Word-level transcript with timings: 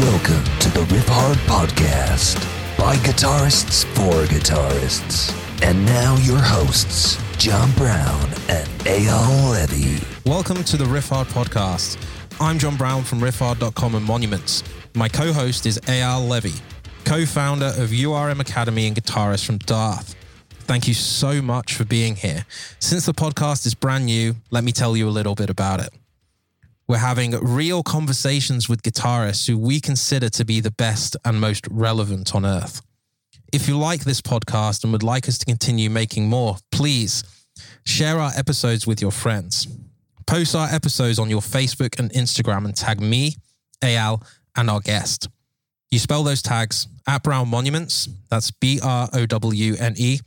Welcome 0.00 0.42
to 0.58 0.68
the 0.70 0.80
Riff 0.92 1.06
Hard 1.06 1.38
Podcast 1.46 2.34
by 2.76 2.96
guitarists 2.96 3.84
for 3.94 4.26
guitarists. 4.26 5.32
And 5.62 5.86
now 5.86 6.16
your 6.16 6.40
hosts, 6.40 7.16
John 7.38 7.70
Browne 7.76 8.28
and 8.48 8.68
Eyal 8.80 9.52
Levy. 9.52 10.04
Welcome 10.28 10.64
to 10.64 10.76
the 10.76 10.84
Riff 10.84 11.10
Hard 11.10 11.28
podcast. 11.28 11.96
I'm 12.40 12.58
John 12.58 12.76
Browne 12.76 13.04
from 13.04 13.20
riffhard.com 13.20 13.94
and 13.94 14.04
Monuments. 14.04 14.64
My 14.94 15.08
co 15.08 15.32
host 15.32 15.64
is 15.64 15.78
Eyal 15.82 16.28
Levy, 16.28 16.54
co 17.04 17.24
founder 17.24 17.66
of 17.66 17.90
URM 17.90 18.40
Academy 18.40 18.88
and 18.88 18.96
guitarist 18.96 19.44
from 19.44 19.60
Daath. 19.60 20.16
Thank 20.50 20.88
you 20.88 20.94
so 20.94 21.40
much 21.40 21.76
for 21.76 21.84
being 21.84 22.16
here. 22.16 22.46
Since 22.80 23.06
the 23.06 23.14
podcast 23.14 23.64
is 23.64 23.76
brand 23.76 24.06
new, 24.06 24.34
let 24.50 24.64
me 24.64 24.72
tell 24.72 24.96
you 24.96 25.08
a 25.08 25.10
little 25.10 25.36
bit 25.36 25.50
about 25.50 25.78
it. 25.78 25.90
We're 26.86 26.98
having 26.98 27.30
real 27.40 27.82
conversations 27.82 28.68
with 28.68 28.82
guitarists 28.82 29.48
who 29.48 29.56
we 29.56 29.80
consider 29.80 30.28
to 30.28 30.44
be 30.44 30.60
the 30.60 30.70
best 30.70 31.16
and 31.24 31.40
most 31.40 31.66
relevant 31.70 32.34
on 32.34 32.44
earth. 32.44 32.82
If 33.54 33.68
you 33.68 33.78
like 33.78 34.04
this 34.04 34.20
podcast 34.20 34.84
and 34.84 34.92
would 34.92 35.02
like 35.02 35.26
us 35.26 35.38
to 35.38 35.46
continue 35.46 35.88
making 35.88 36.28
more, 36.28 36.56
please 36.70 37.24
share 37.86 38.18
our 38.18 38.32
episodes 38.36 38.86
with 38.86 39.00
your 39.00 39.12
friends. 39.12 39.66
Post 40.26 40.54
our 40.54 40.68
episodes 40.68 41.18
on 41.18 41.30
your 41.30 41.40
Facebook 41.40 41.98
and 41.98 42.10
Instagram 42.12 42.66
and 42.66 42.76
tag 42.76 43.00
me, 43.00 43.36
Eyal, 43.80 44.22
and 44.56 44.68
our 44.68 44.80
guest. 44.80 45.28
You 45.90 45.98
spell 45.98 46.22
those 46.22 46.42
tags 46.42 46.86
at 47.06 47.22
Browne 47.22 47.48
Monuments, 47.48 48.08
that's 48.28 48.50
B 48.50 48.80
R 48.82 49.08
O 49.12 49.24
W 49.24 49.76
N 49.78 49.94
E 49.96 50.18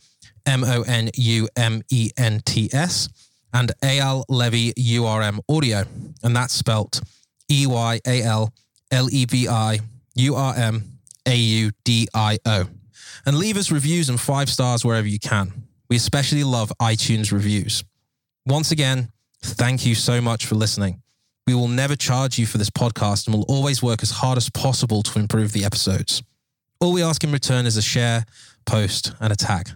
M 0.47 0.63
O 0.63 0.81
N 0.83 1.09
U 1.15 1.47
M 1.55 1.83
E 1.91 2.09
N 2.17 2.41
T 2.45 2.69
S 2.73 3.09
and 3.53 3.71
Eyal 3.81 4.23
Levy 4.29 4.73
URM 4.73 5.39
Audio, 5.49 5.83
and 6.23 6.35
that's 6.35 6.53
spelt 6.53 7.01
E 7.49 7.65
Y 7.67 7.99
A 8.05 8.21
L 8.23 8.53
L 8.91 9.09
E 9.11 9.25
V 9.25 9.47
I 9.47 9.79
U 10.15 10.35
R 10.35 10.55
M 10.55 10.99
A 11.25 11.35
U 11.35 11.71
D 11.83 12.07
I 12.13 12.37
O. 12.45 12.67
And 13.25 13.37
leave 13.37 13.57
us 13.57 13.71
reviews 13.71 14.09
and 14.09 14.19
five 14.19 14.49
stars 14.49 14.85
wherever 14.85 15.07
you 15.07 15.19
can. 15.19 15.51
We 15.89 15.95
especially 15.95 16.43
love 16.43 16.71
iTunes 16.81 17.31
reviews. 17.31 17.83
Once 18.45 18.71
again, 18.71 19.09
thank 19.41 19.85
you 19.85 19.95
so 19.95 20.21
much 20.21 20.45
for 20.45 20.55
listening. 20.55 21.01
We 21.45 21.53
will 21.53 21.67
never 21.67 21.95
charge 21.95 22.37
you 22.37 22.45
for 22.45 22.57
this 22.57 22.69
podcast 22.69 23.27
and 23.27 23.35
will 23.35 23.45
always 23.47 23.81
work 23.81 24.03
as 24.03 24.11
hard 24.11 24.37
as 24.37 24.49
possible 24.49 25.01
to 25.03 25.19
improve 25.19 25.53
the 25.53 25.63
episodes. 25.63 26.21
All 26.79 26.91
we 26.91 27.01
ask 27.01 27.23
in 27.23 27.31
return 27.31 27.65
is 27.65 27.77
a 27.77 27.81
share, 27.81 28.25
post, 28.65 29.13
and 29.19 29.31
a 29.31 29.35
tag. 29.35 29.69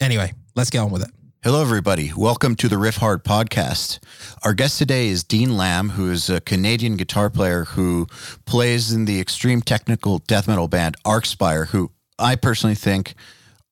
Anyway, 0.00 0.32
let's 0.56 0.70
get 0.70 0.80
on 0.80 0.90
with 0.90 1.02
it. 1.02 1.10
Hello, 1.44 1.60
everybody. 1.60 2.12
Welcome 2.16 2.54
to 2.54 2.68
the 2.68 2.78
Riff 2.78 2.98
Hard 2.98 3.24
podcast. 3.24 3.98
Our 4.44 4.54
guest 4.54 4.78
today 4.78 5.08
is 5.08 5.24
Dean 5.24 5.56
Lamb, 5.56 5.88
who 5.88 6.08
is 6.08 6.30
a 6.30 6.40
Canadian 6.40 6.96
guitar 6.96 7.30
player 7.30 7.64
who 7.64 8.06
plays 8.44 8.92
in 8.92 9.06
the 9.06 9.20
extreme 9.20 9.60
technical 9.60 10.18
death 10.18 10.46
metal 10.46 10.68
band 10.68 10.96
Archspire, 11.04 11.66
who 11.66 11.90
I 12.16 12.36
personally 12.36 12.76
think 12.76 13.16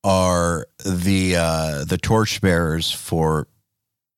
are 0.03 0.67
the 0.85 1.37
uh, 1.37 1.85
the 1.85 1.97
torchbearers 1.97 2.91
for 2.91 3.47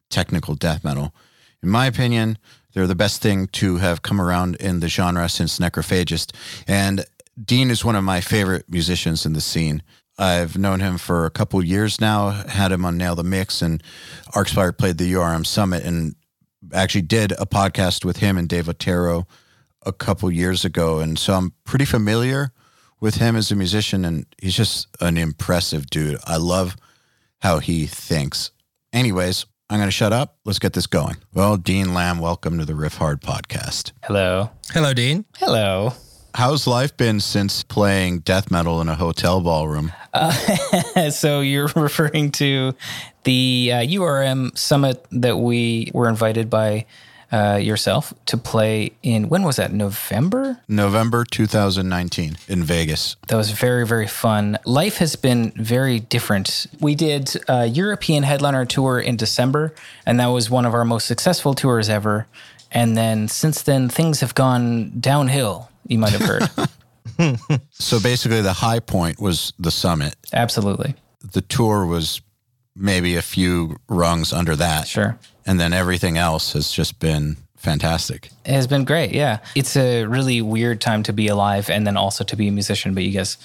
technical 0.09 0.55
death 0.55 0.83
metal. 0.83 1.13
In 1.61 1.69
my 1.69 1.85
opinion, 1.85 2.39
they're 2.73 2.87
the 2.87 2.95
best 2.95 3.21
thing 3.21 3.45
to 3.49 3.77
have 3.77 4.01
come 4.01 4.19
around 4.19 4.55
in 4.55 4.79
the 4.79 4.87
genre 4.87 5.29
since 5.29 5.59
Necrophagist. 5.59 6.33
And 6.67 7.05
Dean 7.39 7.69
is 7.69 7.85
one 7.85 7.95
of 7.95 8.03
my 8.03 8.19
favorite 8.19 8.65
musicians 8.67 9.27
in 9.27 9.33
the 9.33 9.41
scene. 9.41 9.83
I've 10.17 10.57
known 10.57 10.79
him 10.79 10.97
for 10.97 11.25
a 11.25 11.31
couple 11.31 11.63
years 11.63 11.99
now, 11.99 12.29
had 12.29 12.71
him 12.71 12.85
on 12.85 12.97
Nail 12.97 13.15
the 13.15 13.23
Mix, 13.23 13.61
and 13.61 13.81
Archspire 14.33 14.77
played 14.77 14.97
the 14.97 15.11
URM 15.13 15.45
Summit 15.45 15.83
and 15.83 16.15
actually 16.73 17.01
did 17.01 17.31
a 17.33 17.45
podcast 17.45 18.05
with 18.05 18.17
him 18.17 18.37
and 18.37 18.47
Dave 18.47 18.69
Otero 18.69 19.27
a 19.85 19.91
couple 19.91 20.31
years 20.31 20.63
ago. 20.63 20.99
And 20.99 21.17
so 21.17 21.33
I'm 21.33 21.53
pretty 21.65 21.85
familiar 21.85 22.51
with 22.99 23.15
him 23.15 23.35
as 23.35 23.51
a 23.51 23.55
musician, 23.55 24.05
and 24.05 24.25
he's 24.41 24.55
just 24.55 24.87
an 25.01 25.17
impressive 25.17 25.87
dude. 25.89 26.19
I 26.25 26.37
love 26.37 26.77
how 27.41 27.59
he 27.59 27.85
thinks. 27.85 28.51
Anyways, 28.93 29.45
I'm 29.69 29.79
going 29.79 29.87
to 29.87 29.91
shut 29.91 30.13
up. 30.13 30.37
Let's 30.45 30.59
get 30.59 30.73
this 30.73 30.87
going. 30.87 31.17
Well, 31.33 31.57
Dean 31.57 31.93
Lamb, 31.93 32.19
welcome 32.19 32.59
to 32.59 32.65
the 32.65 32.75
Riff 32.75 32.97
Hard 32.97 33.21
podcast. 33.21 33.91
Hello. 34.03 34.51
Hello, 34.71 34.93
Dean. 34.93 35.25
Hello. 35.37 35.93
How's 36.35 36.65
life 36.65 36.97
been 36.97 37.19
since 37.19 37.61
playing 37.61 38.19
death 38.19 38.49
metal 38.49 38.81
in 38.81 38.89
a 38.89 38.95
hotel 38.95 39.39
ballroom? 39.39 39.91
Uh, 40.13 40.31
so 41.11 41.41
you're 41.41 41.67
referring 41.75 42.31
to 42.31 42.73
the 43.23 43.71
uh, 43.71 43.79
URM 43.81 44.57
summit 44.57 45.05
that 45.11 45.37
we 45.37 45.91
were 45.93 46.09
invited 46.09 46.49
by 46.49 46.85
uh, 47.31 47.59
yourself 47.61 48.13
to 48.27 48.37
play 48.37 48.93
in. 49.03 49.29
When 49.29 49.43
was 49.43 49.57
that? 49.57 49.73
November. 49.73 50.59
November 50.67 51.23
2019 51.23 52.37
in 52.47 52.63
Vegas. 52.63 53.15
That 53.27 53.37
was 53.37 53.51
very 53.51 53.85
very 53.85 54.07
fun. 54.07 54.57
Life 54.65 54.97
has 54.97 55.15
been 55.15 55.51
very 55.51 55.99
different. 55.99 56.67
We 56.79 56.95
did 56.95 57.35
a 57.47 57.65
European 57.67 58.23
headliner 58.23 58.65
tour 58.65 58.99
in 58.99 59.17
December, 59.17 59.73
and 60.05 60.19
that 60.19 60.27
was 60.27 60.49
one 60.49 60.65
of 60.65 60.73
our 60.73 60.85
most 60.85 61.07
successful 61.07 61.53
tours 61.53 61.89
ever. 61.89 62.27
And 62.71 62.97
then 62.97 63.27
since 63.27 63.61
then, 63.61 63.87
things 63.87 64.21
have 64.21 64.33
gone 64.33 64.99
downhill. 64.99 65.69
You 65.87 65.97
might 65.97 66.11
have 66.11 66.21
heard. 66.21 66.69
So 67.71 67.99
basically, 67.99 68.41
the 68.41 68.53
high 68.53 68.79
point 68.79 69.19
was 69.19 69.53
the 69.59 69.71
summit. 69.71 70.15
Absolutely. 70.31 70.95
The 71.21 71.41
tour 71.41 71.85
was 71.85 72.21
maybe 72.75 73.15
a 73.15 73.21
few 73.21 73.77
rungs 73.87 74.33
under 74.33 74.55
that. 74.55 74.87
Sure. 74.87 75.19
And 75.45 75.59
then 75.59 75.73
everything 75.73 76.17
else 76.17 76.53
has 76.53 76.71
just 76.71 76.99
been 76.99 77.37
fantastic. 77.57 78.29
It 78.45 78.53
has 78.53 78.67
been 78.67 78.83
great. 78.83 79.11
Yeah. 79.13 79.39
It's 79.55 79.77
a 79.77 80.05
really 80.05 80.41
weird 80.41 80.81
time 80.81 81.03
to 81.03 81.13
be 81.13 81.27
alive 81.27 81.69
and 81.69 81.85
then 81.85 81.97
also 81.97 82.23
to 82.23 82.35
be 82.35 82.47
a 82.47 82.51
musician, 82.51 82.93
but 82.93 83.03
you 83.03 83.11
guys 83.11 83.37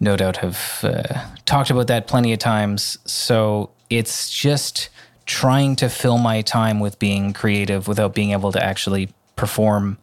no 0.00 0.16
doubt 0.16 0.38
have 0.38 0.80
uh, 0.82 1.24
talked 1.44 1.70
about 1.70 1.86
that 1.86 2.06
plenty 2.06 2.32
of 2.32 2.38
times. 2.38 2.98
So 3.04 3.70
it's 3.90 4.30
just 4.30 4.88
trying 5.26 5.76
to 5.76 5.88
fill 5.88 6.18
my 6.18 6.42
time 6.42 6.80
with 6.80 6.98
being 6.98 7.32
creative 7.32 7.88
without 7.88 8.14
being 8.14 8.32
able 8.32 8.52
to 8.52 8.62
actually 8.62 9.08
perform 9.36 9.98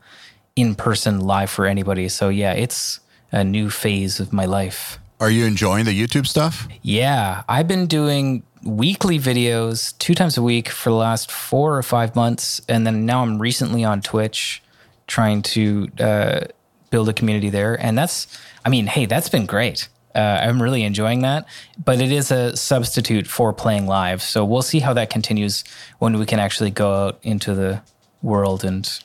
in 0.56 0.76
person 0.76 1.20
live 1.20 1.50
for 1.50 1.66
anybody. 1.66 2.10
So 2.10 2.30
yeah, 2.30 2.54
it's 2.54 3.00
a 3.32 3.44
new 3.44 3.70
phase 3.70 4.20
of 4.20 4.34
my 4.34 4.46
life. 4.46 5.00
Are 5.20 5.30
you 5.30 5.46
enjoying 5.46 5.86
the 5.86 6.00
YouTube 6.00 6.28
stuff? 6.28 6.68
Yeah, 6.82 7.44
I've 7.48 7.68
been 7.68 7.86
doing 7.86 8.44
weekly 8.64 9.20
videos 9.20 9.98
two 9.98 10.14
times 10.14 10.38
a 10.38 10.44
week 10.44 10.70
for 10.70 10.90
the 10.90 10.96
last 10.96 11.32
four 11.32 11.78
or 11.78 11.84
five 11.84 12.16
months. 12.16 12.62
And 12.68 12.86
then 12.86 13.06
now 13.06 13.22
I'm 13.22 13.40
recently 13.40 13.84
on 13.84 14.02
Twitch 14.02 14.62
trying 15.08 15.42
to 15.44 15.88
uh, 16.00 16.42
build 16.90 17.10
a 17.10 17.14
community 17.14 17.50
there. 17.50 17.76
And 17.84 17.98
that's, 17.98 18.28
I 18.66 18.70
mean, 18.70 18.88
hey, 18.88 19.06
that's 19.06 19.30
been 19.30 19.46
great. 19.46 19.90
Uh, 20.14 20.40
I'm 20.42 20.62
really 20.62 20.84
enjoying 20.84 21.22
that, 21.22 21.46
but 21.84 22.02
it 22.02 22.12
is 22.12 22.32
a 22.32 22.56
substitute 22.58 23.28
for 23.28 23.54
playing 23.54 23.88
live. 23.88 24.22
So 24.22 24.44
we'll 24.44 24.62
see 24.62 24.80
how 24.80 24.94
that 24.94 25.10
continues 25.10 25.64
when 26.00 26.18
we 26.20 26.26
can 26.26 26.40
actually 26.40 26.72
go 26.72 27.08
out 27.08 27.20
into 27.24 27.56
the 27.56 27.82
world 28.22 28.66
and 28.66 29.02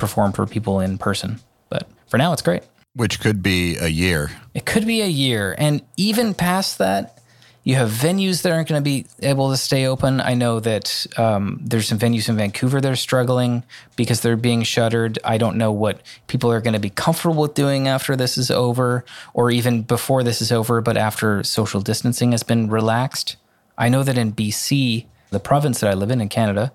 perform 0.00 0.32
for 0.32 0.46
people 0.46 0.80
in 0.80 0.98
person. 0.98 1.40
But 1.68 1.88
for 2.08 2.18
now, 2.18 2.32
it's 2.32 2.42
great. 2.42 2.62
Which 2.94 3.20
could 3.20 3.42
be 3.42 3.76
a 3.76 3.88
year. 3.88 4.30
It 4.54 4.66
could 4.66 4.86
be 4.86 5.00
a 5.00 5.06
year. 5.06 5.54
And 5.56 5.82
even 5.96 6.34
past 6.34 6.78
that, 6.78 7.20
you 7.62 7.74
have 7.74 7.90
venues 7.90 8.42
that 8.42 8.52
aren't 8.52 8.68
going 8.68 8.82
to 8.82 8.84
be 8.84 9.06
able 9.20 9.50
to 9.50 9.56
stay 9.56 9.86
open. 9.86 10.20
I 10.20 10.34
know 10.34 10.60
that 10.60 11.06
um, 11.18 11.60
there's 11.62 11.88
some 11.88 11.98
venues 11.98 12.28
in 12.28 12.36
Vancouver 12.36 12.80
that 12.80 12.90
are 12.90 12.96
struggling 12.96 13.64
because 13.96 14.22
they're 14.22 14.36
being 14.36 14.62
shuttered. 14.62 15.18
I 15.24 15.36
don't 15.36 15.56
know 15.56 15.70
what 15.70 16.00
people 16.26 16.50
are 16.50 16.62
going 16.62 16.72
to 16.72 16.80
be 16.80 16.90
comfortable 16.90 17.42
with 17.42 17.54
doing 17.54 17.86
after 17.86 18.16
this 18.16 18.38
is 18.38 18.50
over, 18.50 19.04
or 19.34 19.50
even 19.50 19.82
before 19.82 20.22
this 20.22 20.40
is 20.40 20.50
over, 20.50 20.80
but 20.80 20.96
after 20.96 21.44
social 21.44 21.82
distancing 21.82 22.32
has 22.32 22.42
been 22.42 22.70
relaxed. 22.70 23.36
I 23.76 23.90
know 23.90 24.02
that 24.02 24.16
in 24.16 24.32
BC, 24.32 25.04
the 25.28 25.40
province 25.40 25.80
that 25.80 25.90
I 25.90 25.94
live 25.94 26.10
in 26.10 26.20
in 26.22 26.30
Canada, 26.30 26.72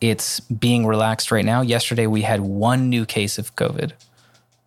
it's 0.00 0.40
being 0.40 0.86
relaxed 0.86 1.30
right 1.30 1.44
now. 1.44 1.60
Yesterday, 1.60 2.06
we 2.06 2.22
had 2.22 2.40
one 2.40 2.88
new 2.88 3.04
case 3.04 3.38
of 3.38 3.54
COVID 3.56 3.92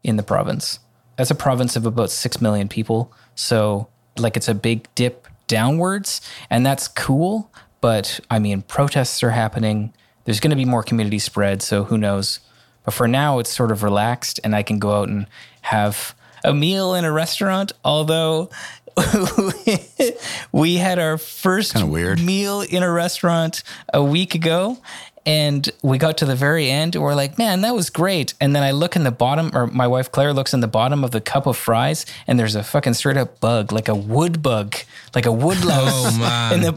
in 0.03 0.17
the 0.17 0.23
province. 0.23 0.79
That's 1.17 1.31
a 1.31 1.35
province 1.35 1.75
of 1.75 1.85
about 1.85 2.11
6 2.11 2.41
million 2.41 2.67
people. 2.67 3.11
So, 3.35 3.87
like, 4.17 4.37
it's 4.37 4.47
a 4.47 4.53
big 4.53 4.87
dip 4.95 5.27
downwards, 5.47 6.21
and 6.49 6.65
that's 6.65 6.87
cool. 6.87 7.51
But 7.81 8.19
I 8.29 8.39
mean, 8.39 8.61
protests 8.61 9.23
are 9.23 9.31
happening. 9.31 9.93
There's 10.25 10.39
going 10.39 10.51
to 10.51 10.55
be 10.55 10.65
more 10.65 10.83
community 10.83 11.19
spread. 11.19 11.61
So, 11.61 11.83
who 11.83 11.97
knows? 11.97 12.39
But 12.83 12.93
for 12.93 13.07
now, 13.07 13.39
it's 13.39 13.53
sort 13.53 13.71
of 13.71 13.81
relaxed, 13.83 14.39
and 14.43 14.55
I 14.55 14.63
can 14.63 14.79
go 14.79 15.01
out 15.01 15.09
and 15.09 15.27
have 15.61 16.15
a 16.43 16.53
meal 16.53 16.93
in 16.93 17.05
a 17.05 17.11
restaurant. 17.11 17.71
Although, 17.83 18.49
we 20.51 20.75
had 20.75 20.99
our 20.99 21.17
first 21.17 21.73
Kinda 21.73 21.87
weird. 21.87 22.21
meal 22.21 22.61
in 22.61 22.83
a 22.83 22.91
restaurant 22.91 23.63
a 23.93 24.03
week 24.03 24.35
ago 24.35 24.77
and 25.25 25.69
we 25.81 25.97
got 25.97 26.17
to 26.17 26.25
the 26.25 26.35
very 26.35 26.69
end 26.69 26.95
and 26.95 27.03
we're 27.03 27.15
like 27.15 27.37
man 27.37 27.61
that 27.61 27.73
was 27.73 27.89
great 27.89 28.33
and 28.41 28.55
then 28.55 28.63
i 28.63 28.71
look 28.71 28.95
in 28.95 29.03
the 29.03 29.11
bottom 29.11 29.51
or 29.53 29.67
my 29.67 29.87
wife 29.87 30.11
claire 30.11 30.33
looks 30.33 30.53
in 30.53 30.59
the 30.59 30.67
bottom 30.67 31.03
of 31.03 31.11
the 31.11 31.21
cup 31.21 31.45
of 31.47 31.55
fries 31.55 32.05
and 32.27 32.37
there's 32.39 32.55
a 32.55 32.63
fucking 32.63 32.93
straight 32.93 33.17
up 33.17 33.39
bug 33.39 33.71
like 33.71 33.87
a 33.87 33.95
wood 33.95 34.41
bug 34.41 34.75
like 35.15 35.25
a 35.25 35.31
wood 35.31 35.57
oh, 35.63 35.67
louse 35.67 36.15
Oh, 36.15 36.19
man. 36.19 36.53
in 36.53 36.61
the 36.61 36.73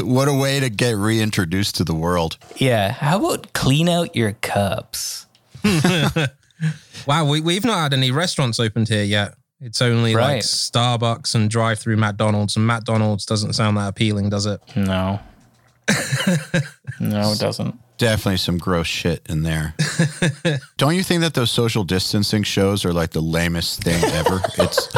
what 0.02 0.28
a 0.28 0.32
way 0.32 0.60
to 0.60 0.70
get 0.70 0.96
reintroduced 0.96 1.76
to 1.76 1.84
the 1.84 1.94
world. 1.94 2.38
Yeah. 2.56 2.92
How 2.92 3.18
about 3.18 3.52
clean 3.52 3.88
out 3.88 4.16
your 4.16 4.32
cups? 4.40 5.26
Wow, 7.06 7.24
we, 7.28 7.40
we've 7.40 7.64
not 7.64 7.78
had 7.78 7.92
any 7.94 8.10
restaurants 8.10 8.58
opened 8.60 8.88
here 8.88 9.04
yet. 9.04 9.34
It's 9.60 9.82
only 9.82 10.14
like 10.14 10.42
Starbucks 10.42 11.34
and 11.34 11.50
drive 11.50 11.78
through 11.78 11.96
McDonald's, 11.96 12.56
and 12.56 12.66
McDonald's 12.66 13.26
doesn't 13.26 13.52
sound 13.52 13.76
that 13.76 13.88
appealing, 13.88 14.30
does 14.30 14.46
it? 14.46 14.60
No. 14.74 15.20
no, 17.00 17.32
it 17.32 17.38
doesn't. 17.38 17.78
Definitely 17.98 18.38
some 18.38 18.56
gross 18.56 18.86
shit 18.86 19.26
in 19.28 19.42
there. 19.42 19.74
Don't 20.78 20.94
you 20.94 21.02
think 21.02 21.20
that 21.20 21.34
those 21.34 21.50
social 21.50 21.84
distancing 21.84 22.42
shows 22.42 22.86
are 22.86 22.92
like 22.94 23.10
the 23.10 23.20
lamest 23.20 23.82
thing 23.82 24.02
ever? 24.14 24.40
it's 24.58 24.88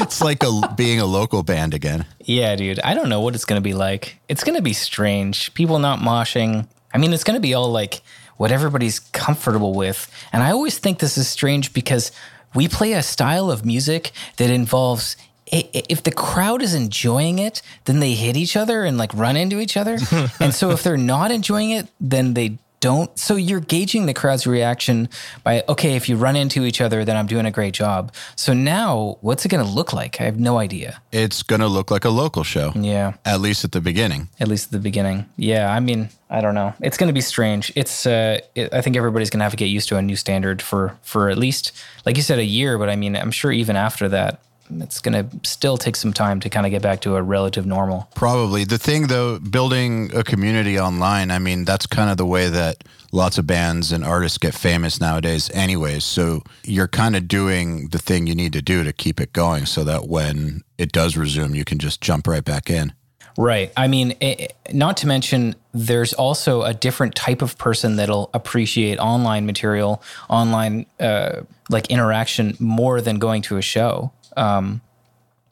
it's 0.00 0.20
like 0.20 0.42
a 0.42 0.74
being 0.76 0.98
a 0.98 1.06
local 1.06 1.44
band 1.44 1.74
again. 1.74 2.06
Yeah, 2.18 2.56
dude. 2.56 2.80
I 2.80 2.94
don't 2.94 3.08
know 3.08 3.20
what 3.20 3.36
it's 3.36 3.44
going 3.44 3.60
to 3.60 3.64
be 3.64 3.74
like. 3.74 4.18
It's 4.28 4.42
going 4.42 4.56
to 4.56 4.62
be 4.62 4.72
strange. 4.72 5.54
People 5.54 5.78
not 5.78 6.00
moshing. 6.00 6.66
I 6.92 6.98
mean, 6.98 7.12
it's 7.12 7.22
going 7.22 7.36
to 7.36 7.40
be 7.40 7.54
all 7.54 7.70
like 7.70 8.02
what 8.36 8.50
everybody's 8.50 8.98
comfortable 8.98 9.74
with. 9.74 10.10
And 10.32 10.42
I 10.42 10.50
always 10.50 10.78
think 10.78 10.98
this 10.98 11.16
is 11.18 11.28
strange 11.28 11.72
because 11.72 12.10
we 12.54 12.68
play 12.68 12.92
a 12.92 13.02
style 13.02 13.50
of 13.50 13.64
music 13.64 14.12
that 14.36 14.50
involves 14.50 15.16
if 15.52 16.02
the 16.04 16.12
crowd 16.12 16.62
is 16.62 16.74
enjoying 16.74 17.38
it, 17.40 17.60
then 17.84 17.98
they 17.98 18.14
hit 18.14 18.36
each 18.36 18.56
other 18.56 18.84
and 18.84 18.96
like 18.96 19.12
run 19.14 19.36
into 19.36 19.58
each 19.58 19.76
other. 19.76 19.98
and 20.40 20.54
so 20.54 20.70
if 20.70 20.82
they're 20.82 20.96
not 20.96 21.32
enjoying 21.32 21.70
it, 21.72 21.88
then 22.00 22.34
they 22.34 22.58
don't. 22.80 23.16
So 23.18 23.36
you're 23.36 23.60
gauging 23.60 24.06
the 24.06 24.14
crowd's 24.14 24.46
reaction 24.46 25.08
by, 25.44 25.62
okay, 25.68 25.96
if 25.96 26.08
you 26.08 26.16
run 26.16 26.34
into 26.36 26.64
each 26.64 26.80
other, 26.80 27.04
then 27.04 27.16
I'm 27.16 27.26
doing 27.26 27.46
a 27.46 27.50
great 27.50 27.74
job. 27.74 28.12
So 28.36 28.52
now 28.52 29.18
what's 29.20 29.44
it 29.44 29.50
going 29.50 29.64
to 29.64 29.70
look 29.70 29.92
like? 29.92 30.20
I 30.20 30.24
have 30.24 30.40
no 30.40 30.58
idea. 30.58 31.00
It's 31.12 31.42
gonna 31.42 31.66
look 31.68 31.90
like 31.90 32.04
a 32.04 32.10
local 32.10 32.42
show. 32.44 32.72
Yeah 32.74 33.14
At 33.24 33.40
least 33.40 33.64
at 33.64 33.72
the 33.72 33.80
beginning. 33.80 34.28
at 34.40 34.48
least 34.48 34.66
at 34.66 34.72
the 34.72 34.78
beginning. 34.78 35.26
Yeah, 35.36 35.72
I 35.72 35.80
mean, 35.80 36.08
I 36.30 36.40
don't 36.40 36.54
know. 36.54 36.72
It's 36.80 36.96
going 36.96 37.08
to 37.08 37.12
be 37.12 37.20
strange. 37.20 37.72
It's 37.76 38.06
uh 38.06 38.40
it, 38.54 38.72
I 38.72 38.80
think 38.80 38.96
everybody's 38.96 39.30
going 39.30 39.40
to 39.40 39.44
have 39.44 39.52
to 39.52 39.56
get 39.56 39.66
used 39.66 39.88
to 39.90 39.96
a 39.96 40.02
new 40.02 40.16
standard 40.16 40.62
for 40.62 40.96
for 41.02 41.28
at 41.30 41.38
least 41.38 41.72
like 42.06 42.16
you 42.16 42.22
said 42.22 42.38
a 42.38 42.44
year, 42.44 42.78
but 42.78 42.88
I 42.88 42.96
mean, 42.96 43.16
I'm 43.16 43.30
sure 43.32 43.52
even 43.52 43.76
after 43.76 44.08
that 44.08 44.40
it's 44.78 45.00
going 45.00 45.14
to 45.14 45.48
still 45.48 45.76
take 45.76 45.96
some 45.96 46.12
time 46.12 46.40
to 46.40 46.50
kind 46.50 46.66
of 46.66 46.70
get 46.70 46.82
back 46.82 47.00
to 47.02 47.16
a 47.16 47.22
relative 47.22 47.66
normal. 47.66 48.08
Probably. 48.14 48.64
The 48.64 48.78
thing 48.78 49.08
though, 49.08 49.38
building 49.38 50.10
a 50.14 50.22
community 50.22 50.78
online, 50.78 51.30
I 51.30 51.38
mean, 51.38 51.64
that's 51.64 51.86
kind 51.86 52.10
of 52.10 52.16
the 52.16 52.26
way 52.26 52.48
that 52.48 52.84
lots 53.12 53.38
of 53.38 53.46
bands 53.46 53.92
and 53.92 54.04
artists 54.04 54.38
get 54.38 54.54
famous 54.54 55.00
nowadays 55.00 55.50
anyways. 55.50 56.04
So 56.04 56.42
you're 56.64 56.88
kind 56.88 57.16
of 57.16 57.28
doing 57.28 57.88
the 57.88 57.98
thing 57.98 58.26
you 58.26 58.34
need 58.34 58.52
to 58.52 58.62
do 58.62 58.84
to 58.84 58.92
keep 58.92 59.20
it 59.20 59.32
going 59.32 59.66
so 59.66 59.84
that 59.84 60.08
when 60.08 60.62
it 60.78 60.92
does 60.92 61.16
resume, 61.16 61.54
you 61.54 61.64
can 61.64 61.78
just 61.78 62.00
jump 62.00 62.26
right 62.26 62.44
back 62.44 62.70
in. 62.70 62.92
Right. 63.36 63.72
I 63.76 63.88
mean, 63.88 64.14
eh, 64.20 64.48
not 64.72 64.96
to 64.98 65.06
mention, 65.06 65.54
there's 65.72 66.12
also 66.12 66.62
a 66.62 66.74
different 66.74 67.14
type 67.14 67.42
of 67.42 67.56
person 67.58 67.96
that'll 67.96 68.30
appreciate 68.34 68.98
online 68.98 69.46
material, 69.46 70.02
online 70.28 70.86
uh, 70.98 71.42
like 71.68 71.86
interaction 71.90 72.56
more 72.58 73.00
than 73.00 73.18
going 73.18 73.42
to 73.42 73.56
a 73.56 73.62
show. 73.62 74.12
Um, 74.36 74.80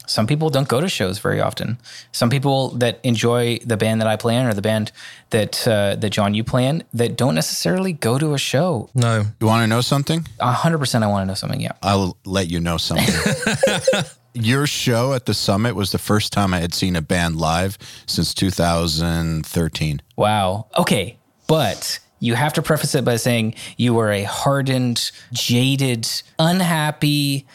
some 0.08 0.26
people 0.26 0.48
don't 0.48 0.68
go 0.68 0.80
to 0.80 0.88
shows 0.88 1.18
very 1.18 1.40
often. 1.40 1.78
Some 2.12 2.30
people 2.30 2.70
that 2.70 2.98
enjoy 3.02 3.58
the 3.58 3.76
band 3.76 4.00
that 4.00 4.08
I 4.08 4.16
play 4.16 4.36
in 4.36 4.46
or 4.46 4.54
the 4.54 4.62
band 4.62 4.90
that 5.30 5.68
uh, 5.68 5.96
that 5.96 6.10
John 6.10 6.34
you 6.34 6.44
play 6.44 6.66
in 6.66 6.82
that 6.94 7.16
don't 7.16 7.34
necessarily 7.34 7.92
go 7.92 8.18
to 8.18 8.32
a 8.34 8.38
show. 8.38 8.88
No. 8.94 9.24
You 9.40 9.46
want 9.46 9.62
to 9.62 9.66
know 9.66 9.82
something? 9.82 10.26
A 10.40 10.52
hundred 10.52 10.78
percent, 10.78 11.04
I 11.04 11.08
want 11.08 11.22
to 11.22 11.26
know 11.26 11.34
something. 11.34 11.60
Yeah. 11.60 11.72
I'll 11.82 12.16
let 12.24 12.50
you 12.50 12.58
know 12.60 12.78
something. 12.78 13.14
Your 14.34 14.66
show 14.66 15.14
at 15.14 15.26
the 15.26 15.34
summit 15.34 15.74
was 15.74 15.90
the 15.92 15.98
first 15.98 16.32
time 16.32 16.54
I 16.54 16.60
had 16.60 16.72
seen 16.72 16.96
a 16.96 17.02
band 17.02 17.36
live 17.36 17.76
since 18.06 18.32
2013. 18.34 20.00
Wow. 20.16 20.66
Okay. 20.78 21.18
But 21.46 21.98
you 22.20 22.34
have 22.34 22.52
to 22.54 22.62
preface 22.62 22.94
it 22.94 23.04
by 23.04 23.16
saying 23.16 23.54
you 23.76 23.98
are 23.98 24.12
a 24.12 24.22
hardened, 24.22 25.10
jaded, 25.32 26.08
unhappy, 26.38 27.46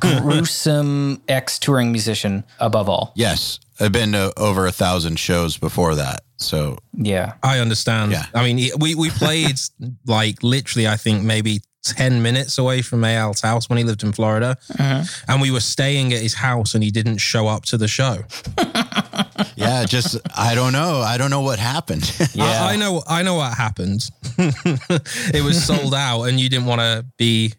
gruesome 0.00 1.22
ex 1.28 1.58
touring 1.58 1.92
musician 1.92 2.44
above 2.58 2.88
all. 2.88 3.12
Yes, 3.14 3.58
I've 3.80 3.92
been 3.92 4.12
to 4.12 4.32
over 4.36 4.66
a 4.66 4.72
thousand 4.72 5.18
shows 5.18 5.56
before 5.56 5.94
that. 5.94 6.22
So 6.36 6.78
Yeah. 6.92 7.34
I 7.42 7.58
understand. 7.58 8.12
Yeah. 8.12 8.26
I 8.34 8.44
mean, 8.44 8.70
we, 8.78 8.94
we 8.94 9.10
played 9.10 9.56
like 10.06 10.42
literally, 10.42 10.86
I 10.88 10.96
think 10.96 11.24
maybe 11.24 11.60
10 11.84 12.22
minutes 12.22 12.58
away 12.58 12.82
from 12.82 13.04
Eyal's 13.04 13.40
house 13.40 13.68
when 13.68 13.78
he 13.78 13.84
lived 13.84 14.02
in 14.02 14.12
Florida. 14.12 14.56
Mm-hmm. 14.72 15.30
And 15.32 15.40
we 15.42 15.50
were 15.50 15.60
staying 15.60 16.12
at 16.12 16.20
his 16.20 16.34
house 16.34 16.74
and 16.74 16.84
he 16.84 16.90
didn't 16.90 17.18
show 17.18 17.48
up 17.48 17.64
to 17.66 17.76
the 17.76 17.88
show. 17.88 18.18
yeah, 19.56 19.84
just 19.84 20.16
I 20.36 20.54
don't 20.54 20.72
know. 20.72 21.00
I 21.00 21.16
don't 21.18 21.30
know 21.30 21.40
what 21.40 21.58
happened. 21.58 22.10
Yeah. 22.34 22.44
I, 22.44 22.72
I 22.74 22.76
know, 22.76 23.02
I 23.08 23.22
know 23.22 23.34
what 23.34 23.56
happened. 23.56 24.08
it 24.38 25.44
was 25.44 25.64
sold 25.64 25.94
out 25.94 26.24
and 26.24 26.38
you 26.38 26.48
didn't 26.48 26.66
want 26.66 26.80
to 26.80 27.04
be 27.16 27.54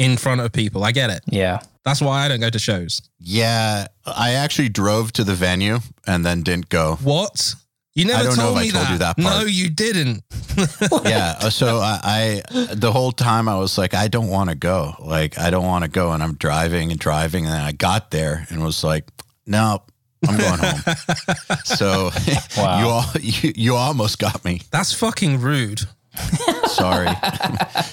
in 0.00 0.16
front 0.16 0.40
of 0.40 0.50
people. 0.52 0.82
I 0.82 0.92
get 0.92 1.10
it. 1.10 1.22
Yeah. 1.26 1.60
That's 1.84 2.00
why 2.00 2.24
I 2.24 2.28
don't 2.28 2.40
go 2.40 2.50
to 2.50 2.58
shows. 2.58 3.00
yeah, 3.18 3.86
I 4.04 4.32
actually 4.32 4.68
drove 4.68 5.12
to 5.12 5.24
the 5.24 5.34
venue 5.34 5.78
and 6.06 6.24
then 6.26 6.42
didn't 6.42 6.68
go. 6.68 6.96
What? 7.02 7.54
You 7.94 8.04
never 8.04 8.20
I 8.20 8.22
don't 8.22 8.36
know 8.36 8.42
told 8.44 8.56
if 8.56 8.60
I 8.60 8.62
me 8.62 8.70
told 8.70 8.84
that. 8.86 8.92
you 8.92 8.98
that 8.98 9.18
No, 9.18 9.40
you 9.42 9.68
didn't. 9.70 10.22
yeah, 11.04 11.34
uh, 11.40 11.50
so 11.50 11.78
I, 11.78 12.42
I 12.48 12.74
the 12.74 12.92
whole 12.92 13.12
time 13.12 13.48
I 13.48 13.56
was 13.58 13.76
like, 13.78 13.94
I 13.94 14.08
don't 14.08 14.28
want 14.28 14.50
to 14.50 14.56
go. 14.56 14.94
Like 15.00 15.38
I 15.38 15.50
don't 15.50 15.64
want 15.66 15.84
to 15.84 15.90
go, 15.90 16.12
and 16.12 16.22
I'm 16.22 16.34
driving 16.34 16.90
and 16.92 17.00
driving, 17.00 17.44
and 17.46 17.54
then 17.54 17.60
I 17.62 17.72
got 17.72 18.10
there 18.10 18.46
and 18.50 18.62
was 18.62 18.82
like, 18.84 19.04
no. 19.46 19.82
I'm 20.28 20.36
going 20.36 20.58
home. 20.58 21.56
so 21.64 22.10
Wow. 22.58 22.78
you 22.80 22.86
all 22.88 23.04
you, 23.20 23.52
you 23.56 23.74
almost 23.74 24.18
got 24.18 24.44
me. 24.44 24.60
That's 24.70 24.92
fucking 24.92 25.40
rude. 25.40 25.80
Sorry. 26.66 27.08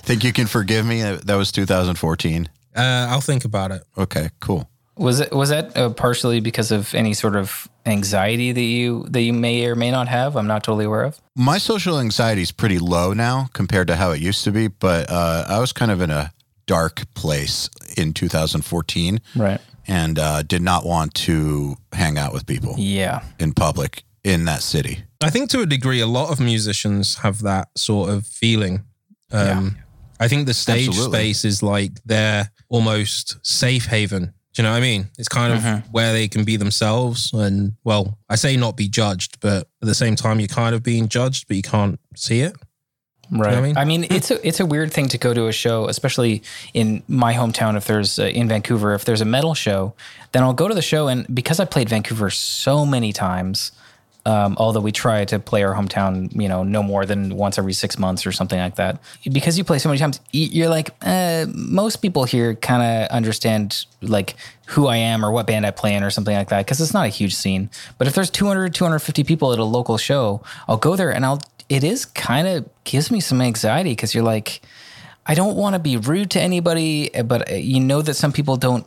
Think 0.03 0.23
you 0.23 0.33
can 0.33 0.47
forgive 0.47 0.85
me? 0.85 1.01
That 1.01 1.35
was 1.35 1.51
2014. 1.51 2.49
Uh, 2.75 2.79
I'll 3.09 3.21
think 3.21 3.43
about 3.45 3.71
it. 3.71 3.83
Okay, 3.97 4.29
cool. 4.39 4.69
Was 4.97 5.19
it 5.19 5.31
was 5.31 5.49
that 5.49 5.75
uh, 5.77 5.89
partially 5.91 6.39
because 6.39 6.71
of 6.71 6.93
any 6.95 7.13
sort 7.13 7.35
of 7.35 7.67
anxiety 7.85 8.51
that 8.51 8.61
you 8.61 9.05
that 9.09 9.21
you 9.21 9.31
may 9.33 9.65
or 9.65 9.75
may 9.75 9.91
not 9.91 10.07
have? 10.07 10.35
I'm 10.35 10.47
not 10.47 10.63
totally 10.63 10.85
aware 10.85 11.03
of. 11.03 11.19
My 11.35 11.59
social 11.59 11.99
anxiety 11.99 12.41
is 12.41 12.51
pretty 12.51 12.79
low 12.79 13.13
now 13.13 13.49
compared 13.53 13.87
to 13.89 13.95
how 13.95 14.11
it 14.11 14.21
used 14.21 14.43
to 14.45 14.51
be, 14.51 14.67
but 14.69 15.09
uh, 15.09 15.45
I 15.47 15.59
was 15.59 15.71
kind 15.71 15.91
of 15.91 16.01
in 16.01 16.09
a 16.11 16.31
dark 16.65 17.03
place 17.13 17.69
in 17.95 18.11
2014 18.13 19.21
Right. 19.35 19.61
and 19.87 20.19
uh, 20.19 20.41
did 20.43 20.61
not 20.61 20.85
want 20.85 21.13
to 21.13 21.77
hang 21.93 22.17
out 22.17 22.33
with 22.33 22.45
people 22.45 22.75
Yeah. 22.77 23.21
in 23.39 23.53
public 23.53 24.03
in 24.27 24.45
that 24.45 24.61
city. 24.61 25.03
I 25.23 25.29
think 25.29 25.49
to 25.51 25.61
a 25.61 25.65
degree, 25.65 25.99
a 26.01 26.07
lot 26.07 26.31
of 26.31 26.39
musicians 26.39 27.15
have 27.17 27.41
that 27.43 27.69
sort 27.77 28.09
of 28.09 28.25
feeling. 28.27 28.83
Um, 29.31 29.77
I 30.19 30.27
think 30.27 30.45
the 30.47 30.53
stage 30.53 30.87
Absolutely. 30.89 31.17
space 31.19 31.45
is 31.45 31.63
like 31.63 31.91
their 32.05 32.51
almost 32.69 33.37
safe 33.45 33.85
haven. 33.85 34.33
Do 34.53 34.61
you 34.61 34.63
know 34.63 34.71
what 34.71 34.77
I 34.77 34.81
mean? 34.81 35.07
It's 35.17 35.27
kind 35.27 35.53
of 35.53 35.59
Mm-hmm. 35.59 35.91
where 35.91 36.13
they 36.13 36.27
can 36.27 36.43
be 36.43 36.57
themselves. 36.57 37.31
And 37.33 37.73
well, 37.83 38.17
I 38.29 38.35
say 38.35 38.57
not 38.57 38.75
be 38.75 38.87
judged, 38.89 39.39
but 39.39 39.67
at 39.81 39.87
the 39.87 39.95
same 39.95 40.15
time, 40.15 40.39
you're 40.39 40.47
kind 40.47 40.73
of 40.75 40.81
being 40.83 41.07
judged, 41.07 41.47
but 41.47 41.57
you 41.57 41.63
can't 41.63 41.99
see 42.15 42.41
it. 42.41 42.53
Right. 43.29 43.49
what 43.49 43.57
I 43.57 43.61
mean? 43.61 43.77
I 43.77 43.85
mean, 43.85 44.05
it's 44.09 44.31
a 44.31 44.47
it's 44.47 44.59
a 44.59 44.65
weird 44.65 44.91
thing 44.93 45.09
to 45.09 45.17
go 45.17 45.33
to 45.33 45.47
a 45.47 45.51
show, 45.51 45.87
especially 45.89 46.41
in 46.73 47.03
my 47.07 47.33
hometown. 47.33 47.75
If 47.75 47.85
there's 47.85 48.17
uh, 48.19 48.23
in 48.23 48.47
Vancouver, 48.47 48.93
if 48.93 49.03
there's 49.05 49.21
a 49.21 49.25
metal 49.25 49.53
show, 49.53 49.93
then 50.31 50.43
I'll 50.43 50.53
go 50.53 50.67
to 50.67 50.73
the 50.73 50.81
show, 50.81 51.07
and 51.09 51.25
because 51.35 51.59
I 51.59 51.65
played 51.65 51.89
Vancouver 51.89 52.29
so 52.29 52.85
many 52.85 53.11
times, 53.13 53.73
um, 54.27 54.57
although 54.59 54.81
we 54.81 54.91
try 54.91 55.23
to 55.23 55.39
play 55.39 55.63
our 55.63 55.73
hometown, 55.73 56.29
you 56.39 56.49
know, 56.49 56.61
no 56.61 56.83
more 56.83 57.05
than 57.05 57.37
once 57.37 57.57
every 57.57 57.71
six 57.71 57.97
months 57.97 58.25
or 58.25 58.33
something 58.33 58.59
like 58.59 58.75
that. 58.75 58.99
Because 59.31 59.57
you 59.57 59.63
play 59.63 59.79
so 59.79 59.87
many 59.87 59.99
times, 59.99 60.19
you're 60.33 60.67
like, 60.67 60.89
uh, 61.01 61.45
most 61.55 61.97
people 62.01 62.25
here 62.25 62.53
kind 62.55 62.83
of 62.83 63.09
understand 63.09 63.85
like 64.01 64.35
who 64.65 64.87
I 64.87 64.97
am 64.97 65.23
or 65.23 65.31
what 65.31 65.47
band 65.47 65.65
I 65.65 65.71
play 65.71 65.93
in 65.93 66.03
or 66.03 66.09
something 66.09 66.35
like 66.35 66.49
that. 66.49 66.65
Because 66.65 66.81
it's 66.81 66.93
not 66.93 67.05
a 67.05 67.09
huge 67.09 67.35
scene. 67.35 67.69
But 67.97 68.07
if 68.07 68.15
there's 68.15 68.29
200, 68.29 68.73
250 68.73 69.23
people 69.23 69.53
at 69.53 69.59
a 69.59 69.63
local 69.63 69.97
show, 69.97 70.43
I'll 70.67 70.75
go 70.75 70.97
there 70.97 71.13
and 71.13 71.25
I'll. 71.25 71.39
It 71.69 71.85
is 71.85 72.05
kind 72.05 72.47
of 72.49 72.69
gives 72.83 73.09
me 73.09 73.21
some 73.21 73.41
anxiety 73.41 73.91
because 73.91 74.13
you're 74.13 74.25
like, 74.25 74.61
I 75.25 75.35
don't 75.35 75.55
want 75.55 75.73
to 75.73 75.79
be 75.79 75.95
rude 75.95 76.31
to 76.31 76.41
anybody, 76.41 77.09
but 77.25 77.49
uh, 77.49 77.55
you 77.55 77.79
know 77.79 78.01
that 78.01 78.15
some 78.15 78.33
people 78.33 78.57
don't. 78.57 78.85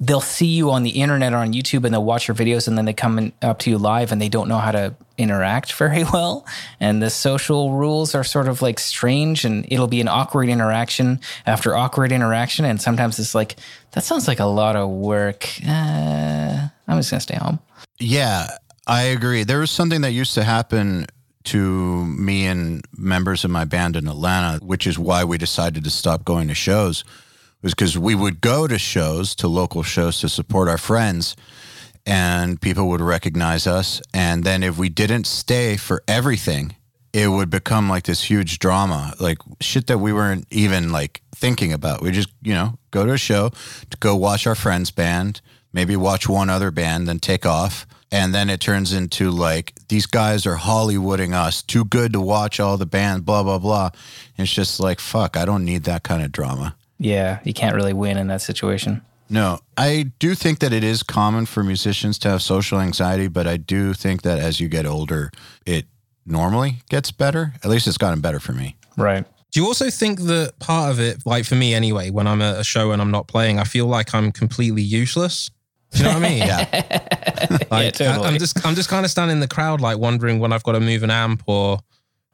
They'll 0.00 0.20
see 0.20 0.46
you 0.46 0.70
on 0.70 0.82
the 0.82 0.90
internet 0.90 1.34
or 1.34 1.36
on 1.36 1.52
YouTube 1.52 1.84
and 1.84 1.92
they'll 1.92 2.04
watch 2.04 2.26
your 2.26 2.34
videos 2.34 2.66
and 2.66 2.78
then 2.78 2.86
they 2.86 2.94
come 2.94 3.18
in, 3.18 3.32
up 3.42 3.58
to 3.60 3.70
you 3.70 3.76
live 3.76 4.12
and 4.12 4.20
they 4.20 4.30
don't 4.30 4.48
know 4.48 4.58
how 4.58 4.72
to 4.72 4.94
interact 5.18 5.72
very 5.84 6.04
well. 6.04 6.46
And 6.80 7.02
the 7.02 7.10
social 7.10 7.72
rules 7.72 8.14
are 8.14 8.24
sort 8.24 8.48
of 8.48 8.62
like 8.62 8.78
strange 8.78 9.44
and 9.44 9.66
it'll 9.70 9.88
be 9.88 10.00
an 10.00 10.08
awkward 10.08 10.48
interaction 10.48 11.20
after 11.46 11.76
awkward 11.76 12.12
interaction. 12.12 12.64
And 12.64 12.80
sometimes 12.80 13.18
it's 13.18 13.34
like, 13.34 13.56
that 13.92 14.02
sounds 14.02 14.26
like 14.26 14.40
a 14.40 14.46
lot 14.46 14.74
of 14.74 14.88
work. 14.88 15.46
Uh, 15.66 16.68
I'm 16.88 16.98
just 16.98 17.10
going 17.10 17.18
to 17.18 17.20
stay 17.20 17.36
home. 17.36 17.60
Yeah, 17.98 18.48
I 18.86 19.02
agree. 19.02 19.44
There 19.44 19.60
was 19.60 19.70
something 19.70 20.00
that 20.00 20.12
used 20.12 20.34
to 20.34 20.44
happen 20.44 21.06
to 21.44 22.04
me 22.06 22.46
and 22.46 22.84
members 22.96 23.44
of 23.44 23.50
my 23.50 23.64
band 23.64 23.96
in 23.96 24.08
Atlanta, 24.08 24.64
which 24.64 24.86
is 24.86 24.98
why 24.98 25.24
we 25.24 25.38
decided 25.38 25.84
to 25.84 25.90
stop 25.90 26.24
going 26.24 26.48
to 26.48 26.54
shows, 26.54 27.04
was 27.62 27.74
because 27.74 27.98
we 27.98 28.14
would 28.14 28.40
go 28.40 28.66
to 28.66 28.78
shows, 28.78 29.34
to 29.36 29.48
local 29.48 29.82
shows 29.82 30.20
to 30.20 30.28
support 30.28 30.68
our 30.68 30.78
friends. 30.78 31.36
and 32.06 32.60
people 32.60 32.88
would 32.88 33.00
recognize 33.00 33.66
us. 33.66 34.00
And 34.14 34.42
then 34.44 34.62
if 34.62 34.78
we 34.78 34.88
didn't 34.88 35.26
stay 35.26 35.76
for 35.76 36.02
everything, 36.08 36.74
it 37.12 37.28
would 37.28 37.50
become 37.50 37.88
like 37.88 38.04
this 38.04 38.22
huge 38.24 38.58
drama, 38.58 39.14
like 39.20 39.38
shit 39.60 39.86
that 39.88 39.98
we 39.98 40.12
weren't 40.12 40.46
even 40.50 40.90
like 40.92 41.22
thinking 41.34 41.72
about. 41.72 42.00
We 42.02 42.10
just, 42.10 42.30
you 42.42 42.54
know, 42.54 42.78
go 42.90 43.04
to 43.04 43.12
a 43.12 43.18
show 43.18 43.50
to 43.90 43.96
go 43.98 44.16
watch 44.16 44.46
our 44.46 44.54
friend's 44.54 44.90
band, 44.90 45.40
maybe 45.72 45.96
watch 45.96 46.28
one 46.28 46.48
other 46.50 46.70
band, 46.70 47.08
then 47.08 47.18
take 47.18 47.44
off. 47.44 47.86
And 48.12 48.34
then 48.34 48.50
it 48.50 48.60
turns 48.60 48.92
into 48.92 49.30
like 49.30 49.74
these 49.88 50.06
guys 50.06 50.46
are 50.46 50.56
Hollywooding 50.56 51.32
us, 51.34 51.62
too 51.62 51.84
good 51.84 52.12
to 52.14 52.20
watch 52.20 52.58
all 52.58 52.76
the 52.76 52.86
band, 52.86 53.24
blah, 53.24 53.42
blah, 53.42 53.58
blah. 53.58 53.90
And 54.36 54.46
it's 54.46 54.52
just 54.52 54.80
like, 54.80 55.00
fuck, 55.00 55.36
I 55.36 55.44
don't 55.44 55.64
need 55.64 55.84
that 55.84 56.02
kind 56.02 56.22
of 56.22 56.32
drama. 56.32 56.76
Yeah, 57.00 57.40
you 57.44 57.54
can't 57.54 57.74
really 57.74 57.94
win 57.94 58.18
in 58.18 58.26
that 58.28 58.42
situation. 58.42 59.02
No, 59.30 59.60
I 59.76 60.12
do 60.18 60.34
think 60.34 60.58
that 60.58 60.72
it 60.72 60.84
is 60.84 61.02
common 61.02 61.46
for 61.46 61.64
musicians 61.64 62.18
to 62.20 62.28
have 62.28 62.42
social 62.42 62.78
anxiety, 62.78 63.26
but 63.26 63.46
I 63.46 63.56
do 63.56 63.94
think 63.94 64.22
that 64.22 64.38
as 64.38 64.60
you 64.60 64.68
get 64.68 64.86
older, 64.86 65.30
it 65.64 65.86
normally 66.26 66.82
gets 66.90 67.10
better. 67.10 67.54
At 67.64 67.70
least 67.70 67.86
it's 67.86 67.96
gotten 67.96 68.20
better 68.20 68.38
for 68.38 68.52
me. 68.52 68.76
Right. 68.98 69.24
Do 69.50 69.60
you 69.60 69.66
also 69.66 69.88
think 69.88 70.20
that 70.22 70.58
part 70.58 70.90
of 70.92 71.00
it, 71.00 71.22
like 71.24 71.44
for 71.44 71.54
me 71.54 71.74
anyway, 71.74 72.10
when 72.10 72.26
I'm 72.26 72.42
at 72.42 72.60
a 72.60 72.64
show 72.64 72.92
and 72.92 73.00
I'm 73.00 73.10
not 73.10 73.28
playing, 73.28 73.58
I 73.58 73.64
feel 73.64 73.86
like 73.86 74.14
I'm 74.14 74.30
completely 74.30 74.82
useless? 74.82 75.50
Do 75.92 75.98
you 75.98 76.04
know 76.04 76.14
what 76.14 76.24
I 76.24 76.28
mean? 76.28 76.42
Yeah. 76.46 77.66
Like, 77.70 77.94
totally. 77.94 78.26
I, 78.26 78.28
am 78.30 78.38
just 78.38 78.64
I'm 78.66 78.74
just 78.74 78.88
kind 78.90 79.04
of 79.04 79.10
standing 79.10 79.36
in 79.36 79.40
the 79.40 79.48
crowd, 79.48 79.80
like 79.80 79.98
wondering 79.98 80.38
when 80.38 80.52
I've 80.52 80.62
got 80.62 80.72
to 80.72 80.80
move 80.80 81.02
an 81.02 81.10
amp 81.10 81.42
or 81.46 81.78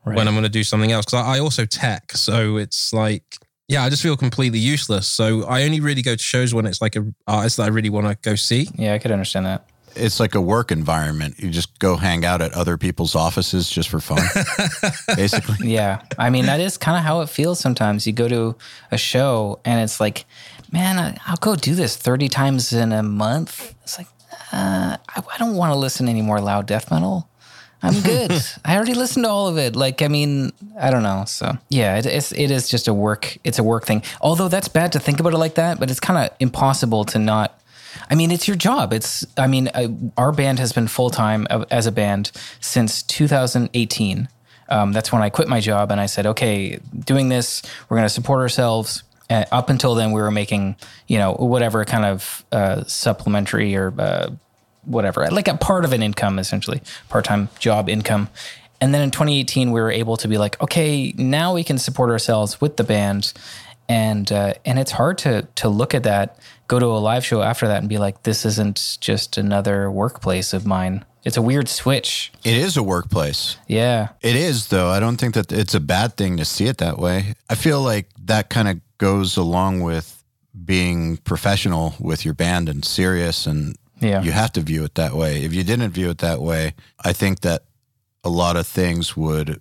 Right. 0.04 0.16
when 0.16 0.28
I'm 0.28 0.35
going 0.35 0.44
to 0.44 0.49
do 0.49 0.62
something 0.62 0.92
else. 0.92 1.04
Because 1.06 1.26
I, 1.26 1.37
I 1.37 1.38
also 1.40 1.64
tech, 1.64 2.12
so 2.12 2.58
it's 2.58 2.92
like, 2.92 3.25
yeah, 3.68 3.85
I 3.85 3.88
just 3.90 4.02
feel 4.02 4.16
completely 4.16 4.58
useless. 4.58 5.06
So 5.08 5.44
I 5.44 5.64
only 5.64 5.80
really 5.80 6.02
go 6.02 6.14
to 6.16 6.23
shows 6.23 6.54
when 6.54 6.66
it's 6.66 6.80
like 6.80 6.96
a 6.96 7.04
artist 7.26 7.56
that 7.58 7.64
I 7.64 7.68
really 7.68 7.90
want 7.90 8.06
to 8.06 8.14
go 8.28 8.35
see. 8.37 8.68
Yeah, 8.76 8.94
I 8.94 8.99
could 8.99 9.11
understand 9.11 9.46
that. 9.46 9.68
it's 9.96 10.20
like 10.20 10.35
a 10.35 10.40
work 10.40 10.70
environment. 10.70 11.35
You 11.38 11.49
just 11.50 11.78
go 11.78 11.96
hang 11.96 12.25
out 12.25 12.42
at 12.42 12.52
other 12.52 12.76
people's 12.76 13.14
offices 13.14 13.68
just 13.70 13.88
for 13.88 13.99
fun, 14.00 14.23
basically. 15.16 15.56
Yeah. 15.68 16.02
I 16.18 16.30
mean, 16.30 16.46
that 16.46 16.61
is 16.61 16.76
kind 16.76 16.96
of 16.99 17.04
how 17.04 17.23
it 17.23 17.28
feels 17.30 17.58
sometimes. 17.61 18.06
You 18.06 18.12
go 18.12 18.28
to 18.28 18.56
a 18.90 18.99
show 18.99 19.58
and 19.64 19.80
it's 19.80 19.99
like, 20.00 20.26
man, 20.73 20.99
I- 20.99 21.16
I'll 21.26 21.37
go 21.37 21.56
do 21.56 21.75
this 21.75 21.96
30 21.96 22.28
times 22.28 22.73
in 22.73 22.92
a 22.92 23.02
month. 23.02 23.75
It's 23.82 23.99
like, 23.99 24.08
uh, 24.52 24.96
I, 25.08 25.23
I 25.35 25.38
don't 25.38 25.56
want 25.56 25.73
to 25.73 25.78
listen 25.78 26.06
to 26.06 26.11
any 26.11 26.23
more 26.23 26.40
loud 26.40 26.66
death 26.66 26.90
metal. 26.90 27.28
I'm 27.83 28.00
good. 28.02 28.33
I 28.64 28.76
already 28.76 28.95
listened 28.95 29.25
to 29.25 29.30
all 29.30 29.49
of 29.49 29.59
it. 29.59 29.76
Like, 29.76 30.02
I 30.02 30.09
mean, 30.09 30.52
I 30.78 30.90
don't 30.90 31.02
know. 31.02 31.25
So 31.26 31.56
yeah, 31.68 31.99
it, 31.99 32.06
it's 32.06 32.33
it 32.33 32.50
is 32.50 32.68
just 32.68 32.88
a 32.88 32.95
work. 32.95 33.38
It's 33.45 33.59
a 33.59 33.64
work 33.64 33.87
thing. 33.87 34.02
Although 34.21 34.49
that's 34.49 34.68
bad 34.68 34.92
to 34.92 35.00
think 35.00 35.21
about 35.21 35.35
it 35.35 35.38
like 35.38 35.54
that, 35.56 35.78
but 35.78 35.90
it's 35.90 36.00
kind 36.00 36.18
of 36.18 36.37
impossible 36.40 37.04
to 37.06 37.18
not. 37.18 37.61
I 38.11 38.14
mean, 38.14 38.30
it's 38.30 38.47
your 38.47 38.56
job. 38.56 38.92
It's. 38.92 39.26
I 39.37 39.47
mean, 39.47 39.68
uh, 39.68 39.88
our 40.16 40.33
band 40.33 40.59
has 40.59 40.73
been 40.73 40.88
full 40.88 41.11
time 41.11 41.47
as 41.71 41.87
a 41.87 41.92
band 41.92 42.33
since 42.61 43.02
2018. 43.02 44.28
Um, 44.68 44.92
that's 44.92 45.12
when 45.12 45.23
I 45.23 45.30
quit 45.30 45.49
my 45.49 45.61
job 45.61 45.92
and 45.92 46.00
I 46.00 46.06
said, 46.06 46.26
okay, 46.26 46.78
doing 46.99 47.28
this, 47.28 47.62
we're 47.88 47.99
going 47.99 48.06
to 48.06 48.12
support 48.12 48.40
ourselves. 48.40 49.04
Uh, 49.30 49.45
up 49.50 49.71
until 49.71 49.95
then, 49.95 50.12
we 50.12 50.21
were 50.21 50.30
making, 50.30 50.76
you 51.06 51.18
know, 51.18 51.35
whatever 51.35 51.85
kind 51.85 52.04
of 52.04 52.45
uh, 52.52 52.85
supplementary 52.85 53.76
or 53.76 53.92
uh, 53.99 54.30
whatever, 54.86 55.26
like 55.30 55.48
a 55.48 55.56
part 55.56 55.84
of 55.84 55.92
an 55.92 56.02
income, 56.02 56.38
essentially, 56.38 56.80
part 57.08 57.24
time 57.24 57.48
job 57.58 57.88
income. 57.88 58.28
And 58.80 58.92
then 58.94 59.02
in 59.02 59.10
2018, 59.10 59.72
we 59.72 59.80
were 59.80 59.90
able 59.90 60.16
to 60.18 60.28
be 60.28 60.38
like, 60.38 60.60
okay, 60.62 61.12
now 61.16 61.54
we 61.54 61.64
can 61.64 61.78
support 61.78 62.10
ourselves 62.10 62.60
with 62.60 62.76
the 62.76 62.84
band. 62.84 63.32
And 63.88 64.30
uh, 64.32 64.54
and 64.64 64.78
it's 64.78 64.90
hard 64.90 65.18
to 65.18 65.42
to 65.56 65.68
look 65.68 65.94
at 65.94 66.02
that, 66.02 66.38
go 66.66 66.78
to 66.78 66.86
a 66.86 66.98
live 66.98 67.24
show 67.24 67.42
after 67.42 67.68
that, 67.68 67.78
and 67.78 67.88
be 67.88 67.98
like, 67.98 68.24
this 68.24 68.44
isn't 68.44 68.98
just 69.00 69.36
another 69.36 69.90
workplace 69.90 70.52
of 70.52 70.66
mine. 70.66 71.04
It's 71.26 71.36
a 71.36 71.42
weird 71.42 71.68
switch. 71.68 72.32
It 72.44 72.56
is 72.56 72.76
a 72.76 72.84
workplace. 72.84 73.56
Yeah. 73.66 74.10
It 74.22 74.36
is, 74.36 74.68
though. 74.68 74.90
I 74.90 75.00
don't 75.00 75.16
think 75.16 75.34
that 75.34 75.50
it's 75.50 75.74
a 75.74 75.80
bad 75.80 76.16
thing 76.16 76.36
to 76.36 76.44
see 76.44 76.66
it 76.66 76.78
that 76.78 76.98
way. 76.98 77.34
I 77.50 77.56
feel 77.56 77.82
like 77.82 78.06
that 78.26 78.48
kind 78.48 78.68
of 78.68 78.80
goes 78.98 79.36
along 79.36 79.80
with 79.80 80.22
being 80.64 81.16
professional 81.18 81.96
with 81.98 82.24
your 82.24 82.32
band 82.34 82.68
and 82.68 82.84
serious, 82.84 83.44
and 83.46 83.76
Yeah. 84.00 84.22
you 84.22 84.32
have 84.32 84.52
to 84.52 84.60
view 84.60 84.84
it 84.84 84.94
that 84.96 85.14
way. 85.14 85.42
If 85.44 85.54
you 85.54 85.64
didn't 85.64 85.90
view 85.92 86.10
it 86.10 86.18
that 86.18 86.40
way, 86.42 86.74
I 87.04 87.12
think 87.12 87.40
that 87.40 87.64
a 88.24 88.28
lot 88.28 88.56
of 88.56 88.66
things 88.66 89.16
would 89.16 89.60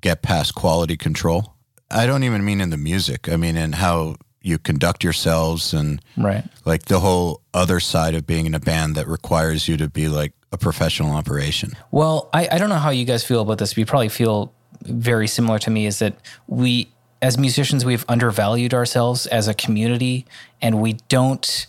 get 0.00 0.22
past 0.22 0.54
quality 0.54 0.96
control. 0.96 1.54
I 1.90 2.06
don't 2.06 2.24
even 2.24 2.44
mean 2.44 2.60
in 2.60 2.70
the 2.70 2.76
music, 2.76 3.28
I 3.28 3.36
mean 3.36 3.56
in 3.56 3.72
how 3.72 4.16
you 4.42 4.58
conduct 4.58 5.02
yourselves 5.04 5.74
and 5.74 6.00
Right. 6.16 6.44
like 6.64 6.84
the 6.86 7.00
whole 7.00 7.42
other 7.52 7.80
side 7.80 8.14
of 8.14 8.26
being 8.26 8.46
in 8.46 8.54
a 8.54 8.60
band 8.60 8.94
that 8.94 9.08
requires 9.08 9.66
you 9.68 9.76
to 9.78 9.88
be 9.88 10.08
like 10.08 10.32
a 10.52 10.56
professional 10.58 11.12
operation. 11.16 11.72
Well, 11.90 12.28
I, 12.32 12.48
I 12.52 12.58
don't 12.58 12.68
know 12.68 12.76
how 12.78 12.90
you 12.90 13.04
guys 13.04 13.24
feel 13.24 13.40
about 13.42 13.58
this. 13.58 13.72
but 13.72 13.78
You 13.78 13.86
probably 13.86 14.08
feel 14.08 14.52
very 14.82 15.26
similar 15.26 15.58
to 15.60 15.70
me 15.70 15.86
is 15.86 15.98
that 15.98 16.14
we, 16.46 16.88
as 17.20 17.36
musicians, 17.38 17.84
we've 17.84 18.04
undervalued 18.08 18.72
ourselves 18.72 19.26
as 19.26 19.48
a 19.48 19.54
community 19.54 20.24
and 20.62 20.80
we 20.80 20.94
don't. 21.08 21.66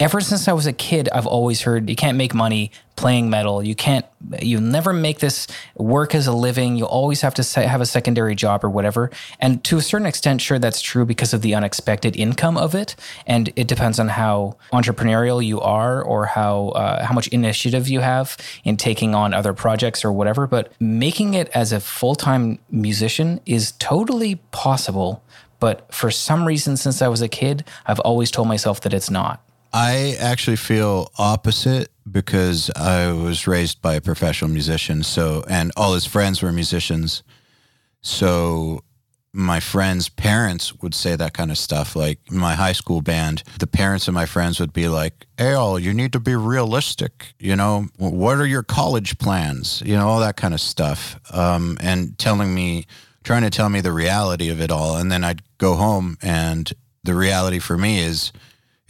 Ever 0.00 0.22
since 0.22 0.48
I 0.48 0.54
was 0.54 0.66
a 0.66 0.72
kid, 0.72 1.10
I've 1.10 1.26
always 1.26 1.60
heard 1.60 1.90
you 1.90 1.94
can't 1.94 2.16
make 2.16 2.32
money 2.32 2.72
playing 2.96 3.28
metal. 3.28 3.62
You 3.62 3.74
can't, 3.74 4.06
you 4.40 4.58
never 4.58 4.94
make 4.94 5.18
this 5.18 5.46
work 5.76 6.14
as 6.14 6.26
a 6.26 6.32
living. 6.32 6.76
You 6.76 6.86
always 6.86 7.20
have 7.20 7.34
to 7.34 7.60
have 7.68 7.82
a 7.82 7.86
secondary 7.86 8.34
job 8.34 8.64
or 8.64 8.70
whatever. 8.70 9.10
And 9.40 9.62
to 9.64 9.76
a 9.76 9.82
certain 9.82 10.06
extent, 10.06 10.40
sure, 10.40 10.58
that's 10.58 10.80
true 10.80 11.04
because 11.04 11.34
of 11.34 11.42
the 11.42 11.54
unexpected 11.54 12.16
income 12.16 12.56
of 12.56 12.74
it. 12.74 12.96
And 13.26 13.52
it 13.56 13.68
depends 13.68 14.00
on 14.00 14.08
how 14.08 14.56
entrepreneurial 14.72 15.44
you 15.44 15.60
are 15.60 16.02
or 16.02 16.24
how 16.24 16.68
uh, 16.68 17.04
how 17.04 17.12
much 17.12 17.28
initiative 17.28 17.86
you 17.86 18.00
have 18.00 18.38
in 18.64 18.78
taking 18.78 19.14
on 19.14 19.34
other 19.34 19.52
projects 19.52 20.02
or 20.02 20.12
whatever. 20.12 20.46
But 20.46 20.72
making 20.80 21.34
it 21.34 21.50
as 21.50 21.72
a 21.72 21.80
full 21.80 22.14
time 22.14 22.58
musician 22.70 23.38
is 23.44 23.72
totally 23.72 24.36
possible. 24.50 25.22
But 25.58 25.92
for 25.92 26.10
some 26.10 26.46
reason, 26.46 26.78
since 26.78 27.02
I 27.02 27.08
was 27.08 27.20
a 27.20 27.28
kid, 27.28 27.64
I've 27.84 28.00
always 28.00 28.30
told 28.30 28.48
myself 28.48 28.80
that 28.80 28.94
it's 28.94 29.10
not. 29.10 29.44
I 29.72 30.16
actually 30.18 30.56
feel 30.56 31.12
opposite 31.18 31.90
because 32.10 32.70
I 32.74 33.12
was 33.12 33.46
raised 33.46 33.80
by 33.80 33.94
a 33.94 34.00
professional 34.00 34.50
musician. 34.50 35.02
So, 35.02 35.44
and 35.48 35.70
all 35.76 35.94
his 35.94 36.06
friends 36.06 36.42
were 36.42 36.52
musicians. 36.52 37.22
So, 38.02 38.82
my 39.32 39.60
friends' 39.60 40.08
parents 40.08 40.74
would 40.80 40.94
say 40.94 41.14
that 41.14 41.34
kind 41.34 41.50
of 41.50 41.58
stuff. 41.58 41.94
Like 41.94 42.18
my 42.30 42.54
high 42.54 42.72
school 42.72 43.00
band, 43.00 43.44
the 43.58 43.66
parents 43.66 44.08
of 44.08 44.14
my 44.14 44.26
friends 44.26 44.58
would 44.58 44.72
be 44.72 44.88
like, 44.88 45.26
Eyal, 45.36 45.80
you 45.80 45.94
need 45.94 46.12
to 46.14 46.20
be 46.20 46.34
realistic. 46.34 47.34
You 47.38 47.54
know, 47.54 47.86
what 47.96 48.38
are 48.38 48.46
your 48.46 48.64
college 48.64 49.18
plans? 49.18 49.82
You 49.86 49.96
know, 49.96 50.08
all 50.08 50.20
that 50.20 50.36
kind 50.36 50.52
of 50.52 50.60
stuff. 50.60 51.20
Um, 51.32 51.78
and 51.80 52.18
telling 52.18 52.54
me, 52.54 52.86
trying 53.22 53.42
to 53.42 53.50
tell 53.50 53.68
me 53.68 53.80
the 53.80 53.92
reality 53.92 54.48
of 54.48 54.60
it 54.60 54.70
all. 54.70 54.96
And 54.96 55.12
then 55.12 55.22
I'd 55.22 55.42
go 55.58 55.74
home, 55.74 56.18
and 56.22 56.72
the 57.04 57.14
reality 57.14 57.58
for 57.58 57.78
me 57.78 58.00
is, 58.00 58.32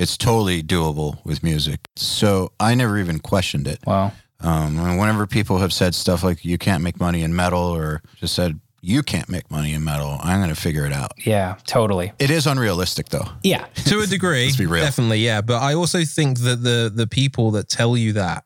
it's 0.00 0.16
totally 0.16 0.62
doable 0.62 1.22
with 1.26 1.42
music. 1.42 1.80
So 1.94 2.52
I 2.58 2.74
never 2.74 2.98
even 2.98 3.18
questioned 3.18 3.68
it. 3.68 3.80
Wow. 3.86 4.12
Um, 4.40 4.78
and 4.78 4.98
whenever 4.98 5.26
people 5.26 5.58
have 5.58 5.74
said 5.74 5.94
stuff 5.94 6.24
like 6.24 6.42
you 6.42 6.56
can't 6.56 6.82
make 6.82 6.98
money 6.98 7.22
in 7.22 7.36
metal 7.36 7.60
or 7.60 8.02
just 8.16 8.34
said 8.34 8.58
you 8.80 9.02
can't 9.02 9.28
make 9.28 9.50
money 9.50 9.74
in 9.74 9.84
metal, 9.84 10.16
I'm 10.22 10.40
going 10.40 10.48
to 10.48 10.58
figure 10.58 10.86
it 10.86 10.92
out. 10.94 11.12
Yeah, 11.26 11.56
totally. 11.66 12.12
It 12.18 12.30
is 12.30 12.46
unrealistic 12.46 13.10
though. 13.10 13.28
Yeah. 13.42 13.66
to 13.74 14.00
a 14.00 14.06
degree. 14.06 14.46
Let's 14.46 14.56
be 14.56 14.64
real. 14.64 14.82
Definitely, 14.82 15.18
yeah. 15.18 15.42
But 15.42 15.60
I 15.60 15.74
also 15.74 16.02
think 16.04 16.38
that 16.40 16.62
the 16.62 16.90
the 16.92 17.06
people 17.06 17.50
that 17.50 17.68
tell 17.68 17.94
you 17.94 18.14
that 18.14 18.44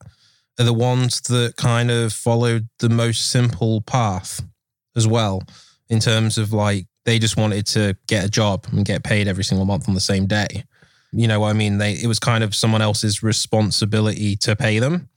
are 0.59 0.65
the 0.65 0.73
ones 0.73 1.21
that 1.23 1.55
kind 1.57 1.93
of 1.93 2.13
followed 2.13 2.69
the 2.81 2.89
most 2.89 3.31
simple 3.31 3.81
path 3.81 4.43
as 4.97 5.07
well, 5.07 5.45
in 5.89 6.01
terms 6.01 6.37
of 6.37 6.53
like 6.53 6.87
they 7.05 7.21
just 7.21 7.37
wanted 7.37 7.67
to 7.67 7.97
get 8.09 8.25
a 8.25 8.29
job 8.29 8.67
and 8.73 8.85
get 8.85 9.05
paid 9.05 9.29
every 9.29 9.45
single 9.45 9.67
month 9.67 9.89
on 9.89 9.95
the 9.95 10.01
same 10.01 10.27
day. 10.27 10.65
You 11.14 11.28
know 11.28 11.40
what 11.40 11.50
I 11.50 11.52
mean? 11.52 11.78
They 11.78 11.92
it 11.92 12.06
was 12.06 12.18
kind 12.18 12.44
of 12.44 12.54
someone 12.54 12.83
else's 12.83 13.23
responsibility 13.23 14.37
to 14.37 14.56
pay 14.56 14.78
them. 14.78 15.09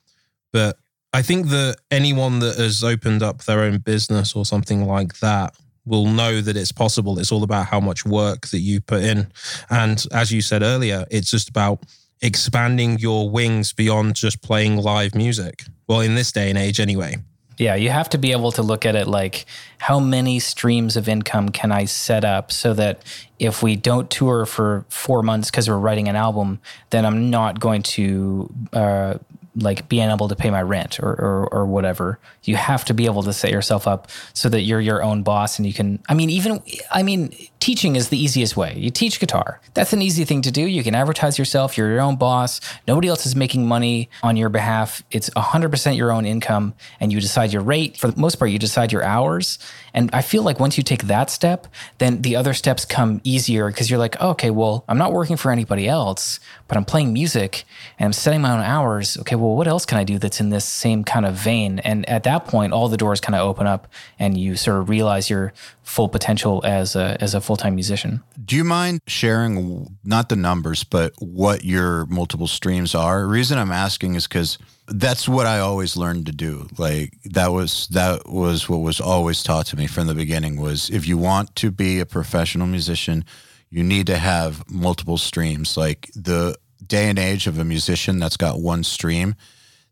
But 0.54 0.78
I 1.14 1.22
think 1.22 1.48
that 1.48 1.78
anyone 1.90 2.40
that 2.40 2.58
has 2.58 2.84
opened 2.84 3.24
up 3.24 3.44
their 3.44 3.62
own 3.62 3.80
business 3.80 4.36
or 4.36 4.46
something 4.46 4.86
like 4.86 5.20
that 5.20 5.56
will 5.86 6.06
know 6.06 6.42
that 6.42 6.58
it's 6.58 6.72
possible. 6.72 7.18
It's 7.18 7.32
all 7.32 7.44
about 7.44 7.68
how 7.68 7.80
much 7.80 8.06
work 8.06 8.48
that 8.48 8.60
you 8.60 8.82
put 8.82 9.04
in. 9.04 9.32
And 9.70 10.04
as 10.12 10.32
you 10.32 10.42
said 10.42 10.62
earlier, 10.62 11.06
it's 11.10 11.32
just 11.32 11.50
about 11.50 11.80
expanding 12.22 13.00
your 13.00 13.30
wings 13.30 13.74
beyond 13.74 14.16
just 14.16 14.42
playing 14.42 14.78
live 14.78 15.16
music. 15.16 15.64
Well, 15.88 16.02
in 16.02 16.16
this 16.16 16.32
day 16.32 16.50
and 16.50 16.58
age, 16.58 16.80
anyway. 16.80 17.18
Yeah, 17.58 17.74
you 17.74 17.90
have 17.90 18.10
to 18.10 18.20
be 18.20 18.34
able 18.34 18.52
to 18.52 18.62
look 18.62 18.86
at 18.86 18.96
it 18.96 19.08
like 19.08 19.46
how 19.80 20.00
many 20.00 20.40
streams 20.40 20.96
of 20.96 21.10
income 21.10 21.50
can 21.50 21.72
I 21.72 21.86
set 21.86 22.24
up 22.24 22.52
so 22.52 22.74
that 22.76 23.02
if 23.40 23.64
we 23.64 23.76
don't 23.76 24.10
tour 24.12 24.46
for 24.46 24.86
four 24.90 25.24
months 25.24 25.50
because 25.50 25.68
we're 25.68 25.78
writing 25.78 26.08
an 26.08 26.16
album, 26.16 26.60
then 26.92 27.04
I'm 27.04 27.32
not 27.32 27.60
going 27.60 27.82
to 27.84 28.54
uh, 28.74 29.16
like 29.58 29.90
being 29.90 30.10
able 30.10 30.28
to 30.28 30.36
pay 30.36 30.50
my 30.50 30.62
rent 30.62 31.00
or, 31.00 31.10
or 31.10 31.48
or 31.52 31.66
whatever. 31.66 32.20
You 32.44 32.56
have 32.56 32.86
to 32.86 32.94
be 32.94 33.06
able 33.06 33.24
to 33.24 33.34
set 33.34 33.52
yourself 33.52 33.88
up 33.88 34.08
so 34.34 34.50
that 34.50 34.62
you're 34.62 34.80
your 34.82 35.04
own 35.04 35.24
boss 35.24 35.58
and 35.58 35.66
you 35.66 35.74
can. 35.74 36.00
I 36.08 36.14
mean, 36.14 36.30
even 36.30 36.62
I 36.92 37.04
mean, 37.04 37.34
teaching 37.60 37.96
is 37.96 38.10
the 38.10 38.18
easiest 38.18 38.56
way. 38.56 38.74
You 38.78 38.90
teach 38.90 39.20
guitar. 39.20 39.60
That's 39.74 39.94
an 39.94 40.02
easy 40.02 40.26
thing 40.26 40.42
to 40.44 40.52
do. 40.52 40.62
You 40.62 40.84
can 40.84 40.96
advertise 40.96 41.38
yourself. 41.38 41.78
You're 41.78 41.90
your 41.90 42.02
own 42.02 42.16
boss. 42.16 42.62
Nobody 42.88 43.08
else 43.08 43.26
is 43.26 43.36
making 43.36 43.68
money 43.68 44.10
on 44.24 44.38
your 44.38 44.50
behalf. 44.50 45.04
It's 45.12 45.30
100% 45.32 45.98
your 45.98 46.12
own 46.12 46.26
income, 46.26 46.74
and 47.00 47.12
you 47.12 47.20
decide 47.20 47.52
your 47.52 47.64
rate. 47.64 47.98
For 47.98 48.10
the 48.10 48.20
most 48.20 48.36
part, 48.36 48.52
you 48.52 48.60
decide 48.60 48.92
your 48.92 49.04
hours. 49.04 49.60
And 49.94 50.10
I 50.14 50.22
feel 50.22 50.44
like 50.44 50.60
once 50.60 50.78
you 50.78 50.84
take 50.84 51.04
that 51.04 51.30
step, 51.30 51.68
then 51.98 52.22
the 52.22 52.36
other 52.36 52.54
steps 52.54 52.86
come 52.86 53.22
easier 53.24 53.68
because 53.68 53.90
you're 53.90 54.00
like, 54.00 54.16
oh, 54.20 54.30
okay, 54.32 54.50
well, 54.50 54.84
I'm 54.88 54.98
not 54.98 55.14
working 55.14 55.38
for 55.38 55.52
anybody 55.52 55.88
else, 55.88 56.40
but 56.68 56.78
I'm 56.78 56.86
playing 56.86 57.14
music 57.14 57.64
and 57.98 58.06
I'm 58.06 58.14
setting 58.14 58.42
my 58.42 58.52
own 58.52 58.62
hours. 58.62 59.18
Okay, 59.18 59.36
well, 59.36 59.56
what 59.56 59.68
else 59.68 59.86
can 59.86 59.98
I 59.98 60.04
do 60.04 60.20
that's 60.20 60.40
in 60.40 60.50
this 60.50 60.66
same 60.66 61.04
kind 61.04 61.26
of 61.26 61.36
vein? 61.36 61.80
And 61.80 62.08
at 62.10 62.24
that 62.24 62.46
point, 62.46 62.74
all 62.74 62.90
the 62.90 62.98
doors 62.98 63.22
kind 63.22 63.36
of 63.36 63.48
open 63.48 63.68
up, 63.68 63.88
and 64.20 64.38
you 64.38 64.56
sort 64.56 64.80
of 64.80 64.90
realize 64.90 65.30
your 65.30 65.54
full 65.84 66.10
potential 66.10 66.62
as 66.66 66.96
a 66.96 67.18
as 67.22 67.34
a 67.34 67.42
full 67.42 67.56
time 67.56 67.76
musician. 67.76 68.22
Do 68.44 68.56
you 68.56 68.64
mind 68.64 69.02
sharing 69.08 69.98
not 70.04 70.30
the 70.30 70.36
numbers, 70.36 70.84
but 70.84 71.14
what 71.20 71.64
your 71.64 72.06
multiple 72.08 72.48
streams 72.48 72.94
are? 72.94 73.22
The 73.22 73.28
reason 73.28 73.58
I'm 73.58 73.72
asking 73.72 74.16
is 74.16 74.28
because 74.28 74.58
that's 74.88 75.28
what 75.28 75.46
I 75.46 75.60
always 75.60 75.98
learned 75.98 76.26
to 76.28 76.32
do. 76.32 76.68
Like 76.78 77.14
that 77.26 77.52
was 77.52 77.88
that 77.90 78.28
was 78.30 78.70
what 78.70 78.78
was 78.80 79.00
always 79.02 79.44
taught 79.44 79.66
to 79.68 79.78
me 79.78 79.88
from 79.88 80.08
the 80.08 80.16
beginning 80.16 80.60
was 80.60 80.90
if 80.90 81.08
you 81.08 81.18
want 81.18 81.56
to 81.58 81.72
be 81.72 82.00
a 82.00 82.06
professional 82.06 82.68
musician, 82.68 83.26
you 83.70 83.84
need 83.84 84.08
to 84.08 84.18
have 84.18 84.64
multiple 84.70 85.18
streams. 85.18 85.76
Like 85.78 86.10
the 86.16 86.56
day 86.86 87.10
and 87.10 87.20
age 87.20 87.48
of 87.48 87.60
a 87.60 87.66
musician 87.66 88.18
that's 88.20 88.38
got 88.38 88.62
one 88.62 88.84
stream, 88.84 89.36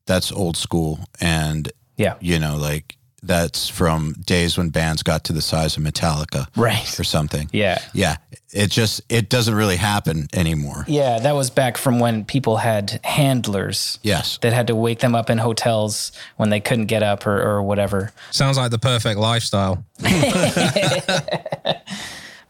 that's 0.06 0.32
old 0.32 0.56
school 0.56 1.00
and 1.20 1.72
Yeah. 1.98 2.16
you 2.22 2.40
know, 2.40 2.56
like 2.56 2.96
that's 3.26 3.68
from 3.68 4.14
days 4.26 4.58
when 4.58 4.70
bands 4.70 5.04
got 5.04 5.24
to 5.26 5.34
the 5.34 5.42
size 5.42 5.78
of 5.78 5.84
Metallica 5.84 6.48
Right. 6.56 7.00
or 7.00 7.04
something. 7.04 7.50
Yeah. 7.52 7.80
Yeah. 7.94 8.18
It 8.54 8.72
just 8.72 9.02
it 9.10 9.30
doesn't 9.30 9.54
really 9.56 9.76
happen 9.78 10.28
anymore. 10.34 10.86
Yeah, 10.88 11.20
that 11.20 11.34
was 11.36 11.50
back 11.50 11.78
from 11.78 12.00
when 12.00 12.24
people 12.26 12.58
had 12.58 13.00
handlers 13.04 14.00
Yes. 14.04 14.38
that 14.42 14.54
had 14.54 14.68
to 14.68 14.76
wake 14.76 15.00
them 15.00 15.14
up 15.16 15.30
in 15.30 15.38
hotels 15.40 16.12
when 16.38 16.50
they 16.52 16.60
couldn't 16.62 16.86
get 16.86 17.04
up 17.04 17.28
or, 17.28 17.42
or 17.42 17.62
whatever. 17.64 18.14
Sounds 18.32 18.58
like 18.58 18.72
the 18.72 18.80
perfect 18.80 19.20
lifestyle. 19.20 19.84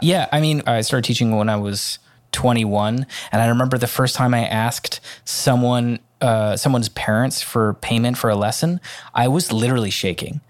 Yeah, 0.01 0.27
I 0.31 0.41
mean, 0.41 0.61
I 0.67 0.81
started 0.81 1.07
teaching 1.07 1.35
when 1.37 1.47
I 1.47 1.55
was 1.55 1.99
21, 2.33 3.07
and 3.31 3.41
I 3.41 3.47
remember 3.47 3.77
the 3.77 3.87
first 3.87 4.13
time 4.13 4.33
I 4.33 4.45
asked 4.45 4.99
someone, 5.23 5.99
uh, 6.19 6.57
someone's 6.57 6.89
parents 6.89 7.41
for 7.41 7.75
payment 7.75 8.17
for 8.17 8.29
a 8.29 8.35
lesson, 8.35 8.81
I 9.13 9.29
was 9.29 9.53
literally 9.53 9.89
shaking. 9.89 10.41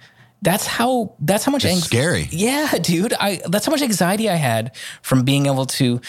That's 0.45 0.65
how. 0.65 1.13
That's 1.19 1.43
how 1.43 1.51
much. 1.51 1.65
It's 1.65 1.73
anx- 1.73 1.85
scary. 1.85 2.29
Yeah, 2.31 2.71
dude. 2.81 3.13
I. 3.19 3.41
That's 3.47 3.65
how 3.65 3.71
much 3.71 3.81
anxiety 3.81 4.29
I 4.29 4.35
had 4.35 4.75
from 5.01 5.23
being 5.23 5.47
able 5.47 5.65
to 5.65 5.99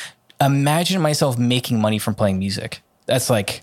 imagine 0.41 1.01
myself 1.03 1.39
making 1.39 1.81
money 1.81 1.99
from 1.99 2.15
playing 2.15 2.39
music. 2.39 2.83
That's 3.07 3.31
like 3.31 3.63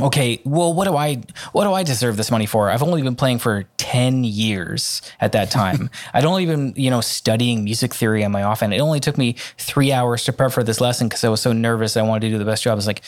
okay, 0.00 0.40
well, 0.44 0.72
what 0.72 0.86
do 0.86 0.96
I 0.96 1.22
what 1.52 1.64
do 1.64 1.72
I 1.72 1.82
deserve 1.82 2.16
this 2.16 2.30
money 2.30 2.46
for? 2.46 2.70
I've 2.70 2.82
only 2.82 3.02
been 3.02 3.16
playing 3.16 3.38
for 3.38 3.64
10 3.78 4.24
years 4.24 5.02
at 5.20 5.32
that 5.32 5.50
time. 5.50 5.90
I'd 6.14 6.24
only 6.24 6.46
been, 6.46 6.74
you 6.76 6.90
know, 6.90 7.00
studying 7.00 7.64
music 7.64 7.94
theory 7.94 8.24
on 8.24 8.32
my 8.32 8.42
off 8.42 8.62
end. 8.62 8.74
It 8.74 8.80
only 8.80 9.00
took 9.00 9.16
me 9.16 9.36
three 9.58 9.92
hours 9.92 10.24
to 10.24 10.32
prep 10.32 10.52
for 10.52 10.62
this 10.62 10.80
lesson 10.80 11.08
because 11.08 11.24
I 11.24 11.28
was 11.28 11.40
so 11.40 11.52
nervous. 11.52 11.96
I 11.96 12.02
wanted 12.02 12.26
to 12.26 12.30
do 12.30 12.38
the 12.38 12.44
best 12.44 12.62
job. 12.62 12.72
I 12.72 12.74
was 12.74 12.86
like, 12.86 13.02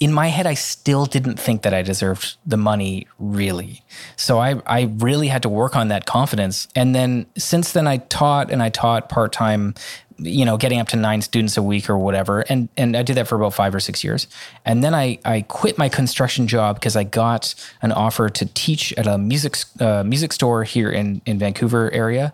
in 0.00 0.12
my 0.12 0.28
head, 0.28 0.46
I 0.46 0.54
still 0.54 1.06
didn't 1.06 1.38
think 1.38 1.62
that 1.62 1.72
I 1.72 1.82
deserved 1.82 2.36
the 2.44 2.56
money 2.56 3.06
really. 3.18 3.82
So 4.16 4.38
I, 4.38 4.60
I 4.66 4.92
really 4.98 5.28
had 5.28 5.42
to 5.42 5.48
work 5.48 5.76
on 5.76 5.88
that 5.88 6.04
confidence. 6.04 6.68
And 6.74 6.94
then 6.94 7.26
since 7.36 7.72
then, 7.72 7.86
I 7.86 7.98
taught 7.98 8.50
and 8.50 8.62
I 8.62 8.70
taught 8.70 9.08
part 9.08 9.32
time 9.32 9.74
you 10.18 10.44
know, 10.44 10.56
getting 10.56 10.78
up 10.78 10.88
to 10.88 10.96
nine 10.96 11.20
students 11.22 11.56
a 11.56 11.62
week 11.62 11.90
or 11.90 11.98
whatever. 11.98 12.40
And 12.42 12.68
and 12.76 12.96
I 12.96 13.02
did 13.02 13.16
that 13.16 13.26
for 13.26 13.36
about 13.36 13.54
five 13.54 13.74
or 13.74 13.80
six 13.80 14.04
years. 14.04 14.26
And 14.64 14.82
then 14.82 14.94
I 14.94 15.18
I 15.24 15.42
quit 15.42 15.76
my 15.76 15.88
construction 15.88 16.46
job 16.46 16.76
because 16.76 16.96
I 16.96 17.04
got 17.04 17.54
an 17.82 17.92
offer 17.92 18.28
to 18.28 18.46
teach 18.46 18.92
at 18.94 19.06
a 19.06 19.18
music 19.18 19.56
uh, 19.80 20.04
music 20.04 20.32
store 20.32 20.64
here 20.64 20.90
in 20.90 21.20
in 21.26 21.38
Vancouver 21.38 21.92
area, 21.92 22.32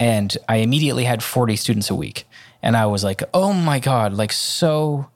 and 0.00 0.36
I 0.48 0.56
immediately 0.56 1.04
had 1.04 1.22
forty 1.22 1.56
students 1.56 1.90
a 1.90 1.94
week. 1.94 2.26
And 2.62 2.76
I 2.76 2.86
was 2.86 3.04
like, 3.04 3.22
oh 3.34 3.52
my 3.52 3.78
god, 3.78 4.14
like 4.14 4.32
so 4.32 5.08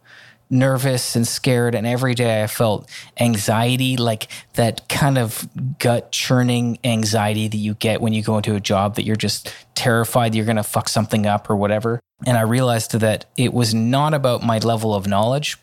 nervous 0.52 1.16
and 1.16 1.26
scared 1.26 1.74
and 1.74 1.86
every 1.86 2.14
day 2.14 2.42
I 2.42 2.46
felt 2.46 2.88
anxiety 3.18 3.96
like 3.96 4.28
that 4.52 4.86
kind 4.86 5.16
of 5.16 5.48
gut 5.78 6.12
churning 6.12 6.78
anxiety 6.84 7.48
that 7.48 7.56
you 7.56 7.72
get 7.74 8.02
when 8.02 8.12
you 8.12 8.22
go 8.22 8.36
into 8.36 8.54
a 8.54 8.60
job 8.60 8.96
that 8.96 9.04
you're 9.04 9.16
just 9.16 9.52
terrified 9.74 10.34
you're 10.34 10.44
going 10.44 10.56
to 10.56 10.62
fuck 10.62 10.90
something 10.90 11.26
up 11.26 11.48
or 11.48 11.56
whatever. 11.56 12.00
And 12.26 12.36
I 12.36 12.42
realized 12.42 12.92
that 12.92 13.24
it 13.36 13.54
was 13.54 13.72
not 13.72 14.12
about 14.12 14.42
my 14.44 14.58
level 14.58 14.94
of 14.94 15.06
knowledge. 15.06 15.56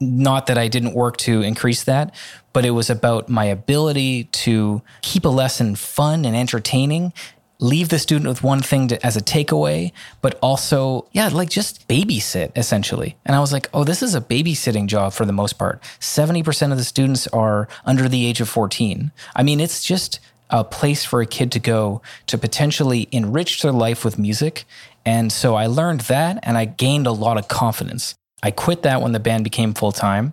Not 0.00 0.46
that 0.46 0.56
I 0.56 0.68
didn't 0.68 0.94
work 0.94 1.16
to 1.18 1.42
increase 1.42 1.82
that 1.84 2.14
but 2.52 2.64
it 2.64 2.70
was 2.70 2.90
about 2.90 3.28
my 3.28 3.44
ability 3.44 4.24
to 4.24 4.82
keep 5.02 5.24
a 5.24 5.28
lesson 5.28 5.74
fun 5.76 6.24
and 6.24 6.34
entertaining 6.34 7.12
leave 7.60 7.88
the 7.88 7.98
student 7.98 8.28
with 8.28 8.42
one 8.42 8.60
thing 8.60 8.88
to, 8.88 9.04
as 9.04 9.16
a 9.16 9.20
takeaway, 9.20 9.92
but 10.22 10.38
also, 10.40 11.08
yeah, 11.12 11.28
like 11.28 11.50
just 11.50 11.86
babysit 11.88 12.52
essentially. 12.56 13.16
And 13.26 13.34
I 13.34 13.40
was 13.40 13.52
like, 13.52 13.68
oh, 13.74 13.84
this 13.84 14.02
is 14.02 14.14
a 14.14 14.20
babysitting 14.20 14.86
job 14.86 15.12
for 15.12 15.24
the 15.24 15.32
most 15.32 15.54
part. 15.54 15.82
70% 16.00 16.70
of 16.70 16.78
the 16.78 16.84
students 16.84 17.26
are 17.28 17.68
under 17.84 18.08
the 18.08 18.26
age 18.26 18.40
of 18.40 18.48
14. 18.48 19.10
I 19.34 19.42
mean, 19.42 19.60
it's 19.60 19.82
just 19.82 20.20
a 20.50 20.64
place 20.64 21.04
for 21.04 21.20
a 21.20 21.26
kid 21.26 21.52
to 21.52 21.58
go 21.58 22.00
to 22.26 22.38
potentially 22.38 23.08
enrich 23.12 23.60
their 23.62 23.72
life 23.72 24.04
with 24.04 24.18
music. 24.18 24.64
And 25.04 25.32
so 25.32 25.56
I 25.56 25.66
learned 25.66 26.02
that 26.02 26.38
and 26.42 26.56
I 26.56 26.64
gained 26.64 27.06
a 27.06 27.12
lot 27.12 27.38
of 27.38 27.48
confidence. 27.48 28.14
I 28.42 28.52
quit 28.52 28.82
that 28.82 29.02
when 29.02 29.12
the 29.12 29.20
band 29.20 29.44
became 29.44 29.74
full 29.74 29.92
time 29.92 30.32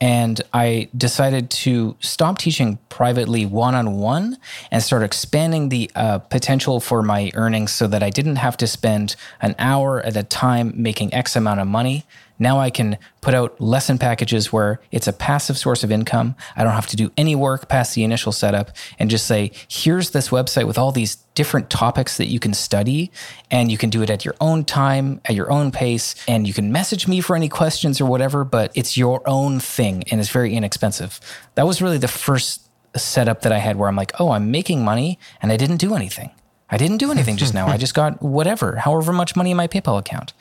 and 0.00 0.40
I 0.52 0.88
decided 0.96 1.50
to 1.50 1.96
stop 2.00 2.38
teaching 2.38 2.78
privately 2.88 3.46
one 3.46 3.74
on 3.74 3.98
one 3.98 4.36
and 4.70 4.82
start 4.82 5.02
expanding 5.02 5.70
the 5.70 5.90
uh, 5.94 6.18
potential 6.18 6.80
for 6.80 7.02
my 7.02 7.30
earnings 7.34 7.72
so 7.72 7.86
that 7.86 8.02
I 8.02 8.10
didn't 8.10 8.36
have 8.36 8.56
to 8.58 8.66
spend 8.66 9.16
an 9.40 9.54
hour 9.58 10.00
at 10.00 10.16
a 10.16 10.22
time 10.22 10.72
making 10.76 11.14
X 11.14 11.34
amount 11.34 11.60
of 11.60 11.66
money. 11.66 12.04
Now 12.38 12.58
I 12.58 12.70
can 12.70 12.98
put 13.20 13.34
out 13.34 13.60
lesson 13.60 13.98
packages 13.98 14.52
where 14.52 14.80
it's 14.90 15.06
a 15.06 15.12
passive 15.12 15.56
source 15.56 15.82
of 15.82 15.90
income. 15.90 16.34
I 16.54 16.64
don't 16.64 16.74
have 16.74 16.86
to 16.88 16.96
do 16.96 17.10
any 17.16 17.34
work 17.34 17.68
past 17.68 17.94
the 17.94 18.04
initial 18.04 18.32
setup 18.32 18.70
and 18.98 19.10
just 19.10 19.26
say, 19.26 19.52
here's 19.68 20.10
this 20.10 20.28
website 20.28 20.66
with 20.66 20.78
all 20.78 20.92
these 20.92 21.16
different 21.34 21.70
topics 21.70 22.16
that 22.16 22.26
you 22.26 22.38
can 22.38 22.54
study 22.54 23.10
and 23.50 23.70
you 23.70 23.78
can 23.78 23.90
do 23.90 24.02
it 24.02 24.10
at 24.10 24.24
your 24.24 24.34
own 24.40 24.64
time, 24.64 25.20
at 25.24 25.34
your 25.34 25.50
own 25.50 25.70
pace, 25.70 26.14
and 26.28 26.46
you 26.46 26.54
can 26.54 26.72
message 26.72 27.08
me 27.08 27.20
for 27.20 27.36
any 27.36 27.48
questions 27.48 28.00
or 28.00 28.06
whatever, 28.06 28.44
but 28.44 28.70
it's 28.74 28.96
your 28.96 29.22
own 29.28 29.60
thing 29.60 30.04
and 30.10 30.20
it's 30.20 30.30
very 30.30 30.54
inexpensive. 30.54 31.20
That 31.54 31.66
was 31.66 31.82
really 31.82 31.98
the 31.98 32.08
first 32.08 32.62
setup 32.96 33.42
that 33.42 33.52
I 33.52 33.58
had 33.58 33.76
where 33.76 33.88
I'm 33.88 33.96
like, 33.96 34.12
oh, 34.18 34.30
I'm 34.30 34.50
making 34.50 34.84
money 34.84 35.18
and 35.42 35.52
I 35.52 35.56
didn't 35.56 35.76
do 35.78 35.94
anything. 35.94 36.30
I 36.68 36.76
didn't 36.76 36.98
do 36.98 37.12
anything 37.12 37.36
just 37.36 37.54
now. 37.54 37.68
I 37.68 37.76
just 37.76 37.94
got 37.94 38.20
whatever, 38.20 38.76
however 38.76 39.12
much 39.12 39.36
money 39.36 39.52
in 39.52 39.56
my 39.56 39.68
PayPal 39.68 39.98
account. 39.98 40.32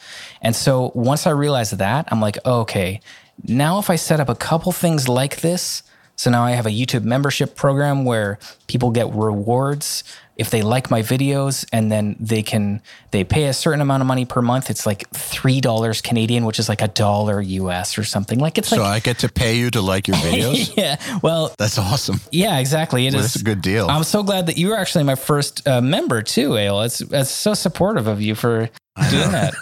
And 0.41 0.55
so 0.55 0.91
once 0.95 1.27
I 1.27 1.31
realized 1.31 1.77
that, 1.77 2.07
I'm 2.11 2.19
like, 2.19 2.43
okay, 2.45 2.99
now 3.43 3.77
if 3.77 3.89
I 3.89 3.95
set 3.95 4.19
up 4.19 4.29
a 4.29 4.35
couple 4.35 4.71
things 4.71 5.07
like 5.07 5.41
this, 5.41 5.83
so 6.15 6.31
now 6.31 6.43
I 6.43 6.51
have 6.51 6.65
a 6.65 6.69
YouTube 6.69 7.03
membership 7.03 7.55
program 7.55 8.05
where 8.05 8.39
people 8.67 8.89
get 8.89 9.13
rewards 9.13 10.03
if 10.37 10.49
they 10.49 10.61
like 10.61 10.91
my 10.91 11.01
videos 11.01 11.65
and 11.71 11.91
then 11.91 12.15
they 12.19 12.43
can 12.43 12.81
they 13.11 13.23
pay 13.23 13.45
a 13.45 13.53
certain 13.53 13.81
amount 13.81 14.01
of 14.01 14.07
money 14.07 14.25
per 14.25 14.41
month. 14.41 14.69
It's 14.69 14.85
like 14.85 15.09
three 15.11 15.61
dollars 15.61 16.01
Canadian, 16.01 16.45
which 16.45 16.59
is 16.59 16.67
like 16.69 16.81
a 16.81 16.87
dollar 16.89 17.41
US 17.41 17.97
or 17.97 18.03
something. 18.03 18.39
Like 18.39 18.57
it's 18.57 18.69
So 18.69 18.77
like 18.77 18.85
I 18.85 18.99
get 18.99 19.19
to 19.19 19.29
pay 19.29 19.57
you 19.57 19.69
to 19.71 19.81
like 19.81 20.07
your 20.07 20.17
videos? 20.25 20.75
yeah. 20.75 20.97
Well, 21.23 21.53
That's 21.57 21.77
awesome. 21.77 22.19
yeah, 22.31 22.59
exactly. 22.59 23.05
It 23.07 23.09
is. 23.09 23.13
Well, 23.15 23.21
that's 23.23 23.35
a 23.37 23.43
good 23.43 23.61
deal. 23.61 23.87
I'm 23.89 24.03
so 24.03 24.23
glad 24.23 24.47
that 24.47 24.57
you 24.57 24.69
were 24.69 24.77
actually 24.77 25.03
my 25.05 25.15
first 25.15 25.67
uh, 25.67 25.81
member 25.81 26.21
too, 26.21 26.49
Eyal. 26.51 26.85
It's 26.85 27.01
it's 27.01 27.29
so 27.29 27.53
supportive 27.53 28.07
of 28.07 28.21
you 28.21 28.35
for 28.35 28.69
doing 29.11 29.31
that. 29.31 29.53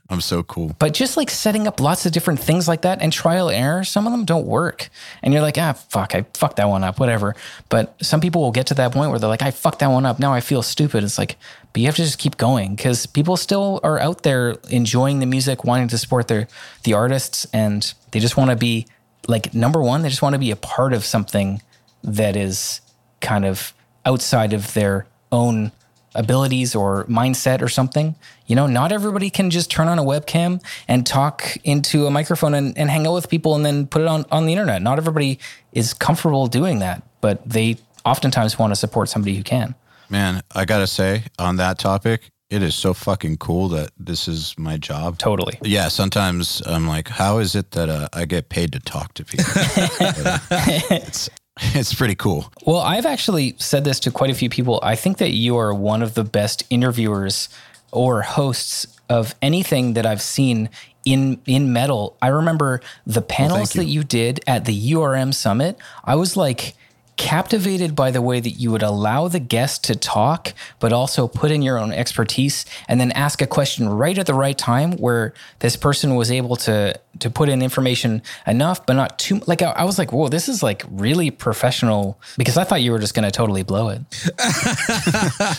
I'm 0.10 0.20
so 0.20 0.42
cool. 0.42 0.74
But 0.80 0.94
just 0.94 1.16
like 1.16 1.30
setting 1.30 1.68
up 1.68 1.78
lots 1.78 2.06
of 2.06 2.12
different 2.12 2.40
things 2.40 2.66
like 2.66 2.82
that 2.82 3.00
and 3.00 3.12
trial 3.12 3.48
and 3.48 3.56
error, 3.64 3.84
some 3.84 4.04
of 4.06 4.12
them 4.12 4.24
don't 4.24 4.46
work. 4.46 4.88
And 5.22 5.32
you're 5.32 5.42
like, 5.42 5.56
ah, 5.58 5.74
fuck, 5.74 6.14
I 6.16 6.26
fucked 6.34 6.56
that 6.56 6.68
one 6.68 6.82
up, 6.82 6.98
whatever. 6.98 7.36
But 7.68 7.94
some 8.04 8.20
people 8.20 8.42
will 8.42 8.50
get 8.50 8.66
to 8.68 8.74
that 8.74 8.90
point 8.92 9.10
where 9.10 9.20
they're 9.20 9.28
like, 9.28 9.42
I 9.42 9.52
fucked 9.52 9.78
that 9.78 9.90
one 9.92 10.06
up. 10.06 10.18
Now 10.20 10.34
I 10.34 10.40
feel 10.40 10.62
stupid. 10.62 11.02
It's 11.02 11.18
like, 11.18 11.36
but 11.72 11.80
you 11.80 11.86
have 11.86 11.96
to 11.96 12.02
just 12.02 12.18
keep 12.18 12.36
going 12.36 12.76
because 12.76 13.06
people 13.06 13.36
still 13.36 13.80
are 13.82 13.98
out 13.98 14.22
there 14.22 14.56
enjoying 14.70 15.18
the 15.18 15.26
music, 15.26 15.64
wanting 15.64 15.88
to 15.88 15.98
support 15.98 16.28
their 16.28 16.46
the 16.84 16.94
artists, 16.94 17.46
and 17.52 17.92
they 18.10 18.20
just 18.20 18.36
want 18.36 18.50
to 18.50 18.56
be 18.56 18.86
like 19.26 19.54
number 19.54 19.82
one, 19.82 20.02
they 20.02 20.08
just 20.08 20.22
want 20.22 20.34
to 20.34 20.38
be 20.38 20.50
a 20.50 20.56
part 20.56 20.92
of 20.92 21.04
something 21.04 21.62
that 22.04 22.36
is 22.36 22.80
kind 23.20 23.44
of 23.44 23.72
outside 24.04 24.52
of 24.52 24.74
their 24.74 25.06
own 25.32 25.72
abilities 26.14 26.74
or 26.74 27.04
mindset 27.04 27.62
or 27.62 27.68
something. 27.68 28.14
You 28.46 28.56
know, 28.56 28.66
not 28.66 28.92
everybody 28.92 29.30
can 29.30 29.50
just 29.50 29.70
turn 29.70 29.88
on 29.88 29.98
a 29.98 30.02
webcam 30.02 30.62
and 30.88 31.06
talk 31.06 31.56
into 31.64 32.06
a 32.06 32.10
microphone 32.10 32.54
and, 32.54 32.76
and 32.76 32.90
hang 32.90 33.06
out 33.06 33.14
with 33.14 33.28
people 33.28 33.54
and 33.54 33.64
then 33.64 33.86
put 33.86 34.02
it 34.02 34.08
on, 34.08 34.24
on 34.30 34.46
the 34.46 34.52
internet. 34.52 34.82
Not 34.82 34.98
everybody 34.98 35.38
is 35.72 35.94
comfortable 35.94 36.46
doing 36.46 36.80
that, 36.80 37.02
but 37.20 37.48
they 37.48 37.78
oftentimes 38.04 38.58
want 38.58 38.72
to 38.72 38.76
support 38.76 39.08
somebody 39.08 39.36
who 39.36 39.42
can. 39.42 39.74
Man, 40.10 40.42
I 40.52 40.64
gotta 40.64 40.88
say 40.88 41.24
on 41.38 41.56
that 41.56 41.78
topic, 41.78 42.30
it 42.50 42.62
is 42.62 42.74
so 42.74 42.92
fucking 42.92 43.36
cool 43.36 43.68
that 43.68 43.90
this 43.96 44.26
is 44.26 44.54
my 44.58 44.76
job. 44.76 45.18
Totally. 45.18 45.56
Yeah, 45.62 45.86
sometimes 45.86 46.60
I'm 46.66 46.88
like, 46.88 47.06
how 47.06 47.38
is 47.38 47.54
it 47.54 47.70
that 47.70 47.88
uh, 47.88 48.08
I 48.12 48.24
get 48.24 48.48
paid 48.48 48.72
to 48.72 48.80
talk 48.80 49.14
to 49.14 49.24
people? 49.24 49.44
But, 49.54 50.26
uh, 50.26 50.38
it's 50.90 51.30
it's 51.60 51.94
pretty 51.94 52.16
cool. 52.16 52.52
Well, 52.66 52.78
I've 52.78 53.06
actually 53.06 53.54
said 53.58 53.84
this 53.84 54.00
to 54.00 54.10
quite 54.10 54.30
a 54.30 54.34
few 54.34 54.50
people. 54.50 54.80
I 54.82 54.96
think 54.96 55.18
that 55.18 55.30
you 55.30 55.56
are 55.56 55.72
one 55.72 56.02
of 56.02 56.14
the 56.14 56.24
best 56.24 56.64
interviewers 56.70 57.48
or 57.92 58.22
hosts 58.22 58.86
of 59.08 59.34
anything 59.42 59.94
that 59.94 60.06
I've 60.06 60.22
seen 60.22 60.70
in 61.04 61.40
in 61.46 61.72
metal. 61.72 62.16
I 62.20 62.28
remember 62.28 62.80
the 63.06 63.22
panels 63.22 63.76
you. 63.76 63.82
that 63.82 63.88
you 63.88 64.02
did 64.02 64.40
at 64.48 64.64
the 64.64 64.92
URM 64.92 65.32
summit. 65.34 65.78
I 66.04 66.16
was 66.16 66.36
like 66.36 66.74
captivated 67.20 67.94
by 67.94 68.10
the 68.10 68.22
way 68.22 68.40
that 68.40 68.52
you 68.52 68.70
would 68.70 68.82
allow 68.82 69.28
the 69.28 69.38
guest 69.38 69.84
to 69.84 69.94
talk, 69.94 70.54
but 70.78 70.90
also 70.90 71.28
put 71.28 71.50
in 71.50 71.60
your 71.60 71.78
own 71.78 71.92
expertise 71.92 72.64
and 72.88 72.98
then 72.98 73.12
ask 73.12 73.42
a 73.42 73.46
question 73.46 73.90
right 73.90 74.16
at 74.16 74.24
the 74.24 74.32
right 74.32 74.56
time 74.56 74.92
where 74.92 75.34
this 75.58 75.76
person 75.76 76.14
was 76.14 76.30
able 76.30 76.56
to 76.56 76.98
to 77.18 77.28
put 77.28 77.50
in 77.50 77.60
information 77.60 78.22
enough, 78.46 78.86
but 78.86 78.94
not 78.94 79.18
too 79.18 79.42
like 79.46 79.60
I, 79.60 79.72
I 79.72 79.84
was 79.84 79.98
like, 79.98 80.14
whoa, 80.14 80.28
this 80.28 80.48
is 80.48 80.62
like 80.62 80.82
really 80.90 81.30
professional 81.30 82.18
because 82.38 82.56
I 82.56 82.64
thought 82.64 82.80
you 82.80 82.90
were 82.90 82.98
just 82.98 83.12
gonna 83.12 83.30
totally 83.30 83.62
blow 83.62 83.90
it. 83.90 84.00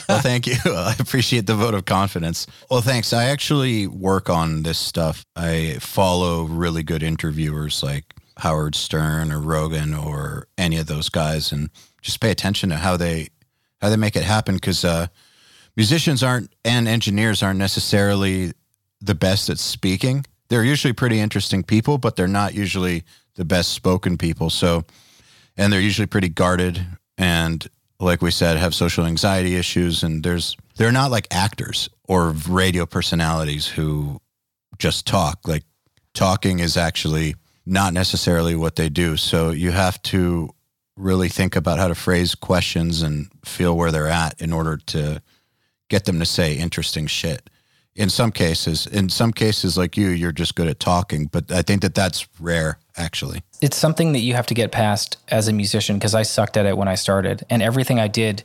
Well, 0.09 0.19
thank 0.21 0.47
you. 0.47 0.55
I 0.65 0.95
appreciate 0.99 1.45
the 1.45 1.55
vote 1.55 1.73
of 1.73 1.85
confidence. 1.85 2.47
Well, 2.69 2.81
thanks. 2.81 3.13
I 3.13 3.25
actually 3.25 3.87
work 3.87 4.29
on 4.29 4.63
this 4.63 4.77
stuff. 4.77 5.25
I 5.35 5.77
follow 5.79 6.43
really 6.43 6.83
good 6.83 7.03
interviewers 7.03 7.83
like 7.83 8.15
Howard 8.41 8.75
Stern 8.75 9.31
or 9.31 9.39
Rogan 9.39 9.93
or 9.93 10.47
any 10.57 10.77
of 10.77 10.87
those 10.87 11.09
guys, 11.09 11.51
and 11.51 11.69
just 12.01 12.19
pay 12.19 12.31
attention 12.31 12.69
to 12.69 12.77
how 12.77 12.97
they 12.97 13.29
how 13.79 13.89
they 13.89 13.97
make 13.97 14.15
it 14.15 14.23
happen. 14.23 14.55
Because 14.55 14.83
uh, 14.83 15.07
musicians 15.75 16.23
aren't 16.23 16.51
and 16.65 16.87
engineers 16.87 17.43
aren't 17.43 17.59
necessarily 17.59 18.53
the 18.99 19.15
best 19.15 19.49
at 19.49 19.59
speaking. 19.59 20.25
They're 20.49 20.63
usually 20.63 20.93
pretty 20.93 21.19
interesting 21.19 21.63
people, 21.63 21.97
but 21.97 22.15
they're 22.15 22.27
not 22.27 22.53
usually 22.53 23.03
the 23.35 23.45
best 23.45 23.71
spoken 23.71 24.17
people. 24.17 24.49
So, 24.49 24.85
and 25.55 25.71
they're 25.71 25.79
usually 25.79 26.07
pretty 26.07 26.29
guarded 26.29 26.85
and 27.17 27.67
like 27.99 28.21
we 28.21 28.31
said 28.31 28.57
have 28.57 28.73
social 28.73 29.05
anxiety 29.05 29.55
issues 29.55 30.03
and 30.03 30.23
there's 30.23 30.57
they're 30.75 30.91
not 30.91 31.11
like 31.11 31.27
actors 31.29 31.89
or 32.07 32.31
radio 32.49 32.85
personalities 32.85 33.67
who 33.67 34.19
just 34.79 35.05
talk 35.05 35.47
like 35.47 35.63
talking 36.13 36.59
is 36.59 36.75
actually 36.75 37.35
not 37.65 37.93
necessarily 37.93 38.55
what 38.55 38.75
they 38.75 38.89
do 38.89 39.17
so 39.17 39.51
you 39.51 39.71
have 39.71 40.01
to 40.01 40.49
really 40.97 41.29
think 41.29 41.55
about 41.55 41.79
how 41.79 41.87
to 41.87 41.95
phrase 41.95 42.35
questions 42.35 43.01
and 43.01 43.31
feel 43.45 43.75
where 43.75 43.91
they're 43.91 44.07
at 44.07 44.39
in 44.41 44.51
order 44.51 44.77
to 44.77 45.21
get 45.89 46.05
them 46.05 46.19
to 46.19 46.25
say 46.25 46.55
interesting 46.55 47.07
shit 47.07 47.49
in 47.95 48.09
some 48.09 48.31
cases 48.31 48.87
in 48.87 49.09
some 49.09 49.31
cases 49.31 49.77
like 49.77 49.97
you 49.97 50.09
you're 50.09 50.31
just 50.31 50.55
good 50.55 50.67
at 50.67 50.79
talking 50.79 51.25
but 51.25 51.51
i 51.51 51.61
think 51.61 51.81
that 51.81 51.95
that's 51.95 52.27
rare 52.39 52.77
actually 52.97 53.43
it's 53.61 53.77
something 53.77 54.13
that 54.13 54.19
you 54.19 54.33
have 54.33 54.47
to 54.47 54.53
get 54.55 54.71
past 54.71 55.17
as 55.29 55.47
a 55.47 55.53
musician 55.53 55.97
because 55.97 56.15
I 56.15 56.23
sucked 56.23 56.57
at 56.57 56.65
it 56.65 56.77
when 56.77 56.87
I 56.87 56.95
started, 56.95 57.45
and 57.49 57.61
everything 57.61 57.99
I 57.99 58.07
did, 58.07 58.43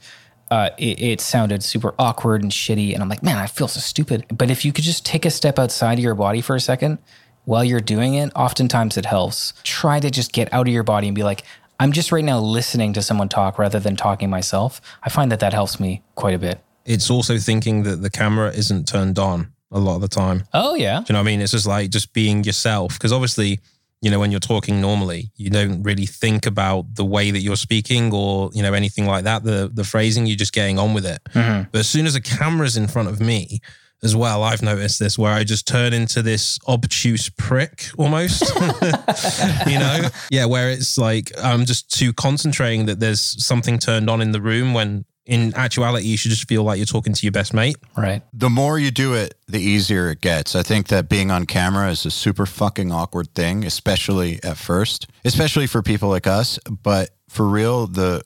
uh, 0.51 0.71
it, 0.77 1.01
it 1.01 1.21
sounded 1.23 1.65
super 1.65 1.95
awkward 1.99 2.43
and 2.43 2.53
shitty. 2.53 2.93
And 2.93 3.03
I'm 3.03 3.09
like, 3.09 3.23
man, 3.23 3.39
I 3.39 3.47
feel 3.47 3.67
so 3.67 3.81
stupid. 3.81 4.27
But 4.31 4.51
if 4.51 4.65
you 4.65 4.73
could 4.73 4.85
just 4.85 5.05
take 5.07 5.25
a 5.25 5.31
step 5.31 5.59
outside 5.59 5.95
of 5.95 6.05
your 6.05 6.15
body 6.15 6.43
for 6.43 6.55
a 6.55 6.61
second 6.61 6.99
while 7.47 7.65
you're 7.65 7.81
doing 7.81 8.15
it, 8.15 8.31
oftentimes 8.37 8.99
it 8.99 9.07
helps. 9.07 9.55
Try 9.63 9.99
to 10.01 10.11
just 10.11 10.33
get 10.33 10.53
out 10.53 10.69
of 10.69 10.75
your 10.75 10.83
body 10.83 11.09
and 11.09 11.15
be 11.15 11.23
like, 11.23 11.43
I'm 11.81 11.93
just 11.93 12.13
right 12.13 12.25
now 12.25 12.39
listening 12.39 12.93
to 12.95 13.03
someone 13.03 13.29
talk 13.29 13.59
rather 13.59 13.81
than 13.81 13.97
talking 13.97 14.29
myself. 14.29 14.81
I 15.03 15.09
find 15.09 15.31
that 15.33 15.41
that 15.41 15.53
helps 15.53 15.81
me 15.81 16.03
quite 16.15 16.35
a 16.35 16.39
bit. 16.39 16.61
It's 16.85 17.11
also 17.11 17.39
thinking 17.39 17.85
that 17.85 18.03
the 18.03 18.11
camera 18.11 18.51
isn't 18.51 18.87
turned 18.89 19.19
on 19.19 19.53
a 19.71 19.79
lot 19.79 19.97
of 19.97 20.01
the 20.01 20.09
time. 20.09 20.45
Oh 20.53 20.75
yeah, 20.75 21.01
Do 21.01 21.07
you 21.09 21.13
know 21.13 21.21
what 21.21 21.29
I 21.29 21.31
mean? 21.31 21.41
It's 21.41 21.53
just 21.53 21.67
like 21.67 21.91
just 21.91 22.13
being 22.13 22.45
yourself. 22.45 22.95
Because 22.95 23.13
obviously, 23.13 23.61
you 24.01 24.11
know, 24.11 24.19
when 24.19 24.31
you're 24.31 24.41
talking 24.41 24.81
normally, 24.81 25.31
you 25.37 25.51
don't 25.51 25.83
really 25.83 26.07
think 26.07 26.47
about 26.47 26.95
the 26.95 27.05
way 27.05 27.31
that 27.31 27.41
you're 27.41 27.57
speaking 27.57 28.13
or, 28.13 28.51
you 28.55 28.63
know, 28.63 28.73
anything 28.73 29.07
like 29.07 29.25
that. 29.25 29.45
The 29.45 29.71
the 29.73 29.85
phrasing, 29.85 30.27
you're 30.27 30.37
just 30.37 30.53
getting 30.53 30.79
on 30.79 30.95
with 30.95 31.07
it. 31.07 31.21
Mm-hmm. 31.31 31.69
But 31.73 31.79
as 31.79 31.89
soon 31.89 32.07
as 32.07 32.15
a 32.15 32.21
camera's 32.21 32.77
in 32.77 32.89
front 32.89 33.09
of 33.09 33.21
me, 33.21 33.61
as 34.07 34.15
well, 34.17 34.45
I've 34.45 34.63
noticed 34.63 35.01
this 35.01 35.19
where 35.19 35.33
I 35.33 35.43
just 35.43 35.67
turn 35.67 35.93
into 35.93 36.23
this 36.23 36.59
obtuse 36.67 37.29
prick 37.29 37.87
almost. 37.99 38.43
you 39.67 39.79
know? 39.79 40.09
Yeah, 40.31 40.47
where 40.47 40.71
it's 40.71 40.97
like 40.97 41.33
I'm 41.43 41.67
just 41.67 41.91
too 41.91 42.13
concentrating 42.13 42.87
that 42.87 43.01
there's 43.01 43.45
something 43.45 43.79
turned 43.79 44.09
on 44.09 44.23
in 44.23 44.31
the 44.31 44.41
room 44.41 44.73
when 44.73 45.05
in 45.27 45.53
actuality 45.57 46.07
you 46.07 46.17
should 46.17 46.31
just 46.31 46.49
feel 46.49 46.63
like 46.63 46.79
you're 46.79 46.87
talking 46.87 47.13
to 47.13 47.27
your 47.27 47.33
best 47.33 47.53
mate. 47.53 47.77
right. 47.97 48.23
the 48.33 48.49
more 48.49 48.79
you 48.79 48.93
do 48.93 49.15
it, 49.15 49.35
the 49.49 49.59
easier 49.59 50.09
it 50.11 50.21
gets. 50.21 50.55
I 50.55 50.63
think 50.63 50.87
that 50.89 51.09
being 51.09 51.33
on 51.33 51.47
camera 51.47 51.91
is 51.91 52.07
a 52.07 52.13
super 52.13 52.47
fucking 52.47 52.93
awkward 52.93 53.35
thing, 53.35 53.65
especially 53.65 54.39
at 54.45 54.57
first, 54.57 55.09
especially 55.25 55.67
for 55.67 55.83
people 55.83 56.09
like 56.09 56.29
us. 56.29 56.61
But 56.71 57.11
for 57.29 57.47
real, 57.49 57.89
the 57.89 58.23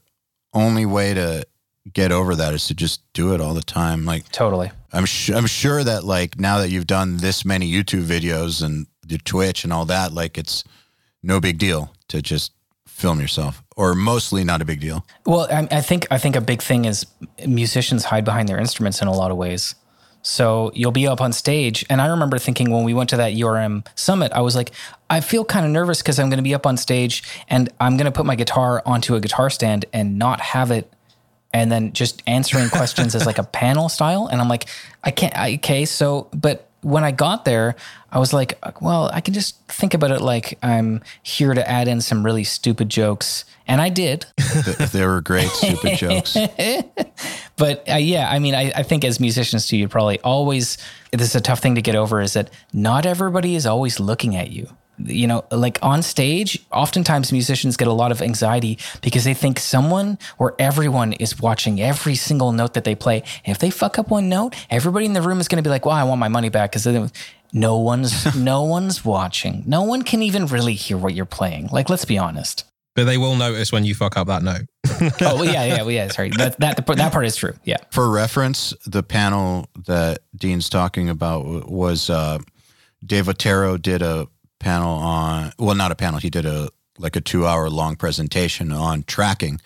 only 0.52 0.84
way 0.84 1.14
to 1.14 1.46
get 1.90 2.12
over 2.12 2.34
that 2.34 2.52
is 2.52 2.66
to 2.66 2.74
just 2.74 3.00
do 3.14 3.32
it 3.32 3.40
all 3.40 3.54
the 3.54 3.62
time. 3.62 4.04
Like 4.04 4.30
Totally. 4.30 4.70
I'm, 4.92 5.06
su- 5.06 5.34
I'm 5.34 5.46
sure 5.46 5.84
that 5.84 6.04
like 6.04 6.38
now 6.38 6.58
that 6.58 6.70
you've 6.70 6.86
done 6.86 7.18
this 7.18 7.44
many 7.44 7.70
YouTube 7.70 8.04
videos 8.04 8.62
and 8.62 8.86
your 9.06 9.18
Twitch 9.18 9.64
and 9.64 9.72
all 9.72 9.84
that, 9.86 10.12
like 10.12 10.38
it's 10.38 10.64
no 11.22 11.40
big 11.40 11.58
deal 11.58 11.92
to 12.08 12.22
just 12.22 12.52
film 12.86 13.20
yourself, 13.20 13.62
or 13.76 13.94
mostly 13.94 14.44
not 14.44 14.60
a 14.60 14.64
big 14.64 14.80
deal. 14.80 15.06
Well, 15.24 15.48
I, 15.50 15.66
I 15.70 15.80
think 15.80 16.06
I 16.10 16.18
think 16.18 16.36
a 16.36 16.40
big 16.40 16.62
thing 16.62 16.84
is 16.84 17.06
musicians 17.46 18.04
hide 18.04 18.24
behind 18.24 18.48
their 18.48 18.58
instruments 18.58 19.00
in 19.00 19.08
a 19.08 19.12
lot 19.12 19.30
of 19.30 19.36
ways. 19.36 19.74
So 20.22 20.70
you'll 20.74 20.92
be 20.92 21.06
up 21.06 21.20
on 21.22 21.32
stage, 21.32 21.84
and 21.88 22.00
I 22.00 22.08
remember 22.08 22.38
thinking 22.38 22.70
when 22.70 22.84
we 22.84 22.92
went 22.92 23.08
to 23.10 23.16
that 23.16 23.32
URM 23.32 23.86
summit, 23.94 24.32
I 24.32 24.42
was 24.42 24.54
like, 24.54 24.70
I 25.08 25.20
feel 25.20 25.46
kind 25.46 25.64
of 25.64 25.72
nervous 25.72 26.02
because 26.02 26.18
I'm 26.18 26.28
going 26.28 26.36
to 26.36 26.42
be 26.42 26.54
up 26.54 26.66
on 26.66 26.76
stage 26.76 27.22
and 27.48 27.70
I'm 27.80 27.96
going 27.96 28.04
to 28.04 28.12
put 28.12 28.26
my 28.26 28.34
guitar 28.34 28.82
onto 28.84 29.14
a 29.14 29.20
guitar 29.20 29.48
stand 29.48 29.86
and 29.94 30.18
not 30.18 30.40
have 30.40 30.70
it, 30.70 30.92
and 31.52 31.70
then 31.70 31.92
just 31.92 32.22
answering 32.26 32.68
questions 32.70 33.14
as 33.14 33.26
like 33.26 33.38
a 33.38 33.44
panel 33.44 33.88
style. 33.88 34.26
And 34.26 34.40
I'm 34.40 34.48
like, 34.48 34.66
I 35.04 35.10
can't. 35.10 35.36
I, 35.36 35.54
okay, 35.54 35.84
so 35.84 36.28
but 36.32 36.66
when 36.82 37.04
I 37.04 37.10
got 37.10 37.44
there, 37.44 37.76
I 38.10 38.18
was 38.18 38.32
like, 38.32 38.58
well, 38.80 39.10
I 39.12 39.20
can 39.20 39.34
just 39.34 39.60
think 39.66 39.94
about 39.94 40.10
it 40.10 40.20
like 40.20 40.58
I'm 40.62 41.02
here 41.22 41.52
to 41.52 41.68
add 41.68 41.88
in 41.88 42.00
some 42.00 42.24
really 42.24 42.44
stupid 42.44 42.88
jokes, 42.88 43.44
and 43.66 43.80
I 43.80 43.88
did. 43.88 44.26
Th- 44.38 44.76
they 44.90 45.04
were 45.04 45.20
great, 45.20 45.48
stupid 45.48 45.98
jokes. 45.98 46.36
but 47.56 47.88
uh, 47.88 47.96
yeah, 47.96 48.28
I 48.30 48.38
mean, 48.38 48.54
I, 48.54 48.72
I 48.74 48.82
think 48.82 49.04
as 49.04 49.20
musicians 49.20 49.66
too, 49.66 49.76
you 49.76 49.88
probably 49.88 50.18
always 50.20 50.78
this 51.12 51.28
is 51.28 51.34
a 51.34 51.40
tough 51.40 51.60
thing 51.60 51.74
to 51.74 51.82
get 51.82 51.96
over 51.96 52.20
is 52.20 52.32
that 52.32 52.50
not 52.72 53.06
everybody 53.06 53.54
is 53.54 53.66
always 53.66 54.00
looking 54.00 54.36
at 54.36 54.50
you. 54.50 54.68
You 55.04 55.26
know, 55.26 55.44
like 55.50 55.78
on 55.82 56.02
stage, 56.02 56.64
oftentimes 56.72 57.32
musicians 57.32 57.76
get 57.76 57.88
a 57.88 57.92
lot 57.92 58.12
of 58.12 58.22
anxiety 58.22 58.78
because 59.02 59.24
they 59.24 59.34
think 59.34 59.58
someone 59.58 60.18
or 60.38 60.54
everyone 60.58 61.12
is 61.14 61.38
watching 61.40 61.80
every 61.80 62.14
single 62.14 62.52
note 62.52 62.74
that 62.74 62.84
they 62.84 62.94
play. 62.94 63.22
And 63.44 63.54
if 63.54 63.58
they 63.58 63.70
fuck 63.70 63.98
up 63.98 64.10
one 64.10 64.28
note, 64.28 64.54
everybody 64.70 65.06
in 65.06 65.12
the 65.12 65.22
room 65.22 65.40
is 65.40 65.48
going 65.48 65.62
to 65.62 65.66
be 65.66 65.70
like, 65.70 65.84
"Well, 65.84 65.94
I 65.94 66.04
want 66.04 66.18
my 66.18 66.28
money 66.28 66.48
back," 66.48 66.72
because 66.72 67.10
no 67.52 67.78
one's 67.78 68.34
no 68.36 68.62
one's 68.62 69.04
watching. 69.04 69.62
No 69.66 69.82
one 69.82 70.02
can 70.02 70.22
even 70.22 70.46
really 70.46 70.74
hear 70.74 70.96
what 70.96 71.14
you're 71.14 71.26
playing. 71.26 71.68
Like, 71.72 71.88
let's 71.88 72.04
be 72.04 72.18
honest. 72.18 72.64
But 72.96 73.04
they 73.04 73.18
will 73.18 73.36
notice 73.36 73.70
when 73.72 73.84
you 73.84 73.94
fuck 73.94 74.16
up 74.16 74.26
that 74.26 74.42
note. 74.42 74.66
Oh 75.22 75.36
well, 75.36 75.44
yeah, 75.44 75.64
yeah, 75.64 75.82
well, 75.82 75.92
yeah. 75.92 76.08
Sorry, 76.08 76.30
that 76.36 76.58
that 76.58 76.86
that 76.86 77.12
part 77.12 77.24
is 77.24 77.36
true. 77.36 77.54
Yeah. 77.64 77.78
For 77.90 78.10
reference, 78.10 78.74
the 78.86 79.02
panel 79.02 79.66
that 79.86 80.18
Dean's 80.36 80.68
talking 80.68 81.08
about 81.08 81.70
was 81.70 82.10
uh, 82.10 82.38
Dave 83.04 83.28
Otero 83.28 83.78
did 83.78 84.02
a 84.02 84.28
panel 84.60 84.92
on, 84.92 85.52
well, 85.58 85.74
not 85.74 85.90
a 85.90 85.96
panel, 85.96 86.20
he 86.20 86.30
did 86.30 86.46
a 86.46 86.70
like 86.98 87.16
a 87.16 87.20
two 87.20 87.46
hour 87.46 87.68
long 87.68 87.96
presentation 87.96 88.70
on 88.70 89.02
tracking, 89.02 89.60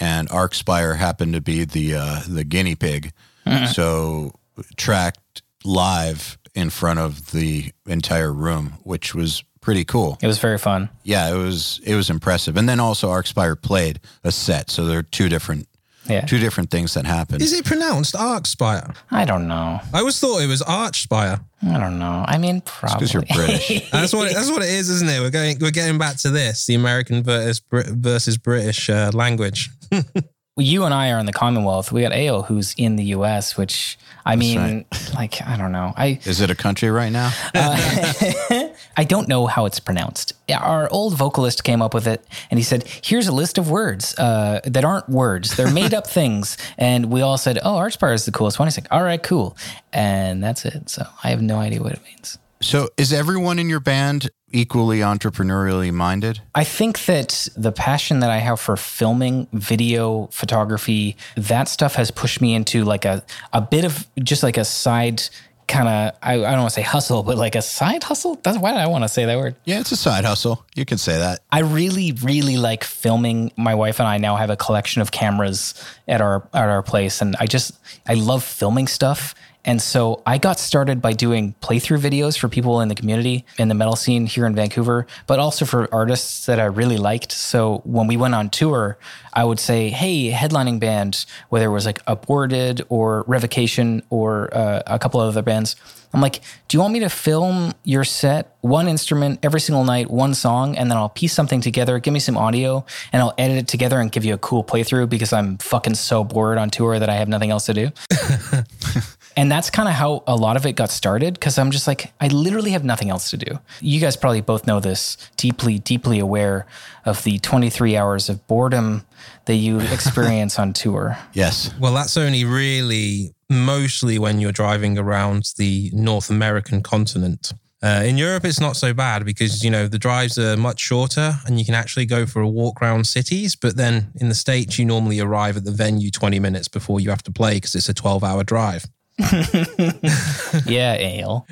and 0.00 0.28
Archspire 0.30 0.96
happened 0.96 1.34
to 1.34 1.42
be 1.42 1.64
the 1.64 1.94
uh, 1.94 2.20
the 2.26 2.44
guinea 2.44 2.76
pig, 2.76 3.12
so 3.72 4.32
tracked 4.76 5.42
live 5.64 6.38
in 6.54 6.70
front 6.70 6.98
of 6.98 7.32
the 7.32 7.72
entire 7.86 8.32
room, 8.32 8.78
which 8.82 9.14
was 9.14 9.44
pretty 9.60 9.84
cool. 9.84 10.16
It 10.22 10.26
was 10.26 10.38
very 10.38 10.58
fun. 10.58 10.88
Yeah, 11.02 11.34
it 11.34 11.36
was 11.36 11.80
it 11.84 11.94
was 11.94 12.08
impressive, 12.08 12.56
and 12.56 12.68
then 12.68 12.80
also 12.80 13.10
Archspire 13.10 13.60
played 13.60 14.00
a 14.24 14.32
set, 14.32 14.70
so 14.70 14.86
there 14.86 14.98
are 15.00 15.02
two 15.02 15.28
different 15.28 15.68
Yeah. 16.08 16.22
two 16.22 16.38
different 16.38 16.70
things 16.70 16.94
that 16.94 17.04
happened. 17.06 17.42
Is 17.42 17.52
it 17.52 17.64
pronounced 17.64 18.14
Archspire? 18.14 18.96
I 19.10 19.24
don't 19.24 19.48
know. 19.48 19.80
I 19.92 19.98
always 20.00 20.18
thought 20.20 20.40
it 20.40 20.46
was 20.46 20.62
Archspire. 20.62 21.40
I 21.62 21.78
don't 21.78 21.98
know. 21.98 22.24
I 22.26 22.38
mean, 22.38 22.60
probably. 22.60 22.96
because 22.96 23.14
you're 23.14 23.24
British. 23.34 23.90
That's 23.92 24.12
what 24.12 24.30
it, 24.30 24.34
that's 24.34 24.50
what 24.50 24.62
it 24.62 24.68
is, 24.68 24.90
isn't 24.90 25.08
it? 25.08 25.20
We're 25.20 25.30
going 25.30 25.58
we're 25.60 25.70
getting 25.70 25.98
back 25.98 26.16
to 26.18 26.30
this, 26.30 26.66
the 26.66 26.74
American 26.74 27.22
versus 27.22 27.62
versus 27.70 28.36
British 28.36 28.90
uh, 28.90 29.10
language. 29.14 29.70
you 30.58 30.84
and 30.84 30.94
I 30.94 31.10
are 31.10 31.18
in 31.18 31.26
the 31.26 31.32
Commonwealth. 31.32 31.92
We 31.92 32.00
got 32.00 32.12
AO 32.12 32.42
who's 32.42 32.74
in 32.78 32.96
the 32.96 33.04
US, 33.16 33.58
which 33.58 33.98
I 34.24 34.36
mean, 34.36 34.86
like, 35.14 35.42
I 35.46 35.56
don't 35.56 35.70
know. 35.70 35.92
I 35.96 36.18
Is 36.24 36.40
it 36.40 36.50
a 36.50 36.54
country 36.54 36.90
right 36.90 37.12
now? 37.12 37.30
I 37.54 39.04
don't 39.04 39.28
know 39.28 39.46
how 39.46 39.66
it's 39.66 39.78
pronounced. 39.78 40.32
Our 40.50 40.90
old 40.90 41.14
vocalist 41.16 41.62
came 41.62 41.82
up 41.82 41.92
with 41.92 42.06
it 42.06 42.26
and 42.50 42.58
he 42.58 42.64
said, 42.64 42.84
Here's 43.02 43.28
a 43.28 43.32
list 43.32 43.58
of 43.58 43.68
words 43.68 44.18
uh, 44.18 44.60
that 44.64 44.84
aren't 44.84 45.08
words. 45.10 45.56
They're 45.56 45.70
made 45.70 45.92
up 45.92 46.06
things. 46.18 46.56
And 46.78 47.10
we 47.10 47.20
all 47.20 47.36
said, 47.36 47.58
Oh, 47.62 47.74
Archspire 47.74 48.14
is 48.14 48.24
the 48.24 48.32
coolest 48.32 48.58
one. 48.58 48.66
He's 48.66 48.78
like, 48.78 48.88
All 48.90 49.02
right, 49.02 49.22
cool. 49.22 49.56
And 49.92 50.42
that's 50.42 50.64
it. 50.64 50.88
So 50.88 51.06
I 51.22 51.28
have 51.30 51.42
no 51.42 51.58
idea 51.58 51.82
what 51.82 51.92
it 51.92 52.02
means. 52.02 52.38
So 52.60 52.88
is 52.96 53.12
everyone 53.12 53.58
in 53.58 53.68
your 53.68 53.80
band 53.80 54.30
equally 54.50 55.00
entrepreneurially 55.00 55.92
minded? 55.92 56.40
I 56.54 56.64
think 56.64 57.04
that 57.06 57.48
the 57.56 57.72
passion 57.72 58.20
that 58.20 58.30
I 58.30 58.38
have 58.38 58.60
for 58.60 58.76
filming, 58.76 59.48
video, 59.52 60.28
photography, 60.28 61.16
that 61.36 61.68
stuff 61.68 61.94
has 61.96 62.10
pushed 62.10 62.40
me 62.40 62.54
into 62.54 62.84
like 62.84 63.04
a, 63.04 63.24
a 63.52 63.60
bit 63.60 63.84
of 63.84 64.06
just 64.22 64.42
like 64.42 64.56
a 64.56 64.64
side 64.64 65.22
kind 65.68 65.88
of, 65.88 66.16
I, 66.22 66.34
I 66.34 66.36
don't 66.36 66.60
want 66.60 66.70
to 66.70 66.74
say 66.74 66.82
hustle, 66.82 67.22
but 67.22 67.36
like 67.36 67.56
a 67.56 67.62
side 67.62 68.04
hustle. 68.04 68.38
That's 68.42 68.56
why 68.58 68.72
do 68.72 68.78
I 68.78 68.86
want 68.86 69.04
to 69.04 69.08
say 69.08 69.24
that 69.24 69.36
word. 69.36 69.56
Yeah, 69.64 69.80
it's 69.80 69.92
a 69.92 69.96
side 69.96 70.24
hustle. 70.24 70.64
You 70.74 70.84
can 70.84 70.98
say 70.98 71.18
that. 71.18 71.40
I 71.50 71.60
really, 71.60 72.12
really 72.12 72.56
like 72.56 72.84
filming. 72.84 73.52
My 73.56 73.74
wife 73.74 73.98
and 73.98 74.08
I 74.08 74.18
now 74.18 74.36
have 74.36 74.50
a 74.50 74.56
collection 74.56 75.02
of 75.02 75.10
cameras 75.10 75.74
at 76.06 76.20
our 76.20 76.48
at 76.54 76.68
our 76.68 76.82
place, 76.82 77.20
and 77.20 77.36
I 77.40 77.46
just 77.46 77.72
I 78.06 78.14
love 78.14 78.44
filming 78.44 78.86
stuff. 78.86 79.34
And 79.66 79.82
so 79.82 80.22
I 80.24 80.38
got 80.38 80.60
started 80.60 81.02
by 81.02 81.12
doing 81.12 81.54
playthrough 81.60 81.98
videos 81.98 82.38
for 82.38 82.48
people 82.48 82.80
in 82.80 82.88
the 82.88 82.94
community 82.94 83.44
in 83.58 83.66
the 83.68 83.74
metal 83.74 83.96
scene 83.96 84.26
here 84.26 84.46
in 84.46 84.54
Vancouver, 84.54 85.06
but 85.26 85.40
also 85.40 85.64
for 85.64 85.92
artists 85.92 86.46
that 86.46 86.60
I 86.60 86.66
really 86.66 86.96
liked. 86.96 87.32
So 87.32 87.82
when 87.84 88.06
we 88.06 88.16
went 88.16 88.34
on 88.34 88.48
tour, 88.48 88.96
I 89.34 89.44
would 89.44 89.58
say, 89.58 89.90
"Hey, 89.90 90.30
headlining 90.30 90.78
band, 90.78 91.26
whether 91.48 91.66
it 91.66 91.72
was 91.72 91.84
like 91.84 92.00
Aborted 92.06 92.86
or 92.88 93.24
Revocation 93.26 94.02
or 94.08 94.54
uh, 94.56 94.82
a 94.86 94.98
couple 94.98 95.20
of 95.20 95.28
other 95.28 95.42
bands." 95.42 95.74
I'm 96.14 96.22
like, 96.22 96.40
do 96.68 96.76
you 96.76 96.80
want 96.80 96.94
me 96.94 97.00
to 97.00 97.10
film 97.10 97.74
your 97.84 98.02
set, 98.02 98.56
one 98.62 98.88
instrument 98.88 99.40
every 99.42 99.60
single 99.60 99.84
night, 99.84 100.10
one 100.10 100.32
song, 100.32 100.74
and 100.74 100.90
then 100.90 100.96
I'll 100.96 101.10
piece 101.10 101.34
something 101.34 101.60
together, 101.60 101.98
give 101.98 102.14
me 102.14 102.20
some 102.20 102.38
audio, 102.38 102.86
and 103.12 103.20
I'll 103.20 103.34
edit 103.36 103.58
it 103.58 103.68
together 103.68 104.00
and 104.00 104.10
give 104.10 104.24
you 104.24 104.32
a 104.32 104.38
cool 104.38 104.64
playthrough 104.64 105.10
because 105.10 105.34
I'm 105.34 105.58
fucking 105.58 105.94
so 105.94 106.24
bored 106.24 106.56
on 106.56 106.70
tour 106.70 106.98
that 106.98 107.10
I 107.10 107.16
have 107.16 107.28
nothing 107.28 107.50
else 107.50 107.66
to 107.66 107.74
do. 107.74 107.90
and 109.36 109.52
that's 109.52 109.68
kind 109.68 109.88
of 109.88 109.94
how 109.94 110.22
a 110.26 110.34
lot 110.34 110.56
of 110.56 110.64
it 110.64 110.72
got 110.72 110.90
started 110.90 111.34
because 111.34 111.58
I'm 111.58 111.70
just 111.70 111.86
like, 111.86 112.12
I 112.20 112.28
literally 112.28 112.70
have 112.70 112.84
nothing 112.84 113.10
else 113.10 113.30
to 113.30 113.36
do. 113.36 113.58
You 113.80 114.00
guys 114.00 114.16
probably 114.16 114.40
both 114.40 114.66
know 114.66 114.80
this, 114.80 115.18
deeply, 115.36 115.78
deeply 115.78 116.18
aware 116.18 116.66
of 117.04 117.22
the 117.22 117.38
23 117.38 117.96
hours 117.96 118.28
of 118.30 118.46
boredom 118.46 119.06
that 119.44 119.56
you 119.56 119.80
experience 119.92 120.58
on 120.58 120.72
tour. 120.72 121.18
Yes. 121.34 121.72
Well, 121.78 121.92
that's 121.92 122.16
only 122.16 122.44
really 122.44 123.34
mostly 123.50 124.18
when 124.18 124.40
you're 124.40 124.52
driving 124.52 124.98
around 124.98 125.52
the 125.58 125.90
North 125.92 126.30
American 126.30 126.82
continent. 126.82 127.52
Uh, 127.82 128.02
in 128.04 128.16
Europe, 128.16 128.44
it's 128.44 128.58
not 128.58 128.74
so 128.74 128.94
bad 128.94 129.24
because 129.26 129.62
you 129.62 129.70
know 129.70 129.86
the 129.86 129.98
drives 129.98 130.38
are 130.38 130.56
much 130.56 130.80
shorter 130.80 131.34
and 131.46 131.58
you 131.58 131.64
can 131.64 131.74
actually 131.74 132.06
go 132.06 132.24
for 132.24 132.40
a 132.40 132.48
walk 132.48 132.80
around 132.80 133.06
cities. 133.06 133.54
But 133.54 133.76
then 133.76 134.12
in 134.16 134.30
the 134.30 134.34
states, 134.34 134.78
you 134.78 134.86
normally 134.86 135.20
arrive 135.20 135.58
at 135.58 135.64
the 135.64 135.72
venue 135.72 136.10
20 136.10 136.40
minutes 136.40 136.68
before 136.68 137.00
you 137.00 137.10
have 137.10 137.22
to 137.24 137.30
play 137.30 137.54
because 137.54 137.74
it's 137.74 137.90
a 137.90 137.94
12 137.94 138.24
hour 138.24 138.42
drive. 138.42 138.86
yeah, 140.66 140.98
Eyal. 140.98 141.46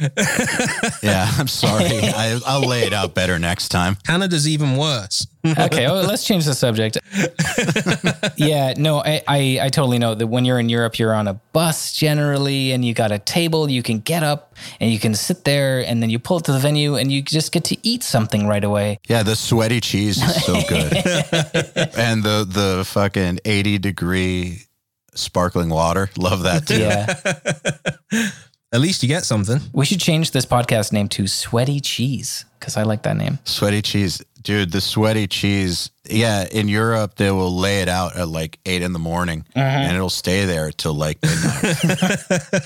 Yeah, 1.02 1.30
I'm 1.38 1.48
sorry. 1.48 1.86
I, 1.86 2.38
I'll 2.46 2.66
lay 2.66 2.82
it 2.82 2.92
out 2.92 3.14
better 3.14 3.38
next 3.38 3.68
time. 3.70 3.96
Canada's 4.06 4.46
even 4.46 4.76
worse. 4.76 5.26
okay, 5.46 5.86
well, 5.86 6.04
let's 6.04 6.24
change 6.24 6.44
the 6.44 6.54
subject. 6.54 6.98
yeah, 8.36 8.74
no, 8.76 8.98
I, 8.98 9.22
I, 9.26 9.58
I 9.62 9.68
totally 9.70 9.98
know 9.98 10.14
that 10.14 10.26
when 10.26 10.44
you're 10.44 10.58
in 10.58 10.68
Europe, 10.68 10.98
you're 10.98 11.14
on 11.14 11.26
a 11.26 11.34
bus 11.54 11.92
generally, 11.94 12.72
and 12.72 12.84
you 12.84 12.92
got 12.92 13.12
a 13.12 13.18
table. 13.18 13.70
You 13.70 13.82
can 13.82 14.00
get 14.00 14.22
up 14.22 14.54
and 14.78 14.90
you 14.90 14.98
can 14.98 15.14
sit 15.14 15.44
there, 15.44 15.80
and 15.80 16.02
then 16.02 16.10
you 16.10 16.18
pull 16.18 16.38
it 16.38 16.44
to 16.44 16.52
the 16.52 16.58
venue, 16.58 16.96
and 16.96 17.10
you 17.10 17.22
just 17.22 17.50
get 17.50 17.64
to 17.64 17.78
eat 17.82 18.02
something 18.02 18.46
right 18.46 18.64
away. 18.64 18.98
Yeah, 19.08 19.22
the 19.22 19.36
sweaty 19.36 19.80
cheese 19.80 20.22
is 20.22 20.44
so 20.44 20.60
good, 20.68 20.92
and 21.96 22.22
the 22.22 22.46
the 22.48 22.84
fucking 22.86 23.40
80 23.44 23.78
degree 23.78 24.66
sparkling 25.14 25.68
water. 25.70 26.10
Love 26.18 26.42
that 26.42 26.66
too. 26.66 26.80
Yeah, 26.80 28.30
At 28.72 28.80
least 28.80 29.02
you 29.04 29.08
get 29.08 29.24
something. 29.24 29.60
we 29.72 29.84
should 29.86 30.00
change 30.00 30.32
this 30.32 30.44
podcast 30.44 30.92
name 30.92 31.08
to 31.10 31.28
Sweaty 31.28 31.78
Cheese 31.80 32.44
because 32.58 32.76
I 32.76 32.82
like 32.82 33.02
that 33.04 33.16
name. 33.16 33.38
Sweaty 33.44 33.82
cheese, 33.82 34.20
dude. 34.42 34.72
The 34.72 34.80
sweaty 34.80 35.26
cheese. 35.28 35.90
Yeah, 36.08 36.46
in 36.50 36.66
Europe 36.68 37.14
they 37.14 37.30
will 37.30 37.54
lay 37.54 37.82
it 37.82 37.88
out 37.88 38.16
at 38.16 38.26
like 38.28 38.58
eight 38.66 38.82
in 38.82 38.92
the 38.92 38.98
morning, 38.98 39.44
mm-hmm. 39.50 39.58
and 39.60 39.94
it'll 39.94 40.10
stay 40.10 40.44
there 40.44 40.70
till 40.72 40.94
like 40.94 41.18
midnight. 41.22 42.62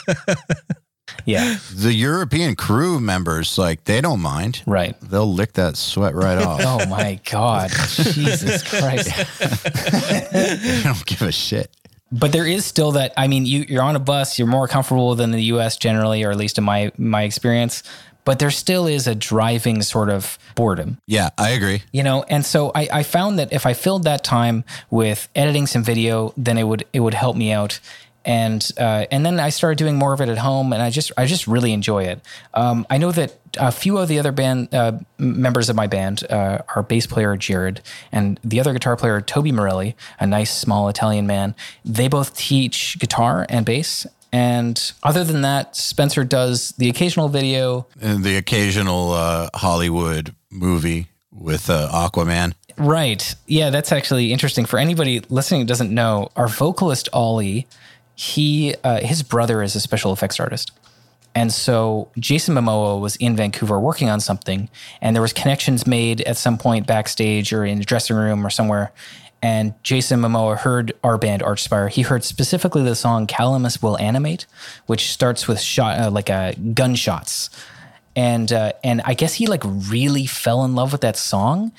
Yeah, 1.24 1.56
the 1.74 1.92
European 1.92 2.54
crew 2.54 3.00
members, 3.00 3.58
like 3.58 3.84
they 3.84 4.00
don't 4.00 4.20
mind. 4.20 4.62
right. 4.66 4.94
They'll 5.00 5.30
lick 5.30 5.54
that 5.54 5.76
sweat 5.76 6.14
right 6.14 6.38
off. 6.38 6.60
Oh 6.64 6.86
my 6.86 7.20
God, 7.30 7.70
Jesus 7.70 8.62
Christ! 8.62 9.10
they 10.32 10.80
don't 10.84 11.04
give 11.04 11.22
a 11.22 11.32
shit. 11.32 11.74
But 12.10 12.32
there 12.32 12.46
is 12.46 12.64
still 12.64 12.92
that. 12.92 13.12
I 13.16 13.26
mean, 13.28 13.44
you, 13.44 13.66
you're 13.68 13.82
on 13.82 13.94
a 13.96 14.00
bus. 14.00 14.38
You're 14.38 14.48
more 14.48 14.66
comfortable 14.68 15.14
than 15.14 15.30
the 15.30 15.42
U.S. 15.44 15.76
generally, 15.76 16.24
or 16.24 16.30
at 16.30 16.36
least 16.38 16.56
in 16.58 16.64
my 16.64 16.90
my 16.96 17.22
experience. 17.24 17.82
But 18.24 18.38
there 18.40 18.50
still 18.50 18.86
is 18.86 19.06
a 19.06 19.14
driving 19.14 19.80
sort 19.80 20.10
of 20.10 20.38
boredom, 20.54 20.98
Yeah, 21.06 21.30
I 21.38 21.50
agree. 21.50 21.82
you 21.92 22.02
know. 22.02 22.24
And 22.28 22.44
so 22.44 22.70
I, 22.74 22.86
I 22.92 23.02
found 23.02 23.38
that 23.38 23.52
if 23.54 23.64
I 23.64 23.72
filled 23.72 24.04
that 24.04 24.22
time 24.22 24.64
with 24.90 25.28
editing 25.34 25.66
some 25.66 25.82
video, 25.82 26.34
then 26.36 26.58
it 26.58 26.64
would 26.64 26.84
it 26.92 27.00
would 27.00 27.14
help 27.14 27.36
me 27.36 27.52
out. 27.52 27.80
And 28.24 28.68
uh, 28.78 29.06
and 29.10 29.24
then 29.24 29.40
I 29.40 29.48
started 29.48 29.78
doing 29.78 29.96
more 29.96 30.12
of 30.12 30.20
it 30.20 30.28
at 30.28 30.38
home, 30.38 30.72
and 30.72 30.82
I 30.82 30.90
just 30.90 31.12
I 31.16 31.24
just 31.24 31.46
really 31.46 31.72
enjoy 31.72 32.04
it. 32.04 32.20
Um, 32.52 32.86
I 32.90 32.98
know 32.98 33.10
that 33.12 33.38
a 33.58 33.72
few 33.72 33.96
of 33.96 34.08
the 34.08 34.18
other 34.18 34.32
band 34.32 34.74
uh, 34.74 34.98
members 35.16 35.68
of 35.68 35.76
my 35.76 35.86
band, 35.86 36.24
uh, 36.30 36.58
our 36.74 36.82
bass 36.82 37.06
player 37.06 37.36
Jared 37.36 37.80
and 38.12 38.38
the 38.44 38.60
other 38.60 38.72
guitar 38.72 38.96
player 38.96 39.20
Tobi 39.20 39.52
Morelli, 39.52 39.96
a 40.20 40.26
nice 40.26 40.54
small 40.54 40.88
Italian 40.88 41.26
man, 41.26 41.54
they 41.84 42.08
both 42.08 42.36
teach 42.36 42.98
guitar 42.98 43.46
and 43.48 43.64
bass. 43.64 44.06
And 44.30 44.92
other 45.02 45.24
than 45.24 45.40
that, 45.42 45.74
Spencer 45.74 46.22
does 46.22 46.70
the 46.72 46.90
occasional 46.90 47.28
video. 47.28 47.86
And 48.00 48.24
the 48.24 48.36
occasional 48.36 49.12
uh, 49.12 49.48
Hollywood 49.54 50.34
movie 50.50 51.06
with 51.32 51.70
uh, 51.70 51.88
Aquaman. 51.90 52.52
Right. 52.76 53.34
Yeah, 53.46 53.70
that's 53.70 53.90
actually 53.90 54.32
interesting. 54.32 54.64
For 54.64 54.78
anybody 54.78 55.20
listening 55.28 55.62
who 55.62 55.66
doesn't 55.66 55.92
know, 55.92 56.30
our 56.36 56.46
vocalist 56.48 57.08
Ollie, 57.12 57.66
he 58.18 58.74
uh, 58.82 58.98
his 58.98 59.22
brother 59.22 59.62
is 59.62 59.76
a 59.76 59.80
special 59.80 60.12
effects 60.12 60.40
artist. 60.40 60.72
And 61.36 61.52
so 61.52 62.08
Jason 62.18 62.56
Momoa 62.56 63.00
was 63.00 63.14
in 63.16 63.36
Vancouver 63.36 63.78
working 63.78 64.08
on 64.08 64.18
something, 64.18 64.68
and 65.00 65.14
there 65.14 65.22
was 65.22 65.32
connections 65.32 65.86
made 65.86 66.22
at 66.22 66.36
some 66.36 66.58
point 66.58 66.84
backstage 66.84 67.52
or 67.52 67.64
in 67.64 67.78
the 67.78 67.84
dressing 67.84 68.16
room 68.16 68.44
or 68.44 68.50
somewhere. 68.50 68.90
And 69.40 69.72
Jason 69.84 70.20
Momoa 70.20 70.58
heard 70.58 70.94
our 71.04 71.16
band 71.16 71.42
Archspire. 71.42 71.88
He 71.88 72.02
heard 72.02 72.24
specifically 72.24 72.82
the 72.82 72.96
song 72.96 73.28
"Calamus 73.28 73.80
Will 73.80 73.96
Animate," 73.98 74.46
which 74.86 75.12
starts 75.12 75.46
with 75.46 75.60
shot 75.60 76.00
uh, 76.00 76.10
like 76.10 76.28
uh, 76.28 76.54
gunshots, 76.74 77.50
and 78.16 78.52
uh, 78.52 78.72
and 78.82 79.00
I 79.04 79.14
guess 79.14 79.34
he 79.34 79.46
like 79.46 79.62
really 79.64 80.26
fell 80.26 80.64
in 80.64 80.74
love 80.74 80.90
with 80.90 81.02
that 81.02 81.16
song. 81.16 81.70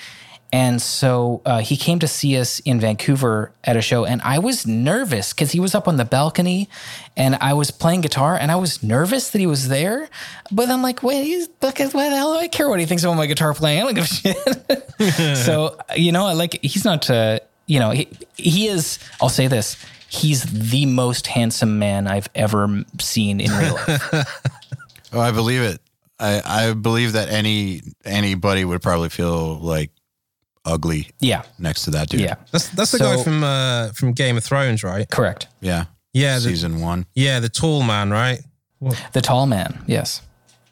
And 0.51 0.81
so 0.81 1.41
uh, 1.45 1.59
he 1.59 1.77
came 1.77 1.99
to 1.99 2.07
see 2.07 2.37
us 2.37 2.59
in 2.61 2.79
Vancouver 2.79 3.51
at 3.63 3.77
a 3.77 3.81
show, 3.81 4.05
and 4.05 4.19
I 4.23 4.39
was 4.39 4.65
nervous 4.65 5.31
because 5.31 5.51
he 5.51 5.59
was 5.59 5.75
up 5.75 5.87
on 5.87 5.97
the 5.97 6.05
balcony, 6.05 6.69
and 7.15 7.35
I 7.35 7.53
was 7.53 7.69
playing 7.69 8.01
guitar, 8.01 8.35
and 8.35 8.51
I 8.51 8.55
was 8.55 8.81
nervous 8.81 9.29
that 9.29 9.39
he 9.39 9.45
was 9.45 9.67
there. 9.67 10.09
But 10.51 10.69
I'm 10.69 10.81
like, 10.81 11.03
wait, 11.03 11.47
why 11.59 11.71
the 11.71 12.15
hell 12.15 12.33
do 12.33 12.39
I 12.39 12.47
care 12.47 12.67
what 12.67 12.79
he 12.79 12.87
thinks 12.87 13.03
about 13.03 13.15
my 13.15 13.27
guitar 13.27 13.53
playing? 13.53 13.81
I 13.81 13.85
don't 13.85 13.93
give 13.93 14.05
a 14.05 14.07
shit. 14.07 15.37
so 15.37 15.77
you 15.95 16.11
know, 16.11 16.33
like 16.33 16.59
he's 16.63 16.83
not, 16.83 17.07
uh, 17.11 17.39
you 17.67 17.79
know, 17.79 17.91
he 17.91 18.07
he 18.35 18.67
is. 18.67 18.97
I'll 19.21 19.29
say 19.29 19.47
this: 19.47 19.77
he's 20.09 20.43
the 20.45 20.87
most 20.87 21.27
handsome 21.27 21.77
man 21.77 22.07
I've 22.07 22.29
ever 22.33 22.83
seen 22.99 23.39
in 23.39 23.51
real 23.51 23.75
life. 23.75 24.43
Oh, 25.11 25.19
I 25.19 25.31
believe 25.31 25.63
it. 25.63 25.81
I, 26.19 26.41
I 26.45 26.73
believe 26.73 27.13
that 27.13 27.29
any 27.29 27.81
anybody 28.05 28.63
would 28.63 28.81
probably 28.83 29.09
feel 29.09 29.57
like 29.57 29.89
ugly 30.65 31.09
yeah, 31.19 31.43
next 31.57 31.83
to 31.85 31.91
that 31.91 32.09
dude. 32.09 32.21
yeah, 32.21 32.35
That's 32.51 32.69
that's 32.69 32.91
the 32.91 32.97
So- 32.99 33.15
guy 33.17 33.23
from 33.23 33.43
uh, 33.43 33.89
from 33.93 34.13
Game 34.13 34.37
of 34.37 34.43
Thrones, 34.43 34.83
right? 34.83 35.09
correct. 35.09 35.47
Yeah. 35.61 35.85
Yeah, 36.13 36.35
the, 36.35 36.41
Season 36.49 36.81
one. 36.81 37.05
yeah, 37.13 37.39
the 37.39 37.49
tall 37.49 37.83
man, 37.83 38.09
right? 38.09 38.41
The 39.13 39.21
tall 39.21 39.45
man. 39.45 39.83
Yes, 39.85 40.21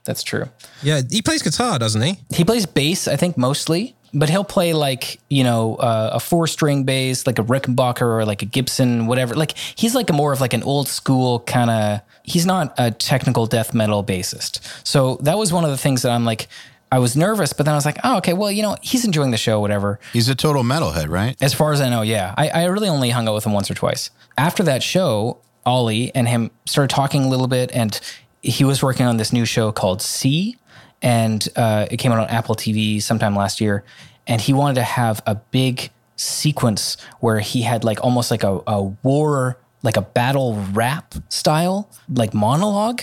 that's 0.04 0.24
true. 0.24 0.46
Yeah, 0.82 1.02
he 1.10 1.22
plays 1.22 1.44
guitar, 1.44 1.78
doesn't 1.78 2.02
he? 2.02 2.18
He 2.34 2.44
plays 2.44 2.66
bass, 2.66 3.08
I 3.08 3.18
think, 3.18 3.38
mostly, 3.38 3.96
but 4.16 4.30
he'll 4.32 4.44
play 4.44 4.74
like, 4.74 5.20
you 5.30 5.44
know, 5.44 5.76
uh, 5.76 6.10
a 6.14 6.20
four 6.20 6.48
string 6.48 6.86
bass, 6.86 7.28
like 7.28 7.38
a 7.38 7.44
Rickenbacker 7.44 8.02
or 8.02 8.26
like 8.26 8.42
a 8.42 8.46
Gibson, 8.46 9.06
whatever. 9.06 9.36
Like, 9.36 9.56
he's 9.76 9.94
like 9.94 10.10
a 10.10 10.14
more 10.14 10.34
of 10.34 10.42
like 10.42 10.54
an 10.54 10.64
old 10.64 10.88
school 10.88 11.42
kind 11.42 11.70
of, 11.70 12.02
he's 12.24 12.46
not 12.48 12.74
a 12.80 12.90
technical 12.90 13.46
death 13.46 13.76
metal 13.76 14.04
bassist. 14.04 14.60
So 14.88 15.18
that 15.22 15.38
was 15.38 15.54
one 15.54 15.66
of 15.66 15.70
the 15.70 15.78
things 15.78 16.02
that 16.02 16.12
I'm 16.12 16.26
like, 16.26 16.48
I 16.92 17.00
was 17.00 17.18
nervous, 17.18 17.54
but 17.54 17.66
then 17.66 17.74
I 17.74 17.78
was 17.78 17.86
like, 17.86 17.98
oh, 18.04 18.18
okay, 18.18 18.34
well, 18.34 18.52
you 18.52 18.62
know, 18.62 18.78
he's 18.82 19.04
enjoying 19.04 19.32
the 19.32 19.38
show, 19.38 19.60
whatever. 19.60 20.00
He's 20.14 20.30
a 20.30 20.36
total 20.36 20.64
metalhead, 20.64 21.10
right? 21.10 21.36
As 21.42 21.54
far 21.54 21.74
as 21.74 21.82
I 21.82 21.90
know, 21.90 22.02
yeah. 22.02 22.34
I, 22.38 22.50
I 22.50 22.66
really 22.66 22.88
only 22.88 23.10
hung 23.10 23.28
out 23.28 23.34
with 23.34 23.46
him 23.46 23.54
once 23.54 23.70
or 23.70 23.74
twice. 23.74 24.10
After 24.38 24.64
that 24.64 24.82
show, 24.84 25.40
Ollie 25.66 26.14
and 26.16 26.28
him 26.28 26.52
started 26.66 26.94
talking 26.94 27.26
a 27.26 27.28
little 27.28 27.48
bit, 27.48 27.72
and 27.74 28.00
he 28.42 28.64
was 28.64 28.82
working 28.82 29.06
on 29.06 29.18
this 29.18 29.34
new 29.34 29.44
show 29.44 29.72
called 29.72 30.02
See, 30.02 30.58
and 31.02 31.48
uh, 31.56 31.88
it 31.92 31.98
came 31.98 32.12
out 32.12 32.20
on 32.20 32.28
Apple 32.30 32.56
TV 32.56 33.02
sometime 33.02 33.36
last 33.36 33.60
year. 33.60 33.84
And 34.26 34.42
he 34.42 34.54
wanted 34.54 34.76
to 34.76 34.84
have 34.84 35.22
a 35.26 35.36
big 35.36 35.90
sequence 36.16 36.98
where 37.20 37.40
he 37.40 37.62
had 37.62 37.84
like 37.84 38.04
almost 38.04 38.32
like 38.32 38.44
a, 38.44 38.62
a 38.68 38.82
war, 39.04 39.58
like 39.84 39.98
a 39.98 40.02
battle 40.02 40.56
rap 40.74 41.16
style, 41.30 41.90
like 42.10 42.34
monologue 42.34 43.02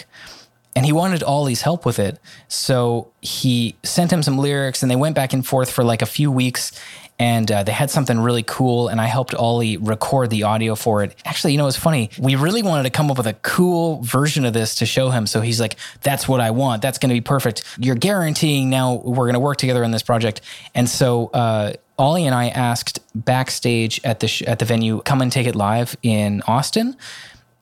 and 0.77 0.85
he 0.85 0.93
wanted 0.93 1.23
Ollie's 1.23 1.63
help 1.63 1.87
with 1.87 1.99
it. 1.99 2.19
So 2.49 3.11
he 3.21 3.77
sent 3.83 4.13
him 4.13 4.23
some 4.23 4.39
lyrics, 4.39 4.83
and 4.83 4.91
they 4.91 4.97
went 4.97 5.15
back 5.15 5.33
and 5.33 5.47
forth 5.47 5.71
for 5.71 5.85
like 5.85 6.03
a 6.03 6.07
few 6.07 6.31
weeks. 6.31 6.73
And 7.17 7.51
uh, 7.53 7.63
they 7.63 7.71
had 7.71 7.93
something 7.93 8.19
really 8.19 8.43
cool, 8.43 8.89
and 8.89 9.01
I 9.01 9.07
helped 9.07 9.37
Ollie 9.37 9.77
record 9.77 10.31
the 10.31 10.43
audio 10.43 10.75
for 10.75 11.05
it. 11.05 11.15
Actually, 11.25 11.53
you 11.53 11.59
know, 11.59 11.69
it's 11.69 11.77
funny. 11.77 12.11
We 12.19 12.35
really 12.35 12.61
wanted 12.61 12.83
to 12.83 12.91
come 12.91 13.09
up 13.09 13.19
with 13.19 13.29
a 13.29 13.35
cool 13.35 14.03
version 14.03 14.45
of 14.45 14.53
this 14.53 14.75
to 14.77 14.87
show 14.87 15.11
him. 15.11 15.29
So 15.29 15.41
he's 15.41 15.61
like, 15.61 15.77
"That's 16.03 16.27
what 16.27 16.41
I 16.41 16.51
want. 16.51 16.83
That's 16.83 16.99
going 16.99 17.11
to 17.11 17.15
be 17.15 17.21
perfect. 17.21 17.63
You're 17.79 17.95
guaranteeing 17.95 18.69
now 18.69 18.95
we're 18.95 19.27
going 19.27 19.35
to 19.35 19.41
work 19.41 19.59
together 19.59 19.85
on 19.85 19.93
this 19.93 20.03
project." 20.03 20.41
And 20.75 20.89
so 20.89 21.29
uh, 21.29 21.75
Ollie 21.97 22.27
and 22.27 22.35
I 22.35 22.49
asked 22.49 22.99
backstage 23.15 24.01
at 24.03 24.19
the 24.19 24.27
sh- 24.27 24.43
at 24.43 24.59
the 24.59 24.65
venue, 24.65 25.01
"Come 25.03 25.23
and 25.23 25.31
take 25.31 25.47
it 25.47 25.55
live 25.55 25.97
in 26.03 26.43
Austin." 26.49 26.97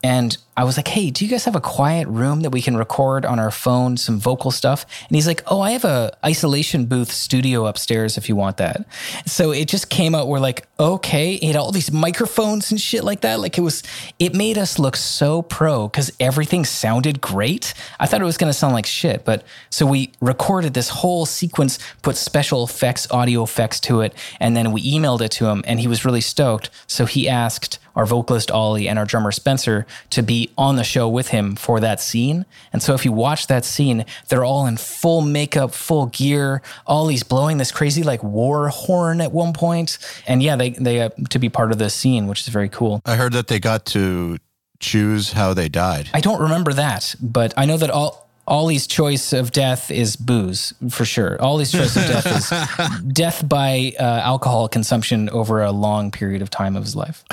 And 0.03 0.37
I 0.55 0.65
was 0.65 0.77
like, 0.77 0.89
hey, 0.89 1.09
do 1.09 1.23
you 1.23 1.31
guys 1.31 1.45
have 1.45 1.55
a 1.55 1.61
quiet 1.61 2.07
room 2.09 2.41
that 2.41 2.49
we 2.49 2.61
can 2.61 2.75
record 2.75 3.25
on 3.25 3.39
our 3.39 3.49
phone 3.49 3.95
some 3.95 4.19
vocal 4.19 4.51
stuff? 4.51 4.85
And 5.07 5.15
he's 5.15 5.25
like, 5.25 5.41
oh, 5.47 5.61
I 5.61 5.71
have 5.71 5.85
a 5.85 6.15
isolation 6.23 6.85
booth 6.85 7.11
studio 7.11 7.65
upstairs 7.65 8.17
if 8.17 8.27
you 8.27 8.35
want 8.35 8.57
that. 8.57 8.85
So 9.25 9.51
it 9.51 9.69
just 9.69 9.89
came 9.89 10.13
out. 10.13 10.27
We're 10.27 10.39
like, 10.39 10.67
okay, 10.77 11.35
it 11.35 11.47
had 11.47 11.55
all 11.55 11.71
these 11.71 11.91
microphones 11.91 12.69
and 12.69 12.79
shit 12.79 13.03
like 13.03 13.21
that. 13.21 13.39
Like 13.39 13.57
it 13.57 13.61
was, 13.61 13.81
it 14.19 14.35
made 14.35 14.57
us 14.57 14.77
look 14.77 14.97
so 14.97 15.41
pro 15.41 15.87
because 15.87 16.11
everything 16.19 16.65
sounded 16.65 17.21
great. 17.21 17.73
I 17.99 18.05
thought 18.05 18.21
it 18.21 18.25
was 18.25 18.37
going 18.37 18.51
to 18.51 18.57
sound 18.57 18.73
like 18.73 18.85
shit, 18.85 19.23
but 19.23 19.43
so 19.69 19.85
we 19.85 20.11
recorded 20.21 20.73
this 20.73 20.89
whole 20.89 21.25
sequence, 21.25 21.79
put 22.01 22.17
special 22.17 22.63
effects, 22.63 23.09
audio 23.09 23.41
effects 23.41 23.79
to 23.81 24.01
it, 24.01 24.13
and 24.39 24.55
then 24.55 24.71
we 24.71 24.83
emailed 24.83 25.21
it 25.21 25.31
to 25.31 25.45
him, 25.45 25.63
and 25.65 25.79
he 25.79 25.87
was 25.87 26.03
really 26.03 26.21
stoked. 26.21 26.69
So 26.87 27.05
he 27.05 27.29
asked 27.29 27.79
our 27.95 28.05
vocalist 28.05 28.51
Ollie 28.51 28.87
and 28.87 28.97
our 28.97 29.05
drummer 29.05 29.31
Spencer 29.31 29.85
to 30.11 30.21
be 30.21 30.49
on 30.57 30.75
the 30.75 30.83
show 30.83 31.07
with 31.07 31.29
him 31.29 31.55
for 31.55 31.79
that 31.79 32.01
scene. 32.01 32.45
And 32.71 32.81
so 32.81 32.93
if 32.93 33.05
you 33.05 33.11
watch 33.11 33.47
that 33.47 33.65
scene, 33.65 34.05
they're 34.29 34.43
all 34.43 34.65
in 34.65 34.77
full 34.77 35.21
makeup, 35.21 35.73
full 35.73 36.07
gear. 36.07 36.61
Ollie's 36.87 37.23
blowing 37.23 37.57
this 37.57 37.71
crazy 37.71 38.03
like 38.03 38.23
war 38.23 38.69
horn 38.69 39.21
at 39.21 39.31
one 39.31 39.53
point. 39.53 39.97
And 40.27 40.41
yeah, 40.41 40.55
they 40.55 40.71
they 40.71 41.01
uh, 41.01 41.09
to 41.29 41.39
be 41.39 41.49
part 41.49 41.71
of 41.71 41.77
the 41.77 41.89
scene, 41.89 42.27
which 42.27 42.41
is 42.41 42.47
very 42.47 42.69
cool. 42.69 43.01
I 43.05 43.15
heard 43.15 43.33
that 43.33 43.47
they 43.47 43.59
got 43.59 43.85
to 43.87 44.37
choose 44.79 45.31
how 45.31 45.53
they 45.53 45.69
died. 45.69 46.09
I 46.13 46.19
don't 46.19 46.41
remember 46.41 46.73
that, 46.73 47.15
but 47.21 47.53
I 47.57 47.65
know 47.65 47.77
that 47.77 47.89
all 47.89 48.22
Ollie's 48.45 48.87
choice 48.87 49.31
of 49.31 49.51
death 49.51 49.89
is 49.89 50.17
booze 50.17 50.73
for 50.89 51.05
sure. 51.05 51.41
Ollie's 51.41 51.71
choice 51.71 51.95
of 51.95 52.03
death 52.03 52.25
is 52.27 53.07
death 53.13 53.47
by 53.47 53.93
uh, 53.97 54.03
alcohol 54.03 54.67
consumption 54.67 55.29
over 55.29 55.61
a 55.61 55.71
long 55.71 56.11
period 56.11 56.41
of 56.41 56.49
time 56.49 56.75
of 56.75 56.83
his 56.83 56.93
life. 56.93 57.23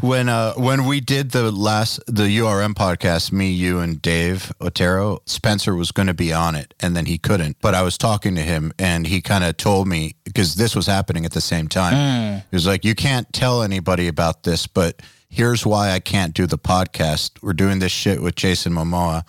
when 0.02 0.28
uh, 0.28 0.52
when 0.54 0.84
we 0.84 1.00
did 1.00 1.32
the 1.32 1.50
last 1.50 2.00
the 2.06 2.38
URM 2.38 2.74
podcast, 2.74 3.32
me, 3.32 3.50
you, 3.50 3.80
and 3.80 4.00
Dave 4.00 4.52
Otero, 4.60 5.22
Spencer 5.26 5.74
was 5.74 5.90
going 5.90 6.06
to 6.06 6.14
be 6.14 6.32
on 6.32 6.54
it, 6.54 6.72
and 6.78 6.96
then 6.96 7.06
he 7.06 7.18
couldn't. 7.18 7.56
But 7.60 7.74
I 7.74 7.82
was 7.82 7.98
talking 7.98 8.36
to 8.36 8.42
him, 8.42 8.72
and 8.78 9.08
he 9.08 9.20
kind 9.20 9.42
of 9.42 9.56
told 9.56 9.88
me 9.88 10.14
because 10.22 10.54
this 10.54 10.76
was 10.76 10.86
happening 10.86 11.24
at 11.24 11.32
the 11.32 11.40
same 11.40 11.66
time. 11.66 11.94
Mm. 11.94 12.44
He 12.48 12.54
was 12.56 12.66
like, 12.66 12.84
"You 12.84 12.94
can't 12.94 13.32
tell 13.32 13.60
anybody 13.60 14.06
about 14.06 14.44
this, 14.44 14.68
but 14.68 15.02
here's 15.28 15.66
why 15.66 15.90
I 15.90 15.98
can't 15.98 16.32
do 16.32 16.46
the 16.46 16.58
podcast. 16.58 17.42
We're 17.42 17.54
doing 17.54 17.80
this 17.80 17.90
shit 17.90 18.22
with 18.22 18.36
Jason 18.36 18.72
Momoa." 18.72 19.24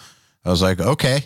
I 0.47 0.49
was 0.49 0.61
like, 0.61 0.79
okay, 0.79 1.25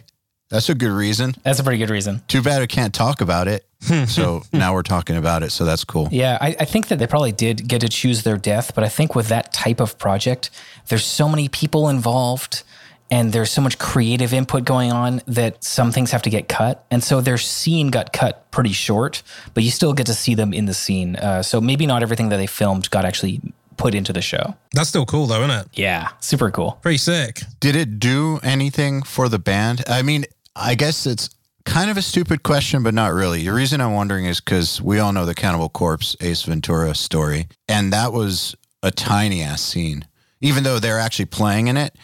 that's 0.50 0.68
a 0.70 0.74
good 0.74 0.90
reason. 0.90 1.36
That's 1.44 1.60
a 1.60 1.64
pretty 1.64 1.78
good 1.78 1.92
reason. 1.92 2.24
Too 2.28 2.42
bad 2.42 2.64
I 2.64 2.66
can't 2.66 2.92
talk 2.92 3.22
about 3.22 3.48
it. 3.48 3.68
so 4.08 4.42
now 4.52 4.74
we're 4.74 4.82
talking 4.82 5.16
about 5.16 5.44
it. 5.44 5.52
So 5.52 5.64
that's 5.64 5.84
cool. 5.84 6.10
Yeah, 6.12 6.40
I, 6.42 6.56
I, 6.60 6.66
think 6.66 6.88
that 6.88 6.98
they 6.98 7.08
probably 7.08 7.32
did 7.32 7.68
get 7.68 7.82
to 7.82 7.90
choose 7.90 8.24
their 8.24 8.38
death, 8.38 8.74
but 8.76 8.84
I 8.84 8.90
think 8.90 9.16
with 9.16 9.28
that 9.30 9.54
type 9.54 9.80
of 9.80 9.98
project, 9.98 10.50
there's 10.88 11.06
so 11.06 11.30
many 11.30 11.50
people 11.50 11.88
involved 11.88 12.64
and 13.12 13.32
there's 13.32 13.52
so 13.52 13.62
much 13.62 13.78
creative 13.78 14.34
input 14.34 14.66
going 14.66 14.92
on 14.92 15.22
that 15.28 15.64
some 15.64 15.92
things 15.92 16.12
have 16.12 16.22
to 16.24 16.30
get 16.30 16.48
cut. 16.48 16.86
And 16.90 17.04
so 17.04 17.22
their 17.22 17.38
scene 17.38 17.90
got 17.90 18.14
cut 18.14 18.50
pretty 18.52 18.72
short, 18.72 19.22
but 19.54 19.64
you 19.64 19.70
still 19.70 19.94
get 19.94 20.08
to 20.08 20.14
see 20.14 20.34
them 20.34 20.54
in 20.54 20.66
the 20.66 20.74
scene. 20.74 21.16
Uh, 21.16 21.44
so 21.44 21.62
maybe 21.62 21.86
not 21.86 22.02
everything 22.02 22.30
that 22.30 22.38
they 22.38 22.48
filmed 22.48 22.90
got 22.90 23.06
actually 23.06 23.42
put 23.82 23.96
into 23.96 24.14
the 24.14 24.22
show. 24.22 24.56
That's 24.74 24.90
still 24.90 25.06
cool 25.06 25.26
though, 25.26 25.44
isn't 25.44 25.52
it? 25.52 25.68
Yeah, 25.74 26.10
super 26.20 26.52
cool. 26.52 26.78
Pretty 26.82 27.00
sick. 27.00 27.42
Did 27.60 27.76
it 27.76 28.00
do 28.00 28.40
anything 28.44 29.02
for 29.02 29.28
the 29.28 29.40
band? 29.40 29.84
I 29.88 30.04
mean, 30.04 30.26
I 30.56 30.76
guess 30.76 31.06
it's 31.08 31.30
kind 31.66 31.90
of 31.90 31.98
a 31.98 32.02
stupid 32.02 32.44
question, 32.44 32.84
but 32.84 32.94
not 32.94 33.14
really. 33.14 33.44
The 33.44 33.54
reason 33.54 33.82
I'm 33.82 33.94
wondering 33.94 34.26
is 34.26 34.40
because 34.40 34.82
we 34.82 35.00
all 35.00 35.12
know 35.12 35.26
the 35.26 35.34
Cannibal 35.36 35.70
Corpse 35.70 36.16
Ace 36.22 36.44
Ventura 36.44 36.94
story, 36.94 37.48
and 37.68 37.92
that 37.92 38.14
was 38.14 38.56
a 38.84 38.92
tiny 38.92 39.42
ass 39.42 39.62
scene. 39.62 40.06
Even 40.42 40.64
though 40.64 40.80
they're 40.80 41.00
actually 41.00 41.26
playing 41.26 41.68
in 41.68 41.78
it, 41.78 41.96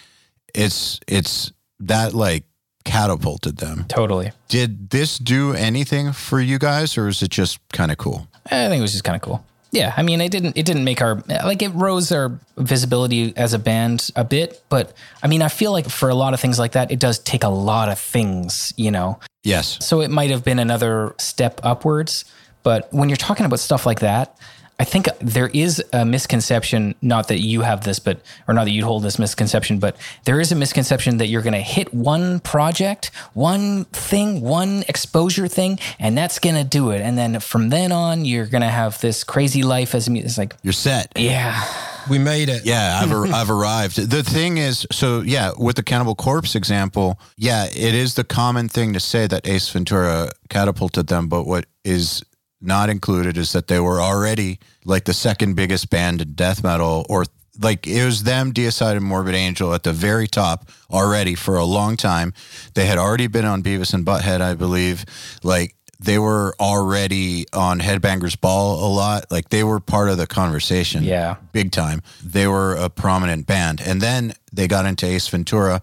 it's 0.54 1.00
it's 1.08 1.52
that 1.80 2.14
like 2.14 2.44
catapulted 2.86 3.58
them. 3.58 3.86
Totally. 3.88 4.32
Did 4.48 4.90
this 4.90 5.18
do 5.18 5.54
anything 5.54 6.12
for 6.12 6.40
you 6.40 6.58
guys, 6.58 6.98
or 6.98 7.08
is 7.08 7.22
it 7.22 7.30
just 7.30 7.60
kind 7.70 7.92
of 7.92 7.98
cool? 7.98 8.28
I 8.46 8.68
think 8.68 8.80
it 8.80 8.82
was 8.82 8.94
just 8.94 9.04
kind 9.04 9.16
of 9.16 9.22
cool. 9.22 9.44
Yeah, 9.72 9.94
I 9.98 10.04
mean, 10.04 10.22
it 10.22 10.32
didn't 10.32 10.58
it 10.58 10.66
didn't 10.66 10.86
make 10.86 11.02
our 11.02 11.22
like 11.28 11.62
it 11.62 11.70
rose 11.70 12.12
our 12.12 12.40
visibility 12.58 13.36
as 13.36 13.54
a 13.54 13.60
band 13.60 14.10
a 14.16 14.24
bit, 14.24 14.64
but 14.70 14.94
I 15.22 15.28
mean, 15.28 15.42
I 15.42 15.50
feel 15.50 15.72
like 15.72 15.90
for 15.90 16.10
a 16.10 16.16
lot 16.16 16.34
of 16.34 16.40
things 16.40 16.58
like 16.58 16.72
that, 16.72 16.92
it 16.92 17.00
does 17.00 17.20
take 17.20 17.44
a 17.44 17.50
lot 17.50 17.90
of 17.90 18.00
things, 18.00 18.74
you 18.78 18.92
know. 18.92 19.20
Yes. 19.44 19.78
So 19.86 20.02
it 20.02 20.10
might 20.10 20.32
have 20.32 20.44
been 20.44 20.60
another 20.60 21.16
step 21.20 21.60
upwards, 21.64 22.26
but 22.64 22.88
when 22.94 23.10
you're 23.10 23.18
talking 23.18 23.46
about 23.46 23.60
stuff 23.60 23.86
like 23.86 24.00
that, 24.00 24.38
I 24.80 24.84
think 24.84 25.08
there 25.20 25.48
is 25.48 25.84
a 25.92 26.06
misconception, 26.06 26.94
not 27.02 27.30
that 27.30 27.40
you 27.40 27.62
have 27.62 27.84
this, 27.84 27.98
but, 27.98 28.22
or 28.48 28.54
not 28.54 28.66
that 28.66 28.72
you 28.72 28.86
hold 28.86 29.02
this 29.02 29.18
misconception, 29.18 29.80
but 29.80 29.98
there 30.26 30.40
is 30.40 30.52
a 30.52 30.56
misconception 30.56 31.18
that 31.18 31.28
you're 31.28 31.42
going 31.42 31.54
to 31.54 31.60
hit 31.60 31.92
one 31.96 32.40
project, 32.42 33.10
one 33.34 33.86
thing, 33.86 34.42
one 34.42 34.84
exposure 34.88 35.48
thing, 35.48 35.80
and 35.98 36.16
that's 36.16 36.38
going 36.38 36.56
to 36.56 36.64
do 36.64 36.92
it. 36.92 37.02
And 37.02 37.18
then 37.18 37.40
from 37.40 37.70
then 37.70 37.92
on, 37.92 38.24
you're 38.24 38.46
going 38.46 38.62
to 38.62 38.70
have 38.70 39.02
this 39.02 39.24
crazy 39.24 39.64
life 39.64 39.96
as 39.96 40.08
a 40.08 40.14
It's 40.14 40.38
like, 40.38 40.56
you're 40.62 40.74
set. 40.74 41.12
Yeah. 41.16 41.60
We 42.08 42.20
made 42.20 42.48
it. 42.48 42.64
Yeah, 42.64 43.00
I've, 43.02 43.12
ar- 43.12 43.28
I've 43.28 43.50
arrived. 43.50 43.98
The 43.98 44.24
thing 44.24 44.58
is, 44.60 44.86
so 44.92 45.22
yeah, 45.22 45.52
with 45.58 45.76
the 45.76 45.84
Cannibal 45.84 46.16
Corpse 46.16 46.56
example, 46.56 47.20
yeah, 47.36 47.66
it 47.66 47.96
is 47.96 48.14
the 48.14 48.24
common 48.24 48.70
thing 48.70 48.94
to 48.94 49.00
say 49.00 49.26
that 49.26 49.48
Ace 49.48 49.70
Ventura 49.70 50.30
catapulted 50.50 51.08
them, 51.08 51.28
but 51.28 51.46
what 51.46 51.66
is 51.84 52.24
not 52.62 52.90
included 52.90 53.38
is 53.38 53.52
that 53.54 53.68
they 53.68 53.80
were 53.80 54.02
already 54.02 54.60
like 54.86 55.06
the 55.06 55.14
second 55.14 55.56
biggest 55.56 55.90
band 55.90 56.22
in 56.22 56.34
death 56.34 56.64
metal 56.64 57.06
or 57.10 57.26
like 57.60 57.88
it 57.88 58.06
was 58.06 58.24
them 58.24 58.54
deicide 58.54 58.96
and 58.96 59.06
morbid 59.06 59.36
angel 59.36 59.74
at 59.74 59.84
the 59.84 59.94
very 59.94 60.28
top 60.28 60.70
already 60.92 61.36
for 61.36 61.56
a 61.58 61.66
long 61.66 61.98
time. 61.98 62.34
They 62.76 62.86
had 62.86 62.98
already 62.98 63.28
been 63.28 63.46
on 63.46 63.64
beavis 63.64 63.94
and 63.94 64.06
butthead 64.06 64.42
i 64.42 64.54
believe. 64.54 65.06
Like 65.44 65.76
they 66.00 66.20
were 66.20 66.56
already 66.60 67.46
on 67.54 67.80
headbangers 67.80 68.40
ball 68.40 68.86
a 68.86 68.90
lot. 68.94 69.32
Like 69.32 69.50
they 69.50 69.64
were 69.64 69.80
part 69.80 70.10
of 70.10 70.18
the 70.18 70.28
conversation 70.28 71.04
Yeah. 71.04 71.38
big 71.52 71.72
time. 71.72 72.02
They 72.24 72.48
were 72.48 72.76
a 72.76 72.90
prominent 72.90 73.48
band. 73.48 73.82
And 73.82 74.02
then 74.02 74.34
they 74.54 74.68
got 74.68 74.86
into 74.86 75.08
ace 75.08 75.28
ventura 75.28 75.82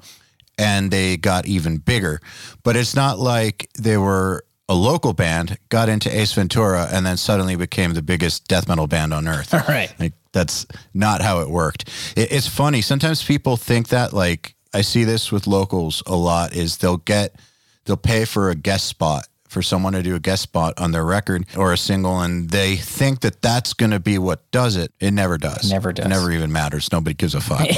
and 0.57 0.93
they 0.93 1.17
got 1.17 1.47
even 1.47 1.79
bigger. 1.79 2.21
But 2.63 2.77
it's 2.77 2.95
not 2.95 3.19
like 3.19 3.69
they 3.77 3.97
were 3.97 4.44
a 4.69 4.75
local 4.75 5.13
band 5.13 5.59
got 5.69 5.89
into 5.89 6.15
Ace 6.15 6.33
Ventura 6.33 6.89
and 6.91 7.05
then 7.05 7.17
suddenly 7.17 7.57
became 7.57 7.95
the 7.95 8.03
biggest 8.03 8.49
death 8.49 8.69
metal 8.69 8.87
band 8.87 9.13
on 9.13 9.29
earth. 9.29 9.53
All 9.53 9.61
right. 9.69 9.93
Like 9.99 10.13
that's 10.33 10.67
not 10.93 11.21
how 11.21 11.41
it 11.41 11.51
worked. 11.51 11.89
It, 12.17 12.33
it's 12.33 12.49
funny. 12.49 12.81
Sometimes 12.81 13.23
people 13.23 13.57
think 13.57 13.89
that 13.89 14.13
like 14.13 14.55
I 14.73 14.81
see 14.81 15.05
this 15.05 15.31
with 15.31 15.47
locals 15.47 16.03
a 16.07 16.17
lot 16.17 16.55
is 16.55 16.79
they'll 16.79 16.97
get 16.97 17.37
they'll 17.85 17.97
pay 17.97 18.25
for 18.25 18.51
a 18.51 18.55
guest 18.55 18.87
spot 18.87 19.27
for 19.49 19.63
someone 19.63 19.93
to 19.93 20.03
do 20.03 20.17
a 20.17 20.21
guest 20.21 20.43
spot 20.43 20.81
on 20.81 20.91
their 20.91 21.05
record 21.05 21.47
or 21.57 21.73
a 21.73 21.77
single 21.77 22.21
and 22.21 22.51
they 22.51 22.75
think 22.75 23.21
that 23.21 23.41
that's 23.41 23.73
going 23.75 23.93
to 23.93 24.01
be 24.01 24.19
what 24.19 24.51
does 24.51 24.77
it. 24.77 24.93
It 24.99 25.13
never 25.13 25.39
does. 25.39 25.71
Never 25.71 25.93
does. 25.93 26.07
It 26.07 26.09
never 26.09 26.33
even 26.33 26.51
matters. 26.51 26.91
Nobody 26.91 27.15
gives 27.15 27.37
a 27.37 27.41
fuck. 27.41 27.61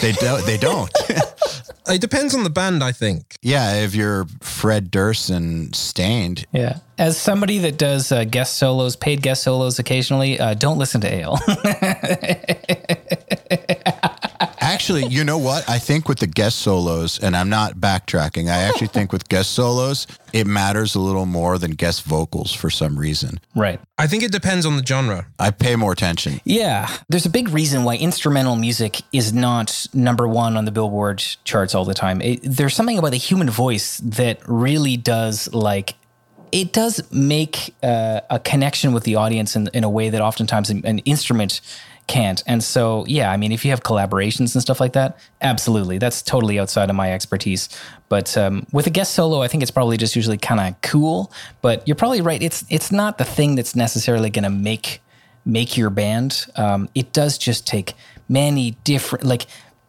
they 0.00 0.12
don't 0.12 0.44
they 0.46 0.56
don't. 0.58 0.90
It 1.88 2.00
depends 2.00 2.34
on 2.34 2.42
the 2.44 2.50
band, 2.50 2.82
I 2.82 2.92
think. 2.92 3.36
yeah, 3.42 3.74
if 3.84 3.94
you're 3.94 4.26
Fred 4.40 4.90
Durst 4.90 5.30
and 5.30 5.74
Staind, 5.74 6.44
Yeah. 6.52 6.78
As 6.98 7.18
somebody 7.20 7.58
that 7.58 7.76
does 7.76 8.10
uh, 8.10 8.24
guest 8.24 8.56
solos, 8.56 8.96
paid 8.96 9.20
guest 9.20 9.42
solos 9.42 9.78
occasionally, 9.78 10.40
uh, 10.40 10.54
don't 10.54 10.78
listen 10.78 11.00
to 11.02 11.10
Eyal. 11.10 11.36
actually, 14.76 15.06
you 15.06 15.24
know 15.24 15.38
what? 15.38 15.66
I 15.70 15.78
think 15.78 16.06
with 16.06 16.18
the 16.18 16.26
guest 16.26 16.58
solos, 16.58 17.18
and 17.18 17.34
I'm 17.34 17.48
not 17.48 17.76
backtracking, 17.76 18.50
I 18.50 18.64
actually 18.64 18.88
think 18.88 19.10
with 19.10 19.26
guest 19.26 19.52
solos, 19.52 20.06
it 20.34 20.46
matters 20.46 20.94
a 20.94 21.00
little 21.00 21.24
more 21.24 21.56
than 21.56 21.70
guest 21.70 22.02
vocals 22.04 22.52
for 22.52 22.68
some 22.68 22.98
reason. 22.98 23.40
Right. 23.54 23.80
I 23.96 24.06
think 24.06 24.22
it 24.22 24.32
depends 24.32 24.66
on 24.66 24.76
the 24.76 24.84
genre. 24.84 25.28
I 25.38 25.50
pay 25.50 25.76
more 25.76 25.92
attention. 25.92 26.42
Yeah, 26.44 26.94
there's 27.08 27.24
a 27.24 27.30
big 27.30 27.48
reason 27.48 27.84
why 27.84 27.96
instrumental 27.96 28.54
music 28.54 29.00
is 29.14 29.32
not 29.32 29.86
number 29.94 30.28
one 30.28 30.58
on 30.58 30.66
the 30.66 30.72
Billboard 30.72 31.24
charts 31.44 31.74
all 31.74 31.86
the 31.86 31.94
time. 31.94 32.20
It, 32.20 32.40
there's 32.42 32.74
something 32.74 32.98
about 32.98 33.12
the 33.12 33.16
human 33.16 33.48
voice 33.48 33.96
that 34.04 34.46
really 34.46 34.98
does 34.98 35.50
like. 35.54 35.94
It 36.52 36.74
does 36.74 37.02
make 37.10 37.74
uh, 37.82 38.20
a 38.28 38.38
connection 38.38 38.92
with 38.92 39.04
the 39.04 39.16
audience 39.16 39.56
in, 39.56 39.70
in 39.72 39.84
a 39.84 39.90
way 39.90 40.10
that 40.10 40.20
oftentimes 40.20 40.68
an, 40.68 40.84
an 40.84 40.98
instrument 41.00 41.62
can't. 42.06 42.42
And 42.46 42.62
so, 42.62 43.04
yeah, 43.06 43.32
I 43.32 43.36
mean, 43.36 43.52
if 43.52 43.64
you 43.64 43.70
have 43.70 43.82
collaborations 43.82 44.54
and 44.54 44.62
stuff 44.62 44.80
like 44.80 44.92
that, 44.92 45.18
absolutely, 45.40 45.98
that's 45.98 46.22
totally 46.22 46.58
outside 46.58 46.88
of 46.88 46.96
my 46.96 47.12
expertise. 47.12 47.68
But 48.08 48.36
um, 48.36 48.66
with 48.72 48.86
a 48.86 48.90
guest 48.90 49.14
solo, 49.14 49.42
I 49.42 49.48
think 49.48 49.62
it's 49.62 49.72
probably 49.72 49.96
just 49.96 50.14
usually 50.14 50.38
kind 50.38 50.60
of 50.60 50.80
cool. 50.82 51.32
But 51.62 51.86
you're 51.86 51.96
probably 51.96 52.20
right; 52.20 52.42
it's 52.42 52.64
it's 52.70 52.92
not 52.92 53.18
the 53.18 53.24
thing 53.24 53.56
that's 53.56 53.74
necessarily 53.74 54.30
going 54.30 54.44
to 54.44 54.50
make 54.50 55.02
make 55.44 55.76
your 55.76 55.90
band. 55.90 56.46
Um, 56.56 56.88
it 56.94 57.12
does 57.12 57.38
just 57.38 57.66
take 57.66 57.94
many 58.28 58.72
different 58.84 59.24
like 59.24 59.46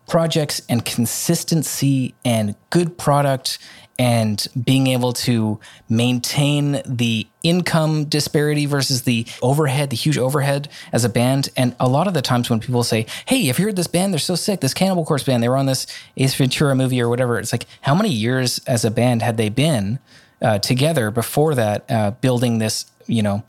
projects 0.08 0.62
and 0.70 0.86
consistency 0.86 2.16
and 2.24 2.56
good 2.70 2.98
product 2.98 3.60
and 4.00 4.48
being 4.64 4.88
able 4.88 5.12
to 5.12 5.60
maintain 5.90 6.82
the 6.86 7.28
income 7.44 8.06
disparity 8.06 8.66
versus 8.66 9.04
the 9.04 9.26
overhead, 9.42 9.90
the 9.90 9.96
huge 9.96 10.18
overhead 10.18 10.70
as 10.92 11.04
a 11.04 11.10
band. 11.10 11.50
And 11.58 11.76
a 11.80 11.88
lot 11.88 12.08
of 12.08 12.14
the 12.14 12.22
times 12.22 12.50
when 12.50 12.60
people 12.60 12.84
say, 12.84 13.06
Hey, 13.26 13.46
have 13.46 13.58
you 13.58 13.66
heard 13.66 13.76
this 13.76 13.88
band? 13.88 14.14
They're 14.14 14.20
so 14.20 14.36
sick. 14.36 14.62
This 14.62 14.74
Cannibal 14.74 15.06
Corpse 15.06 15.24
band, 15.24 15.42
they 15.42 15.50
were 15.50 15.58
on 15.58 15.66
this 15.66 15.88
Ace 16.18 16.36
Ventura 16.36 16.76
movie 16.76 17.02
or 17.02 17.10
whatever. 17.10 17.40
It's 17.40 17.52
like, 17.52 17.66
how 17.82 17.96
many 17.96 18.10
years 18.10 18.60
as 18.68 18.86
a 18.86 18.92
band 18.92 19.22
had 19.22 19.38
they 19.38 19.50
been 19.50 20.00
uh, 20.42 20.60
together 20.60 21.10
before 21.10 21.56
that, 21.56 21.90
uh, 21.90 22.12
building 22.12 22.60
this, 22.60 22.86
you 23.08 23.24
know, 23.24 23.44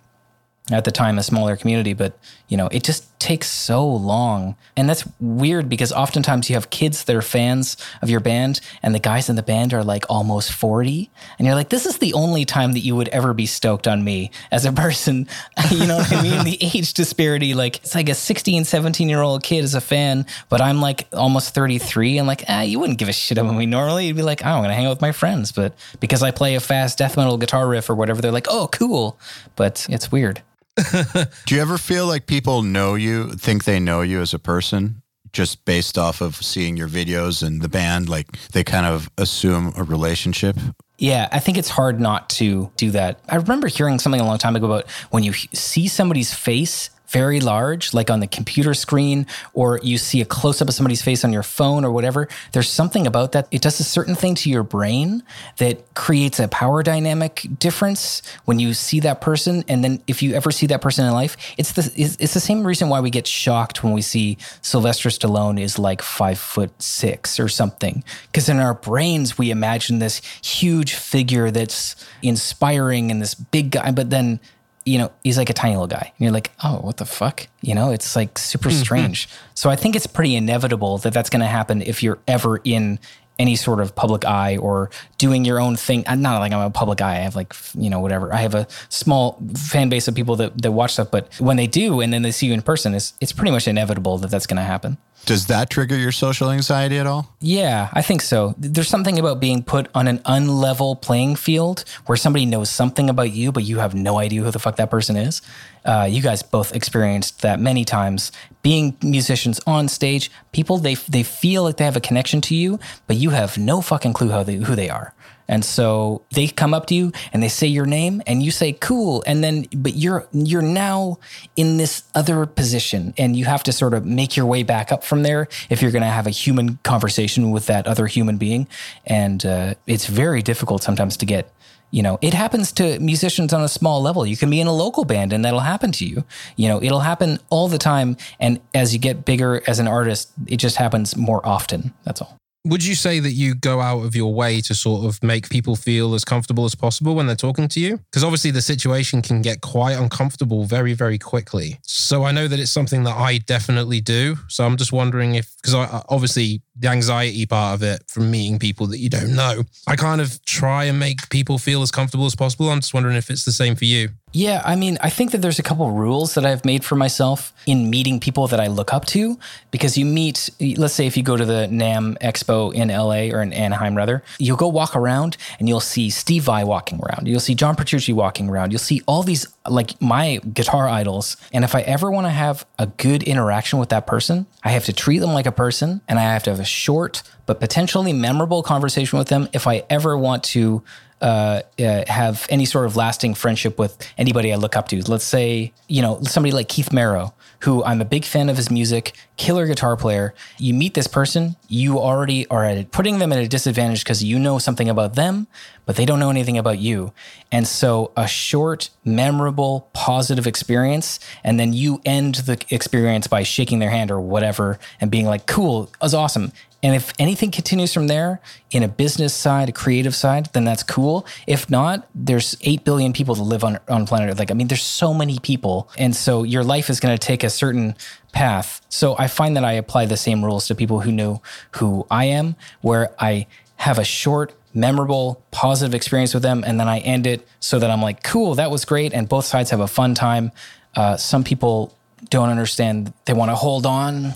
at 0.70 0.84
the 0.84 0.92
time 0.92 1.18
a 1.18 1.22
smaller 1.22 1.56
community 1.56 1.94
but 1.94 2.18
you 2.48 2.56
know 2.56 2.68
it 2.68 2.84
just 2.84 3.17
takes 3.18 3.48
so 3.50 3.86
long. 3.86 4.56
And 4.76 4.88
that's 4.88 5.04
weird 5.20 5.68
because 5.68 5.92
oftentimes 5.92 6.48
you 6.48 6.54
have 6.54 6.70
kids 6.70 7.04
that 7.04 7.16
are 7.16 7.22
fans 7.22 7.76
of 8.02 8.10
your 8.10 8.20
band 8.20 8.60
and 8.82 8.94
the 8.94 8.98
guys 8.98 9.28
in 9.28 9.36
the 9.36 9.42
band 9.42 9.74
are 9.74 9.84
like 9.84 10.04
almost 10.08 10.52
40 10.52 11.10
and 11.38 11.46
you're 11.46 11.54
like 11.54 11.68
this 11.68 11.86
is 11.86 11.98
the 11.98 12.14
only 12.14 12.44
time 12.44 12.72
that 12.72 12.80
you 12.80 12.94
would 12.96 13.08
ever 13.08 13.34
be 13.34 13.46
stoked 13.46 13.88
on 13.88 14.04
me 14.04 14.30
as 14.50 14.64
a 14.64 14.72
person. 14.84 15.26
You 15.70 15.86
know 15.86 15.98
what 15.98 16.12
i 16.12 16.22
mean? 16.22 16.44
The 16.44 16.58
age 16.60 16.94
disparity 16.94 17.54
like 17.54 17.76
it's 17.76 17.94
like 17.94 18.08
a 18.08 18.14
16 18.14 18.64
17 18.64 19.08
year 19.08 19.20
old 19.20 19.42
kid 19.42 19.64
is 19.64 19.74
a 19.74 19.80
fan 19.82 20.24
but 20.48 20.62
i'm 20.62 20.80
like 20.80 21.06
almost 21.12 21.54
33 21.54 22.18
and 22.18 22.26
like 22.26 22.44
ah 22.48 22.62
you 22.62 22.80
wouldn't 22.80 22.98
give 22.98 23.08
a 23.08 23.12
shit 23.12 23.36
about 23.36 23.54
me 23.54 23.66
normally. 23.66 24.06
You'd 24.06 24.16
be 24.16 24.22
like 24.22 24.44
oh, 24.44 24.48
i'm 24.48 24.62
gonna 24.62 24.74
hang 24.74 24.86
out 24.86 24.90
with 24.90 25.02
my 25.02 25.12
friends. 25.12 25.52
But 25.52 25.74
because 26.00 26.22
i 26.22 26.30
play 26.30 26.54
a 26.54 26.60
fast 26.60 26.98
death 26.98 27.16
metal 27.16 27.36
guitar 27.36 27.68
riff 27.68 27.90
or 27.90 27.94
whatever 27.94 28.22
they're 28.22 28.32
like 28.32 28.46
oh 28.48 28.68
cool. 28.72 29.18
But 29.56 29.86
it's 29.90 30.10
weird 30.10 30.42
Do 31.46 31.54
you 31.54 31.60
ever 31.60 31.78
feel 31.78 32.06
like 32.06 32.26
people 32.26 32.62
know 32.62 32.94
you, 32.94 33.32
think 33.32 33.64
they 33.64 33.80
know 33.80 34.02
you 34.02 34.20
as 34.20 34.34
a 34.34 34.38
person, 34.38 35.02
just 35.32 35.64
based 35.64 35.98
off 35.98 36.20
of 36.20 36.36
seeing 36.36 36.76
your 36.76 36.88
videos 36.88 37.42
and 37.42 37.62
the 37.62 37.68
band? 37.68 38.08
Like 38.08 38.26
they 38.52 38.64
kind 38.64 38.86
of 38.86 39.10
assume 39.18 39.72
a 39.76 39.82
relationship? 39.82 40.56
Yeah, 40.98 41.28
I 41.30 41.38
think 41.38 41.58
it's 41.58 41.68
hard 41.68 42.00
not 42.00 42.28
to 42.30 42.70
do 42.76 42.90
that. 42.90 43.20
I 43.28 43.36
remember 43.36 43.68
hearing 43.68 43.98
something 43.98 44.20
a 44.20 44.26
long 44.26 44.38
time 44.38 44.56
ago 44.56 44.66
about 44.66 44.90
when 45.10 45.22
you 45.22 45.32
see 45.32 45.86
somebody's 45.86 46.34
face 46.34 46.90
very 47.08 47.40
large, 47.40 47.94
like 47.94 48.10
on 48.10 48.20
the 48.20 48.26
computer 48.26 48.74
screen, 48.74 49.26
or 49.52 49.80
you 49.82 49.98
see 49.98 50.20
a 50.20 50.24
close 50.24 50.60
up 50.60 50.68
of 50.68 50.74
somebody's 50.74 51.02
face 51.02 51.24
on 51.24 51.32
your 51.32 51.42
phone 51.42 51.84
or 51.84 51.90
whatever, 51.90 52.28
there's 52.52 52.68
something 52.68 53.06
about 53.06 53.32
that. 53.32 53.48
It 53.50 53.62
does 53.62 53.80
a 53.80 53.84
certain 53.84 54.14
thing 54.14 54.34
to 54.36 54.50
your 54.50 54.62
brain 54.62 55.22
that 55.56 55.94
creates 55.94 56.38
a 56.38 56.48
power 56.48 56.82
dynamic 56.82 57.46
difference 57.58 58.22
when 58.44 58.58
you 58.58 58.74
see 58.74 59.00
that 59.00 59.20
person. 59.20 59.64
And 59.68 59.82
then 59.82 60.02
if 60.06 60.22
you 60.22 60.34
ever 60.34 60.50
see 60.50 60.66
that 60.66 60.82
person 60.82 61.06
in 61.06 61.12
life, 61.12 61.36
it's 61.56 61.72
the, 61.72 61.90
it's, 61.96 62.16
it's 62.16 62.34
the 62.34 62.40
same 62.40 62.66
reason 62.66 62.88
why 62.88 63.00
we 63.00 63.10
get 63.10 63.26
shocked 63.26 63.82
when 63.82 63.92
we 63.92 64.02
see 64.02 64.36
Sylvester 64.60 65.08
Stallone 65.08 65.60
is 65.60 65.78
like 65.78 66.02
five 66.02 66.38
foot 66.38 66.70
six 66.82 67.40
or 67.40 67.48
something. 67.48 68.04
Because 68.26 68.48
in 68.48 68.58
our 68.58 68.74
brains, 68.74 69.38
we 69.38 69.50
imagine 69.50 69.98
this 69.98 70.20
huge 70.42 70.94
figure 70.94 71.50
that's 71.50 71.96
inspiring 72.22 73.10
and 73.10 73.22
this 73.22 73.34
big 73.34 73.70
guy, 73.70 73.90
but 73.90 74.10
then 74.10 74.40
you 74.88 74.98
know, 74.98 75.12
he's 75.22 75.36
like 75.38 75.50
a 75.50 75.52
tiny 75.54 75.74
little 75.74 75.86
guy. 75.86 76.12
And 76.16 76.24
you're 76.24 76.32
like, 76.32 76.50
oh, 76.64 76.76
what 76.80 76.96
the 76.96 77.04
fuck? 77.06 77.46
You 77.60 77.74
know, 77.74 77.90
it's 77.92 78.16
like 78.16 78.38
super 78.38 78.68
Mm-hmm. 78.70 78.82
strange. 78.82 79.28
So 79.54 79.70
I 79.70 79.76
think 79.76 79.94
it's 79.96 80.06
pretty 80.06 80.34
inevitable 80.34 80.98
that 80.98 81.12
that's 81.12 81.30
going 81.30 81.40
to 81.40 81.46
happen 81.46 81.82
if 81.82 82.02
you're 82.02 82.18
ever 82.26 82.60
in 82.64 82.98
any 83.38 83.54
sort 83.54 83.78
of 83.80 83.94
public 83.94 84.24
eye 84.24 84.56
or 84.56 84.90
doing 85.16 85.44
your 85.44 85.60
own 85.60 85.76
thing. 85.76 86.02
I'm 86.08 86.20
not 86.22 86.40
like 86.40 86.52
I'm 86.52 86.58
a 86.60 86.70
public 86.70 87.00
eye. 87.00 87.12
I 87.12 87.20
have 87.20 87.36
like, 87.36 87.54
you 87.76 87.88
know, 87.88 88.00
whatever. 88.00 88.32
I 88.34 88.38
have 88.38 88.54
a 88.54 88.66
small 88.88 89.40
fan 89.56 89.88
base 89.88 90.08
of 90.08 90.14
people 90.16 90.34
that, 90.36 90.60
that 90.62 90.72
watch 90.72 90.94
stuff, 90.94 91.10
but 91.12 91.32
when 91.38 91.56
they 91.56 91.68
do 91.68 92.00
and 92.00 92.12
then 92.12 92.22
they 92.22 92.32
see 92.32 92.46
you 92.48 92.52
in 92.52 92.62
person, 92.62 92.94
it's, 92.94 93.12
it's 93.20 93.32
pretty 93.32 93.52
much 93.52 93.68
inevitable 93.68 94.18
that 94.18 94.30
that's 94.32 94.46
going 94.46 94.56
to 94.56 94.62
happen. 94.64 94.98
Does 95.28 95.48
that 95.48 95.68
trigger 95.68 95.94
your 95.94 96.10
social 96.10 96.50
anxiety 96.50 96.96
at 96.96 97.06
all? 97.06 97.36
Yeah, 97.38 97.90
I 97.92 98.00
think 98.00 98.22
so. 98.22 98.54
There's 98.56 98.88
something 98.88 99.18
about 99.18 99.40
being 99.40 99.62
put 99.62 99.90
on 99.94 100.08
an 100.08 100.20
unlevel 100.20 101.02
playing 101.02 101.36
field 101.36 101.84
where 102.06 102.16
somebody 102.16 102.46
knows 102.46 102.70
something 102.70 103.10
about 103.10 103.32
you, 103.32 103.52
but 103.52 103.62
you 103.62 103.78
have 103.78 103.94
no 103.94 104.18
idea 104.18 104.42
who 104.42 104.50
the 104.50 104.58
fuck 104.58 104.76
that 104.76 104.90
person 104.90 105.16
is. 105.16 105.42
Uh, 105.84 106.08
you 106.10 106.22
guys 106.22 106.42
both 106.42 106.74
experienced 106.74 107.42
that 107.42 107.60
many 107.60 107.84
times. 107.84 108.32
Being 108.62 108.96
musicians 109.02 109.60
on 109.66 109.88
stage, 109.88 110.30
people 110.52 110.78
they 110.78 110.94
they 110.94 111.22
feel 111.22 111.62
like 111.62 111.76
they 111.76 111.84
have 111.84 111.96
a 111.96 112.00
connection 112.00 112.40
to 112.48 112.54
you, 112.54 112.80
but 113.06 113.16
you 113.16 113.28
have 113.28 113.58
no 113.58 113.82
fucking 113.82 114.14
clue 114.14 114.30
how 114.30 114.42
they, 114.42 114.54
who 114.54 114.74
they 114.74 114.88
are. 114.88 115.12
And 115.48 115.64
so 115.64 116.22
they 116.30 116.46
come 116.46 116.74
up 116.74 116.86
to 116.86 116.94
you 116.94 117.12
and 117.32 117.42
they 117.42 117.48
say 117.48 117.66
your 117.66 117.86
name 117.86 118.22
and 118.26 118.42
you 118.42 118.50
say 118.50 118.72
cool. 118.72 119.24
And 119.26 119.42
then 119.42 119.66
but 119.74 119.94
you're 119.94 120.28
you're 120.32 120.62
now 120.62 121.18
in 121.56 121.78
this 121.78 122.04
other 122.14 122.44
position 122.46 123.14
and 123.16 123.34
you 123.34 123.46
have 123.46 123.62
to 123.64 123.72
sort 123.72 123.94
of 123.94 124.04
make 124.04 124.36
your 124.36 124.46
way 124.46 124.62
back 124.62 124.92
up 124.92 125.02
from 125.02 125.22
there 125.22 125.48
if 125.70 125.80
you're 125.80 125.90
going 125.90 126.02
to 126.02 126.08
have 126.08 126.26
a 126.26 126.30
human 126.30 126.76
conversation 126.84 127.50
with 127.50 127.66
that 127.66 127.86
other 127.86 128.06
human 128.06 128.36
being. 128.36 128.68
And 129.06 129.44
uh, 129.44 129.74
it's 129.86 130.06
very 130.06 130.42
difficult 130.42 130.82
sometimes 130.82 131.16
to 131.18 131.26
get 131.26 131.52
you 131.90 132.02
know 132.02 132.18
it 132.20 132.34
happens 132.34 132.70
to 132.72 133.00
musicians 133.00 133.54
on 133.54 133.62
a 133.62 133.68
small 133.68 134.02
level. 134.02 134.26
You 134.26 134.36
can 134.36 134.50
be 134.50 134.60
in 134.60 134.66
a 134.66 134.74
local 134.74 135.06
band 135.06 135.32
and 135.32 135.42
that'll 135.44 135.60
happen 135.60 135.92
to 135.92 136.04
you. 136.06 136.24
You 136.56 136.68
know 136.68 136.82
it'll 136.82 137.00
happen 137.00 137.38
all 137.48 137.68
the 137.68 137.78
time. 137.78 138.18
And 138.38 138.60
as 138.74 138.92
you 138.92 138.98
get 138.98 139.24
bigger 139.24 139.62
as 139.66 139.78
an 139.78 139.88
artist 139.88 140.30
it 140.46 140.58
just 140.58 140.76
happens 140.76 141.16
more 141.16 141.40
often. 141.46 141.94
That's 142.04 142.20
all 142.20 142.38
Would 142.64 142.84
you 142.84 142.94
say 142.94 143.20
that 143.20 143.32
you 143.32 143.54
go 143.54 143.80
out 143.80 144.04
of 144.04 144.16
your 144.16 144.34
way 144.34 144.60
to 144.62 144.74
sort 144.74 145.06
of 145.06 145.22
make 145.22 145.48
people 145.48 145.76
feel 145.76 146.14
as 146.14 146.24
comfortable 146.24 146.64
as 146.64 146.74
possible 146.74 147.14
when 147.14 147.26
they're 147.26 147.36
talking 147.36 147.68
to 147.68 147.80
you? 147.80 147.98
Because 148.10 148.24
obviously 148.24 148.50
the 148.50 148.60
situation 148.60 149.22
can 149.22 149.42
get 149.42 149.60
quite 149.60 149.92
uncomfortable 149.92 150.64
very, 150.64 150.92
very 150.92 151.18
quickly. 151.18 151.78
So 151.82 152.24
I 152.24 152.32
know 152.32 152.48
that 152.48 152.58
it's 152.58 152.70
something 152.70 153.04
that 153.04 153.16
I 153.16 153.38
definitely 153.38 154.00
do. 154.00 154.36
So 154.48 154.66
I'm 154.66 154.76
just 154.76 154.92
wondering 154.92 155.36
if, 155.36 155.54
because 155.56 155.74
I 155.74 156.02
obviously 156.08 156.60
the 156.76 156.88
anxiety 156.88 157.46
part 157.46 157.74
of 157.74 157.82
it 157.82 158.02
from 158.08 158.30
meeting 158.30 158.58
people 158.58 158.86
that 158.88 158.98
you 158.98 159.08
don't 159.08 159.34
know, 159.34 159.62
I 159.86 159.96
kind 159.96 160.20
of 160.20 160.44
try 160.44 160.84
and 160.84 160.98
make 160.98 161.28
people 161.30 161.58
feel 161.58 161.82
as 161.82 161.90
comfortable 161.90 162.26
as 162.26 162.34
possible. 162.34 162.70
I'm 162.70 162.80
just 162.80 162.94
wondering 162.94 163.16
if 163.16 163.30
it's 163.30 163.44
the 163.44 163.52
same 163.52 163.76
for 163.76 163.84
you. 163.84 164.10
Yeah, 164.32 164.62
I 164.64 164.76
mean, 164.76 164.98
I 165.00 165.08
think 165.08 165.30
that 165.32 165.38
there's 165.38 165.58
a 165.58 165.62
couple 165.62 165.90
rules 165.90 166.34
that 166.34 166.44
I've 166.44 166.64
made 166.64 166.84
for 166.84 166.96
myself 166.96 167.52
in 167.66 167.88
meeting 167.88 168.20
people 168.20 168.46
that 168.48 168.60
I 168.60 168.66
look 168.66 168.92
up 168.92 169.06
to 169.06 169.38
because 169.70 169.96
you 169.96 170.04
meet, 170.04 170.50
let's 170.76 170.94
say 170.94 171.06
if 171.06 171.16
you 171.16 171.22
go 171.22 171.36
to 171.36 171.44
the 171.44 171.66
NAMM 171.70 172.18
Expo 172.18 172.72
in 172.74 172.88
LA 172.88 173.34
or 173.36 173.42
in 173.42 173.52
Anaheim 173.52 173.96
rather, 173.96 174.22
you'll 174.38 174.56
go 174.56 174.68
walk 174.68 174.94
around 174.94 175.36
and 175.58 175.68
you'll 175.68 175.80
see 175.80 176.10
Steve 176.10 176.44
Vai 176.44 176.62
walking 176.62 177.00
around. 177.00 177.26
You'll 177.26 177.40
see 177.40 177.54
John 177.54 177.74
Petrucci 177.74 178.12
walking 178.12 178.48
around. 178.50 178.70
You'll 178.72 178.78
see 178.78 179.02
all 179.06 179.22
these 179.22 179.46
like 179.66 180.00
my 180.00 180.40
guitar 180.52 180.88
idols. 180.88 181.36
And 181.52 181.64
if 181.64 181.74
I 181.74 181.80
ever 181.82 182.10
want 182.10 182.26
to 182.26 182.30
have 182.30 182.66
a 182.78 182.86
good 182.86 183.22
interaction 183.22 183.78
with 183.78 183.88
that 183.90 184.06
person, 184.06 184.46
I 184.62 184.70
have 184.70 184.84
to 184.86 184.92
treat 184.92 185.18
them 185.18 185.32
like 185.32 185.46
a 185.46 185.52
person 185.52 186.02
and 186.06 186.18
I 186.18 186.22
have 186.22 186.42
to 186.44 186.50
have 186.50 186.60
a 186.60 186.64
short 186.64 187.22
but 187.46 187.60
potentially 187.60 188.12
memorable 188.12 188.62
conversation 188.62 189.18
with 189.18 189.28
them 189.28 189.48
if 189.54 189.66
I 189.66 189.84
ever 189.88 190.18
want 190.18 190.44
to 190.44 190.82
uh, 191.20 191.62
uh, 191.78 192.04
have 192.06 192.46
any 192.48 192.64
sort 192.64 192.86
of 192.86 192.96
lasting 192.96 193.34
friendship 193.34 193.78
with 193.78 193.96
anybody 194.16 194.52
I 194.52 194.56
look 194.56 194.76
up 194.76 194.88
to. 194.88 195.02
Let's 195.10 195.24
say, 195.24 195.72
you 195.88 196.02
know, 196.02 196.20
somebody 196.22 196.52
like 196.52 196.68
Keith 196.68 196.92
Merrow, 196.92 197.34
who 197.60 197.82
I'm 197.84 198.00
a 198.00 198.04
big 198.04 198.24
fan 198.24 198.48
of 198.48 198.56
his 198.56 198.70
music, 198.70 199.14
killer 199.36 199.66
guitar 199.66 199.96
player. 199.96 200.34
You 200.58 200.74
meet 200.74 200.94
this 200.94 201.08
person, 201.08 201.56
you 201.66 201.98
already 201.98 202.46
are 202.48 202.64
at, 202.64 202.92
putting 202.92 203.18
them 203.18 203.32
at 203.32 203.38
a 203.38 203.48
disadvantage 203.48 204.04
because 204.04 204.22
you 204.22 204.38
know 204.38 204.58
something 204.58 204.88
about 204.88 205.16
them, 205.16 205.48
but 205.84 205.96
they 205.96 206.04
don't 206.04 206.20
know 206.20 206.30
anything 206.30 206.56
about 206.56 206.78
you. 206.78 207.12
And 207.50 207.66
so, 207.66 208.12
a 208.16 208.28
short, 208.28 208.90
memorable, 209.04 209.88
positive 209.92 210.46
experience, 210.46 211.18
and 211.42 211.58
then 211.58 211.72
you 211.72 212.00
end 212.04 212.36
the 212.36 212.62
experience 212.70 213.26
by 213.26 213.42
shaking 213.42 213.78
their 213.78 213.90
hand 213.90 214.10
or 214.10 214.20
whatever 214.20 214.78
and 215.00 215.10
being 215.10 215.26
like, 215.26 215.46
cool, 215.46 215.90
was 216.00 216.14
awesome. 216.14 216.52
And 216.82 216.94
if 216.94 217.12
anything 217.18 217.50
continues 217.50 217.92
from 217.92 218.06
there 218.06 218.40
in 218.70 218.82
a 218.82 218.88
business 218.88 219.34
side, 219.34 219.68
a 219.68 219.72
creative 219.72 220.14
side, 220.14 220.50
then 220.52 220.64
that's 220.64 220.84
cool. 220.84 221.26
If 221.46 221.68
not, 221.68 222.08
there's 222.14 222.56
8 222.60 222.84
billion 222.84 223.12
people 223.12 223.34
that 223.34 223.42
live 223.42 223.64
on, 223.64 223.78
on 223.88 224.06
planet 224.06 224.30
Earth. 224.30 224.38
Like, 224.38 224.52
I 224.52 224.54
mean, 224.54 224.68
there's 224.68 224.82
so 224.82 225.12
many 225.12 225.40
people. 225.40 225.90
And 225.98 226.14
so 226.14 226.44
your 226.44 226.62
life 226.62 226.88
is 226.88 227.00
going 227.00 227.16
to 227.16 227.26
take 227.26 227.42
a 227.42 227.50
certain 227.50 227.96
path. 228.32 228.80
So 228.88 229.16
I 229.18 229.26
find 229.26 229.56
that 229.56 229.64
I 229.64 229.72
apply 229.72 230.06
the 230.06 230.16
same 230.16 230.44
rules 230.44 230.68
to 230.68 230.74
people 230.74 231.00
who 231.00 231.10
know 231.10 231.42
who 231.72 232.06
I 232.10 232.26
am, 232.26 232.54
where 232.80 233.12
I 233.18 233.48
have 233.76 233.98
a 233.98 234.04
short, 234.04 234.54
memorable, 234.72 235.42
positive 235.50 235.94
experience 235.94 236.34
with 236.34 236.42
them, 236.42 236.62
and 236.64 236.78
then 236.78 236.88
I 236.88 236.98
end 237.00 237.26
it 237.26 237.46
so 237.58 237.78
that 237.78 237.90
I'm 237.90 238.02
like, 238.02 238.22
cool, 238.22 238.54
that 238.56 238.70
was 238.70 238.84
great, 238.84 239.12
and 239.12 239.28
both 239.28 239.44
sides 239.44 239.70
have 239.70 239.80
a 239.80 239.88
fun 239.88 240.14
time. 240.14 240.52
Uh, 240.94 241.16
some 241.16 241.44
people 241.44 241.94
don't 242.30 242.48
understand; 242.48 243.12
they 243.26 243.32
want 243.32 243.50
to 243.50 243.54
hold 243.54 243.86
on, 243.86 244.34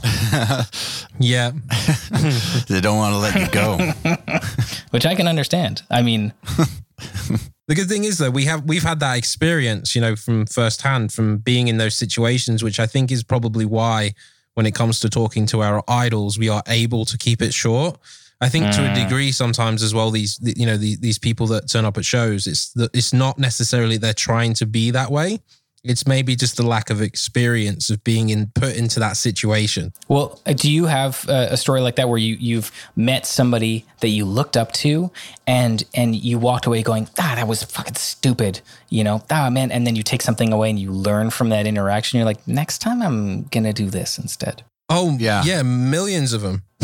Yeah. 1.19 1.53
They 2.69 2.81
don't 2.81 2.97
want 2.97 3.15
to 3.15 3.19
let 3.19 3.41
you 3.41 3.49
go. 3.49 3.77
which 4.91 5.07
I 5.07 5.15
can 5.15 5.29
understand. 5.29 5.83
I 5.91 6.03
mean, 6.03 6.33
The 7.69 7.77
good 7.77 7.89
thing 7.89 8.05
is 8.05 8.19
though, 8.19 8.31
we 8.31 8.45
have 8.45 8.65
we've 8.65 8.83
had 8.83 9.01
that 9.01 9.17
experience, 9.17 9.95
you 9.95 10.01
know, 10.01 10.17
from 10.17 10.47
firsthand, 10.47 11.13
from 11.13 11.39
being 11.39 11.69
in 11.69 11.79
those 11.79 11.95
situations, 11.95 12.63
which 12.63 12.81
I 12.81 12.87
think 12.87 13.11
is 13.13 13.23
probably 13.23 13.65
why 13.65 14.15
when 14.55 14.67
it 14.67 14.75
comes 14.75 15.01
to 15.01 15.09
talking 15.09 15.47
to 15.47 15.63
our 15.63 15.83
idols, 15.89 16.39
we 16.39 16.49
are 16.49 16.63
able 16.67 17.05
to 17.07 17.17
keep 17.17 17.41
it 17.41 17.55
short. 17.55 17.99
I 18.41 18.49
think 18.49 18.75
to 18.75 18.85
a 18.85 18.89
mm. 18.89 18.95
degree 18.95 19.31
sometimes 19.31 19.83
as 19.85 19.95
well, 19.95 20.11
these 20.11 20.41
you 20.43 20.67
know 20.67 20.77
these, 20.77 20.99
these 20.99 21.19
people 21.19 21.47
that 21.49 21.71
turn 21.71 21.85
up 21.85 21.97
at 21.97 22.05
shows, 22.05 22.47
it's 22.47 22.73
the, 22.73 22.91
it's 22.93 23.13
not 23.13 23.39
necessarily 23.39 23.97
they're 23.97 24.13
trying 24.13 24.55
to 24.55 24.67
be 24.67 24.91
that 24.91 25.11
way. 25.13 25.39
It's 25.85 26.07
maybe 26.07 26.37
just 26.37 26.57
the 26.57 26.63
lack 26.65 26.91
of 26.91 27.03
experience 27.03 27.91
of 27.91 28.05
being 28.05 28.31
in 28.31 28.53
put 28.55 28.77
into 28.77 29.01
that 29.01 29.17
situation. 29.17 29.93
Well, 30.07 30.41
uh, 30.47 30.53
do 30.53 30.71
you 30.71 30.87
have 30.87 31.29
uh, 31.29 31.49
a 31.51 31.57
story 31.57 31.81
like 31.81 31.97
that 31.97 32.09
where 32.09 32.19
you 32.19 32.37
you've 32.39 32.71
met 32.95 33.27
somebody 33.27 33.85
that 34.01 34.09
you 34.11 34.25
looked 34.25 34.57
up 34.57 34.71
to, 34.75 35.11
and 35.47 35.83
and 35.93 36.15
you 36.15 36.39
walked 36.39 36.67
away 36.67 36.83
going, 36.85 37.09
ah, 37.19 37.33
that 37.35 37.49
was 37.49 37.65
fucking 37.65 37.97
stupid, 37.97 38.61
you 38.91 39.03
know, 39.03 39.25
ah 39.31 39.51
man, 39.51 39.73
and 39.73 39.85
then 39.85 39.97
you 39.97 40.05
take 40.05 40.23
something 40.23 40.53
away 40.53 40.71
and 40.71 40.79
you 40.79 40.93
learn 40.93 41.31
from 41.31 41.49
that 41.49 41.67
interaction. 41.67 42.19
You're 42.19 42.27
like, 42.27 42.47
next 42.47 42.79
time 42.79 43.03
I'm 43.03 43.43
gonna 43.45 43.73
do 43.73 43.91
this 43.91 44.19
instead. 44.19 44.63
Oh 44.89 45.17
Yeah. 45.19 45.43
yeah, 45.45 45.63
millions 45.63 46.33
of 46.33 46.43
them. 46.43 46.63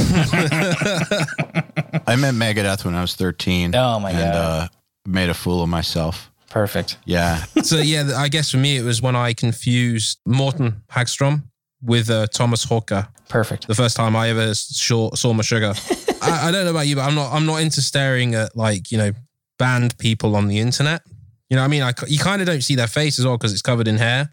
I 2.07 2.17
met 2.17 2.35
Megadeth 2.35 2.85
when 2.85 2.95
I 2.95 3.01
was 3.01 3.15
13. 3.15 3.75
Oh, 3.75 4.01
my 4.01 4.11
and, 4.11 4.19
God. 4.33 4.35
uh, 4.35 4.69
made 5.07 5.29
a 5.29 5.35
fool 5.35 5.63
of 5.63 5.69
myself. 5.69 6.31
Perfect. 6.59 6.99
Yeah. 7.05 7.45
so 7.63 7.77
yeah, 7.77 8.15
I 8.17 8.29
guess 8.29 8.51
for 8.51 8.57
me 8.57 8.79
it 8.79 8.83
was 8.83 9.01
when 9.01 9.15
I 9.15 9.33
confused 9.33 10.19
Mårten 10.27 10.83
Hagström 10.91 11.45
with 11.81 12.11
uh, 12.11 12.27
Tomas 12.27 12.67
Haake. 12.67 13.07
Perfect. 13.29 13.69
The 13.69 13.77
first 13.77 13.97
time 13.97 14.17
I 14.17 14.31
ever 14.31 14.53
saw, 14.55 15.15
saw 15.15 15.33
Meshuggah. 15.33 15.77
I, 16.23 16.49
I 16.49 16.51
don't 16.51 16.65
know 16.65 16.73
about 16.73 16.89
you, 16.89 16.97
but 16.97 17.03
I'm 17.03 17.15
not. 17.15 17.33
I'm 17.33 17.47
not 17.47 17.59
into 17.59 17.81
staring 17.81 18.35
at 18.35 18.57
like 18.57 18.91
you 18.91 18.99
know 18.99 19.13
banned 19.57 19.97
people 19.99 20.35
on 20.35 20.49
the 20.49 20.59
internet. 20.59 21.03
You 21.49 21.55
know, 21.55 21.63
what 21.63 21.67
I 21.67 21.69
mean, 21.69 21.83
I, 21.85 21.93
you 22.09 22.19
kind 22.19 22.43
of 22.43 22.49
don't 22.49 22.63
see 22.63 22.75
their 22.75 22.89
face 22.89 23.21
as 23.21 23.25
well 23.25 23.39
because 23.39 23.53
it's 23.53 23.63
covered 23.63 23.87
in 23.87 23.97
hair. 23.97 24.29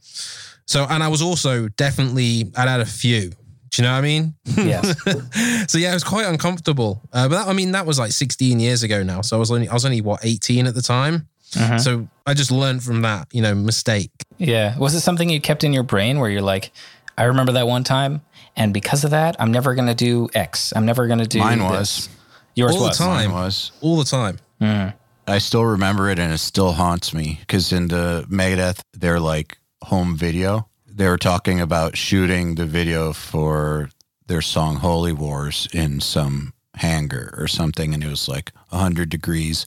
So, 0.66 0.88
and 0.90 1.04
I 1.04 1.10
was 1.10 1.22
also 1.22 1.68
definitely 1.68 2.52
I'd 2.58 2.68
had 2.68 2.82
a 2.82 2.86
few. 2.88 3.30
Do 3.30 3.82
you 3.82 3.84
know 3.84 3.92
what 3.92 4.00
I 4.00 4.02
mean? 4.02 4.34
Yes. 4.46 5.00
so 5.72 5.78
yeah, 5.78 5.92
it 5.92 5.94
was 5.94 6.04
quite 6.04 6.26
uncomfortable. 6.26 7.02
Uh, 7.14 7.30
but 7.30 7.36
that, 7.36 7.48
I 7.48 7.54
mean, 7.54 7.74
that 7.74 7.86
was 7.86 8.00
like 8.00 8.14
16 8.14 8.60
years 8.60 8.82
ago 8.82 9.04
now. 9.04 9.22
So 9.22 9.36
I 9.36 9.40
was 9.40 9.52
only 9.52 9.70
I 9.70 9.74
was 9.74 9.86
only 9.86 10.02
what 10.02 10.22
18 10.24 10.66
at 10.66 10.74
the 10.74 10.82
time. 10.82 11.28
Uh-huh. 11.56 11.78
So 11.80 12.08
I 12.26 12.34
just 12.34 12.52
learned 12.52 12.84
from 12.84 13.02
that, 13.04 13.28
you 13.32 13.42
know, 13.42 13.56
mistake. 13.56 14.12
yeah. 14.38 14.78
Was 14.78 14.94
it 14.94 15.02
something 15.02 15.30
you 15.30 15.40
kept 15.40 15.64
in 15.64 15.74
your 15.74 15.84
brain 15.84 16.20
where 16.20 16.30
you're 16.30 16.42
like, 16.42 16.72
I 17.18 17.24
remember 17.24 17.54
that 17.54 17.68
one 17.68 17.84
time, 17.84 18.22
and 18.56 18.74
because 18.74 19.04
of 19.04 19.12
that, 19.12 19.36
I'm 19.40 19.52
never 19.52 19.74
gonna 19.76 19.96
do 19.96 20.28
X. 20.34 20.74
I'm 20.76 20.86
never 20.86 21.08
gonna 21.08 21.26
do. 21.26 21.40
Mine 21.40 21.60
this." 21.60 21.70
was. 21.70 22.10
Yours 22.56 22.76
All 22.76 22.84
the 22.86 22.92
time. 22.92 23.32
Mine 23.32 23.44
was. 23.44 23.72
all 23.82 23.98
the 23.98 24.06
time. 24.06 24.40
Mm. 24.62 24.94
I 25.28 25.40
still 25.40 25.66
remember 25.66 26.10
it 26.10 26.20
and 26.20 26.32
it 26.32 26.38
still 26.38 26.74
haunts 26.74 27.14
me 27.14 27.40
because 27.42 27.74
in 27.74 27.88
the 27.88 28.26
Megadeth, 28.30 28.80
their 28.94 29.20
like 29.20 29.58
home 29.84 30.16
video, 30.16 30.70
they 30.88 31.08
were 31.08 31.18
talking 31.18 31.60
about 31.60 31.98
shooting 31.98 32.56
the 32.56 32.66
video 32.66 33.12
for 33.12 33.90
their 34.28 34.42
song 34.42 34.78
Holy 34.78 35.12
Wars 35.14 35.68
in 35.74 36.00
some 36.00 36.54
hangar 36.76 37.34
or 37.38 37.48
something. 37.48 37.94
And 37.94 38.04
it 38.04 38.08
was 38.10 38.30
like 38.30 38.52
100 38.70 39.10
degrees. 39.10 39.66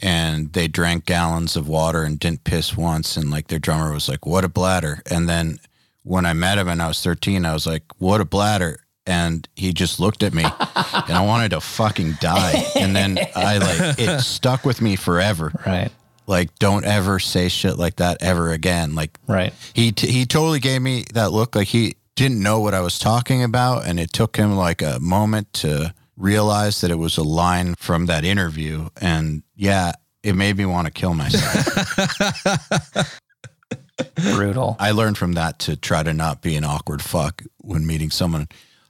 And 0.00 0.52
they 0.52 0.68
drank 0.68 1.06
gallons 1.06 1.56
of 1.56 1.68
water 1.68 2.04
and 2.04 2.18
didn't 2.20 2.44
piss 2.44 2.76
once. 2.76 3.16
And 3.16 3.30
like 3.30 3.48
their 3.48 3.58
drummer 3.58 3.92
was 3.92 4.08
like, 4.08 4.24
What 4.26 4.44
a 4.44 4.48
bladder. 4.48 5.02
And 5.10 5.28
then 5.28 5.58
when 6.04 6.24
I 6.24 6.32
met 6.34 6.58
him 6.58 6.68
and 6.68 6.80
I 6.80 6.88
was 6.88 7.02
13, 7.02 7.44
I 7.44 7.52
was 7.52 7.66
like, 7.66 7.82
What 7.98 8.20
a 8.20 8.24
bladder. 8.24 8.78
And 9.06 9.48
he 9.56 9.72
just 9.72 9.98
looked 9.98 10.22
at 10.22 10.34
me 10.34 10.44
and 10.44 10.52
I 11.16 11.24
wanted 11.24 11.50
to 11.52 11.60
fucking 11.60 12.18
die. 12.20 12.62
And 12.76 12.94
then 12.94 13.18
I 13.34 13.56
like, 13.58 13.98
it 13.98 14.20
stuck 14.22 14.64
with 14.66 14.80
me 14.82 14.96
forever. 14.96 15.50
Right. 15.66 15.90
Like, 16.26 16.54
don't 16.58 16.84
ever 16.84 17.18
say 17.18 17.48
shit 17.48 17.78
like 17.78 17.96
that 17.96 18.18
ever 18.22 18.52
again. 18.52 18.94
Like, 18.94 19.18
Right. 19.26 19.54
he, 19.72 19.92
t- 19.92 20.12
he 20.12 20.26
totally 20.26 20.60
gave 20.60 20.82
me 20.82 21.06
that 21.14 21.32
look 21.32 21.56
like 21.56 21.68
he 21.68 21.96
didn't 22.16 22.42
know 22.42 22.60
what 22.60 22.74
I 22.74 22.80
was 22.82 22.98
talking 22.98 23.42
about. 23.42 23.86
And 23.86 23.98
it 23.98 24.12
took 24.12 24.36
him 24.36 24.54
like 24.54 24.82
a 24.82 25.00
moment 25.00 25.54
to 25.54 25.94
realize 26.18 26.80
that 26.80 26.90
it 26.90 26.98
was 26.98 27.16
a 27.16 27.22
line 27.22 27.74
from 27.76 28.06
that 28.06 28.24
interview. 28.24 28.88
And 29.00 29.42
yeah, 29.54 29.92
it 30.22 30.34
made 30.34 30.56
me 30.56 30.66
want 30.66 30.86
to 30.86 30.92
kill 30.92 31.14
myself. 31.14 31.98
Brutal. 34.14 34.76
I 34.78 34.90
learned 34.90 35.16
from 35.16 35.32
that 35.32 35.58
to 35.60 35.76
try 35.76 36.02
to 36.02 36.12
not 36.12 36.42
be 36.42 36.56
an 36.56 36.64
awkward 36.64 37.02
fuck 37.02 37.42
when 37.58 37.86
meeting 37.86 38.10
someone 38.10 38.48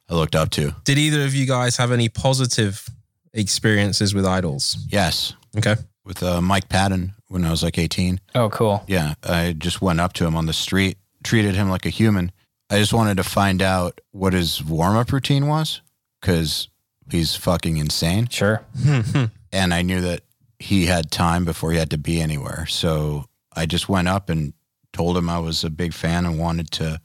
I 0.09 0.15
looked 0.15 0.35
up 0.35 0.51
to. 0.51 0.75
Did 0.85 0.99
either 0.99 1.23
of 1.25 1.35
you 1.35 1.47
guys 1.47 1.77
have 1.77 1.93
any 1.93 2.09
positive 2.09 2.89
experiences 3.33 4.15
with 4.15 4.27
idols? 4.27 4.77
Yes. 4.89 5.35
Okay. 5.57 5.77
With 6.05 6.23
uh, 6.23 6.41
Mike 6.41 6.69
Patton 6.69 7.15
when 7.29 7.45
I 7.45 7.51
was 7.51 7.63
like 7.63 7.79
18. 7.79 8.21
Oh, 8.35 8.49
cool. 8.49 8.83
Yeah. 8.87 9.15
I 9.23 9.55
just 9.57 9.83
went 9.83 10.01
up 10.01 10.15
to 10.15 10.27
him 10.27 10.35
on 10.35 10.47
the 10.47 10.53
street, 10.53 10.99
treated 11.23 11.55
him 11.55 11.69
like 11.69 11.85
a 11.85 11.91
human. 11.91 12.33
I 12.71 12.79
just 12.79 12.93
wanted 12.93 13.17
to 13.19 13.25
find 13.25 13.63
out 13.63 14.01
what 14.13 14.33
his 14.33 14.63
warm 14.63 14.97
up 14.97 15.13
routine 15.13 15.47
was 15.47 15.81
because 16.21 16.69
he's 17.11 17.37
fucking 17.37 17.77
insane. 17.77 18.29
Sure. 18.29 18.65
And 19.51 19.73
I 19.73 19.81
knew 19.81 20.03
that 20.03 20.21
he 20.59 20.85
had 20.85 21.11
time 21.11 21.47
before 21.47 21.73
he 21.73 21.79
had 21.79 21.91
to 21.93 21.97
be 21.97 22.21
anywhere. 22.21 22.67
So 22.67 23.25
I 23.57 23.65
just 23.65 23.89
went 23.89 24.07
up 24.07 24.29
and 24.29 24.53
told 24.93 25.17
him 25.17 25.31
I 25.31 25.39
was 25.39 25.65
a 25.65 25.71
big 25.71 25.95
fan 25.95 26.27
and 26.27 26.39
wanted 26.39 26.71
to 26.73 27.01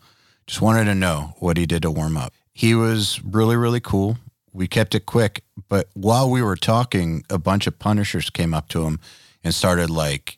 just 0.46 0.62
wanted 0.62 0.86
to 0.86 0.96
know 0.96 1.36
what 1.40 1.56
he 1.56 1.66
did 1.66 1.84
to 1.84 1.92
warm 1.92 2.18
up. 2.18 2.34
He 2.54 2.76
was 2.76 3.24
really, 3.24 3.56
really 3.56 3.80
cool. 3.80 4.18
We 4.52 4.68
kept 4.68 4.94
it 4.94 5.06
quick, 5.06 5.44
but 5.70 5.88
while 5.94 6.30
we 6.30 6.42
were 6.42 6.58
talking, 6.58 7.24
a 7.30 7.38
bunch 7.38 7.66
of 7.66 7.80
punishers 7.80 8.30
came 8.30 8.54
up 8.54 8.68
to 8.70 8.84
him 8.84 9.00
and 9.42 9.56
started 9.56 9.90
like 9.90 10.38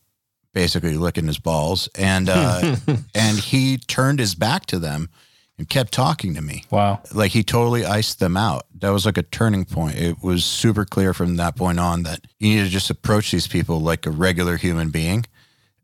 basically 0.54 0.96
licking 0.96 1.28
his 1.28 1.40
balls 1.40 1.90
and 1.96 2.30
uh 2.30 2.76
and 3.16 3.38
he 3.40 3.78
turned 3.78 4.20
his 4.20 4.36
back 4.36 4.66
to 4.68 4.80
them 4.80 5.10
and 5.58 5.70
kept 5.70 5.92
talking 5.94 6.34
to 6.36 6.42
me 6.42 6.64
Wow. 6.70 7.02
like 7.14 7.32
he 7.32 7.44
totally 7.44 7.86
iced 7.86 8.20
them 8.20 8.36
out. 8.38 8.66
That 8.80 8.90
was 8.90 9.06
like 9.06 9.18
a 9.18 9.24
turning 9.24 9.66
point. 9.66 9.96
It 9.98 10.18
was 10.22 10.44
super 10.44 10.84
clear 10.86 11.14
from 11.14 11.38
that 11.38 11.56
point 11.56 11.80
on 11.80 12.04
that 12.04 12.22
you 12.40 12.50
need 12.56 12.64
to 12.64 12.70
just 12.70 12.90
approach 12.90 13.32
these 13.32 13.48
people 13.48 13.80
like 13.80 14.06
a 14.06 14.12
regular 14.12 14.58
human 14.58 14.90
being, 14.90 15.26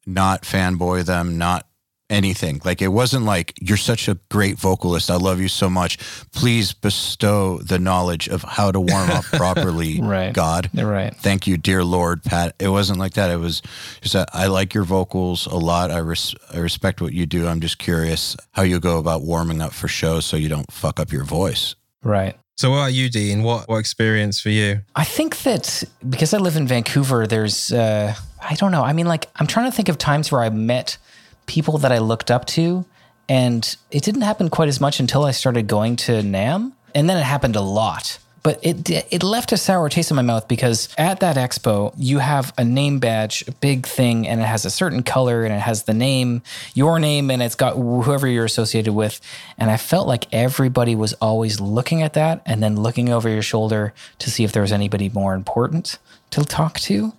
not 0.06 0.44
fanboy 0.44 1.06
them, 1.06 1.38
not 1.38 1.68
anything. 2.12 2.62
Like 2.64 2.82
it 2.82 2.90
wasn't 2.90 3.26
like 3.26 3.54
you're 3.62 3.78
such 3.78 4.08
a 4.08 4.18
great 4.30 4.58
vocalist. 4.58 5.10
I 5.10 5.16
love 5.16 5.40
you 5.40 5.48
so 5.48 5.70
much. 5.70 5.98
Please 6.32 6.74
bestow 6.74 7.58
the 7.60 7.80
knowledge 7.80 8.28
of 8.28 8.44
how 8.44 8.72
to 8.72 8.80
warm 8.80 9.10
up 9.10 9.24
properly, 9.32 10.00
Right. 10.02 10.34
God. 10.34 10.70
Right. 10.74 11.16
Thank 11.16 11.48
you, 11.48 11.58
dear 11.58 11.84
Lord, 11.84 12.24
Pat. 12.24 12.56
It 12.60 12.68
wasn't 12.70 13.00
like 13.00 13.14
that. 13.14 13.32
It 13.32 13.38
was 13.38 13.62
just 14.02 14.14
that 14.14 14.30
I 14.34 14.48
like 14.48 14.74
your 14.74 14.84
vocals 14.84 15.46
a 15.46 15.56
lot. 15.56 15.90
I, 15.92 15.98
res- 16.00 16.36
I 16.54 16.58
respect 16.60 17.02
what 17.02 17.14
you 17.14 17.26
do. 17.26 17.48
I'm 17.48 17.62
just 17.62 17.78
curious 17.80 18.36
how 18.52 18.64
you 18.64 18.80
go 18.80 18.98
about 19.00 19.22
warming 19.24 19.62
up 19.62 19.72
for 19.74 19.88
shows 19.88 20.26
so 20.26 20.38
you 20.38 20.50
don't 20.50 20.72
fuck 20.72 21.00
up 21.00 21.12
your 21.12 21.24
voice. 21.24 21.76
Right. 22.04 22.36
So 22.58 22.70
what 22.70 22.78
about 22.78 22.94
you, 22.94 23.10
Dean? 23.10 23.42
What 23.42 23.68
what 23.68 23.78
experience 23.78 24.40
for 24.40 24.50
you? 24.50 24.82
I 24.96 25.04
think 25.04 25.42
that 25.44 25.84
because 26.08 26.32
I 26.34 26.38
live 26.38 26.56
in 26.58 26.68
Vancouver, 26.68 27.26
there's, 27.26 27.72
uh, 27.72 28.14
I 28.40 28.54
don't 28.56 28.72
know. 28.72 28.84
I 28.84 28.94
mean, 28.94 29.08
like, 29.08 29.30
I'm 29.38 29.48
trying 29.48 29.72
to 29.72 29.76
think 29.76 29.90
of 29.90 29.98
times 29.98 30.32
where 30.32 30.42
I 30.42 30.50
met 30.50 30.98
people 31.46 31.78
that 31.80 31.92
I 31.92 32.00
looked 32.00 32.32
up 32.32 32.46
to, 32.48 32.86
and 33.30 33.76
it 33.92 34.04
didn't 34.04 34.22
happen 34.22 34.50
quite 34.50 34.70
as 34.70 34.82
much 34.82 35.00
until 35.00 35.24
I 35.26 35.32
started 35.32 35.68
going 35.68 35.96
to 35.98 36.22
NAMM. 36.22 36.74
And 36.94 37.10
then 37.10 37.18
it 37.18 37.24
happened 37.24 37.56
a 37.56 37.62
lot. 37.62 38.20
But 38.44 38.60
it 38.64 38.90
it 38.90 39.22
left 39.22 39.52
a 39.52 39.58
sour 39.58 39.88
taste 39.88 40.10
in 40.10 40.16
my 40.16 40.24
mouth 40.24 40.48
because 40.48 40.90
at 40.98 41.20
that 41.20 41.36
expo 41.36 41.94
you 41.96 42.18
have 42.18 42.54
a 42.58 42.64
name 42.64 42.98
badge, 42.98 43.44
a 43.48 43.52
big 43.52 43.86
thing, 43.86 44.28
and 44.28 44.42
it 44.42 44.46
has 44.46 44.66
a 44.66 44.72
certain 44.72 45.04
color 45.04 45.44
and 45.44 45.54
it 45.54 45.60
has 45.60 45.84
the 45.84 45.94
name, 45.94 46.42
your 46.74 46.98
name, 46.98 47.30
and 47.30 47.44
it's 47.44 47.54
got 47.54 47.76
whoever 47.76 48.28
you're 48.28 48.46
associated 48.46 48.94
with. 48.94 49.22
And 49.60 49.70
I 49.70 49.78
felt 49.78 50.08
like 50.08 50.28
everybody 50.34 50.96
was 50.96 51.14
always 51.14 51.60
looking 51.62 52.02
at 52.02 52.14
that 52.14 52.42
and 52.48 52.64
then 52.64 52.82
looking 52.82 53.10
over 53.10 53.30
your 53.30 53.44
shoulder 53.44 53.94
to 54.18 54.32
see 54.32 54.44
if 54.44 54.52
there 54.52 54.64
was 54.64 54.72
anybody 54.72 55.10
more 55.10 55.36
important 55.36 56.00
to 56.32 56.44
talk 56.44 56.80
to, 56.80 57.14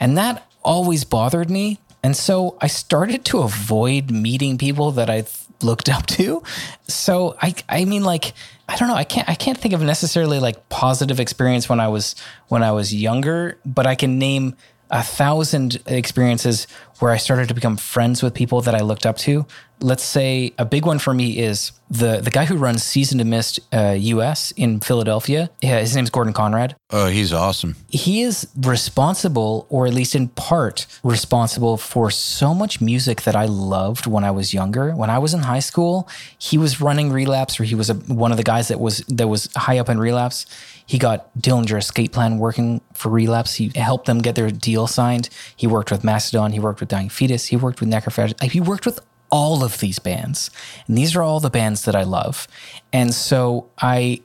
and 0.00 0.16
that 0.16 0.48
always 0.62 1.04
bothered 1.04 1.50
me. 1.50 1.78
And 2.04 2.14
so 2.14 2.58
I 2.60 2.66
started 2.66 3.24
to 3.26 3.40
avoid 3.40 4.10
meeting 4.10 4.58
people 4.58 4.92
that 4.92 5.08
I 5.08 5.24
looked 5.62 5.88
up 5.88 6.04
to. 6.06 6.42
So 6.86 7.34
I 7.40 7.54
I 7.66 7.86
mean 7.86 8.04
like 8.04 8.34
I 8.68 8.76
don't 8.76 8.88
know, 8.88 8.94
I 8.94 9.04
can't 9.04 9.26
I 9.26 9.34
can't 9.34 9.56
think 9.56 9.72
of 9.72 9.80
necessarily 9.80 10.38
like 10.38 10.68
positive 10.68 11.18
experience 11.18 11.66
when 11.66 11.80
I 11.80 11.88
was 11.88 12.14
when 12.48 12.62
I 12.62 12.72
was 12.72 12.94
younger, 12.94 13.58
but 13.64 13.86
I 13.86 13.94
can 13.94 14.18
name 14.18 14.54
a 14.94 15.02
thousand 15.02 15.82
experiences 15.86 16.68
where 17.00 17.10
I 17.10 17.16
started 17.16 17.48
to 17.48 17.54
become 17.54 17.76
friends 17.76 18.22
with 18.22 18.32
people 18.32 18.60
that 18.60 18.76
I 18.76 18.80
looked 18.80 19.04
up 19.04 19.16
to. 19.18 19.44
Let's 19.80 20.04
say 20.04 20.54
a 20.56 20.64
big 20.64 20.86
one 20.86 21.00
for 21.00 21.12
me 21.12 21.36
is 21.36 21.72
the 21.90 22.20
the 22.20 22.30
guy 22.30 22.44
who 22.44 22.56
runs 22.56 22.84
Season 22.84 23.18
of 23.18 23.26
Mist 23.26 23.58
uh, 23.72 23.96
US 23.98 24.52
in 24.52 24.78
Philadelphia. 24.78 25.50
Yeah, 25.60 25.80
his 25.80 25.96
name's 25.96 26.10
Gordon 26.10 26.32
Conrad. 26.32 26.76
Oh, 26.90 27.08
he's 27.08 27.32
awesome. 27.32 27.74
He 27.88 28.22
is 28.22 28.46
responsible, 28.56 29.66
or 29.68 29.86
at 29.88 29.92
least 29.92 30.14
in 30.14 30.28
part 30.28 30.86
responsible, 31.02 31.76
for 31.76 32.08
so 32.12 32.54
much 32.54 32.80
music 32.80 33.22
that 33.22 33.34
I 33.34 33.46
loved 33.46 34.06
when 34.06 34.22
I 34.22 34.30
was 34.30 34.54
younger. 34.54 34.92
When 34.92 35.10
I 35.10 35.18
was 35.18 35.34
in 35.34 35.40
high 35.40 35.60
school, 35.60 36.08
he 36.38 36.56
was 36.56 36.80
running 36.80 37.10
Relapse, 37.10 37.58
or 37.58 37.64
he 37.64 37.74
was 37.74 37.90
a, 37.90 37.94
one 37.94 38.30
of 38.30 38.36
the 38.36 38.44
guys 38.44 38.68
that 38.68 38.78
was 38.78 38.98
that 39.08 39.26
was 39.26 39.48
high 39.56 39.78
up 39.78 39.88
in 39.88 39.98
Relapse. 39.98 40.46
He 40.86 40.98
got 40.98 41.34
Dillinger 41.38 41.78
Escape 41.78 42.12
Plan 42.12 42.38
working 42.38 42.80
for 42.92 43.08
Relapse. 43.08 43.54
He 43.54 43.72
helped 43.74 44.06
them 44.06 44.18
get 44.18 44.34
their 44.34 44.50
deal 44.50 44.86
signed. 44.86 45.30
He 45.56 45.66
worked 45.66 45.90
with 45.90 46.04
Mastodon. 46.04 46.52
He 46.52 46.60
worked 46.60 46.80
with 46.80 46.90
Dying 46.90 47.08
Fetus. 47.08 47.46
He 47.46 47.56
worked 47.56 47.80
with 47.80 47.88
Necrophage. 47.88 48.40
He 48.50 48.60
worked 48.60 48.84
with 48.84 49.00
all 49.30 49.64
of 49.64 49.80
these 49.80 49.98
bands. 49.98 50.50
And 50.86 50.96
these 50.96 51.16
are 51.16 51.22
all 51.22 51.40
the 51.40 51.50
bands 51.50 51.86
that 51.86 51.96
I 51.96 52.02
love. 52.04 52.46
And 52.92 53.12
so 53.14 53.68
I 53.80 54.22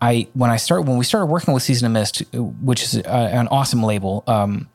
I 0.00 0.28
when 0.32 0.50
I 0.50 0.56
start 0.56 0.84
when 0.84 0.96
we 0.96 1.04
started 1.04 1.26
working 1.26 1.52
with 1.52 1.62
Season 1.62 1.86
of 1.86 1.92
Mist, 1.92 2.22
which 2.32 2.82
is 2.82 2.96
a, 2.96 3.08
an 3.08 3.48
awesome 3.48 3.82
label, 3.82 4.24
um, 4.26 4.68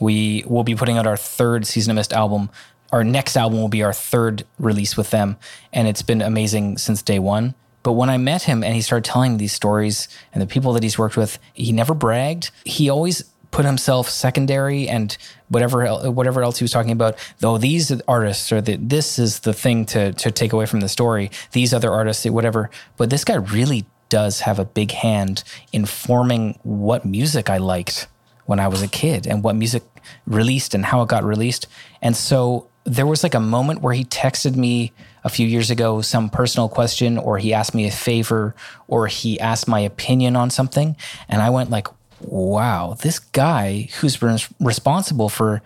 we 0.00 0.44
will 0.46 0.64
be 0.64 0.74
putting 0.74 0.98
out 0.98 1.06
our 1.06 1.16
third 1.16 1.66
Season 1.66 1.90
of 1.90 1.96
Mist 1.96 2.12
album. 2.12 2.50
Our 2.90 3.04
next 3.04 3.36
album 3.36 3.60
will 3.60 3.68
be 3.68 3.82
our 3.82 3.92
third 3.92 4.44
release 4.58 4.96
with 4.96 5.10
them, 5.10 5.36
and 5.72 5.86
it's 5.86 6.02
been 6.02 6.22
amazing 6.22 6.78
since 6.78 7.02
day 7.02 7.18
one. 7.18 7.54
But 7.82 7.92
when 7.92 8.10
I 8.10 8.16
met 8.16 8.42
him 8.42 8.62
and 8.62 8.74
he 8.74 8.82
started 8.82 9.04
telling 9.04 9.32
me 9.32 9.38
these 9.38 9.52
stories 9.52 10.08
and 10.32 10.42
the 10.42 10.46
people 10.46 10.72
that 10.72 10.82
he's 10.82 10.98
worked 10.98 11.16
with, 11.16 11.38
he 11.54 11.72
never 11.72 11.94
bragged. 11.94 12.50
He 12.64 12.90
always 12.90 13.24
put 13.50 13.64
himself 13.64 14.10
secondary 14.10 14.88
and 14.88 15.16
whatever 15.48 15.86
whatever 16.10 16.42
else 16.42 16.58
he 16.58 16.64
was 16.64 16.72
talking 16.72 16.92
about. 16.92 17.16
Though 17.38 17.58
these 17.58 17.90
artists 18.02 18.52
or 18.52 18.60
the, 18.60 18.76
this 18.76 19.18
is 19.18 19.40
the 19.40 19.54
thing 19.54 19.86
to 19.86 20.12
to 20.12 20.30
take 20.30 20.52
away 20.52 20.66
from 20.66 20.80
the 20.80 20.88
story. 20.88 21.30
These 21.52 21.72
other 21.72 21.90
artists, 21.90 22.26
whatever. 22.26 22.70
But 22.96 23.10
this 23.10 23.24
guy 23.24 23.36
really 23.36 23.86
does 24.08 24.40
have 24.40 24.58
a 24.58 24.64
big 24.64 24.92
hand 24.92 25.44
in 25.72 25.84
forming 25.84 26.58
what 26.62 27.04
music 27.04 27.50
I 27.50 27.58
liked 27.58 28.08
when 28.46 28.58
I 28.58 28.68
was 28.68 28.82
a 28.82 28.88
kid 28.88 29.26
and 29.26 29.44
what 29.44 29.56
music 29.56 29.82
released 30.26 30.74
and 30.74 30.84
how 30.86 31.02
it 31.02 31.08
got 31.08 31.24
released. 31.24 31.66
And 32.00 32.16
so 32.16 32.68
there 32.88 33.06
was 33.06 33.22
like 33.22 33.34
a 33.34 33.40
moment 33.40 33.82
where 33.82 33.94
he 33.94 34.04
texted 34.04 34.56
me 34.56 34.92
a 35.24 35.28
few 35.28 35.46
years 35.46 35.70
ago 35.70 36.00
some 36.00 36.30
personal 36.30 36.68
question 36.68 37.18
or 37.18 37.38
he 37.38 37.52
asked 37.52 37.74
me 37.74 37.86
a 37.86 37.90
favor 37.90 38.54
or 38.86 39.06
he 39.06 39.38
asked 39.40 39.68
my 39.68 39.80
opinion 39.80 40.36
on 40.36 40.50
something. 40.50 40.96
And 41.28 41.42
I 41.42 41.50
went 41.50 41.70
like 41.70 41.88
wow 42.20 42.96
this 43.00 43.20
guy 43.20 43.88
who's 44.00 44.20
responsible 44.58 45.28
for 45.28 45.62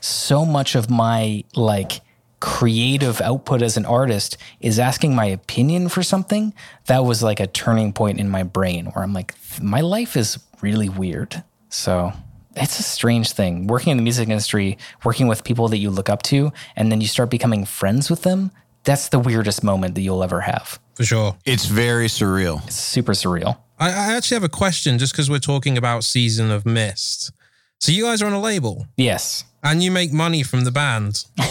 so 0.00 0.44
much 0.44 0.74
of 0.74 0.88
my 0.88 1.44
like 1.56 2.00
creative 2.40 3.20
output 3.20 3.62
as 3.62 3.76
an 3.76 3.86
artist 3.86 4.36
is 4.60 4.78
asking 4.78 5.14
my 5.14 5.24
opinion 5.24 5.88
for 5.88 6.02
something 6.02 6.52
that 6.86 7.04
was 7.04 7.22
like 7.22 7.40
a 7.40 7.46
turning 7.46 7.92
point 7.92 8.20
in 8.20 8.28
my 8.28 8.42
brain 8.42 8.86
where 8.86 9.02
I'm 9.02 9.12
like 9.12 9.34
my 9.62 9.80
life 9.80 10.16
is 10.16 10.38
really 10.60 10.88
weird. 10.88 11.42
So 11.68 12.12
it's 12.56 12.78
a 12.78 12.82
strange 12.82 13.32
thing 13.32 13.66
working 13.66 13.90
in 13.90 13.96
the 13.96 14.02
music 14.02 14.28
industry, 14.28 14.78
working 15.04 15.26
with 15.28 15.44
people 15.44 15.68
that 15.68 15.78
you 15.78 15.90
look 15.90 16.08
up 16.08 16.22
to, 16.24 16.52
and 16.76 16.90
then 16.92 17.00
you 17.00 17.06
start 17.06 17.30
becoming 17.30 17.64
friends 17.64 18.10
with 18.10 18.22
them. 18.22 18.50
That's 18.84 19.08
the 19.08 19.18
weirdest 19.18 19.64
moment 19.64 19.94
that 19.94 20.02
you'll 20.02 20.22
ever 20.22 20.42
have. 20.42 20.78
For 20.94 21.04
sure. 21.04 21.36
It's 21.44 21.64
very 21.66 22.06
surreal. 22.06 22.64
It's 22.66 22.76
super 22.76 23.12
surreal. 23.12 23.58
I, 23.78 23.88
I 23.90 24.14
actually 24.16 24.36
have 24.36 24.44
a 24.44 24.48
question 24.48 24.98
just 24.98 25.12
because 25.12 25.28
we're 25.30 25.38
talking 25.38 25.76
about 25.78 26.04
Season 26.04 26.50
of 26.50 26.64
Mist. 26.66 27.32
So 27.80 27.92
you 27.92 28.04
guys 28.04 28.22
are 28.22 28.26
on 28.26 28.32
a 28.32 28.40
label 28.40 28.86
Yes. 28.96 29.44
and 29.62 29.82
you 29.82 29.90
make 29.90 30.12
money 30.12 30.42
from 30.42 30.64
the 30.64 30.70
band. 30.70 31.24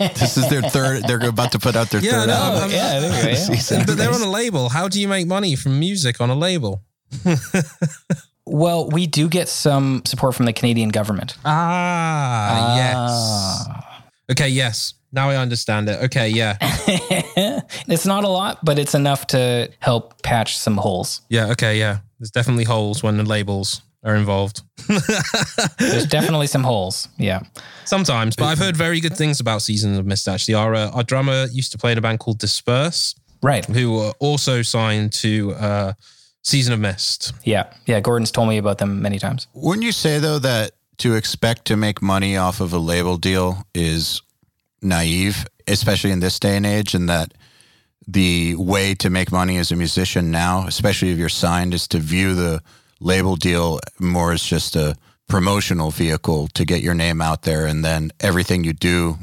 This 0.00 0.36
is 0.38 0.48
their 0.48 0.62
third. 0.62 1.04
They're 1.06 1.26
about 1.28 1.52
to 1.52 1.58
put 1.58 1.76
out 1.76 1.90
their 1.90 2.00
Yeah, 2.02 2.20
third 2.20 2.26
no, 2.28 2.34
album. 2.34 2.60
I'm- 2.62 2.70
yeah, 2.70 3.00
there 3.00 3.30
you 3.30 3.36
go, 3.48 3.54
yeah. 3.76 3.84
But 3.86 3.96
they're 3.98 4.12
on 4.12 4.22
a 4.22 4.30
label. 4.30 4.68
How 4.70 4.88
do 4.88 4.98
you 5.00 5.08
make 5.08 5.26
money 5.26 5.54
from 5.56 5.78
music 5.78 6.20
on 6.20 6.30
a 6.30 6.34
label? 6.34 6.82
Well, 8.52 8.88
we 8.88 9.06
do 9.06 9.28
get 9.28 9.48
some 9.48 10.02
support 10.04 10.34
from 10.34 10.46
the 10.46 10.52
Canadian 10.52 10.88
government. 10.88 11.36
Ah, 11.44 12.76
yes. 12.76 13.68
Okay, 14.32 14.48
yes. 14.48 14.94
Now 15.12 15.30
I 15.30 15.36
understand 15.36 15.88
it. 15.88 16.02
Okay, 16.04 16.28
yeah. 16.28 16.56
It's 17.88 18.06
not 18.06 18.24
a 18.24 18.28
lot, 18.28 18.64
but 18.64 18.78
it's 18.78 18.94
enough 18.94 19.26
to 19.28 19.68
help 19.80 20.22
patch 20.22 20.56
some 20.56 20.76
holes. 20.76 21.20
Yeah, 21.28 21.50
okay, 21.52 21.78
yeah. 21.78 21.98
There's 22.18 22.30
definitely 22.30 22.64
holes 22.64 23.02
when 23.02 23.16
the 23.16 23.24
labels 23.24 23.82
are 24.04 24.14
involved. 24.16 24.62
There's 25.78 26.06
definitely 26.06 26.46
some 26.46 26.62
holes. 26.62 27.08
Yeah. 27.18 27.40
Sometimes, 27.84 28.36
but 28.36 28.44
I've 28.46 28.58
heard 28.58 28.76
very 28.76 29.00
good 29.00 29.16
things 29.16 29.40
about 29.40 29.62
Seasons 29.62 29.98
of 29.98 30.06
Mist 30.06 30.28
actually. 30.28 30.54
Our, 30.54 30.74
uh, 30.74 30.90
our 30.90 31.02
drummer 31.02 31.46
used 31.52 31.72
to 31.72 31.78
play 31.78 31.92
in 31.92 31.98
a 31.98 32.00
band 32.00 32.18
called 32.20 32.38
Disperse, 32.38 33.14
Right. 33.42 33.64
who 33.66 33.92
were 33.92 34.12
also 34.20 34.62
signed 34.62 35.12
to 35.14 35.52
uh, 35.54 35.92
Season 36.42 36.72
of 36.72 36.80
Mist. 36.80 37.32
Yeah. 37.44 37.72
Yeah. 37.86 38.00
Gordon's 38.00 38.30
told 38.30 38.48
me 38.48 38.58
about 38.58 38.78
them 38.78 39.02
many 39.02 39.18
times. 39.18 39.46
Wouldn't 39.54 39.84
you 39.84 39.92
say 39.92 40.18
though 40.18 40.38
that 40.38 40.72
to 40.98 41.14
expect 41.14 41.64
to 41.66 41.76
make 41.76 42.02
money 42.02 42.36
off 42.36 42.60
of 42.60 42.72
a 42.72 42.78
label 42.78 43.16
deal 43.16 43.66
is 43.74 44.22
naive, 44.82 45.46
especially 45.66 46.10
in 46.10 46.20
this 46.20 46.38
day 46.38 46.56
and 46.56 46.66
age, 46.66 46.94
and 46.94 47.08
that 47.08 47.32
the 48.06 48.54
way 48.56 48.94
to 48.94 49.10
make 49.10 49.30
money 49.30 49.56
as 49.56 49.70
a 49.70 49.76
musician 49.76 50.30
now, 50.30 50.66
especially 50.66 51.10
if 51.10 51.18
you're 51.18 51.28
signed, 51.28 51.74
is 51.74 51.86
to 51.88 51.98
view 51.98 52.34
the 52.34 52.62
label 53.00 53.36
deal 53.36 53.78
more 53.98 54.32
as 54.32 54.42
just 54.42 54.76
a 54.76 54.96
promotional 55.28 55.90
vehicle 55.90 56.48
to 56.48 56.64
get 56.64 56.82
your 56.82 56.94
name 56.94 57.20
out 57.20 57.42
there, 57.42 57.66
and 57.66 57.84
then 57.84 58.10
everything 58.20 58.64
you 58.64 58.72
do 58.72 59.16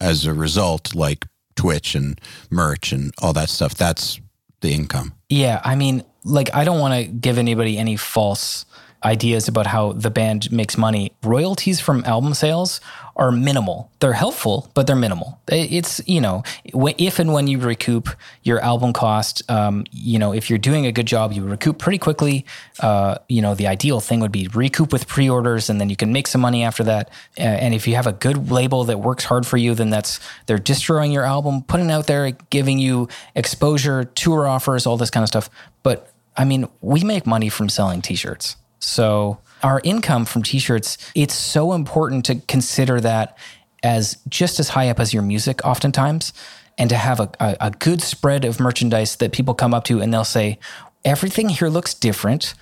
as 0.00 0.26
a 0.26 0.34
result, 0.34 0.94
like 0.94 1.26
Twitch 1.54 1.94
and 1.94 2.20
merch 2.50 2.92
and 2.92 3.12
all 3.22 3.32
that 3.32 3.48
stuff, 3.48 3.74
that's 3.74 4.20
the 4.60 4.72
income. 4.72 5.14
Yeah, 5.28 5.60
I 5.64 5.76
mean, 5.76 6.02
like 6.24 6.54
I 6.54 6.64
don't 6.64 6.80
want 6.80 6.94
to 6.94 7.10
give 7.10 7.38
anybody 7.38 7.78
any 7.78 7.96
false 7.96 8.64
ideas 9.04 9.48
about 9.48 9.66
how 9.66 9.92
the 9.92 10.10
band 10.10 10.52
makes 10.52 10.78
money. 10.78 11.12
Royalties 11.22 11.80
from 11.80 12.04
album 12.04 12.34
sales 12.34 12.80
are 13.16 13.30
minimal. 13.30 13.90
They're 14.00 14.14
helpful, 14.14 14.70
but 14.74 14.86
they're 14.86 14.96
minimal. 14.96 15.38
It's 15.48 16.00
you 16.08 16.20
know, 16.20 16.44
if 16.64 17.18
and 17.18 17.32
when 17.32 17.46
you 17.46 17.58
recoup 17.58 18.08
your 18.42 18.60
album 18.60 18.92
cost, 18.92 19.42
um, 19.50 19.84
you 19.90 20.18
know, 20.18 20.32
if 20.32 20.48
you're 20.48 20.58
doing 20.58 20.86
a 20.86 20.92
good 20.92 21.06
job, 21.06 21.32
you 21.32 21.44
recoup 21.44 21.78
pretty 21.78 21.98
quickly. 21.98 22.46
Uh, 22.80 23.16
you 23.28 23.42
know, 23.42 23.54
the 23.54 23.66
ideal 23.66 24.00
thing 24.00 24.20
would 24.20 24.32
be 24.32 24.48
recoup 24.54 24.92
with 24.92 25.06
pre-orders, 25.06 25.68
and 25.68 25.80
then 25.80 25.90
you 25.90 25.96
can 25.96 26.12
make 26.12 26.26
some 26.26 26.40
money 26.40 26.62
after 26.62 26.84
that. 26.84 27.10
And 27.36 27.74
if 27.74 27.86
you 27.86 27.96
have 27.96 28.06
a 28.06 28.12
good 28.12 28.50
label 28.50 28.84
that 28.84 29.00
works 29.00 29.24
hard 29.24 29.46
for 29.46 29.58
you, 29.58 29.74
then 29.74 29.90
that's 29.90 30.18
they're 30.46 30.58
destroying 30.58 31.12
your 31.12 31.24
album, 31.24 31.62
putting 31.62 31.90
it 31.90 31.92
out 31.92 32.06
there, 32.06 32.30
giving 32.30 32.78
you 32.78 33.08
exposure, 33.34 34.04
tour 34.04 34.46
offers, 34.46 34.86
all 34.86 34.96
this 34.96 35.10
kind 35.10 35.22
of 35.22 35.28
stuff. 35.28 35.50
But 35.82 36.11
I 36.36 36.44
mean, 36.44 36.68
we 36.80 37.04
make 37.04 37.26
money 37.26 37.48
from 37.48 37.68
selling 37.68 38.02
t-shirts. 38.02 38.56
So 38.78 39.38
our 39.62 39.80
income 39.84 40.24
from 40.24 40.42
t-shirts, 40.42 40.98
it's 41.14 41.34
so 41.34 41.72
important 41.72 42.24
to 42.26 42.36
consider 42.48 43.00
that 43.00 43.36
as 43.82 44.18
just 44.28 44.60
as 44.60 44.70
high 44.70 44.88
up 44.88 45.00
as 45.00 45.12
your 45.12 45.22
music 45.22 45.64
oftentimes 45.64 46.32
and 46.78 46.88
to 46.90 46.96
have 46.96 47.20
a, 47.20 47.30
a, 47.38 47.56
a 47.60 47.70
good 47.70 48.00
spread 48.00 48.44
of 48.44 48.60
merchandise 48.60 49.16
that 49.16 49.32
people 49.32 49.54
come 49.54 49.74
up 49.74 49.84
to 49.84 50.00
and 50.00 50.12
they'll 50.12 50.24
say, 50.24 50.58
everything 51.04 51.48
here 51.48 51.68
looks 51.68 51.94
different, 51.94 52.54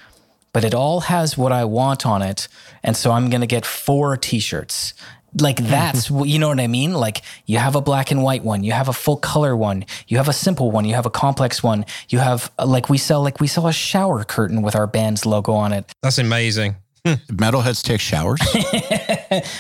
but 0.53 0.65
it 0.65 0.75
all 0.75 1.01
has 1.01 1.39
what 1.39 1.53
I 1.53 1.65
want 1.65 2.05
on 2.05 2.23
it. 2.23 2.49
And 2.83 2.97
so 2.97 3.13
I'm 3.13 3.31
going 3.31 3.43
to 3.43 3.47
get 3.47 3.65
four 3.65 4.17
t-shirts. 4.17 4.95
Like 5.39 5.59
that's 5.59 6.11
what 6.11 6.29
you 6.29 6.39
know 6.39 6.49
what 6.49 6.61
I 6.61 6.67
mean? 6.67 6.93
Like 6.93 7.23
you 7.47 7.59
have 7.59 7.77
a 7.77 7.81
black 7.81 8.11
and 8.11 8.23
white 8.23 8.43
one, 8.43 8.65
you 8.65 8.73
have 8.73 8.89
a 8.89 8.93
full 8.93 9.17
color 9.17 9.57
one, 9.57 9.85
you 10.09 10.17
have 10.17 10.29
a 10.29 10.33
simple 10.33 10.71
one, 10.71 10.85
you 10.85 10.95
have 10.95 11.07
a 11.07 11.11
complex 11.11 11.63
one, 11.63 11.87
you 12.09 12.19
have 12.19 12.51
like 12.65 12.89
we 12.89 12.99
sell 12.99 13.23
like 13.23 13.41
we 13.41 13.47
sell 13.47 13.67
a 13.67 13.73
shower 13.73 14.25
curtain 14.25 14.63
with 14.63 14.75
our 14.75 14.87
band's 14.87 15.25
logo 15.25 15.53
on 15.53 15.73
it. 15.73 15.93
That's 16.03 16.19
amazing. 16.19 16.77
Metalheads 17.07 17.83
take 17.83 18.01
showers. 18.01 18.41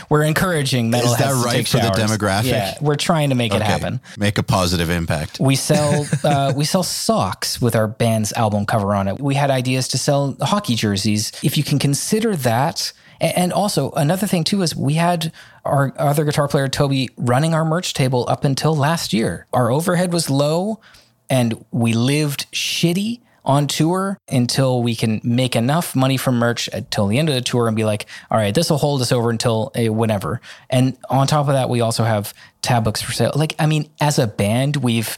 We're 0.10 0.24
encouraging 0.24 0.90
metalheads 0.92 1.18
that 1.18 1.28
to 1.30 1.44
right 1.44 1.56
take 1.56 1.68
for 1.68 1.78
the 1.78 1.94
showers. 1.94 2.10
demographic? 2.10 2.50
Yeah, 2.50 2.76
we're 2.82 2.96
trying 2.96 3.30
to 3.30 3.34
make 3.34 3.54
it 3.54 3.62
happen. 3.62 4.00
Make 4.18 4.36
a 4.36 4.42
positive 4.42 4.90
impact. 4.90 5.40
We 5.40 5.56
sell 5.56 6.06
uh, 6.24 6.52
we 6.54 6.64
sell 6.64 6.82
socks 6.82 7.60
with 7.60 7.74
our 7.74 7.88
band's 7.88 8.32
album 8.34 8.66
cover 8.66 8.94
on 8.94 9.08
it. 9.08 9.20
We 9.20 9.34
had 9.34 9.50
ideas 9.50 9.88
to 9.88 9.98
sell 9.98 10.36
hockey 10.40 10.74
jerseys. 10.74 11.32
If 11.42 11.56
you 11.56 11.64
can 11.64 11.78
consider 11.78 12.36
that, 12.36 12.92
and 13.20 13.52
also 13.52 13.90
another 13.92 14.26
thing 14.26 14.44
too 14.44 14.62
is 14.62 14.76
we 14.76 14.94
had 14.94 15.32
our 15.64 15.92
other 15.96 16.24
guitar 16.24 16.48
player 16.48 16.68
Toby 16.68 17.11
running 17.16 17.54
our 17.54 17.64
merch 17.64 17.94
table 17.94 18.24
up 18.28 18.44
until 18.44 18.74
last 18.74 19.12
year. 19.12 19.46
Our 19.52 19.70
overhead 19.70 20.12
was 20.12 20.30
low, 20.30 20.80
and 21.28 21.64
we 21.70 21.92
lived 21.92 22.50
shitty 22.52 23.20
on 23.44 23.66
tour 23.66 24.18
until 24.28 24.82
we 24.82 24.94
can 24.94 25.20
make 25.24 25.56
enough 25.56 25.96
money 25.96 26.18
from 26.18 26.36
merch 26.38 26.68
until 26.72 27.06
the 27.06 27.18
end 27.18 27.28
of 27.28 27.34
the 27.34 27.40
tour 27.40 27.68
and 27.68 27.76
be 27.76 27.84
like, 27.84 28.06
all 28.30 28.36
right, 28.36 28.54
this 28.54 28.68
will 28.68 28.76
hold 28.78 29.00
us 29.00 29.12
over 29.12 29.30
until 29.30 29.72
uh, 29.74 29.90
whenever. 29.92 30.40
And 30.68 30.96
on 31.08 31.26
top 31.26 31.48
of 31.48 31.54
that, 31.54 31.70
we 31.70 31.80
also 31.80 32.04
have 32.04 32.34
tab 32.61 32.84
books 32.84 33.00
for 33.00 33.12
sale. 33.12 33.32
Like, 33.34 33.54
I 33.58 33.66
mean, 33.66 33.88
as 34.00 34.18
a 34.18 34.26
band, 34.26 34.76
we've 34.76 35.16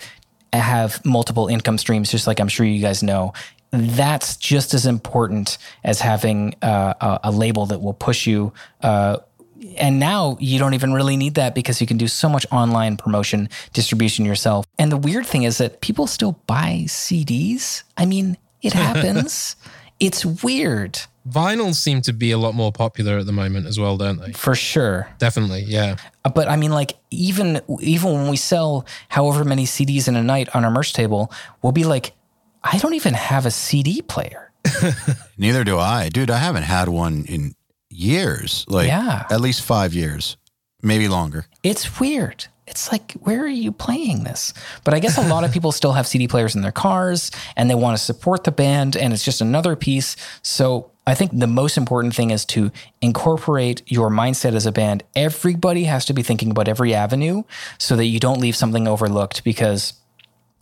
have 0.53 1.05
multiple 1.05 1.49
income 1.49 1.78
streams, 1.78 2.11
just 2.11 2.26
like 2.26 2.38
I'm 2.38 2.49
sure 2.49 2.64
you 2.66 2.80
guys 2.80 3.03
know. 3.03 3.32
that's 3.72 4.36
just 4.36 4.74
as 4.74 4.84
important 4.84 5.57
as 5.82 6.01
having 6.01 6.55
uh, 6.61 6.93
a, 7.01 7.20
a 7.24 7.30
label 7.32 7.66
that 7.66 7.80
will 7.80 7.95
push 7.95 8.26
you. 8.26 8.53
Uh, 8.82 9.16
and 9.77 9.99
now 9.99 10.37
you 10.41 10.59
don't 10.59 10.75
even 10.75 10.93
really 10.93 11.17
need 11.17 11.35
that 11.35 11.55
because 11.55 11.81
you 11.81 11.87
can 11.87 11.97
do 11.97 12.09
so 12.09 12.29
much 12.29 12.47
online 12.51 12.97
promotion 12.97 13.49
distribution 13.73 14.25
yourself. 14.25 14.67
And 14.79 14.91
the 14.91 14.97
weird 14.97 15.27
thing 15.27 15.43
is 15.45 15.59
that 15.59 15.81
people 15.81 16.07
still 16.07 16.33
buy 16.47 16.85
CDs. 16.87 17.83
I 17.97 18.07
mean, 18.07 18.37
it 18.61 18.73
happens. 18.87 19.57
it's 20.01 20.25
weird 20.25 21.01
Vinyls 21.29 21.77
seem 21.77 22.01
to 22.03 22.13
be 22.13 22.33
a 22.33 22.39
lot 22.39 22.55
more 22.55 22.73
popular 22.73 23.19
at 23.19 23.27
the 23.27 23.33
moment 23.33 23.67
as 23.67 23.79
well, 23.79 23.97
don't 23.97 24.19
they? 24.19 24.33
for 24.33 24.55
sure. 24.57 25.09
Definitely, 25.19 25.63
yeah. 25.63 25.97
Uh, 26.25 26.31
But 26.31 26.49
I 26.49 26.57
mean, 26.57 26.73
like 26.73 26.95
even 27.11 27.61
even 27.81 28.13
when 28.13 28.29
we 28.29 28.37
sell 28.37 28.85
however 29.09 29.45
many 29.45 29.65
CDs 29.65 30.09
in 30.09 30.17
a 30.17 30.23
night 30.23 30.49
on 30.55 30.65
our 30.65 30.71
merch 30.71 30.93
table, 30.93 31.33
we'll 31.63 31.73
be 31.73 31.85
like, 31.85 32.13
I 32.65 32.79
don't 32.79 32.95
even 32.95 33.15
have 33.15 33.47
a 33.47 33.51
CD 33.53 34.03
player. 34.03 34.51
Neither 35.39 35.63
do 35.65 35.79
I. 35.79 36.09
Dude, 36.09 36.31
I 36.31 36.39
haven't 36.39 36.65
had 36.65 36.89
one 36.89 37.25
in 37.29 37.55
years. 38.03 38.64
Like 38.68 38.88
Yeah. 38.88 39.24
at 39.30 39.40
least 39.40 39.62
five 39.62 39.94
years, 39.94 40.36
maybe 40.82 41.09
longer. 41.09 41.46
It's 41.62 42.00
weird. 42.00 42.46
It's 42.66 42.90
like, 42.92 43.12
where 43.20 43.40
are 43.42 43.48
you 43.48 43.72
playing 43.72 44.24
this? 44.24 44.55
But 44.84 44.94
I 44.94 45.00
guess 45.00 45.18
a 45.18 45.28
lot 45.28 45.44
of 45.44 45.53
people 45.53 45.72
still 45.72 45.92
have 45.92 46.07
CD 46.07 46.28
players 46.28 46.55
in 46.55 46.62
their 46.62 46.72
cars 46.72 47.30
and 47.57 47.68
they 47.68 47.74
want 47.74 47.96
to 47.98 48.03
support 48.03 48.44
the 48.44 48.53
band, 48.53 48.96
and 48.96 49.12
it's 49.12 49.24
just 49.24 49.40
another 49.40 49.74
piece. 49.76 50.16
So 50.42 50.90
I 51.07 51.14
think 51.14 51.32
the 51.38 51.48
most 51.48 51.76
important 51.76 52.14
thing 52.14 52.30
is 52.30 52.44
to 52.46 52.70
incorporate 53.00 53.82
your 53.86 54.09
mindset 54.11 54.55
as 54.55 54.64
a 54.64 54.72
band. 54.72 55.03
Everybody 55.16 55.84
has 55.84 56.05
to 56.07 56.12
be 56.14 56.22
thinking 56.22 56.50
about 56.50 56.68
every 56.68 56.94
avenue 56.94 57.42
so 57.78 57.96
that 57.96 58.07
you 58.07 58.18
don't 58.20 58.40
leave 58.40 58.57
something 58.57 58.86
overlooked 58.88 59.42
because 59.44 59.94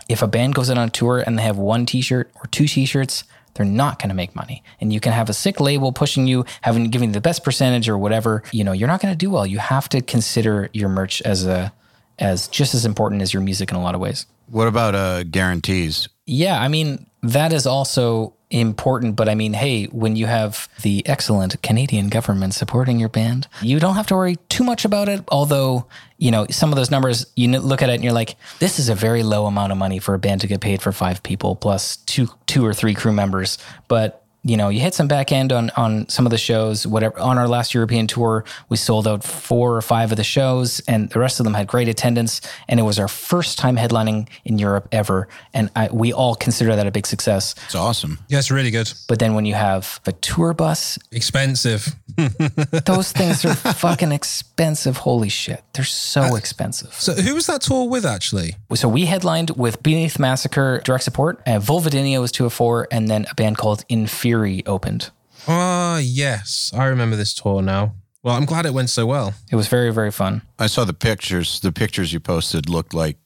if 0.09 0.23
a 0.23 0.27
band 0.27 0.55
goes 0.55 0.71
out 0.71 0.79
on 0.79 0.91
tour 0.91 1.21
and 1.25 1.39
they 1.39 1.43
have 1.43 1.59
one 1.59 1.87
t-shirt 1.87 2.31
or 2.37 2.47
two 2.49 2.67
t-shirts 2.67 3.23
they're 3.55 3.67
not 3.67 3.99
going 3.99 4.09
to 4.09 4.15
make 4.15 4.35
money. 4.35 4.63
And 4.81 4.93
you 4.93 5.01
can 5.01 5.13
have 5.13 5.29
a 5.29 5.35
sick 5.35 5.61
label 5.61 5.93
pushing 5.93 6.27
you 6.27 6.45
having 6.63 6.91
giving 6.91 7.11
you 7.11 7.15
the 7.15 7.21
best 7.21 7.45
percentage 7.45 7.89
or 7.89 7.99
whatever 7.99 8.43
you 8.53 8.65
know 8.65 8.73
you're 8.73 8.89
not 8.89 9.01
going 9.01 9.13
to 9.13 9.19
do 9.19 9.31
well. 9.31 9.47
You 9.47 9.59
have 9.59 9.89
to 9.91 10.01
consider 10.01 10.71
your 10.73 10.89
merch 10.89 11.21
as 11.23 11.47
a 11.47 11.73
as 12.19 12.49
just 12.49 12.75
as 12.75 12.85
important 12.85 13.23
as 13.23 13.33
your 13.33 13.43
music 13.43 13.71
in 13.71 13.77
a 13.77 13.83
lot 13.83 13.95
of 13.95 14.01
ways. 14.01 14.27
What 14.47 14.67
about 14.67 14.95
uh, 14.95 15.23
guarantees? 15.25 16.09
yeah 16.31 16.61
i 16.63 16.69
mean 16.69 17.07
that 17.23 17.53
is 17.53 17.67
also 17.67 18.35
important 18.51 19.15
but 19.15 19.29
i 19.29 19.35
mean 19.35 19.53
hey 19.53 19.87
when 19.87 20.17
you 20.17 20.27
have 20.27 20.69
the 20.83 21.07
excellent 21.07 21.61
canadian 21.63 22.09
government 22.09 22.53
supporting 22.53 22.99
your 22.99 23.09
band 23.09 23.47
you 23.63 23.79
don't 23.79 23.95
have 23.95 24.07
to 24.09 24.15
worry 24.15 24.37
too 24.49 24.65
much 24.65 24.85
about 24.85 25.09
it. 25.09 25.25
Although 25.29 25.87
you 26.19 26.31
know 26.31 26.47
some 26.51 26.71
of 26.71 26.77
those 26.77 26.91
numbers 26.91 27.27
you 27.35 27.49
look 27.49 27.81
at 27.81 27.89
it 27.89 27.95
and 27.95 28.05
you're 28.05 28.13
like 28.13 28.37
this 28.59 28.79
is 28.79 28.91
a 28.91 28.95
very 28.95 29.23
low 29.23 29.47
amount 29.47 29.73
of 29.73 29.79
money 29.79 29.99
for 29.99 30.13
a 30.15 30.19
band 30.19 30.43
to 30.43 30.47
get 30.47 30.61
paid 30.61 30.83
for 30.83 30.93
five 30.93 31.23
people 31.23 31.57
plus 31.57 31.97
two 31.97 32.29
two 32.47 32.65
or 32.65 32.75
three 32.75 32.95
crew 32.95 33.13
members. 33.13 33.59
But 33.89 34.20
you 34.43 34.57
know, 34.57 34.69
you 34.71 34.81
hit 34.81 34.95
some 34.95 35.09
back 35.09 35.33
end 35.33 35.53
on 35.53 35.71
on 35.77 36.09
some 36.09 36.27
of 36.27 36.31
the 36.31 36.39
shows. 36.39 36.87
Whatever 36.87 37.19
on 37.19 37.39
our 37.39 37.49
last 37.49 37.75
European 37.75 38.07
tour, 38.07 38.45
we 38.69 38.77
sold 38.77 39.07
out 39.07 39.23
four 39.23 39.77
or 39.77 39.83
five 39.83 40.11
of 40.11 40.17
the 40.17 40.25
shows, 40.25 40.81
and 40.89 41.11
the 41.11 41.19
rest 41.19 41.41
of 41.41 41.45
them 41.45 41.55
had 41.55 41.67
great 41.67 41.89
attendance. 41.89 42.41
And 42.69 42.81
it 42.81 42.85
was 42.85 42.99
our 42.99 43.09
first 43.09 43.59
time 43.59 43.77
headlining 43.77 44.29
in 44.45 44.59
Europe 44.59 44.89
ever, 44.93 45.29
and 45.53 45.71
I, 45.77 45.89
we 45.93 46.13
all 46.13 46.35
consider 46.35 46.75
that 46.77 46.87
a 46.87 46.91
big 46.91 47.07
success. 47.07 47.55
It's 47.67 47.75
awesome. 47.75 48.19
Yeah, 48.29 48.39
it's 48.39 48.51
really 48.51 48.71
good. 48.71 48.93
But 49.09 49.19
then 49.19 49.35
when 49.35 49.45
you 49.45 49.55
have 49.55 50.01
a 50.07 50.13
tour 50.13 50.55
bus, 50.55 50.99
Expensive. 51.13 51.95
those 52.87 53.13
things 53.13 53.45
are 53.45 53.55
fucking 53.55 54.13
expensive. 54.13 54.99
Holy 54.99 55.29
shit, 55.29 55.63
they're 55.75 55.85
so 55.85 56.23
uh, 56.23 56.35
expensive. 56.35 56.93
So, 56.95 57.15
who 57.15 57.35
was 57.35 57.47
that 57.47 57.63
tour 57.63 57.89
with 57.89 58.05
actually? 58.05 58.57
So 58.75 58.89
we 58.89 59.07
headlined 59.07 59.51
with 59.51 59.83
Beneath 59.83 60.19
Massacre 60.19 60.81
direct 60.85 61.05
support, 61.05 61.41
and 61.47 61.63
Vulvodynia 61.63 62.21
was 62.21 62.33
two 62.33 62.47
of 62.47 62.53
four, 62.53 62.89
and 62.91 63.09
then 63.09 63.27
a 63.31 63.35
band 63.35 63.59
called 63.59 63.85
Inferi 64.31 64.63
opened. 64.67 65.11
Ah, 65.49 65.99
yes. 65.99 66.71
I 66.75 66.87
remember 66.87 67.17
this 67.17 67.35
tour 67.35 67.63
now. 67.63 67.95
Well, 68.23 68.37
I'm 68.37 68.45
glad 68.45 68.67
it 68.67 68.75
went 68.75 68.91
so 68.91 69.07
well. 69.07 69.35
It 69.51 69.57
was 69.57 69.69
very 69.69 69.93
very 69.93 70.11
fun. 70.11 70.43
I 70.59 70.67
saw 70.67 70.85
the 70.85 70.93
pictures. 70.93 71.61
The 71.61 71.73
pictures 71.73 72.13
you 72.13 72.21
posted 72.21 72.69
looked 72.69 72.93
like 72.93 73.17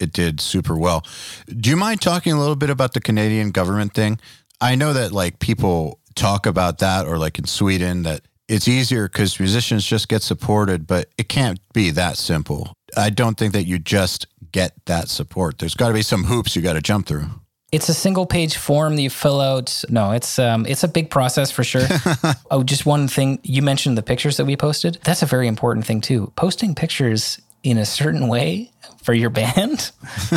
it 0.00 0.12
did 0.12 0.40
super 0.40 0.76
well. 0.76 1.04
Do 1.46 1.70
you 1.70 1.76
mind 1.76 2.00
talking 2.00 2.32
a 2.32 2.40
little 2.40 2.56
bit 2.56 2.70
about 2.70 2.92
the 2.92 3.00
Canadian 3.00 3.52
government 3.52 3.94
thing? 3.94 4.18
I 4.60 4.74
know 4.74 4.92
that 4.92 5.12
like 5.12 5.38
people 5.38 6.00
talk 6.14 6.44
about 6.44 6.78
that 6.78 7.06
or 7.06 7.18
like 7.18 7.38
in 7.38 7.46
Sweden 7.46 8.02
that 8.02 8.22
it's 8.48 8.66
easier 8.66 9.08
because 9.08 9.38
musicians 9.38 9.86
just 9.86 10.08
get 10.08 10.22
supported, 10.22 10.86
but 10.86 11.08
it 11.16 11.28
can't 11.28 11.60
be 11.72 11.90
that 11.90 12.16
simple. 12.18 12.72
I 12.96 13.10
don't 13.10 13.38
think 13.38 13.52
that 13.52 13.64
you 13.64 13.78
just 13.78 14.26
get 14.50 14.74
that 14.86 15.08
support. 15.08 15.58
There's 15.58 15.74
got 15.74 15.88
to 15.88 15.94
be 15.94 16.02
some 16.02 16.24
hoops 16.24 16.56
you 16.56 16.62
got 16.62 16.74
to 16.74 16.82
jump 16.82 17.06
through. 17.06 17.30
It's 17.72 17.88
a 17.88 17.94
single 17.94 18.26
page 18.26 18.56
form 18.56 18.96
that 18.96 19.02
you 19.02 19.10
fill 19.10 19.40
out. 19.40 19.82
No, 19.88 20.12
it's 20.12 20.38
um, 20.38 20.66
it's 20.66 20.84
a 20.84 20.88
big 20.88 21.08
process 21.08 21.50
for 21.50 21.64
sure. 21.64 21.86
oh, 22.50 22.62
just 22.62 22.84
one 22.84 23.08
thing 23.08 23.38
you 23.42 23.62
mentioned 23.62 23.96
the 23.96 24.02
pictures 24.02 24.36
that 24.36 24.44
we 24.44 24.56
posted. 24.56 24.98
That's 25.04 25.22
a 25.22 25.26
very 25.26 25.48
important 25.48 25.86
thing 25.86 26.02
too. 26.02 26.32
Posting 26.36 26.74
pictures 26.74 27.40
in 27.62 27.78
a 27.78 27.86
certain 27.86 28.28
way 28.28 28.70
for 29.02 29.14
your 29.14 29.30
band. 29.30 29.90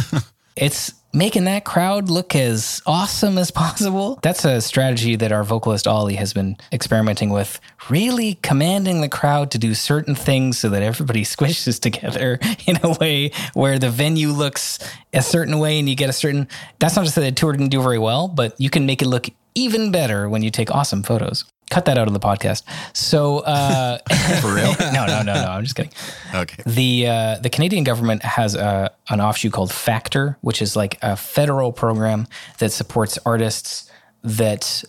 it's 0.55 0.93
making 1.15 1.45
that 1.45 1.63
crowd 1.63 2.09
look 2.09 2.35
as 2.35 2.81
awesome 2.85 3.37
as 3.37 3.49
possible. 3.49 4.19
That's 4.21 4.43
a 4.43 4.59
strategy 4.61 5.15
that 5.15 5.31
our 5.31 5.43
vocalist 5.43 5.87
Ollie 5.87 6.15
has 6.15 6.33
been 6.33 6.57
experimenting 6.73 7.29
with, 7.29 7.59
really 7.89 8.35
commanding 8.41 9.01
the 9.01 9.09
crowd 9.09 9.51
to 9.51 9.57
do 9.57 9.73
certain 9.73 10.13
things 10.13 10.57
so 10.57 10.69
that 10.69 10.83
everybody 10.83 11.23
squishes 11.25 11.79
together 11.79 12.39
in 12.67 12.77
a 12.83 12.91
way 12.99 13.31
where 13.53 13.79
the 13.79 13.89
venue 13.89 14.29
looks 14.29 14.79
a 15.13 15.21
certain 15.21 15.59
way 15.59 15.79
and 15.79 15.87
you 15.87 15.95
get 15.95 16.09
a 16.09 16.13
certain 16.13 16.47
that's 16.79 16.95
not 16.95 17.05
to 17.05 17.11
say 17.11 17.21
the 17.21 17.31
tour 17.31 17.53
didn't 17.53 17.69
do 17.69 17.81
very 17.81 17.99
well, 17.99 18.27
but 18.27 18.59
you 18.59 18.69
can 18.69 18.85
make 18.85 19.01
it 19.01 19.07
look 19.07 19.27
even 19.55 19.91
better 19.91 20.27
when 20.27 20.43
you 20.43 20.51
take 20.51 20.69
awesome 20.71 21.01
photos. 21.01 21.45
Cut 21.71 21.85
that 21.85 21.97
out 21.97 22.07
of 22.07 22.13
the 22.13 22.19
podcast. 22.19 22.63
So 22.93 23.39
uh 23.39 23.97
For 24.41 24.53
real? 24.53 24.73
no, 24.93 25.05
no, 25.05 25.21
no, 25.23 25.33
no. 25.33 25.49
I'm 25.49 25.63
just 25.63 25.75
kidding. 25.75 25.91
okay. 26.33 26.63
The 26.65 27.07
uh, 27.07 27.37
the 27.41 27.49
Canadian 27.49 27.83
government 27.83 28.23
has 28.23 28.55
a, 28.55 28.91
an 29.09 29.21
offshoot 29.21 29.51
called 29.53 29.71
Factor, 29.71 30.37
which 30.41 30.61
is 30.61 30.75
like 30.75 30.97
a 31.01 31.15
federal 31.15 31.71
program 31.71 32.27
that 32.59 32.71
supports 32.71 33.17
artists 33.25 33.89
that 34.23 34.83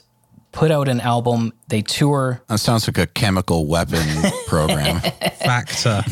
put 0.53 0.71
out 0.71 0.89
an 0.89 1.01
album, 1.01 1.53
they 1.69 1.83
tour. 1.83 2.43
That 2.49 2.59
sounds 2.59 2.89
like 2.89 2.97
a 2.97 3.07
chemical 3.07 3.67
weapon 3.67 4.07
program, 4.47 5.01
Factor. 5.01 6.03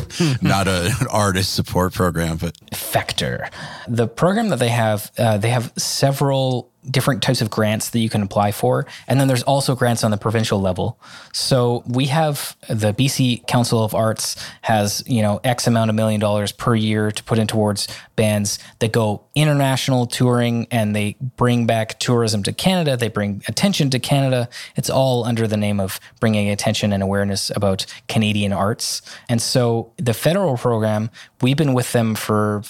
not 0.42 0.68
a, 0.68 0.94
an 1.00 1.06
artist 1.10 1.54
support 1.54 1.94
program, 1.94 2.36
but 2.36 2.54
Factor. 2.74 3.48
The 3.88 4.06
program 4.06 4.48
that 4.50 4.58
they 4.58 4.68
have, 4.68 5.10
uh, 5.18 5.38
they 5.38 5.48
have 5.48 5.72
several 5.78 6.70
different 6.90 7.22
types 7.22 7.40
of 7.40 7.50
grants 7.50 7.90
that 7.90 7.98
you 7.98 8.08
can 8.08 8.22
apply 8.22 8.52
for. 8.52 8.86
And 9.08 9.20
then 9.20 9.28
there's 9.28 9.42
also 9.42 9.74
grants 9.74 10.04
on 10.04 10.10
the 10.10 10.16
provincial 10.16 10.60
level. 10.60 10.98
So 11.32 11.82
we 11.86 12.06
have 12.06 12.56
the 12.68 12.92
BC 12.92 13.46
Council 13.46 13.82
of 13.82 13.94
Arts 13.94 14.36
has, 14.62 15.02
you 15.06 15.22
know, 15.22 15.40
X 15.44 15.66
amount 15.66 15.90
of 15.90 15.96
million 15.96 16.20
dollars 16.20 16.52
per 16.52 16.74
year 16.74 17.10
to 17.10 17.24
put 17.24 17.38
in 17.38 17.46
towards 17.46 17.88
bands 18.16 18.58
that 18.78 18.92
go 18.92 19.24
international 19.34 20.06
touring 20.06 20.66
and 20.70 20.94
they 20.94 21.16
bring 21.36 21.66
back 21.66 21.98
tourism 21.98 22.42
to 22.42 22.52
Canada. 22.52 22.96
They 22.96 23.08
bring 23.08 23.42
attention 23.48 23.90
to 23.90 23.98
Canada. 23.98 24.48
It's 24.76 24.90
all 24.90 25.24
under 25.24 25.46
the 25.46 25.56
name 25.56 25.80
of 25.80 25.98
bringing 26.20 26.50
attention 26.50 26.92
and 26.92 27.02
awareness 27.02 27.50
about 27.54 27.86
Canadian 28.08 28.52
arts. 28.52 29.02
And 29.28 29.40
so 29.40 29.92
the 29.96 30.14
federal 30.14 30.56
program, 30.56 31.10
we've 31.40 31.56
been 31.56 31.74
with 31.74 31.92
them 31.92 32.14
for 32.14 32.62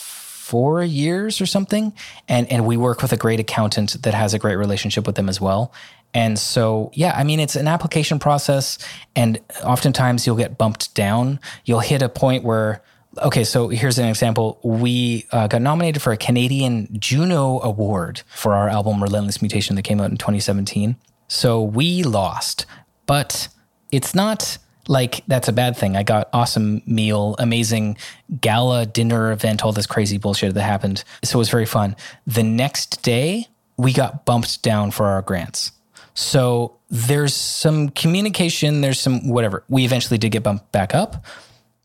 four 0.44 0.84
years 0.84 1.40
or 1.40 1.46
something. 1.46 1.90
And, 2.28 2.46
and 2.52 2.66
we 2.66 2.76
work 2.76 3.00
with 3.00 3.14
a 3.14 3.16
great 3.16 3.40
accountant 3.40 4.02
that 4.02 4.12
has 4.12 4.34
a 4.34 4.38
great 4.38 4.56
relationship 4.56 5.06
with 5.06 5.16
them 5.16 5.30
as 5.30 5.40
well. 5.40 5.72
And 6.12 6.38
so, 6.38 6.90
yeah, 6.92 7.14
I 7.16 7.24
mean, 7.24 7.40
it's 7.40 7.56
an 7.56 7.66
application 7.66 8.18
process. 8.18 8.78
And 9.16 9.40
oftentimes 9.64 10.26
you'll 10.26 10.36
get 10.36 10.58
bumped 10.58 10.94
down. 10.94 11.40
You'll 11.64 11.80
hit 11.80 12.02
a 12.02 12.10
point 12.10 12.44
where, 12.44 12.82
okay, 13.22 13.42
so 13.42 13.68
here's 13.68 13.98
an 13.98 14.06
example. 14.06 14.60
We 14.62 15.26
uh, 15.32 15.46
got 15.46 15.62
nominated 15.62 16.02
for 16.02 16.12
a 16.12 16.18
Canadian 16.18 16.88
Juno 17.00 17.60
Award 17.60 18.20
for 18.28 18.52
our 18.52 18.68
album 18.68 19.02
Relentless 19.02 19.40
Mutation 19.40 19.76
that 19.76 19.82
came 19.82 19.98
out 19.98 20.10
in 20.10 20.18
2017. 20.18 20.96
So 21.26 21.62
we 21.62 22.02
lost, 22.02 22.66
but 23.06 23.48
it's 23.90 24.14
not 24.14 24.58
like 24.88 25.22
that's 25.26 25.48
a 25.48 25.52
bad 25.52 25.76
thing. 25.76 25.96
I 25.96 26.02
got 26.02 26.28
awesome 26.32 26.82
meal, 26.86 27.36
amazing 27.38 27.96
gala 28.40 28.86
dinner 28.86 29.32
event, 29.32 29.64
all 29.64 29.72
this 29.72 29.86
crazy 29.86 30.18
bullshit 30.18 30.54
that 30.54 30.62
happened. 30.62 31.04
So 31.22 31.38
it 31.38 31.40
was 31.40 31.50
very 31.50 31.66
fun. 31.66 31.96
The 32.26 32.42
next 32.42 33.02
day, 33.02 33.48
we 33.76 33.92
got 33.92 34.24
bumped 34.24 34.62
down 34.62 34.90
for 34.90 35.06
our 35.06 35.22
grants. 35.22 35.72
So 36.14 36.76
there's 36.90 37.34
some 37.34 37.88
communication, 37.88 38.80
there's 38.80 39.00
some 39.00 39.28
whatever. 39.28 39.64
We 39.68 39.84
eventually 39.84 40.18
did 40.18 40.30
get 40.30 40.44
bumped 40.44 40.70
back 40.70 40.94
up, 40.94 41.24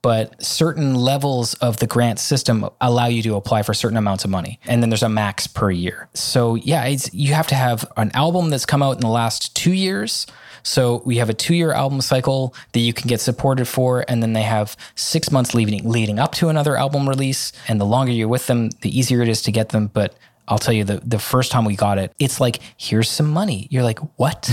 but 0.02 0.42
certain 0.44 0.96
levels 0.96 1.56
of 1.56 1.78
the 1.78 1.88
grant 1.88 2.20
system 2.20 2.70
allow 2.80 3.08
you 3.08 3.22
to 3.24 3.36
apply 3.36 3.64
for 3.64 3.74
certain 3.74 3.98
amounts 3.98 4.24
of 4.24 4.30
money 4.30 4.60
and 4.66 4.82
then 4.82 4.90
there's 4.90 5.04
a 5.04 5.10
max 5.10 5.48
per 5.48 5.70
year 5.70 6.08
so 6.14 6.56
yeah 6.56 6.96
you 7.12 7.34
have 7.34 7.48
to 7.48 7.56
have 7.56 7.90
an 7.98 8.12
album 8.14 8.50
that's 8.50 8.66
come 8.66 8.82
out 8.82 8.96
in 8.96 9.02
the 9.02 9.10
last 9.10 9.56
two 9.56 9.74
years 9.74 10.26
so 10.64 11.02
we 11.06 11.18
have 11.18 11.30
a 11.30 11.34
two-year 11.34 11.72
album 11.72 12.02
cycle 12.02 12.54
that 12.74 12.80
you 12.80 12.94
can 12.94 13.08
get 13.08 13.22
supported 13.22 13.66
for 13.66 14.06
and 14.08 14.22
then 14.22 14.34
they 14.34 14.44
have 14.44 14.76
six 14.96 15.32
months 15.32 15.54
leading 15.54 15.88
leading 15.88 16.20
up 16.20 16.34
to 16.34 16.50
another 16.50 16.76
album 16.78 17.08
release 17.08 17.52
and 17.68 17.80
the 17.80 17.86
longer 17.86 18.12
you're 18.12 18.28
with 18.28 18.48
them 18.48 18.70
the 18.82 18.98
easier 18.98 19.22
it 19.22 19.30
is 19.30 19.42
to 19.42 19.52
get 19.52 19.70
them 19.70 19.88
but 19.88 20.16
I'll 20.50 20.58
tell 20.58 20.74
you 20.74 20.84
the 20.84 21.00
the 21.06 21.20
first 21.20 21.52
time 21.52 21.64
we 21.64 21.76
got 21.76 22.00
it, 22.00 22.12
it's 22.18 22.42
like 22.42 22.60
here's 22.76 23.10
some 23.10 23.30
money. 23.30 23.68
You're 23.70 23.84
like 23.84 24.00
what? 24.18 24.50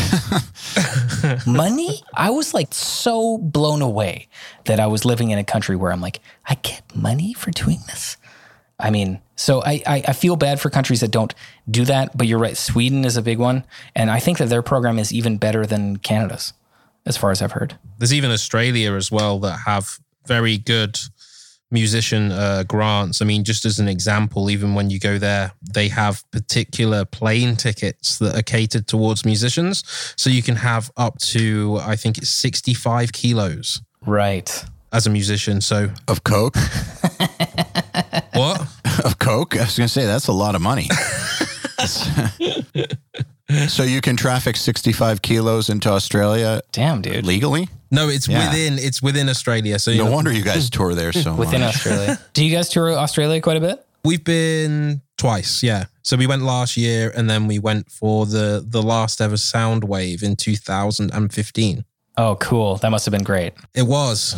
money? 1.47 2.03
I 2.13 2.29
was 2.31 2.53
like 2.53 2.75
so 2.75 3.39
blown 3.39 3.81
away 3.81 4.29
that 4.67 4.79
I 4.79 4.89
was 4.89 5.07
living 5.07 5.31
in 5.31 5.39
a 5.39 5.45
country 5.45 5.75
where 5.75 5.91
I'm 5.91 6.03
like 6.03 6.21
I 6.47 6.57
get 6.57 6.95
money 6.95 7.33
for 7.33 7.51
doing 7.51 7.79
this. 7.87 8.19
I 8.79 8.91
mean, 8.91 9.21
so 9.37 9.63
I, 9.63 9.83
I, 9.87 10.03
I 10.09 10.13
feel 10.13 10.37
bad 10.37 10.61
for 10.61 10.69
countries 10.71 11.01
that 11.01 11.11
don't 11.11 11.35
do 11.71 11.85
that, 11.87 12.17
but 12.17 12.27
you're 12.27 12.39
right. 12.39 12.57
Sweden 12.57 13.05
is 13.05 13.17
a 13.17 13.23
big 13.23 13.39
one, 13.39 13.65
and 13.95 14.11
I 14.11 14.19
think 14.21 14.39
that 14.39 14.49
their 14.49 14.63
program 14.63 14.99
is 14.99 15.13
even 15.13 15.39
better 15.39 15.65
than 15.67 15.97
Canada's, 15.97 16.53
as 17.07 17.17
far 17.17 17.31
as 17.31 17.41
I've 17.41 17.53
heard. 17.53 17.79
There's 17.99 18.13
even 18.13 18.31
Australia 18.31 18.93
as 18.95 19.11
well 19.11 19.39
that 19.41 19.61
have 19.67 19.99
very 20.27 20.59
good 20.59 20.99
musician 21.71 22.31
uh, 22.33 22.63
grants. 22.69 23.21
I 23.21 23.25
mean, 23.25 23.43
just 23.45 23.65
as 23.65 23.79
an 23.79 23.89
example, 23.89 24.51
even 24.51 24.75
when 24.75 24.89
you 24.91 25.01
go 25.01 25.19
there, 25.19 25.53
they 25.73 25.89
have 25.89 26.23
particular 26.31 27.05
plane 27.05 27.57
tickets 27.57 28.19
that 28.19 28.37
are 28.39 28.43
catered 28.43 28.87
towards 28.87 29.25
musicians. 29.25 29.83
So 30.17 30.31
you 30.31 30.43
can 30.43 30.57
have 30.57 30.91
up 30.97 31.19
to, 31.19 31.79
I 31.83 31.97
think 31.97 32.19
it's 32.19 32.31
65 32.31 33.13
kilos 33.13 33.81
Right. 34.07 34.65
as 34.93 35.07
a 35.07 35.11
musician. 35.11 35.61
So 35.61 35.91
Of 36.07 36.23
Coke? 36.25 36.57
what? 38.37 38.61
of 39.05 39.19
Coke? 39.19 39.57
I 39.57 39.65
was 39.65 39.77
going 39.77 39.89
to 39.89 39.93
say, 39.93 40.07
that's 40.07 40.29
a 40.29 40.33
lot 40.33 40.55
of 40.55 40.61
money. 40.63 40.89
so 43.69 43.83
you 43.83 44.01
can 44.01 44.17
traffic 44.17 44.57
65 44.57 45.23
kilos 45.23 45.69
into 45.71 45.89
Australia 45.91 46.61
Damn, 46.73 47.03
dude. 47.03 47.25
legally? 47.27 47.69
No, 47.91 48.09
it's 48.09 48.27
Yeah. 48.29 48.49
within 48.51 48.79
it's 48.79 49.01
within 49.03 49.29
Australia. 49.29 49.79
So 49.79 49.91
you 49.91 49.99
No 49.99 50.07
know, 50.07 50.13
wonder 50.13 50.33
you 50.33 50.43
guys 50.43 50.69
tour 50.71 50.95
there 50.95 51.13
so 51.13 51.35
Within 51.35 51.61
much. 51.61 51.77
Australia. 51.77 52.19
Do 52.33 52.45
you 52.45 52.51
guys 52.55 52.69
tour 52.69 52.91
Australia 52.93 53.41
quite 53.41 53.57
a 53.57 53.61
bit? 53.61 53.83
we've 54.05 54.23
been 54.25 55.03
twice. 55.19 55.63
Yeah. 55.65 55.87
So 56.03 56.17
we 56.17 56.29
went 56.29 56.43
last 56.43 56.77
year, 56.77 57.13
and 57.17 57.29
then 57.29 57.49
we 57.49 57.59
went 57.59 57.91
for 57.91 58.25
the 58.27 58.65
the 58.67 58.81
last 58.83 59.21
ever 59.21 59.35
Soundwave 59.37 60.23
in 60.23 60.37
2015. 60.37 61.85
Oh, 62.17 62.37
cool. 62.37 62.77
That 62.77 62.91
must 62.91 63.05
have 63.05 63.13
been 63.13 63.25
great. 63.25 63.53
It 63.75 63.83
was, 63.83 64.37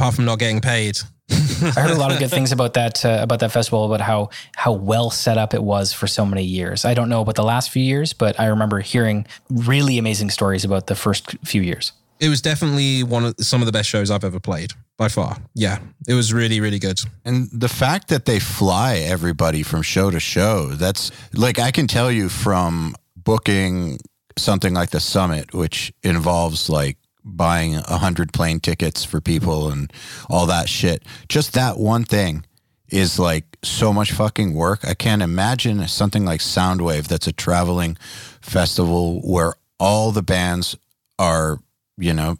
apart 0.00 0.14
from 0.14 0.24
not 0.24 0.38
getting 0.38 0.62
paid. 0.62 0.98
I 1.30 1.80
heard 1.80 1.90
a 1.90 1.98
lot 1.98 2.10
of 2.10 2.18
good 2.18 2.30
things 2.36 2.52
about 2.52 2.72
that 2.72 3.04
uh, 3.04 3.18
about 3.20 3.40
that 3.40 3.52
festival, 3.52 3.84
about 3.84 4.00
how 4.00 4.30
how 4.56 4.72
well 4.72 5.10
set 5.10 5.36
up 5.36 5.52
it 5.52 5.62
was 5.62 5.92
for 5.92 6.06
so 6.06 6.24
many 6.24 6.42
years. 6.42 6.86
I 6.86 6.94
don't 6.94 7.10
know 7.10 7.20
about 7.20 7.34
the 7.34 7.44
last 7.44 7.70
few 7.70 7.82
years, 7.82 8.14
but 8.14 8.40
I 8.40 8.46
remember 8.46 8.80
hearing 8.80 9.26
really 9.50 9.98
amazing 9.98 10.30
stories 10.30 10.64
about 10.64 10.86
the 10.86 10.94
first 10.94 11.36
few 11.44 11.60
years. 11.60 11.92
It 12.18 12.30
was 12.30 12.40
definitely 12.40 13.02
one 13.02 13.26
of 13.26 13.34
some 13.38 13.60
of 13.60 13.66
the 13.66 13.72
best 13.72 13.90
shows 13.90 14.10
I've 14.10 14.24
ever 14.24 14.40
played 14.40 14.72
by 14.96 15.08
far. 15.08 15.36
Yeah, 15.54 15.80
it 16.08 16.14
was 16.14 16.32
really 16.32 16.60
really 16.60 16.78
good. 16.78 17.00
And 17.26 17.50
the 17.52 17.68
fact 17.68 18.08
that 18.08 18.24
they 18.24 18.40
fly 18.40 18.96
everybody 18.96 19.62
from 19.62 19.82
show 19.82 20.10
to 20.10 20.20
show, 20.20 20.68
that's 20.68 21.10
like 21.34 21.58
I 21.58 21.70
can 21.70 21.86
tell 21.86 22.10
you 22.10 22.30
from 22.30 22.94
booking 23.16 23.98
something 24.38 24.72
like 24.72 24.90
the 24.90 25.00
summit, 25.00 25.52
which 25.52 25.92
involves 26.02 26.70
like 26.70 26.96
buying 27.24 27.76
a 27.76 27.98
hundred 27.98 28.32
plane 28.32 28.60
tickets 28.60 29.04
for 29.04 29.20
people 29.20 29.70
and 29.70 29.92
all 30.28 30.46
that 30.46 30.68
shit. 30.68 31.02
Just 31.28 31.52
that 31.54 31.78
one 31.78 32.04
thing 32.04 32.44
is 32.88 33.18
like 33.18 33.44
so 33.62 33.92
much 33.92 34.12
fucking 34.12 34.54
work. 34.54 34.84
I 34.84 34.94
can't 34.94 35.22
imagine 35.22 35.86
something 35.88 36.24
like 36.24 36.40
Soundwave 36.40 37.08
that's 37.08 37.26
a 37.26 37.32
traveling 37.32 37.96
festival 38.40 39.20
where 39.20 39.54
all 39.78 40.12
the 40.12 40.22
bands 40.22 40.76
are, 41.18 41.58
you 41.96 42.12
know, 42.12 42.36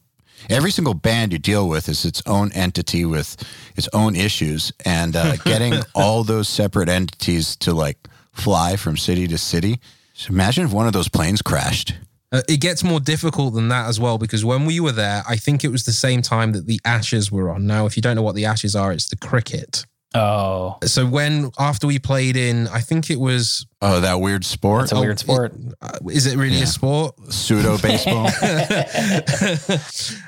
every 0.49 0.70
single 0.70 0.95
band 0.95 1.33
you 1.33 1.39
deal 1.39 1.68
with 1.68 1.89
is 1.89 2.05
its 2.05 2.22
own 2.26 2.51
entity 2.53 3.05
with 3.05 3.37
its 3.76 3.89
own 3.93 4.16
issues 4.16 4.72
and 4.85 5.14
uh, 5.16 5.37
getting 5.45 5.74
all 5.95 6.24
those 6.24 6.49
separate 6.49 6.89
entities 6.89 7.57
to 7.57 7.72
like 7.72 7.99
fly 8.33 8.76
from 8.76 8.97
city 8.97 9.26
to 9.28 9.39
city. 9.39 9.81
So 10.14 10.31
imagine 10.33 10.66
if 10.66 10.72
one 10.72 10.87
of 10.87 10.93
those 10.93 11.09
planes 11.09 11.43
crashed. 11.43 11.95
Uh, 12.33 12.43
it 12.49 12.59
gets 12.61 12.85
more 12.85 13.01
difficult 13.01 13.55
than 13.55 13.68
that 13.68 13.89
as 13.89 13.99
well 13.99 14.16
because 14.16 14.45
when 14.45 14.64
we 14.64 14.78
were 14.78 14.93
there, 14.93 15.22
I 15.28 15.37
think 15.37 15.64
it 15.64 15.68
was 15.68 15.85
the 15.85 15.93
same 15.93 16.22
time 16.22 16.53
that 16.53 16.66
the 16.66 16.81
Ashes 16.85 17.33
were 17.33 17.51
on. 17.51 17.66
Now, 17.66 17.87
if 17.87 17.97
you 17.97 18.03
don't 18.03 18.14
know 18.14 18.22
what 18.22 18.37
the 18.37 18.45
Ashes 18.45 18.76
are, 18.76 18.93
it's 18.93 19.09
the 19.09 19.16
cricket. 19.16 19.85
Oh, 20.12 20.76
So 20.85 21.07
when 21.07 21.51
after 21.59 21.87
we 21.87 22.01
played 22.01 22.37
in, 22.37 22.66
I 22.68 22.81
think 22.81 23.11
it 23.11 23.20
was. 23.20 23.64
Oh, 23.81 24.01
that 24.01 24.20
weird 24.20 24.45
sport, 24.45 24.85
it's 24.85 24.93
a 24.93 24.99
weird 25.01 25.20
sport. 25.20 25.55
Uh, 25.81 25.99
is 26.11 26.26
it 26.26 26.37
really 26.37 26.57
Yeah. 26.57 26.64
a 26.64 26.66
sport? 26.66 27.14
pseudo 27.33 27.78
baseball. 27.78 28.24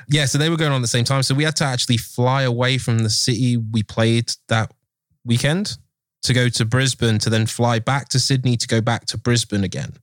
yeah, 0.09 0.25
so 0.25 0.37
they 0.37 0.49
were 0.49 0.57
going 0.57 0.71
on 0.71 0.77
at 0.77 0.81
the 0.81 0.87
same 0.87 1.03
time. 1.03 1.23
So 1.23 1.35
we 1.35 1.43
had 1.43 1.55
to 1.57 1.65
actually 1.65 1.97
fly 1.97 2.43
away 2.43 2.77
from 2.77 2.99
the 2.99 3.09
city 3.09 3.57
we 3.57 3.83
played 3.83 4.31
that 4.47 4.71
weekend 5.25 5.77
to 6.23 6.33
go 6.33 6.47
to 6.49 6.65
Brisbane 6.65 7.19
to 7.19 7.29
then 7.29 7.45
fly 7.45 7.79
back 7.79 8.07
to 8.09 8.19
Sydney 8.19 8.55
to 8.57 8.67
go 8.67 8.79
back 8.81 9.05
to 9.07 9.17
Brisbane 9.17 9.63
again. 9.65 9.93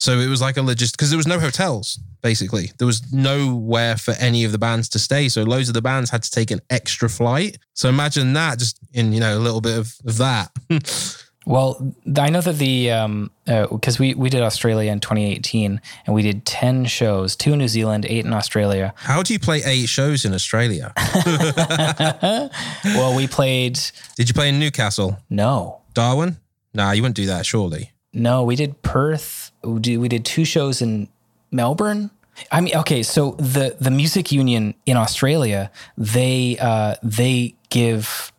So 0.00 0.18
it 0.18 0.28
was 0.28 0.40
like 0.40 0.56
a 0.56 0.62
logist 0.62 0.92
because 0.96 1.10
there 1.10 1.18
was 1.18 1.26
no 1.26 1.38
hotels, 1.38 2.00
basically. 2.22 2.72
There 2.78 2.86
was 2.86 3.12
nowhere 3.12 3.96
for 3.98 4.12
any 4.12 4.44
of 4.44 4.52
the 4.52 4.58
bands 4.58 4.88
to 4.90 4.98
stay. 4.98 5.28
So 5.28 5.42
loads 5.42 5.68
of 5.68 5.74
the 5.74 5.82
bands 5.82 6.08
had 6.10 6.22
to 6.22 6.30
take 6.30 6.50
an 6.50 6.60
extra 6.70 7.08
flight. 7.10 7.58
So 7.74 7.88
imagine 7.90 8.32
that 8.32 8.58
just 8.58 8.78
in, 8.94 9.12
you 9.12 9.20
know, 9.20 9.36
a 9.36 9.38
little 9.38 9.60
bit 9.60 9.76
of, 9.78 9.94
of 10.06 10.16
that. 10.18 10.50
Well, 11.46 11.94
I 12.18 12.28
know 12.28 12.42
that 12.42 12.58
the 12.58 12.90
um, 12.90 13.30
uh, 13.48 13.66
because 13.68 13.98
we 13.98 14.12
we 14.14 14.28
did 14.28 14.42
Australia 14.42 14.92
in 14.92 15.00
2018 15.00 15.80
and 16.06 16.14
we 16.14 16.22
did 16.22 16.44
10 16.44 16.84
shows, 16.84 17.34
two 17.34 17.54
in 17.54 17.58
New 17.58 17.66
Zealand, 17.66 18.04
eight 18.04 18.26
in 18.26 18.34
Australia. 18.34 18.92
How 18.96 19.22
do 19.22 19.32
you 19.32 19.38
play 19.40 19.62
eight 19.64 19.88
shows 19.88 20.26
in 20.26 20.34
Australia? 20.34 20.92
Well, 22.84 23.16
we 23.16 23.26
played 23.26 23.80
Did 24.16 24.28
you 24.28 24.34
play 24.34 24.50
in 24.50 24.58
Newcastle? 24.60 25.18
no, 25.30 25.80
Darwin? 25.94 26.36
Nah, 26.74 26.92
you 26.92 27.02
wouldn't 27.02 27.16
do 27.16 27.26
that, 27.26 27.46
surely. 27.46 27.92
no, 28.12 28.44
we 28.44 28.54
did 28.54 28.82
Perth. 28.82 29.49
We 29.62 29.80
did, 29.80 29.96
we 29.98 30.08
did 30.08 30.24
two 30.24 30.44
shows 30.44 30.80
in 30.82 31.08
Melbourne. 31.50 32.10
I 32.50 32.60
mean, 32.60 32.74
okay, 32.76 33.02
so 33.02 33.32
the 33.32 33.76
the 33.80 33.90
music 33.90 34.32
union 34.32 34.74
in 34.86 34.96
Australia 34.96 35.70
they 35.98 36.56
uh, 36.58 36.94
they 37.02 37.54
give 37.68 38.32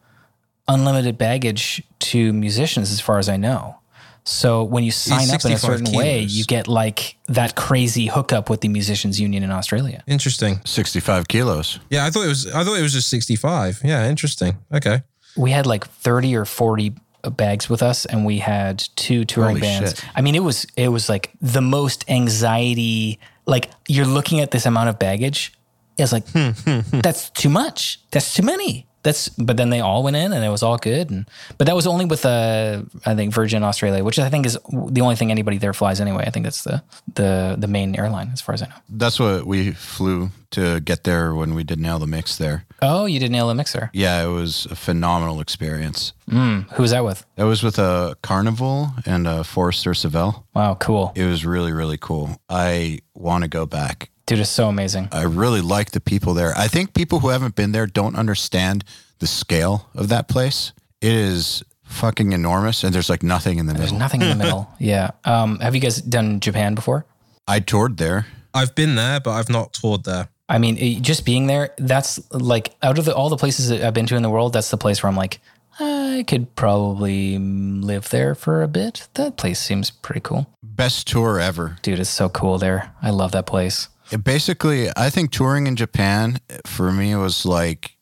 unlimited 0.67 1.17
baggage 1.17 1.84
to 1.99 2.34
musicians, 2.34 2.91
as 2.91 2.99
far 2.99 3.19
as 3.19 3.30
I 3.30 3.38
know. 3.38 3.76
So 4.24 4.63
when 4.63 4.84
you 4.84 4.91
sign 4.91 5.30
up 5.30 5.43
in 5.45 5.51
a 5.51 5.57
65 5.57 5.59
certain 5.59 5.97
way, 5.97 6.22
you 6.22 6.43
get 6.45 6.67
like 6.67 7.17
that 7.28 7.55
crazy 7.55 8.05
hookup 8.07 8.49
with 8.51 8.61
the 8.61 8.67
musicians 8.69 9.19
union 9.19 9.43
in 9.43 9.51
Australia. 9.51 10.03
Interesting. 10.07 10.61
65 10.63 11.28
kilos. 11.28 11.80
Yeah, 11.89 12.05
I 12.05 12.11
thought 12.11 12.26
it 12.26 12.30
was. 12.30 12.45
I 12.47 12.63
thought 12.63 12.78
it 12.78 12.84
was 12.84 12.93
just 12.93 13.09
sixty-five. 13.09 13.82
Yeah, 13.84 14.07
interesting. 14.09 14.57
Okay. 14.72 15.01
we 15.36 15.51
had 15.51 15.65
like 15.65 15.88
30 15.88 16.36
or 16.36 16.45
40 16.45 16.93
bags 17.30 17.69
with 17.69 17.84
us 17.84 18.05
and 18.05 18.26
we 18.26 18.39
had 18.39 18.80
two 18.95 19.26
touring 19.26 19.57
Holy 19.57 19.61
bands. 19.61 19.91
shit. 19.91 20.05
i 20.15 20.22
mean 20.22 20.36
it 20.36 20.43
was 20.43 20.65
it 20.76 20.89
was 20.89 21.09
like 21.09 21.32
the 21.41 21.61
most 21.61 22.09
anxiety 22.09 23.19
like 23.45 23.69
you're 23.88 24.05
looking 24.05 24.39
at 24.39 24.51
this 24.51 24.65
amount 24.65 24.89
of 24.89 24.97
baggage 24.97 25.53
it's 25.97 26.11
like 26.11 26.28
hmm. 26.30 26.51
that's 27.01 27.30
too 27.30 27.49
much. 27.49 27.99
That's 28.11 28.34
too 28.34 28.43
many 28.43 28.88
that's 29.03 29.29
but 29.29 29.57
then 29.57 29.69
they 29.69 29.79
all 29.79 30.03
went 30.03 30.15
in 30.15 30.31
and 30.33 30.43
it 30.45 30.49
was 30.49 30.61
all 30.63 30.77
good 30.77 31.09
and 31.09 31.25
but 31.57 31.65
that 31.67 31.75
was 31.75 31.87
only 31.87 32.05
with 32.05 32.25
uh 32.25 32.81
i 33.05 33.15
think 33.15 33.33
virgin 33.33 33.63
australia 33.63 34.03
which 34.03 34.19
i 34.19 34.29
think 34.29 34.45
is 34.45 34.57
the 34.89 35.01
only 35.01 35.15
thing 35.15 35.31
anybody 35.31 35.57
there 35.57 35.73
flies 35.73 35.99
anyway 36.01 36.23
i 36.27 36.29
think 36.29 36.43
that's 36.43 36.63
the 36.63 36.81
the 37.15 37.55
the 37.57 37.67
main 37.67 37.95
airline 37.95 38.29
as 38.33 38.41
far 38.41 38.53
as 38.53 38.61
i 38.61 38.67
know 38.67 38.75
That's 38.89 39.19
what 39.19 39.45
we 39.47 39.71
flew 39.71 40.29
to 40.51 40.79
get 40.81 41.03
there 41.05 41.33
when 41.33 41.55
we 41.55 41.63
did 41.63 41.79
Nail 41.79 41.97
the 41.97 42.07
Mix 42.07 42.37
there. 42.37 42.65
oh 42.81 43.05
you 43.05 43.19
did 43.19 43.31
nail 43.31 43.47
the 43.47 43.55
mixer 43.55 43.89
Yeah, 43.93 44.21
it 44.23 44.27
was 44.27 44.65
a 44.69 44.75
phenomenal 44.75 45.39
experience. 45.39 46.11
mm, 46.29 46.69
who 46.73 46.81
was 46.83 46.91
that 46.91 47.05
with 47.05 47.25
That 47.37 47.45
was 47.45 47.63
with 47.63 47.79
a 47.79 48.17
Karnivool 48.21 48.91
and 49.07 49.27
a 49.27 49.43
Forrester 49.45 49.93
Savell. 49.93 50.45
wow 50.53 50.75
cool 50.75 51.13
It 51.15 51.25
was 51.25 51.45
really, 51.45 51.71
really 51.71 51.97
cool. 51.97 52.37
I 52.49 52.99
want 53.13 53.43
to 53.43 53.47
go 53.47 53.65
back. 53.65 54.09
Dude 54.32 54.39
it's 54.39 54.49
so 54.49 54.67
amazing 54.69 55.07
I 55.11 55.23
really 55.23 55.61
like 55.61 55.91
the 55.91 55.99
people 55.99 56.34
there. 56.34 56.53
I 56.57 56.67
think 56.67 56.93
people 56.93 57.19
who 57.19 57.29
haven't 57.29 57.55
been 57.55 57.71
there 57.73 57.86
don't 57.86 58.15
understand 58.15 58.84
the 59.19 59.27
scale 59.27 59.89
of 59.93 60.07
that 60.09 60.27
place. 60.27 60.71
It 61.01 61.11
is 61.13 61.63
fucking 61.84 62.32
enormous, 62.32 62.84
and 62.84 62.93
there's 62.93 63.09
like 63.09 63.23
nothing 63.23 63.59
in 63.59 63.65
the 63.65 63.73
middle. 63.73 63.82
There's 63.82 63.91
middle. 63.91 64.05
nothing 64.05 64.21
in 64.21 64.29
the 64.29 64.43
middle. 64.43 64.69
Yeah. 64.79 65.11
Um, 65.25 65.59
have 65.59 65.75
you 65.75 65.82
guys 65.82 66.01
done 66.01 66.39
Japan 66.39 66.75
before? 66.75 67.05
I 67.47 67.59
toured 67.59 67.97
there. 67.97 68.25
I've 68.53 68.73
been 68.75 68.95
there, 68.95 69.19
but 69.19 69.32
I've 69.32 69.49
not 69.49 69.73
toured 69.73 70.03
there. 70.05 70.29
I 70.47 70.57
mean, 70.57 70.77
it- 70.77 71.01
just 71.01 71.25
being 71.25 71.47
there, 71.47 71.73
that's 71.77 72.19
like 72.32 72.75
out 72.82 72.97
of 72.97 73.05
the, 73.05 73.13
all 73.13 73.29
the 73.29 73.38
places 73.38 73.69
that 73.69 73.84
I've 73.84 73.93
been 73.93 74.07
to 74.07 74.15
in 74.15 74.23
the 74.23 74.29
world, 74.29 74.53
that's 74.53 74.69
the 74.71 74.77
place 74.77 75.03
where 75.03 75.09
I'm 75.09 75.17
like, 75.17 75.39
I 75.79 76.23
could 76.27 76.55
probably 76.55 77.38
live 77.38 78.09
there 78.09 78.36
for 78.36 78.61
a 78.63 78.67
bit. 78.67 79.07
That 79.15 79.38
place 79.38 79.59
seems 79.59 79.91
pretty 79.91 80.21
cool. 80.21 80.47
Best 80.63 81.07
tour 81.07 81.39
ever. 81.39 81.77
Dude, 81.82 81.99
it's 81.99 82.09
so 82.09 82.29
cool 82.29 82.57
there. 82.57 82.91
I 83.01 83.09
love 83.11 83.32
that 83.34 83.45
place. 83.45 83.88
It 84.12 84.24
basically, 84.24 84.89
I 84.95 85.09
think 85.09 85.32
touring 85.32 85.68
in 85.68 85.76
Japan 85.78 86.39
for 86.66 86.91
me 86.91 87.16
was 87.16 87.45
like 87.45 87.95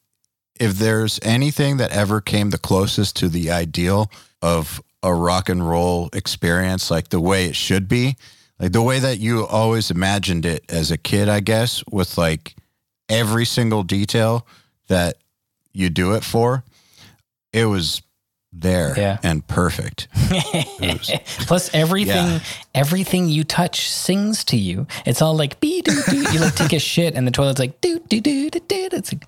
if 0.59 0.73
there's 0.73 1.19
anything 1.21 1.77
that 1.77 1.91
ever 1.91 2.19
came 2.19 2.49
the 2.49 2.57
closest 2.57 3.15
to 3.17 3.29
the 3.29 3.51
ideal 3.51 4.11
of 4.41 4.81
a 5.01 5.13
rock 5.13 5.47
and 5.47 5.67
roll 5.67 6.09
experience, 6.11 6.91
like 6.91 7.09
the 7.09 7.21
way 7.21 7.45
it 7.45 7.55
should 7.55 7.87
be, 7.87 8.17
like 8.59 8.73
the 8.73 8.81
way 8.81 8.99
that 8.99 9.19
you 9.19 9.45
always 9.45 9.89
imagined 9.89 10.45
it 10.45 10.65
as 10.67 10.91
a 10.91 10.97
kid, 10.97 11.29
I 11.29 11.39
guess, 11.39 11.83
with 11.89 12.17
like 12.17 12.55
every 13.07 13.45
single 13.45 13.83
detail 13.83 14.45
that 14.87 15.17
you 15.71 15.89
do 15.89 16.13
it 16.13 16.23
for, 16.23 16.63
it 17.53 17.65
was 17.65 18.01
there 18.51 18.93
Yeah. 18.97 19.17
and 19.23 19.45
perfect. 19.47 20.07
Plus 21.47 21.69
everything 21.73 22.15
Yeah. 22.27 22.39
everything 22.73 23.29
you 23.29 23.43
touch 23.43 23.89
sings 23.89 24.43
to 24.45 24.57
you. 24.57 24.87
It's 25.05 25.21
all 25.21 25.35
like 25.35 25.59
bee 25.59 25.81
doo 25.81 26.01
doo. 26.09 26.17
You 26.31 26.39
like 26.39 26.55
take 26.55 26.73
a 26.73 26.79
shit 26.79 27.13
and 27.15 27.27
the 27.27 27.31
toilet's 27.31 27.59
like 27.59 27.79
doo 27.81 27.99
doo 28.09 28.21
doo 28.21 28.49
doo 28.49 28.59
doo. 28.67 28.89
It's 28.91 29.13
like 29.13 29.25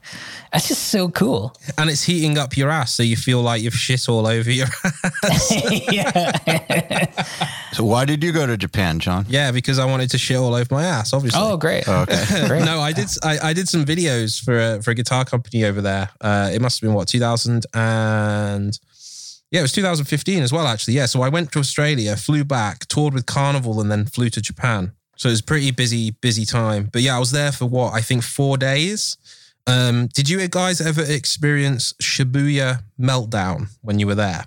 that's 0.51 0.67
just 0.67 0.87
so 0.89 1.07
cool. 1.09 1.55
And 1.77 1.89
it's 1.89 2.03
heating 2.03 2.37
up 2.37 2.57
your 2.57 2.69
ass, 2.71 2.93
so 2.93 3.03
you 3.03 3.15
feel 3.15 3.41
like 3.41 3.61
you've 3.61 3.75
shit 3.75 4.09
all 4.09 4.25
over 4.27 4.51
your 4.51 4.67
ass. 5.23 5.51
yeah. 5.91 7.05
So 7.73 7.85
why 7.85 8.03
did 8.03 8.21
you 8.21 8.33
go 8.33 8.45
to 8.45 8.57
Japan, 8.57 8.99
John? 8.99 9.25
yeah, 9.29 9.49
because 9.53 9.79
I 9.79 9.85
wanted 9.85 10.09
to 10.11 10.17
shit 10.17 10.35
all 10.35 10.53
over 10.53 10.67
my 10.75 10.83
ass, 10.83 11.13
obviously. 11.13 11.39
Oh, 11.41 11.55
great. 11.55 11.87
Okay. 11.87 12.45
Great. 12.47 12.65
no, 12.65 12.81
I 12.81 12.91
did. 12.91 13.07
I, 13.23 13.39
I 13.41 13.53
did 13.53 13.69
some 13.69 13.85
videos 13.85 14.43
for 14.43 14.59
a, 14.59 14.81
for 14.81 14.91
a 14.91 14.93
guitar 14.93 15.23
company 15.23 15.63
over 15.63 15.79
there. 15.79 16.09
Uh, 16.19 16.49
it 16.53 16.61
must 16.61 16.81
have 16.81 16.87
been 16.89 16.93
what 16.93 17.07
2000 17.07 17.65
and 17.73 18.77
yeah, 19.51 19.59
it 19.59 19.63
was 19.63 19.73
2015 19.73 20.43
as 20.43 20.53
well. 20.53 20.65
Actually, 20.65 20.95
yeah. 20.95 21.05
So 21.05 21.21
I 21.21 21.29
went 21.29 21.51
to 21.51 21.59
Australia, 21.59 22.15
flew 22.15 22.45
back, 22.45 22.87
toured 22.87 23.13
with 23.13 23.25
Karnivool, 23.25 23.81
and 23.81 23.91
then 23.91 24.05
flew 24.05 24.29
to 24.29 24.41
Japan. 24.41 24.93
So 25.17 25.27
it 25.29 25.33
was 25.33 25.41
a 25.41 25.43
pretty 25.43 25.71
busy, 25.71 26.11
busy 26.11 26.45
time. 26.45 26.89
But 26.91 27.01
yeah, 27.01 27.17
I 27.17 27.19
was 27.19 27.31
there 27.31 27.51
for 27.51 27.65
what 27.65 27.93
I 27.93 28.01
think 28.01 28.23
four 28.23 28.57
days. 28.57 29.17
Um, 29.67 30.07
did 30.07 30.29
you 30.29 30.45
guys 30.47 30.81
ever 30.81 31.03
experience 31.03 31.93
Shibuya 32.01 32.81
meltdown 32.99 33.67
when 33.81 33.99
you 33.99 34.07
were 34.07 34.15
there, 34.15 34.45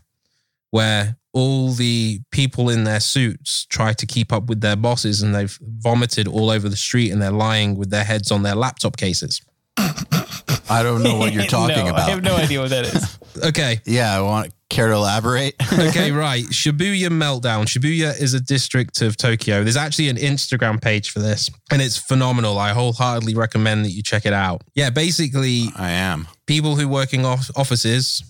where 0.70 1.16
all 1.32 1.72
the 1.72 2.20
people 2.30 2.70
in 2.70 2.84
their 2.84 3.00
suits 3.00 3.66
try 3.66 3.92
to 3.92 4.07
keep 4.07 4.32
up 4.32 4.48
with 4.48 4.61
their 4.62 4.76
bosses 4.76 5.20
and 5.20 5.34
they've 5.34 5.59
vomited 5.61 6.26
all 6.26 6.50
over 6.50 6.68
the 6.68 6.76
street 6.76 7.11
and 7.11 7.20
they're 7.20 7.30
lying 7.30 7.76
with 7.76 7.90
their 7.90 8.05
heads 8.05 8.32
on 8.32 8.42
their 8.42 8.55
laptop 8.55 8.96
cases? 8.96 9.42
I 9.76 10.82
don't 10.82 11.02
know 11.02 11.16
what 11.16 11.32
you're 11.32 11.44
talking 11.61 11.84
no, 11.84 11.90
about. 11.90 12.09
I 12.09 12.11
have 12.11 12.22
no 12.22 12.36
idea 12.36 12.61
what 12.61 12.70
that 12.70 12.86
is. 12.86 13.18
Okay. 13.42 13.80
Yeah, 13.84 14.16
I 14.16 14.20
want 14.20 14.55
care 14.74 14.88
to 14.88 14.94
elaborate. 14.94 15.54
Okay, 15.94 16.12
right. 16.12 16.44
Shibuya 16.44 17.08
Meltdown. 17.08 17.66
Shibuya 17.66 18.20
is 18.20 18.34
a 18.34 18.40
district 18.40 19.00
of 19.02 19.16
Tokyo. 19.16 19.62
There's 19.62 19.76
actually 19.76 20.08
an 20.08 20.16
Instagram 20.16 20.80
page 20.82 21.10
for 21.10 21.18
this, 21.20 21.50
and 21.70 21.80
it's 21.82 21.96
phenomenal. 21.98 22.58
I 22.58 22.70
wholeheartedly 22.70 23.34
recommend 23.34 23.84
that 23.84 23.90
you 23.90 24.02
check 24.02 24.24
it 24.26 24.32
out. 24.32 24.62
Yeah, 24.74 24.90
basically, 24.90 25.64
I 25.76 25.90
am. 25.90 26.26
people 26.46 26.76
who 26.76 26.88
work 26.88 27.12
in 27.14 27.24
off- 27.24 27.50
offices 27.56 28.22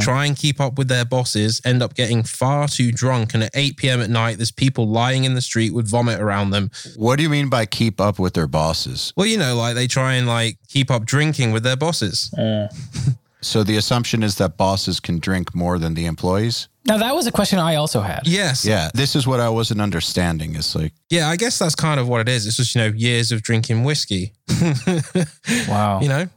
try 0.00 0.26
and 0.26 0.36
keep 0.36 0.60
up 0.60 0.76
with 0.78 0.88
their 0.88 1.04
bosses 1.04 1.60
end 1.64 1.80
up 1.80 1.94
getting 1.94 2.24
far 2.24 2.66
too 2.66 2.90
drunk 2.90 3.34
and 3.34 3.44
at 3.44 3.52
8 3.54 3.76
p.m 3.76 4.00
at 4.00 4.10
night 4.10 4.36
there's 4.36 4.50
people 4.50 4.88
lying 4.88 5.22
in 5.22 5.34
the 5.34 5.40
street 5.40 5.72
with 5.72 5.88
vomit 5.88 6.18
around 6.20 6.50
them 6.50 6.72
What 6.96 7.14
do 7.18 7.22
you 7.22 7.28
mean 7.28 7.48
by 7.48 7.66
keep 7.66 8.00
up 8.00 8.18
with 8.18 8.34
their 8.34 8.48
bosses? 8.48 9.12
well 9.16 9.28
you 9.28 9.38
know 9.38 9.54
like 9.54 9.76
they 9.76 9.86
try 9.86 10.14
and 10.14 10.26
like 10.26 10.58
keep 10.66 10.90
up 10.90 11.04
drinking 11.04 11.52
with 11.52 11.62
their 11.62 11.76
bosses 11.76 12.34
So 13.42 13.62
the 13.62 13.76
assumption 13.76 14.22
is 14.22 14.36
that 14.36 14.56
bosses 14.56 14.98
can 15.00 15.18
drink 15.18 15.54
more 15.54 15.78
than 15.78 15.94
the 15.94 16.06
employees? 16.06 16.68
Now 16.86 16.96
that 16.98 17.14
was 17.14 17.26
a 17.26 17.32
question 17.32 17.58
I 17.58 17.74
also 17.76 18.00
had. 18.00 18.26
yes 18.26 18.64
Yeah, 18.64 18.90
this 18.94 19.14
is 19.16 19.26
what 19.26 19.40
I 19.40 19.48
wasn't 19.48 19.80
understanding. 19.80 20.54
It's 20.54 20.74
like, 20.74 20.92
yeah 21.10 21.28
i 21.28 21.36
guess 21.36 21.58
that's 21.58 21.74
kind 21.74 21.98
of 22.00 22.08
what 22.08 22.20
it 22.20 22.28
is 22.28 22.46
it's 22.46 22.56
just 22.56 22.74
you 22.74 22.80
know 22.80 22.88
years 22.96 23.30
of 23.32 23.42
drinking 23.42 23.84
whiskey 23.84 24.32
Wow. 25.68 26.00
you 26.00 26.08
know 26.08 26.28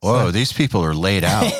whoa, 0.00 0.30
these 0.30 0.52
people 0.52 0.84
are 0.84 0.94
laid 0.94 1.24
out. 1.24 1.44
On 1.44 1.50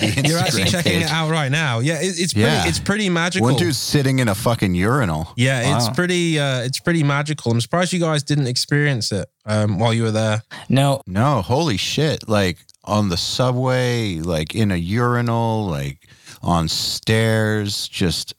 the 0.00 0.22
You're 0.26 0.38
actually 0.38 0.64
checking 0.64 0.92
page. 0.92 1.02
it 1.02 1.10
out 1.10 1.30
right 1.30 1.50
now. 1.50 1.80
Yeah, 1.80 2.00
it, 2.00 2.18
it's 2.18 2.32
pretty. 2.32 2.48
Yeah. 2.48 2.66
It's 2.66 2.78
pretty 2.78 3.10
magical. 3.10 3.48
One 3.48 3.56
dude's 3.56 3.76
sitting 3.76 4.18
in 4.18 4.28
a 4.28 4.34
fucking 4.34 4.74
urinal. 4.74 5.28
yeah, 5.36 5.76
it's 5.76 5.90
pretty. 5.90 6.38
Uh, 6.38 6.60
it's 6.62 6.80
pretty 6.80 7.02
magical. 7.02 7.52
I'm 7.52 7.60
surprised 7.60 7.92
you 7.92 8.00
guys 8.00 8.22
didn't 8.22 8.46
experience 8.46 9.12
it 9.12 9.28
um, 9.44 9.78
while 9.78 9.92
you 9.92 10.04
were 10.04 10.10
there. 10.10 10.42
No, 10.70 11.02
No, 11.06 11.42
holy 11.42 11.76
shit. 11.76 12.28
Like 12.28 12.58
on 12.86 13.08
the 13.08 13.16
subway, 13.16 14.18
like 14.18 14.54
in 14.54 14.70
a 14.70 14.76
urinal, 14.76 15.66
like 15.66 16.08
on 16.42 16.68
stairs, 16.68 17.88
just 17.88 18.34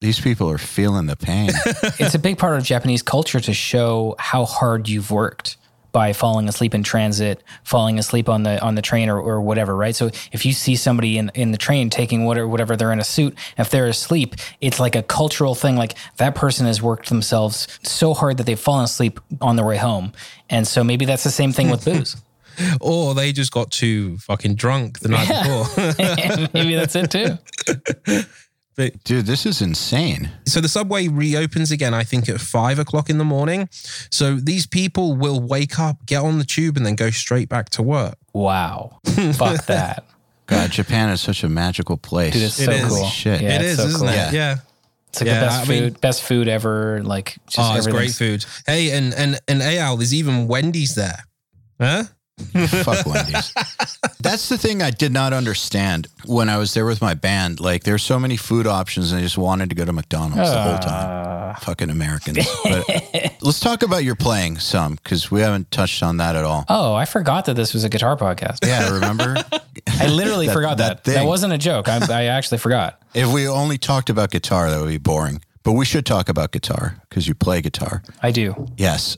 these 0.00 0.20
people 0.20 0.50
are 0.50 0.58
feeling 0.58 1.06
the 1.06 1.16
pain. 1.16 1.50
it's 1.98 2.14
a 2.14 2.18
big 2.18 2.38
part 2.38 2.56
of 2.56 2.64
Japanese 2.64 3.02
culture 3.02 3.40
to 3.40 3.52
show 3.52 4.14
how 4.18 4.44
hard 4.44 4.88
you've 4.88 5.10
worked 5.10 5.56
by 5.90 6.12
falling 6.12 6.48
asleep 6.48 6.74
in 6.74 6.82
transit, 6.82 7.42
falling 7.64 7.98
asleep 7.98 8.28
on 8.28 8.42
the 8.42 8.60
on 8.60 8.74
the 8.74 8.82
train 8.82 9.08
or, 9.08 9.18
or 9.18 9.40
whatever, 9.40 9.74
right? 9.74 9.96
So 9.96 10.10
if 10.32 10.44
you 10.44 10.52
see 10.52 10.76
somebody 10.76 11.16
in, 11.18 11.30
in 11.34 11.50
the 11.50 11.58
train 11.58 11.90
taking 11.90 12.24
whatever 12.24 12.46
whatever 12.46 12.76
they're 12.76 12.92
in 12.92 13.00
a 13.00 13.04
suit, 13.04 13.36
if 13.56 13.70
they're 13.70 13.86
asleep, 13.86 14.36
it's 14.60 14.78
like 14.78 14.94
a 14.94 15.02
cultural 15.02 15.54
thing. 15.54 15.76
Like 15.76 15.94
that 16.18 16.34
person 16.34 16.66
has 16.66 16.82
worked 16.82 17.08
themselves 17.08 17.66
so 17.82 18.14
hard 18.14 18.36
that 18.36 18.44
they've 18.44 18.60
fallen 18.60 18.84
asleep 18.84 19.18
on 19.40 19.56
their 19.56 19.66
way 19.66 19.78
home. 19.78 20.12
And 20.50 20.68
so 20.68 20.84
maybe 20.84 21.04
that's 21.04 21.24
the 21.24 21.30
same 21.30 21.52
thing 21.52 21.70
with 21.70 21.84
booze. 21.86 22.16
Or 22.80 23.14
they 23.14 23.32
just 23.32 23.52
got 23.52 23.70
too 23.70 24.18
fucking 24.18 24.54
drunk 24.56 24.98
the 25.00 25.08
night 25.08 25.28
before. 25.28 26.48
maybe 26.54 26.74
that's 26.74 26.94
it 26.96 27.10
too. 27.10 27.38
but 28.76 29.02
Dude, 29.04 29.26
this 29.26 29.44
is 29.46 29.60
insane. 29.60 30.30
so 30.46 30.60
the 30.60 30.68
subway 30.68 31.08
reopens 31.08 31.70
again. 31.72 31.94
I 31.94 32.04
think 32.04 32.28
at 32.28 32.40
five 32.40 32.78
o'clock 32.78 33.10
in 33.10 33.18
the 33.18 33.24
morning. 33.24 33.68
So 34.10 34.36
these 34.36 34.66
people 34.66 35.16
will 35.16 35.40
wake 35.40 35.78
up, 35.78 36.06
get 36.06 36.22
on 36.22 36.38
the 36.38 36.44
tube, 36.44 36.76
and 36.76 36.86
then 36.86 36.94
go 36.94 37.10
straight 37.10 37.48
back 37.48 37.70
to 37.70 37.82
work. 37.82 38.16
Wow. 38.32 39.00
Fuck 39.34 39.66
that. 39.66 40.04
God, 40.46 40.70
Japan 40.70 41.10
is 41.10 41.20
such 41.20 41.42
a 41.44 41.48
magical 41.48 41.96
place. 41.96 42.32
Dude, 42.32 42.42
it's 42.44 42.58
It 42.60 42.64
so 42.66 42.70
is. 42.72 42.88
cool. 42.88 43.04
Shit. 43.06 43.40
Yeah, 43.42 43.60
it's 43.60 43.64
is, 43.72 43.76
so 43.78 43.84
isn't 43.86 44.00
cool. 44.00 44.08
it? 44.08 44.12
Yeah. 44.14 44.30
yeah. 44.32 44.56
It's 45.08 45.20
like 45.20 45.26
Yeah, 45.26 45.40
the 45.40 45.46
best 45.46 45.60
I 45.60 45.64
food, 45.64 45.82
mean- 45.82 45.92
best 46.00 46.22
food 46.22 46.48
ever. 46.48 47.02
Like 47.02 47.36
just 47.48 47.58
Oh, 47.58 47.76
it's 47.76 47.86
great 47.86 48.10
everything's- 48.10 48.44
food. 48.44 48.46
Hey, 48.66 48.90
and 48.96 49.12
and 49.14 49.40
and 49.48 49.62
Al, 49.62 49.96
there's 49.96 50.14
even 50.14 50.46
Wendy's 50.48 50.94
there. 50.94 51.24
Huh? 51.80 52.04
Fuck 52.84 53.06
Wendy's. 53.06 53.52
That's 54.20 54.48
the 54.48 54.58
thing 54.58 54.82
I 54.82 54.90
did 54.90 55.12
not 55.12 55.32
understand 55.32 56.08
when 56.24 56.48
I 56.48 56.56
was 56.58 56.74
there 56.74 56.86
with 56.86 57.00
my 57.00 57.14
band. 57.14 57.60
Like, 57.60 57.84
there's 57.84 58.02
so 58.02 58.18
many 58.18 58.36
food 58.36 58.66
options, 58.66 59.12
and 59.12 59.20
I 59.20 59.22
just 59.22 59.38
wanted 59.38 59.68
to 59.70 59.74
go 59.74 59.84
to 59.84 59.92
McDonald's 59.92 60.50
the 60.50 60.60
whole 60.62 60.78
time. 60.78 61.06
Ah. 61.08 61.58
Fucking 61.60 61.90
Americans. 61.90 62.46
But 62.64 63.36
let's 63.42 63.60
talk 63.60 63.82
about 63.82 64.04
your 64.04 64.14
playing 64.14 64.58
some 64.58 64.96
because 64.96 65.30
we 65.30 65.40
haven't 65.40 65.70
touched 65.70 66.02
on 66.02 66.18
that 66.18 66.36
at 66.36 66.44
all. 66.44 66.64
Oh, 66.68 66.94
I 66.94 67.04
forgot 67.06 67.46
that 67.46 67.54
this 67.54 67.72
was 67.72 67.84
a 67.84 67.88
guitar 67.88 68.16
podcast. 68.16 68.66
Yeah, 68.66 68.92
remember? 68.92 69.36
I 69.88 70.08
literally 70.08 70.46
That- 70.46 70.52
forgot 70.52 70.78
that 70.78 71.04
that. 71.04 71.14
That, 71.14 71.24
wasn't 71.26 71.52
a 71.54 71.58
joke. 71.58 71.88
I, 71.88 72.00
I 72.10 72.24
actually 72.26 72.58
forgot. 72.58 73.00
if 73.14 73.32
we 73.32 73.48
only 73.48 73.78
talked 73.78 74.10
about 74.10 74.30
guitar, 74.30 74.70
that 74.70 74.78
would 74.80 74.88
be 74.88 74.98
boring. 74.98 75.40
But 75.62 75.72
we 75.72 75.84
should 75.84 76.04
talk 76.06 76.28
about 76.28 76.52
guitar 76.52 76.96
because 77.08 77.26
you 77.26 77.34
play 77.34 77.60
guitar. 77.62 78.02
I 78.22 78.30
do. 78.30 78.66
Yes. 78.76 79.16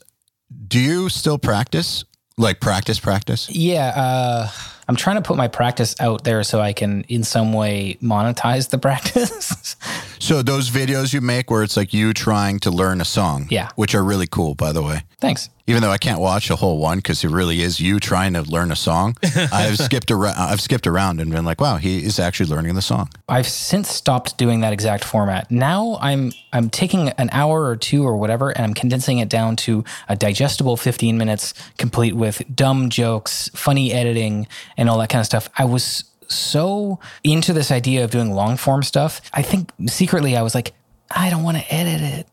Do 0.68 0.79
you 0.81 1.09
still 1.09 1.39
practice? 1.39 2.05
Like 2.41 2.59
practice, 2.59 2.99
practice? 2.99 3.51
Yeah. 3.51 3.88
Uh, 3.88 4.49
I'm 4.88 4.97
trying 4.97 5.16
to 5.16 5.22
put 5.22 5.36
my 5.36 5.47
practice 5.47 5.95
out 6.01 6.24
there 6.24 6.43
so 6.43 6.59
I 6.59 6.72
can, 6.72 7.03
in 7.03 7.22
some 7.22 7.53
way, 7.53 7.99
monetize 8.03 8.70
the 8.70 8.78
practice. 8.78 9.76
So 10.23 10.43
those 10.43 10.68
videos 10.71 11.14
you 11.14 11.21
make 11.23 11.51
where 11.51 11.62
it's 11.62 11.77
like 11.79 11.95
you 11.95 12.12
trying 12.12 12.61
to 12.61 12.71
learn 12.71 13.01
a 13.01 13.05
song, 13.07 13.47
Yeah. 13.51 13.71
which 13.77 13.95
are 13.95 14.05
really 14.05 14.27
cool, 14.27 14.55
by 14.55 14.71
the 14.71 14.83
way. 14.83 15.03
Thanks. 15.18 15.49
Even 15.66 15.83
though 15.83 15.91
I 15.91 15.99
can't 15.99 16.21
watch 16.21 16.51
a 16.51 16.57
whole 16.57 16.79
one 16.79 16.99
because 16.99 17.25
it 17.25 17.31
really 17.31 17.62
is 17.62 17.81
you 17.81 18.01
trying 18.01 18.35
to 18.35 18.43
learn 18.43 18.71
a 18.71 18.77
song, 18.77 19.16
I've 19.53 19.79
skipped 19.79 20.11
around. 20.11 20.37
I've 20.37 20.61
skipped 20.61 20.87
around 20.87 21.21
and 21.21 21.31
been 21.31 21.45
like, 21.45 21.61
"Wow, 21.61 21.77
he 21.77 22.05
is 22.05 22.18
actually 22.18 22.51
learning 22.51 22.75
the 22.75 22.83
song." 22.83 23.09
I've 23.29 23.47
since 23.49 23.89
stopped 23.89 24.37
doing 24.37 24.61
that 24.61 24.73
exact 24.73 25.05
format. 25.05 25.49
Now 25.51 25.97
I'm 26.01 26.33
I'm 26.53 26.71
taking 26.71 27.11
an 27.11 27.31
hour 27.33 27.64
or 27.64 27.77
two 27.77 28.05
or 28.05 28.16
whatever, 28.16 28.51
and 28.51 28.64
I'm 28.64 28.75
condensing 28.75 29.18
it 29.21 29.29
down 29.29 29.55
to 29.57 29.85
a 30.09 30.16
digestible 30.16 30.77
15 30.77 31.16
minutes, 31.16 31.55
complete 31.79 32.14
with 32.16 32.43
dumb 32.55 32.91
jokes, 32.91 33.49
funny 33.55 33.93
editing, 33.93 34.49
and 34.77 34.91
all 34.91 34.99
that 34.99 35.09
kind 35.09 35.21
of 35.21 35.27
stuff. 35.27 35.49
I 35.57 35.66
was 35.66 36.03
so 36.31 36.99
into 37.24 37.53
this 37.53 37.70
idea 37.70 38.05
of 38.05 38.11
doing 38.11 38.33
long 38.33 38.57
form 38.57 38.83
stuff. 38.83 39.20
I 39.33 39.43
think 39.43 39.70
secretly 39.87 40.37
I 40.37 40.43
was 40.43 40.55
like, 40.55 40.72
I 41.11 41.31
don't 41.31 41.43
want 41.43 41.59
to 41.59 41.74
edit 41.74 42.01
it, 42.01 42.28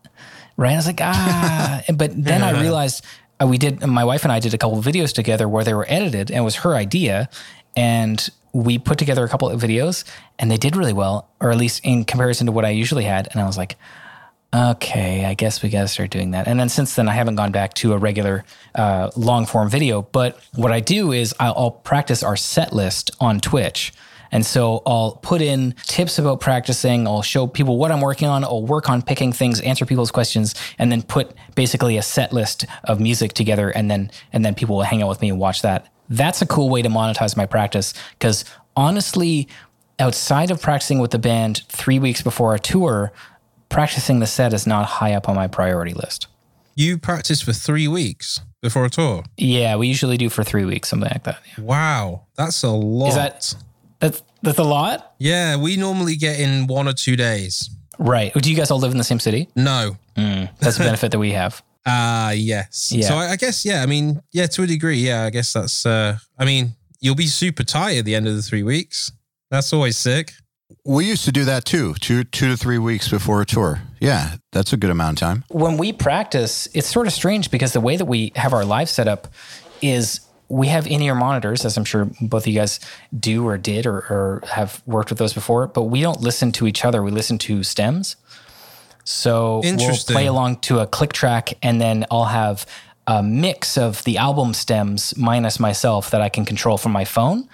right? 0.55 0.73
I 0.73 0.75
was 0.75 0.87
like, 0.87 1.01
ah, 1.01 1.81
but 1.93 2.11
then 2.15 2.43
I 2.43 2.61
realized. 2.61 3.03
Uh, 3.39 3.45
we 3.45 3.59
did. 3.59 3.85
My 3.85 4.03
wife 4.03 4.23
and 4.23 4.31
I 4.31 4.39
did 4.39 4.55
a 4.55 4.57
couple 4.57 4.79
of 4.79 4.85
videos 4.85 5.13
together 5.13 5.47
where 5.47 5.63
they 5.63 5.75
were 5.75 5.85
edited, 5.87 6.31
and 6.31 6.39
it 6.39 6.41
was 6.41 6.55
her 6.55 6.75
idea 6.75 7.29
and 7.77 8.29
we 8.51 8.79
put 8.79 8.97
together 8.97 9.23
a 9.23 9.29
couple 9.29 9.47
of 9.47 9.61
videos 9.61 10.03
and 10.39 10.49
they 10.49 10.57
did 10.57 10.75
really 10.75 10.91
well 10.91 11.29
or 11.39 11.51
at 11.51 11.57
least 11.57 11.79
in 11.85 12.03
comparison 12.03 12.47
to 12.47 12.51
what 12.51 12.65
i 12.65 12.69
usually 12.69 13.03
had 13.03 13.27
and 13.31 13.39
i 13.39 13.45
was 13.45 13.57
like 13.57 13.77
okay 14.53 15.25
i 15.25 15.33
guess 15.33 15.61
we 15.61 15.69
gotta 15.69 15.87
start 15.87 16.09
doing 16.09 16.31
that 16.31 16.47
and 16.47 16.59
then 16.59 16.69
since 16.69 16.95
then 16.95 17.09
i 17.09 17.13
haven't 17.13 17.35
gone 17.35 17.51
back 17.51 17.73
to 17.73 17.93
a 17.93 17.97
regular 17.97 18.45
uh, 18.75 19.09
long 19.15 19.45
form 19.45 19.69
video 19.69 20.01
but 20.01 20.39
what 20.55 20.71
i 20.71 20.79
do 20.79 21.11
is 21.11 21.35
I'll, 21.39 21.53
I'll 21.57 21.71
practice 21.71 22.23
our 22.23 22.37
set 22.37 22.71
list 22.73 23.11
on 23.19 23.39
twitch 23.39 23.93
and 24.31 24.45
so 24.45 24.81
I'll 24.85 25.13
put 25.13 25.41
in 25.41 25.73
tips 25.83 26.19
about 26.19 26.39
practicing. 26.39 27.07
I'll 27.07 27.21
show 27.21 27.47
people 27.47 27.77
what 27.77 27.91
I'm 27.91 28.01
working 28.01 28.27
on. 28.27 28.43
I'll 28.43 28.65
work 28.65 28.89
on 28.89 29.01
picking 29.01 29.31
things, 29.31 29.61
answer 29.61 29.85
people's 29.85 30.11
questions, 30.11 30.55
and 30.77 30.91
then 30.91 31.01
put 31.01 31.33
basically 31.55 31.97
a 31.97 32.01
set 32.01 32.33
list 32.33 32.65
of 32.83 32.99
music 32.99 33.33
together. 33.33 33.69
And 33.69 33.89
then 33.89 34.11
and 34.33 34.43
then 34.43 34.55
people 34.55 34.75
will 34.75 34.83
hang 34.83 35.01
out 35.01 35.09
with 35.09 35.21
me 35.21 35.29
and 35.29 35.39
watch 35.39 35.61
that. 35.61 35.87
That's 36.09 36.41
a 36.41 36.45
cool 36.45 36.69
way 36.69 36.81
to 36.81 36.89
monetize 36.89 37.35
my 37.35 37.45
practice 37.45 37.93
because 38.17 38.45
honestly, 38.75 39.47
outside 39.99 40.51
of 40.51 40.61
practicing 40.61 40.99
with 40.99 41.11
the 41.11 41.19
band 41.19 41.63
three 41.69 41.99
weeks 41.99 42.21
before 42.21 42.53
a 42.55 42.59
tour, 42.59 43.11
practicing 43.69 44.19
the 44.19 44.27
set 44.27 44.53
is 44.53 44.65
not 44.67 44.85
high 44.85 45.13
up 45.13 45.27
on 45.29 45.35
my 45.35 45.47
priority 45.47 45.93
list. 45.93 46.27
You 46.75 46.97
practiced 46.97 47.43
for 47.43 47.53
three 47.53 47.87
weeks 47.87 48.39
before 48.61 48.85
a 48.85 48.89
tour. 48.89 49.23
Yeah, 49.37 49.75
we 49.77 49.87
usually 49.87 50.17
do 50.17 50.29
for 50.29 50.43
three 50.43 50.65
weeks, 50.65 50.89
something 50.89 51.09
like 51.09 51.23
that. 51.23 51.39
Yeah. 51.57 51.63
Wow, 51.63 52.27
that's 52.35 52.63
a 52.63 52.69
lot. 52.69 53.09
Is 53.09 53.15
that 53.15 53.55
That's 53.99 54.23
that's 54.43 54.59
a 54.59 54.63
lot. 54.63 55.13
Yeah, 55.19 55.55
we 55.57 55.75
normally 55.77 56.15
get 56.15 56.39
in 56.39 56.67
one 56.67 56.87
or 56.87 56.93
two 56.93 57.15
days. 57.15 57.69
Right. 57.99 58.31
Do 58.33 58.49
you 58.49 58.55
guys 58.55 58.69
all 58.69 58.79
live 58.79 58.91
in 58.91 58.99
the 58.99 59.03
same 59.03 59.19
city? 59.19 59.49
No. 59.55 59.97
That's 60.15 60.77
a 60.77 60.79
benefit 60.83 61.11
that 61.11 61.19
we 61.19 61.31
have. 61.31 61.61
Ah, 61.89 62.31
yes. 62.31 62.91
Yeah. 62.91 63.07
So 63.07 63.15
I, 63.15 63.29
I 63.31 63.35
guess, 63.37 63.63
yeah, 63.63 63.81
I 63.81 63.85
mean, 63.85 64.21
yeah, 64.33 64.45
to 64.47 64.63
a 64.63 64.67
degree, 64.67 64.97
yeah, 64.97 65.23
I 65.23 65.29
guess 65.29 65.53
that's, 65.53 65.85
uh, 65.85 66.17
I 66.37 66.43
mean, 66.43 66.75
you'll 66.99 67.15
be 67.15 67.27
super 67.27 67.63
tired 67.63 67.99
at 67.99 68.03
the 68.03 68.13
end 68.13 68.27
of 68.27 68.35
the 68.35 68.41
three 68.41 68.61
weeks. 68.61 69.09
That's 69.51 69.71
always 69.71 69.95
sick. 69.95 70.33
We 70.83 71.05
used 71.05 71.25
to 71.25 71.31
do 71.31 71.45
that 71.45 71.65
too, 71.65 71.93
two 71.95 72.23
two 72.23 72.49
to 72.49 72.57
three 72.57 72.77
weeks 72.77 73.09
before 73.09 73.41
a 73.41 73.45
tour. 73.45 73.81
Yeah, 73.99 74.35
that's 74.51 74.73
a 74.73 74.77
good 74.77 74.89
amount 74.89 75.21
of 75.21 75.27
time. 75.27 75.43
when 75.49 75.77
we 75.77 75.93
practice, 75.93 76.67
it's 76.73 76.87
sort 76.87 77.07
of 77.07 77.13
strange 77.13 77.49
because 77.51 77.73
the 77.73 77.81
way 77.81 77.97
that 77.97 78.05
we 78.05 78.31
have 78.35 78.53
our 78.53 78.65
live 78.65 78.89
setup 78.89 79.27
is 79.81 80.21
we 80.49 80.67
have 80.67 80.87
in-ear 80.87 81.15
monitors, 81.15 81.65
as 81.65 81.77
I'm 81.77 81.83
sure 81.83 82.09
both 82.21 82.43
of 82.43 82.47
you 82.47 82.53
guys 82.53 82.79
do 83.17 83.45
or 83.45 83.57
did 83.57 83.85
or, 83.85 83.97
or 83.97 84.43
have 84.49 84.81
worked 84.85 85.09
with 85.09 85.19
those 85.19 85.33
before, 85.33 85.67
but 85.67 85.83
we 85.83 86.01
don't 86.01 86.21
listen 86.21 86.51
to 86.53 86.67
each 86.67 86.85
other. 86.85 87.03
We 87.03 87.11
listen 87.11 87.37
to 87.39 87.63
stems. 87.63 88.15
So 89.03 89.61
we'll 89.63 89.95
play 90.07 90.25
along 90.27 90.57
to 90.61 90.79
a 90.79 90.87
click 90.87 91.13
track, 91.13 91.53
and 91.61 91.81
then 91.81 92.05
I'll 92.11 92.25
have 92.25 92.65
a 93.07 93.23
mix 93.23 93.77
of 93.77 94.03
the 94.03 94.17
album 94.17 94.53
stems 94.53 95.15
minus 95.17 95.59
myself 95.59 96.11
that 96.11 96.21
I 96.21 96.29
can 96.29 96.43
control 96.45 96.77
from 96.77 96.91
my 96.91 97.05
phone. 97.05 97.47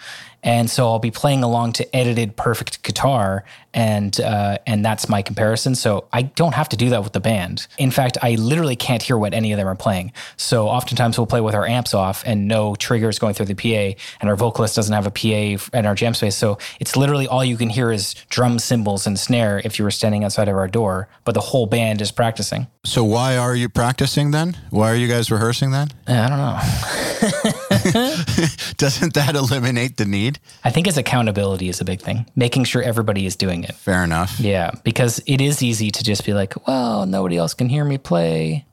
And 0.43 0.69
so 0.69 0.87
I'll 0.87 0.99
be 0.99 1.11
playing 1.11 1.41
along 1.43 1.73
to 1.73 1.95
edited 1.95 2.35
perfect 2.35 2.83
guitar, 2.83 3.45
and 3.73 4.19
uh, 4.19 4.57
and 4.67 4.83
that's 4.83 5.07
my 5.07 5.21
comparison. 5.21 5.73
So 5.75 6.07
I 6.11 6.23
don't 6.23 6.53
have 6.53 6.69
to 6.69 6.77
do 6.77 6.89
that 6.89 7.03
with 7.03 7.13
the 7.13 7.19
band. 7.19 7.67
In 7.77 7.91
fact, 7.91 8.17
I 8.21 8.35
literally 8.35 8.75
can't 8.75 9.01
hear 9.01 9.17
what 9.17 9.33
any 9.33 9.51
of 9.53 9.57
them 9.57 9.67
are 9.67 9.75
playing. 9.75 10.11
So 10.35 10.67
oftentimes 10.67 11.17
we'll 11.17 11.27
play 11.27 11.41
with 11.41 11.55
our 11.55 11.65
amps 11.65 11.93
off 11.93 12.23
and 12.25 12.47
no 12.47 12.75
triggers 12.75 13.19
going 13.19 13.33
through 13.33 13.47
the 13.47 13.55
PA, 13.55 13.97
and 14.19 14.29
our 14.29 14.35
vocalist 14.35 14.75
doesn't 14.75 14.93
have 14.93 15.07
a 15.07 15.11
PA 15.11 15.77
in 15.77 15.85
our 15.85 15.95
jam 15.95 16.13
space. 16.13 16.35
So 16.35 16.57
it's 16.79 16.97
literally 16.97 17.27
all 17.27 17.43
you 17.43 17.57
can 17.57 17.69
hear 17.69 17.91
is 17.91 18.13
drum 18.29 18.59
cymbals 18.59 19.07
and 19.07 19.17
snare 19.17 19.61
if 19.63 19.79
you 19.79 19.85
were 19.85 19.91
standing 19.91 20.23
outside 20.23 20.49
of 20.49 20.55
our 20.55 20.67
door, 20.67 21.07
but 21.23 21.33
the 21.33 21.41
whole 21.41 21.65
band 21.65 22.01
is 22.01 22.11
practicing. 22.11 22.67
So 22.83 23.03
why 23.03 23.37
are 23.37 23.55
you 23.55 23.69
practicing 23.69 24.31
then? 24.31 24.57
Why 24.69 24.91
are 24.91 24.95
you 24.95 25.07
guys 25.07 25.31
rehearsing 25.31 25.71
then? 25.71 25.89
I 26.05 26.27
don't 26.27 26.37
know. 26.37 27.69
Doesn't 28.77 29.13
that 29.13 29.35
eliminate 29.35 29.97
the 29.97 30.05
need? 30.05 30.39
I 30.63 30.69
think 30.71 30.87
it's 30.87 30.97
accountability 30.97 31.69
is 31.69 31.81
a 31.81 31.85
big 31.85 32.01
thing, 32.01 32.25
making 32.35 32.63
sure 32.65 32.81
everybody 32.81 33.25
is 33.25 33.35
doing 33.35 33.63
it. 33.63 33.75
Fair 33.75 34.03
enough. 34.03 34.39
Yeah, 34.39 34.71
because 34.83 35.21
it 35.25 35.41
is 35.41 35.61
easy 35.61 35.91
to 35.91 36.03
just 36.03 36.25
be 36.25 36.33
like, 36.33 36.67
well, 36.67 37.05
nobody 37.05 37.37
else 37.37 37.53
can 37.53 37.69
hear 37.69 37.85
me 37.85 37.97
play. 37.97 38.65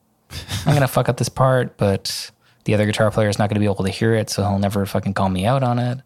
I'm 0.65 0.75
going 0.75 0.81
to 0.81 0.89
fuck 0.89 1.09
up 1.09 1.17
this 1.17 1.29
part, 1.29 1.77
but 1.77 2.31
the 2.65 2.75
other 2.75 2.87
guitar 2.87 3.11
player 3.11 3.29
is 3.29 3.39
not 3.39 3.49
going 3.49 3.55
to 3.55 3.61
be 3.61 3.67
able 3.67 3.85
to 3.85 3.91
hear 3.91 4.15
it, 4.15 4.31
so 4.31 4.43
he'll 4.43 4.59
never 4.59 4.87
fucking 4.87 5.15
call 5.15 5.29
me 5.29 5.47
out 5.47 5.63
on 5.63 5.79
it. 5.79 5.99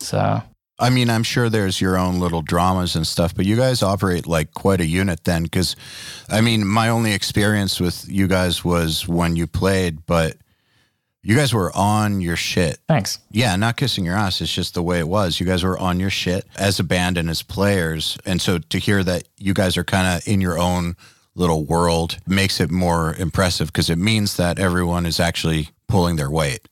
So, 0.00 0.42
I 0.78 0.90
mean, 0.90 1.10
I'm 1.10 1.22
sure 1.22 1.48
there's 1.48 1.80
your 1.80 1.96
own 1.96 2.20
little 2.20 2.42
dramas 2.42 2.96
and 2.96 3.06
stuff, 3.06 3.34
but 3.34 3.46
you 3.46 3.56
guys 3.56 3.82
operate 3.82 4.26
like 4.26 4.54
quite 4.54 4.80
a 4.80 4.86
unit 4.86 5.24
then. 5.24 5.42
Because, 5.42 5.76
I 6.28 6.40
mean, 6.40 6.66
my 6.66 6.88
only 6.88 7.12
experience 7.12 7.80
with 7.80 8.08
you 8.08 8.26
guys 8.28 8.64
was 8.64 9.06
when 9.06 9.36
you 9.36 9.46
played, 9.46 10.06
but 10.06 10.36
you 11.22 11.34
guys 11.36 11.52
were 11.52 11.72
on 11.74 12.20
your 12.20 12.36
shit. 12.36 12.78
thanks. 12.88 13.18
Yeah, 13.30 13.56
not 13.56 13.76
kissing 13.76 14.04
your 14.04 14.16
ass. 14.16 14.40
It's 14.40 14.52
just 14.52 14.74
the 14.74 14.82
way 14.82 14.98
it 14.98 15.08
was. 15.08 15.40
You 15.40 15.46
guys 15.46 15.64
were 15.64 15.78
on 15.78 15.98
your 16.00 16.10
shit 16.10 16.46
as 16.56 16.78
a 16.78 16.84
band 16.84 17.18
and 17.18 17.28
as 17.28 17.42
players. 17.42 18.18
And 18.24 18.40
so 18.40 18.58
to 18.58 18.78
hear 18.78 19.02
that 19.04 19.28
you 19.36 19.52
guys 19.54 19.76
are 19.76 19.84
kind 19.84 20.06
of 20.06 20.26
in 20.28 20.40
your 20.40 20.58
own 20.58 20.96
little 21.34 21.64
world 21.64 22.18
makes 22.26 22.60
it 22.60 22.70
more 22.70 23.14
impressive 23.14 23.68
because 23.68 23.90
it 23.90 23.98
means 23.98 24.36
that 24.36 24.58
everyone 24.58 25.06
is 25.06 25.20
actually 25.20 25.68
pulling 25.86 26.16
their 26.16 26.30
weight, 26.30 26.68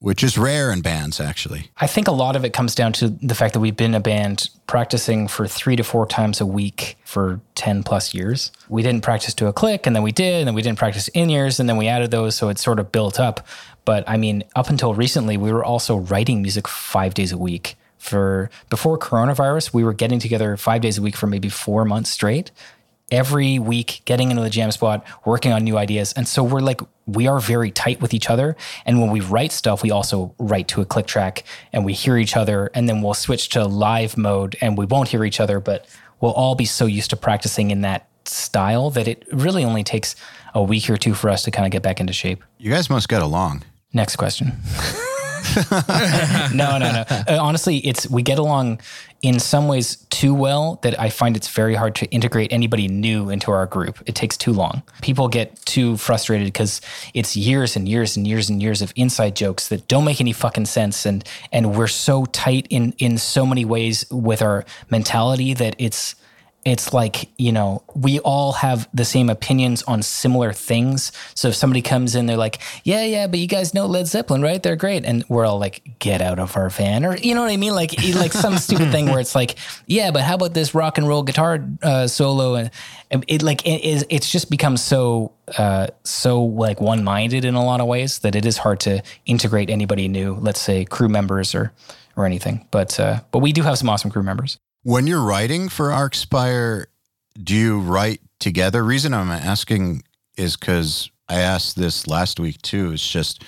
which 0.00 0.22
is 0.22 0.36
rare 0.36 0.72
in 0.72 0.80
bands, 0.80 1.20
actually. 1.20 1.70
I 1.78 1.86
think 1.86 2.08
a 2.08 2.12
lot 2.12 2.34
of 2.36 2.44
it 2.44 2.52
comes 2.52 2.74
down 2.74 2.92
to 2.94 3.08
the 3.08 3.34
fact 3.34 3.54
that 3.54 3.60
we've 3.60 3.76
been 3.76 3.94
a 3.94 4.00
band 4.00 4.48
practicing 4.66 5.28
for 5.28 5.46
three 5.46 5.76
to 5.76 5.84
four 5.84 6.06
times 6.06 6.40
a 6.40 6.46
week 6.46 6.98
for 7.04 7.40
10 7.54 7.82
plus 7.84 8.12
years. 8.12 8.52
We 8.68 8.82
didn't 8.82 9.02
practice 9.02 9.34
to 9.34 9.46
a 9.46 9.52
click, 9.52 9.86
and 9.86 9.94
then 9.94 10.02
we 10.02 10.12
did, 10.12 10.40
and 10.40 10.48
then 10.48 10.54
we 10.54 10.62
didn't 10.62 10.78
practice 10.78 11.08
in 11.08 11.30
ears, 11.30 11.58
and 11.60 11.68
then 11.68 11.76
we 11.76 11.86
added 11.88 12.10
those. 12.10 12.36
So 12.36 12.48
it 12.48 12.58
sort 12.58 12.78
of 12.78 12.92
built 12.92 13.18
up. 13.18 13.46
But 13.88 14.04
I 14.06 14.18
mean, 14.18 14.44
up 14.54 14.68
until 14.68 14.92
recently, 14.92 15.38
we 15.38 15.50
were 15.50 15.64
also 15.64 15.96
writing 15.96 16.42
music 16.42 16.68
five 16.68 17.14
days 17.14 17.32
a 17.32 17.38
week. 17.38 17.74
For 17.96 18.50
before 18.68 18.98
coronavirus, 18.98 19.72
we 19.72 19.82
were 19.82 19.94
getting 19.94 20.18
together 20.18 20.58
five 20.58 20.82
days 20.82 20.98
a 20.98 21.02
week 21.02 21.16
for 21.16 21.26
maybe 21.26 21.48
four 21.48 21.86
months 21.86 22.10
straight. 22.10 22.50
Every 23.10 23.58
week 23.58 24.02
getting 24.04 24.30
into 24.30 24.42
the 24.42 24.50
jam 24.50 24.72
spot 24.72 25.06
working 25.24 25.52
on 25.52 25.64
new 25.64 25.78
ideas. 25.78 26.12
And 26.12 26.28
so 26.28 26.44
we're 26.44 26.60
like 26.60 26.82
we 27.06 27.28
are 27.28 27.40
very 27.40 27.70
tight 27.70 28.02
with 28.02 28.12
each 28.12 28.28
other. 28.28 28.58
And 28.84 29.00
when 29.00 29.10
we 29.10 29.20
write 29.20 29.52
stuff 29.52 29.82
we 29.82 29.90
also 29.90 30.34
write 30.38 30.68
to 30.68 30.82
a 30.82 30.84
click 30.84 31.06
track 31.06 31.44
and 31.72 31.82
we 31.82 31.94
hear 31.94 32.18
each 32.18 32.36
other. 32.36 32.70
And 32.74 32.90
then 32.90 33.00
we'll 33.00 33.14
switch 33.14 33.48
to 33.54 33.64
live 33.64 34.18
mode 34.18 34.54
and 34.60 34.76
we 34.76 34.84
won't 34.84 35.08
hear 35.08 35.24
each 35.24 35.40
other 35.40 35.60
but 35.60 35.86
we'll 36.20 36.34
all 36.34 36.54
be 36.54 36.66
so 36.66 36.84
used 36.84 37.08
to 37.08 37.16
practicing 37.16 37.70
in 37.70 37.80
that 37.80 38.06
style 38.26 38.90
that 38.90 39.08
it 39.08 39.24
really 39.32 39.64
only 39.64 39.82
takes 39.82 40.14
a 40.54 40.62
week 40.62 40.90
or 40.90 40.98
two 40.98 41.14
for 41.14 41.30
us 41.30 41.42
to 41.44 41.50
kind 41.50 41.64
of 41.64 41.72
get 41.72 41.82
back 41.82 42.00
into 42.00 42.12
shape. 42.12 42.44
You 42.58 42.70
guys 42.70 42.90
must 42.90 43.08
get 43.08 43.22
along. 43.22 43.64
Next 43.98 44.14
question. 44.14 44.52
no, 46.54 46.78
no, 46.78 46.92
no. 46.92 47.04
Uh, 47.10 47.36
honestly, 47.40 47.78
it's 47.78 48.08
we 48.08 48.22
get 48.22 48.38
along 48.38 48.80
in 49.22 49.40
some 49.40 49.66
ways 49.66 49.96
too 50.10 50.32
well 50.32 50.78
that 50.82 51.00
I 51.00 51.10
find 51.10 51.36
it's 51.36 51.48
very 51.48 51.74
hard 51.74 51.96
to 51.96 52.06
integrate 52.12 52.52
anybody 52.52 52.86
new 52.86 53.28
into 53.28 53.50
our 53.50 53.66
group. 53.66 53.98
It 54.06 54.14
takes 54.14 54.36
too 54.36 54.52
long. 54.52 54.84
People 55.02 55.26
get 55.26 55.56
too 55.66 55.96
frustrated 55.96 56.46
because 56.46 56.80
it's 57.12 57.36
years 57.36 57.74
and 57.74 57.88
years 57.88 58.16
and 58.16 58.24
years 58.24 58.48
and 58.48 58.62
years 58.62 58.82
of 58.82 58.92
inside 58.94 59.34
jokes 59.34 59.66
that 59.66 59.88
don't 59.88 60.04
make 60.04 60.20
any 60.20 60.32
fucking 60.32 60.66
sense 60.66 61.04
and 61.04 61.24
and 61.50 61.76
we're 61.76 61.88
so 61.88 62.24
tight 62.26 62.68
in 62.70 62.94
in 62.98 63.18
so 63.18 63.44
many 63.44 63.64
ways 63.64 64.06
with 64.12 64.42
our 64.42 64.64
mentality 64.90 65.54
that 65.54 65.74
it's 65.76 66.14
it's 66.64 66.92
like 66.92 67.30
you 67.38 67.52
know 67.52 67.82
we 67.94 68.18
all 68.20 68.52
have 68.52 68.88
the 68.92 69.04
same 69.04 69.30
opinions 69.30 69.82
on 69.84 70.02
similar 70.02 70.52
things. 70.52 71.12
So 71.34 71.48
if 71.48 71.54
somebody 71.54 71.82
comes 71.82 72.14
in 72.14 72.26
they're 72.26 72.36
like 72.36 72.58
yeah 72.84 73.04
yeah 73.04 73.26
but 73.26 73.38
you 73.38 73.46
guys 73.46 73.74
know 73.74 73.86
led 73.86 74.06
zeppelin 74.06 74.42
right? 74.42 74.62
They're 74.62 74.76
great. 74.76 75.04
And 75.04 75.24
we're 75.28 75.46
all 75.46 75.58
like 75.58 75.98
get 75.98 76.20
out 76.20 76.38
of 76.38 76.56
our 76.56 76.68
van 76.68 77.04
or 77.04 77.16
you 77.16 77.34
know 77.34 77.42
what 77.42 77.50
i 77.50 77.56
mean? 77.56 77.74
Like 77.74 77.92
like 78.14 78.32
some 78.32 78.58
stupid 78.58 78.90
thing 78.90 79.06
where 79.06 79.20
it's 79.20 79.34
like 79.34 79.56
yeah 79.86 80.10
but 80.10 80.22
how 80.22 80.34
about 80.34 80.54
this 80.54 80.74
rock 80.74 80.98
and 80.98 81.08
roll 81.08 81.22
guitar 81.22 81.64
uh, 81.82 82.06
solo? 82.06 82.54
And 82.56 82.70
it 83.26 83.42
like 83.42 83.66
it 83.66 83.84
is 83.84 84.04
it's 84.10 84.30
just 84.30 84.50
become 84.50 84.76
so 84.76 85.32
uh, 85.56 85.86
so 86.04 86.44
like 86.44 86.80
one-minded 86.80 87.44
in 87.44 87.54
a 87.54 87.64
lot 87.64 87.80
of 87.80 87.86
ways 87.86 88.18
that 88.18 88.36
it 88.36 88.44
is 88.44 88.58
hard 88.58 88.80
to 88.80 89.02
integrate 89.24 89.70
anybody 89.70 90.08
new 90.08 90.34
let's 90.34 90.60
say 90.60 90.84
crew 90.84 91.08
members 91.08 91.54
or 91.54 91.72
or 92.16 92.26
anything. 92.26 92.66
But 92.70 92.98
uh, 92.98 93.20
but 93.30 93.38
we 93.38 93.52
do 93.52 93.62
have 93.62 93.78
some 93.78 93.88
awesome 93.88 94.10
crew 94.10 94.22
members 94.22 94.58
When 94.88 95.06
you're 95.06 95.20
writing 95.20 95.68
for 95.68 95.88
Archspire, 95.88 96.86
do 97.38 97.54
you 97.54 97.78
write 97.78 98.22
together? 98.40 98.82
Reason 98.82 99.12
I'm 99.12 99.30
asking 99.30 100.02
is 100.38 100.56
because 100.56 101.10
I 101.28 101.40
asked 101.40 101.76
this 101.76 102.06
last 102.06 102.40
week 102.40 102.62
too. 102.62 102.92
It's 102.92 103.06
just 103.06 103.44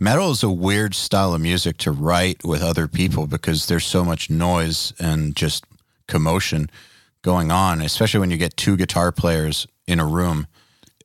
metal 0.00 0.32
is 0.32 0.42
a 0.42 0.50
weird 0.50 0.96
style 0.96 1.32
of 1.32 1.40
music 1.40 1.76
to 1.76 1.92
write 1.92 2.42
with 2.42 2.60
other 2.60 2.88
people 2.88 3.28
because 3.28 3.66
there's 3.66 3.86
so 3.86 4.04
much 4.04 4.30
noise 4.30 4.92
and 4.98 5.36
just 5.36 5.64
commotion 6.08 6.68
going 7.22 7.52
on, 7.52 7.80
especially 7.80 8.18
when 8.18 8.32
you 8.32 8.36
get 8.36 8.56
two 8.56 8.76
guitar 8.76 9.12
players 9.12 9.68
in 9.86 10.00
a 10.00 10.04
room. 10.04 10.48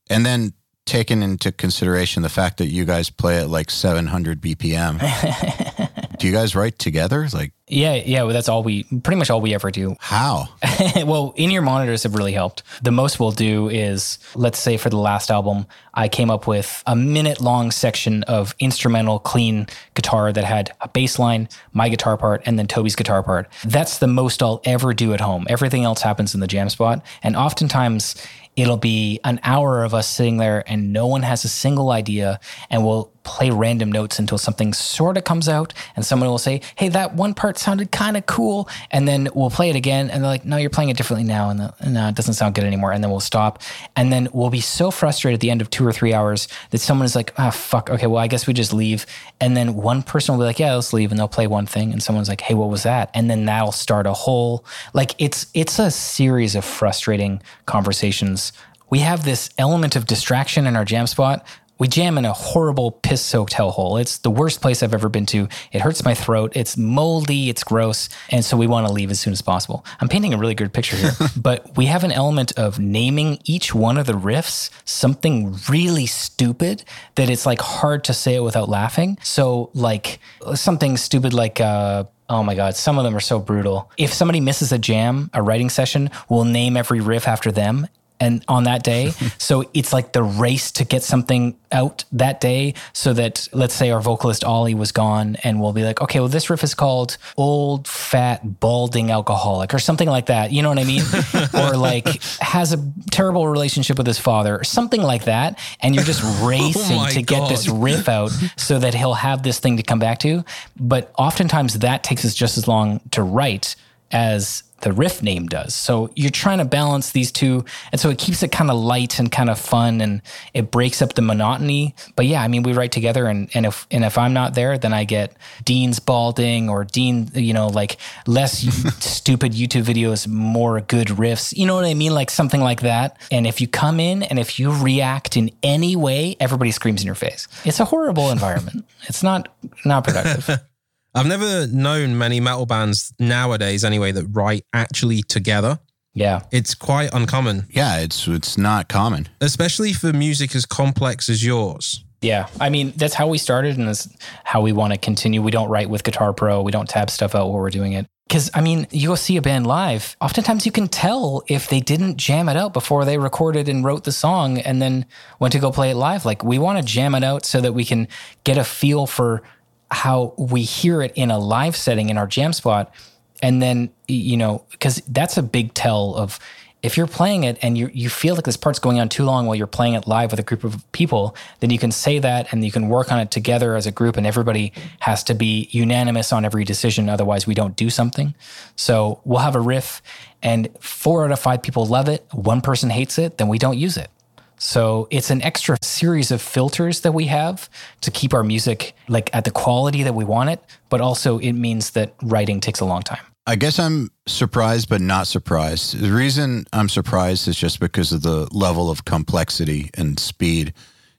And 0.10 0.26
then 0.26 0.54
taking 0.88 1.22
into 1.22 1.52
consideration 1.52 2.24
the 2.24 2.30
fact 2.30 2.58
that 2.58 2.70
you 2.70 2.86
guys 2.86 3.12
play 3.12 3.38
at 3.38 3.52
like 3.52 3.70
700 3.70 4.42
BPM. 4.42 6.18
do 6.18 6.26
you 6.26 6.34
guys 6.34 6.56
write 6.56 6.80
together? 6.80 7.28
Like, 7.32 7.52
Yeah, 7.68 7.96
yeah, 7.96 8.22
well, 8.22 8.34
that's 8.34 8.48
all 8.48 8.62
we 8.62 8.84
pretty 8.84 9.16
much 9.18 9.32
all 9.32 9.42
we 9.42 9.56
ever 9.56 9.72
do. 9.72 9.96
how? 10.00 10.50
well, 10.98 11.34
in 11.36 11.50
ear 11.50 11.64
monitors 11.64 12.04
have 12.04 12.14
really 12.14 12.34
helped. 12.34 12.62
The 12.84 12.92
most 12.92 13.20
we'll 13.20 13.32
do 13.32 13.70
is, 13.70 14.20
let's 14.36 14.60
say 14.60 14.78
for 14.78 14.92
the 14.92 14.98
last 14.98 15.32
album, 15.32 15.66
I 15.96 16.08
came 16.08 16.30
up 16.30 16.46
with 16.46 16.84
a 16.86 16.96
minute 16.96 17.42
long 17.42 17.72
section 17.72 18.22
of 18.24 18.54
instrumental 18.60 19.18
clean 19.18 19.66
guitar 19.96 20.32
that 20.32 20.44
had 20.44 20.74
a 20.82 20.88
bass 20.88 21.18
line, 21.18 21.50
my 21.74 21.90
guitar 21.90 22.18
part, 22.18 22.44
and 22.46 22.60
then 22.60 22.68
Tobi's 22.68 22.96
guitar 22.96 23.24
part. 23.24 23.48
That's 23.64 23.98
the 23.98 24.08
most 24.08 24.44
I'll 24.44 24.62
ever 24.66 24.94
do 24.94 25.14
at 25.14 25.22
home. 25.22 25.48
Everything 25.50 25.86
else 25.86 26.04
happens 26.04 26.36
in 26.36 26.42
the 26.42 26.48
jam 26.48 26.70
spot. 26.70 27.04
And 27.24 27.36
oftentimes 27.36 28.16
it'll 28.56 28.78
be 28.78 29.20
an 29.24 29.40
hour 29.42 29.84
of 29.84 29.96
us 29.96 30.08
sitting 30.08 30.38
there 30.38 30.64
and 30.68 30.94
no 30.94 31.08
one 31.08 31.24
has 31.24 31.44
a 31.44 31.50
single 31.50 31.90
idea 31.90 32.40
and 32.70 32.86
we'll 32.86 33.12
play 33.26 33.50
random 33.50 33.92
notes 33.92 34.20
until 34.20 34.38
something 34.38 34.74
sort 34.74 35.18
of 35.18 35.24
comes 35.24 35.50
out 35.50 35.74
and 35.96 36.06
someone 36.06 36.30
will 36.30 36.38
say 36.38 36.62
hey 36.76 36.88
that 36.88 37.14
one 37.16 37.34
part 37.34 37.58
sounded 37.58 37.92
kind 37.92 38.16
of 38.16 38.26
cool 38.26 38.70
and 38.92 39.08
then 39.08 39.28
we'll 39.36 39.50
play 39.50 39.70
it 39.70 39.76
again 39.76 40.10
and 40.10 40.24
they're 40.24 40.32
like 40.32 40.46
no 40.46 40.58
you're 40.58 40.70
playing 40.70 40.90
it 40.90 40.98
differently 40.98 41.28
now 41.28 41.50
and 41.50 41.60
no 41.94 42.08
it 42.08 42.16
doesn't 42.16 42.36
sound 42.36 42.56
good 42.56 42.64
anymore 42.64 42.92
and 42.92 43.04
then 43.04 43.12
we'll 43.12 43.20
stop. 43.20 43.62
And 43.96 44.12
then 44.12 44.28
we'll 44.34 44.50
be 44.50 44.62
so 44.62 44.92
frustrated 44.92 45.36
at 45.38 45.42
the 45.42 45.50
end 45.50 45.62
of 45.62 45.70
two 45.70 45.86
or 45.86 45.92
three 45.92 46.14
hours 46.14 46.48
that 46.70 46.80
someone 46.80 47.06
is 47.06 47.16
like 47.16 47.34
ah 47.38 47.50
fuck 47.50 47.90
okay 47.90 48.08
well 48.08 48.22
i 48.22 48.28
guess 48.28 48.48
we 48.48 48.54
just 48.54 48.74
leave 48.74 49.06
and 49.40 49.58
then 49.58 49.76
one 49.76 50.04
person 50.04 50.34
will 50.34 50.44
be 50.44 50.46
like 50.46 50.60
yeah 50.60 50.76
let's 50.76 50.94
leave 50.94 51.12
and 51.12 51.20
they'll 51.20 51.28
play 51.28 51.48
one 51.48 51.66
thing 51.66 51.92
and 51.92 52.02
someone's 52.02 52.30
like 52.30 52.42
hey 52.42 52.54
what 52.54 52.70
was 52.70 52.84
that? 52.84 53.10
And 53.14 53.30
then 53.30 53.46
that'll 53.46 53.72
start 53.72 54.08
a 54.08 54.14
whole 54.14 54.66
like 54.94 55.16
it's 55.18 55.48
it's 55.54 55.80
a 55.80 55.92
series 55.92 56.56
of 56.56 56.64
frustrating 56.64 57.42
conversations. 57.66 58.54
We 58.90 59.00
have 59.00 59.26
this 59.26 59.50
element 59.58 59.96
of 59.96 60.06
distraction 60.06 60.68
in 60.68 60.76
our 60.76 60.86
jam 60.86 61.08
spot 61.08 61.46
We 61.78 61.88
jam 61.88 62.18
in 62.18 62.26
a 62.26 62.34
horrible 62.34 62.92
piss 62.92 63.22
soaked 63.22 63.54
hellhole. 63.54 64.00
It's 64.00 64.20
the 64.20 64.32
worst 64.32 64.62
place 64.62 64.82
I've 64.82 64.94
ever 64.94 65.10
been 65.10 65.26
to. 65.28 65.50
It 65.72 65.82
hurts 65.82 66.06
my 66.06 66.14
throat. 66.14 66.54
It's 66.56 66.78
moldy. 66.78 67.50
It's 67.50 67.64
gross. 67.64 68.08
And 68.30 68.46
so 68.46 68.56
we 68.56 68.68
want 68.68 68.88
to 68.88 68.94
leave 68.94 69.12
as 69.12 69.20
soon 69.20 69.34
as 69.34 69.42
possible. 69.42 69.86
I'm 70.00 70.08
painting 70.08 70.34
a 70.34 70.38
really 70.38 70.56
good 70.56 70.72
picture 70.72 70.96
here, 70.96 71.12
but 71.38 71.76
we 71.76 71.88
have 71.88 72.04
an 72.04 72.12
element 72.12 72.54
of 72.58 72.80
naming 72.80 73.40
each 73.44 73.76
one 73.76 73.98
of 73.98 74.06
the 74.06 74.14
riffs 74.14 74.70
something 74.86 75.58
really 75.70 76.06
stupid 76.06 76.84
that 77.16 77.30
it's 77.30 77.46
like 77.46 77.60
hard 77.60 78.04
to 78.06 78.14
say 78.14 78.36
it 78.36 78.44
without 78.44 78.70
laughing. 78.70 79.18
So, 79.22 79.70
like 79.74 80.20
something 80.54 80.98
stupid 80.98 81.34
like, 81.34 81.60
uh, 81.60 82.06
Oh 82.28 82.42
my 82.42 82.56
God, 82.56 82.76
some 82.76 82.98
of 82.98 83.04
them 83.04 83.16
are 83.16 83.20
so 83.20 83.38
brutal. 83.38 83.92
If 83.98 84.12
somebody 84.12 84.40
misses 84.40 84.72
a 84.72 84.80
jam, 84.80 85.30
a 85.34 85.44
writing 85.44 85.70
session, 85.70 86.10
we'll 86.28 86.44
name 86.44 86.76
every 86.76 87.00
riff 87.00 87.28
after 87.28 87.52
them 87.52 87.88
and 88.20 88.44
on 88.48 88.64
that 88.66 88.84
day. 88.84 89.12
so 89.38 89.70
it's 89.74 89.94
like 89.94 90.14
the 90.14 90.24
race 90.24 90.72
to 90.74 90.86
get 90.86 91.04
something 91.04 91.58
out 91.72 92.06
that 92.12 92.40
day 92.40 92.74
so 92.94 93.14
that 93.14 93.48
let's 93.52 93.74
say 93.74 93.92
our 93.92 94.02
vocalist 94.02 94.44
Ollie 94.44 94.76
was 94.76 94.92
gone 94.92 95.36
and 95.44 95.60
we'll 95.62 95.74
be 95.74 95.84
like, 95.84 96.02
okay, 96.02 96.20
well 96.20 96.30
this 96.30 96.50
riff 96.50 96.64
is 96.64 96.74
called 96.74 97.18
Old 97.38 97.88
Fat 97.88 98.60
Balding 98.60 99.12
Alcoholic 99.12 99.74
or 99.74 99.80
something 99.80 100.08
like 100.08 100.28
that. 100.28 100.52
You 100.52 100.62
know 100.62 100.70
what 100.70 100.80
I 100.80 100.84
mean? 100.84 101.02
or 101.54 101.78
like 101.78 102.22
has 102.40 102.74
a 102.74 102.92
terrible 103.12 103.48
relationship 103.48 103.98
with 103.98 104.08
his 104.08 104.20
father 104.20 104.58
or 104.58 104.64
something 104.64 105.02
like 105.02 105.26
that. 105.26 105.60
And 105.82 105.96
you're 105.96 106.04
just 106.04 106.22
oh 106.24 106.48
racing 106.48 106.98
my 106.98 107.10
to 107.12 107.22
get 107.22 107.50
this 107.50 107.68
riff 107.68 108.08
out 108.08 108.32
so 108.58 108.80
that 108.80 108.94
he'll 108.94 109.14
have 109.14 109.44
this 109.44 109.60
thing 109.60 109.78
to 109.78 109.84
come 109.84 110.00
back 110.00 110.20
to. 110.20 110.44
But 110.80 111.12
oftentimes 111.18 111.80
that 111.80 112.04
takes 112.04 112.26
us 112.26 112.34
just 112.34 112.58
as 112.58 112.68
long 112.68 113.02
to 113.12 113.24
write 113.24 113.76
as 114.12 114.64
the 114.82 114.92
riff 114.92 115.24
name 115.24 115.48
does. 115.48 115.74
So 115.74 116.12
you're 116.16 116.30
trying 116.30 116.60
to 116.60 116.66
balance 116.66 117.12
these 117.12 117.32
two. 117.32 117.66
And 117.92 118.00
so 118.00 118.10
it 118.10 118.18
keeps 118.18 118.44
it 118.44 118.52
kind 118.52 118.70
of 118.70 118.78
light 118.78 119.20
and 119.20 119.32
kind 119.32 119.50
of 119.50 119.60
fun 119.60 120.02
and 120.02 120.22
it 120.54 120.72
breaks 120.72 121.02
up 121.02 121.14
the 121.14 121.22
monotony. 121.22 121.96
But 122.16 122.26
yeah, 122.26 122.42
I 122.42 122.48
mean, 122.48 122.64
we 122.64 122.74
write 122.74 122.92
together 122.92 123.28
and, 123.28 123.50
and 123.54 123.66
if, 123.66 123.88
and 123.90 124.04
if 124.04 124.18
I'm 124.18 124.34
not 124.34 124.54
there, 124.54 124.78
then 124.78 124.94
I 124.94 125.04
get 125.04 125.36
Dean's 125.64 126.00
balding 126.00 126.70
or 126.70 126.84
Dean, 126.84 127.30
you 127.34 127.54
know, 127.54 127.68
like 127.68 127.98
less 128.28 128.60
stupid 129.04 129.54
YouTube 129.54 129.84
videos, 129.84 130.28
more 130.28 130.82
good 130.82 131.08
riffs. 131.08 131.56
You 131.56 131.66
know 131.66 131.76
what 131.76 131.86
I 131.86 131.94
mean? 131.94 132.14
Like 132.14 132.30
something 132.30 132.62
like 132.62 132.82
that. 132.82 133.18
And 133.32 133.48
if 133.48 133.62
you 133.62 133.68
come 133.68 134.00
in 134.00 134.24
and 134.24 134.38
if 134.38 134.60
you 134.60 134.72
react 134.72 135.38
in 135.38 135.52
any 135.64 135.96
way, 135.96 136.36
everybody 136.40 136.72
screams 136.72 137.02
in 137.02 137.06
your 137.06 137.16
face. 137.16 137.48
It's 137.64 137.80
a 137.80 137.86
horrible 137.86 138.30
environment. 138.30 138.86
It's 139.08 139.24
not, 139.24 139.50
not 139.86 140.04
productive. 140.04 140.60
I've 141.16 141.26
never 141.28 141.66
known 141.68 142.18
many 142.18 142.40
metal 142.40 142.66
bands 142.66 143.14
nowadays, 143.20 143.84
anyway, 143.84 144.12
that 144.12 144.26
write 144.26 144.66
actually 144.74 145.24
together. 145.24 145.80
Yeah. 146.14 146.42
It's 146.52 146.76
quite 146.76 147.10
uncommon, 147.14 147.68
Yeah, 147.72 147.98
it's 148.00 148.28
it's 148.28 148.58
not 148.58 148.88
common. 148.90 149.28
especially 149.42 149.94
for 149.94 150.14
music 150.14 150.56
as 150.56 150.66
complex 150.66 151.30
as 151.30 151.44
yours. 151.44 152.04
Yeah, 152.22 152.48
I 152.60 152.70
mean 152.70 152.94
that's 152.96 153.14
how 153.14 153.28
we 153.28 153.38
started, 153.38 153.78
and 153.78 153.88
that's 153.88 154.08
how 154.44 154.62
we 154.62 154.72
want 154.72 154.94
to 154.94 155.00
continue. 155.00 155.42
We 155.42 155.52
don't 155.52 155.70
write 155.70 155.90
with 155.90 156.04
Guitar 156.04 156.34
Pro. 156.34 156.62
We 156.62 156.72
don't 156.72 156.88
tab 156.90 157.10
stuff 157.10 157.36
out 157.36 157.48
while 157.50 157.60
we're 157.60 157.70
doing 157.70 157.94
it. 157.94 158.08
Because 158.28 158.50
I 158.56 158.62
mean, 158.62 158.88
you 158.90 159.10
go 159.10 159.16
see 159.16 159.38
a 159.38 159.42
band 159.42 159.68
live. 159.68 160.16
Oftentimes, 160.20 160.66
you 160.66 160.72
can 160.72 160.88
tell 160.88 161.44
if 161.48 161.70
they 161.70 161.80
didn't 161.82 162.18
jam 162.18 162.50
it 162.50 162.58
out 162.58 162.74
before 162.74 163.06
they 163.06 163.20
recorded 163.20 163.70
and 163.70 163.84
wrote 163.86 164.06
the 164.06 164.12
song, 164.12 164.58
and 164.58 164.82
then 164.82 165.06
went 165.40 165.52
to 165.52 165.60
go 165.60 165.72
play 165.72 165.92
it 165.92 165.96
live. 165.96 166.26
Like 166.26 166.44
we 166.44 166.58
want 166.58 166.80
to 166.80 166.84
jam 166.84 167.14
it 167.14 167.24
out 167.24 167.46
so 167.46 167.62
that 167.62 167.74
we 167.74 167.86
can 167.86 168.08
get 168.44 168.58
a 168.58 168.64
feel 168.64 169.06
for 169.06 169.44
how 169.92 170.34
we 170.38 170.64
hear 170.64 171.02
it 171.02 171.14
in 171.16 171.32
a 171.32 171.38
live 171.38 171.76
setting 171.76 172.10
in 172.10 172.18
our 172.18 172.28
jam 172.28 172.54
spot, 172.54 172.94
and 173.42 173.62
then 173.62 173.90
you 174.08 174.38
know, 174.38 174.64
because 174.72 175.02
that's 175.08 175.38
a 175.38 175.44
big 175.44 175.74
tell 175.74 176.16
of 176.16 176.40
if 176.84 176.98
you're 176.98 177.08
playing 177.08 177.44
it 177.46 177.58
and 177.64 177.78
you 177.78 177.90
you 177.94 178.10
feel 178.10 178.36
like 178.36 178.46
this 178.46 178.58
part's 178.58 178.78
going 178.78 179.00
on 179.00 179.10
too 179.10 179.24
long 179.24 179.48
while 179.48 179.56
you're 179.56 179.66
playing 179.66 179.96
it 179.96 180.08
live 180.08 180.30
with 180.30 180.40
a 180.40 180.44
group 180.44 180.64
of 180.64 180.90
people, 180.92 181.36
then 181.60 181.72
you 181.72 181.80
can 181.80 181.92
say 181.92 182.20
that 182.20 182.52
and 182.52 182.64
you 182.64 182.72
can 182.72 182.90
work 182.90 183.12
on 183.12 183.20
it 183.20 183.32
together 183.32 183.76
as 183.76 183.88
a 183.88 183.92
group, 183.92 184.18
and 184.18 184.28
everybody 184.28 184.72
has 185.00 185.24
to 185.24 185.34
be 185.34 185.68
unanimous 185.72 186.32
on 186.32 186.46
every 186.46 186.64
decision. 186.64 187.10
Otherwise, 187.10 187.48
we 187.48 187.56
don't 187.56 187.76
do 187.76 187.90
something. 187.90 188.36
So 188.76 189.20
we'll 189.26 189.40
have 189.40 189.56
a 189.56 189.60
riff, 189.60 190.02
and 190.44 190.70
four 190.80 191.26
out 191.26 191.32
of 191.32 191.40
five 191.40 191.64
people 191.64 191.86
love 191.88 192.08
it. 192.08 192.26
One 192.32 192.62
person 192.62 192.92
hates 192.92 193.18
it, 193.18 193.40
then 193.40 193.48
we 193.48 193.58
don't 193.58 193.78
use 193.78 193.98
it. 193.98 194.10
So 194.58 195.08
it's 195.12 195.30
an 195.30 195.42
extra 195.42 195.78
series 195.82 196.32
of 196.32 196.42
filters 196.42 197.02
that 197.02 197.12
we 197.12 197.26
have 197.26 197.70
to 198.02 198.12
keep 198.12 198.34
our 198.34 198.44
music 198.44 198.96
like 199.08 199.30
at 199.34 199.44
the 199.44 199.52
quality 199.52 200.04
that 200.04 200.16
we 200.16 200.26
want 200.26 200.50
it, 200.50 200.62
but 200.90 201.02
also 201.02 201.38
it 201.40 201.54
means 201.54 201.92
that 201.92 202.14
writing 202.24 202.60
takes 202.60 202.80
a 202.80 202.86
long 202.86 203.02
time. 203.02 203.24
I 203.48 203.56
guess 203.56 203.78
I'm 203.78 204.10
surprised, 204.26 204.90
but 204.90 205.02
not 205.02 205.28
surprised. 205.28 206.00
The 206.00 206.12
reason 206.12 206.66
I'm 206.74 206.90
surprised 206.90 207.48
is 207.48 207.56
just 207.56 207.80
because 207.80 208.12
of 208.12 208.24
the 208.24 208.48
level 208.52 208.90
of 208.90 209.06
complexity 209.06 209.92
and 209.96 210.20
speed 210.20 210.74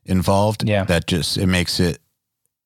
involved. 0.05 0.69
Yeah. 0.69 0.85
That 0.85 1.07
just 1.07 1.39
it 1.39 1.47
makes 1.47 1.79
it 1.79 2.01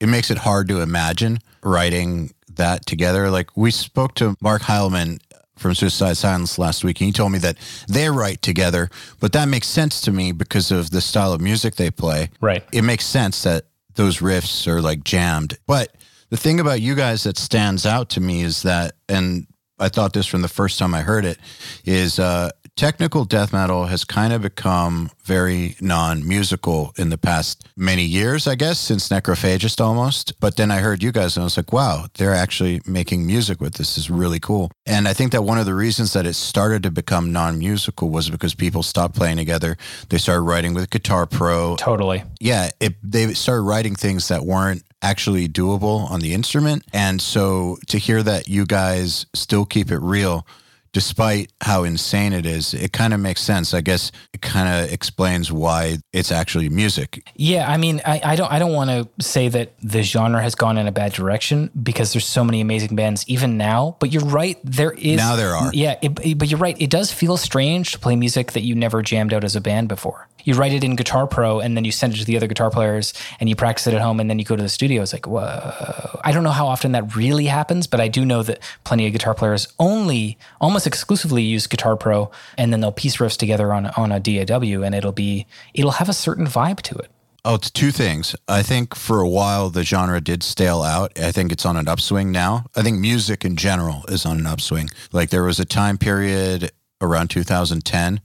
it 0.01 0.09
makes 0.09 0.31
it 0.31 0.39
hard 0.39 0.69
to 0.69 0.81
imagine 0.81 1.41
writing 1.63 2.33
that 2.55 2.87
together. 2.87 3.31
Like 3.31 3.55
we 3.57 3.71
spoke 3.71 4.15
to 4.15 4.35
Mark 4.41 4.63
Heylmun 4.63 5.21
from 5.61 5.75
Suicide 5.75 6.17
Silence 6.17 6.59
last 6.59 6.83
week, 6.83 7.01
and 7.01 7.07
he 7.07 7.13
told 7.13 7.33
me 7.33 7.39
that 7.39 7.59
they 7.87 8.09
write 8.09 8.41
together, 8.41 8.89
but 9.21 9.33
that 9.33 9.47
makes 9.47 9.67
sense 9.67 10.01
to 10.01 10.11
me 10.11 10.33
because 10.33 10.71
of 10.71 10.91
the 10.91 11.03
style 11.03 11.33
of 11.33 11.41
music 11.41 11.77
they 11.77 11.91
play. 11.91 12.31
Right. 12.41 12.65
It 12.73 12.83
makes 12.83 13.05
sense 13.05 13.43
that 13.43 13.67
those 13.95 14.19
riffs 14.19 14.67
are 14.67 14.81
like 14.81 15.05
jammed. 15.05 15.59
But 15.67 15.95
the 16.31 16.39
thing 16.39 16.61
about 16.61 16.81
you 16.81 16.95
guys 16.95 17.25
that 17.25 17.37
stands 17.37 17.85
out 17.85 18.09
to 18.11 18.21
me 18.21 18.41
is 18.41 18.63
that, 18.63 18.95
and 19.09 19.47
I 19.79 19.91
thought 19.91 20.15
this 20.15 20.27
from 20.27 20.41
the 20.43 20.49
first 20.49 20.79
time 20.79 20.95
I 20.95 21.03
heard 21.03 21.27
it, 21.27 21.39
is 21.85 22.19
uh, 22.19 22.51
technical 22.81 23.27
death 23.27 23.53
metal 23.53 23.85
has 23.85 24.05
kind 24.05 24.33
of 24.33 24.41
become 24.41 25.11
very 25.23 25.77
non-musical 25.83 26.95
in 26.97 27.11
the 27.11 27.19
past 27.19 27.69
many 27.77 28.05
years, 28.05 28.47
I 28.47 28.55
guess, 28.55 28.79
since 28.79 29.11
Necrophagist 29.11 29.83
almost. 29.83 30.41
But 30.41 30.57
then 30.57 30.71
I 30.71 30.79
heard 30.79 31.03
you 31.03 31.13
guys 31.13 31.37
and 31.37 31.43
I 31.43 31.45
was 31.45 31.59
like, 31.59 31.75
wow, 31.75 32.07
they're 32.15 32.33
actually 32.35 32.81
making 32.87 33.27
music 33.27 33.61
with 33.61 33.75
this. 33.75 33.97
this 33.97 33.99
is 33.99 34.11
really 34.11 34.41
cool. 34.41 34.71
And 34.87 35.07
I 35.07 35.13
think 35.13 35.33
that 35.33 35.43
one 35.43 35.59
of 35.59 35.67
the 35.67 35.75
reasons 35.75 36.15
that 36.15 36.25
it 36.25 36.33
started 36.33 36.83
to 36.85 36.91
become 36.91 37.31
non-musical 37.33 38.09
was 38.09 38.31
because 38.31 38.55
people 38.55 38.83
stopped 38.83 39.15
playing 39.15 39.37
together. 39.37 39.77
They 40.09 40.17
started 40.17 40.41
writing 40.41 40.73
with 40.73 40.89
Guitar 40.89 41.27
Pro 41.27 41.77
Totally. 41.77 42.23
yeah, 42.41 42.71
it, 42.81 42.95
they 43.03 43.35
started 43.35 43.65
writing 43.65 43.95
things 43.95 44.29
that 44.29 44.47
weren't 44.47 44.85
actually 45.03 45.49
doable 45.49 46.11
on 46.11 46.21
the 46.21 46.33
instrument. 46.33 46.85
And 46.95 47.21
so 47.21 47.77
to 47.89 47.99
hear 47.99 48.23
that 48.23 48.49
you 48.49 48.65
guys 48.65 49.27
still 49.35 49.67
keep 49.67 49.91
it 49.91 49.99
real, 49.99 50.47
despite 50.93 51.53
how 51.61 51.85
insane 51.85 52.33
it 52.33 52.47
is, 52.47 52.75
it 52.75 52.93
kind 52.93 53.15
of 53.15 53.21
makes 53.21 53.41
sense. 53.41 53.75
I 53.75 53.81
guess 53.81 54.11
it 54.33 54.43
kind 54.43 54.69
of 54.85 54.93
explains 54.93 55.53
why 55.53 55.99
it's 56.13 56.33
actually 56.33 56.69
music. 56.69 57.23
Yeah, 57.37 57.71
I 57.71 57.77
mean, 57.77 58.01
I, 58.05 58.21
I 58.25 58.37
don't 58.37 58.51
I 58.51 58.59
don't 58.59 58.73
want 58.73 58.91
to 58.91 59.09
say 59.25 59.49
that 59.49 59.73
the 59.83 60.03
genre 60.03 60.43
has 60.43 60.55
gone 60.55 60.79
in 60.79 60.87
a 60.87 60.93
bad 60.93 61.13
direction 61.13 61.71
because 61.83 62.13
there's 62.13 62.27
so 62.27 62.45
many 62.45 62.61
amazing 62.61 62.97
bands 62.97 63.25
even 63.29 63.57
now. 63.57 63.97
But 64.01 64.13
you're 64.13 64.25
right, 64.25 64.59
there 64.65 64.93
is 64.93 65.17
Now 65.19 65.37
there 65.37 65.55
are. 65.55 65.71
Yeah, 65.73 65.97
it, 66.03 66.19
it- 66.25 66.39
but 66.39 66.49
you're 66.51 66.61
right. 66.61 66.77
It 66.81 66.91
does 66.91 67.13
feel 67.13 67.37
strange 67.37 67.93
to 67.93 67.99
play 67.99 68.17
music 68.17 68.53
that 68.53 68.63
you 68.63 68.75
never 68.75 69.03
jammed 69.03 69.33
out 69.35 69.45
as 69.45 69.55
a 69.57 69.61
band 69.61 69.89
before. 69.89 70.29
You 70.45 70.55
write 70.55 70.73
it 70.73 70.85
in 70.85 70.97
Guitar 70.97 71.27
Pro 71.27 71.61
and 71.61 71.77
then 71.77 71.85
you 71.85 71.93
send 71.93 72.15
it 72.15 72.19
to 72.19 72.25
the 72.25 72.37
other 72.37 72.47
guitar 72.47 72.71
players 72.71 73.13
and 73.39 73.49
you 73.49 73.57
practice 73.57 73.87
it 73.87 73.95
at 73.95 74.01
home 74.01 74.21
and 74.21 74.29
then 74.29 74.39
you 74.39 74.45
go 74.45 74.57
to 74.57 74.63
the 74.63 74.69
studio. 74.69 75.03
It's 75.03 75.13
like, 75.13 75.27
whoa. 75.27 76.21
I 76.25 76.33
don't 76.33 76.45
know 76.45 76.51
how 76.51 76.67
often 76.67 76.93
that 76.93 77.17
really 77.17 77.47
happens, 77.47 77.87
but 77.87 78.01
I 78.01 78.09
do 78.09 78.25
know 78.25 78.43
that 78.43 78.61
plenty 78.85 79.07
of 79.07 79.13
guitar 79.13 79.35
players 79.35 79.69
only, 79.79 80.39
almost 80.61 80.87
exclusively 80.87 81.43
use 81.43 81.67
Guitar 81.67 81.97
Pro 81.97 82.31
and 82.57 82.73
then 82.73 82.81
they'll 82.81 82.93
piece 82.93 83.17
riffs 83.17 83.37
together 83.37 83.73
on 83.73 83.87
on 83.97 84.13
a 84.13 84.21
DAW 84.21 84.83
and 84.83 84.95
it'll 84.95 85.13
be 85.13 85.47
it'll 85.75 85.93
have 85.93 86.09
a 86.09 86.13
certain 86.13 86.47
vibe 86.47 86.81
to 86.83 86.95
it. 86.97 87.11
Oh, 87.45 87.55
it's 87.55 87.71
two 87.71 87.91
things. 87.91 88.37
I 88.49 88.63
think 88.63 88.95
for 88.95 89.21
a 89.21 89.29
while 89.29 89.71
the 89.71 89.83
genre 89.83 90.21
did 90.21 90.43
stale 90.43 90.83
out. 90.83 91.19
I 91.19 91.33
think 91.33 91.53
it's 91.53 91.65
on 91.65 91.77
an 91.77 91.89
upswing 91.89 92.31
now. 92.31 92.67
I 92.77 92.83
think 92.83 92.99
music 92.99 93.45
in 93.45 93.57
general 93.57 94.05
is 94.09 94.27
on 94.27 94.39
an 94.39 94.47
upswing. 94.47 94.91
Like 95.13 95.31
there 95.31 95.45
was 95.45 95.59
a 95.59 95.65
time 95.65 95.97
period 95.97 96.71
around 97.01 97.29
2010, 97.31 98.21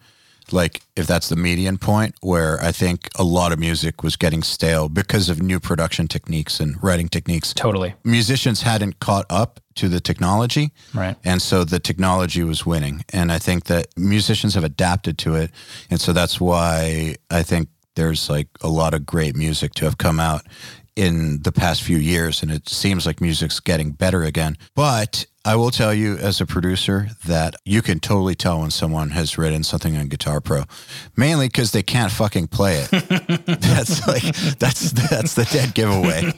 like 0.51 0.81
if 0.95 1.07
that's 1.07 1.29
the 1.29 1.35
median 1.35 1.77
point, 1.77 2.15
where 2.21 2.61
I 2.61 2.71
think 2.71 3.09
a 3.15 3.23
lot 3.23 3.51
of 3.51 3.59
music 3.59 4.03
was 4.03 4.15
getting 4.15 4.43
stale 4.43 4.89
because 4.89 5.29
of 5.29 5.41
new 5.41 5.59
production 5.59 6.07
techniques 6.07 6.59
and 6.59 6.81
writing 6.83 7.07
techniques. 7.07 7.53
Totally. 7.53 7.95
Musicians 8.03 8.61
hadn't 8.61 8.99
caught 8.99 9.25
up 9.29 9.59
to 9.75 9.89
the 9.89 9.99
technology. 9.99 10.71
Right. 10.93 11.15
And 11.23 11.41
so 11.41 11.63
the 11.63 11.79
technology 11.79 12.43
was 12.43 12.65
winning. 12.65 13.03
And 13.11 13.31
I 13.31 13.39
think 13.39 13.65
that 13.65 13.87
musicians 13.97 14.55
have 14.55 14.63
adapted 14.63 15.17
to 15.19 15.35
it. 15.35 15.51
And 15.89 15.99
so 15.99 16.13
that's 16.13 16.39
why 16.39 17.15
I 17.29 17.43
think 17.43 17.69
there's 17.95 18.29
like 18.29 18.47
a 18.61 18.69
lot 18.69 18.93
of 18.93 19.05
great 19.05 19.35
music 19.35 19.73
to 19.75 19.85
have 19.85 19.97
come 19.97 20.19
out 20.19 20.43
in 20.95 21.41
the 21.41 21.51
past 21.51 21.83
few 21.83 21.97
years. 21.97 22.41
And 22.41 22.51
it 22.51 22.69
seems 22.69 23.05
like 23.05 23.19
music's 23.19 23.59
getting 23.59 23.91
better 23.91 24.23
again. 24.23 24.57
But 24.75 25.25
I 25.47 25.55
will 25.55 25.69
tell 25.69 25.93
you 25.93 26.17
as 26.17 26.41
a 26.41 26.45
producer 26.47 27.09
that 27.25 27.55
you 27.63 27.83
can 27.83 27.99
totally 27.99 28.33
tell 28.33 28.61
when 28.61 28.71
someone 28.71 29.11
has 29.11 29.37
written 29.37 29.63
something 29.63 29.95
on 29.95 30.07
Guitar 30.07 30.41
Pro, 30.41 30.63
mainly 31.15 31.47
because 31.47 31.71
they 31.71 31.83
can't 31.83 32.11
fucking 32.11 32.47
play 32.47 32.79
it. 32.79 32.89
that's 33.61 34.07
like, 34.07 34.23
that's, 34.57 34.91
that's 34.91 35.35
the 35.35 35.47
dead 35.51 35.75
giveaway. 35.75 36.33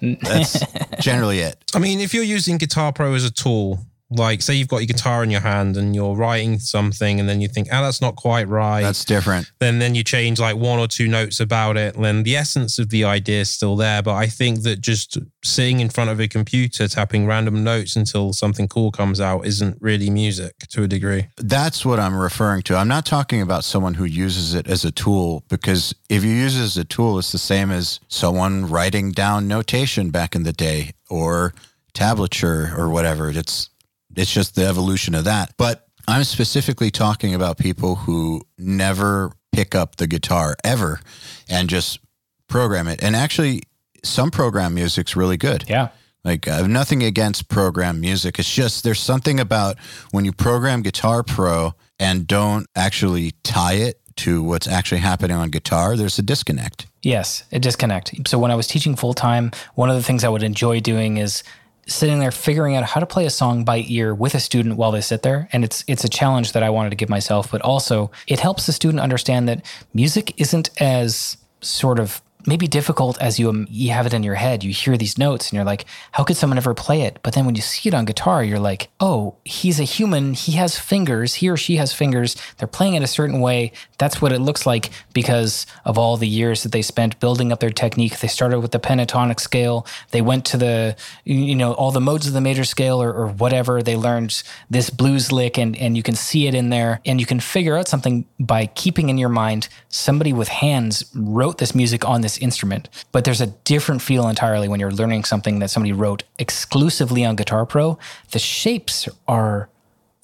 That's 0.22 0.64
generally 1.00 1.40
it. 1.40 1.58
I 1.74 1.80
mean, 1.80 1.98
if 1.98 2.14
you're 2.14 2.22
using 2.22 2.56
Guitar 2.56 2.92
Pro 2.92 3.12
as 3.14 3.24
a 3.24 3.30
tool 3.30 3.80
Like, 4.10 4.40
say 4.40 4.54
you've 4.54 4.68
got 4.68 4.78
your 4.78 4.86
guitar 4.86 5.22
in 5.22 5.30
your 5.30 5.42
hand 5.42 5.76
and 5.76 5.94
you're 5.94 6.16
writing 6.16 6.58
something, 6.58 7.20
and 7.20 7.28
then 7.28 7.40
you 7.40 7.48
think, 7.48 7.68
"Ah, 7.70 7.82
that's 7.82 8.00
not 8.00 8.16
quite 8.16 8.48
right." 8.48 8.82
That's 8.82 9.04
different. 9.04 9.50
then 9.58 9.78
then 9.78 9.94
you 9.94 10.02
change 10.02 10.38
like 10.40 10.56
one 10.56 10.78
or 10.78 10.88
two 10.88 11.08
notes 11.08 11.40
about 11.40 11.76
it, 11.76 11.94
and 11.94 12.04
then 12.04 12.22
the 12.22 12.36
essence 12.36 12.78
of 12.78 12.88
the 12.88 13.04
idea 13.04 13.42
is 13.42 13.50
still 13.50 13.76
there. 13.76 14.02
But 14.02 14.14
I 14.14 14.26
think 14.26 14.62
that 14.62 14.80
just 14.80 15.18
sitting 15.44 15.80
in 15.80 15.88
front 15.90 16.10
of 16.10 16.20
a 16.20 16.28
computer 16.28 16.88
tapping 16.88 17.26
random 17.26 17.62
notes 17.62 17.96
until 17.96 18.32
something 18.32 18.66
cool 18.68 18.90
comes 18.90 19.20
out 19.20 19.46
isn't 19.46 19.76
really 19.80 20.10
music 20.10 20.54
to 20.70 20.82
a 20.84 20.88
degree. 20.88 21.26
That's 21.36 21.84
what 21.84 22.00
I'm 22.00 22.16
referring 22.16 22.62
to. 22.62 22.76
I'm 22.76 22.88
not 22.88 23.04
talking 23.04 23.42
about 23.42 23.64
someone 23.64 23.94
who 23.94 24.04
uses 24.04 24.54
it 24.54 24.66
as 24.66 24.84
a 24.84 24.90
tool 24.90 25.44
because 25.48 25.94
if 26.08 26.24
you 26.24 26.30
use 26.30 26.58
it 26.58 26.62
as 26.62 26.76
a 26.76 26.84
tool, 26.84 27.18
it's 27.18 27.32
the 27.32 27.38
same 27.38 27.70
as 27.70 28.00
someone 28.08 28.66
writing 28.66 29.12
down 29.12 29.48
notation 29.48 30.10
back 30.10 30.34
in 30.34 30.44
the 30.44 30.52
day 30.52 30.92
or 31.10 31.52
tablature 31.94 32.76
or 32.76 32.88
whatever. 32.88 33.30
It's 33.30 33.70
it's 34.18 34.32
just 34.32 34.54
the 34.54 34.66
evolution 34.66 35.14
of 35.14 35.24
that. 35.24 35.54
But 35.56 35.86
I'm 36.06 36.24
specifically 36.24 36.90
talking 36.90 37.34
about 37.34 37.58
people 37.58 37.96
who 37.96 38.42
never 38.56 39.32
pick 39.52 39.74
up 39.74 39.96
the 39.96 40.06
guitar 40.06 40.56
ever 40.64 41.00
and 41.48 41.68
just 41.68 42.00
program 42.48 42.88
it. 42.88 43.02
And 43.02 43.14
actually 43.14 43.62
some 44.04 44.30
program 44.30 44.74
music's 44.74 45.16
really 45.16 45.36
good. 45.36 45.64
Yeah. 45.68 45.88
Like 46.24 46.48
I 46.48 46.56
have 46.56 46.68
nothing 46.68 47.02
against 47.02 47.48
program 47.48 48.00
music. 48.00 48.38
It's 48.38 48.52
just 48.52 48.84
there's 48.84 49.00
something 49.00 49.38
about 49.38 49.76
when 50.10 50.24
you 50.24 50.32
program 50.32 50.82
Guitar 50.82 51.22
Pro 51.22 51.74
and 51.98 52.26
don't 52.26 52.66
actually 52.74 53.32
tie 53.42 53.74
it 53.74 54.00
to 54.16 54.42
what's 54.42 54.66
actually 54.66 54.98
happening 54.98 55.36
on 55.36 55.48
guitar, 55.48 55.96
there's 55.96 56.18
a 56.18 56.22
disconnect. 56.22 56.86
Yes, 57.02 57.44
a 57.52 57.58
disconnect. 57.58 58.28
So 58.28 58.38
when 58.38 58.50
I 58.50 58.56
was 58.56 58.66
teaching 58.66 58.96
full 58.96 59.14
time, 59.14 59.52
one 59.74 59.90
of 59.90 59.96
the 59.96 60.02
things 60.02 60.24
I 60.24 60.28
would 60.28 60.42
enjoy 60.42 60.80
doing 60.80 61.18
is 61.18 61.44
sitting 61.88 62.20
there 62.20 62.30
figuring 62.30 62.76
out 62.76 62.84
how 62.84 63.00
to 63.00 63.06
play 63.06 63.26
a 63.26 63.30
song 63.30 63.64
by 63.64 63.84
ear 63.88 64.14
with 64.14 64.34
a 64.34 64.40
student 64.40 64.76
while 64.76 64.92
they 64.92 65.00
sit 65.00 65.22
there. 65.22 65.48
And 65.52 65.64
it's 65.64 65.84
it's 65.88 66.04
a 66.04 66.08
challenge 66.08 66.52
that 66.52 66.62
I 66.62 66.70
wanted 66.70 66.90
to 66.90 66.96
give 66.96 67.08
myself 67.08 67.50
but 67.50 67.62
also 67.62 68.10
it 68.26 68.40
helps 68.40 68.66
the 68.66 68.72
student 68.72 69.00
understand 69.00 69.48
that 69.48 69.64
music 69.94 70.34
isn't 70.40 70.70
as 70.80 71.38
sort 71.60 71.98
of 71.98 72.22
maybe 72.46 72.66
difficult 72.66 73.20
as 73.20 73.38
you 73.38 73.48
um, 73.48 73.66
you 73.70 73.90
have 73.90 74.06
it 74.06 74.14
in 74.14 74.22
your 74.22 74.34
head 74.34 74.62
you 74.64 74.72
hear 74.72 74.96
these 74.96 75.18
notes 75.18 75.48
and 75.48 75.56
you're 75.56 75.64
like 75.64 75.84
how 76.12 76.24
could 76.24 76.36
someone 76.36 76.58
ever 76.58 76.74
play 76.74 77.02
it? 77.02 77.18
But 77.22 77.34
then 77.34 77.44
when 77.46 77.54
you 77.54 77.62
see 77.62 77.88
it 77.88 77.94
on 77.94 78.04
guitar 78.04 78.42
you're 78.44 78.58
like 78.58 78.88
oh 79.00 79.36
he's 79.44 79.80
a 79.80 79.84
human. 79.84 80.34
He 80.34 80.52
has 80.52 80.78
fingers. 80.78 81.34
He 81.34 81.48
or 81.48 81.56
she 81.56 81.76
has 81.76 81.92
fingers. 81.92 82.36
They're 82.58 82.68
playing 82.68 82.94
it 82.94 83.02
a 83.02 83.06
certain 83.06 83.40
way. 83.40 83.72
That's 83.98 84.20
what 84.20 84.32
it 84.32 84.40
looks 84.40 84.66
like 84.66 84.90
because 85.12 85.66
of 85.84 85.98
all 85.98 86.16
the 86.16 86.28
years 86.28 86.62
that 86.62 86.72
they 86.72 86.82
spent 86.82 87.18
building 87.20 87.50
up 87.50 87.60
their 87.60 87.70
technique. 87.70 88.18
They 88.18 88.28
started 88.28 88.60
with 88.60 88.72
the 88.72 88.78
pentatonic 88.78 89.40
scale. 89.40 89.86
They 90.10 90.20
went 90.20 90.44
to 90.46 90.56
the 90.56 90.96
you 91.24 91.54
know 91.54 91.72
all 91.72 91.90
the 91.90 92.00
modes 92.00 92.26
of 92.26 92.32
the 92.32 92.40
major 92.40 92.64
scale 92.64 93.02
or, 93.02 93.12
or 93.12 93.28
whatever. 93.28 93.82
They 93.82 93.96
learned 93.96 94.42
this 94.70 94.90
blues 94.90 95.32
lick 95.32 95.58
and 95.58 95.76
and 95.76 95.96
you 95.96 96.02
can 96.02 96.14
see 96.14 96.46
it 96.46 96.54
in 96.54 96.70
there. 96.70 97.00
And 97.04 97.20
you 97.20 97.26
can 97.26 97.40
figure 97.40 97.76
out 97.76 97.88
something 97.88 98.26
by 98.38 98.66
keeping 98.66 99.08
in 99.08 99.18
your 99.18 99.28
mind. 99.28 99.68
Somebody 99.88 100.32
with 100.32 100.48
hands 100.48 101.04
wrote 101.14 101.58
this 101.58 101.74
music 101.74 102.04
on 102.04 102.20
this 102.20 102.27
instrument 102.36 102.88
but 103.12 103.24
there's 103.24 103.40
a 103.40 103.46
different 103.46 104.02
feel 104.02 104.28
entirely 104.28 104.68
when 104.68 104.80
you're 104.80 104.92
learning 104.92 105.24
something 105.24 105.58
that 105.60 105.70
somebody 105.70 105.92
wrote 105.92 106.24
exclusively 106.38 107.24
on 107.24 107.36
guitar 107.36 107.64
pro. 107.64 107.98
The 108.32 108.38
shapes 108.38 109.08
are 109.26 109.68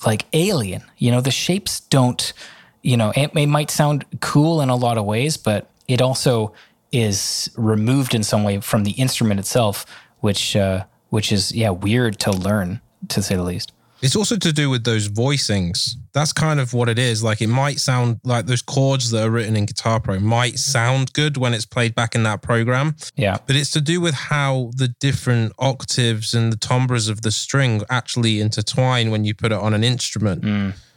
like 0.04 0.26
alien. 0.32 0.82
You 0.98 1.10
know 1.12 1.20
the 1.20 1.30
shapes 1.30 1.80
don't 1.80 2.32
you 2.82 2.96
know 2.96 3.12
it, 3.16 3.30
it 3.34 3.46
might 3.46 3.70
sound 3.70 4.04
cool 4.20 4.60
in 4.60 4.68
a 4.68 4.76
lot 4.76 4.98
of 4.98 5.04
ways 5.04 5.36
but 5.36 5.70
it 5.88 6.00
also 6.02 6.52
is 6.92 7.50
removed 7.56 8.14
in 8.14 8.22
some 8.22 8.44
way 8.44 8.60
from 8.60 8.84
the 8.84 8.92
instrument 8.92 9.40
itself 9.40 9.86
which 10.20 10.54
uh, 10.56 10.84
which 11.08 11.32
is 11.32 11.52
yeah 11.52 11.70
weird 11.70 12.18
to 12.20 12.30
learn 12.30 12.80
to 13.08 13.22
say 13.22 13.34
the 13.34 13.42
least 13.42 13.72
It's 14.04 14.14
also 14.16 14.36
to 14.36 14.52
do 14.52 14.68
with 14.68 14.84
those 14.84 15.08
voicings. 15.08 15.96
That's 16.12 16.32
kind 16.32 16.60
of 16.60 16.74
what 16.74 16.90
it 16.90 16.98
is. 16.98 17.24
Like 17.24 17.40
it 17.40 17.46
might 17.48 17.80
sound 17.80 18.20
like 18.22 18.44
those 18.44 18.60
chords 18.60 19.10
that 19.10 19.26
are 19.26 19.30
written 19.30 19.56
in 19.56 19.64
Guitar 19.64 19.98
Pro 19.98 20.20
might 20.20 20.58
sound 20.58 21.14
good 21.14 21.38
when 21.38 21.54
it's 21.54 21.64
played 21.64 21.94
back 21.94 22.14
in 22.14 22.22
that 22.24 22.42
program, 22.42 22.96
yeah 23.16 23.38
but 23.46 23.56
it's 23.56 23.70
to 23.70 23.80
do 23.80 24.00
with 24.02 24.14
how 24.14 24.70
the 24.76 24.88
different 24.88 25.52
octaves 25.58 26.34
and 26.34 26.52
the 26.52 26.56
timbres 26.56 27.08
of 27.08 27.22
the 27.22 27.30
string 27.30 27.82
actually 27.88 28.40
intertwine 28.40 29.10
when 29.10 29.24
you 29.24 29.34
put 29.34 29.52
it 29.52 29.58
on 29.58 29.72
an 29.72 29.82
instrument. 29.82 30.44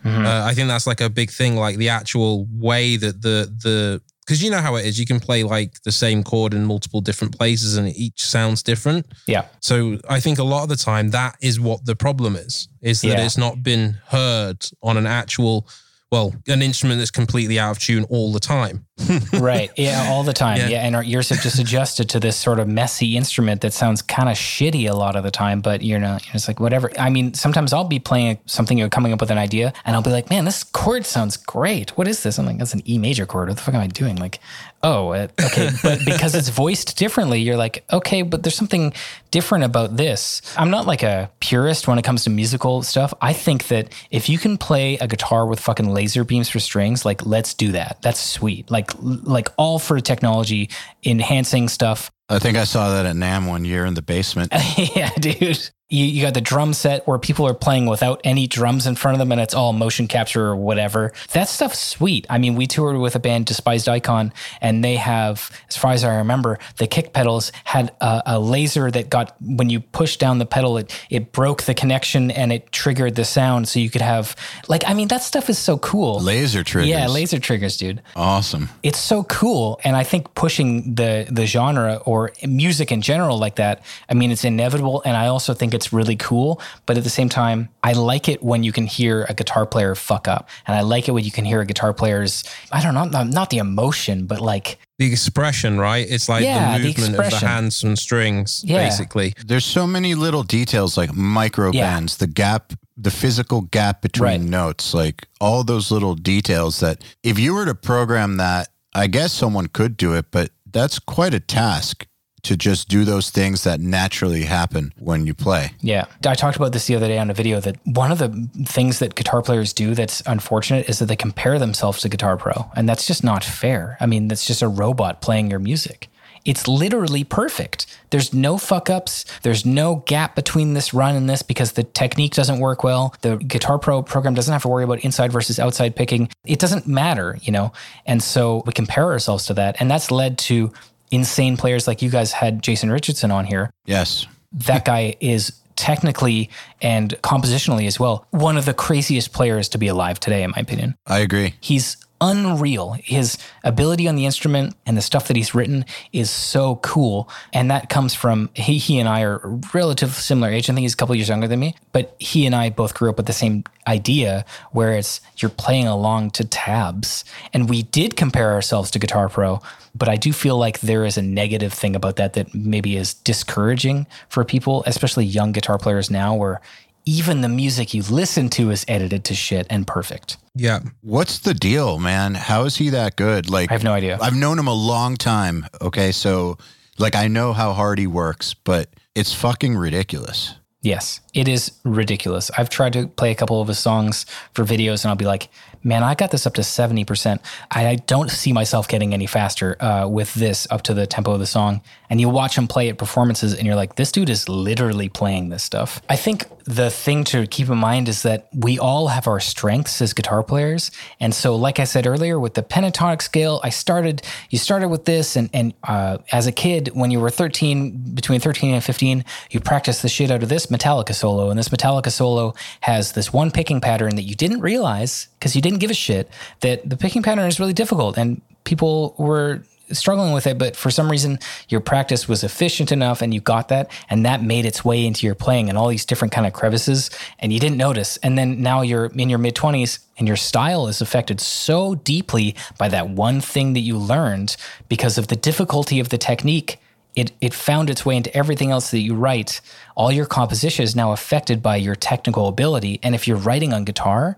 Uh, 0.05 0.43
I 0.45 0.53
think 0.53 0.67
that's 0.67 0.88
like 0.88 1.01
a 1.01 1.09
big 1.09 1.31
thing, 1.31 1.55
like 1.55 1.77
the 1.77 1.89
actual 1.89 2.45
way 2.51 2.97
that 2.97 3.21
the 3.21 3.51
the 3.63 4.01
because 4.27 4.43
you 4.43 4.51
know 4.51 4.59
how 4.59 4.75
it 4.75 4.85
is. 4.85 4.99
You 4.99 5.05
can 5.05 5.21
play 5.21 5.43
like 5.43 5.81
the 5.83 5.91
same 5.91 6.21
chord 6.21 6.53
in 6.53 6.65
multiple 6.65 6.99
different 6.99 7.37
places, 7.37 7.77
and 7.77 7.87
each 7.95 8.25
sounds 8.25 8.61
different. 8.61 9.05
yeah 9.25 9.45
So 9.61 9.99
I 10.09 10.19
think 10.19 10.37
a 10.37 10.43
lot 10.43 10.63
of 10.63 10.69
the 10.69 10.75
time 10.75 11.11
that 11.11 11.37
is 11.41 11.59
what 11.61 11.85
the 11.85 11.95
problem 11.95 12.35
is, 12.35 12.67
is 12.81 13.01
that 13.01 13.07
Yeah. 13.07 13.25
it's 13.25 13.37
not 13.37 13.63
been 13.63 13.97
heard 14.07 14.65
on 14.83 14.97
an 14.97 15.07
actual, 15.07 15.65
well, 16.11 16.34
an 16.47 16.61
instrument 16.61 16.99
that's 16.99 17.11
completely 17.11 17.59
out 17.59 17.71
of 17.71 17.79
tune 17.79 18.05
all 18.09 18.31
the 18.31 18.39
time. 18.39 18.85
right 19.34 19.69
yeah 19.77 20.07
all 20.09 20.23
the 20.23 20.34
time 20.34 20.57
Yeah. 20.57 20.69
yeah. 20.69 20.79
and 20.88 20.95
our 20.95 21.03
ears 21.03 21.29
have 21.29 21.39
just 21.39 21.59
adjusted 21.59 22.09
to 22.09 22.19
this 22.19 22.35
sort 22.35 22.57
of 22.59 22.67
messy 22.67 23.15
instrument 23.15 23.61
that 23.61 23.71
sounds 23.71 24.01
kind 24.01 24.27
of 24.27 24.35
shitty 24.35 24.89
a 24.89 24.95
lot 24.95 25.15
of 25.15 25.23
the 25.23 25.29
time 25.29 25.61
but 25.61 25.84
you're 25.84 25.99
not 25.99 26.25
you're 26.34 26.41
like 26.47 26.59
whatever 26.59 26.89
i 26.97 27.07
mean 27.07 27.35
sometimes 27.35 27.73
i'll 27.73 27.84
be 27.84 27.99
playing 27.99 28.39
something 28.47 28.81
or 28.81 28.89
coming 28.89 29.13
up 29.13 29.21
with 29.21 29.29
an 29.29 29.38
idea 29.38 29.71
and 29.85 29.95
i'll 29.95 30.01
be 30.01 30.09
like 30.09 30.31
man 30.31 30.45
this 30.45 30.63
chord 30.63 31.05
sounds 31.05 31.38
great 31.38 31.91
what 31.95 32.07
is 32.07 32.23
this 32.23 32.39
i'm 32.39 32.47
like 32.47 32.57
that's 32.57 32.73
an 32.73 32.81
e 32.89 32.97
major 32.97 33.27
chord 33.27 33.49
what 33.49 33.57
the 33.57 33.61
fuck 33.63 33.75
am 33.75 33.81
i 33.81 33.85
doing 33.88 34.15
like 34.15 34.39
oh 34.88 35.11
uh, 35.11 35.27
okay 35.47 35.69
but 35.84 35.99
because 36.05 36.34
it's 36.34 36.49
voiced 36.49 36.97
differently 36.97 37.39
you're 37.41 37.57
like 37.57 37.84
okay 37.91 38.22
but 38.22 38.43
there's 38.43 38.55
something 38.55 38.93
different 39.31 39.64
about 39.64 39.97
this. 39.97 40.41
I'm 40.57 40.69
not 40.69 40.85
like 40.85 41.03
a 41.03 41.30
purist 41.39 41.88
when 41.88 41.99
it 41.99 42.03
comes 42.03 42.23
to 42.23 42.30
musical 42.30 42.81
stuff. 42.84 43.14
I 43.22 43.34
think 43.34 43.68
that 43.68 43.93
if 44.11 44.30
you 44.30 44.38
can 44.38 44.57
play 44.57 44.97
a 44.97 45.07
guitar 45.07 45.45
with 45.45 45.59
fucking 45.59 45.89
laser 45.89 46.23
beams 46.23 46.49
for 46.49 46.59
strings 46.59 47.05
like 47.05 47.26
let's 47.26 47.53
do 47.53 47.72
that. 47.73 48.01
That's 48.01 48.19
sweet. 48.19 48.72
Like 48.72 48.91
like 48.99 49.49
all 49.57 49.80
for 49.80 49.99
technology 49.99 50.69
enhancing 51.03 51.69
stuff 51.69 52.11
I 52.29 52.39
think 52.39 52.57
I 52.57 52.65
saw 52.65 52.91
that 52.91 53.05
at 53.05 53.15
NAMM 53.15 53.47
one 53.47 53.63
year 53.65 53.85
in 53.85 53.93
the 53.93 54.01
basement. 54.01 54.51
yeah, 54.77 55.11
dude. 55.19 55.69
You, 55.89 56.03
you 56.03 56.21
got 56.21 56.33
the 56.33 56.41
drum 56.41 56.73
set 56.73 57.07
where 57.07 57.17
people 57.17 57.47
are 57.47 57.53
playing 57.53 57.85
without 57.85 58.19
any 58.25 58.45
drums 58.45 58.85
in 58.87 58.95
front 58.95 59.15
of 59.15 59.19
them 59.19 59.31
and 59.31 59.39
it's 59.39 59.53
all 59.53 59.71
motion 59.71 60.09
capture 60.09 60.45
or 60.47 60.57
whatever. 60.57 61.13
That 61.31 61.47
stuff's 61.47 61.79
sweet. 61.79 62.27
I 62.29 62.39
mean, 62.39 62.55
we 62.55 62.67
toured 62.67 62.97
with 62.97 63.15
a 63.15 63.19
band, 63.19 63.45
Despised 63.45 63.87
Icon, 63.87 64.33
and 64.59 64.83
they 64.83 64.97
have, 64.97 65.49
as 65.69 65.77
far 65.77 65.93
as 65.93 66.03
I 66.03 66.17
remember, 66.17 66.59
the 66.75 66.87
kick 66.87 67.13
pedals 67.13 67.53
had 67.63 67.95
a, 68.01 68.21
a 68.25 68.37
laser 68.37 68.91
that 68.91 69.09
got, 69.09 69.37
when 69.41 69.69
you 69.69 69.79
push 69.79 70.17
down 70.17 70.39
the 70.39 70.45
pedal, 70.45 70.77
it, 70.77 70.93
it 71.09 71.31
broke 71.31 71.63
the 71.63 71.73
connection 71.73 72.31
and 72.31 72.51
it 72.51 72.69
triggered 72.73 73.15
the 73.15 73.23
sound. 73.23 73.69
So 73.69 73.79
you 73.79 73.89
could 73.89 74.01
have, 74.01 74.35
like, 74.67 74.83
I 74.85 74.93
mean, 74.93 75.07
that 75.07 75.21
stuff 75.23 75.49
is 75.49 75.57
so 75.57 75.77
cool. 75.77 76.19
Laser 76.19 76.65
triggers. 76.65 76.89
Yeah, 76.89 77.07
laser 77.07 77.39
triggers, 77.39 77.77
dude 77.77 78.01
Awesome. 78.13 78.67
it's 78.83 78.99
so 78.99 79.23
cool 79.23 79.79
and 79.85 79.95
i 79.95 80.03
think 80.03 80.33
pushing 80.35 80.95
the 80.95 81.27
the 81.31 81.45
genre 81.45 81.95
or 82.05 82.16
music 82.45 82.91
in 82.91 83.02
general 83.02 83.38
like 83.45 83.56
that 83.56 83.76
i 84.10 84.14
mean 84.14 84.30
it's 84.31 84.44
inevitable 84.44 85.02
and 85.06 85.15
i 85.23 85.27
also 85.27 85.53
think 85.53 85.73
it's 85.73 85.89
really 85.94 86.15
cool 86.15 86.61
but 86.85 86.98
at 86.98 87.03
the 87.03 87.10
same 87.19 87.30
time 87.30 87.69
i 87.84 87.91
like 87.94 88.26
it 88.34 88.39
when 88.44 88.64
you 88.64 88.72
can 88.77 88.85
hear 88.98 89.26
a 89.30 89.34
guitar 89.34 89.65
player 89.65 89.94
fuck 89.95 90.27
up 90.27 90.49
and 90.65 90.76
i 90.80 90.81
like 90.81 91.07
it 91.07 91.11
when 91.11 91.23
you 91.23 91.31
can 91.31 91.45
hear 91.45 91.60
a 91.61 91.65
guitar 91.65 91.94
player's 91.94 92.44
i 92.72 92.81
don't 92.84 92.94
know 92.94 93.06
not, 93.06 93.27
not 93.39 93.49
the 93.49 93.57
emotion 93.57 94.26
but 94.26 94.39
like 94.41 94.77
The 94.99 95.11
expression, 95.11 95.77
right? 95.80 96.06
It's 96.10 96.27
like 96.34 96.44
Yeah, 96.44 96.57
the 96.77 96.81
the 96.81 96.88
movement 96.88 97.15
of 97.22 97.30
the 97.30 97.48
hands 97.48 97.84
and 97.85 97.95
strings, 97.99 98.64
Yeah. 98.65 98.81
basically. 98.84 99.30
There's 99.49 99.68
so 99.80 99.85
many 99.85 100.15
little 100.15 100.41
details 100.60 100.98
like 100.98 101.11
micro 101.14 101.68
Yeah. 101.72 101.85
bends, 101.94 102.18
the 102.18 102.26
gap, 102.44 102.73
the 103.06 103.11
physical 103.11 103.61
gap 103.77 104.02
between 104.02 104.23
Right. 104.41 104.41
notes, 104.60 104.94
like 104.95 105.27
all 105.39 105.64
those 105.64 105.94
little 105.95 106.15
details 106.34 106.80
that 106.80 106.98
if 107.22 107.38
you 107.38 107.53
were 107.53 107.65
to 107.65 107.76
program 107.76 108.38
that, 108.38 108.69
I 109.03 109.06
guess 109.07 109.31
someone 109.34 109.68
could 109.68 109.98
do 109.98 110.14
it, 110.18 110.26
but 110.31 110.49
that's 110.77 110.99
quite 110.99 111.33
a 111.33 111.39
task 111.39 112.05
to 112.43 112.55
just 112.55 112.87
do 112.87 113.03
those 113.03 113.29
things 113.29 113.63
that 113.63 113.81
naturally 113.81 114.43
happen 114.43 114.93
when 114.99 115.25
you 115.25 115.33
play. 115.33 115.71
Yeah. 115.81 116.05
I 116.25 116.35
talked 116.35 116.55
about 116.55 116.71
this 116.71 116.85
the 116.85 116.95
other 116.95 117.07
day 117.07 117.17
on 117.17 117.29
a 117.29 117.33
video 117.33 117.59
that 117.59 117.77
one 117.83 118.11
of 118.11 118.19
the 118.19 118.49
things 118.63 118.99
that 118.99 119.15
guitar 119.15 119.41
players 119.41 119.73
do 119.73 119.95
that's 119.95 120.21
unfortunate 120.25 120.87
is 120.87 120.99
that 120.99 121.07
they 121.07 121.15
compare 121.15 121.59
themselves 121.59 122.01
to 122.01 122.09
Guitar 122.09 122.37
Pro. 122.37 122.69
And 122.75 122.87
that's 122.87 123.05
just 123.07 123.23
not 123.23 123.43
fair. 123.43 123.97
I 123.99 124.05
mean, 124.05 124.27
that's 124.27 124.45
just 124.45 124.61
a 124.61 124.67
robot 124.67 125.19
playing 125.19 125.49
your 125.49 125.59
music. 125.59 126.09
It's 126.47 126.67
literally 126.67 127.23
perfect. 127.23 127.85
There's 128.09 128.33
no 128.33 128.57
fuck 128.57 128.89
ups. 128.89 129.25
There's 129.43 129.65
no 129.65 129.97
gap 130.07 130.33
between 130.35 130.73
this 130.73 130.93
run 130.93 131.15
and 131.15 131.29
this 131.29 131.41
because 131.43 131.73
the 131.73 131.83
technique 131.83 132.33
doesn't 132.33 132.59
work 132.59 132.83
well. 132.83 133.13
The 133.21 133.35
Guitar 133.37 133.77
Pro 133.77 134.01
program 134.01 134.33
doesn't 134.33 134.51
have 134.51 134.61
to 134.63 134.67
worry 134.67 134.83
about 134.85 134.99
inside 135.03 135.31
versus 135.31 135.59
outside 135.59 135.95
picking. 135.95 136.29
It 136.45 136.59
doesn't 136.59 136.87
matter, 136.87 137.37
you 137.41 137.51
know? 137.51 137.73
And 138.05 138.23
so 138.23 138.63
we 138.65 138.73
compare 138.73 139.11
ourselves 139.11 139.45
to 139.47 139.53
that. 139.55 139.75
And 139.79 139.91
that's 139.91 140.09
led 140.09 140.37
to 140.39 140.71
insane 141.11 141.57
players 141.57 141.87
like 141.87 142.01
you 142.01 142.09
guys 142.09 142.31
had 142.31 142.63
Jason 142.63 142.89
Richardson 142.91 143.29
on 143.31 143.45
here 143.45 143.69
Yes. 143.85 144.25
that 144.53 144.83
guy 144.85 145.15
is 145.19 145.53
technically 145.77 146.49
and 146.81 147.11
compositionally 147.21 147.85
as 147.87 147.99
well 147.99 148.25
one 148.31 148.57
of 148.57 148.65
the 148.65 148.73
craziest 148.73 149.31
players 149.31 149.69
to 149.69 149.77
be 149.77 149.87
alive 149.87 150.19
today 150.19 150.41
in 150.43 150.49
my 150.51 150.57
opinion 150.57 150.95
I 151.05 151.19
agree. 151.19 151.53
he's 151.61 151.95
unreal. 152.22 152.94
His 153.03 153.38
ability 153.64 154.07
on 154.07 154.15
the 154.15 154.26
instrument 154.26 154.76
and 154.85 154.98
the 154.98 155.02
stuff 155.02 155.27
that 155.27 155.35
he's 155.35 155.53
written 155.53 155.85
is 156.14 156.30
so 156.30 156.77
cool. 156.77 157.30
And 157.53 157.69
that 157.72 157.89
comes 157.89 158.14
from 158.14 158.49
he, 158.53 158.77
he 158.77 158.99
and 158.99 159.07
I 159.07 159.22
are 159.22 159.41
relative 159.73 160.11
similar 160.14 160.49
age. 160.49 160.69
I 160.69 160.73
think 160.73 160.84
he's 160.84 160.94
a 160.94 160.98
couple 160.98 161.15
years 161.15 161.30
younger 161.30 161.48
than 161.48 161.60
me, 161.60 161.76
but 161.91 162.15
he 162.19 162.45
and 162.45 162.56
I 162.56 162.69
both 162.69 162.94
grew 162.94 163.10
up 163.10 163.18
with 163.18 163.26
the 163.26 163.34
same 163.34 163.64
idea 163.88 164.45
where 164.72 164.94
it's 164.94 165.22
you're 165.38 165.49
playing 165.49 165.88
along 165.88 166.31
to 166.31 166.44
tabs. 166.44 167.23
And 167.53 167.69
we 167.69 167.84
did 167.84 168.15
compare 168.15 168.52
ourselves 168.52 168.91
to 168.91 168.99
Guitar 168.99 169.30
Pro, 169.30 169.61
but 169.95 170.10
I 170.10 170.15
do 170.15 170.34
feel 170.34 170.57
like 170.57 170.80
there 170.81 171.06
is 171.06 171.18
a 171.18 171.22
negative 171.22 171.73
thing 171.73 171.95
about 171.95 172.18
that 172.18 172.34
that 172.34 172.53
maybe 172.53 172.98
is 172.98 173.14
discouraging 173.14 174.07
for 174.30 174.44
people, 174.44 174.84
especially 174.85 175.26
young 175.26 175.52
guitar 175.52 175.77
players 175.77 176.11
now, 176.11 176.35
where 176.35 176.61
even 177.07 177.39
the 177.39 177.47
music 177.47 177.93
you 177.93 178.03
listen 178.03 178.49
to 178.49 178.69
is 178.69 178.84
edited 178.88 179.23
to 179.23 179.34
shit 179.34 179.65
and 179.69 179.88
perfect. 179.88 180.35
Yeah. 180.53 180.81
What's 181.01 181.39
the 181.39 181.53
deal, 181.53 181.99
man? 181.99 182.35
How 182.35 182.65
is 182.65 182.75
he 182.75 182.89
that 182.89 183.15
good? 183.15 183.49
Like 183.49 183.71
I 183.71 183.73
have 183.73 183.84
no 183.84 183.93
idea. 183.93 184.17
I've 184.21 184.35
known 184.35 184.59
him 184.59 184.67
a 184.67 184.73
long 184.73 185.15
time. 185.15 185.65
Okay, 185.81 186.11
so 186.11 186.57
like 186.99 187.15
I 187.15 187.29
know 187.29 187.53
how 187.53 187.71
hard 187.71 187.97
he 187.97 188.07
works, 188.07 188.53
but 188.53 188.89
it's 189.15 189.34
fucking 189.34 189.77
ridiculous. 189.77 190.55
Yes, 190.81 191.21
it 191.34 191.47
is 191.47 191.71
ridiculous. 191.85 192.51
I've 192.57 192.69
tried 192.69 192.93
to 192.93 193.07
play 193.07 193.31
a 193.31 193.35
couple 193.35 193.61
of 193.61 193.69
his 193.69 193.79
songs 193.79 194.25
for 194.53 194.65
videos 194.65 195.03
and 195.03 195.09
I'll 195.09 195.15
be 195.15 195.25
like, 195.25 195.49
man, 195.83 196.03
I 196.03 196.15
got 196.15 196.31
this 196.31 196.45
up 196.45 196.53
to 196.55 196.61
70%. 196.61 197.39
I 197.71 197.95
don't 197.95 198.29
see 198.29 198.53
myself 198.53 198.87
getting 198.87 199.13
any 199.13 199.25
faster 199.25 199.81
uh, 199.81 200.07
with 200.07 200.33
this 200.33 200.67
up 200.69 200.81
to 200.83 200.93
the 200.93 201.07
tempo 201.07 201.33
of 201.33 201.39
the 201.39 201.47
song. 201.47 201.81
And 202.09 202.21
you 202.21 202.29
watch 202.29 202.57
him 202.57 202.67
play 202.67 202.89
at 202.89 202.97
performances 202.97 203.53
and 203.53 203.65
you're 203.65 203.75
like, 203.75 203.95
this 203.95 204.11
dude 204.11 204.29
is 204.29 204.47
literally 204.47 205.09
playing 205.09 205.49
this 205.49 205.63
stuff. 205.63 206.01
I 206.09 206.15
think 206.15 206.45
the 206.67 206.89
thing 206.89 207.23
to 207.25 207.47
keep 207.47 207.69
in 207.69 207.77
mind 207.77 208.09
is 208.09 208.23
that 208.23 208.49
we 208.53 208.77
all 208.77 209.07
have 209.07 209.25
our 209.27 209.39
strengths 209.39 210.01
as 210.01 210.13
guitar 210.13 210.43
players. 210.43 210.91
And 211.19 211.33
so, 211.33 211.55
like 211.55 211.79
I 211.79 211.85
said 211.85 212.05
earlier, 212.05 212.39
with 212.39 212.55
the 212.55 212.63
pentatonic 212.63 213.21
scale, 213.21 213.61
I 213.63 213.69
started, 213.69 214.21
you 214.49 214.57
started 214.57 214.89
with 214.89 215.05
this. 215.05 215.37
And, 215.37 215.49
and 215.53 215.73
uh, 215.83 216.17
as 216.31 216.45
a 216.45 216.51
kid, 216.51 216.89
when 216.93 217.09
you 217.09 217.21
were 217.21 217.29
13, 217.29 218.13
between 218.13 218.41
13 218.41 218.73
and 218.73 218.83
15, 218.83 219.23
you 219.51 219.59
practiced 219.61 220.01
the 220.01 220.09
shit 220.09 220.29
out 220.29 220.43
of 220.43 220.49
this 220.49 220.67
Metallica 220.67 221.15
solo. 221.15 221.49
And 221.49 221.57
this 221.57 221.69
Metallica 221.69 222.11
solo 222.11 222.53
has 222.81 223.13
this 223.13 223.31
one 223.31 223.49
picking 223.49 223.79
pattern 223.79 224.15
that 224.15 224.23
you 224.23 224.35
didn't 224.35 224.59
realize 224.59 225.29
because 225.39 225.55
you 225.55 225.61
didn't 225.69 225.81
give 225.81 225.91
a 225.91 225.95
shit 225.95 226.30
that 226.61 226.88
the 226.89 226.98
picking 226.98 227.23
pattern 227.23 227.48
is 227.48 227.60
really 227.60 227.73
difficult 227.73 228.18
and 228.18 228.41
people 228.64 229.15
were 229.18 229.64
struggling 229.91 230.34
with 230.34 230.48
it, 230.48 230.57
but 230.57 230.76
for 230.76 230.91
some 230.91 231.10
reason 231.10 231.39
your 231.69 231.80
practice 231.80 232.27
was 232.27 232.44
efficient 232.44 232.91
enough 232.91 233.22
and 233.22 233.34
you 233.34 233.39
got 233.39 233.69
that 233.69 233.89
and 234.10 234.26
that 234.26 234.44
made 234.44 234.65
its 234.65 234.84
way 234.84 235.06
into 235.06 235.26
your 235.26 235.35
playing 235.35 235.69
and 235.69 235.77
all 235.77 235.88
these 235.88 236.06
different 236.06 236.31
kind 236.31 236.45
of 236.45 236.53
crevices 236.53 237.10
and 237.39 237.53
you 237.53 237.60
didn't 237.60 237.77
notice. 237.77 238.18
And 238.18 238.38
then 238.38 238.61
now 238.61 238.81
you're 238.81 239.06
in 239.06 239.30
your 239.30 239.39
mid 239.39 239.56
20s 239.56 239.99
and 240.18 240.27
your 240.27 240.38
style 240.38 240.88
is 240.88 241.02
affected 241.02 241.39
so 241.39 241.95
deeply 241.95 242.56
by 242.77 242.89
that 242.89 243.10
one 243.10 243.41
thing 243.41 243.73
that 243.73 243.81
you 243.81 243.98
learned 243.98 244.57
because 244.89 245.18
of 245.18 245.27
the 245.27 245.35
difficulty 245.35 245.99
of 245.99 246.10
the 246.10 246.18
technique. 246.18 246.80
It, 247.15 247.31
it 247.41 247.52
found 247.52 247.89
its 247.89 248.06
way 248.06 248.15
into 248.15 248.35
everything 248.38 248.69
else 248.69 248.91
that 248.91 248.99
you 248.99 249.15
write. 249.15 249.60
All 249.95 250.11
your 250.11 250.27
composition 250.27 250.84
is 250.84 250.95
now 250.95 251.14
affected 251.14 251.64
by 251.64 251.77
your 251.77 251.95
technical 251.95 252.48
ability. 252.48 252.99
And 253.02 253.15
if 253.15 253.27
you're 253.27 253.38
writing 253.38 253.73
on 253.73 253.85
guitar, 253.85 254.38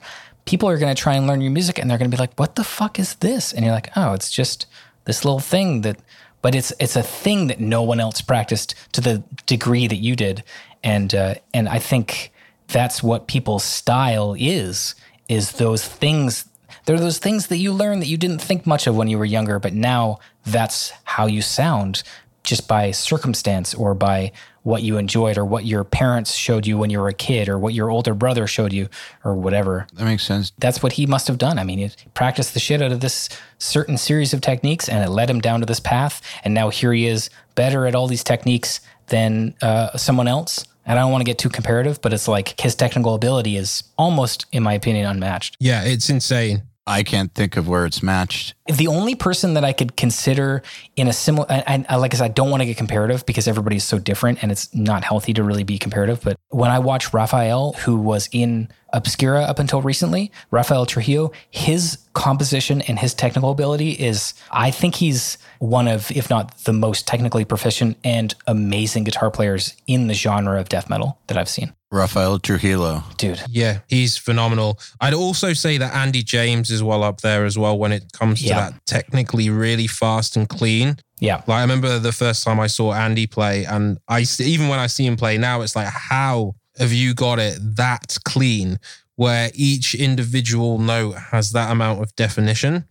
people 0.50 0.68
are 0.68 0.80
going 0.80 0.94
to 0.94 1.00
try 1.00 1.14
and 1.14 1.28
learn 1.28 1.42
your 1.42 1.52
music 1.52 1.78
and 1.78 1.88
they're 1.88 2.00
going 2.00 2.10
to 2.10 2.18
be 2.18 2.20
like, 2.20 2.34
what 2.40 2.56
the 2.56 2.64
fuck 2.64 2.98
is 2.98 3.14
this? 3.16 3.54
And 3.54 3.64
you're 3.64 3.74
like, 3.74 3.92
oh, 3.96 4.14
it's 4.14 4.32
just 4.32 4.66
this 5.06 5.24
little 5.24 5.40
thing 5.40 5.82
that 5.82 6.00
but 6.42 6.56
it's 6.56 6.74
it's 6.80 6.96
a 6.96 7.04
thing 7.04 7.48
that 7.48 7.60
no 7.60 7.84
one 7.84 8.00
else 8.00 8.22
practiced 8.22 8.74
to 8.94 9.02
the 9.02 9.24
degree 9.46 9.88
that 9.88 9.98
you 9.98 10.16
did 10.16 10.44
and 10.84 11.14
uh, 11.14 11.36
and 11.54 11.68
I 11.68 11.80
think 11.80 12.32
that's 12.68 13.04
what 13.04 13.28
people's 13.28 13.64
style 13.64 14.36
is 14.38 14.96
is 15.28 15.54
those 15.54 15.86
things 15.86 16.46
they're 16.86 17.00
those 17.00 17.20
things 17.20 17.48
that 17.48 17.58
you 17.58 17.74
learn 17.74 18.00
that 18.00 18.08
you 18.08 18.18
didn't 18.18 18.40
think 18.40 18.66
much 18.66 18.88
of 18.88 18.96
when 18.96 19.10
you 19.10 19.18
were 19.18 19.26
younger 19.26 19.60
but 19.60 19.74
now 19.74 20.20
that's 20.46 20.94
how 21.04 21.26
you 21.26 21.42
sound 21.42 22.04
just 22.44 22.68
by 22.68 22.92
circumstance 22.92 23.74
or 23.74 23.94
by 23.94 24.32
what 24.64 24.84
you 24.84 24.98
enjoyed 24.98 25.38
or 25.38 25.45
what 25.45 25.65
your 25.65 25.84
parents 25.84 26.34
showed 26.34 26.68
you 26.68 26.77
when 26.77 26.90
you 26.90 26.99
were 26.99 27.07
a 27.07 27.14
kid 27.14 27.49
or 27.49 27.57
what 27.57 27.73
your 27.73 27.90
older 27.90 28.14
brother 28.14 28.48
showed 28.48 28.73
you 28.73 28.90
or 29.23 29.36
whatever. 29.36 29.88
That 29.94 30.06
makes 30.06 30.23
sense. 30.23 30.52
That's 30.57 30.84
what 30.84 30.94
he 30.94 31.06
must 31.06 31.27
have 31.27 31.38
done. 31.38 31.60
I 31.60 31.64
mean, 31.64 31.80
he 31.80 31.91
practiced 32.14 32.53
the 32.53 32.60
shit 32.60 32.81
out 32.81 32.91
of 32.91 32.99
this 32.99 33.30
certain 33.57 33.98
series 33.98 34.34
of 34.34 34.41
techniques 34.41 34.90
and 34.90 35.03
it 35.03 35.10
led 35.10 35.30
him 35.30 35.40
down 35.40 35.60
to 35.61 35.65
this 35.65 35.80
path. 35.80 36.22
And 36.44 36.53
now 36.53 36.69
here 36.69 36.94
he 36.94 37.06
is 37.06 37.30
better 37.56 37.86
at 37.86 37.95
all 37.95 38.07
these 38.07 38.23
techniques 38.23 38.81
than 39.07 39.56
uh, 39.61 39.98
someone 39.98 40.27
else. 40.27 40.65
And 40.86 40.98
I 40.98 41.03
don't 41.03 41.11
want 41.11 41.22
to 41.22 41.26
get 41.26 41.38
too 41.38 41.49
comparative, 41.49 42.02
but 42.02 42.14
it's 42.14 42.27
like 42.27 42.60
his 42.60 42.73
technical 42.73 43.14
ability 43.14 43.57
is 43.57 43.84
almost, 43.98 44.45
in 44.52 44.64
my 44.64 44.73
opinion, 44.73 45.06
unmatched. 45.06 45.56
Yeah, 45.60 45.84
it's 45.84 46.10
insane. 46.10 46.64
I 46.88 47.03
can't 47.03 47.31
think 47.36 47.56
of 47.56 47.68
where 47.68 47.86
it's 47.86 48.02
matched. 48.02 48.56
The 48.72 48.88
only 48.88 49.16
person 49.16 49.56
that 49.56 49.66
I 49.66 49.74
could 49.74 49.96
consider 49.98 50.62
in 50.96 51.08
a 51.08 51.14
similar, 51.14 51.48
and, 51.50 51.86
like 51.90 52.14
I 52.14 52.18
said, 52.18 52.26
I 52.26 52.28
don't 52.30 52.50
want 52.52 52.62
to 52.62 52.66
get 52.66 52.78
comparative 52.78 53.26
because 53.26 53.48
everybody's 53.48 53.84
so 53.84 54.00
different 54.00 54.44
and 54.44 54.52
it's 54.52 54.74
not 54.76 55.04
healthy 55.04 55.34
to 55.34 55.44
really 55.44 55.64
be 55.64 55.78
comparative. 55.78 56.22
But 56.24 56.38
when 56.50 56.70
I 56.70 56.80
watch 56.80 57.14
Rafael, 57.14 57.74
who 57.74 57.98
was 57.98 58.30
in 58.32 58.70
Obscura 58.91 59.41
up 59.41 59.60
until 59.60 59.82
recently, 59.82 60.32
Rafael 60.52 60.86
Trujillo, 60.86 61.32
his 61.50 62.00
composition 62.14 62.82
and 62.82 62.98
his 63.00 63.14
technical 63.14 63.52
ability 63.52 63.91
is, 63.91 64.34
I 64.52 64.72
think 64.72 64.96
he's 64.96 65.38
one 65.60 65.88
of, 65.88 66.12
if 66.12 66.30
not 66.30 66.58
the 66.60 66.74
most 66.74 67.08
technically 67.08 67.46
proficient 67.46 67.98
and 68.04 68.34
amazing 68.48 69.04
guitar 69.04 69.30
players 69.32 69.76
in 69.88 70.08
the 70.08 70.14
genre 70.14 70.60
of 70.60 70.70
death 70.70 70.90
metal 70.90 71.20
that 71.28 71.38
I've 71.38 71.50
seen. 71.50 71.74
Rafael 71.91 72.38
Trujillo. 72.40 73.04
Dude. 73.18 73.41
Yeah, 73.50 73.80
he's 73.88 74.16
phenomenal. 74.16 74.80
I'd 75.02 75.16
also 75.16 75.54
say 75.54 75.78
that 75.80 75.94
Andy 75.96 76.22
James 76.22 76.70
is 76.70 76.84
well 76.84 77.04
up 77.04 77.22
there 77.22 77.46
as 77.46 77.58
well 77.58 77.78
when 77.80 77.91
it 77.91 78.12
comes 78.12 78.41
to 78.41 78.48
Yeah. 78.48 78.59
That 78.60 78.86
technically 78.86 79.49
really 79.49 79.88
fast 79.88 80.36
and 80.36 80.48
clean. 80.48 80.98
Yeah. 81.19 81.38
Like 81.48 81.57
I 81.57 81.61
remember 81.61 81.99
the 81.99 82.11
first 82.11 82.44
time 82.44 82.60
I 82.60 82.68
saw 82.68 82.94
Andy 82.94 83.27
play, 83.27 83.65
and 83.65 83.98
I 84.07 84.26
even 84.40 84.68
when 84.68 84.80
I 84.80 84.88
see 84.88 85.06
him 85.06 85.18
play 85.18 85.38
now, 85.38 85.61
it's 85.61 85.76
like, 85.76 85.88
how 85.88 86.56
have 86.77 86.94
you 86.94 87.14
got 87.14 87.40
it 87.40 87.57
that 87.76 88.18
clean, 88.23 88.80
where 89.15 89.52
each 89.53 89.95
individual 89.95 90.80
note 90.80 91.15
has 91.31 91.52
that 91.52 91.72
amount 91.72 92.02
of 92.02 92.15
definition? 92.15 92.86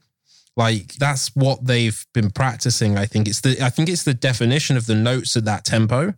Like 0.57 0.95
that's 0.95 1.35
what 1.37 1.65
they've 1.65 2.05
been 2.13 2.31
practicing. 2.31 2.99
I 2.99 3.07
think 3.07 3.29
it's 3.29 3.41
the 3.41 3.63
I 3.63 3.71
think 3.71 3.89
it's 3.89 4.03
the 4.03 4.13
definition 4.13 4.77
of 4.77 4.87
the 4.87 4.95
notes 4.97 5.37
at 5.37 5.45
that 5.45 5.65
tempo. 5.65 6.15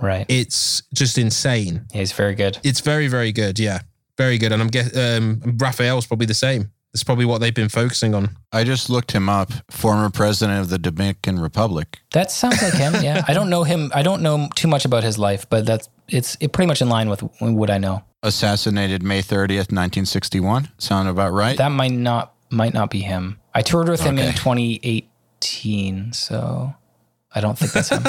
Right. 0.00 0.26
It's 0.28 0.82
just 0.92 1.16
insane. 1.16 1.86
He's 1.92 2.10
very 2.10 2.34
good. 2.34 2.58
It's 2.64 2.80
very 2.80 3.06
very 3.06 3.30
good. 3.30 3.58
Yeah, 3.58 3.82
very 4.18 4.36
good. 4.36 4.50
And 4.50 4.60
I'm 4.60 4.68
guess 4.68 4.94
um, 4.96 5.40
Rafael's 5.44 6.06
probably 6.06 6.26
the 6.26 6.34
same. 6.34 6.72
It's 6.94 7.02
probably 7.02 7.24
what 7.24 7.40
they've 7.40 7.52
been 7.54 7.68
focusing 7.68 8.14
on. 8.14 8.36
I 8.52 8.62
just 8.62 8.88
looked 8.88 9.10
him 9.10 9.28
up, 9.28 9.50
former 9.68 10.10
president 10.10 10.60
of 10.60 10.70
the 10.70 10.78
Dominican 10.78 11.40
Republic. 11.40 11.98
That 12.12 12.30
sounds 12.30 12.62
like 12.62 12.74
him. 12.74 12.94
Yeah. 13.02 13.24
I 13.26 13.34
don't 13.34 13.50
know 13.50 13.64
him. 13.64 13.90
I 13.92 14.02
don't 14.02 14.22
know 14.22 14.48
too 14.54 14.68
much 14.68 14.84
about 14.84 15.02
his 15.02 15.18
life, 15.18 15.44
but 15.50 15.66
that's, 15.66 15.88
it's 16.08 16.36
it 16.38 16.52
pretty 16.52 16.68
much 16.68 16.80
in 16.80 16.88
line 16.88 17.08
with 17.10 17.20
what 17.40 17.68
I 17.68 17.78
know. 17.78 18.04
Assassinated 18.22 19.02
May 19.02 19.22
30th, 19.22 19.72
1961. 19.72 20.68
Sound 20.78 21.08
about 21.08 21.32
right? 21.32 21.58
That 21.58 21.72
might 21.72 21.90
not, 21.90 22.32
might 22.50 22.72
not 22.72 22.90
be 22.90 23.00
him. 23.00 23.40
I 23.52 23.62
toured 23.62 23.88
with 23.88 24.00
him 24.00 24.16
in 24.16 24.32
2018. 24.32 26.12
So 26.12 26.74
I 27.34 27.40
don't 27.40 27.58
think 27.58 27.72
that's 27.72 27.88
him. 27.88 28.04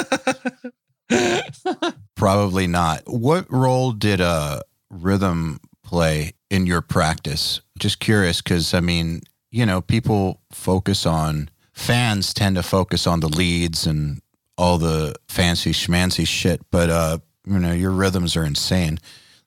Probably 2.14 2.68
not. 2.68 3.02
What 3.06 3.50
role 3.50 3.90
did 3.90 4.20
uh, 4.20 4.60
rhythm 4.90 5.60
play 5.86 6.32
in 6.50 6.66
your 6.66 6.82
practice? 6.82 7.60
Just 7.78 8.00
curious, 8.00 8.42
because 8.42 8.74
I 8.74 8.80
mean, 8.80 9.22
you 9.50 9.64
know, 9.64 9.80
people 9.80 10.40
focus 10.52 11.06
on, 11.06 11.48
fans 11.72 12.34
tend 12.34 12.56
to 12.56 12.62
focus 12.62 13.06
on 13.06 13.20
the 13.20 13.28
leads 13.28 13.86
and 13.86 14.20
all 14.58 14.78
the 14.78 15.14
fancy 15.28 15.72
schmancy 15.72 16.26
shit, 16.26 16.60
but, 16.70 16.90
uh, 16.90 17.18
you 17.46 17.58
know, 17.58 17.72
your 17.72 17.92
rhythms 17.92 18.36
are 18.36 18.44
insane. 18.44 18.98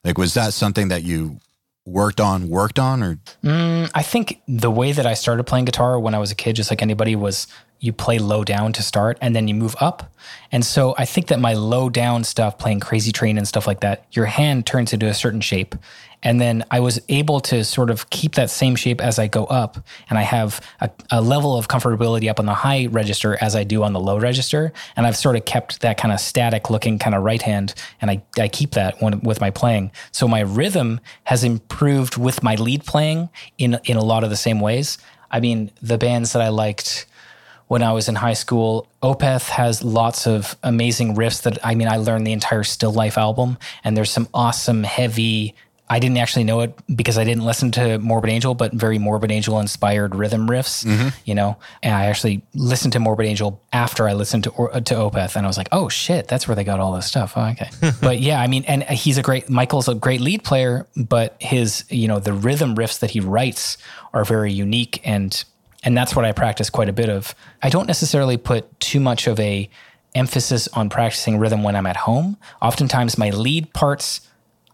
Like, 0.04 0.16
was 0.16 0.34
that 0.34 0.54
something 0.54 0.88
that 0.88 1.02
you 1.02 1.38
worked 1.84 2.20
on, 2.20 2.48
worked 2.48 2.78
on, 2.78 3.02
or 3.02 3.18
Mm, 3.44 3.90
I 3.94 4.02
think 4.02 4.40
the 4.46 4.70
way 4.70 4.92
that 4.92 5.06
I 5.06 5.14
started 5.14 5.44
playing 5.44 5.64
guitar 5.66 5.98
when 5.98 6.14
I 6.14 6.18
was 6.18 6.30
a 6.30 6.34
kid, 6.34 6.56
just 6.56 6.70
like 6.70 6.82
anybody, 6.82 7.16
was 7.16 7.46
you 7.80 7.92
play 7.92 8.18
low 8.18 8.44
down 8.44 8.72
to 8.74 8.82
start 8.82 9.18
and 9.20 9.34
then 9.34 9.48
you 9.48 9.54
move 9.54 9.74
up. 9.80 10.14
And 10.52 10.64
so 10.64 10.94
I 10.98 11.06
think 11.06 11.28
that 11.28 11.40
my 11.40 11.54
low 11.54 11.88
down 11.88 12.24
stuff, 12.24 12.58
playing 12.58 12.80
Crazy 12.80 13.10
Train 13.10 13.38
and 13.38 13.48
stuff 13.48 13.66
like 13.66 13.80
that, 13.80 14.04
your 14.12 14.26
hand 14.26 14.66
turns 14.66 14.92
into 14.92 15.06
a 15.06 15.14
certain 15.14 15.40
shape. 15.40 15.74
And 16.22 16.40
then 16.40 16.64
I 16.70 16.80
was 16.80 17.00
able 17.08 17.40
to 17.40 17.64
sort 17.64 17.90
of 17.90 18.10
keep 18.10 18.34
that 18.34 18.50
same 18.50 18.76
shape 18.76 19.00
as 19.00 19.18
I 19.18 19.26
go 19.26 19.44
up. 19.46 19.78
And 20.08 20.18
I 20.18 20.22
have 20.22 20.60
a, 20.80 20.90
a 21.10 21.20
level 21.20 21.56
of 21.56 21.68
comfortability 21.68 22.28
up 22.28 22.38
on 22.38 22.46
the 22.46 22.54
high 22.54 22.86
register 22.86 23.38
as 23.40 23.56
I 23.56 23.64
do 23.64 23.82
on 23.82 23.92
the 23.92 24.00
low 24.00 24.18
register. 24.18 24.72
And 24.96 25.06
I've 25.06 25.16
sort 25.16 25.36
of 25.36 25.44
kept 25.44 25.80
that 25.80 25.96
kind 25.96 26.12
of 26.12 26.20
static 26.20 26.70
looking 26.70 26.98
kind 26.98 27.14
of 27.14 27.22
right 27.22 27.42
hand. 27.42 27.74
And 28.00 28.10
I, 28.10 28.22
I 28.38 28.48
keep 28.48 28.72
that 28.72 29.00
when, 29.00 29.20
with 29.20 29.40
my 29.40 29.50
playing. 29.50 29.92
So 30.12 30.28
my 30.28 30.40
rhythm 30.40 31.00
has 31.24 31.44
improved 31.44 32.16
with 32.16 32.42
my 32.42 32.54
lead 32.56 32.84
playing 32.84 33.30
in, 33.58 33.78
in 33.84 33.96
a 33.96 34.04
lot 34.04 34.24
of 34.24 34.30
the 34.30 34.36
same 34.36 34.60
ways. 34.60 34.98
I 35.30 35.40
mean, 35.40 35.70
the 35.80 35.98
bands 35.98 36.32
that 36.32 36.42
I 36.42 36.48
liked 36.48 37.06
when 37.70 37.84
I 37.84 37.92
was 37.92 38.08
in 38.08 38.16
high 38.16 38.32
school. 38.32 38.88
Opeth 39.00 39.48
has 39.50 39.84
lots 39.84 40.26
of 40.26 40.56
amazing 40.64 41.14
riffs 41.14 41.42
that 41.42 41.64
I 41.64 41.76
mean, 41.76 41.86
I 41.86 41.98
learned 41.98 42.26
the 42.26 42.32
entire 42.32 42.64
Still 42.64 42.92
Life 42.92 43.16
album, 43.16 43.58
and 43.84 43.96
there's 43.96 44.10
some 44.10 44.26
awesome, 44.34 44.82
heavy, 44.82 45.54
I 45.90 45.98
didn't 45.98 46.18
actually 46.18 46.44
know 46.44 46.60
it 46.60 46.72
because 46.94 47.18
I 47.18 47.24
didn't 47.24 47.44
listen 47.44 47.72
to 47.72 47.98
Morbid 47.98 48.30
Angel, 48.30 48.54
but 48.54 48.72
very 48.72 48.96
Morbid 48.96 49.32
Angel 49.32 49.58
inspired 49.58 50.14
rhythm 50.14 50.48
riffs, 50.48 50.84
mm-hmm. 50.84 51.08
you 51.24 51.34
know. 51.34 51.56
And 51.82 51.92
I 51.92 52.06
actually 52.06 52.42
listened 52.54 52.92
to 52.92 53.00
Morbid 53.00 53.26
Angel 53.26 53.60
after 53.72 54.08
I 54.08 54.12
listened 54.12 54.44
to 54.44 54.50
or, 54.50 54.72
uh, 54.72 54.78
to 54.78 54.94
Opeth, 54.94 55.34
and 55.34 55.44
I 55.44 55.48
was 55.48 55.58
like, 55.58 55.68
oh 55.72 55.88
shit, 55.88 56.28
that's 56.28 56.46
where 56.46 56.54
they 56.54 56.62
got 56.62 56.78
all 56.78 56.92
this 56.92 57.06
stuff. 57.06 57.32
Oh, 57.36 57.42
okay, 57.48 57.70
but 58.00 58.20
yeah, 58.20 58.40
I 58.40 58.46
mean, 58.46 58.64
and 58.68 58.84
he's 58.84 59.18
a 59.18 59.22
great 59.22 59.50
Michael's 59.50 59.88
a 59.88 59.96
great 59.96 60.20
lead 60.20 60.44
player, 60.44 60.86
but 60.96 61.36
his 61.40 61.84
you 61.90 62.06
know 62.06 62.20
the 62.20 62.32
rhythm 62.32 62.76
riffs 62.76 63.00
that 63.00 63.10
he 63.10 63.18
writes 63.18 63.76
are 64.14 64.24
very 64.24 64.52
unique 64.52 65.00
and 65.04 65.44
and 65.82 65.96
that's 65.96 66.14
what 66.14 66.24
I 66.24 66.30
practice 66.30 66.70
quite 66.70 66.88
a 66.88 66.92
bit 66.92 67.08
of. 67.08 67.34
I 67.62 67.68
don't 67.68 67.86
necessarily 67.86 68.36
put 68.36 68.78
too 68.78 69.00
much 69.00 69.26
of 69.26 69.40
a 69.40 69.68
emphasis 70.14 70.68
on 70.68 70.88
practicing 70.88 71.38
rhythm 71.38 71.64
when 71.64 71.74
I'm 71.74 71.86
at 71.86 71.96
home. 71.96 72.36
Oftentimes 72.62 73.18
my 73.18 73.30
lead 73.30 73.72
parts 73.72 74.20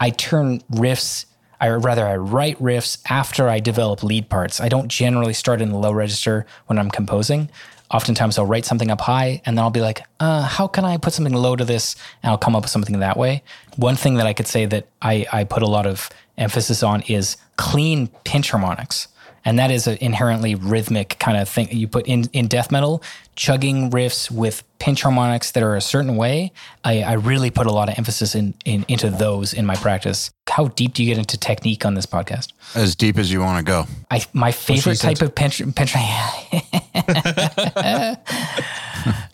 I 0.01 0.10
turn 0.10 0.60
riffs, 0.70 1.27
or 1.60 1.78
rather, 1.78 2.06
I 2.06 2.16
write 2.16 2.59
riffs 2.59 2.98
after 3.09 3.48
I 3.48 3.60
develop 3.60 4.02
lead 4.02 4.28
parts. 4.28 4.60
I 4.60 4.68
don't 4.68 4.89
generally 4.89 5.32
start 5.32 5.60
in 5.60 5.70
the 5.70 5.78
low 5.78 5.93
register 5.93 6.47
when 6.66 6.78
I'm 6.78 6.90
composing. 6.90 7.51
Oftentimes, 7.90 8.39
I'll 8.39 8.47
write 8.47 8.64
something 8.64 8.90
up 8.90 9.01
high 9.01 9.40
and 9.47 9.56
then 9.56 9.62
I'll 9.62 9.70
be 9.70 9.81
like, 9.81 10.02
uh, 10.18 10.43
how 10.43 10.66
can 10.66 10.85
I 10.85 10.97
put 10.97 11.12
something 11.12 11.32
low 11.32 11.55
to 11.55 11.64
this? 11.64 11.94
And 12.23 12.31
I'll 12.31 12.39
come 12.39 12.56
up 12.56 12.64
with 12.64 12.70
something 12.70 12.98
that 12.98 13.16
way. 13.16 13.44
One 13.77 13.94
thing 13.94 14.16
that 14.16 14.27
I 14.27 14.32
could 14.32 14.48
say 14.48 14.66
that 14.66 14.89
I, 15.01 15.27
I 15.32 15.44
put 15.44 15.62
a 15.62 15.68
lot 15.68 15.86
of 15.86 16.10
emphasis 16.36 16.82
on 16.82 17.02
is 17.02 17.36
clean 17.56 18.09
pinch 18.24 18.51
harmonics 18.51 19.09
and 19.47 19.59
that 19.59 19.70
is 19.70 19.86
an 19.86 19.97
inherently 20.02 20.55
rhythmic 20.55 21.16
kind 21.18 21.39
of 21.39 21.48
thing 21.48 21.68
you 21.70 21.89
put 21.89 22.06
in 22.06 22.24
in 22.35 22.47
death 22.48 22.70
metal 22.70 23.02
chugging 23.35 23.90
riffs 23.90 24.31
with 24.31 24.62
pinch 24.78 25.02
harmonics 25.02 25.52
that 25.52 25.62
are 25.62 25.77
a 25.77 25.81
certain 25.81 26.16
way 26.16 26.52
i, 26.85 27.02
I 27.02 27.12
really 27.14 27.51
put 27.51 27.66
a 27.66 27.73
lot 27.73 27.89
of 27.89 27.97
emphasis 27.97 28.35
in, 28.35 28.52
in 28.66 28.85
into 28.89 29.09
those 29.09 29.55
in 29.55 29.64
my 29.64 29.77
practice 29.77 30.31
how 30.48 30.68
deep 30.68 30.94
do 30.94 31.02
you 31.02 31.10
get 31.10 31.18
into 31.18 31.39
technique 31.39 31.85
on 31.85 31.94
this 31.94 32.06
podcast 32.06 32.52
As 32.74 32.94
deep 32.94 33.18
as 33.18 33.31
you 33.32 33.40
want 33.40 33.59
to 33.59 33.64
go. 33.70 33.86
I, 34.10 34.24
my 34.32 34.52
favorite 34.52 34.98
type 34.98 35.20
of 35.20 35.35
pinch, 35.35 35.60
pinch 35.74 35.93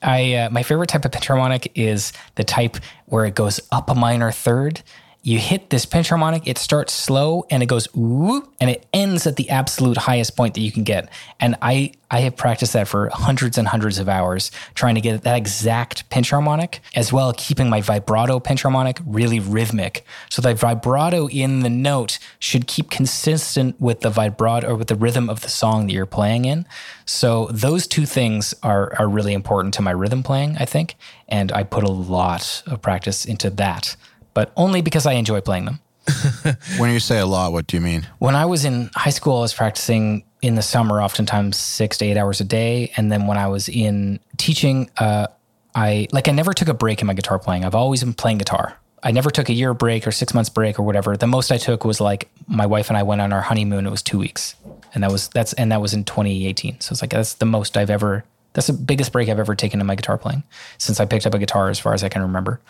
I 0.02 0.34
uh, 0.34 0.50
my 0.50 0.62
favorite 0.62 0.88
type 0.88 1.04
of 1.04 1.12
pinch 1.12 1.26
harmonic 1.26 1.70
is 1.74 2.12
the 2.34 2.44
type 2.44 2.76
where 3.06 3.24
it 3.24 3.34
goes 3.34 3.60
up 3.70 3.88
a 3.90 3.94
minor 3.94 4.32
third. 4.32 4.82
You 5.24 5.38
hit 5.38 5.70
this 5.70 5.86
pinch 5.86 6.08
harmonic, 6.08 6.48
it 6.48 6.58
starts 6.58 6.92
slow 6.92 7.46
and 7.48 7.62
it 7.62 7.66
goes 7.66 7.86
ooh, 7.96 8.48
and 8.60 8.68
it 8.68 8.84
ends 8.92 9.24
at 9.24 9.36
the 9.36 9.50
absolute 9.50 9.96
highest 9.96 10.36
point 10.36 10.54
that 10.54 10.62
you 10.62 10.72
can 10.72 10.82
get. 10.82 11.08
And 11.38 11.56
I 11.62 11.92
I 12.10 12.20
have 12.20 12.36
practiced 12.36 12.72
that 12.74 12.88
for 12.88 13.08
hundreds 13.08 13.56
and 13.56 13.68
hundreds 13.68 13.98
of 13.98 14.08
hours 14.08 14.50
trying 14.74 14.96
to 14.96 15.00
get 15.00 15.22
that 15.22 15.36
exact 15.36 16.10
pinch 16.10 16.30
harmonic, 16.30 16.80
as 16.96 17.12
well 17.12 17.32
keeping 17.32 17.70
my 17.70 17.80
vibrato 17.80 18.40
pinch 18.40 18.62
harmonic 18.62 19.00
really 19.06 19.38
rhythmic. 19.38 20.04
So 20.28 20.42
the 20.42 20.54
vibrato 20.54 21.28
in 21.28 21.60
the 21.60 21.70
note 21.70 22.18
should 22.40 22.66
keep 22.66 22.90
consistent 22.90 23.80
with 23.80 24.00
the 24.00 24.10
vibrato 24.10 24.70
or 24.70 24.74
with 24.74 24.88
the 24.88 24.96
rhythm 24.96 25.30
of 25.30 25.42
the 25.42 25.48
song 25.48 25.86
that 25.86 25.92
you're 25.92 26.04
playing 26.04 26.46
in. 26.46 26.66
So 27.06 27.46
those 27.52 27.86
two 27.86 28.06
things 28.06 28.54
are 28.64 28.92
are 28.98 29.08
really 29.08 29.34
important 29.34 29.72
to 29.74 29.82
my 29.82 29.92
rhythm 29.92 30.24
playing, 30.24 30.56
I 30.58 30.64
think. 30.64 30.96
And 31.28 31.52
I 31.52 31.62
put 31.62 31.84
a 31.84 31.90
lot 31.90 32.62
of 32.66 32.82
practice 32.82 33.24
into 33.24 33.48
that, 33.50 33.96
but 34.34 34.52
only 34.56 34.82
because 34.82 35.06
I 35.06 35.12
enjoy 35.12 35.40
playing 35.40 35.66
them. 35.66 35.80
When 36.78 36.90
you 36.90 37.00
say 37.00 37.18
a 37.18 37.26
lot, 37.26 37.52
what 37.52 37.66
do 37.66 37.76
you 37.76 37.80
mean? 37.80 38.06
When 38.18 38.34
I 38.34 38.46
was 38.46 38.64
in 38.64 38.90
high 38.94 39.10
school, 39.10 39.36
I 39.36 39.40
was 39.40 39.54
practicing 39.54 40.24
in 40.40 40.56
the 40.56 40.62
summer, 40.62 41.00
oftentimes 41.00 41.56
six 41.56 41.98
to 41.98 42.04
eight 42.04 42.16
hours 42.16 42.40
a 42.40 42.44
day. 42.44 42.92
And 42.96 43.12
then 43.12 43.26
when 43.26 43.38
I 43.38 43.46
was 43.46 43.68
in 43.68 44.18
teaching, 44.36 44.90
uh, 44.98 45.28
I 45.74 46.08
like 46.12 46.28
I 46.28 46.32
never 46.32 46.52
took 46.52 46.68
a 46.68 46.74
break 46.74 47.00
in 47.00 47.06
my 47.06 47.14
guitar 47.14 47.38
playing. 47.38 47.64
I've 47.64 47.74
always 47.74 48.02
been 48.02 48.14
playing 48.14 48.38
guitar. 48.38 48.76
I 49.04 49.10
never 49.10 49.30
took 49.30 49.48
a 49.48 49.52
year 49.52 49.74
break 49.74 50.06
or 50.06 50.12
six 50.12 50.32
months 50.32 50.48
break 50.48 50.78
or 50.78 50.82
whatever. 50.82 51.16
The 51.16 51.26
most 51.26 51.50
I 51.50 51.58
took 51.58 51.84
was 51.84 52.00
like 52.00 52.30
my 52.46 52.66
wife 52.66 52.88
and 52.88 52.96
I 52.96 53.02
went 53.02 53.20
on 53.20 53.32
our 53.32 53.40
honeymoon. 53.40 53.86
It 53.86 53.90
was 53.90 54.02
two 54.02 54.18
weeks, 54.18 54.54
and 54.94 55.02
that 55.02 55.10
was 55.10 55.28
that's 55.28 55.52
and 55.54 55.72
that 55.72 55.80
was 55.80 55.94
in 55.94 56.04
2018. 56.04 56.80
So 56.80 56.92
it's 56.92 57.02
like 57.02 57.10
that's 57.10 57.34
the 57.34 57.46
most 57.46 57.76
I've 57.76 57.90
ever. 57.90 58.24
That's 58.52 58.66
the 58.66 58.74
biggest 58.74 59.12
break 59.12 59.28
I've 59.28 59.38
ever 59.38 59.54
taken 59.54 59.80
in 59.80 59.86
my 59.86 59.94
guitar 59.94 60.18
playing 60.18 60.42
since 60.76 61.00
I 61.00 61.06
picked 61.06 61.26
up 61.26 61.32
a 61.32 61.38
guitar, 61.38 61.70
as 61.70 61.78
far 61.78 61.94
as 61.94 62.04
I 62.04 62.10
can 62.10 62.20
remember. 62.20 62.60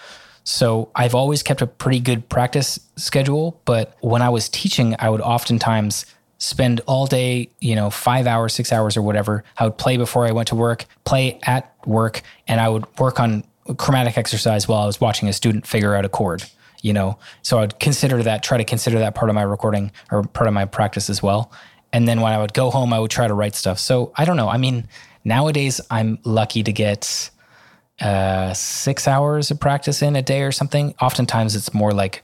So 0.44 0.90
I've 0.94 1.14
always 1.14 1.43
kept 1.43 1.62
a 1.62 1.66
pretty 1.66 2.01
good 2.01 2.28
practice 2.28 2.78
schedule. 2.97 3.60
But 3.64 3.97
when 4.01 4.23
I 4.23 4.28
was 4.28 4.48
teaching, 4.48 4.97
I 4.98 5.09
would 5.09 5.20
oftentimes 5.20 6.06
spend 6.39 6.81
all 6.86 7.06
day, 7.06 7.48
you 7.60 7.77
know, 7.77 7.89
five 7.89 8.27
hours, 8.27 8.52
six 8.52 8.73
hours, 8.73 8.97
or 8.97 9.02
whatever. 9.02 9.44
I 9.59 9.64
would 9.64 9.78
play 9.78 9.97
before 9.97 10.27
I 10.27 10.32
went 10.32 10.48
to 10.48 10.56
work, 10.56 10.86
play 11.05 11.39
at 11.44 11.73
work, 11.86 12.23
and 12.48 12.60
I 12.60 12.69
would 12.69 12.85
work 12.98 13.20
on 13.20 13.44
chromatic 13.77 14.19
exercise 14.19 14.66
while 14.66 14.82
I 14.82 14.86
was 14.86 15.01
watching 15.01 15.28
a 15.28 15.32
student 15.32 15.66
figure 15.66 15.94
out 15.94 16.05
a 16.05 16.09
chord. 16.09 16.43
You 16.81 16.93
know, 16.93 17.16
so 17.43 17.60
I'd 17.60 17.78
consider 17.78 18.24
that, 18.24 18.43
try 18.43 18.59
to 18.59 18.64
consider 18.64 18.98
that 18.98 19.14
part 19.14 19.28
of 19.28 19.36
my 19.36 19.43
recording 19.43 19.93
or 20.10 20.24
part 20.24 20.48
of 20.48 20.55
my 20.55 20.64
practice 20.64 21.09
as 21.09 21.23
well. 21.23 21.52
And 21.93 22.09
then 22.09 22.20
when 22.20 22.32
I 22.32 22.39
would 22.39 22.55
go 22.55 22.70
home, 22.70 22.93
I 22.93 22.98
would 22.98 23.12
try 23.12 23.28
to 23.28 23.35
write 23.35 23.55
stuff. 23.55 23.78
So 23.78 24.12
I 24.16 24.24
don't 24.24 24.36
know. 24.36 24.48
I 24.48 24.56
mean, 24.56 24.89
nowadays 25.24 25.81
I'm 25.93 26.19
lucky 26.24 26.64
to 26.64 26.73
get 26.73 27.31
uh, 28.01 28.52
six 28.55 29.06
hours 29.06 29.51
of 29.51 29.60
practice 29.60 30.02
in 30.02 30.16
a 30.16 30.23
day 30.23 30.43
or 30.43 30.52
something. 30.52 30.94
Oftentimes 31.01 31.55
it's 31.55 31.73
more 31.73 31.93
like 31.93 32.23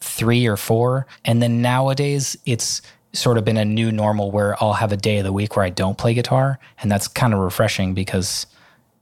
three 0.00 0.46
or 0.46 0.56
four. 0.56 1.06
And 1.24 1.42
then 1.42 1.62
nowadays 1.62 2.36
it's 2.46 2.82
sort 3.12 3.38
of 3.38 3.44
been 3.44 3.56
a 3.56 3.64
new 3.64 3.90
normal 3.92 4.30
where 4.30 4.60
I'll 4.62 4.72
have 4.72 4.92
a 4.92 4.96
day 4.96 5.18
of 5.18 5.24
the 5.24 5.32
week 5.32 5.56
where 5.56 5.64
I 5.64 5.70
don't 5.70 5.98
play 5.98 6.14
guitar. 6.14 6.58
And 6.80 6.90
that's 6.90 7.08
kind 7.08 7.34
of 7.34 7.40
refreshing 7.40 7.94
because 7.94 8.46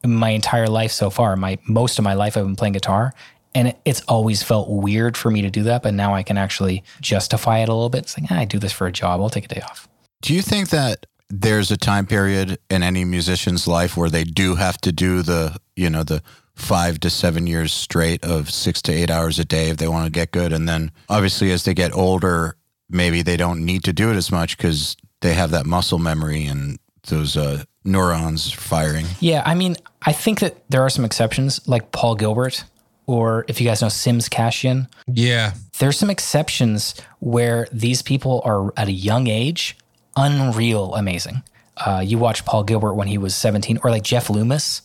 my 0.05 0.31
entire 0.31 0.69
life 0.69 0.93
so 0.93 1.11
far, 1.11 1.37
my 1.37 1.59
most 1.67 1.99
of 1.99 2.05
my 2.05 2.15
life 2.15 2.37
I've 2.37 2.45
been 2.45 2.57
playing 2.57 2.75
guitar. 2.75 3.13
And 3.55 3.69
it, 3.69 3.81
it's 3.85 4.01
always 4.03 4.43
felt 4.43 4.69
weird 4.69 5.17
for 5.17 5.31
me 5.31 5.43
to 5.43 5.51
do 5.51 5.63
that, 5.65 5.83
but 5.83 5.95
now 5.95 6.15
I 6.15 6.23
can 6.23 6.37
actually 6.37 6.85
justify 7.01 7.59
it 7.59 7.69
a 7.69 7.73
little 7.73 7.89
bit. 7.89 8.03
It's 8.03 8.19
like, 8.19 8.31
ah, 8.31 8.39
I 8.39 8.45
do 8.45 8.59
this 8.59 8.73
for 8.73 8.87
a 8.87 8.93
job. 8.93 9.21
I'll 9.21 9.31
take 9.31 9.47
a 9.47 9.49
day 9.49 9.63
off. 9.63 9.89
Do 10.21 10.35
you 10.35 10.43
think 10.43 10.71
that 10.71 11.07
there's 11.31 11.71
a 11.71 11.77
time 11.77 12.07
period 12.07 12.59
in 12.71 12.83
any 12.83 13.05
musician's 13.05 13.67
life 13.67 13.97
where 13.97 14.11
they 14.11 14.25
do 14.25 14.55
have 14.57 14.79
to 14.83 14.93
do 14.93 15.23
the, 15.23 15.57
you 15.77 15.91
know, 15.91 16.03
the 16.03 16.23
five 16.55 16.99
to 17.01 17.11
seven 17.11 17.47
years 17.47 17.73
straight 17.73 18.25
of 18.25 18.51
six 18.51 18.83
to 18.83 18.93
eight 18.93 19.11
hours 19.11 19.39
a 19.39 19.45
day 19.45 19.71
if 19.71 19.77
they 19.77 19.89
want 19.89 20.07
to 20.07 20.11
get 20.11 20.33
good? 20.33 20.53
And 20.53 20.69
then 20.69 20.91
obviously 21.09 21.53
as 21.53 21.65
they 21.65 21.75
get 21.75 21.95
older, 21.95 22.57
maybe 22.89 23.23
they 23.23 23.37
don't 23.37 23.65
need 23.65 23.85
to 23.85 23.93
do 23.93 24.11
it 24.11 24.17
as 24.17 24.33
much 24.33 24.57
because 24.57 24.97
they 25.21 25.35
have 25.35 25.51
that 25.51 25.67
muscle 25.67 25.99
memory 25.99 26.47
and 26.47 26.79
those 27.09 27.37
uh, 27.37 27.65
neurons 27.85 28.53
firing. 28.53 29.07
Yeah, 29.21 29.43
I 29.45 29.55
mean, 29.55 29.77
I 30.03 30.13
think 30.13 30.41
that 30.41 30.69
there 30.71 30.83
are 30.83 30.91
some 30.91 31.05
exceptions, 31.05 31.67
like 31.69 31.93
Paul 31.93 32.15
Gilbert, 32.15 32.65
or 33.07 33.45
if 33.49 33.61
you 33.61 33.67
guys 33.67 33.83
know 33.83 33.89
Sims 33.89 34.29
Cashian. 34.29 34.89
Yeah. 35.07 35.55
There's 35.79 35.99
some 35.99 36.11
exceptions 36.11 36.95
where 37.21 37.67
these 37.73 38.03
people 38.03 38.43
are 38.45 38.73
at 38.77 38.89
a 38.89 38.93
young 38.93 39.27
age, 39.27 39.77
unreal 40.19 40.95
amazing. 40.95 41.43
Uh, 41.77 42.03
you 42.05 42.19
watch 42.19 42.45
Paul 42.45 42.65
Gilbert 42.65 42.95
when 42.95 43.09
he 43.09 43.19
was 43.19 43.35
17, 43.37 43.79
or 43.85 43.91
like 43.91 44.03
Jeff 44.03 44.29
Loomis. 44.29 44.83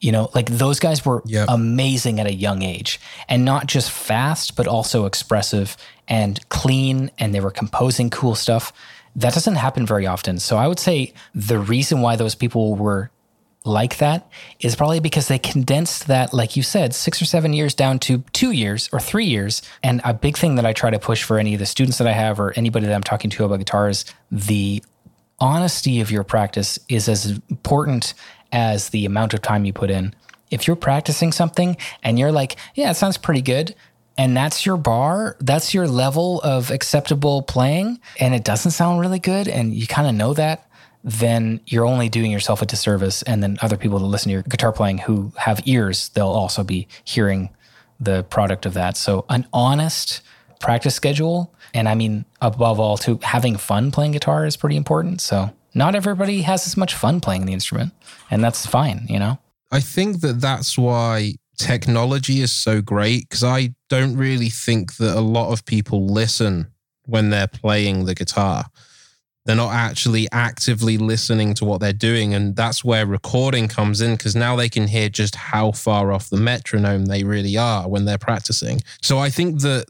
You 0.00 0.10
know, 0.10 0.30
like 0.34 0.50
those 0.50 0.80
guys 0.80 1.04
were 1.04 1.22
Yep. 1.26 1.46
amazing 1.48 2.18
at 2.18 2.26
a 2.26 2.34
young 2.34 2.62
age 2.62 2.98
and 3.28 3.44
not 3.44 3.68
just 3.68 3.88
fast, 3.92 4.56
but 4.56 4.66
also 4.66 5.06
expressive 5.06 5.76
and 6.08 6.40
clean. 6.48 7.12
And 7.20 7.32
they 7.32 7.38
were 7.38 7.52
composing 7.52 8.10
cool 8.10 8.34
stuff. 8.34 8.72
That 9.14 9.32
doesn't 9.34 9.54
happen 9.54 9.86
very 9.86 10.04
often. 10.08 10.40
So 10.40 10.56
I 10.56 10.66
would 10.66 10.80
say 10.80 11.12
the 11.34 11.60
reason 11.60 12.00
why 12.00 12.16
those 12.16 12.34
people 12.34 12.74
were 12.74 13.10
like 13.64 13.98
that 13.98 14.28
is 14.60 14.74
probably 14.74 15.00
because 15.00 15.28
they 15.28 15.38
condensed 15.38 16.08
that, 16.08 16.34
like 16.34 16.56
you 16.56 16.62
said, 16.62 16.94
six 16.94 17.22
or 17.22 17.24
seven 17.24 17.52
years 17.52 17.74
down 17.74 17.98
to 18.00 18.24
two 18.32 18.50
years 18.50 18.88
or 18.92 19.00
three 19.00 19.26
years. 19.26 19.62
And 19.82 20.00
a 20.04 20.12
big 20.12 20.36
thing 20.36 20.56
that 20.56 20.66
I 20.66 20.72
try 20.72 20.90
to 20.90 20.98
push 20.98 21.22
for 21.22 21.38
any 21.38 21.54
of 21.54 21.60
the 21.60 21.66
students 21.66 21.98
that 21.98 22.08
I 22.08 22.12
have 22.12 22.40
or 22.40 22.52
anybody 22.56 22.86
that 22.86 22.94
I'm 22.94 23.02
talking 23.02 23.30
to 23.30 23.44
about 23.44 23.58
guitar 23.58 23.88
is 23.88 24.04
the 24.30 24.82
honesty 25.38 26.00
of 26.00 26.10
your 26.10 26.24
practice 26.24 26.78
is 26.88 27.08
as 27.08 27.40
important 27.48 28.14
as 28.52 28.90
the 28.90 29.06
amount 29.06 29.34
of 29.34 29.42
time 29.42 29.64
you 29.64 29.72
put 29.72 29.90
in. 29.90 30.14
If 30.50 30.66
you're 30.66 30.76
practicing 30.76 31.32
something 31.32 31.76
and 32.02 32.18
you're 32.18 32.32
like, 32.32 32.56
yeah, 32.74 32.90
it 32.90 32.94
sounds 32.94 33.16
pretty 33.16 33.42
good, 33.42 33.74
and 34.18 34.36
that's 34.36 34.66
your 34.66 34.76
bar, 34.76 35.36
that's 35.40 35.72
your 35.72 35.88
level 35.88 36.40
of 36.42 36.70
acceptable 36.70 37.42
playing, 37.42 37.98
and 38.20 38.34
it 38.34 38.44
doesn't 38.44 38.72
sound 38.72 39.00
really 39.00 39.18
good, 39.18 39.48
and 39.48 39.72
you 39.72 39.86
kind 39.86 40.06
of 40.06 40.14
know 40.14 40.34
that, 40.34 40.68
then 41.04 41.60
you're 41.66 41.84
only 41.84 42.08
doing 42.08 42.30
yourself 42.30 42.62
a 42.62 42.66
disservice. 42.66 43.22
And 43.22 43.42
then 43.42 43.58
other 43.60 43.76
people 43.76 43.98
that 43.98 44.06
listen 44.06 44.28
to 44.28 44.34
your 44.34 44.42
guitar 44.42 44.72
playing 44.72 44.98
who 44.98 45.32
have 45.36 45.60
ears, 45.66 46.10
they'll 46.10 46.28
also 46.28 46.62
be 46.62 46.88
hearing 47.04 47.50
the 47.98 48.24
product 48.24 48.66
of 48.66 48.74
that. 48.74 48.96
So, 48.96 49.24
an 49.28 49.46
honest 49.52 50.22
practice 50.60 50.94
schedule, 50.94 51.54
and 51.74 51.88
I 51.88 51.94
mean, 51.94 52.24
above 52.40 52.80
all, 52.80 52.96
too, 52.96 53.18
having 53.22 53.56
fun 53.56 53.90
playing 53.90 54.12
guitar 54.12 54.44
is 54.46 54.56
pretty 54.56 54.76
important. 54.76 55.20
So, 55.20 55.50
not 55.74 55.94
everybody 55.94 56.42
has 56.42 56.66
as 56.66 56.76
much 56.76 56.94
fun 56.94 57.20
playing 57.20 57.46
the 57.46 57.52
instrument, 57.52 57.92
and 58.30 58.42
that's 58.42 58.66
fine, 58.66 59.06
you 59.08 59.18
know? 59.18 59.38
I 59.70 59.80
think 59.80 60.20
that 60.20 60.40
that's 60.40 60.76
why 60.76 61.34
technology 61.58 62.40
is 62.40 62.52
so 62.52 62.82
great 62.82 63.28
because 63.28 63.44
I 63.44 63.74
don't 63.88 64.16
really 64.16 64.50
think 64.50 64.96
that 64.96 65.16
a 65.16 65.20
lot 65.20 65.52
of 65.52 65.64
people 65.64 66.06
listen 66.06 66.66
when 67.06 67.30
they're 67.30 67.46
playing 67.46 68.04
the 68.04 68.14
guitar. 68.14 68.66
They're 69.44 69.56
not 69.56 69.74
actually 69.74 70.28
actively 70.30 70.98
listening 70.98 71.54
to 71.54 71.64
what 71.64 71.80
they're 71.80 71.92
doing. 71.92 72.34
And 72.34 72.54
that's 72.54 72.84
where 72.84 73.06
recording 73.06 73.68
comes 73.68 74.00
in 74.00 74.12
because 74.12 74.36
now 74.36 74.54
they 74.54 74.68
can 74.68 74.86
hear 74.86 75.08
just 75.08 75.34
how 75.34 75.72
far 75.72 76.12
off 76.12 76.30
the 76.30 76.36
metronome 76.36 77.06
they 77.06 77.24
really 77.24 77.56
are 77.56 77.88
when 77.88 78.04
they're 78.04 78.18
practicing. 78.18 78.80
So 79.00 79.18
I 79.18 79.30
think 79.30 79.60
that 79.62 79.86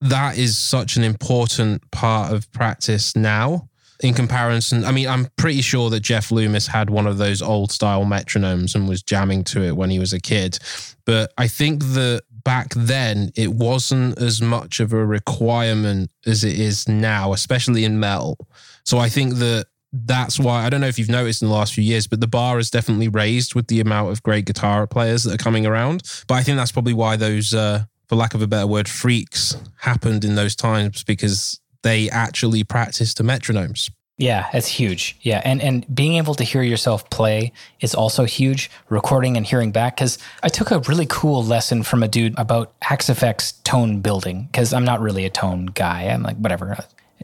that 0.00 0.38
is 0.38 0.56
such 0.56 0.96
an 0.96 1.04
important 1.04 1.90
part 1.90 2.32
of 2.32 2.50
practice 2.52 3.14
now 3.14 3.68
in 4.00 4.14
comparison. 4.14 4.84
I 4.84 4.92
mean, 4.92 5.08
I'm 5.08 5.28
pretty 5.36 5.62
sure 5.62 5.90
that 5.90 6.00
Jeff 6.00 6.30
Loomis 6.30 6.66
had 6.66 6.90
one 6.90 7.06
of 7.06 7.18
those 7.18 7.40
old 7.40 7.72
style 7.72 8.04
metronomes 8.04 8.74
and 8.74 8.88
was 8.88 9.02
jamming 9.02 9.44
to 9.44 9.62
it 9.62 9.76
when 9.76 9.90
he 9.90 9.98
was 9.98 10.12
a 10.12 10.20
kid. 10.20 10.58
But 11.04 11.32
I 11.38 11.48
think 11.48 11.82
that 11.94 12.22
back 12.44 12.74
then 12.74 13.30
it 13.34 13.52
wasn't 13.54 14.18
as 14.18 14.42
much 14.42 14.80
of 14.80 14.92
a 14.92 15.04
requirement 15.04 16.10
as 16.26 16.44
it 16.44 16.58
is 16.58 16.86
now, 16.88 17.32
especially 17.32 17.84
in 17.84 17.98
metal. 17.98 18.38
So 18.84 18.98
I 18.98 19.08
think 19.08 19.34
that 19.36 19.66
that's 19.92 20.40
why 20.40 20.64
I 20.64 20.70
don't 20.70 20.80
know 20.80 20.88
if 20.88 20.98
you've 20.98 21.08
noticed 21.08 21.40
in 21.40 21.48
the 21.48 21.54
last 21.54 21.72
few 21.74 21.84
years, 21.84 22.06
but 22.06 22.20
the 22.20 22.26
bar 22.26 22.58
is 22.58 22.70
definitely 22.70 23.08
raised 23.08 23.54
with 23.54 23.68
the 23.68 23.80
amount 23.80 24.10
of 24.10 24.22
great 24.22 24.44
guitar 24.44 24.86
players 24.86 25.22
that 25.24 25.34
are 25.34 25.42
coming 25.42 25.66
around. 25.66 26.02
But 26.26 26.34
I 26.34 26.42
think 26.42 26.56
that's 26.56 26.72
probably 26.72 26.94
why 26.94 27.16
those, 27.16 27.54
uh, 27.54 27.84
for 28.08 28.16
lack 28.16 28.34
of 28.34 28.42
a 28.42 28.46
better 28.46 28.66
word, 28.66 28.88
freaks 28.88 29.56
happened 29.78 30.24
in 30.24 30.34
those 30.34 30.56
times 30.56 31.04
because 31.04 31.60
they 31.82 32.10
actually 32.10 32.64
practiced 32.64 33.18
to 33.18 33.22
metronomes. 33.22 33.90
Yeah, 34.16 34.48
it's 34.52 34.68
huge. 34.68 35.16
Yeah, 35.22 35.42
and 35.44 35.60
and 35.60 35.92
being 35.92 36.14
able 36.14 36.36
to 36.36 36.44
hear 36.44 36.62
yourself 36.62 37.10
play 37.10 37.52
is 37.80 37.96
also 37.96 38.24
huge. 38.24 38.70
Recording 38.88 39.36
and 39.36 39.44
hearing 39.44 39.72
back 39.72 39.96
because 39.96 40.18
I 40.40 40.48
took 40.48 40.70
a 40.70 40.78
really 40.80 41.06
cool 41.06 41.42
lesson 41.42 41.82
from 41.82 42.04
a 42.04 42.08
dude 42.08 42.38
about 42.38 42.72
Axe-Fx 42.82 43.64
tone 43.64 44.00
building 44.00 44.48
because 44.52 44.72
I'm 44.72 44.84
not 44.84 45.00
really 45.00 45.24
a 45.24 45.30
tone 45.30 45.66
guy. 45.66 46.04
I'm 46.04 46.22
like 46.22 46.36
whatever, 46.36 46.78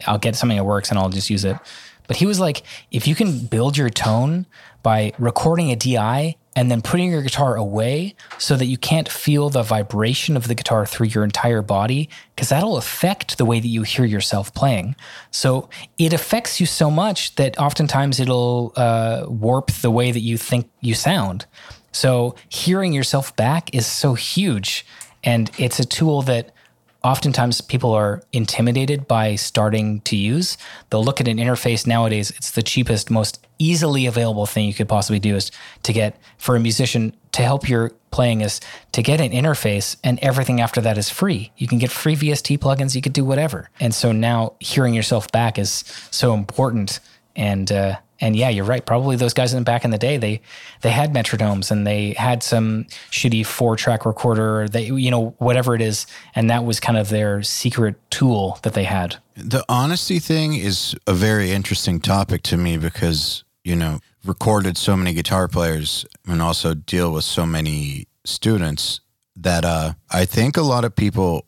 I'll 0.05 0.17
get 0.17 0.35
something 0.35 0.57
that 0.57 0.63
works 0.63 0.89
and 0.89 0.99
I'll 0.99 1.09
just 1.09 1.29
use 1.29 1.45
it. 1.45 1.57
But 2.07 2.17
he 2.17 2.25
was 2.25 2.39
like, 2.39 2.63
if 2.91 3.07
you 3.07 3.15
can 3.15 3.45
build 3.45 3.77
your 3.77 3.89
tone 3.89 4.45
by 4.83 5.13
recording 5.17 5.71
a 5.71 5.75
DI 5.75 6.35
and 6.55 6.69
then 6.69 6.81
putting 6.81 7.09
your 7.09 7.21
guitar 7.21 7.55
away 7.55 8.15
so 8.37 8.57
that 8.57 8.65
you 8.65 8.77
can't 8.77 9.07
feel 9.07 9.49
the 9.49 9.63
vibration 9.63 10.35
of 10.35 10.49
the 10.49 10.55
guitar 10.55 10.85
through 10.85 11.07
your 11.07 11.23
entire 11.23 11.61
body, 11.61 12.09
because 12.35 12.49
that'll 12.49 12.75
affect 12.75 13.37
the 13.37 13.45
way 13.45 13.61
that 13.61 13.67
you 13.67 13.83
hear 13.83 14.03
yourself 14.03 14.53
playing. 14.53 14.95
So 15.29 15.69
it 15.97 16.11
affects 16.11 16.59
you 16.59 16.65
so 16.65 16.91
much 16.91 17.35
that 17.35 17.57
oftentimes 17.57 18.19
it'll 18.19 18.73
uh, 18.75 19.25
warp 19.27 19.71
the 19.71 19.91
way 19.91 20.11
that 20.11 20.19
you 20.19 20.37
think 20.37 20.69
you 20.81 20.95
sound. 20.95 21.45
So 21.93 22.35
hearing 22.49 22.91
yourself 22.91 23.33
back 23.35 23.73
is 23.73 23.85
so 23.85 24.15
huge. 24.15 24.85
And 25.23 25.49
it's 25.57 25.79
a 25.79 25.85
tool 25.85 26.23
that 26.23 26.51
oftentimes 27.03 27.61
people 27.61 27.93
are 27.93 28.21
intimidated 28.31 29.07
by 29.07 29.35
starting 29.35 30.01
to 30.01 30.15
use. 30.15 30.57
They'll 30.89 31.03
look 31.03 31.19
at 31.21 31.27
an 31.27 31.37
interface 31.37 31.87
nowadays, 31.87 32.31
it's 32.31 32.51
the 32.51 32.63
cheapest, 32.63 33.09
most 33.09 33.45
easily 33.57 34.05
available 34.05 34.45
thing 34.45 34.65
you 34.65 34.73
could 34.73 34.89
possibly 34.89 35.19
do 35.19 35.35
is 35.35 35.51
to 35.83 35.93
get 35.93 36.17
for 36.37 36.55
a 36.55 36.59
musician 36.59 37.15
to 37.31 37.43
help 37.43 37.69
your 37.69 37.91
playing 38.09 38.41
is 38.41 38.59
to 38.91 39.01
get 39.01 39.21
an 39.21 39.31
interface 39.31 39.95
and 40.03 40.19
everything 40.19 40.59
after 40.59 40.81
that 40.81 40.97
is 40.97 41.09
free. 41.09 41.51
You 41.57 41.67
can 41.67 41.77
get 41.77 41.91
free 41.91 42.15
VST 42.15 42.57
plugins, 42.59 42.95
you 42.95 43.01
could 43.01 43.13
do 43.13 43.23
whatever. 43.23 43.69
And 43.79 43.93
so 43.93 44.11
now 44.11 44.53
hearing 44.59 44.93
yourself 44.93 45.31
back 45.31 45.57
is 45.57 45.83
so 46.11 46.33
important 46.33 46.99
and 47.35 47.71
uh, 47.71 47.97
and 48.21 48.35
yeah, 48.35 48.49
you're 48.49 48.65
right. 48.65 48.85
Probably 48.85 49.15
those 49.15 49.33
guys 49.33 49.53
in 49.53 49.63
back 49.63 49.83
in 49.83 49.89
the 49.89 49.97
day, 49.97 50.17
they 50.17 50.41
they 50.81 50.91
had 50.91 51.11
metronomes 51.11 51.71
and 51.71 51.85
they 51.85 52.13
had 52.13 52.43
some 52.43 52.85
shitty 53.09 53.45
four 53.45 53.75
track 53.75 54.05
recorder, 54.05 54.69
they 54.69 54.85
you 54.85 55.11
know 55.11 55.35
whatever 55.39 55.75
it 55.75 55.81
is, 55.81 56.05
and 56.35 56.49
that 56.49 56.63
was 56.63 56.79
kind 56.79 56.97
of 56.97 57.09
their 57.09 57.41
secret 57.41 57.95
tool 58.11 58.59
that 58.61 58.73
they 58.73 58.83
had. 58.83 59.17
The 59.35 59.65
honesty 59.67 60.19
thing 60.19 60.53
is 60.53 60.95
a 61.07 61.13
very 61.13 61.51
interesting 61.51 61.99
topic 61.99 62.43
to 62.43 62.57
me 62.57 62.77
because 62.77 63.43
you 63.63 63.75
know 63.75 63.99
recorded 64.23 64.77
so 64.77 64.95
many 64.95 65.13
guitar 65.13 65.47
players 65.47 66.05
and 66.27 66.41
also 66.41 66.75
deal 66.75 67.11
with 67.11 67.23
so 67.23 67.45
many 67.45 68.07
students 68.23 69.01
that 69.35 69.65
uh, 69.65 69.93
I 70.11 70.25
think 70.25 70.57
a 70.57 70.61
lot 70.61 70.85
of 70.85 70.95
people 70.95 71.47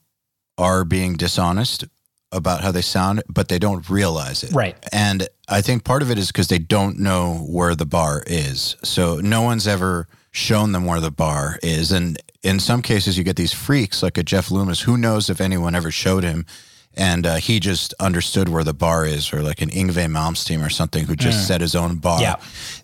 are 0.58 0.84
being 0.84 1.16
dishonest 1.16 1.86
about 2.34 2.62
how 2.62 2.72
they 2.72 2.82
sound, 2.82 3.24
but 3.30 3.48
they 3.48 3.60
don't 3.60 3.90
realize 3.90 4.44
it. 4.44 4.52
Right. 4.52 4.76
And 4.92 5.28
I 5.48 5.62
think 5.62 5.84
part 5.84 6.02
of 6.02 6.12
it 6.12 6.18
is 6.18 6.28
because 6.28 6.48
they 6.48 6.60
don't 6.60 7.00
know 7.00 7.46
where 7.48 7.76
the 7.76 7.86
bar 7.86 8.24
is. 8.28 8.76
So 8.84 9.20
no 9.20 9.42
one's 9.42 9.68
ever 9.68 10.08
shown 10.32 10.72
them 10.72 10.86
where 10.86 11.00
the 11.00 11.12
bar 11.12 11.60
is. 11.62 11.92
And 11.92 12.18
in 12.42 12.60
some 12.60 12.82
cases, 12.82 13.18
you 13.18 13.24
get 13.24 13.36
these 13.36 13.54
freaks 13.54 14.04
like 14.04 14.18
a 14.18 14.24
Jeff 14.24 14.52
Loomis. 14.52 14.82
Who 14.82 14.98
knows 14.98 15.30
if 15.30 15.40
anyone 15.40 15.76
ever 15.76 15.92
showed 15.92 16.24
him? 16.24 16.46
And 16.96 17.26
uh, 17.26 17.36
he 17.36 17.60
just 17.60 17.94
understood 18.00 18.50
where 18.50 18.64
the 18.64 18.74
bar 18.74 19.04
is, 19.06 19.34
or 19.34 19.42
like 19.42 19.64
an 19.64 19.70
Yngwie 19.70 20.12
Malmsteen 20.12 20.64
or 20.64 20.70
something 20.70 21.06
who 21.06 21.16
just 21.16 21.40
mm. 21.40 21.48
set 21.48 21.62
his 21.62 21.74
own 21.74 21.96
bar. 21.96 22.22
Yeah. 22.22 22.36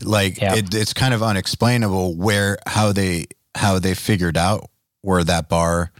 Like 0.04 0.42
It, 0.56 0.74
it's 0.74 0.94
kind 0.94 1.14
of 1.14 1.22
unexplainable 1.22 2.16
where 2.16 2.58
how 2.66 2.92
they 2.92 3.26
how 3.54 3.78
they 3.78 3.94
figured 3.94 4.36
out 4.36 4.70
where 5.02 5.24
that 5.24 5.48
bar 5.48 5.92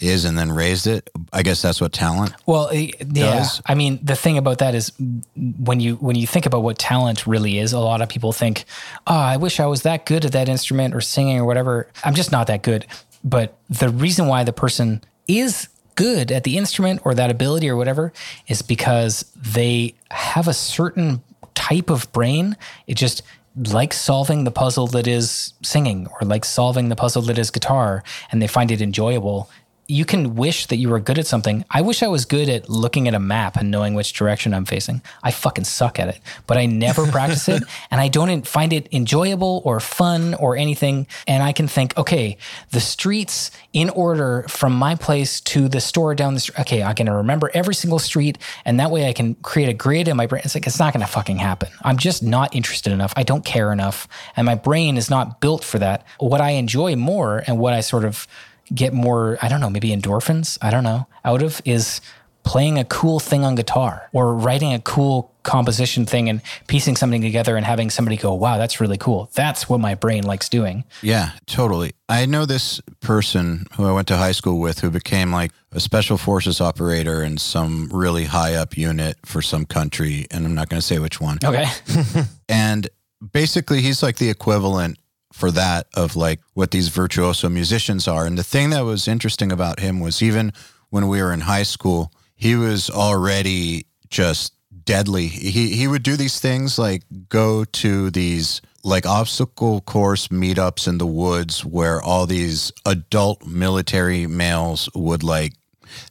is 0.00 0.24
and 0.24 0.38
then 0.38 0.52
raised 0.52 0.86
it. 0.86 1.10
I 1.32 1.42
guess 1.42 1.62
that's 1.62 1.80
what 1.80 1.92
talent. 1.92 2.34
Well, 2.46 2.68
eh, 2.72 2.90
yeah. 2.98 3.36
Does. 3.36 3.62
I 3.66 3.74
mean, 3.74 3.98
the 4.02 4.16
thing 4.16 4.38
about 4.38 4.58
that 4.58 4.74
is 4.74 4.92
when 5.34 5.80
you 5.80 5.96
when 5.96 6.16
you 6.16 6.26
think 6.26 6.46
about 6.46 6.62
what 6.62 6.78
talent 6.78 7.26
really 7.26 7.58
is, 7.58 7.72
a 7.72 7.78
lot 7.78 8.02
of 8.02 8.08
people 8.08 8.32
think, 8.32 8.64
"Oh, 9.06 9.14
I 9.14 9.36
wish 9.36 9.60
I 9.60 9.66
was 9.66 9.82
that 9.82 10.06
good 10.06 10.24
at 10.24 10.32
that 10.32 10.48
instrument 10.48 10.94
or 10.94 11.00
singing 11.00 11.38
or 11.38 11.44
whatever." 11.44 11.88
I'm 12.04 12.14
just 12.14 12.32
not 12.32 12.46
that 12.48 12.62
good. 12.62 12.86
But 13.24 13.56
the 13.68 13.88
reason 13.88 14.26
why 14.26 14.44
the 14.44 14.52
person 14.52 15.02
is 15.26 15.68
good 15.96 16.30
at 16.30 16.44
the 16.44 16.56
instrument 16.56 17.00
or 17.04 17.14
that 17.14 17.30
ability 17.30 17.68
or 17.68 17.76
whatever 17.76 18.12
is 18.46 18.62
because 18.62 19.32
they 19.34 19.94
have 20.10 20.46
a 20.46 20.52
certain 20.52 21.22
type 21.54 21.90
of 21.90 22.10
brain. 22.12 22.56
It 22.86 22.94
just 22.94 23.22
like 23.56 23.92
solving 23.92 24.44
the 24.44 24.50
puzzle 24.50 24.86
that 24.88 25.06
is 25.06 25.54
singing 25.62 26.06
or 26.20 26.26
like 26.26 26.44
solving 26.44 26.90
the 26.90 26.96
puzzle 26.96 27.22
that 27.22 27.38
is 27.38 27.50
guitar 27.50 28.04
and 28.30 28.42
they 28.42 28.46
find 28.46 28.70
it 28.70 28.82
enjoyable 28.82 29.50
you 29.88 30.04
can 30.04 30.34
wish 30.34 30.66
that 30.66 30.76
you 30.76 30.88
were 30.88 30.98
good 30.98 31.18
at 31.18 31.26
something. 31.26 31.64
I 31.70 31.80
wish 31.80 32.02
I 32.02 32.08
was 32.08 32.24
good 32.24 32.48
at 32.48 32.68
looking 32.68 33.06
at 33.06 33.14
a 33.14 33.20
map 33.20 33.56
and 33.56 33.70
knowing 33.70 33.94
which 33.94 34.12
direction 34.12 34.52
I'm 34.52 34.64
facing. 34.64 35.00
I 35.22 35.30
fucking 35.30 35.64
suck 35.64 36.00
at 36.00 36.08
it, 36.08 36.20
but 36.46 36.56
I 36.56 36.66
never 36.66 37.06
practice 37.10 37.48
it 37.48 37.62
and 37.90 38.00
I 38.00 38.08
don't 38.08 38.46
find 38.46 38.72
it 38.72 38.92
enjoyable 38.92 39.62
or 39.64 39.78
fun 39.80 40.34
or 40.34 40.56
anything. 40.56 41.06
And 41.26 41.42
I 41.42 41.52
can 41.52 41.68
think, 41.68 41.96
okay, 41.96 42.36
the 42.70 42.80
streets 42.80 43.50
in 43.72 43.90
order 43.90 44.44
from 44.48 44.72
my 44.72 44.94
place 44.94 45.40
to 45.42 45.68
the 45.68 45.80
store 45.80 46.14
down 46.14 46.34
the 46.34 46.40
street. 46.40 46.60
Okay, 46.60 46.82
I 46.82 46.92
can 46.92 47.08
remember 47.08 47.50
every 47.54 47.74
single 47.74 47.98
street 47.98 48.38
and 48.64 48.80
that 48.80 48.90
way 48.90 49.08
I 49.08 49.12
can 49.12 49.34
create 49.36 49.68
a 49.68 49.74
grid 49.74 50.08
in 50.08 50.16
my 50.16 50.26
brain. 50.26 50.42
It's 50.44 50.54
like, 50.54 50.66
it's 50.66 50.78
not 50.78 50.92
going 50.92 51.04
to 51.06 51.12
fucking 51.12 51.36
happen. 51.36 51.68
I'm 51.82 51.96
just 51.96 52.22
not 52.22 52.54
interested 52.54 52.92
enough. 52.92 53.12
I 53.16 53.22
don't 53.22 53.44
care 53.44 53.72
enough. 53.72 54.08
And 54.36 54.46
my 54.46 54.54
brain 54.56 54.96
is 54.96 55.10
not 55.10 55.40
built 55.40 55.62
for 55.62 55.78
that. 55.78 56.04
What 56.18 56.40
I 56.40 56.50
enjoy 56.50 56.96
more 56.96 57.44
and 57.46 57.58
what 57.58 57.72
I 57.72 57.80
sort 57.80 58.04
of 58.04 58.26
get 58.74 58.92
more, 58.92 59.38
I 59.42 59.48
don't 59.48 59.60
know, 59.60 59.70
maybe 59.70 59.90
endorphins, 59.90 60.58
I 60.60 60.70
don't 60.70 60.84
know, 60.84 61.06
out 61.24 61.42
of 61.42 61.60
is 61.64 62.00
playing 62.46 62.78
a 62.78 62.84
cool 62.84 63.18
thing 63.18 63.44
on 63.44 63.56
guitar 63.56 64.08
or 64.12 64.32
writing 64.32 64.72
a 64.72 64.78
cool 64.78 65.34
composition 65.42 66.06
thing 66.06 66.28
and 66.28 66.40
piecing 66.68 66.94
something 66.94 67.20
together 67.20 67.56
and 67.56 67.66
having 67.66 67.90
somebody 67.90 68.16
go, 68.16 68.32
wow, 68.34 68.56
that's 68.56 68.80
really 68.80 68.96
cool. 68.96 69.28
That's 69.34 69.68
what 69.68 69.80
my 69.80 69.96
brain 69.96 70.22
likes 70.22 70.48
doing. 70.48 70.84
Yeah, 71.02 71.32
totally. 71.46 71.94
I 72.08 72.24
know 72.24 72.46
this 72.46 72.80
person 73.00 73.66
who 73.74 73.84
I 73.84 73.92
went 73.92 74.06
to 74.08 74.16
high 74.16 74.32
school 74.32 74.60
with 74.60 74.78
who 74.78 74.90
became 74.90 75.32
like 75.32 75.50
a 75.72 75.80
special 75.80 76.16
forces 76.16 76.60
operator 76.60 77.20
in 77.22 77.36
some 77.36 77.88
really 77.92 78.24
high 78.24 78.54
up 78.54 78.76
unit 78.76 79.18
for 79.24 79.42
some 79.42 79.66
country. 79.66 80.26
And 80.30 80.46
I'm 80.46 80.54
not 80.54 80.68
going 80.68 80.80
to 80.80 80.86
say 80.86 81.00
which 81.00 81.20
one. 81.20 81.38
Okay. 81.44 81.66
and 82.48 82.88
basically, 83.32 83.82
he's 83.82 84.04
like 84.04 84.18
the 84.18 84.30
equivalent 84.30 84.98
for 85.36 85.50
that 85.50 85.86
of 85.92 86.16
like 86.16 86.40
what 86.54 86.70
these 86.70 86.88
virtuoso 86.88 87.50
musicians 87.50 88.08
are. 88.08 88.24
And 88.24 88.38
the 88.38 88.42
thing 88.42 88.70
that 88.70 88.86
was 88.86 89.06
interesting 89.06 89.52
about 89.52 89.80
him 89.80 90.00
was 90.00 90.22
even 90.22 90.50
when 90.88 91.08
we 91.08 91.20
were 91.20 91.30
in 91.30 91.42
high 91.42 91.62
school, 91.62 92.10
he 92.34 92.56
was 92.56 92.88
already 92.88 93.84
just 94.08 94.54
deadly. 94.86 95.26
He 95.26 95.76
he 95.76 95.86
would 95.86 96.02
do 96.02 96.16
these 96.16 96.40
things 96.40 96.78
like 96.78 97.02
go 97.28 97.64
to 97.64 98.10
these 98.10 98.62
like 98.82 99.04
obstacle 99.04 99.82
course 99.82 100.28
meetups 100.28 100.88
in 100.88 100.96
the 100.96 101.06
woods 101.06 101.62
where 101.66 102.00
all 102.00 102.24
these 102.24 102.72
adult 102.86 103.44
military 103.44 104.26
males 104.26 104.88
would 104.94 105.22
like 105.22 105.52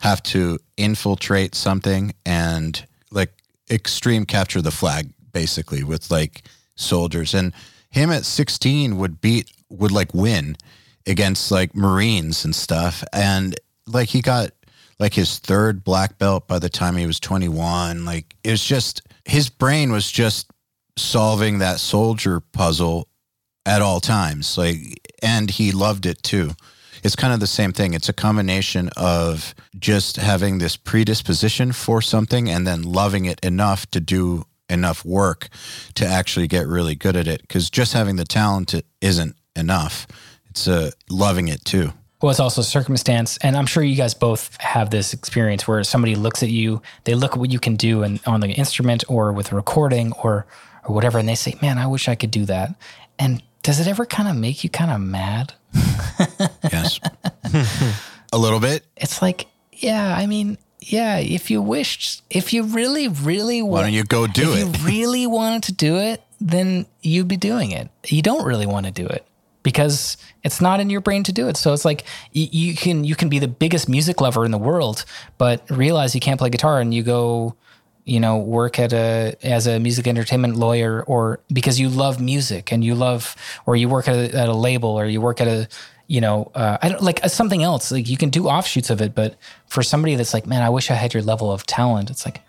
have 0.02 0.22
to 0.22 0.60
infiltrate 0.77 1.56
something 1.56 2.14
and 2.27 2.85
like 3.10 3.34
extreme 3.72 4.23
capture 4.23 4.61
the 4.61 4.72
flag 4.72 5.10
basically 5.31 5.84
with 5.84 6.11
like 6.11 6.43
soldiers 6.76 7.34
and 7.34 7.53
him 7.95 8.11
at 8.11 8.26
16 8.26 8.97
would 8.97 9.22
beat 9.22 9.49
would 9.69 9.91
like 9.91 10.13
win 10.13 10.57
against 11.07 11.49
like 11.49 11.73
Marines 11.73 12.43
and 12.43 12.53
stuff. 12.53 13.05
And 13.13 13.55
like 13.88 14.09
he 14.09 14.22
got 14.22 14.51
like 14.99 15.13
his 15.13 15.39
third 15.39 15.84
black 15.84 16.17
belt 16.17 16.45
by 16.45 16.59
the 16.59 16.69
time 16.69 16.97
he 16.97 17.07
was 17.07 17.22
21. 17.22 18.03
Like 18.03 18.35
it 18.43 18.51
was 18.51 18.63
just 18.63 19.01
his 19.23 19.49
brain 19.49 19.93
was 19.93 20.11
just 20.11 20.51
solving 20.97 21.59
that 21.59 21.80
soldier 21.80 22.41
puzzle 22.41 23.07
at 23.65 23.81
all 23.81 24.01
times. 24.01 24.57
Like 24.57 24.99
and 25.23 25.49
he 25.49 25.72
loved 25.72 26.05
it 26.05 26.22
too. 26.22 26.51
It's 27.01 27.15
kind 27.15 27.34
of 27.34 27.39
the 27.39 27.47
same 27.47 27.72
thing. 27.72 27.93
It's 27.93 28.09
a 28.09 28.13
combination 28.13 28.89
of 28.97 29.55
just 29.80 30.17
having 30.17 30.57
this 30.57 30.76
predisposition 30.76 31.72
for 31.72 32.01
something 32.01 32.49
and 32.49 32.67
then 32.67 32.81
loving 32.81 33.23
it 33.23 33.39
enough 33.41 33.89
to 33.91 34.01
do 34.01 34.43
enough 34.69 35.05
work 35.05 35.49
to 35.95 36.05
actually 36.05 36.47
get 36.47 36.67
really 36.67 36.95
good 36.95 37.15
at 37.15 37.27
it 37.27 37.41
because 37.41 37.69
just 37.69 37.93
having 37.93 38.15
the 38.15 38.25
talent 38.25 38.73
isn't 39.01 39.35
enough. 39.55 40.07
It's 40.49 40.67
uh, 40.67 40.91
loving 41.09 41.47
it 41.47 41.63
too. 41.65 41.93
Well, 42.21 42.31
it's 42.31 42.39
also 42.39 42.61
circumstance, 42.61 43.37
and 43.39 43.55
I'm 43.57 43.65
sure 43.65 43.83
you 43.83 43.95
guys 43.95 44.13
both 44.13 44.59
have 44.59 44.89
this 44.89 45.13
experience 45.13 45.67
where 45.67 45.83
somebody 45.83 46.15
looks 46.15 46.41
at 46.41 46.49
you, 46.49 46.81
they 47.03 47.13
look 47.13 47.33
at 47.33 47.37
what 47.37 47.51
you 47.51 47.59
can 47.59 47.75
do 47.75 48.03
and 48.03 48.19
on 48.25 48.39
the 48.39 48.49
instrument 48.49 49.03
or 49.09 49.33
with 49.33 49.51
a 49.51 49.55
recording 49.55 50.13
or 50.23 50.47
or 50.87 50.95
whatever, 50.95 51.19
and 51.19 51.27
they 51.27 51.35
say, 51.35 51.55
"Man, 51.61 51.77
I 51.77 51.87
wish 51.87 52.07
I 52.07 52.15
could 52.15 52.31
do 52.31 52.45
that." 52.45 52.73
And 53.19 53.43
does 53.63 53.79
it 53.79 53.87
ever 53.87 54.05
kind 54.05 54.29
of 54.29 54.35
make 54.35 54.63
you 54.63 54.69
kind 54.69 54.91
of 54.91 55.01
mad? 55.01 55.53
Yes. 56.71 56.99
a 58.33 58.37
little 58.37 58.59
bit. 58.59 58.85
It's 58.97 59.21
like, 59.21 59.47
yeah, 59.71 60.15
I 60.17 60.25
mean, 60.25 60.57
yeah, 60.88 61.18
if 61.18 61.49
you 61.49 61.62
wished, 61.62 62.24
if 62.30 62.53
you 62.53 62.64
really, 62.64 63.07
really 63.07 63.62
Why 63.62 63.70
want, 63.70 63.84
don't 63.86 63.94
you 63.94 64.03
go 64.03 64.28
do 64.28 64.53
if 64.53 64.57
it? 64.57 64.68
If 64.68 64.82
you 64.82 64.88
really 64.88 65.28
wanted 65.28 65.64
to 65.64 65.74
do 65.74 65.98
it, 65.98 66.22
then 66.40 66.86
you'd 67.02 67.28
be 67.28 67.38
doing 67.38 67.72
it. 67.72 67.90
You 68.06 68.22
don't 68.22 68.45
really 68.45 68.68
want 68.68 68.86
to 68.86 68.91
do 68.91 69.06
it 69.07 69.26
because 69.64 70.16
it's 70.44 70.62
not 70.62 70.80
in 70.80 70.91
your 70.91 71.02
brain 71.02 71.24
to 71.24 71.34
do 71.34 71.48
it. 71.48 71.57
So 71.57 71.74
it's 71.74 71.86
like 71.86 72.03
you, 72.32 72.48
you 72.52 72.76
can 72.76 73.03
you 73.03 73.16
can 73.16 73.30
be 73.30 73.40
the 73.40 73.48
biggest 73.48 73.90
music 73.90 74.22
lover 74.22 74.45
in 74.45 74.52
the 74.52 74.60
world, 74.60 75.06
but 75.40 75.68
realize 75.72 76.14
you 76.14 76.22
can't 76.22 76.40
play 76.40 76.52
guitar, 76.52 76.80
and 76.80 76.94
you 76.94 77.02
go, 77.02 77.56
you 78.03 78.20
know, 78.20 78.38
work 78.38 78.78
at 78.78 78.94
a 78.94 79.36
as 79.41 79.66
a 79.66 79.80
music 79.80 80.06
entertainment 80.07 80.56
lawyer, 80.56 81.03
or 81.03 81.40
because 81.52 81.80
you 81.80 81.90
love 81.90 82.22
music 82.22 82.72
and 82.72 82.84
you 82.84 82.94
love, 82.94 83.36
or 83.66 83.76
you 83.76 83.90
work 83.90 84.07
at 84.07 84.16
a, 84.16 84.38
at 84.38 84.49
a 84.49 84.53
label, 84.53 84.90
or 84.90 85.07
you 85.07 85.20
work 85.20 85.41
at 85.41 85.48
a 85.48 85.68
you 86.07 86.22
know, 86.22 86.52
uh, 86.53 86.77
I 86.82 86.90
don't 86.90 87.02
like 87.02 87.23
uh, 87.23 87.27
something 87.27 87.64
else. 87.64 87.91
Like 87.91 88.07
you 88.10 88.18
can 88.18 88.30
do 88.30 88.48
offshoots 88.48 88.90
of 88.90 89.02
it, 89.02 89.15
but 89.15 89.36
for 89.68 89.84
somebody 89.84 90.15
that's 90.15 90.34
like, 90.34 90.45
man, 90.45 90.61
I 90.61 90.69
wish 90.69 90.91
I 90.91 90.94
had 90.94 91.14
your 91.14 91.23
level 91.23 91.52
of 91.52 91.65
talent. 91.65 92.10
It's 92.10 92.26
like, 92.26 92.41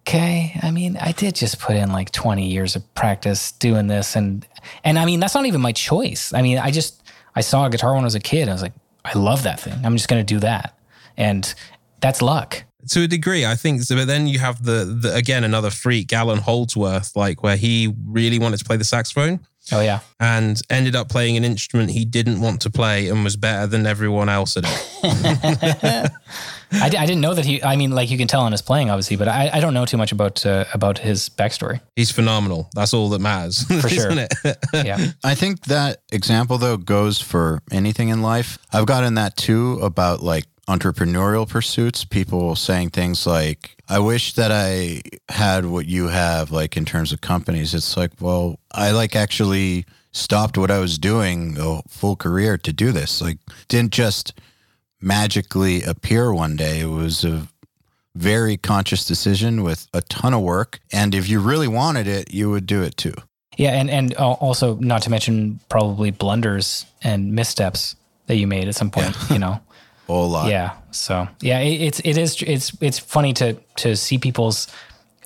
okay, 0.00 0.58
I 0.62 0.70
mean, 0.70 0.96
I 0.96 1.12
did 1.12 1.34
just 1.34 1.58
put 1.58 1.76
in 1.76 1.92
like 1.92 2.10
20 2.12 2.46
years 2.46 2.76
of 2.76 2.94
practice 2.94 3.52
doing 3.52 3.86
this, 3.86 4.16
and 4.16 4.46
and 4.84 4.98
I 4.98 5.06
mean, 5.06 5.20
that's 5.20 5.34
not 5.34 5.46
even 5.46 5.60
my 5.60 5.72
choice. 5.72 6.32
I 6.34 6.42
mean, 6.42 6.58
I 6.58 6.70
just 6.70 7.02
I 7.34 7.40
saw 7.40 7.66
a 7.66 7.70
guitar 7.70 7.94
when 7.94 8.02
I 8.02 8.04
was 8.04 8.14
a 8.14 8.20
kid. 8.20 8.48
I 8.48 8.52
was 8.52 8.62
like, 8.62 8.74
I 9.04 9.16
love 9.18 9.44
that 9.44 9.60
thing. 9.60 9.84
I'm 9.84 9.96
just 9.96 10.08
gonna 10.08 10.24
do 10.24 10.40
that, 10.40 10.78
and 11.16 11.52
that's 12.00 12.20
luck. 12.20 12.64
to 12.90 13.02
a 13.02 13.06
degree, 13.06 13.46
I 13.46 13.56
think. 13.56 13.82
So, 13.82 13.96
but 13.96 14.06
then 14.06 14.26
you 14.26 14.38
have 14.38 14.62
the, 14.62 14.84
the 14.84 15.14
again 15.14 15.44
another 15.44 15.70
freak, 15.70 16.12
Allan 16.12 16.38
Holdsworth, 16.38 17.16
like 17.16 17.42
where 17.42 17.56
he 17.56 17.94
really 18.06 18.38
wanted 18.38 18.58
to 18.58 18.64
play 18.64 18.76
the 18.76 18.84
saxophone 18.84 19.40
Oh 19.72 19.80
yeah, 19.80 20.00
and 20.18 20.60
ended 20.68 20.96
up 20.96 21.08
playing 21.08 21.36
an 21.36 21.44
instrument 21.44 21.90
he 21.90 22.04
didn't 22.04 22.40
want 22.40 22.62
to 22.62 22.70
play 22.70 23.08
and 23.08 23.22
was 23.22 23.36
better 23.36 23.66
than 23.66 23.86
everyone 23.86 24.28
else 24.28 24.56
at 24.56 24.64
it. 24.66 26.10
I, 26.72 26.88
didn't 26.88 27.20
know 27.20 27.34
that 27.34 27.44
he. 27.44 27.62
I 27.62 27.76
mean, 27.76 27.90
like 27.90 28.10
you 28.10 28.18
can 28.18 28.28
tell 28.28 28.46
in 28.46 28.52
his 28.52 28.62
playing, 28.62 28.90
obviously, 28.90 29.16
but 29.16 29.28
I, 29.28 29.50
I 29.52 29.60
don't 29.60 29.74
know 29.74 29.84
too 29.84 29.96
much 29.96 30.12
about 30.12 30.44
uh, 30.46 30.64
about 30.72 30.98
his 30.98 31.28
backstory. 31.28 31.80
He's 31.96 32.10
phenomenal. 32.10 32.70
That's 32.74 32.94
all 32.94 33.08
that 33.10 33.20
matters, 33.20 33.62
For 33.80 33.88
sure. 33.88 34.10
isn't 34.10 34.18
it? 34.18 34.56
Yeah, 34.84 35.12
I 35.24 35.34
think 35.34 35.62
that 35.64 35.98
example 36.10 36.58
though 36.58 36.76
goes 36.76 37.20
for 37.20 37.60
anything 37.70 38.08
in 38.08 38.22
life. 38.22 38.58
I've 38.72 38.86
gotten 38.86 39.14
that 39.14 39.36
too 39.36 39.78
about 39.82 40.22
like 40.22 40.44
entrepreneurial 40.70 41.48
pursuits. 41.48 42.04
People 42.04 42.56
saying 42.56 42.90
things 42.90 43.26
like, 43.26 43.76
"I 43.88 43.98
wish 43.98 44.34
that 44.34 44.50
I 44.52 45.02
had 45.28 45.66
what 45.66 45.86
you 45.86 46.08
have," 46.08 46.50
like 46.50 46.76
in 46.76 46.84
terms 46.84 47.12
of 47.12 47.20
companies. 47.20 47.74
It's 47.74 47.96
like, 47.96 48.12
well, 48.20 48.58
I 48.72 48.90
like 48.92 49.16
actually 49.16 49.84
stopped 50.12 50.58
what 50.58 50.70
I 50.70 50.78
was 50.78 50.98
doing 50.98 51.56
a 51.58 51.82
full 51.88 52.16
career 52.16 52.58
to 52.58 52.72
do 52.72 52.92
this. 52.92 53.20
Like, 53.20 53.38
didn't 53.68 53.92
just 53.92 54.32
magically 55.00 55.82
appear 55.82 56.32
one 56.32 56.56
day. 56.56 56.80
It 56.80 56.86
was 57.04 57.24
a 57.24 57.48
very 58.16 58.56
conscious 58.56 59.04
decision 59.06 59.62
with 59.62 59.86
a 59.94 60.02
ton 60.02 60.34
of 60.34 60.42
work. 60.42 60.80
And 60.92 61.14
if 61.14 61.28
you 61.28 61.40
really 61.40 61.68
wanted 61.68 62.06
it, 62.06 62.34
you 62.34 62.50
would 62.50 62.66
do 62.66 62.82
it 62.82 62.96
too. 62.96 63.14
yeah, 63.56 63.72
and 63.80 63.90
and 63.90 64.14
also 64.14 64.76
not 64.76 65.02
to 65.02 65.10
mention 65.10 65.60
probably 65.68 66.10
blunders 66.10 66.86
and 67.02 67.32
missteps 67.34 67.94
that 68.26 68.36
you 68.36 68.46
made 68.46 68.68
at 68.68 68.74
some 68.74 68.90
point. 68.90 69.14
You 69.30 69.38
know. 69.38 69.60
Whole 70.10 70.28
lot. 70.28 70.50
Yeah. 70.50 70.72
So 70.90 71.28
yeah, 71.40 71.60
it, 71.60 71.80
it's 71.80 72.00
it 72.04 72.18
is 72.18 72.42
it's 72.42 72.76
it's 72.80 72.98
funny 72.98 73.32
to 73.34 73.54
to 73.76 73.94
see 73.96 74.18
people's 74.18 74.66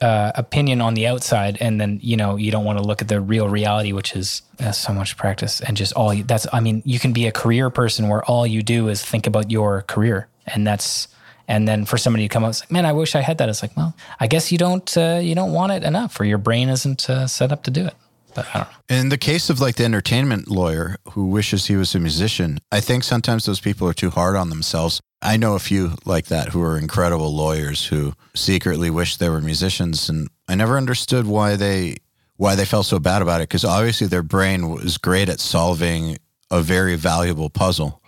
uh, 0.03 0.33
opinion 0.35 0.83
on 0.83 0.93
the 0.93 1.07
outside, 1.07 1.57
and 1.59 1.81
then 1.81 2.01
you 2.03 2.17
know 2.17 2.37
you 2.37 2.51
don't 2.51 2.65
want 2.65 2.79
to 2.79 2.85
look 2.85 3.01
at 3.01 3.09
the 3.09 3.19
real 3.19 3.49
reality, 3.49 3.93
which 3.93 4.15
is 4.15 4.43
uh, 4.61 4.73
so 4.73 4.93
much 4.93 5.17
practice 5.17 5.63
and 5.63 5.77
just 5.77 5.95
all 5.95 6.15
that's. 6.15 6.47
I 6.53 6.61
mean, 6.61 6.83
you 6.85 6.99
can 6.99 7.15
be 7.15 7.27
a 7.27 7.33
career 7.33 7.71
person 7.71 8.09
where 8.09 8.23
all 8.25 8.47
you 8.47 8.63
do 8.63 8.89
is 8.89 9.03
think 9.03 9.27
about 9.27 9.51
your 9.51 9.83
career, 9.83 10.29
and 10.47 10.67
that's. 10.67 11.09
And 11.47 11.69
then 11.69 11.85
for 11.85 11.99
somebody 11.99 12.27
to 12.27 12.33
come 12.33 12.43
out, 12.43 12.49
it's 12.49 12.61
like, 12.63 12.71
man, 12.71 12.87
I 12.87 12.93
wish 12.93 13.15
I 13.15 13.21
had 13.21 13.37
that. 13.37 13.51
It's 13.51 13.61
like, 13.61 13.77
well, 13.77 13.95
I 14.19 14.27
guess 14.29 14.51
you 14.51 14.57
don't 14.57 14.97
uh, 14.97 15.21
you 15.23 15.35
don't 15.35 15.53
want 15.53 15.73
it 15.73 15.83
enough, 15.83 16.19
or 16.19 16.25
your 16.25 16.39
brain 16.39 16.69
isn't 16.71 17.09
uh, 17.09 17.27
set 17.27 17.53
up 17.53 17.65
to 17.65 17.71
do 17.71 17.87
it. 17.87 17.95
But 18.35 18.47
I 18.55 18.59
don't 18.59 18.69
know. 18.69 18.97
In 18.97 19.09
the 19.09 19.19
case 19.19 19.51
of 19.51 19.61
like 19.61 19.77
the 19.77 19.85
entertainment 19.85 20.49
lawyer 20.49 20.97
who 21.13 21.27
wishes 21.27 21.67
he 21.67 21.77
was 21.77 21.95
a 21.95 22.01
musician, 22.01 22.59
I 22.73 22.81
think 22.81 23.05
sometimes 23.05 23.47
those 23.47 23.61
people 23.61 23.89
are 23.89 23.95
too 23.95 24.11
hard 24.11 24.37
on 24.37 24.51
themselves. 24.51 25.01
I 25.23 25.37
know 25.37 25.55
a 25.55 25.59
few 25.59 25.93
like 26.05 26.27
that 26.27 26.49
who 26.49 26.63
are 26.63 26.77
incredible 26.77 27.35
lawyers 27.35 27.87
who 27.87 28.15
secretly 28.35 28.91
wish 28.91 29.17
they 29.17 29.29
were 29.29 29.41
musicians 29.41 30.09
and 30.09 30.29
I 30.49 30.55
never 30.55 30.77
understood 30.77 31.27
why 31.27 31.57
they 31.57 31.97
why 32.37 32.57
they 32.57 32.65
felt 32.65 32.85
so 32.85 32.99
bad 32.99 33.23
about 33.23 33.41
it 33.41 33.49
because 33.49 33.65
obviously 33.65 34.07
their 34.07 34.23
brain 34.23 34.69
was 34.69 34.99
great 34.99 35.29
at 35.29 35.41
solving 35.41 36.19
a 36.51 36.61
very 36.61 36.97
valuable 36.97 37.49
puzzle 37.49 38.03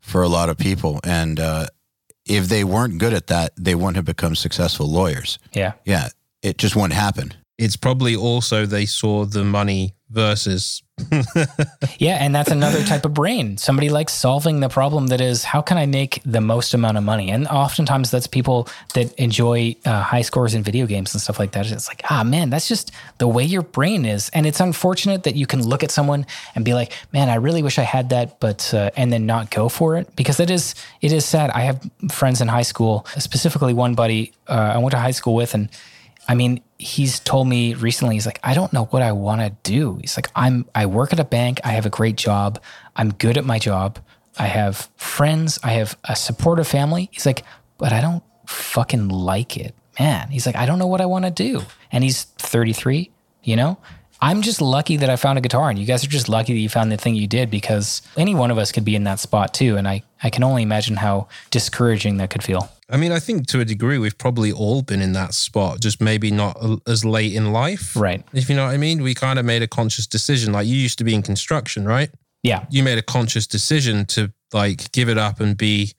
for 0.00 0.22
a 0.22 0.28
lot 0.28 0.48
of 0.48 0.56
people 0.56 0.98
and 1.04 1.38
uh, 1.38 1.66
if 2.24 2.48
they 2.48 2.64
weren't 2.64 2.98
good 2.98 3.12
at 3.12 3.26
that, 3.28 3.52
they 3.56 3.74
wouldn't 3.74 3.96
have 3.96 4.04
become 4.04 4.34
successful 4.34 4.86
lawyers. 4.86 5.38
Yeah. 5.52 5.72
Yeah, 5.84 6.08
it 6.42 6.58
just 6.58 6.76
wouldn't 6.76 6.94
happen. 6.94 7.34
It's 7.58 7.76
probably 7.76 8.16
also 8.16 8.66
they 8.66 8.86
saw 8.86 9.24
the 9.24 9.44
money 9.44 9.94
versus 10.10 10.82
Yeah, 11.98 12.16
and 12.20 12.34
that's 12.34 12.50
another 12.50 12.82
type 12.84 13.04
of 13.04 13.14
brain. 13.14 13.56
Somebody 13.56 13.88
likes 13.88 14.12
solving 14.12 14.60
the 14.60 14.68
problem 14.68 15.08
that 15.08 15.20
is, 15.20 15.44
how 15.44 15.62
can 15.62 15.78
I 15.78 15.86
make 15.86 16.20
the 16.24 16.40
most 16.40 16.74
amount 16.74 16.98
of 16.98 17.04
money? 17.04 17.30
And 17.30 17.46
oftentimes 17.48 18.10
that's 18.10 18.26
people 18.26 18.68
that 18.94 19.12
enjoy 19.14 19.76
uh, 19.84 20.02
high 20.02 20.22
scores 20.22 20.54
in 20.54 20.62
video 20.62 20.86
games 20.86 21.14
and 21.14 21.20
stuff 21.20 21.38
like 21.38 21.52
that. 21.52 21.70
It's 21.70 21.88
like, 21.88 22.02
ah, 22.10 22.24
man, 22.24 22.50
that's 22.50 22.68
just 22.68 22.92
the 23.18 23.28
way 23.28 23.44
your 23.44 23.62
brain 23.62 24.04
is. 24.04 24.30
And 24.30 24.46
it's 24.46 24.60
unfortunate 24.60 25.22
that 25.24 25.36
you 25.36 25.46
can 25.46 25.66
look 25.66 25.82
at 25.82 25.90
someone 25.90 26.26
and 26.54 26.64
be 26.64 26.74
like, 26.74 26.92
man, 27.12 27.28
I 27.28 27.36
really 27.36 27.62
wish 27.62 27.78
I 27.78 27.84
had 27.84 28.10
that, 28.10 28.40
but 28.40 28.72
uh, 28.74 28.90
and 28.96 29.12
then 29.12 29.26
not 29.26 29.50
go 29.50 29.68
for 29.68 29.96
it 29.96 30.14
because 30.16 30.40
it 30.40 30.50
is 30.50 30.74
it 31.00 31.12
is 31.12 31.24
sad. 31.24 31.50
I 31.50 31.60
have 31.60 31.88
friends 32.10 32.40
in 32.40 32.48
high 32.48 32.62
school, 32.62 33.06
specifically 33.18 33.74
one 33.74 33.94
buddy 33.94 34.32
uh, 34.48 34.72
I 34.74 34.78
went 34.78 34.92
to 34.92 34.98
high 34.98 35.12
school 35.12 35.34
with, 35.34 35.54
and 35.54 35.68
I 36.32 36.34
mean, 36.34 36.62
he's 36.78 37.20
told 37.20 37.46
me 37.46 37.74
recently, 37.74 38.14
he's 38.14 38.24
like, 38.24 38.40
I 38.42 38.54
don't 38.54 38.72
know 38.72 38.86
what 38.86 39.02
I 39.02 39.12
want 39.12 39.42
to 39.42 39.50
do. 39.70 39.98
He's 40.00 40.16
like, 40.16 40.28
I'm, 40.34 40.64
I 40.74 40.86
work 40.86 41.12
at 41.12 41.20
a 41.20 41.24
bank. 41.24 41.60
I 41.62 41.72
have 41.72 41.84
a 41.84 41.90
great 41.90 42.16
job. 42.16 42.58
I'm 42.96 43.12
good 43.12 43.36
at 43.36 43.44
my 43.44 43.58
job. 43.58 43.98
I 44.38 44.46
have 44.46 44.88
friends. 44.96 45.58
I 45.62 45.72
have 45.72 45.94
a 46.04 46.16
supportive 46.16 46.66
family. 46.66 47.10
He's 47.12 47.26
like, 47.26 47.44
but 47.76 47.92
I 47.92 48.00
don't 48.00 48.22
fucking 48.46 49.10
like 49.10 49.58
it, 49.58 49.74
man. 50.00 50.30
He's 50.30 50.46
like, 50.46 50.56
I 50.56 50.64
don't 50.64 50.78
know 50.78 50.86
what 50.86 51.02
I 51.02 51.04
want 51.04 51.26
to 51.26 51.30
do. 51.30 51.60
And 51.92 52.02
he's 52.02 52.22
33, 52.22 53.10
you 53.42 53.56
know? 53.56 53.76
I'm 54.22 54.40
just 54.40 54.62
lucky 54.62 54.96
that 54.96 55.10
I 55.10 55.16
found 55.16 55.36
a 55.36 55.42
guitar, 55.42 55.68
and 55.68 55.78
you 55.78 55.84
guys 55.84 56.02
are 56.02 56.08
just 56.08 56.30
lucky 56.30 56.54
that 56.54 56.60
you 56.60 56.70
found 56.70 56.90
the 56.90 56.96
thing 56.96 57.14
you 57.14 57.26
did 57.26 57.50
because 57.50 58.00
any 58.16 58.34
one 58.34 58.50
of 58.50 58.56
us 58.56 58.72
could 58.72 58.86
be 58.86 58.96
in 58.96 59.04
that 59.04 59.18
spot 59.18 59.52
too. 59.52 59.76
And 59.76 59.86
I, 59.86 60.02
I 60.22 60.30
can 60.30 60.44
only 60.44 60.62
imagine 60.62 60.96
how 60.96 61.28
discouraging 61.50 62.18
that 62.18 62.30
could 62.30 62.42
feel. 62.42 62.70
I 62.88 62.96
mean, 62.96 63.10
I 63.10 63.18
think 63.18 63.46
to 63.48 63.60
a 63.60 63.64
degree 63.64 63.98
we've 63.98 64.18
probably 64.18 64.52
all 64.52 64.82
been 64.82 65.00
in 65.00 65.12
that 65.12 65.34
spot, 65.34 65.80
just 65.80 66.00
maybe 66.00 66.30
not 66.30 66.56
as 66.86 67.04
late 67.04 67.34
in 67.34 67.52
life. 67.52 67.96
Right. 67.96 68.22
If 68.32 68.48
you 68.50 68.56
know 68.56 68.66
what 68.66 68.74
I 68.74 68.76
mean, 68.76 69.02
we 69.02 69.14
kind 69.14 69.38
of 69.38 69.44
made 69.44 69.62
a 69.62 69.68
conscious 69.68 70.06
decision. 70.06 70.52
Like 70.52 70.66
you 70.66 70.76
used 70.76 70.98
to 70.98 71.04
be 71.04 71.14
in 71.14 71.22
construction, 71.22 71.86
right? 71.86 72.10
Yeah. 72.42 72.66
You 72.70 72.82
made 72.82 72.98
a 72.98 73.02
conscious 73.02 73.46
decision 73.46 74.04
to 74.06 74.32
like 74.52 74.92
give 74.92 75.08
it 75.08 75.16
up 75.16 75.40
and 75.40 75.56
be 75.56 75.94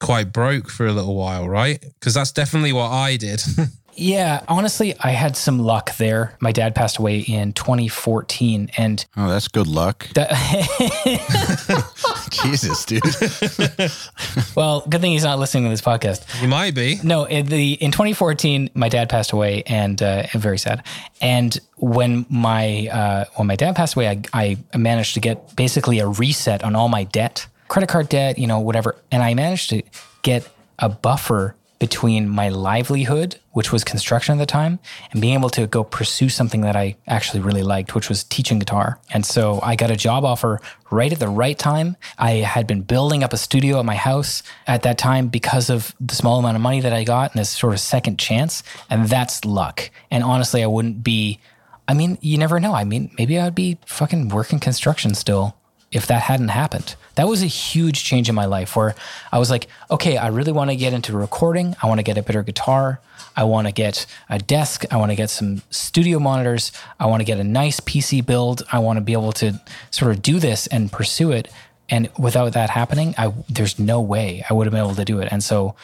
quite 0.00 0.32
broke 0.32 0.70
for 0.70 0.86
a 0.86 0.92
little 0.92 1.16
while, 1.16 1.48
right? 1.48 1.80
Because 1.80 2.14
that's 2.14 2.32
definitely 2.32 2.72
what 2.72 2.90
I 2.90 3.16
did. 3.16 3.42
Yeah, 3.96 4.42
honestly, 4.48 4.94
I 5.00 5.10
had 5.10 5.36
some 5.36 5.58
luck 5.58 5.96
there. 5.96 6.36
My 6.40 6.52
dad 6.52 6.74
passed 6.74 6.98
away 6.98 7.20
in 7.20 7.52
2014, 7.52 8.70
and 8.76 9.04
Oh, 9.16 9.28
that's 9.28 9.48
good 9.48 9.66
luck. 9.66 10.08
that, 10.14 10.30
Jesus, 12.30 12.84
dude. 12.84 13.02
well, 14.56 14.84
good 14.88 15.00
thing 15.00 15.12
he's 15.12 15.24
not 15.24 15.38
listening 15.38 15.64
to 15.64 15.70
this 15.70 15.80
podcast. 15.80 16.28
He 16.40 16.46
might 16.46 16.74
be. 16.74 16.98
No, 17.02 17.24
in 17.24 17.46
the 17.46 17.74
in 17.74 17.90
2014, 17.90 18.70
my 18.74 18.88
dad 18.88 19.08
passed 19.08 19.32
away, 19.32 19.62
and 19.66 20.00
uh, 20.02 20.26
and 20.32 20.42
very 20.42 20.58
sad. 20.58 20.84
And 21.20 21.58
when 21.76 22.26
my 22.28 22.88
uh, 22.92 23.24
when 23.36 23.46
my 23.46 23.56
dad 23.56 23.76
passed 23.76 23.96
away, 23.96 24.22
I, 24.32 24.58
I 24.72 24.76
managed 24.76 25.14
to 25.14 25.20
get 25.20 25.54
basically 25.56 25.98
a 26.00 26.08
reset 26.08 26.64
on 26.64 26.74
all 26.74 26.88
my 26.88 27.04
debt, 27.04 27.46
credit 27.68 27.88
card 27.88 28.08
debt, 28.08 28.38
you 28.38 28.46
know, 28.46 28.60
whatever. 28.60 28.96
And 29.10 29.22
I 29.22 29.34
managed 29.34 29.70
to 29.70 29.82
get 30.22 30.48
a 30.78 30.88
buffer 30.88 31.54
between 31.84 32.26
my 32.26 32.48
livelihood, 32.48 33.38
which 33.52 33.70
was 33.70 33.84
construction 33.84 34.32
at 34.32 34.38
the 34.38 34.46
time, 34.46 34.78
and 35.10 35.20
being 35.20 35.34
able 35.34 35.50
to 35.50 35.66
go 35.66 35.84
pursue 35.84 36.30
something 36.30 36.62
that 36.62 36.74
I 36.74 36.96
actually 37.06 37.40
really 37.40 37.62
liked, 37.62 37.94
which 37.94 38.08
was 38.08 38.24
teaching 38.24 38.58
guitar. 38.58 38.98
And 39.10 39.26
so 39.26 39.60
I 39.62 39.76
got 39.76 39.90
a 39.90 39.96
job 39.96 40.24
offer 40.24 40.62
right 40.90 41.12
at 41.12 41.18
the 41.18 41.28
right 41.28 41.58
time. 41.58 41.98
I 42.16 42.36
had 42.36 42.66
been 42.66 42.80
building 42.80 43.22
up 43.22 43.34
a 43.34 43.36
studio 43.36 43.80
at 43.80 43.84
my 43.84 43.96
house 43.96 44.42
at 44.66 44.80
that 44.84 44.96
time 44.96 45.28
because 45.28 45.68
of 45.68 45.94
the 46.00 46.14
small 46.14 46.38
amount 46.38 46.56
of 46.56 46.62
money 46.62 46.80
that 46.80 46.94
I 46.94 47.04
got 47.04 47.32
and 47.32 47.38
this 47.38 47.50
sort 47.50 47.74
of 47.74 47.80
second 47.80 48.18
chance. 48.18 48.62
And 48.88 49.06
that's 49.06 49.44
luck. 49.44 49.90
And 50.10 50.24
honestly, 50.24 50.62
I 50.62 50.66
wouldn't 50.68 51.04
be, 51.04 51.38
I 51.86 51.92
mean, 51.92 52.16
you 52.22 52.38
never 52.38 52.60
know. 52.60 52.72
I 52.72 52.84
mean, 52.84 53.10
maybe 53.18 53.38
I 53.38 53.44
would 53.44 53.54
be 53.54 53.76
fucking 53.84 54.30
working 54.30 54.58
construction 54.58 55.14
still 55.14 55.54
if 55.92 56.06
that 56.06 56.22
hadn't 56.22 56.48
happened. 56.48 56.96
That 57.16 57.28
was 57.28 57.42
a 57.42 57.46
huge 57.46 58.04
change 58.04 58.28
in 58.28 58.34
my 58.34 58.44
life 58.46 58.76
where 58.76 58.94
I 59.30 59.38
was 59.38 59.50
like, 59.50 59.68
okay, 59.90 60.16
I 60.16 60.28
really 60.28 60.52
want 60.52 60.70
to 60.70 60.76
get 60.76 60.92
into 60.92 61.16
recording. 61.16 61.76
I 61.82 61.86
want 61.86 61.98
to 61.98 62.02
get 62.02 62.18
a 62.18 62.22
better 62.22 62.42
guitar. 62.42 63.00
I 63.36 63.44
want 63.44 63.66
to 63.66 63.72
get 63.72 64.06
a 64.28 64.38
desk. 64.38 64.84
I 64.92 64.96
want 64.96 65.10
to 65.10 65.16
get 65.16 65.30
some 65.30 65.62
studio 65.70 66.18
monitors. 66.18 66.72
I 67.00 67.06
want 67.06 67.20
to 67.20 67.24
get 67.24 67.38
a 67.38 67.44
nice 67.44 67.80
PC 67.80 68.24
build. 68.24 68.62
I 68.70 68.78
want 68.78 68.96
to 68.96 69.00
be 69.00 69.12
able 69.12 69.32
to 69.34 69.60
sort 69.90 70.12
of 70.12 70.22
do 70.22 70.38
this 70.38 70.66
and 70.68 70.90
pursue 70.90 71.32
it. 71.32 71.50
And 71.88 72.10
without 72.18 72.52
that 72.54 72.70
happening, 72.70 73.14
I, 73.18 73.32
there's 73.48 73.78
no 73.78 74.00
way 74.00 74.44
I 74.48 74.54
would 74.54 74.66
have 74.66 74.72
been 74.72 74.82
able 74.82 74.94
to 74.94 75.04
do 75.04 75.20
it. 75.20 75.28
And 75.30 75.42
so, 75.42 75.74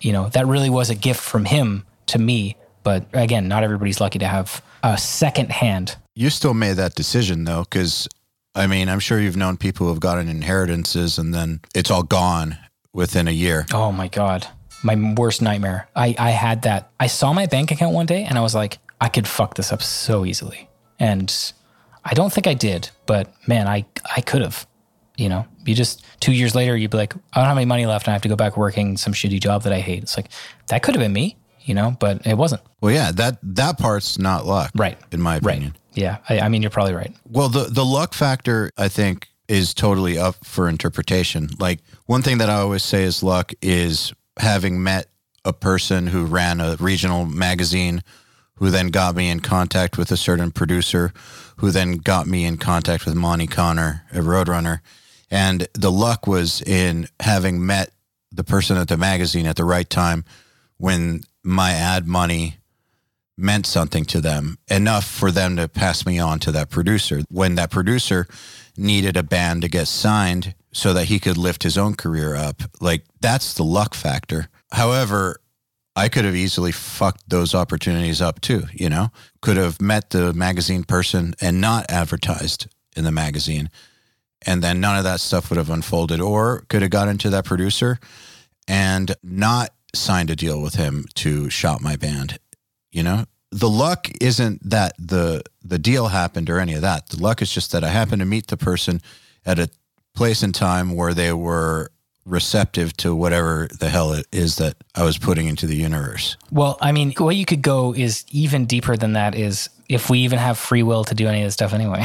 you 0.00 0.12
know, 0.12 0.28
that 0.30 0.46
really 0.46 0.70
was 0.70 0.90
a 0.90 0.94
gift 0.94 1.20
from 1.20 1.46
him 1.46 1.84
to 2.06 2.18
me. 2.18 2.56
But 2.82 3.04
again, 3.12 3.48
not 3.48 3.64
everybody's 3.64 4.00
lucky 4.00 4.18
to 4.20 4.26
have 4.26 4.62
a 4.82 4.96
second 4.96 5.50
hand. 5.50 5.96
You 6.14 6.30
still 6.30 6.54
made 6.54 6.74
that 6.74 6.94
decision 6.94 7.44
though, 7.44 7.64
because 7.64 8.08
I 8.54 8.66
mean, 8.66 8.88
I'm 8.88 9.00
sure 9.00 9.20
you've 9.20 9.36
known 9.36 9.56
people 9.56 9.86
who 9.86 9.92
have 9.92 10.00
gotten 10.00 10.28
inheritances 10.28 11.18
and 11.18 11.32
then 11.34 11.60
it's 11.74 11.90
all 11.90 12.02
gone 12.02 12.58
within 12.92 13.28
a 13.28 13.32
year. 13.32 13.66
Oh 13.72 13.92
my 13.92 14.08
God. 14.08 14.46
My 14.82 14.94
worst 15.16 15.42
nightmare. 15.42 15.88
I, 15.94 16.14
I 16.18 16.30
had 16.30 16.62
that. 16.62 16.90
I 16.98 17.08
saw 17.08 17.32
my 17.32 17.46
bank 17.46 17.70
account 17.70 17.94
one 17.94 18.06
day 18.06 18.24
and 18.24 18.38
I 18.38 18.40
was 18.40 18.54
like, 18.54 18.78
I 19.00 19.08
could 19.08 19.26
fuck 19.28 19.54
this 19.54 19.72
up 19.72 19.82
so 19.82 20.24
easily. 20.24 20.68
And 20.98 21.34
I 22.04 22.14
don't 22.14 22.32
think 22.32 22.46
I 22.46 22.54
did, 22.54 22.90
but 23.06 23.32
man, 23.46 23.68
I, 23.68 23.84
I 24.16 24.20
could 24.20 24.42
have. 24.42 24.66
You 25.16 25.28
know, 25.28 25.46
you 25.64 25.74
just 25.74 26.04
two 26.20 26.32
years 26.32 26.54
later, 26.54 26.76
you'd 26.76 26.92
be 26.92 26.96
like, 26.96 27.12
I 27.32 27.40
don't 27.40 27.46
have 27.46 27.56
any 27.56 27.66
money 27.66 27.86
left 27.86 28.06
and 28.06 28.12
I 28.12 28.14
have 28.14 28.22
to 28.22 28.28
go 28.28 28.36
back 28.36 28.56
working 28.56 28.96
some 28.96 29.12
shitty 29.12 29.40
job 29.40 29.64
that 29.64 29.72
I 29.72 29.80
hate. 29.80 30.04
It's 30.04 30.16
like, 30.16 30.28
that 30.68 30.84
could 30.84 30.94
have 30.94 31.02
been 31.02 31.12
me, 31.12 31.36
you 31.62 31.74
know, 31.74 31.96
but 31.98 32.24
it 32.24 32.38
wasn't. 32.38 32.62
Well, 32.80 32.94
yeah, 32.94 33.10
that 33.12 33.38
that 33.42 33.78
part's 33.78 34.16
not 34.16 34.46
luck, 34.46 34.70
Right. 34.76 34.96
In 35.10 35.20
my 35.20 35.40
Right. 35.42 35.72
Yeah. 35.98 36.18
I, 36.28 36.40
I 36.40 36.48
mean, 36.48 36.62
you're 36.62 36.70
probably 36.70 36.94
right. 36.94 37.14
Well, 37.28 37.48
the 37.48 37.64
the 37.64 37.84
luck 37.84 38.14
factor, 38.14 38.70
I 38.78 38.88
think, 38.88 39.28
is 39.48 39.74
totally 39.74 40.16
up 40.18 40.36
for 40.44 40.68
interpretation. 40.68 41.48
Like 41.58 41.80
one 42.06 42.22
thing 42.22 42.38
that 42.38 42.48
I 42.48 42.56
always 42.56 42.84
say 42.84 43.02
is 43.02 43.22
luck 43.22 43.52
is 43.60 44.12
having 44.38 44.82
met 44.82 45.08
a 45.44 45.52
person 45.52 46.06
who 46.06 46.24
ran 46.24 46.60
a 46.60 46.76
regional 46.78 47.24
magazine, 47.24 48.02
who 48.56 48.70
then 48.70 48.88
got 48.88 49.16
me 49.16 49.28
in 49.28 49.40
contact 49.40 49.98
with 49.98 50.12
a 50.12 50.16
certain 50.16 50.52
producer, 50.52 51.12
who 51.56 51.70
then 51.70 51.96
got 51.96 52.26
me 52.26 52.44
in 52.44 52.58
contact 52.58 53.04
with 53.04 53.14
Monte 53.14 53.46
Conner 53.48 54.04
at 54.12 54.22
Roadrunner, 54.22 54.80
and 55.30 55.66
the 55.74 55.90
luck 55.90 56.26
was 56.26 56.62
in 56.62 57.08
having 57.20 57.64
met 57.64 57.90
the 58.30 58.44
person 58.44 58.76
at 58.76 58.88
the 58.88 58.96
magazine 58.96 59.46
at 59.46 59.56
the 59.56 59.64
right 59.64 59.88
time 59.88 60.24
when 60.76 61.22
my 61.42 61.72
ad 61.72 62.06
money 62.06 62.57
meant 63.38 63.66
something 63.66 64.04
to 64.04 64.20
them 64.20 64.58
enough 64.68 65.04
for 65.04 65.30
them 65.30 65.56
to 65.56 65.68
pass 65.68 66.04
me 66.04 66.18
on 66.18 66.38
to 66.40 66.52
that 66.52 66.70
producer. 66.70 67.22
When 67.30 67.54
that 67.54 67.70
producer 67.70 68.26
needed 68.76 69.16
a 69.16 69.22
band 69.22 69.62
to 69.62 69.68
get 69.68 69.88
signed 69.88 70.54
so 70.72 70.92
that 70.92 71.06
he 71.06 71.18
could 71.18 71.36
lift 71.36 71.62
his 71.62 71.78
own 71.78 71.94
career 71.94 72.34
up 72.34 72.62
like 72.80 73.04
that's 73.20 73.54
the 73.54 73.64
luck 73.64 73.94
factor. 73.94 74.48
However 74.72 75.40
i 75.96 76.08
could 76.08 76.24
have 76.24 76.36
easily 76.36 76.70
fucked 76.70 77.28
those 77.28 77.56
opportunities 77.56 78.20
up 78.20 78.40
too 78.40 78.64
you 78.72 78.88
know? 78.88 79.08
Could 79.40 79.56
have 79.56 79.80
met 79.80 80.10
the 80.10 80.32
magazine 80.32 80.84
person 80.84 81.34
and 81.40 81.60
not 81.60 81.90
advertised 81.90 82.66
in 82.96 83.04
the 83.04 83.12
magazine 83.12 83.70
and 84.46 84.62
then 84.62 84.80
none 84.80 84.96
of 84.96 85.04
that 85.04 85.20
stuff 85.20 85.50
would 85.50 85.56
have 85.56 85.70
unfolded. 85.70 86.20
Or 86.20 86.64
could 86.68 86.82
have 86.82 86.90
got 86.90 87.08
into 87.08 87.30
that 87.30 87.44
producer 87.44 87.98
and 88.66 89.14
not 89.22 89.70
signed 89.94 90.30
a 90.30 90.36
deal 90.36 90.60
with 90.60 90.74
him 90.74 91.06
to 91.14 91.50
shop 91.50 91.80
my 91.80 91.96
band 91.96 92.38
you 92.98 93.04
know? 93.04 93.24
The 93.50 93.70
luck 93.70 94.10
isn't 94.20 94.68
that 94.68 94.92
the 94.98 95.42
the 95.64 95.78
deal 95.78 96.08
happened 96.08 96.50
or 96.50 96.58
any 96.58 96.74
of 96.74 96.82
that. 96.82 97.08
The 97.08 97.22
luck 97.22 97.40
is 97.40 97.50
just 97.50 97.72
that 97.72 97.82
i 97.84 97.88
happened 97.88 98.20
to 98.20 98.26
meet 98.26 98.48
the 98.48 98.58
person 98.58 99.00
at 99.46 99.58
a 99.58 99.70
place 100.14 100.42
and 100.42 100.54
time 100.54 100.94
where 100.94 101.14
they 101.14 101.32
were 101.32 101.90
receptive 102.26 102.94
to 102.98 103.14
whatever 103.14 103.68
the 103.80 103.88
hell 103.88 104.12
it 104.12 104.26
is 104.30 104.56
that 104.56 104.74
i 104.94 105.02
was 105.02 105.16
putting 105.16 105.46
into 105.46 105.66
the 105.66 105.76
universe. 105.76 106.36
Well, 106.50 106.76
I 106.82 106.92
mean, 106.92 107.14
the 107.16 107.24
way 107.24 107.34
you 107.34 107.46
could 107.46 107.62
go 107.62 107.94
is 107.94 108.26
even 108.30 108.66
deeper 108.66 108.96
than 108.98 109.14
that 109.14 109.34
is 109.34 109.70
if 109.88 110.10
we 110.10 110.18
even 110.18 110.38
have 110.38 110.58
free 110.58 110.82
will 110.82 111.04
to 111.04 111.14
do 111.14 111.26
any 111.26 111.40
of 111.40 111.46
this 111.46 111.54
stuff 111.54 111.72
anyway. 111.72 112.04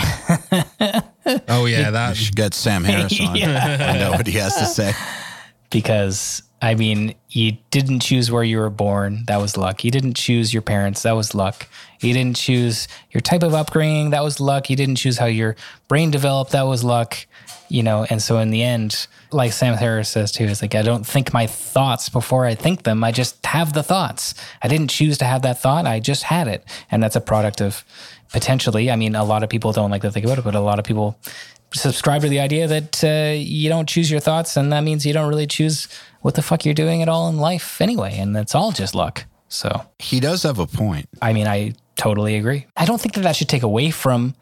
Oh 1.47 1.65
yeah, 1.65 1.85
you 1.85 1.91
that 1.91 2.17
should 2.17 2.35
get 2.35 2.53
sam 2.53 2.83
harris 2.83 3.17
on 3.29 3.37
i 3.37 3.97
know 3.97 4.11
what 4.11 4.27
he 4.27 4.37
has 4.39 4.55
to 4.55 4.65
say. 4.65 4.93
Because 5.69 6.43
I 6.63 6.75
mean, 6.75 7.13
you 7.27 7.57
didn't 7.71 7.99
choose 7.99 8.31
where 8.31 8.41
you 8.41 8.57
were 8.57 8.69
born. 8.69 9.25
That 9.27 9.41
was 9.41 9.57
luck. 9.57 9.83
You 9.83 9.91
didn't 9.91 10.13
choose 10.13 10.53
your 10.53 10.61
parents. 10.61 11.03
That 11.03 11.11
was 11.11 11.35
luck. 11.35 11.67
You 11.99 12.13
didn't 12.13 12.37
choose 12.37 12.87
your 13.11 13.19
type 13.19 13.43
of 13.43 13.53
upbringing. 13.53 14.11
That 14.11 14.23
was 14.23 14.39
luck. 14.39 14.69
You 14.69 14.77
didn't 14.77 14.95
choose 14.95 15.17
how 15.17 15.25
your 15.25 15.57
brain 15.89 16.09
developed. 16.09 16.53
That 16.53 16.61
was 16.61 16.81
luck. 16.81 17.17
You 17.67 17.83
know, 17.83 18.05
and 18.09 18.21
so 18.21 18.37
in 18.37 18.49
the 18.49 18.63
end, 18.63 19.07
like 19.33 19.51
Sam 19.51 19.75
Harris 19.75 20.07
says 20.07 20.31
too, 20.31 20.45
it's 20.45 20.61
like 20.61 20.73
I 20.73 20.83
don't 20.83 21.05
think 21.05 21.33
my 21.33 21.47
thoughts 21.47 22.07
before 22.07 22.45
I 22.45 22.55
think 22.55 22.83
them. 22.83 23.03
I 23.03 23.11
just 23.11 23.45
have 23.45 23.73
the 23.73 23.83
thoughts. 23.83 24.33
I 24.61 24.69
didn't 24.69 24.89
choose 24.89 25.17
to 25.17 25.25
have 25.25 25.41
that 25.41 25.59
thought. 25.59 25.85
I 25.85 25.99
just 25.99 26.23
had 26.23 26.47
it, 26.47 26.63
and 26.89 27.03
that's 27.03 27.17
a 27.17 27.21
product 27.21 27.59
of 27.59 27.83
potentially. 28.31 28.89
I 28.89 28.95
mean, 28.95 29.15
a 29.15 29.23
lot 29.25 29.43
of 29.43 29.49
people 29.49 29.73
don't 29.73 29.91
like 29.91 30.03
to 30.03 30.11
think 30.11 30.25
about 30.25 30.37
it, 30.37 30.45
but 30.45 30.55
a 30.55 30.61
lot 30.61 30.79
of 30.79 30.85
people 30.85 31.17
subscribe 31.73 32.21
to 32.21 32.29
the 32.29 32.39
idea 32.39 32.67
that 32.67 33.03
uh, 33.03 33.33
you 33.35 33.69
don't 33.69 33.89
choose 33.89 34.09
your 34.09 34.19
thoughts, 34.19 34.55
and 34.55 34.71
that 34.71 34.81
means 34.81 35.05
you 35.05 35.13
don't 35.13 35.27
really 35.27 35.47
choose 35.47 35.87
what 36.23 36.35
the 36.35 36.41
fuck 36.41 36.65
you're 36.65 36.73
doing 36.73 37.01
at 37.01 37.09
all 37.09 37.29
in 37.29 37.37
life 37.37 37.79
anyway, 37.79 38.17
and 38.17 38.35
that's 38.35 38.55
all 38.55 38.71
just 38.71 38.95
luck. 38.95 39.25
So, 39.49 39.85
he 39.99 40.19
does 40.19 40.41
have 40.43 40.57
a 40.57 40.65
point. 40.65 41.07
I 41.21 41.31
mean, 41.31 41.47
I 41.47 41.75
totally 41.95 42.37
agree. 42.37 42.65
I 42.75 42.85
don't 42.85 42.99
think 42.99 43.13
that 43.13 43.21
that 43.21 43.35
should 43.35 43.49
take 43.49 43.61
away 43.61 43.91
from 43.91 44.33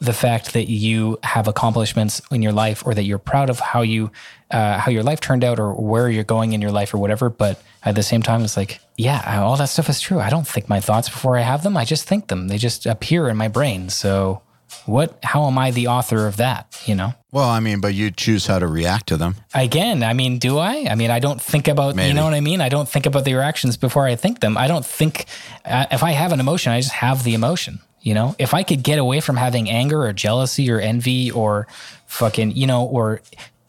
the 0.00 0.12
fact 0.12 0.52
that 0.52 0.70
you 0.70 1.18
have 1.22 1.48
accomplishments 1.48 2.20
in 2.30 2.42
your 2.42 2.52
life 2.52 2.86
or 2.86 2.94
that 2.94 3.04
you're 3.04 3.18
proud 3.18 3.50
of 3.50 3.58
how 3.58 3.82
you 3.82 4.10
uh, 4.50 4.78
how 4.78 4.90
your 4.90 5.02
life 5.02 5.20
turned 5.20 5.44
out 5.44 5.58
or 5.58 5.74
where 5.74 6.08
you're 6.08 6.24
going 6.24 6.52
in 6.52 6.62
your 6.62 6.70
life 6.70 6.94
or 6.94 6.98
whatever 6.98 7.28
but 7.28 7.60
at 7.82 7.94
the 7.94 8.02
same 8.02 8.22
time 8.22 8.42
it's 8.42 8.56
like 8.56 8.80
yeah 8.96 9.42
all 9.42 9.56
that 9.56 9.68
stuff 9.68 9.88
is 9.88 10.00
true. 10.00 10.20
I 10.20 10.30
don't 10.30 10.46
think 10.46 10.68
my 10.68 10.80
thoughts 10.80 11.08
before 11.08 11.36
i 11.36 11.40
have 11.40 11.62
them. 11.62 11.76
I 11.76 11.84
just 11.84 12.06
think 12.06 12.28
them. 12.28 12.48
They 12.48 12.58
just 12.58 12.86
appear 12.86 13.28
in 13.28 13.36
my 13.36 13.48
brain. 13.48 13.88
So 13.88 14.42
what 14.86 15.18
how 15.22 15.46
am 15.46 15.58
i 15.58 15.70
the 15.70 15.86
author 15.86 16.26
of 16.26 16.36
that 16.36 16.82
you 16.86 16.94
know? 16.94 17.12
Well 17.30 17.48
i 17.48 17.60
mean 17.60 17.80
but 17.80 17.94
you 17.94 18.10
choose 18.10 18.46
how 18.46 18.58
to 18.58 18.66
react 18.66 19.08
to 19.08 19.16
them. 19.16 19.36
Again 19.54 20.02
i 20.02 20.12
mean 20.12 20.38
do 20.38 20.58
i? 20.58 20.86
I 20.90 20.94
mean 20.94 21.10
i 21.10 21.18
don't 21.18 21.40
think 21.40 21.68
about 21.68 21.96
you 21.96 22.14
know 22.14 22.24
what 22.24 22.34
i 22.34 22.40
mean? 22.40 22.60
I 22.60 22.68
don't 22.68 22.88
think 22.88 23.06
about 23.06 23.24
the 23.24 23.34
reactions 23.34 23.76
before 23.76 24.06
i 24.06 24.16
think 24.16 24.40
them. 24.40 24.56
I 24.56 24.68
don't 24.68 24.84
think 24.84 25.26
uh, 25.64 25.86
if 25.90 26.02
i 26.02 26.12
have 26.12 26.32
an 26.32 26.40
emotion 26.40 26.72
i 26.72 26.80
just 26.80 26.92
have 26.92 27.24
the 27.24 27.34
emotion 27.34 27.80
you 28.00 28.14
know? 28.14 28.36
If 28.38 28.54
i 28.54 28.62
could 28.62 28.82
get 28.82 28.98
away 28.98 29.20
from 29.20 29.36
having 29.36 29.68
anger 29.68 30.02
or 30.02 30.12
jealousy 30.12 30.70
or 30.70 30.78
envy 30.80 31.30
or 31.30 31.66
fucking 32.06 32.52
you 32.52 32.66
know 32.66 32.84
or 32.84 33.20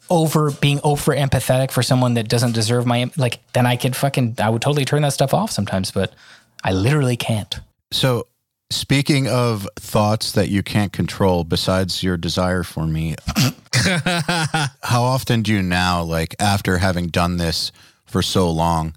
over 0.09 0.51
being 0.51 0.79
over 0.83 1.15
empathetic 1.15 1.71
for 1.71 1.83
someone 1.83 2.15
that 2.15 2.27
doesn't 2.27 2.53
deserve 2.53 2.85
my 2.85 3.11
like 3.17 3.39
then 3.53 3.65
i 3.65 3.75
could 3.75 3.95
fucking 3.95 4.35
i 4.39 4.49
would 4.49 4.61
totally 4.61 4.85
turn 4.85 5.01
that 5.03 5.13
stuff 5.13 5.33
off 5.35 5.51
sometimes 5.51 5.91
but 5.91 6.13
i 6.63 6.71
literally 6.71 7.17
can't. 7.17 7.59
So, 7.91 8.27
speaking 8.69 9.27
of 9.27 9.67
thoughts 9.75 10.31
that 10.33 10.49
you 10.49 10.63
can't 10.63 10.93
control, 10.93 11.43
besides 11.43 12.03
your 12.03 12.17
desire 12.17 12.63
for 12.63 12.85
me, 12.85 13.15
how 14.83 15.03
often 15.03 15.41
do 15.41 15.53
you 15.53 15.61
now, 15.61 16.03
like 16.03 16.35
after 16.39 16.77
having 16.77 17.07
done 17.07 17.37
this 17.37 17.71
for 18.05 18.21
so 18.21 18.49
long, 18.49 18.95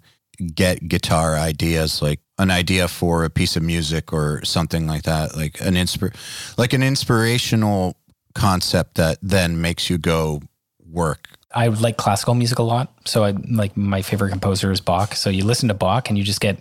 get 0.54 0.88
guitar 0.88 1.36
ideas, 1.36 2.02
like 2.02 2.20
an 2.38 2.50
idea 2.50 2.88
for 2.88 3.24
a 3.24 3.30
piece 3.30 3.56
of 3.56 3.62
music 3.62 4.12
or 4.12 4.44
something 4.44 4.86
like 4.86 5.02
that, 5.02 5.36
like 5.36 5.60
an 5.60 5.74
inspir, 5.74 6.14
like 6.58 6.72
an 6.72 6.82
inspirational 6.82 7.96
concept 8.34 8.96
that 8.96 9.18
then 9.22 9.60
makes 9.60 9.88
you 9.88 9.98
go 9.98 10.42
work. 10.90 11.28
I 11.54 11.68
like 11.68 11.96
classical 11.96 12.34
music 12.34 12.58
a 12.58 12.62
lot. 12.62 12.92
So 13.04 13.24
I 13.24 13.30
like 13.30 13.76
my 13.76 14.02
favorite 14.02 14.30
composer 14.30 14.72
is 14.72 14.80
Bach. 14.80 15.14
So 15.14 15.28
you 15.30 15.44
listen 15.44 15.68
to 15.68 15.74
Bach 15.74 16.08
and 16.08 16.16
you 16.16 16.24
just 16.24 16.40
get 16.40 16.58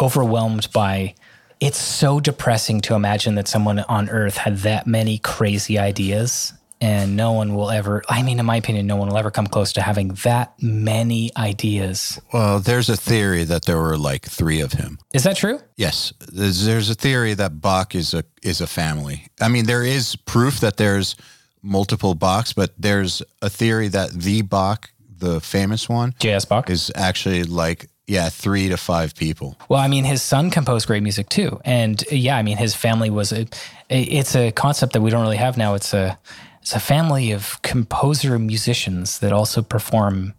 overwhelmed 0.00 0.70
by 0.72 1.14
it's 1.60 1.78
so 1.78 2.20
depressing 2.20 2.80
to 2.82 2.94
imagine 2.94 3.34
that 3.36 3.48
someone 3.48 3.80
on 3.80 4.08
earth 4.08 4.36
had 4.36 4.58
that 4.58 4.86
many 4.86 5.18
crazy 5.18 5.78
ideas 5.78 6.52
and 6.80 7.16
no 7.16 7.32
one 7.32 7.54
will 7.54 7.70
ever 7.70 8.02
I 8.08 8.22
mean 8.22 8.38
in 8.38 8.46
my 8.46 8.56
opinion 8.56 8.86
no 8.86 8.96
one 8.96 9.08
will 9.08 9.18
ever 9.18 9.30
come 9.30 9.46
close 9.46 9.72
to 9.74 9.82
having 9.82 10.08
that 10.24 10.54
many 10.62 11.30
ideas. 11.36 12.20
Well, 12.32 12.60
there's 12.60 12.88
a 12.88 12.96
theory 12.96 13.44
that 13.44 13.64
there 13.64 13.78
were 13.78 13.96
like 13.96 14.26
three 14.26 14.60
of 14.60 14.74
him. 14.74 14.98
Is 15.12 15.24
that 15.24 15.36
true? 15.36 15.60
Yes, 15.76 16.12
there's, 16.32 16.64
there's 16.64 16.90
a 16.90 16.94
theory 16.94 17.34
that 17.34 17.60
Bach 17.60 17.94
is 17.94 18.14
a 18.14 18.24
is 18.42 18.60
a 18.60 18.66
family. 18.66 19.26
I 19.40 19.48
mean, 19.48 19.66
there 19.66 19.84
is 19.84 20.16
proof 20.16 20.60
that 20.60 20.76
there's 20.76 21.16
multiple 21.62 22.14
Bachs, 22.14 22.54
but 22.54 22.72
there's 22.78 23.22
a 23.42 23.50
theory 23.50 23.88
that 23.88 24.12
the 24.12 24.42
Bach, 24.42 24.90
the 25.18 25.40
famous 25.40 25.88
one, 25.88 26.14
J.S. 26.20 26.44
Bach? 26.44 26.70
is 26.70 26.92
actually 26.94 27.42
like 27.44 27.88
yeah, 28.08 28.30
three 28.30 28.70
to 28.70 28.78
five 28.78 29.14
people. 29.14 29.56
Well, 29.68 29.80
I 29.80 29.86
mean, 29.86 30.04
his 30.04 30.22
son 30.22 30.50
composed 30.50 30.86
great 30.86 31.02
music 31.02 31.28
too, 31.28 31.60
and 31.64 32.02
yeah, 32.10 32.38
I 32.38 32.42
mean, 32.42 32.56
his 32.56 32.74
family 32.74 33.10
was 33.10 33.32
a. 33.32 33.46
It's 33.90 34.34
a 34.34 34.50
concept 34.50 34.94
that 34.94 35.02
we 35.02 35.10
don't 35.10 35.22
really 35.22 35.36
have 35.36 35.56
now. 35.56 35.74
It's 35.74 35.94
a, 35.94 36.18
it's 36.60 36.74
a 36.74 36.80
family 36.80 37.32
of 37.32 37.60
composer 37.62 38.38
musicians 38.38 39.18
that 39.20 39.32
also 39.32 39.62
perform. 39.62 40.34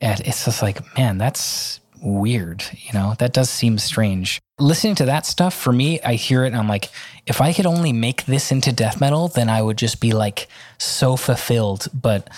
At 0.00 0.26
it's 0.26 0.44
just 0.44 0.62
like, 0.62 0.80
man, 0.98 1.16
that's 1.16 1.78
weird. 2.02 2.64
You 2.72 2.92
know, 2.92 3.14
that 3.18 3.32
does 3.32 3.48
seem 3.48 3.78
strange. 3.78 4.40
Listening 4.58 4.96
to 4.96 5.04
that 5.04 5.24
stuff, 5.24 5.54
for 5.54 5.72
me, 5.72 6.00
I 6.00 6.14
hear 6.14 6.44
it 6.44 6.48
and 6.48 6.56
I'm 6.56 6.68
like, 6.68 6.90
if 7.26 7.40
I 7.40 7.52
could 7.52 7.66
only 7.66 7.92
make 7.92 8.24
this 8.24 8.50
into 8.50 8.72
death 8.72 9.00
metal, 9.00 9.28
then 9.28 9.48
I 9.48 9.62
would 9.62 9.78
just 9.78 10.00
be 10.00 10.12
like 10.12 10.48
so 10.78 11.16
fulfilled. 11.16 11.86
But 11.94 12.28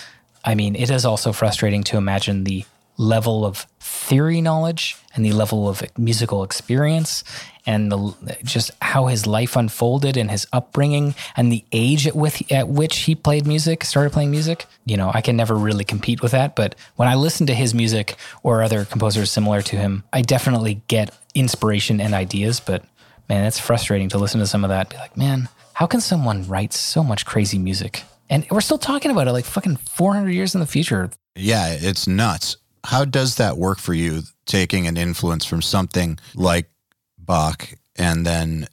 I 0.43 0.53
mean, 0.53 0.75
it 0.75 0.91
is 0.91 1.05
also 1.05 1.31
frustrating 1.33 1.83
to 1.85 1.97
imagine 1.97 2.43
the 2.43 2.65
level 2.97 3.45
of 3.45 3.65
theory 3.79 4.41
knowledge 4.41 4.97
and 5.15 5.25
the 5.25 5.31
level 5.31 5.67
of 5.67 5.83
musical 5.97 6.43
experience 6.43 7.23
and 7.65 7.91
the, 7.91 8.37
just 8.43 8.71
how 8.81 9.07
his 9.07 9.25
life 9.25 9.55
unfolded 9.55 10.17
and 10.17 10.29
his 10.29 10.45
upbringing 10.53 11.15
and 11.35 11.51
the 11.51 11.65
age 11.71 12.05
at, 12.07 12.15
with, 12.15 12.51
at 12.51 12.67
which 12.67 12.99
he 12.99 13.15
played 13.15 13.47
music, 13.47 13.83
started 13.83 14.11
playing 14.11 14.31
music. 14.31 14.65
You 14.85 14.97
know, 14.97 15.11
I 15.13 15.21
can 15.21 15.35
never 15.35 15.55
really 15.55 15.83
compete 15.83 16.21
with 16.21 16.31
that. 16.31 16.55
But 16.55 16.75
when 16.95 17.07
I 17.07 17.15
listen 17.15 17.47
to 17.47 17.53
his 17.53 17.73
music 17.73 18.15
or 18.43 18.61
other 18.61 18.85
composers 18.85 19.31
similar 19.31 19.61
to 19.63 19.75
him, 19.75 20.03
I 20.13 20.21
definitely 20.21 20.81
get 20.87 21.15
inspiration 21.33 21.99
and 21.99 22.13
ideas. 22.13 22.59
But 22.59 22.85
man, 23.27 23.45
it's 23.45 23.59
frustrating 23.59 24.09
to 24.09 24.17
listen 24.17 24.39
to 24.39 24.47
some 24.47 24.63
of 24.63 24.69
that. 24.69 24.89
Be 24.89 24.97
like, 24.97 25.17
man, 25.17 25.49
how 25.73 25.87
can 25.87 26.01
someone 26.01 26.47
write 26.47 26.73
so 26.73 27.03
much 27.03 27.25
crazy 27.25 27.57
music? 27.57 28.03
And 28.29 28.45
we're 28.49 28.61
still 28.61 28.77
talking 28.77 29.11
about 29.11 29.27
it 29.27 29.31
like 29.31 29.45
fucking 29.45 29.77
400 29.77 30.29
years 30.29 30.55
in 30.55 30.61
the 30.61 30.67
future. 30.67 31.09
Yeah, 31.35 31.75
it's 31.79 32.07
nuts. 32.07 32.57
How 32.85 33.05
does 33.05 33.35
that 33.35 33.57
work 33.57 33.79
for 33.79 33.93
you, 33.93 34.21
taking 34.45 34.87
an 34.87 34.97
influence 34.97 35.45
from 35.45 35.61
something 35.61 36.19
like 36.35 36.69
Bach 37.17 37.69
and 37.95 38.25
then 38.25 38.67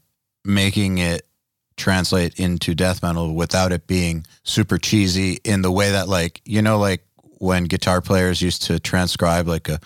making 0.45 0.99
it 0.99 1.27
translate 1.77 2.39
into 2.39 2.75
death 2.75 3.03
metal 3.03 3.35
without 3.35 3.73
it 3.73 3.87
being 3.87 4.27
super 4.45 4.79
cheesy 4.79 5.39
in 5.45 5.63
the 5.63 5.73
way 5.73 5.91
that 5.91 6.09
like 6.09 6.41
you 6.45 6.61
know 6.61 6.79
like 6.79 7.03
when 7.39 7.65
guitar 7.65 8.01
players 8.01 8.43
used 8.43 8.63
to 8.63 8.79
transcribe 8.79 9.49
like 9.49 9.69
a 9.69 9.81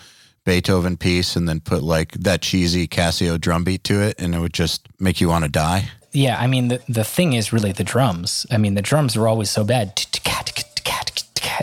Beethoven 0.45 0.95
piece 0.95 1.35
and 1.35 1.47
then 1.47 1.59
put 1.59 1.83
like 1.83 2.11
that 2.13 2.41
cheesy 2.41 2.87
Casio 2.87 3.39
drum 3.39 3.63
beat 3.63 3.83
to 3.85 4.01
it 4.01 4.15
and 4.19 4.35
it 4.35 4.39
would 4.39 4.53
just 4.53 4.87
make 4.99 5.19
you 5.19 5.27
want 5.27 5.43
to 5.43 5.49
die. 5.49 5.89
Yeah, 6.13 6.37
I 6.39 6.47
mean 6.47 6.67
the 6.69 6.81
the 6.87 7.03
thing 7.03 7.33
is 7.33 7.51
really 7.51 7.71
the 7.71 7.83
drums. 7.83 8.45
I 8.51 8.57
mean 8.57 8.75
the 8.75 8.81
drums 8.81 9.17
were 9.17 9.27
always 9.27 9.49
so 9.49 9.63
bad. 9.63 9.95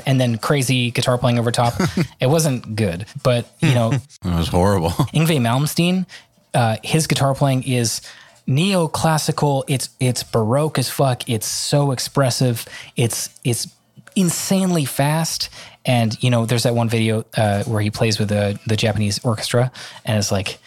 And 0.06 0.20
then 0.20 0.38
crazy 0.38 0.90
guitar 0.90 1.18
playing 1.18 1.38
over 1.38 1.50
top. 1.50 1.74
it 2.20 2.26
wasn't 2.26 2.76
good. 2.76 3.06
But, 3.22 3.46
you 3.60 3.74
know, 3.74 3.92
it 4.24 4.36
was 4.36 4.48
horrible. 4.48 4.90
Yngwie 4.90 5.40
Malmsteen 5.40 6.06
uh, 6.54 6.76
his 6.82 7.06
guitar 7.06 7.34
playing 7.34 7.64
is 7.64 8.00
neoclassical. 8.46 9.64
It's 9.68 9.90
it's 10.00 10.22
baroque 10.22 10.78
as 10.78 10.88
fuck. 10.88 11.28
It's 11.28 11.46
so 11.46 11.90
expressive. 11.90 12.64
It's 12.96 13.28
it's 13.44 13.68
insanely 14.16 14.84
fast. 14.84 15.50
And 15.84 16.20
you 16.22 16.30
know, 16.30 16.46
there's 16.46 16.62
that 16.62 16.74
one 16.74 16.88
video 16.88 17.26
uh, 17.36 17.64
where 17.64 17.82
he 17.82 17.90
plays 17.90 18.18
with 18.18 18.28
the 18.28 18.58
the 18.66 18.76
Japanese 18.76 19.22
orchestra, 19.24 19.70
and 20.04 20.16
it's 20.16 20.32
like, 20.32 20.58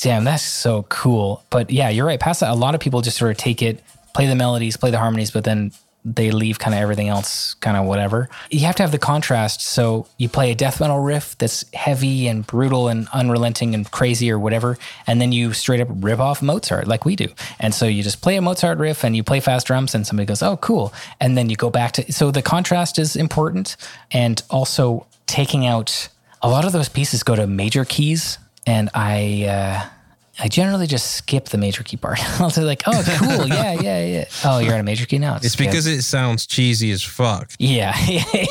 damn, 0.00 0.24
that's 0.24 0.42
so 0.42 0.84
cool. 0.88 1.44
But 1.50 1.70
yeah, 1.70 1.88
you're 1.88 2.06
right. 2.06 2.20
Past 2.20 2.40
that, 2.40 2.50
a 2.50 2.54
lot 2.54 2.74
of 2.74 2.80
people 2.80 3.00
just 3.00 3.16
sort 3.16 3.30
of 3.30 3.36
take 3.36 3.62
it, 3.62 3.82
play 4.14 4.26
the 4.26 4.34
melodies, 4.34 4.76
play 4.76 4.90
the 4.90 4.98
harmonies, 4.98 5.30
but 5.30 5.44
then 5.44 5.72
they 6.14 6.30
leave 6.30 6.58
kind 6.58 6.74
of 6.74 6.80
everything 6.80 7.08
else 7.08 7.54
kind 7.54 7.76
of 7.76 7.86
whatever. 7.86 8.28
You 8.50 8.60
have 8.60 8.76
to 8.76 8.82
have 8.82 8.92
the 8.92 8.98
contrast. 8.98 9.60
So 9.60 10.06
you 10.16 10.28
play 10.28 10.50
a 10.50 10.54
death 10.54 10.80
metal 10.80 10.98
riff 10.98 11.36
that's 11.38 11.64
heavy 11.74 12.26
and 12.28 12.46
brutal 12.46 12.88
and 12.88 13.08
unrelenting 13.12 13.74
and 13.74 13.90
crazy 13.90 14.30
or 14.30 14.38
whatever, 14.38 14.78
and 15.06 15.20
then 15.20 15.32
you 15.32 15.52
straight 15.52 15.80
up 15.80 15.88
rip 15.90 16.18
off 16.18 16.42
Mozart 16.42 16.86
like 16.86 17.04
we 17.04 17.16
do. 17.16 17.28
And 17.60 17.74
so 17.74 17.86
you 17.86 18.02
just 18.02 18.20
play 18.20 18.36
a 18.36 18.42
Mozart 18.42 18.78
riff 18.78 19.04
and 19.04 19.14
you 19.14 19.22
play 19.22 19.40
fast 19.40 19.66
drums 19.66 19.94
and 19.94 20.06
somebody 20.06 20.26
goes, 20.26 20.42
"Oh, 20.42 20.56
cool." 20.56 20.92
And 21.20 21.36
then 21.36 21.50
you 21.50 21.56
go 21.56 21.70
back 21.70 21.92
to 21.92 22.12
so 22.12 22.30
the 22.30 22.42
contrast 22.42 22.98
is 22.98 23.16
important 23.16 23.76
and 24.10 24.42
also 24.50 25.06
taking 25.26 25.66
out 25.66 26.08
a 26.42 26.48
lot 26.48 26.64
of 26.64 26.72
those 26.72 26.88
pieces 26.88 27.22
go 27.22 27.34
to 27.36 27.46
major 27.46 27.84
keys 27.84 28.38
and 28.66 28.88
I 28.94 29.44
uh 29.44 29.97
I 30.40 30.48
generally 30.48 30.86
just 30.86 31.12
skip 31.12 31.46
the 31.46 31.58
major 31.58 31.82
key 31.82 31.96
part. 31.96 32.18
I'll 32.40 32.50
say 32.50 32.62
like, 32.62 32.82
oh, 32.86 33.02
cool, 33.18 33.46
yeah, 33.48 33.72
yeah, 33.72 34.04
yeah. 34.04 34.24
Oh, 34.44 34.58
you're 34.58 34.74
at 34.74 34.80
a 34.80 34.84
major 34.84 35.04
key 35.06 35.18
now. 35.18 35.36
It's, 35.36 35.46
it's 35.46 35.56
because 35.56 35.86
it 35.86 36.02
sounds 36.02 36.46
cheesy 36.46 36.90
as 36.90 37.02
fuck. 37.02 37.52
Yeah, 37.60 37.94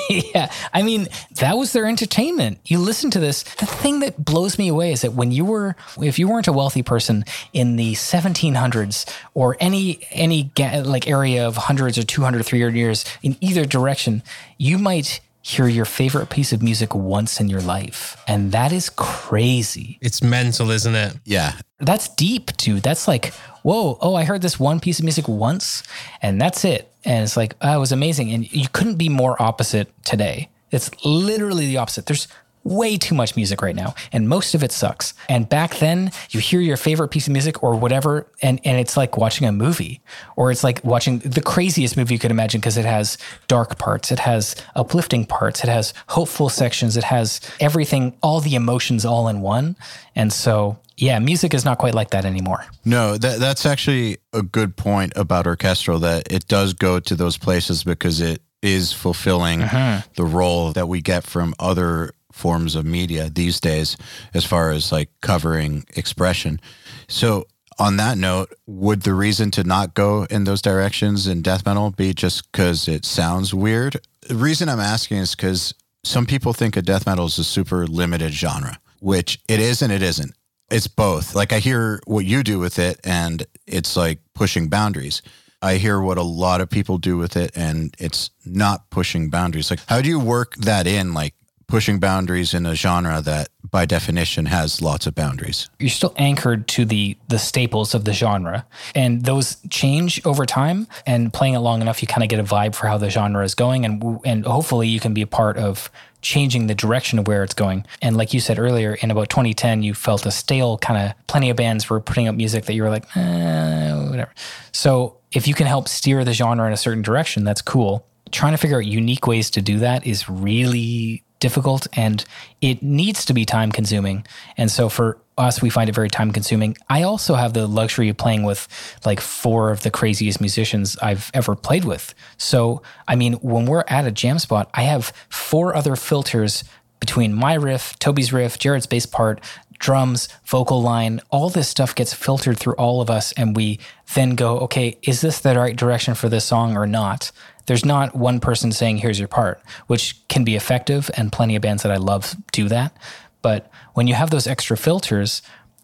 yeah. 0.10 0.52
I 0.74 0.84
mean, 0.84 1.08
that 1.36 1.58
was 1.58 1.74
their 1.74 1.86
entertainment. 1.88 2.60
You 2.66 2.78
listen 2.78 3.10
to 3.12 3.20
this. 3.20 3.44
The 3.44 3.66
thing 3.66 4.00
that 4.02 4.24
blows 4.24 4.60
me 4.60 4.68
away 4.68 4.92
is 4.92 5.02
that 5.02 5.14
when 5.14 5.32
you 5.32 5.44
were, 5.44 5.76
if 6.00 6.20
you 6.20 6.28
weren't 6.28 6.48
a 6.48 6.54
wealthy 6.54 6.84
person 6.84 7.26
in 7.52 7.78
the 7.78 7.94
1700s 7.94 9.12
or 9.34 9.58
any 9.60 10.00
any 10.12 10.52
like 10.84 11.08
area 11.08 11.48
of 11.48 11.56
hundreds 11.56 11.98
or 11.98 12.04
200, 12.04 12.46
300 12.46 12.76
years 12.76 13.06
in 13.24 13.38
either 13.42 13.66
direction, 13.66 14.22
you 14.58 14.78
might 14.78 15.20
hear 15.48 15.66
your 15.70 15.86
favorite 15.86 16.30
piece 16.30 16.52
of 16.52 16.62
music 16.62 16.94
once 16.94 17.40
in 17.40 17.48
your 17.48 17.62
life. 17.62 18.22
And 18.28 18.52
that 18.52 18.74
is 18.74 18.90
crazy. 18.90 19.98
It's 20.02 20.22
mental, 20.22 20.72
isn't 20.72 20.94
it? 20.94 21.14
Yeah. 21.24 21.54
That's 21.80 22.10
deep, 22.10 22.58
dude. 22.58 22.84
That's 22.84 23.08
like, 23.08 23.34
whoa, 23.64 23.98
oh, 24.02 24.14
I 24.14 24.26
heard 24.26 24.42
this 24.42 24.60
one 24.60 24.82
piece 24.82 25.00
of 25.00 25.06
music 25.06 25.26
once 25.30 25.84
and 26.22 26.42
that's 26.42 26.66
it. 26.66 26.92
And 27.06 27.24
it's 27.24 27.38
like, 27.38 27.56
oh, 27.62 27.78
it 27.78 27.80
was 27.80 27.94
amazing. 27.94 28.34
And 28.34 28.52
you 28.52 28.68
couldn't 28.74 28.98
be 28.98 29.08
more 29.08 29.42
opposite 29.42 29.90
today. 30.04 30.50
It's 30.70 30.92
literally 31.06 31.68
the 31.68 31.78
opposite. 31.78 32.08
There's 32.08 32.28
way 32.68 32.98
too 32.98 33.16
much 33.16 33.36
music 33.36 33.62
right 33.62 33.76
now, 33.76 33.96
and 34.12 34.28
most 34.28 34.54
of 34.54 34.64
it 34.64 34.72
sucks. 34.72 35.14
And 35.30 35.48
back 35.48 35.78
then, 35.78 36.12
you 36.32 36.40
hear 36.40 36.60
your 36.60 36.78
favorite 36.78 37.10
piece 37.10 37.28
of 37.28 37.34
music 37.34 37.64
or 37.64 37.76
whatever, 37.76 38.28
and, 38.42 38.60
and 38.64 38.78
it's 38.78 38.98
like 38.98 39.18
watching 39.18 39.48
a 39.48 39.52
movie, 39.52 40.02
or 40.36 40.52
it's 40.52 40.64
like 40.64 40.84
watching 40.84 41.20
the 41.20 41.42
craziest 41.42 41.98
movie 41.98 42.16
you 42.16 42.20
could 42.20 42.32
imagine 42.32 42.60
because 42.60 42.78
it 42.78 42.86
has 42.86 43.18
dark 43.48 43.78
parts, 43.78 44.12
it 44.12 44.20
has 44.20 44.56
uplifting 44.76 45.26
parts, 45.26 45.64
it 45.64 45.70
has 45.70 45.94
hopeful 46.10 46.50
sections, 46.50 46.98
it 46.98 47.06
has 47.06 47.40
everything, 47.60 48.16
all 48.22 48.42
the 48.42 48.56
emotions 48.56 49.06
all 49.06 49.28
in 49.28 49.42
one. 49.42 49.76
And 50.16 50.34
so, 50.34 50.80
yeah, 50.98 51.20
music 51.20 51.54
is 51.54 51.64
not 51.64 51.78
quite 51.78 51.94
like 51.94 52.10
that 52.10 52.26
anymore. 52.26 52.66
No, 52.84 53.18
that 53.18 53.40
that's 53.40 53.66
actually 53.66 54.18
a 54.34 54.42
good 54.42 54.76
point 54.76 55.14
about 55.16 55.48
orchestral 55.48 56.00
that 56.00 56.32
it 56.32 56.48
does 56.48 56.74
go 56.74 57.00
to 57.00 57.16
those 57.16 57.38
places 57.38 57.84
because 57.84 58.20
it 58.20 58.42
is 58.62 58.92
fulfilling 58.92 59.62
uh-huh. 59.62 60.02
the 60.16 60.26
role 60.26 60.72
that 60.74 60.88
we 60.88 61.02
get 61.02 61.24
from 61.24 61.54
other 61.60 62.12
forms 62.38 62.76
of 62.76 62.86
media 62.86 63.30
these 63.30 63.60
days 63.60 63.98
as 64.34 64.46
far 64.46 64.72
as 64.72 64.92
like 64.92 65.10
covering 65.22 65.86
expression. 65.96 66.60
So 67.08 67.46
on 67.80 67.98
that 67.98 68.18
note, 68.18 68.54
would 68.66 69.02
the 69.02 69.14
reason 69.14 69.52
to 69.52 69.64
not 69.64 69.94
go 69.94 70.24
in 70.26 70.46
those 70.46 70.62
directions 70.62 71.28
in 71.28 71.42
death 71.42 71.66
metal 71.66 71.92
be 71.92 72.14
just 72.14 72.52
because 72.52 72.88
it 72.88 73.06
sounds 73.06 73.54
weird? 73.54 73.98
The 74.28 74.36
reason 74.36 74.70
I'm 74.70 74.80
asking 74.80 75.18
is 75.18 75.36
because 75.36 75.74
some 76.04 76.26
people 76.26 76.54
think 76.54 76.76
of 76.76 76.86
death 76.86 77.06
metal 77.06 77.26
is 77.26 77.38
a 77.38 77.44
super 77.44 77.86
limited 77.86 78.32
genre, 78.32 78.80
which 79.00 79.40
it 79.48 79.60
is 79.60 79.82
and 79.82 79.92
it 79.92 80.02
isn't. 80.02 80.34
It's 80.70 80.88
both. 80.88 81.36
Like 81.36 81.54
I 81.54 81.60
hear 81.60 82.02
what 82.06 82.26
you 82.26 82.44
do 82.44 82.60
with 82.60 82.78
it, 82.80 83.00
and 83.04 83.46
it's 83.66 83.96
like 83.96 84.20
pushing 84.34 84.70
boundaries. 84.70 85.22
I 85.62 85.76
hear 85.76 86.00
what 86.02 86.18
a 86.18 86.24
lot 86.24 86.62
of 86.62 86.70
people 86.70 86.98
do 86.98 87.18
with 87.18 87.36
it, 87.38 87.52
and 87.56 87.96
it's 88.00 88.30
not 88.46 88.90
pushing 88.90 89.30
boundaries. 89.30 89.70
Like, 89.70 89.80
how 89.88 90.02
do 90.02 90.10
you 90.10 90.20
work 90.20 90.56
that 90.58 90.86
in? 90.86 91.14
Like, 91.14 91.34
pushing 91.68 92.00
boundaries 92.00 92.54
in 92.54 92.66
a 92.66 92.76
genre 92.76 93.22
that 93.22 93.50
by 93.70 93.86
definition 93.86 94.46
has 94.46 94.82
lots 94.82 95.06
of 95.06 95.14
boundaries. 95.14 95.70
You're 95.80 95.90
still 95.90 96.14
anchored 96.16 96.68
to 96.70 96.86
the 96.86 97.18
the 97.28 97.40
staples 97.40 97.94
of 97.94 98.06
the 98.06 98.14
genre 98.14 98.66
and 98.96 99.24
those 99.24 99.58
change 99.70 100.26
over 100.26 100.46
time 100.46 100.88
and 101.06 101.34
playing 101.34 101.56
it 101.56 101.60
long 101.60 101.82
enough 101.82 102.02
you 102.02 102.08
kind 102.08 102.24
of 102.24 102.30
get 102.30 102.40
a 102.40 102.44
vibe 102.44 102.74
for 102.76 102.88
how 102.88 102.98
the 102.98 103.10
genre 103.10 103.44
is 103.44 103.54
going 103.56 103.86
and 103.86 104.20
and 104.26 104.46
hopefully 104.46 104.88
you 104.88 105.00
can 105.00 105.14
be 105.14 105.22
a 105.22 105.28
part 105.28 105.58
of 105.58 105.90
changing 106.22 106.68
the 106.68 106.76
direction 106.76 107.20
of 107.20 107.28
where 107.28 107.44
it's 107.44 107.54
going. 107.54 107.86
And 108.02 108.18
like 108.18 108.34
you 108.34 108.40
said 108.40 108.58
earlier, 108.60 108.96
in 108.96 109.12
about 109.12 109.30
2010, 109.30 109.84
you 109.84 109.94
felt 109.94 110.26
a 110.26 110.32
stale 110.32 110.78
kind 110.78 111.10
of, 111.10 111.28
plenty 111.28 111.50
of 111.50 111.56
bands 111.56 111.90
were 111.90 112.00
putting 112.00 112.28
up 112.28 112.36
music 112.36 112.66
that 112.66 112.74
you 112.74 112.84
were 112.84 112.90
like, 112.90 113.06
eh, 113.16 114.10
whatever. 114.10 114.34
So 114.72 115.18
if 115.32 115.48
you 115.48 115.54
can 115.54 115.68
help 115.68 115.88
steer 115.88 116.26
the 116.26 116.34
genre 116.34 116.66
in 116.66 116.74
a 116.74 116.78
certain 116.78 117.04
direction, 117.04 117.44
that's 117.44 117.62
cool. 117.62 118.06
Trying 118.32 118.54
to 118.54 118.58
figure 118.58 118.78
out 118.78 118.86
unique 118.86 119.28
ways 119.28 119.50
to 119.52 119.62
do 119.62 119.80
that 119.80 120.06
is 120.06 120.28
really 120.28 121.24
difficult 121.40 121.88
and 121.94 122.24
it 122.62 122.82
needs 122.82 123.26
to 123.26 123.34
be 123.34 123.46
time 123.46 123.72
consuming. 123.72 124.26
And 124.58 124.72
so 124.72 124.90
for 124.90 125.20
us, 125.38 125.62
we 125.62 125.70
find 125.70 125.90
it 125.90 125.94
very 125.94 126.10
time 126.10 126.32
consuming. 126.32 126.78
I 126.90 127.04
also 127.04 127.36
have 127.36 127.54
the 127.54 127.68
luxury 127.68 128.10
of 128.10 128.18
playing 128.18 128.44
with 128.44 128.68
like 129.06 129.22
four 129.22 129.70
of 129.70 129.84
the 129.84 129.92
craziest 129.92 130.42
musicians 130.42 130.98
I've 130.98 131.30
ever 131.34 131.56
played 131.56 131.86
with. 131.86 132.16
So, 132.38 132.82
I 133.08 133.16
mean, 133.16 133.34
when 133.34 133.66
we're 133.66 133.84
at 133.88 134.08
a 134.08 134.12
jam 134.12 134.40
spot, 134.40 134.70
I 134.74 134.84
have 134.84 135.14
four 135.30 135.76
other 135.76 135.96
filters 135.96 136.64
between 137.00 137.34
my 137.34 137.54
riff, 137.54 137.98
Tobi's 138.00 138.34
riff, 138.34 138.58
Jared's 138.58 138.88
bass 138.88 139.06
part, 139.06 139.40
drums, 139.80 140.28
vocal 140.46 140.82
line, 140.82 141.22
all 141.30 141.50
this 141.50 141.70
stuff 141.70 141.94
gets 141.94 142.14
filtered 142.14 142.58
through 142.58 142.74
all 142.74 143.02
of 143.02 143.10
us. 143.10 143.32
And 143.34 143.56
we 143.56 143.80
then 144.16 144.32
go, 144.32 144.58
okay, 144.62 144.98
is 145.04 145.22
this 145.22 145.40
the 145.40 145.56
right 145.56 145.76
direction 145.76 146.16
for 146.16 146.30
this 146.30 146.46
song 146.46 146.76
or 146.76 146.88
not? 146.88 147.32
There's 147.68 147.86
not 147.86 148.16
one 148.16 148.40
person 148.40 148.72
saying, 148.72 148.98
here's 148.98 149.20
your 149.20 149.28
part, 149.28 149.62
which 149.88 150.28
can 150.28 150.44
be 150.44 150.56
effective. 150.56 151.12
And 151.16 151.32
plenty 151.32 151.56
of 151.56 151.62
bands 151.62 151.84
that 151.84 151.92
I 151.92 151.98
love 151.98 152.36
do 152.52 152.68
that. 152.70 152.98
But 153.42 153.70
when 153.94 154.08
you 154.08 154.16
have 154.16 154.32
those 154.32 154.48
extra 154.48 154.76
filters, 154.76 155.42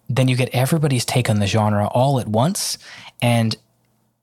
then 0.09 0.27
you 0.27 0.35
get 0.35 0.49
everybody's 0.53 1.05
take 1.05 1.29
on 1.29 1.39
the 1.39 1.47
genre 1.47 1.87
all 1.87 2.19
at 2.19 2.27
once. 2.27 2.77
And 3.21 3.55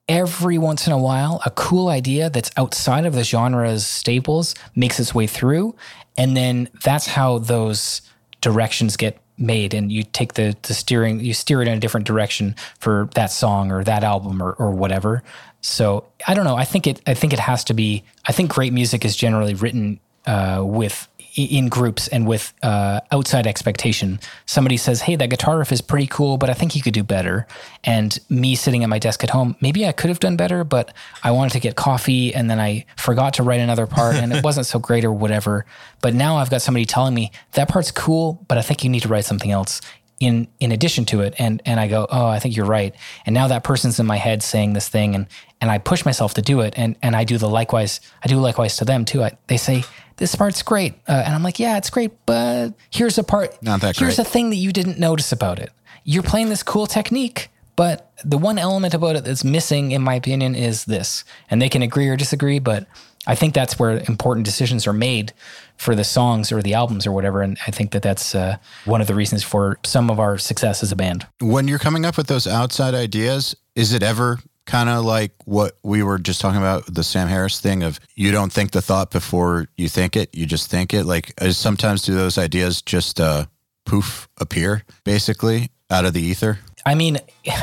every 0.08 0.58
once 0.58 0.86
in 0.86 0.92
a 0.92 0.98
while, 0.98 1.40
a 1.46 1.50
cool 1.50 1.88
idea 1.88 2.30
that's 2.30 2.50
outside 2.56 3.06
of 3.06 3.14
the 3.14 3.24
genre's 3.24 3.86
staples 3.86 4.54
makes 4.74 4.98
its 4.98 5.14
way 5.14 5.26
through. 5.26 5.76
And 6.16 6.36
then 6.36 6.68
that's 6.82 7.06
how 7.06 7.38
those 7.38 8.02
directions 8.40 8.96
get 8.96 9.20
made 9.36 9.72
and 9.72 9.90
you 9.90 10.02
take 10.02 10.34
the, 10.34 10.54
the 10.62 10.74
steering 10.74 11.18
you 11.18 11.32
steer 11.32 11.62
it 11.62 11.68
in 11.68 11.74
a 11.74 11.80
different 11.80 12.06
direction 12.06 12.54
for 12.78 13.08
that 13.14 13.30
song 13.30 13.72
or 13.72 13.82
that 13.82 14.04
album 14.04 14.42
or, 14.42 14.52
or 14.52 14.70
whatever 14.70 15.22
so 15.60 16.04
i 16.26 16.34
don't 16.34 16.44
know 16.44 16.56
i 16.56 16.64
think 16.64 16.86
it 16.86 17.00
i 17.06 17.14
think 17.14 17.32
it 17.32 17.38
has 17.38 17.64
to 17.64 17.74
be 17.74 18.02
i 18.26 18.32
think 18.32 18.50
great 18.50 18.72
music 18.72 19.04
is 19.04 19.16
generally 19.16 19.54
written 19.54 20.00
uh, 20.26 20.62
with 20.64 21.08
in 21.36 21.68
groups 21.68 22.08
and 22.08 22.26
with 22.26 22.52
uh, 22.62 23.00
outside 23.12 23.46
expectation. 23.46 24.20
Somebody 24.46 24.76
says, 24.76 25.02
"Hey, 25.02 25.16
that 25.16 25.30
guitar 25.30 25.58
riff 25.58 25.72
is 25.72 25.80
pretty 25.80 26.06
cool, 26.06 26.38
but 26.38 26.50
I 26.50 26.54
think 26.54 26.74
you 26.74 26.82
could 26.82 26.94
do 26.94 27.02
better." 27.02 27.46
And 27.84 28.18
me 28.28 28.54
sitting 28.54 28.82
at 28.82 28.88
my 28.88 28.98
desk 28.98 29.22
at 29.22 29.30
home, 29.30 29.56
maybe 29.60 29.86
I 29.86 29.92
could 29.92 30.08
have 30.08 30.20
done 30.20 30.36
better, 30.36 30.64
but 30.64 30.92
I 31.22 31.30
wanted 31.30 31.52
to 31.52 31.60
get 31.60 31.76
coffee 31.76 32.34
and 32.34 32.50
then 32.50 32.58
I 32.58 32.84
forgot 32.96 33.34
to 33.34 33.42
write 33.42 33.60
another 33.60 33.86
part 33.86 34.16
and 34.16 34.32
it 34.32 34.44
wasn't 34.44 34.66
so 34.66 34.78
great 34.78 35.04
or 35.04 35.12
whatever. 35.12 35.64
But 36.02 36.14
now 36.14 36.36
I've 36.36 36.50
got 36.50 36.62
somebody 36.62 36.84
telling 36.84 37.14
me 37.14 37.30
that 37.52 37.68
part's 37.68 37.90
cool, 37.90 38.44
but 38.48 38.58
I 38.58 38.62
think 38.62 38.82
you 38.84 38.90
need 38.90 39.00
to 39.02 39.08
write 39.08 39.24
something 39.24 39.50
else 39.50 39.80
in 40.20 40.46
in 40.60 40.70
addition 40.70 41.04
to 41.06 41.22
it 41.22 41.34
and 41.38 41.60
and 41.64 41.80
I 41.80 41.88
go 41.88 42.06
oh 42.10 42.26
I 42.26 42.38
think 42.38 42.54
you're 42.54 42.66
right 42.66 42.94
and 43.26 43.34
now 43.34 43.48
that 43.48 43.64
person's 43.64 43.98
in 43.98 44.06
my 44.06 44.16
head 44.16 44.42
saying 44.42 44.74
this 44.74 44.88
thing 44.88 45.14
and 45.14 45.26
and 45.60 45.70
I 45.70 45.78
push 45.78 46.04
myself 46.04 46.34
to 46.34 46.42
do 46.42 46.60
it 46.60 46.74
and 46.76 46.94
and 47.02 47.16
I 47.16 47.24
do 47.24 47.38
the 47.38 47.48
likewise 47.48 48.00
I 48.22 48.28
do 48.28 48.36
likewise 48.38 48.76
to 48.76 48.84
them 48.84 49.04
too 49.04 49.24
I, 49.24 49.32
they 49.46 49.56
say 49.56 49.82
this 50.20 50.34
part's 50.34 50.62
great. 50.62 50.94
Uh, 51.08 51.22
and 51.24 51.34
I'm 51.34 51.42
like, 51.42 51.58
yeah, 51.58 51.78
it's 51.78 51.88
great, 51.88 52.12
but 52.26 52.74
here's 52.90 53.16
a 53.16 53.24
part. 53.24 53.60
Not 53.62 53.80
that 53.80 53.96
Here's 53.96 54.16
great. 54.16 54.26
a 54.26 54.30
thing 54.30 54.50
that 54.50 54.56
you 54.56 54.70
didn't 54.70 54.98
notice 54.98 55.32
about 55.32 55.58
it. 55.58 55.72
You're 56.04 56.22
playing 56.22 56.50
this 56.50 56.62
cool 56.62 56.86
technique, 56.86 57.48
but 57.74 58.12
the 58.22 58.36
one 58.36 58.58
element 58.58 58.92
about 58.92 59.16
it 59.16 59.24
that's 59.24 59.44
missing, 59.44 59.92
in 59.92 60.02
my 60.02 60.14
opinion, 60.14 60.54
is 60.54 60.84
this. 60.84 61.24
And 61.50 61.60
they 61.60 61.70
can 61.70 61.80
agree 61.80 62.06
or 62.06 62.16
disagree, 62.16 62.58
but 62.58 62.86
I 63.26 63.34
think 63.34 63.54
that's 63.54 63.78
where 63.78 63.92
important 64.08 64.44
decisions 64.44 64.86
are 64.86 64.92
made 64.92 65.32
for 65.80 65.94
the 65.94 66.04
songs 66.04 66.52
or 66.52 66.60
the 66.60 66.74
albums 66.74 67.06
or 67.06 67.12
whatever. 67.12 67.40
And 67.40 67.56
I 67.66 67.70
think 67.70 67.92
that 67.92 68.02
that's 68.02 68.34
uh, 68.34 68.58
one 68.84 69.00
of 69.00 69.06
the 69.06 69.14
reasons 69.14 69.42
for 69.42 69.78
some 69.82 70.10
of 70.10 70.20
our 70.20 70.36
success 70.36 70.82
as 70.82 70.92
a 70.92 70.96
band. 70.96 71.26
When 71.40 71.68
you're 71.68 71.78
coming 71.78 72.04
up 72.04 72.18
with 72.18 72.26
those 72.26 72.46
outside 72.46 72.94
ideas, 72.94 73.56
is 73.74 73.94
it 73.94 74.02
ever 74.02 74.40
kind 74.66 74.90
of 74.90 75.06
like 75.06 75.32
what 75.46 75.78
we 75.82 76.02
were 76.02 76.18
just 76.18 76.38
talking 76.38 76.58
about 76.58 76.84
the 76.94 77.02
Sam 77.02 77.28
Harris 77.28 77.60
thing 77.60 77.82
of 77.82 77.98
you 78.14 78.30
don't 78.30 78.52
think 78.52 78.72
the 78.72 78.82
thought 78.82 79.10
before 79.10 79.68
you 79.78 79.88
think 79.88 80.16
it, 80.16 80.28
you 80.34 80.44
just 80.44 80.70
think 80.70 80.92
it. 80.92 81.04
Like 81.04 81.32
sometimes 81.50 82.02
do 82.02 82.14
those 82.14 82.36
ideas 82.36 82.82
just 82.82 83.18
uh, 83.18 83.46
poof 83.86 84.28
appear 84.38 84.84
basically 85.04 85.70
out 85.90 86.04
of 86.04 86.12
the 86.12 86.20
ether? 86.20 86.58
I 86.84 86.94
mean, 86.94 87.18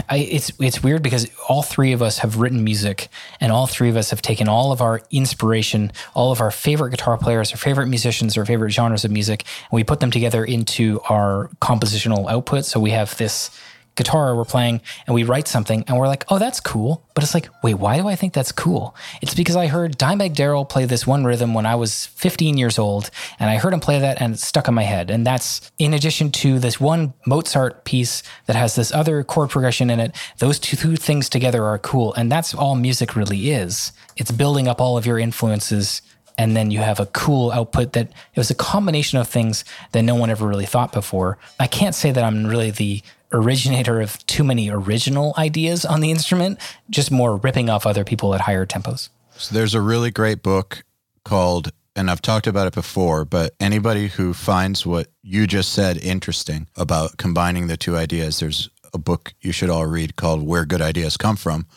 I, 0.09 0.17
it's 0.17 0.51
it's 0.59 0.83
weird 0.83 1.01
because 1.01 1.29
all 1.49 1.63
three 1.63 1.91
of 1.91 2.01
us 2.01 2.19
have 2.19 2.37
written 2.37 2.63
music, 2.63 3.09
and 3.39 3.51
all 3.51 3.67
three 3.67 3.89
of 3.89 3.97
us 3.97 4.11
have 4.11 4.21
taken 4.21 4.47
all 4.47 4.71
of 4.71 4.81
our 4.81 5.01
inspiration, 5.11 5.91
all 6.13 6.31
of 6.31 6.39
our 6.39 6.51
favorite 6.51 6.91
guitar 6.91 7.17
players, 7.17 7.51
our 7.51 7.57
favorite 7.57 7.87
musicians, 7.87 8.37
our 8.37 8.45
favorite 8.45 8.71
genres 8.71 9.05
of 9.05 9.11
music, 9.11 9.43
and 9.71 9.75
we 9.75 9.83
put 9.83 9.99
them 9.99 10.11
together 10.11 10.45
into 10.45 10.99
our 11.09 11.49
compositional 11.61 12.29
output. 12.29 12.65
So 12.65 12.79
we 12.79 12.91
have 12.91 13.17
this 13.17 13.49
guitar 13.97 14.35
we're 14.35 14.45
playing 14.45 14.81
and 15.05 15.13
we 15.13 15.23
write 15.23 15.47
something 15.47 15.83
and 15.87 15.97
we're 15.97 16.07
like, 16.07 16.23
oh, 16.29 16.39
that's 16.39 16.61
cool. 16.61 17.03
But 17.13 17.23
it's 17.23 17.33
like, 17.33 17.49
wait, 17.63 17.73
why 17.73 17.97
do 17.97 18.07
I 18.07 18.15
think 18.15 18.33
that's 18.33 18.51
cool? 18.51 18.95
It's 19.21 19.33
because 19.33 19.55
I 19.55 19.67
heard 19.67 19.97
Dimebag 19.97 20.35
Darrell 20.35 20.63
play 20.63 20.85
this 20.85 21.05
one 21.05 21.25
rhythm 21.25 21.53
when 21.53 21.65
I 21.65 21.75
was 21.75 22.05
15 22.05 22.57
years 22.57 22.79
old 22.79 23.09
and 23.39 23.49
I 23.49 23.57
heard 23.57 23.73
him 23.73 23.79
play 23.79 23.99
that 23.99 24.21
and 24.21 24.35
it 24.35 24.39
stuck 24.39 24.67
in 24.67 24.73
my 24.73 24.83
head. 24.83 25.09
And 25.09 25.25
that's 25.25 25.71
in 25.77 25.93
addition 25.93 26.31
to 26.33 26.59
this 26.59 26.79
one 26.79 27.13
Mozart 27.25 27.83
piece 27.83 28.23
that 28.45 28.55
has 28.55 28.75
this 28.75 28.93
other 28.93 29.23
chord 29.23 29.49
progression 29.49 29.89
in 29.89 29.99
it. 29.99 30.15
Those 30.37 30.59
two 30.59 30.95
things 30.95 31.27
together 31.27 31.65
are 31.65 31.79
cool. 31.79 32.13
And 32.13 32.31
that's 32.31 32.53
all 32.53 32.75
music 32.75 33.15
really 33.15 33.51
is. 33.51 33.91
It's 34.15 34.31
building 34.31 34.67
up 34.67 34.79
all 34.79 34.97
of 34.97 35.05
your 35.05 35.19
influences 35.19 36.01
and 36.37 36.55
then 36.55 36.69
you 36.69 36.79
have 36.79 36.99
a 36.99 37.07
cool 37.07 37.51
output 37.51 37.93
that 37.93 38.09
it 38.09 38.37
was 38.37 38.51
a 38.51 38.55
combination 38.55 39.17
of 39.17 39.27
things 39.27 39.65
that 39.91 40.03
no 40.03 40.15
one 40.15 40.29
ever 40.29 40.47
really 40.47 40.67
thought 40.67 40.91
before. 40.91 41.37
I 41.59 41.67
can't 41.67 41.95
say 41.95 42.11
that 42.11 42.23
I'm 42.23 42.45
really 42.45 42.69
the 42.69 43.01
originator 43.31 44.01
of 44.01 44.25
too 44.25 44.43
many 44.43 44.69
original 44.69 45.33
ideas 45.37 45.85
on 45.85 46.01
the 46.01 46.11
instrument, 46.11 46.59
just 46.89 47.11
more 47.11 47.35
ripping 47.35 47.69
off 47.69 47.85
other 47.85 48.03
people 48.03 48.33
at 48.33 48.41
higher 48.41 48.65
tempos. 48.65 49.09
So 49.35 49.53
there's 49.53 49.75
a 49.75 49.81
really 49.81 50.11
great 50.11 50.41
book 50.41 50.83
called, 51.23 51.71
and 51.95 52.09
I've 52.09 52.21
talked 52.21 52.47
about 52.47 52.67
it 52.67 52.73
before, 52.73 53.25
but 53.25 53.53
anybody 53.59 54.07
who 54.07 54.33
finds 54.33 54.85
what 54.85 55.07
you 55.21 55.45
just 55.45 55.73
said 55.73 55.97
interesting 55.97 56.67
about 56.75 57.17
combining 57.17 57.67
the 57.67 57.77
two 57.77 57.95
ideas, 57.95 58.39
there's 58.39 58.69
a 58.93 58.97
book 58.97 59.33
you 59.41 59.51
should 59.51 59.69
all 59.69 59.85
read 59.85 60.15
called 60.15 60.45
Where 60.45 60.65
Good 60.65 60.81
Ideas 60.81 61.17
Come 61.17 61.35
From 61.35 61.67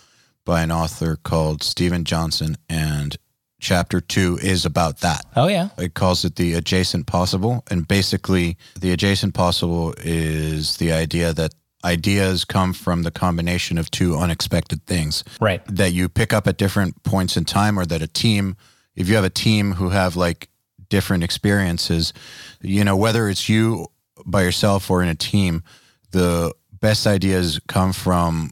by 0.44 0.62
an 0.62 0.70
author 0.72 1.16
called 1.16 1.62
Steven 1.62 2.04
Johnson. 2.04 2.56
And 2.68 3.16
chapter 3.60 4.00
two 4.00 4.38
is 4.42 4.64
about 4.64 4.98
that. 5.00 5.24
Oh, 5.36 5.46
yeah. 5.48 5.68
It 5.78 5.94
calls 5.94 6.24
it 6.24 6.36
the 6.36 6.54
adjacent 6.54 7.06
possible. 7.06 7.62
And 7.70 7.86
basically, 7.86 8.56
the 8.78 8.92
adjacent 8.92 9.34
possible 9.34 9.94
is 9.98 10.76
the 10.78 10.92
idea 10.92 11.32
that 11.34 11.54
ideas 11.84 12.44
come 12.44 12.72
from 12.72 13.02
the 13.04 13.10
combination 13.10 13.78
of 13.78 13.90
two 13.90 14.16
unexpected 14.16 14.84
things 14.86 15.24
Right. 15.40 15.62
that 15.66 15.92
you 15.92 16.08
pick 16.08 16.32
up 16.32 16.46
at 16.46 16.58
different 16.58 17.02
points 17.04 17.36
in 17.36 17.44
time, 17.44 17.78
or 17.78 17.86
that 17.86 18.02
a 18.02 18.06
team, 18.06 18.56
if 18.96 19.08
you 19.08 19.14
have 19.14 19.24
a 19.24 19.30
team 19.30 19.72
who 19.72 19.88
have 19.90 20.14
like 20.16 20.48
different 20.90 21.22
experiences, 21.24 22.12
you 22.60 22.84
know, 22.84 22.96
whether 22.96 23.28
it's 23.28 23.48
you 23.48 23.86
by 24.26 24.42
yourself 24.42 24.90
or 24.90 25.02
in 25.02 25.08
a 25.08 25.14
team, 25.14 25.62
the 26.10 26.52
best 26.80 27.06
ideas 27.06 27.60
come 27.68 27.92
from 27.92 28.50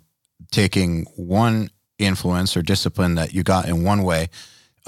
taking 0.51 1.05
one 1.16 1.68
influence 1.98 2.56
or 2.56 2.62
discipline 2.62 3.16
that 3.16 3.35
you 3.35 3.43
got 3.43 3.68
in 3.68 3.82
one 3.85 4.02
way 4.05 4.28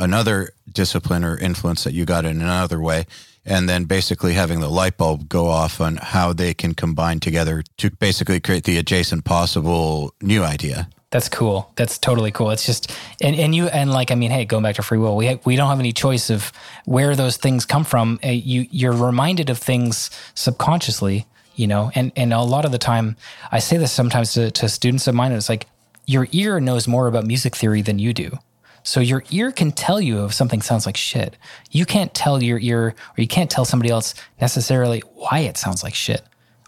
another 0.01 0.51
discipline 0.73 1.25
or 1.25 1.39
influence 1.39 1.85
that 1.85 1.93
you 1.93 2.05
got 2.05 2.25
in 2.25 2.41
another 2.41 2.81
way 2.81 3.07
and 3.45 3.69
then 3.69 3.85
basically 3.85 4.35
having 4.35 4.61
the 4.61 4.69
light 4.69 4.97
bulb 4.97 5.29
go 5.29 5.47
off 5.47 5.81
on 5.81 5.97
how 5.97 6.33
they 6.33 6.53
can 6.55 6.75
combine 6.75 7.21
together 7.21 7.63
to 7.79 7.91
basically 7.91 8.41
create 8.41 8.65
the 8.65 8.77
adjacent 8.77 9.25
possible 9.25 10.15
new 10.21 10.43
idea 10.43 10.89
That's 11.11 11.29
cool. 11.29 11.73
That's 11.75 11.99
totally 11.99 12.31
cool. 12.31 12.51
It's 12.53 12.65
just 12.65 12.93
and 13.21 13.35
and 13.35 13.53
you 13.53 13.67
and 13.67 13.91
like 13.91 14.13
I 14.13 14.15
mean, 14.15 14.31
hey, 14.31 14.45
going 14.45 14.63
back 14.63 14.77
to 14.77 14.83
free 14.83 14.99
will, 14.99 15.17
we 15.17 15.27
ha- 15.27 15.41
we 15.45 15.57
don't 15.57 15.69
have 15.69 15.81
any 15.81 15.93
choice 15.93 16.31
of 16.31 16.53
where 16.85 17.17
those 17.17 17.37
things 17.37 17.67
come 17.67 17.83
from. 17.83 18.21
Uh, 18.23 18.29
you 18.29 18.69
you're 18.71 18.93
reminded 18.93 19.51
of 19.51 19.59
things 19.59 20.11
subconsciously, 20.35 21.27
you 21.57 21.67
know. 21.67 21.91
And 21.97 22.13
and 22.15 22.33
a 22.33 22.43
lot 22.43 22.65
of 22.65 22.71
the 22.71 22.79
time, 22.79 23.17
I 23.51 23.59
say 23.59 23.77
this 23.77 23.91
sometimes 23.91 24.35
to, 24.35 24.53
to 24.53 24.69
students 24.69 25.09
of 25.09 25.17
mine. 25.17 25.33
It's 25.33 25.49
like 25.49 25.67
your 26.07 26.29
ear 26.31 26.61
knows 26.61 26.87
more 26.87 27.09
about 27.09 27.27
music 27.27 27.57
theory 27.57 27.83
than 27.83 27.99
you 27.99 28.13
do. 28.15 28.39
So 28.83 29.01
your 29.01 29.25
ear 29.31 29.53
can 29.53 29.73
tell 29.73 30.01
you 30.01 30.25
if 30.25 30.33
something 30.33 30.63
sounds 30.63 30.87
like 30.87 30.97
shit. 30.97 31.37
You 31.71 31.85
can't 31.85 32.15
tell 32.15 32.43
your 32.43 32.59
ear, 32.59 32.95
or 33.17 33.21
you 33.21 33.29
can't 33.29 33.51
tell 33.51 33.65
somebody 33.65 33.91
else 33.91 34.15
necessarily 34.41 35.01
why 35.15 35.41
it 35.41 35.57
sounds 35.57 35.83
like 35.83 35.95
shit 35.95 36.23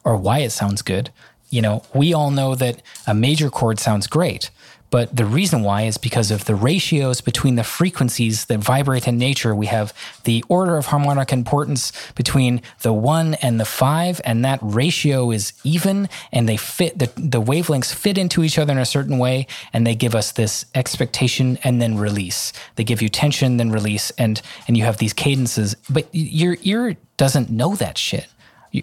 or 0.05 0.17
why 0.17 0.41
it 0.41 0.51
sounds 0.51 0.83
good. 0.83 1.11
You 1.49 1.63
know, 1.63 1.83
we 1.95 2.15
all 2.15 2.31
know 2.31 2.55
that 2.55 2.83
a 3.07 3.15
major 3.15 3.51
chord 3.51 3.79
sounds 3.79 4.07
great, 4.07 4.51
but 4.93 5.17
the 5.17 5.25
reason 5.25 5.63
why 5.63 5.83
is 5.83 5.97
because 5.97 6.31
of 6.31 6.45
the 6.45 6.55
ratios 6.55 7.23
between 7.23 7.55
the 7.57 7.65
frequencies 7.65 8.45
that 8.45 8.59
vibrate 8.59 9.09
in 9.09 9.17
nature. 9.17 9.55
We 9.55 9.67
have 9.67 9.95
the 10.25 10.45
order 10.51 10.77
of 10.77 10.87
harmonic 10.87 11.33
importance 11.33 11.93
between 12.15 12.61
the 12.83 12.93
one 12.93 13.35
and 13.37 13.59
the 13.59 13.65
five, 13.65 14.21
and 14.23 14.45
that 14.45 14.59
ratio 14.61 15.31
is 15.31 15.55
even, 15.65 16.11
and 16.31 16.47
they 16.47 16.59
fit 16.59 16.99
the, 16.99 17.11
the 17.17 17.41
wavelengths 17.41 17.95
fit 17.95 18.19
into 18.19 18.45
each 18.45 18.59
other 18.59 18.73
in 18.73 18.79
a 18.79 18.85
certain 18.85 19.17
way, 19.17 19.47
and 19.73 19.87
they 19.87 19.95
give 19.95 20.15
us 20.15 20.31
this 20.33 20.67
expectation 20.75 21.59
and 21.65 21.81
then 21.81 21.97
release. 21.97 22.53
They 22.77 22.85
give 22.85 23.01
you 23.01 23.09
tension, 23.09 23.57
then 23.57 23.73
release, 23.73 24.11
and 24.19 24.43
and 24.69 24.77
you 24.77 24.85
have 24.85 24.99
these 24.99 25.15
cadences, 25.15 25.75
but 25.89 26.07
your 26.13 26.59
ear 26.65 26.99
doesn't 27.17 27.49
know 27.49 27.75
that 27.77 27.97
shit 27.97 28.27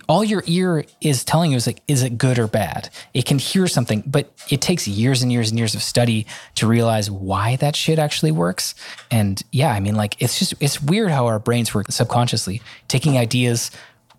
all 0.07 0.23
your 0.23 0.43
ear 0.45 0.85
is 1.01 1.23
telling 1.23 1.51
you 1.51 1.57
is 1.57 1.65
like, 1.65 1.81
is 1.87 2.03
it 2.03 2.17
good 2.17 2.37
or 2.37 2.47
bad? 2.47 2.89
It 3.13 3.25
can 3.25 3.39
hear 3.39 3.67
something, 3.67 4.03
but 4.05 4.31
it 4.49 4.61
takes 4.61 4.87
years 4.87 5.23
and 5.23 5.31
years 5.31 5.49
and 5.49 5.57
years 5.57 5.73
of 5.73 5.81
study 5.81 6.27
to 6.55 6.67
realize 6.67 7.09
why 7.09 7.55
that 7.57 7.75
shit 7.75 7.97
actually 7.97 8.31
works. 8.31 8.75
And 9.09 9.41
yeah, 9.51 9.71
I 9.71 9.79
mean, 9.79 9.95
like, 9.95 10.21
it's 10.21 10.37
just, 10.37 10.53
it's 10.59 10.81
weird 10.81 11.09
how 11.09 11.25
our 11.25 11.39
brains 11.39 11.73
work 11.73 11.91
subconsciously, 11.91 12.61
taking 12.87 13.17
ideas, 13.17 13.71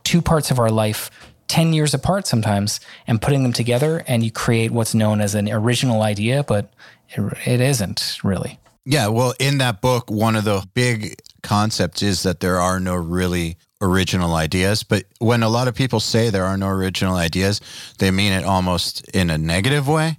two 0.02 0.20
parts 0.20 0.50
of 0.50 0.58
our 0.58 0.70
life, 0.70 1.10
10 1.46 1.72
years 1.72 1.94
apart 1.94 2.26
sometimes, 2.26 2.80
and 3.06 3.22
putting 3.22 3.42
them 3.42 3.52
together, 3.52 4.04
and 4.06 4.24
you 4.24 4.30
create 4.30 4.70
what's 4.70 4.94
known 4.94 5.20
as 5.20 5.34
an 5.34 5.48
original 5.50 6.02
idea, 6.02 6.42
but 6.44 6.72
it, 7.10 7.20
it 7.46 7.60
isn't 7.60 8.18
really. 8.24 8.58
Yeah, 8.84 9.08
well, 9.08 9.34
in 9.38 9.58
that 9.58 9.80
book, 9.80 10.10
one 10.10 10.36
of 10.36 10.44
the 10.44 10.66
big 10.74 11.16
concepts 11.42 12.02
is 12.02 12.22
that 12.22 12.40
there 12.40 12.60
are 12.60 12.80
no 12.80 12.94
really 12.94 13.56
original 13.80 14.34
ideas. 14.34 14.82
But 14.82 15.04
when 15.18 15.42
a 15.42 15.48
lot 15.48 15.68
of 15.68 15.74
people 15.74 16.00
say 16.00 16.30
there 16.30 16.44
are 16.44 16.56
no 16.56 16.68
original 16.68 17.16
ideas, 17.16 17.60
they 17.98 18.10
mean 18.10 18.32
it 18.32 18.44
almost 18.44 19.08
in 19.10 19.30
a 19.30 19.38
negative 19.38 19.88
way. 19.88 20.18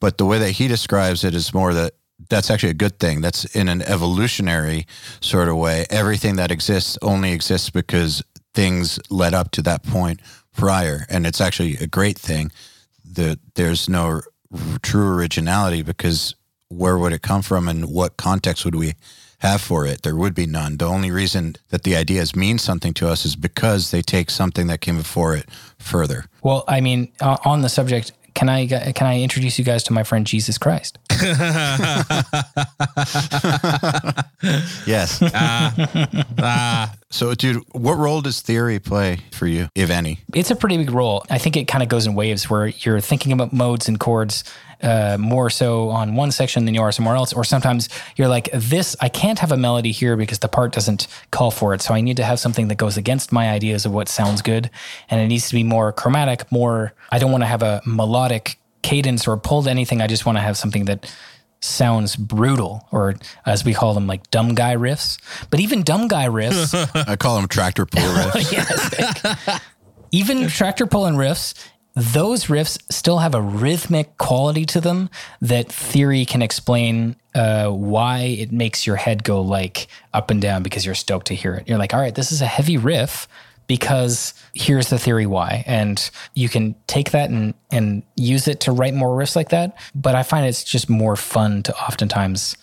But 0.00 0.18
the 0.18 0.26
way 0.26 0.38
that 0.38 0.52
he 0.52 0.68
describes 0.68 1.24
it 1.24 1.34
is 1.34 1.54
more 1.54 1.74
that 1.74 1.94
that's 2.28 2.50
actually 2.50 2.70
a 2.70 2.74
good 2.74 2.98
thing. 2.98 3.20
That's 3.20 3.44
in 3.56 3.68
an 3.68 3.82
evolutionary 3.82 4.86
sort 5.20 5.48
of 5.48 5.56
way. 5.56 5.86
Everything 5.90 6.36
that 6.36 6.50
exists 6.50 6.98
only 7.02 7.32
exists 7.32 7.70
because 7.70 8.22
things 8.54 8.98
led 9.10 9.34
up 9.34 9.50
to 9.52 9.62
that 9.62 9.82
point 9.82 10.20
prior. 10.56 11.06
And 11.08 11.26
it's 11.26 11.40
actually 11.40 11.76
a 11.76 11.86
great 11.86 12.18
thing 12.18 12.50
that 13.12 13.38
there's 13.54 13.88
no 13.88 14.22
true 14.82 15.14
originality 15.14 15.82
because 15.82 16.34
where 16.68 16.98
would 16.98 17.12
it 17.12 17.22
come 17.22 17.42
from 17.42 17.68
and 17.68 17.86
what 17.86 18.16
context 18.16 18.64
would 18.64 18.74
we 18.74 18.94
have 19.40 19.60
for 19.60 19.86
it, 19.86 20.02
there 20.02 20.16
would 20.16 20.34
be 20.34 20.46
none. 20.46 20.78
The 20.78 20.86
only 20.86 21.10
reason 21.10 21.56
that 21.68 21.82
the 21.82 21.94
ideas 21.96 22.34
mean 22.34 22.58
something 22.58 22.94
to 22.94 23.08
us 23.08 23.24
is 23.24 23.36
because 23.36 23.90
they 23.90 24.02
take 24.02 24.30
something 24.30 24.66
that 24.68 24.80
came 24.80 24.96
before 24.96 25.36
it 25.36 25.46
further. 25.78 26.24
Well, 26.42 26.64
I 26.66 26.80
mean, 26.80 27.12
uh, 27.20 27.36
on 27.44 27.62
the 27.62 27.68
subject, 27.68 28.12
can 28.34 28.48
I 28.50 28.66
can 28.66 29.06
I 29.06 29.20
introduce 29.20 29.58
you 29.58 29.64
guys 29.64 29.82
to 29.84 29.92
my 29.94 30.02
friend 30.02 30.26
Jesus 30.26 30.58
Christ? 30.58 30.98
Yes. 34.86 35.22
Ah, 36.38 36.94
so, 37.10 37.34
dude, 37.34 37.62
what 37.72 37.94
role 37.94 38.20
does 38.20 38.40
theory 38.40 38.78
play 38.78 39.20
for 39.32 39.46
you, 39.46 39.68
if 39.74 39.90
any? 39.90 40.18
It's 40.34 40.50
a 40.50 40.56
pretty 40.56 40.76
big 40.76 40.90
role. 40.90 41.24
I 41.30 41.38
think 41.38 41.56
it 41.56 41.64
kind 41.64 41.82
of 41.82 41.88
goes 41.88 42.06
in 42.06 42.14
waves 42.14 42.50
where 42.50 42.66
you're 42.66 43.00
thinking 43.00 43.32
about 43.32 43.52
modes 43.52 43.88
and 43.88 43.98
chords 43.98 44.44
uh, 44.82 45.16
more 45.18 45.50
so 45.50 45.88
on 45.90 46.14
one 46.14 46.30
section 46.30 46.64
than 46.64 46.74
you 46.74 46.82
are 46.82 46.92
somewhere 46.92 47.16
else. 47.16 47.32
Or 47.32 47.44
sometimes 47.44 47.88
you're 48.16 48.28
like, 48.28 48.50
this, 48.52 48.96
I 49.00 49.08
can't 49.08 49.38
have 49.38 49.52
a 49.52 49.56
melody 49.56 49.92
here 49.92 50.16
because 50.16 50.38
the 50.40 50.48
part 50.48 50.72
doesn't 50.72 51.06
call 51.30 51.50
for 51.50 51.74
it. 51.74 51.82
So 51.82 51.94
I 51.94 52.00
need 52.00 52.16
to 52.18 52.24
have 52.24 52.38
something 52.38 52.68
that 52.68 52.76
goes 52.76 52.96
against 52.96 53.32
my 53.32 53.50
ideas 53.50 53.86
of 53.86 53.92
what 53.92 54.08
sounds 54.08 54.42
good. 54.42 54.70
And 55.08 55.20
it 55.20 55.26
needs 55.28 55.48
to 55.48 55.54
be 55.54 55.62
more 55.62 55.92
chromatic, 55.92 56.50
more, 56.52 56.92
I 57.10 57.18
don't 57.18 57.32
want 57.32 57.42
to 57.42 57.46
have 57.48 57.62
a 57.62 57.82
melodic 57.86 58.58
cadence 58.82 59.26
or 59.26 59.36
pulled 59.36 59.66
anything. 59.68 60.00
I 60.00 60.06
just 60.06 60.26
want 60.26 60.38
to 60.38 60.42
have 60.42 60.56
something 60.56 60.84
that 60.86 61.12
sounds 61.60 62.16
brutal 62.16 62.86
or 62.92 63.14
as 63.46 63.64
we 63.64 63.72
call 63.72 63.94
them 63.94 64.06
like 64.06 64.30
dumb 64.30 64.54
guy 64.54 64.76
riffs 64.76 65.18
but 65.50 65.58
even 65.58 65.82
dumb 65.82 66.06
guy 66.06 66.26
riffs 66.26 66.74
I 67.08 67.16
call 67.16 67.36
them 67.36 67.48
tractor 67.48 67.86
pull 67.86 68.02
riffs. 68.14 68.52
yes. 68.52 69.60
Even 70.12 70.48
tractor 70.48 70.86
pulling 70.86 71.14
riffs, 71.14 71.54
those 71.96 72.44
riffs 72.44 72.78
still 72.92 73.18
have 73.18 73.34
a 73.34 73.40
rhythmic 73.40 74.18
quality 74.18 74.66
to 74.66 74.82
them 74.82 75.08
that 75.40 75.72
theory 75.72 76.26
can 76.26 76.42
explain 76.42 77.16
uh, 77.34 77.68
why 77.70 78.18
it 78.20 78.52
makes 78.52 78.86
your 78.86 78.96
head 78.96 79.24
go 79.24 79.40
like 79.40 79.88
up 80.12 80.30
and 80.30 80.42
down 80.42 80.62
because 80.62 80.84
you're 80.84 80.94
stoked 80.94 81.26
to 81.28 81.34
hear 81.34 81.54
it. 81.54 81.66
You're 81.66 81.78
like, 81.78 81.94
all 81.94 82.00
right, 82.00 82.14
this 82.14 82.32
is 82.32 82.42
a 82.42 82.46
heavy 82.46 82.76
riff 82.76 83.26
because 83.66 84.34
here's 84.52 84.90
the 84.90 84.98
theory 84.98 85.24
why. 85.24 85.64
And 85.66 86.10
you 86.34 86.50
can 86.50 86.74
take 86.86 87.12
that 87.12 87.30
and, 87.30 87.54
and 87.70 88.02
use 88.14 88.46
it 88.46 88.60
to 88.60 88.72
write 88.72 88.94
more 88.94 89.16
riffs 89.16 89.34
like 89.34 89.48
that. 89.48 89.76
But 89.94 90.14
I 90.14 90.22
find 90.22 90.46
it's 90.46 90.64
just 90.64 90.90
more 90.90 91.16
fun 91.16 91.62
to 91.62 91.74
oftentimes 91.76 92.56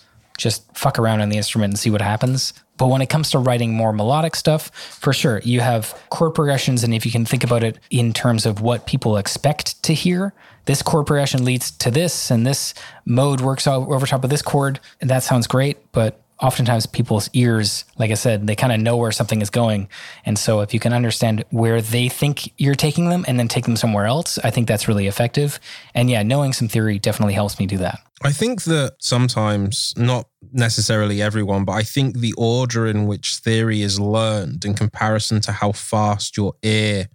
just 0.43 0.77
fuck 0.77 0.99
around 0.99 1.21
on 1.21 1.29
the 1.29 1.37
instrument 1.37 1.71
and 1.71 1.79
see 1.79 1.89
what 1.89 2.01
happens. 2.01 2.53
But 2.77 2.87
when 2.87 3.01
it 3.01 3.09
comes 3.09 3.31
to 3.31 3.39
writing 3.39 3.73
more 3.73 3.93
melodic 3.93 4.35
stuff, 4.35 4.69
for 4.99 5.13
sure, 5.13 5.39
you 5.43 5.61
have 5.61 5.97
chord 6.09 6.35
progressions. 6.35 6.83
And 6.83 6.93
if 6.93 7.05
you 7.05 7.11
can 7.11 7.25
think 7.25 7.43
about 7.43 7.63
it 7.63 7.79
in 7.89 8.13
terms 8.13 8.45
of 8.45 8.61
what 8.61 8.85
people 8.85 9.17
expect 9.17 9.81
to 9.83 9.93
hear, 9.93 10.33
this 10.65 10.81
chord 10.81 11.07
progression 11.07 11.45
leads 11.45 11.71
to 11.71 11.91
this, 11.91 12.29
and 12.29 12.45
this 12.45 12.73
mode 13.05 13.41
works 13.41 13.67
over 13.67 14.05
top 14.05 14.23
of 14.23 14.29
this 14.29 14.41
chord, 14.41 14.79
and 15.01 15.09
that 15.09 15.23
sounds 15.23 15.47
great. 15.47 15.91
But 15.91 16.19
oftentimes 16.41 16.85
people's 16.85 17.29
ears, 17.33 17.85
like 17.97 18.11
I 18.11 18.15
said, 18.15 18.47
they 18.47 18.55
kind 18.55 18.73
of 18.73 18.79
know 18.79 18.97
where 18.97 19.11
something 19.11 19.41
is 19.41 19.49
going. 19.49 19.87
And 20.25 20.37
so 20.37 20.61
if 20.61 20.73
you 20.73 20.79
can 20.79 20.91
understand 20.91 21.45
where 21.51 21.81
they 21.81 22.09
think 22.09 22.51
you're 22.57 22.75
taking 22.75 23.09
them 23.09 23.23
and 23.27 23.39
then 23.39 23.47
take 23.47 23.65
them 23.65 23.77
somewhere 23.77 24.05
else, 24.05 24.39
I 24.39 24.49
think 24.49 24.67
that's 24.67 24.87
really 24.87 25.07
effective. 25.07 25.59
And 25.93 26.09
yeah, 26.09 26.23
knowing 26.23 26.51
some 26.53 26.67
theory 26.67 26.99
definitely 26.99 27.35
helps 27.35 27.59
me 27.59 27.65
do 27.65 27.77
that. 27.77 27.99
I 28.25 28.31
think 28.31 28.63
that 28.63 28.95
sometimes, 28.99 29.93
not 29.97 30.29
necessarily 30.53 31.21
everyone, 31.21 31.65
but 31.65 31.73
I 31.73 31.83
think 31.83 32.19
the 32.19 32.33
order 32.37 32.87
in 32.87 33.05
which 33.05 33.35
theory 33.35 33.81
is 33.81 33.99
learned 33.99 34.63
in 34.63 34.75
comparison 34.75 35.41
to 35.41 35.51
how 35.51 35.73
fast 35.73 36.37
your 36.37 36.53
ear 36.63 37.09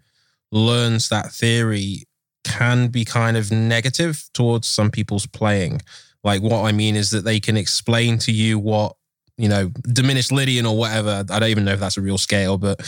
learns 0.53 1.09
that 1.09 1.33
theory 1.33 2.05
can 2.45 2.89
be 2.89 3.07
kind 3.07 3.37
of 3.39 3.51
negative 3.51 4.29
towards 4.35 4.69
some 4.69 4.91
people's 4.91 5.27
playing. 5.27 5.81
Like, 6.25 6.43
what 6.43 6.65
I 6.65 6.73
mean 6.73 6.95
is 6.95 7.11
that 7.11 7.25
they 7.25 7.41
can 7.41 7.57
explain 7.57 8.19
to 8.19 8.33
you 8.33 8.59
what, 8.59 8.95
you 9.39 9.49
know, 9.49 9.71
diminished 9.93 10.33
Lydian 10.33 10.67
or 10.67 10.77
whatever. 10.77 11.25
I 11.31 11.39
don't 11.39 11.49
even 11.49 11.65
know 11.65 11.73
if 11.73 11.81
that's 11.81 11.97
a 11.97 12.03
real 12.03 12.19
scale, 12.19 12.59
but 12.59 12.79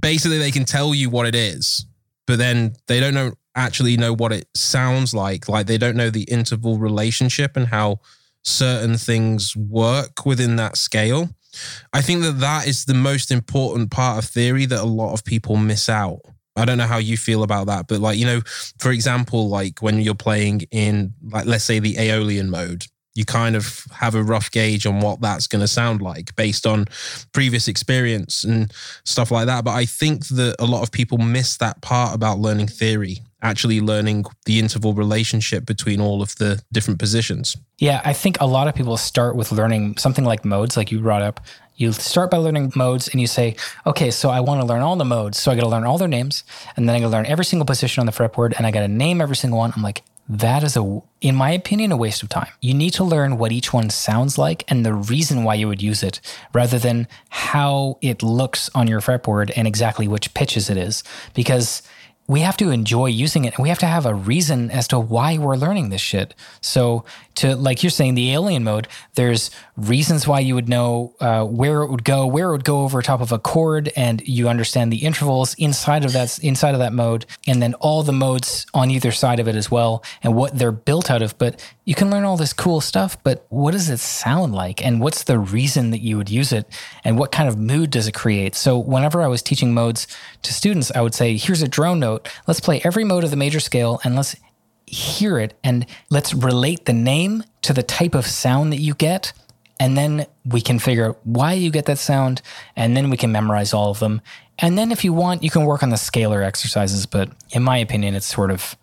basically 0.00 0.38
they 0.38 0.52
can 0.52 0.64
tell 0.64 0.94
you 0.94 1.10
what 1.10 1.26
it 1.26 1.34
is, 1.34 1.84
but 2.26 2.38
then 2.38 2.76
they 2.86 3.00
don't 3.00 3.14
know 3.14 3.32
actually 3.56 3.96
know 3.96 4.12
what 4.12 4.32
it 4.32 4.46
sounds 4.54 5.14
like. 5.14 5.48
Like 5.48 5.66
they 5.66 5.78
don't 5.78 5.96
know 5.96 6.10
the 6.10 6.24
interval 6.24 6.78
relationship 6.78 7.56
and 7.56 7.66
how 7.66 8.00
certain 8.42 8.96
things 8.96 9.56
work 9.56 10.24
within 10.24 10.56
that 10.56 10.76
scale. 10.76 11.30
I 11.92 12.02
think 12.02 12.22
that 12.22 12.40
that 12.40 12.66
is 12.66 12.84
the 12.84 12.94
most 12.94 13.30
important 13.30 13.90
part 13.90 14.22
of 14.22 14.30
theory 14.30 14.66
that 14.66 14.80
a 14.80 14.84
lot 14.84 15.14
of 15.14 15.24
people 15.24 15.56
miss 15.56 15.88
out. 15.88 16.20
I 16.54 16.64
don't 16.64 16.78
know 16.78 16.86
how 16.86 16.98
you 16.98 17.16
feel 17.16 17.42
about 17.42 17.66
that, 17.66 17.86
but 17.88 18.00
like, 18.00 18.18
you 18.18 18.24
know, 18.24 18.40
for 18.78 18.90
example, 18.90 19.48
like 19.48 19.82
when 19.82 20.00
you're 20.00 20.14
playing 20.14 20.62
in, 20.70 21.12
like, 21.22 21.46
let's 21.46 21.64
say 21.64 21.78
the 21.78 21.98
Aeolian 21.98 22.50
mode, 22.50 22.86
you 23.14 23.24
kind 23.24 23.56
of 23.56 23.84
have 23.92 24.14
a 24.14 24.22
rough 24.22 24.50
gauge 24.50 24.86
on 24.86 25.00
what 25.00 25.20
that's 25.20 25.46
going 25.46 25.60
to 25.60 25.68
sound 25.68 26.02
like 26.02 26.36
based 26.36 26.66
on 26.66 26.86
previous 27.32 27.66
experience 27.66 28.44
and 28.44 28.72
stuff 29.04 29.30
like 29.30 29.46
that. 29.46 29.64
But 29.64 29.72
I 29.72 29.86
think 29.86 30.28
that 30.28 30.56
a 30.58 30.66
lot 30.66 30.82
of 30.82 30.92
people 30.92 31.18
miss 31.18 31.56
that 31.56 31.80
part 31.80 32.14
about 32.14 32.38
learning 32.38 32.68
theory, 32.68 33.20
actually 33.42 33.80
learning 33.80 34.24
the 34.44 34.58
interval 34.58 34.94
relationship 34.94 35.66
between 35.66 36.00
all 36.00 36.22
of 36.22 36.34
the 36.36 36.62
different 36.72 36.98
positions. 36.98 37.56
Yeah, 37.78 38.00
I 38.04 38.12
think 38.12 38.40
a 38.40 38.46
lot 38.46 38.68
of 38.68 38.74
people 38.74 38.96
start 38.96 39.36
with 39.36 39.52
learning 39.52 39.98
something 39.98 40.24
like 40.24 40.44
modes, 40.44 40.76
like 40.76 40.90
you 40.90 41.00
brought 41.00 41.22
up. 41.22 41.40
You 41.76 41.92
start 41.92 42.30
by 42.30 42.38
learning 42.38 42.72
modes 42.74 43.08
and 43.08 43.20
you 43.20 43.26
say, 43.26 43.56
okay, 43.86 44.10
so 44.10 44.30
I 44.30 44.40
want 44.40 44.62
to 44.62 44.66
learn 44.66 44.80
all 44.80 44.96
the 44.96 45.04
modes. 45.04 45.38
So 45.38 45.52
I 45.52 45.54
got 45.54 45.62
to 45.62 45.68
learn 45.68 45.84
all 45.84 45.98
their 45.98 46.08
names. 46.08 46.42
And 46.74 46.88
then 46.88 46.96
I 46.96 47.00
got 47.00 47.06
to 47.06 47.12
learn 47.12 47.26
every 47.26 47.44
single 47.44 47.66
position 47.66 48.00
on 48.00 48.06
the 48.06 48.12
fretboard 48.12 48.54
and 48.56 48.66
I 48.66 48.70
got 48.70 48.80
to 48.80 48.88
name 48.88 49.20
every 49.20 49.36
single 49.36 49.58
one. 49.58 49.72
I'm 49.76 49.82
like, 49.82 50.02
that 50.28 50.64
is 50.64 50.76
a, 50.76 51.02
in 51.20 51.36
my 51.36 51.52
opinion, 51.52 51.92
a 51.92 51.96
waste 51.96 52.22
of 52.22 52.28
time. 52.28 52.48
You 52.60 52.74
need 52.74 52.90
to 52.94 53.04
learn 53.04 53.38
what 53.38 53.52
each 53.52 53.72
one 53.72 53.90
sounds 53.90 54.38
like 54.38 54.64
and 54.68 54.84
the 54.84 54.94
reason 54.94 55.44
why 55.44 55.54
you 55.54 55.68
would 55.68 55.82
use 55.82 56.02
it 56.02 56.20
rather 56.52 56.78
than 56.78 57.06
how 57.28 57.98
it 58.02 58.22
looks 58.22 58.68
on 58.74 58.88
your 58.88 59.00
fretboard 59.00 59.52
and 59.54 59.68
exactly 59.68 60.08
which 60.08 60.34
pitches 60.34 60.68
it 60.68 60.76
is. 60.76 61.04
Because 61.34 61.82
we 62.28 62.40
have 62.40 62.56
to 62.56 62.70
enjoy 62.70 63.06
using 63.06 63.44
it 63.44 63.54
and 63.54 63.62
we 63.62 63.68
have 63.68 63.78
to 63.78 63.86
have 63.86 64.04
a 64.04 64.14
reason 64.14 64.70
as 64.70 64.88
to 64.88 64.98
why 64.98 65.38
we're 65.38 65.56
learning 65.56 65.90
this 65.90 66.00
shit. 66.00 66.34
So, 66.60 67.04
to 67.36 67.54
like 67.54 67.82
you're 67.82 67.90
saying, 67.90 68.14
the 68.14 68.32
Aeolian 68.32 68.64
mode, 68.64 68.88
there's 69.14 69.50
reasons 69.76 70.26
why 70.26 70.40
you 70.40 70.54
would 70.54 70.68
know 70.68 71.14
uh, 71.20 71.44
where 71.44 71.82
it 71.82 71.90
would 71.90 72.02
go, 72.02 72.26
where 72.26 72.48
it 72.48 72.52
would 72.52 72.64
go 72.64 72.80
over 72.80 73.02
top 73.02 73.20
of 73.20 73.30
a 73.30 73.38
chord, 73.38 73.92
and 73.94 74.26
you 74.26 74.48
understand 74.48 74.90
the 74.90 75.04
intervals 75.04 75.54
inside 75.54 76.04
of 76.04 76.12
that 76.12 76.38
inside 76.42 76.74
of 76.74 76.78
that 76.78 76.92
mode, 76.92 77.26
and 77.46 77.62
then 77.62 77.74
all 77.74 78.02
the 78.02 78.12
modes 78.12 78.66
on 78.72 78.90
either 78.90 79.12
side 79.12 79.38
of 79.38 79.48
it 79.48 79.54
as 79.54 79.70
well, 79.70 80.02
and 80.22 80.34
what 80.34 80.58
they're 80.58 80.72
built 80.72 81.10
out 81.10 81.22
of. 81.22 81.36
But 81.38 81.62
you 81.84 81.94
can 81.94 82.10
learn 82.10 82.24
all 82.24 82.36
this 82.36 82.52
cool 82.52 82.80
stuff, 82.80 83.22
but 83.22 83.44
what 83.50 83.72
does 83.72 83.90
it 83.90 83.98
sound 83.98 84.54
like, 84.54 84.84
and 84.84 85.00
what's 85.00 85.24
the 85.24 85.38
reason 85.38 85.90
that 85.90 86.00
you 86.00 86.16
would 86.16 86.30
use 86.30 86.52
it, 86.52 86.66
and 87.04 87.18
what 87.18 87.32
kind 87.32 87.48
of 87.48 87.58
mood 87.58 87.90
does 87.90 88.08
it 88.08 88.14
create? 88.14 88.54
So, 88.54 88.78
whenever 88.78 89.20
I 89.20 89.28
was 89.28 89.42
teaching 89.42 89.74
modes 89.74 90.06
to 90.46 90.54
students, 90.54 90.90
I 90.94 91.00
would 91.00 91.14
say, 91.14 91.36
"Here's 91.36 91.62
a 91.62 91.68
drone 91.68 92.00
note. 92.00 92.28
Let's 92.46 92.60
play 92.60 92.80
every 92.84 93.04
mode 93.04 93.24
of 93.24 93.30
the 93.30 93.36
major 93.36 93.60
scale, 93.60 94.00
and 94.02 94.16
let's." 94.16 94.36
hear 94.86 95.38
it 95.38 95.58
and 95.64 95.86
let's 96.10 96.32
relate 96.32 96.84
the 96.84 96.92
name 96.92 97.44
to 97.62 97.72
the 97.72 97.82
type 97.82 98.14
of 98.14 98.26
sound 98.26 98.72
that 98.72 98.80
you 98.80 98.94
get. 98.94 99.32
And 99.78 99.96
then 99.96 100.26
we 100.44 100.60
can 100.60 100.78
figure 100.78 101.08
out 101.08 101.18
why 101.24 101.52
you 101.52 101.70
get 101.70 101.86
that 101.86 101.98
sound. 101.98 102.40
And 102.76 102.96
then 102.96 103.10
we 103.10 103.16
can 103.16 103.32
memorize 103.32 103.74
all 103.74 103.90
of 103.90 103.98
them. 103.98 104.22
And 104.58 104.78
then 104.78 104.90
if 104.90 105.04
you 105.04 105.12
want, 105.12 105.42
you 105.42 105.50
can 105.50 105.64
work 105.64 105.82
on 105.82 105.90
the 105.90 105.96
scalar 105.96 106.44
exercises. 106.44 107.04
But 107.04 107.30
in 107.50 107.62
my 107.62 107.76
opinion, 107.78 108.14
it's 108.14 108.26
sort 108.26 108.50
of, 108.50 108.76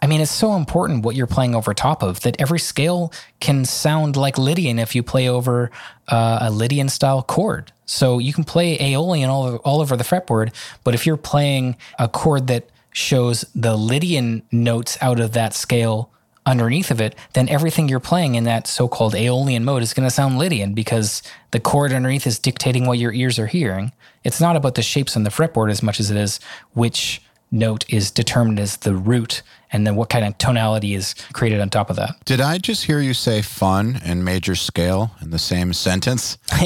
I 0.00 0.06
mean, 0.06 0.20
it's 0.20 0.30
so 0.30 0.54
important 0.54 1.04
what 1.04 1.16
you're 1.16 1.26
playing 1.26 1.54
over 1.54 1.74
top 1.74 2.02
of 2.02 2.20
that 2.20 2.40
every 2.40 2.60
scale 2.60 3.12
can 3.40 3.64
sound 3.64 4.14
like 4.14 4.38
Lydian 4.38 4.78
if 4.78 4.94
you 4.94 5.02
play 5.02 5.28
over 5.28 5.70
uh, 6.06 6.38
a 6.42 6.50
Lydian 6.50 6.88
style 6.88 7.22
chord. 7.22 7.72
So 7.86 8.18
you 8.18 8.32
can 8.32 8.44
play 8.44 8.78
Aeolian 8.78 9.30
all 9.30 9.44
over, 9.44 9.56
all 9.58 9.80
over 9.80 9.96
the 9.96 10.04
fretboard. 10.04 10.52
But 10.84 10.94
if 10.94 11.06
you're 11.06 11.16
playing 11.16 11.76
a 11.98 12.08
chord 12.08 12.48
that 12.48 12.68
shows 12.92 13.44
the 13.54 13.76
Lydian 13.76 14.42
notes 14.50 14.98
out 15.00 15.20
of 15.20 15.32
that 15.32 15.54
scale 15.54 16.10
underneath 16.44 16.90
of 16.90 17.00
it, 17.00 17.14
then 17.34 17.48
everything 17.48 17.88
you're 17.88 18.00
playing 18.00 18.36
in 18.36 18.44
that 18.44 18.66
so 18.66 18.88
called 18.88 19.14
Aeolian 19.14 19.64
mode 19.64 19.82
is 19.82 19.92
going 19.92 20.06
to 20.06 20.14
sound 20.14 20.38
Lydian 20.38 20.74
because 20.74 21.22
the 21.50 21.60
chord 21.60 21.92
underneath 21.92 22.26
is 22.26 22.38
dictating 22.38 22.86
what 22.86 22.98
your 22.98 23.12
ears 23.12 23.38
are 23.38 23.48
hearing. 23.48 23.92
It's 24.24 24.40
not 24.40 24.56
about 24.56 24.76
the 24.76 24.82
shapes 24.82 25.16
on 25.16 25.24
the 25.24 25.30
fretboard 25.30 25.70
as 25.70 25.82
much 25.82 26.00
as 26.00 26.10
it 26.10 26.16
is 26.16 26.40
which 26.72 27.20
note 27.50 27.84
is 27.88 28.10
determined 28.10 28.58
as 28.58 28.78
the 28.78 28.94
root 28.94 29.42
and 29.72 29.86
then 29.86 29.96
what 29.96 30.08
kind 30.08 30.24
of 30.24 30.36
tonality 30.38 30.94
is 30.94 31.14
created 31.32 31.60
on 31.60 31.70
top 31.70 31.90
of 31.90 31.96
that. 31.96 32.14
Did 32.24 32.40
I 32.40 32.58
just 32.58 32.84
hear 32.84 33.00
you 33.00 33.14
say 33.14 33.42
fun 33.42 34.00
and 34.04 34.24
major 34.24 34.54
scale 34.54 35.10
in 35.20 35.30
the 35.30 35.38
same 35.38 35.72
sentence? 35.72 36.38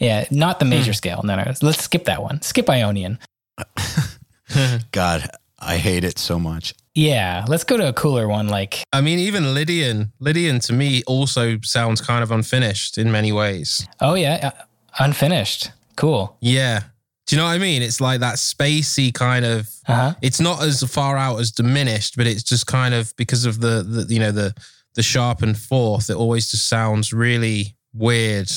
yeah, 0.00 0.26
not 0.30 0.58
the 0.58 0.64
major 0.64 0.92
scale. 0.92 1.22
No, 1.22 1.36
no. 1.36 1.52
Let's 1.62 1.82
skip 1.82 2.04
that 2.04 2.22
one. 2.22 2.42
Skip 2.42 2.68
Ionian. 2.68 3.18
God, 4.92 5.30
I 5.58 5.76
hate 5.78 6.04
it 6.04 6.18
so 6.18 6.38
much. 6.38 6.74
Yeah, 6.94 7.44
let's 7.46 7.64
go 7.64 7.76
to 7.76 7.88
a 7.88 7.92
cooler 7.92 8.26
one 8.26 8.48
like 8.48 8.82
I 8.92 9.02
mean, 9.02 9.18
even 9.18 9.52
Lydian, 9.54 10.12
Lydian 10.18 10.60
to 10.60 10.72
me 10.72 11.02
also 11.06 11.58
sounds 11.62 12.00
kind 12.00 12.22
of 12.22 12.30
unfinished 12.30 12.96
in 12.96 13.12
many 13.12 13.32
ways. 13.32 13.86
Oh 14.00 14.14
yeah, 14.14 14.52
uh, 14.54 14.62
unfinished. 14.98 15.72
Cool. 15.96 16.36
Yeah. 16.40 16.84
Do 17.26 17.34
you 17.34 17.42
know 17.42 17.46
what 17.46 17.54
I 17.54 17.58
mean? 17.58 17.82
It's 17.82 18.00
like 18.00 18.20
that 18.20 18.36
spacey 18.36 19.12
kind 19.12 19.44
of. 19.44 19.68
Uh-huh. 19.88 20.14
It's 20.22 20.40
not 20.40 20.62
as 20.62 20.82
far 20.84 21.16
out 21.16 21.40
as 21.40 21.50
diminished, 21.50 22.16
but 22.16 22.26
it's 22.26 22.42
just 22.42 22.66
kind 22.66 22.94
of 22.94 23.14
because 23.16 23.44
of 23.44 23.60
the, 23.60 23.82
the 23.82 24.14
you 24.14 24.20
know 24.20 24.30
the 24.30 24.54
the 24.94 25.02
sharp 25.02 25.42
and 25.42 25.56
fourth. 25.56 26.08
It 26.08 26.16
always 26.16 26.50
just 26.50 26.68
sounds 26.68 27.12
really 27.12 27.76
weird. 27.92 28.50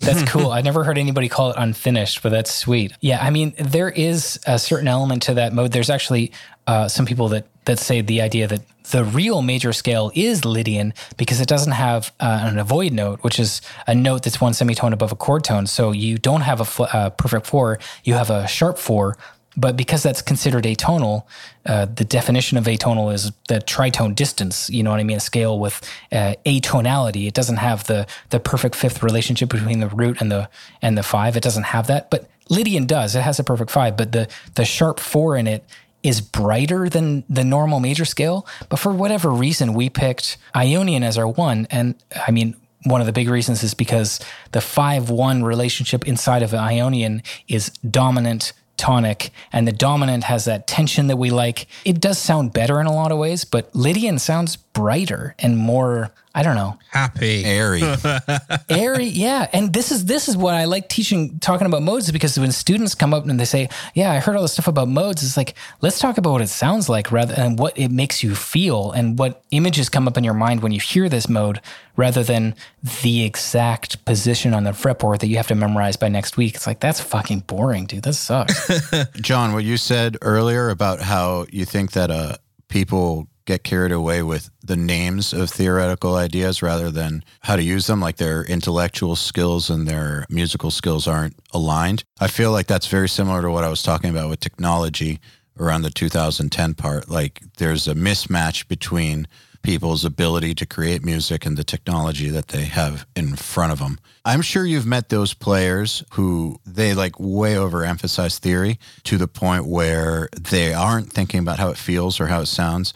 That's 0.00 0.22
cool. 0.30 0.50
I 0.50 0.62
never 0.62 0.84
heard 0.84 0.98
anybody 0.98 1.28
call 1.28 1.50
it 1.50 1.56
unfinished, 1.58 2.22
but 2.22 2.30
that's 2.30 2.52
sweet. 2.52 2.92
Yeah, 3.00 3.22
I 3.22 3.30
mean, 3.30 3.54
there 3.58 3.90
is 3.90 4.40
a 4.46 4.58
certain 4.58 4.88
element 4.88 5.22
to 5.24 5.34
that 5.34 5.52
mode. 5.52 5.72
There's 5.72 5.90
actually 5.90 6.32
uh, 6.66 6.88
some 6.88 7.06
people 7.06 7.28
that 7.28 7.46
that 7.66 7.78
say 7.78 8.00
the 8.00 8.20
idea 8.20 8.46
that 8.46 8.60
the 8.90 9.04
real 9.04 9.42
major 9.42 9.72
scale 9.72 10.10
is 10.14 10.44
Lydian 10.44 10.92
because 11.16 11.40
it 11.40 11.48
doesn't 11.48 11.72
have 11.72 12.12
uh, 12.20 12.40
an 12.42 12.58
avoid 12.58 12.92
note, 12.92 13.22
which 13.22 13.38
is 13.38 13.60
a 13.86 13.94
note 13.94 14.22
that's 14.24 14.40
one 14.40 14.52
semitone 14.52 14.92
above 14.92 15.12
a 15.12 15.16
chord 15.16 15.44
tone. 15.44 15.66
So 15.66 15.92
you 15.92 16.18
don't 16.18 16.42
have 16.42 16.60
a 16.60 16.82
uh, 16.82 17.10
perfect 17.10 17.46
four, 17.46 17.78
you 18.04 18.14
have 18.14 18.30
a 18.30 18.46
sharp 18.46 18.78
four. 18.78 19.16
But 19.56 19.76
because 19.76 20.02
that's 20.02 20.20
considered 20.20 20.64
atonal, 20.64 21.24
uh, 21.64 21.86
the 21.86 22.04
definition 22.04 22.58
of 22.58 22.64
atonal 22.64 23.14
is 23.14 23.30
the 23.48 23.60
tritone 23.60 24.14
distance. 24.14 24.68
You 24.68 24.82
know 24.82 24.90
what 24.90 24.98
I 24.98 25.04
mean? 25.04 25.18
A 25.18 25.20
scale 25.20 25.60
with 25.60 25.80
uh, 26.10 26.34
atonality. 26.44 27.28
It 27.28 27.34
doesn't 27.34 27.58
have 27.58 27.86
the 27.86 28.08
the 28.30 28.40
perfect 28.40 28.74
fifth 28.74 29.02
relationship 29.04 29.50
between 29.50 29.78
the 29.78 29.86
root 29.88 30.20
and 30.20 30.30
the 30.30 30.50
and 30.82 30.98
the 30.98 31.04
five. 31.04 31.36
It 31.36 31.42
doesn't 31.44 31.62
have 31.62 31.86
that. 31.86 32.10
But 32.10 32.28
Lydian 32.48 32.86
does. 32.86 33.14
It 33.14 33.22
has 33.22 33.38
a 33.38 33.44
perfect 33.44 33.70
five. 33.70 33.96
But 33.96 34.10
the 34.10 34.28
the 34.56 34.64
sharp 34.64 34.98
four 34.98 35.36
in 35.36 35.46
it 35.46 35.64
is 36.04 36.20
brighter 36.20 36.88
than 36.88 37.24
the 37.28 37.42
normal 37.42 37.80
major 37.80 38.04
scale. 38.04 38.46
But 38.68 38.78
for 38.78 38.92
whatever 38.92 39.30
reason, 39.30 39.74
we 39.74 39.88
picked 39.88 40.36
Ionian 40.54 41.02
as 41.02 41.18
our 41.18 41.26
one. 41.26 41.66
And 41.70 41.96
I 42.14 42.30
mean, 42.30 42.54
one 42.84 43.00
of 43.00 43.06
the 43.06 43.12
big 43.12 43.28
reasons 43.28 43.64
is 43.64 43.74
because 43.74 44.20
the 44.52 44.60
5 44.60 45.10
1 45.10 45.42
relationship 45.42 46.06
inside 46.06 46.42
of 46.42 46.54
Ionian 46.54 47.22
is 47.48 47.70
dominant 47.90 48.52
tonic 48.76 49.30
and 49.52 49.66
the 49.66 49.72
dominant 49.72 50.24
has 50.24 50.44
that 50.44 50.66
tension 50.66 51.06
that 51.06 51.16
we 51.16 51.30
like. 51.30 51.66
It 51.84 52.00
does 52.00 52.18
sound 52.18 52.52
better 52.52 52.80
in 52.80 52.86
a 52.86 52.92
lot 52.92 53.10
of 53.10 53.18
ways, 53.18 53.44
but 53.44 53.74
Lydian 53.74 54.18
sounds 54.18 54.58
brighter 54.74 55.34
and 55.38 55.56
more, 55.56 56.10
I 56.34 56.42
don't 56.42 56.56
know, 56.56 56.78
Happy. 56.90 57.44
Airy. 57.44 57.82
airy 58.68 59.06
yeah. 59.06 59.48
And 59.52 59.72
this 59.72 59.90
is 59.90 60.04
this 60.04 60.28
is 60.28 60.36
what 60.36 60.54
i 60.54 60.64
like 60.64 60.88
teaching 60.88 61.38
talking 61.38 61.66
about 61.66 61.82
modes 61.82 62.06
is 62.06 62.12
because 62.12 62.38
when 62.38 62.52
students 62.52 62.94
come 62.94 63.14
up 63.14 63.26
and 63.26 63.40
they 63.40 63.44
say 63.44 63.68
yeah 63.94 64.10
i 64.12 64.18
heard 64.18 64.36
all 64.36 64.42
this 64.42 64.52
stuff 64.52 64.68
about 64.68 64.88
modes 64.88 65.22
it's 65.22 65.36
like 65.36 65.54
let's 65.80 65.98
talk 65.98 66.18
about 66.18 66.32
what 66.32 66.42
it 66.42 66.48
sounds 66.48 66.88
like 66.88 67.10
rather 67.10 67.34
and 67.34 67.58
what 67.58 67.76
it 67.78 67.90
makes 67.90 68.22
you 68.22 68.34
feel 68.34 68.92
and 68.92 69.18
what 69.18 69.42
images 69.50 69.88
come 69.88 70.06
up 70.06 70.18
in 70.18 70.24
your 70.24 70.34
mind 70.34 70.62
when 70.62 70.72
you 70.72 70.80
hear 70.80 71.08
this 71.08 71.28
mode 71.28 71.60
rather 71.96 72.22
than 72.22 72.54
the 73.02 73.24
exact 73.24 74.04
position 74.04 74.52
on 74.54 74.64
the 74.64 74.70
fretboard 74.70 75.20
that 75.20 75.28
you 75.28 75.36
have 75.36 75.46
to 75.46 75.54
memorize 75.54 75.96
by 75.96 76.08
next 76.08 76.36
week. 76.36 76.54
It's 76.54 76.66
like 76.66 76.80
that's 76.80 77.00
fucking 77.00 77.40
boring 77.40 77.86
dude. 77.86 78.02
That 78.02 78.14
sucks. 78.14 78.70
John, 79.20 79.52
what 79.52 79.64
you 79.64 79.76
said 79.76 80.16
earlier 80.22 80.70
about 80.70 81.00
how 81.00 81.46
you 81.50 81.64
think 81.64 81.92
that 81.92 82.10
uh, 82.10 82.36
people 82.68 83.28
get 83.46 83.64
carried 83.64 83.92
away 83.92 84.22
with 84.22 84.50
the 84.62 84.76
names 84.76 85.32
of 85.32 85.50
theoretical 85.50 86.14
ideas 86.16 86.62
rather 86.62 86.90
than 86.90 87.24
how 87.40 87.56
to 87.56 87.62
use 87.62 87.86
them, 87.86 88.00
like 88.00 88.16
their 88.16 88.44
intellectual 88.44 89.16
skills 89.16 89.70
and 89.70 89.86
their 89.86 90.24
musical 90.28 90.70
skills 90.70 91.06
aren't 91.06 91.36
aligned. 91.52 92.04
I 92.20 92.28
feel 92.28 92.52
like 92.52 92.66
that's 92.66 92.86
very 92.86 93.08
similar 93.08 93.42
to 93.42 93.50
what 93.50 93.64
I 93.64 93.68
was 93.68 93.82
talking 93.82 94.10
about 94.10 94.30
with 94.30 94.40
technology 94.40 95.20
around 95.58 95.82
the 95.82 95.90
2010 95.90 96.74
part. 96.74 97.08
Like 97.08 97.42
there's 97.58 97.86
a 97.86 97.94
mismatch 97.94 98.66
between 98.68 99.28
people's 99.64 100.04
ability 100.04 100.54
to 100.54 100.66
create 100.66 101.02
music 101.02 101.46
and 101.46 101.56
the 101.56 101.64
technology 101.64 102.28
that 102.28 102.48
they 102.48 102.66
have 102.66 103.06
in 103.16 103.34
front 103.34 103.72
of 103.72 103.78
them. 103.78 103.98
I'm 104.24 104.42
sure 104.42 104.64
you've 104.64 104.86
met 104.86 105.08
those 105.08 105.32
players 105.32 106.04
who 106.12 106.60
they 106.66 106.94
like 106.94 107.18
way 107.18 107.54
overemphasize 107.54 108.38
theory 108.38 108.78
to 109.04 109.16
the 109.16 109.26
point 109.26 109.66
where 109.66 110.28
they 110.38 110.74
aren't 110.74 111.10
thinking 111.10 111.40
about 111.40 111.58
how 111.58 111.70
it 111.70 111.78
feels 111.78 112.20
or 112.20 112.26
how 112.26 112.40
it 112.40 112.46
sounds 112.46 112.92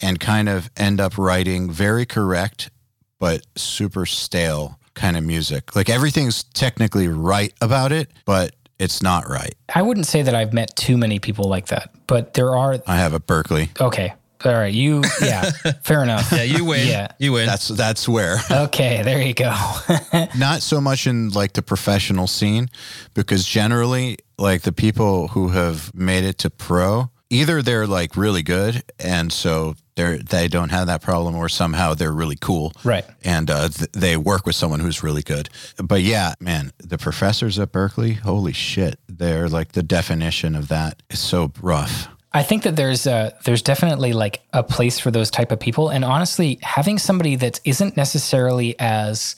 and 0.00 0.18
kind 0.20 0.48
of 0.48 0.70
end 0.76 1.00
up 1.00 1.18
writing 1.18 1.70
very 1.70 2.06
correct 2.06 2.70
but 3.18 3.46
super 3.56 4.04
stale 4.04 4.78
kind 4.94 5.16
of 5.16 5.24
music. 5.24 5.74
Like 5.74 5.88
everything's 5.88 6.42
technically 6.44 7.08
right 7.08 7.52
about 7.62 7.92
it, 7.92 8.10
but 8.26 8.54
it's 8.78 9.02
not 9.02 9.26
right. 9.28 9.54
i 9.74 9.80
wouldn't 9.80 10.04
say 10.06 10.20
that 10.20 10.34
i've 10.34 10.52
met 10.52 10.76
too 10.76 10.98
many 10.98 11.18
people 11.18 11.48
like 11.48 11.68
that 11.68 11.90
but 12.06 12.34
there 12.34 12.54
are 12.54 12.78
I 12.86 12.96
have 12.96 13.14
a 13.14 13.20
Berklee. 13.20 13.70
okay 13.80 14.12
all 14.44 14.52
right 14.52 14.72
you 14.74 15.02
yeah 15.22 15.50
fair 15.82 16.02
enough 16.02 16.30
Yeah, 16.30 16.42
you 16.42 16.62
win. 16.66 16.86
Yeah. 16.86 17.08
You 17.18 17.32
win. 17.32 17.46
That's 17.46 17.68
that's 17.68 18.06
where. 18.06 18.36
okay 18.50 19.02
there 19.02 19.22
you 19.22 19.32
go 19.32 19.54
not 20.36 20.60
so 20.60 20.78
much 20.78 21.06
in 21.06 21.30
like 21.30 21.54
the 21.54 21.62
professional 21.62 22.26
scene 22.26 22.68
because 23.14 23.46
generally 23.46 24.18
like 24.38 24.60
the 24.62 24.72
people 24.72 25.28
who 25.28 25.48
have 25.48 25.94
made 25.94 26.24
it 26.24 26.36
to 26.38 26.50
pro 26.50 27.10
either 27.30 27.62
they're 27.62 27.86
like 27.86 28.16
really 28.16 28.42
good 28.42 28.82
and 28.98 29.32
so 29.32 29.74
they're 29.96 30.18
they 30.18 30.46
don't 30.48 30.68
have 30.70 30.86
that 30.86 31.02
problem 31.02 31.34
or 31.34 31.48
somehow 31.48 31.94
they're 31.94 32.12
really 32.12 32.36
cool. 32.40 32.72
Right. 32.84 33.04
and 33.24 33.50
uh, 33.50 33.68
th- 33.68 33.90
they 33.92 34.16
work 34.16 34.46
with 34.46 34.54
someone 34.54 34.80
who's 34.80 35.02
really 35.02 35.22
good. 35.22 35.48
But 35.82 36.02
yeah 36.02 36.34
man 36.40 36.72
the 36.78 36.98
professors 36.98 37.58
at 37.58 37.72
Berklee 37.72 38.18
holy 38.18 38.52
shit 38.52 38.98
they're 39.08 39.48
like 39.48 39.72
the 39.72 39.82
definition 39.82 40.54
of 40.54 40.68
that 40.68 41.02
is 41.10 41.18
so 41.18 41.52
rough. 41.60 42.08
I 42.32 42.42
think 42.42 42.64
that 42.64 42.76
there's 42.76 43.06
uh 43.06 43.30
there's 43.44 43.62
definitely 43.62 44.12
like 44.12 44.42
a 44.52 44.62
place 44.62 44.98
for 44.98 45.10
those 45.10 45.30
type 45.30 45.50
of 45.52 45.58
people, 45.58 45.88
and 45.88 46.04
honestly, 46.04 46.58
having 46.60 46.98
somebody 46.98 47.34
that 47.36 47.60
isn't 47.64 47.96
necessarily 47.96 48.78
as 48.78 49.36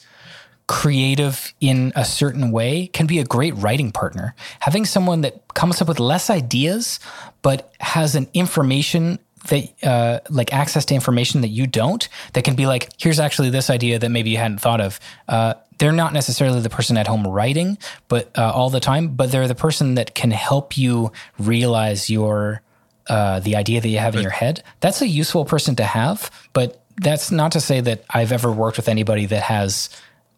creative 0.68 1.54
in 1.60 1.92
a 1.96 2.04
certain 2.04 2.52
way 2.52 2.86
can 2.88 3.06
be 3.06 3.18
a 3.18 3.24
great 3.24 3.54
writing 3.56 3.90
partner. 3.90 4.34
Having 4.60 4.84
someone 4.84 5.22
that 5.22 5.42
comes 5.54 5.82
up 5.82 5.88
with 5.88 5.98
less 5.98 6.30
ideas 6.30 7.00
but 7.42 7.72
has 7.80 8.14
an 8.14 8.28
information 8.34 9.18
that 9.48 9.72
uh, 9.82 10.20
like 10.28 10.52
access 10.52 10.84
to 10.84 10.94
information 10.94 11.40
that 11.40 11.48
you 11.48 11.66
don't 11.66 12.08
that 12.34 12.44
can 12.44 12.54
be 12.54 12.66
like 12.66 12.90
here's 12.98 13.18
actually 13.18 13.50
this 13.50 13.70
idea 13.70 13.98
that 13.98 14.10
maybe 14.10 14.30
you 14.30 14.36
hadn't 14.36 14.60
thought 14.60 14.80
of. 14.80 15.00
Uh, 15.26 15.54
they're 15.78 15.90
not 15.92 16.12
necessarily 16.12 16.60
the 16.60 16.70
person 16.70 16.96
at 16.98 17.06
home 17.06 17.26
writing 17.26 17.78
but 18.08 18.30
uh, 18.36 18.52
all 18.52 18.68
the 18.68 18.80
time 18.80 19.08
but 19.08 19.32
they're 19.32 19.48
the 19.48 19.54
person 19.54 19.94
that 19.94 20.14
can 20.14 20.30
help 20.30 20.76
you 20.76 21.10
realize 21.38 22.10
your 22.10 22.60
uh, 23.08 23.40
the 23.40 23.56
idea 23.56 23.80
that 23.80 23.88
you 23.88 23.98
have 23.98 24.14
in 24.14 24.20
your 24.20 24.30
head. 24.30 24.62
That's 24.80 25.00
a 25.00 25.08
useful 25.08 25.46
person 25.46 25.76
to 25.76 25.84
have 25.84 26.30
but 26.52 26.82
that's 27.00 27.30
not 27.30 27.52
to 27.52 27.60
say 27.60 27.80
that 27.80 28.04
i've 28.10 28.32
ever 28.32 28.50
worked 28.50 28.76
with 28.76 28.88
anybody 28.88 29.24
that 29.24 29.44
has 29.44 29.88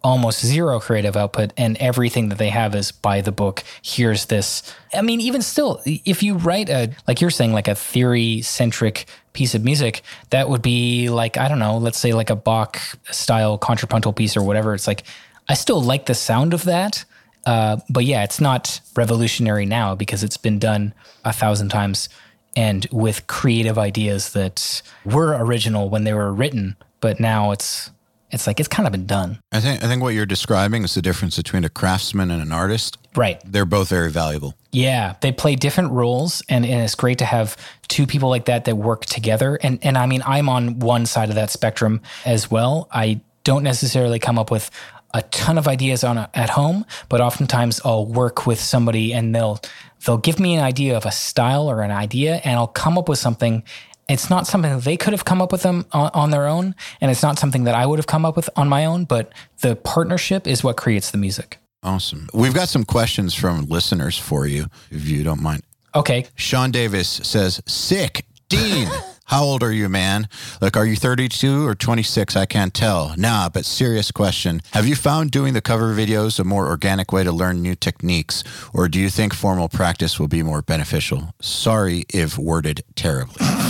almost 0.03 0.45
zero 0.45 0.81
creative 0.81 1.17
output 1.17 1.53
and 1.57 1.77
everything 1.79 2.31
that 2.31 2.39
they 2.39 2.49
have 2.49 2.75
is 2.75 2.91
by 2.91 3.21
the 3.21 3.33
book. 3.33 3.63
Here's 3.83 4.27
this. 4.27 4.63
I 4.95 5.03
mean 5.03 5.21
even 5.21 5.43
still 5.43 5.81
if 5.85 6.23
you 6.23 6.35
write 6.35 6.69
a 6.69 6.93
like 7.07 7.21
you're 7.21 7.31
saying 7.31 7.53
like 7.53 7.69
a 7.69 7.75
theory 7.75 8.43
centric 8.43 9.07
piece 9.33 9.55
of 9.55 9.65
music 9.65 10.03
that 10.31 10.49
would 10.49 10.63
be 10.63 11.09
like 11.09 11.39
i 11.39 11.47
don't 11.47 11.61
know 11.61 11.79
let's 11.79 11.99
say 11.99 12.13
like 12.13 12.31
a 12.31 12.35
bach 12.35 12.81
style 13.13 13.57
contrapuntal 13.57 14.13
piece 14.13 14.37
or 14.37 14.43
whatever. 14.43 14.75
It's 14.75 14.87
like 14.87 15.05
i 15.49 15.55
still 15.55 15.83
like 15.83 16.07
the 16.07 16.15
sound 16.15 16.55
of 16.55 16.65
that 16.65 17.05
uh, 17.47 17.79
but 17.89 18.05
yeah 18.05 18.23
it's 18.23 18.41
not 18.41 18.81
revolutionary 18.97 19.67
now 19.67 19.95
because 19.95 20.23
it's 20.23 20.37
been 20.37 20.59
done 20.59 20.93
a 21.25 21.33
thousand 21.33 21.69
times 21.69 22.09
and 22.57 22.87
with 22.91 23.27
creative 23.27 23.79
ideas 23.79 24.33
that 24.33 24.83
were 25.05 25.37
original 25.43 25.89
when 25.89 26.05
they 26.05 26.13
were 26.13 26.33
written 26.33 26.77
but 27.01 27.21
now 27.21 27.51
it's 27.51 27.91
it's 28.31 28.47
like 28.47 28.61
it's 28.61 28.69
kind 28.69 28.87
of 28.87 28.93
been 28.93 29.07
done 29.07 29.39
i 29.53 29.61
think 29.61 29.83
i 29.83 29.87
think 29.87 30.03
what 30.03 30.15
you're 30.15 30.27
describing 30.27 30.85
is 30.85 30.95
the 30.95 31.03
difference 31.03 31.37
between 31.37 31.65
a 31.65 31.69
craftsman 31.69 32.31
and 32.31 32.43
an 32.43 32.53
artist 32.53 32.99
right 33.17 33.41
they're 33.45 33.65
both 33.65 33.89
very 33.89 34.11
valuable 34.11 34.55
Yeah, 34.73 35.17
they 35.21 35.33
play 35.33 35.57
different 35.57 35.91
roles, 35.91 36.43
and, 36.49 36.65
and 36.65 36.81
it's 36.83 36.95
great 36.95 37.19
to 37.19 37.25
have 37.25 37.57
two 37.89 38.07
people 38.07 38.29
like 38.29 38.45
that 38.45 38.67
that 38.67 38.77
work 38.77 39.05
together. 39.05 39.59
And 39.61 39.81
and 39.83 39.99
I 39.99 40.07
mean, 40.07 40.23
I'm 40.25 40.49
on 40.49 40.79
one 40.79 41.07
side 41.07 41.29
of 41.29 41.35
that 41.35 41.51
spectrum 41.51 42.03
as 42.25 42.51
well. 42.51 42.89
I 42.93 43.21
don't 43.43 43.65
necessarily 43.65 44.21
come 44.21 44.39
up 44.39 44.51
with 44.51 44.71
a 45.13 45.23
ton 45.23 45.59
of 45.59 45.67
ideas 45.67 46.05
on 46.05 46.19
a, 46.19 46.31
at 46.35 46.51
home, 46.51 46.85
but 47.09 47.21
oftentimes 47.21 47.81
I'll 47.85 48.07
work 48.07 48.47
with 48.47 48.61
somebody 48.61 49.13
and 49.13 49.35
they'll 49.35 49.59
they'll 50.07 50.19
give 50.19 50.39
me 50.39 50.55
an 50.55 50.63
idea 50.63 50.97
of 50.97 51.05
a 51.05 51.11
style 51.11 51.69
or 51.69 51.83
an 51.83 51.91
idea, 51.91 52.41
and 52.45 52.55
I'll 52.57 52.69
come 52.69 52.97
up 52.97 53.09
with 53.09 53.19
something. 53.19 53.65
It's 54.11 54.29
not 54.29 54.47
something 54.49 54.81
they 54.81 54.97
could 54.97 55.13
have 55.13 55.25
come 55.25 55.41
up 55.41 55.53
with 55.53 55.63
them 55.63 55.87
on, 55.93 56.11
on 56.13 56.31
their 56.31 56.49
own, 56.49 56.75
and 57.01 57.13
it's 57.13 57.23
not 57.23 57.39
something 57.39 57.65
that 57.65 57.77
I 57.77 57.87
would 57.87 58.01
have 58.01 58.09
come 58.09 58.25
up 58.25 58.35
with 58.35 58.51
on 58.57 58.69
my 58.69 58.85
own. 58.85 59.05
But 59.05 59.33
the 59.61 59.77
partnership 59.77 60.49
is 60.49 60.65
what 60.65 60.77
creates 60.77 61.13
the 61.13 61.19
music. 61.19 61.59
Awesome. 61.85 62.29
We've 62.35 62.53
got 62.53 62.69
some 62.69 62.85
questions 62.85 63.35
from 63.35 63.67
listeners 63.67 64.19
for 64.19 64.47
you, 64.47 64.67
if 64.91 65.09
you 65.09 65.23
don't 65.23 65.41
mind. 65.41 65.63
Okay, 65.95 66.27
Sean 66.35 66.73
Davis 66.73 67.09
says, 67.09 67.63
Sick. 67.67 68.25
Dean, 68.49 68.89
how 69.27 69.45
old 69.45 69.63
are 69.63 69.73
you, 69.73 69.89
man? 69.89 70.29
Like, 70.61 70.77
are 70.77 70.85
you 70.85 70.97
32 70.97 71.65
or 71.65 71.77
26? 71.77 72.35
I 72.35 72.47
can't 72.47 72.75
tell. 72.75 73.15
Nah, 73.17 73.49
but 73.49 73.65
serious 73.65 74.11
question. 74.11 74.61
Have 74.73 74.89
you 74.89 74.97
found 74.97 75.31
doing 75.31 75.55
the 75.55 75.61
cover 75.61 75.95
videos 75.95 76.41
a 76.41 76.45
more 76.45 76.67
organic 76.67 77.13
way 77.13 77.23
to 77.23 77.31
learn 77.31 77.63
new 77.63 77.77
techniques, 77.77 78.43
or 78.75 78.89
do 78.89 78.99
you 78.99 79.09
think 79.09 79.35
formal 79.35 79.69
practice 79.69 80.19
will 80.19 80.29
be 80.29 80.43
more 80.43 80.63
beneficial? 80.63 81.33
Sorry 81.41 82.05
if 82.13 82.37
worded 82.37 82.83
terribly. 82.97 83.47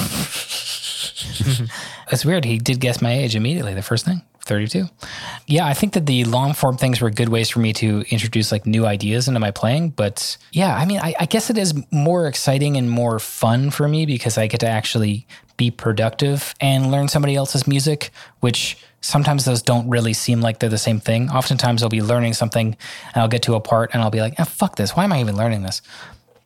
It's 2.12 2.24
weird. 2.24 2.44
He 2.44 2.59
did 2.59 2.80
guess 2.80 3.01
my 3.01 3.12
age 3.12 3.36
immediately, 3.36 3.72
the 3.72 3.82
first 3.82 4.05
thing. 4.05 4.22
32. 4.47 4.86
Yeah, 5.47 5.66
I 5.66 5.74
think 5.74 5.92
that 5.92 6.06
the 6.06 6.24
long 6.24 6.55
form 6.55 6.76
things 6.76 7.01
were 7.01 7.10
good 7.10 7.28
ways 7.28 7.51
for 7.51 7.60
me 7.60 7.72
to 7.74 8.05
introduce 8.10 8.51
like 8.51 8.66
new 8.66 8.84
ideas 8.84 9.28
into 9.28 9.38
my 9.38 9.52
playing. 9.52 9.90
But 9.90 10.36
yeah, 10.51 10.74
I 10.76 10.86
mean, 10.86 10.98
I, 11.01 11.14
I 11.20 11.26
guess 11.26 11.51
it 11.51 11.59
is 11.59 11.74
more 11.92 12.26
exciting 12.26 12.76
and 12.76 12.90
more 12.90 13.20
fun 13.20 13.70
for 13.70 13.86
me 13.86 14.06
because 14.06 14.38
I 14.38 14.48
get 14.48 14.60
to 14.60 14.68
actually 14.68 15.26
be 15.56 15.70
productive 15.70 16.55
and 16.60 16.90
learn 16.90 17.06
somebody 17.06 17.36
else's 17.36 17.66
music, 17.66 18.10
which 18.40 18.76
sometimes 19.02 19.44
those 19.44 19.62
don't 19.62 19.88
really 19.88 20.14
seem 20.14 20.40
like 20.40 20.59
they're 20.59 20.70
the 20.70 20.78
same 20.78 21.01
thing. 21.01 21.30
Oftentimes 21.30 21.82
I'll 21.82 21.88
be 21.88 22.02
learning 22.02 22.34
something 22.34 22.76
and 23.14 23.22
I'll 23.22 23.28
get 23.28 23.42
to 23.42 23.55
a 23.55 23.60
part 23.60 23.90
and 23.92 24.02
I'll 24.02 24.10
be 24.10 24.20
like, 24.20 24.34
oh, 24.38 24.44
fuck 24.44 24.76
this. 24.76 24.97
Why 24.97 25.05
am 25.05 25.12
I 25.12 25.20
even 25.20 25.36
learning 25.36 25.62
this? 25.62 25.82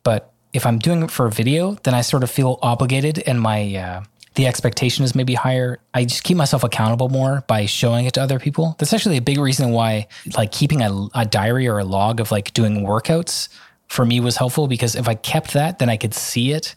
But 0.03 0.31
if 0.53 0.65
I'm 0.65 0.79
doing 0.79 1.01
it 1.01 1.11
for 1.11 1.25
a 1.25 1.31
video, 1.31 1.75
then 1.83 1.93
I 1.93 2.01
sort 2.01 2.23
of 2.23 2.29
feel 2.29 2.59
obligated 2.61 3.19
and 3.25 3.41
my, 3.41 3.75
uh, 3.75 4.03
the 4.35 4.47
expectation 4.47 5.03
is 5.03 5.15
maybe 5.15 5.33
higher. 5.33 5.79
I 5.93 6.05
just 6.05 6.23
keep 6.23 6.37
myself 6.37 6.63
accountable 6.63 7.09
more 7.09 7.43
by 7.47 7.65
showing 7.65 8.05
it 8.05 8.13
to 8.15 8.21
other 8.21 8.39
people. 8.39 8.75
That's 8.79 8.93
actually 8.93 9.17
a 9.17 9.21
big 9.21 9.37
reason 9.37 9.71
why 9.71 10.07
like 10.37 10.51
keeping 10.51 10.81
a, 10.81 11.07
a 11.13 11.25
diary 11.25 11.67
or 11.67 11.79
a 11.79 11.85
log 11.85 12.19
of 12.19 12.31
like 12.31 12.53
doing 12.53 12.85
workouts 12.85 13.49
for 13.87 14.05
me 14.05 14.19
was 14.19 14.37
helpful 14.37 14.67
because 14.67 14.95
if 14.95 15.07
I 15.07 15.15
kept 15.15 15.53
that, 15.53 15.79
then 15.79 15.89
I 15.89 15.97
could 15.97 16.13
see 16.13 16.51
it 16.51 16.75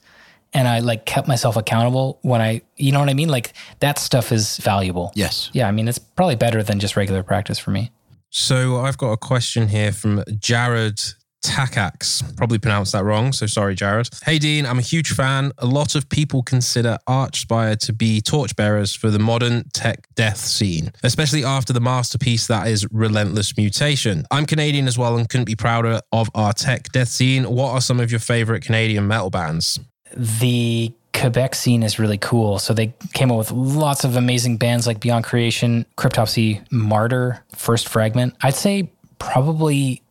and 0.53 0.67
I 0.67 0.79
like 0.79 1.05
kept 1.05 1.29
myself 1.29 1.57
accountable 1.57 2.19
when 2.23 2.41
I, 2.41 2.63
you 2.77 2.93
know 2.93 3.01
what 3.01 3.09
I 3.09 3.15
mean? 3.15 3.29
Like 3.29 3.53
that 3.81 3.99
stuff 3.99 4.33
is 4.33 4.57
valuable. 4.59 5.13
Yes. 5.15 5.51
Yeah. 5.53 5.69
I 5.69 5.73
mean, 5.73 5.89
it's 5.89 5.99
probably 5.99 6.37
better 6.37 6.63
than 6.63 6.79
just 6.81 6.97
regular 6.97 7.23
practice 7.23 7.59
for 7.59 7.71
me. 7.71 7.91
So 8.31 8.79
I've 8.79 8.99
got 8.99 9.13
a 9.13 9.17
question 9.17 9.69
here 9.69 9.93
from 9.93 10.23
Jared 10.39 11.01
Takax. 11.45 12.37
Probably 12.37 12.59
pronounced 12.59 12.93
that 12.93 13.05
wrong. 13.05 13.33
So 13.33 13.47
sorry, 13.47 13.75
Jared. 13.75 14.09
Hey, 14.25 14.39
Dean, 14.39 14.67
I'm 14.67 14.79
a 14.79 14.83
huge 14.83 15.13
fan. 15.13 15.53
A 15.59 15.67
lot 15.67 15.95
of 15.95 16.09
people 16.09 16.43
consider 16.43 16.99
Archspire 17.09 17.79
to 17.81 17.93
be 17.93 18.21
torchbearers 18.21 18.95
for 18.95 19.11
the 19.11 19.19
modern 19.19 19.69
tech 19.73 20.07
death 20.15 20.39
scene, 20.39 20.93
especially 21.03 21.45
after 21.45 21.73
the 21.73 21.81
masterpiece 21.81 22.47
that 22.49 22.67
is 22.69 22.87
Relentless 22.91 23.57
Mutation. 23.57 24.25
I'm 24.31 24.47
Canadian 24.47 24.87
as 24.89 24.99
well 24.99 25.17
and 25.17 25.29
couldn't 25.29 25.47
be 25.47 25.57
prouder 25.57 26.01
of 26.13 26.31
our 26.35 26.53
tech 26.53 26.91
death 26.93 27.09
scene. 27.09 27.45
What 27.45 27.71
are 27.71 27.81
some 27.81 28.01
of 28.01 28.11
your 28.11 28.21
favorite 28.21 28.63
Canadian 28.63 29.07
metal 29.07 29.31
bands? 29.31 29.79
The 30.17 30.93
Quebec 31.15 31.55
scene 31.55 31.83
is 31.83 31.99
really 31.99 32.19
cool. 32.19 32.59
So 32.59 32.73
they 32.73 32.95
came 33.13 33.31
up 33.31 33.39
with 33.39 33.51
lots 33.51 34.05
of 34.05 34.17
amazing 34.17 34.57
bands 34.57 34.87
like 34.87 35.01
Beyond 35.01 35.25
Creation, 35.25 35.85
Cryptopsy, 35.97 36.65
Martyr, 36.71 37.43
First 37.55 37.89
Fragment. 37.89 38.35
I'd 38.41 38.55
say 38.55 38.91
probably 39.19 40.03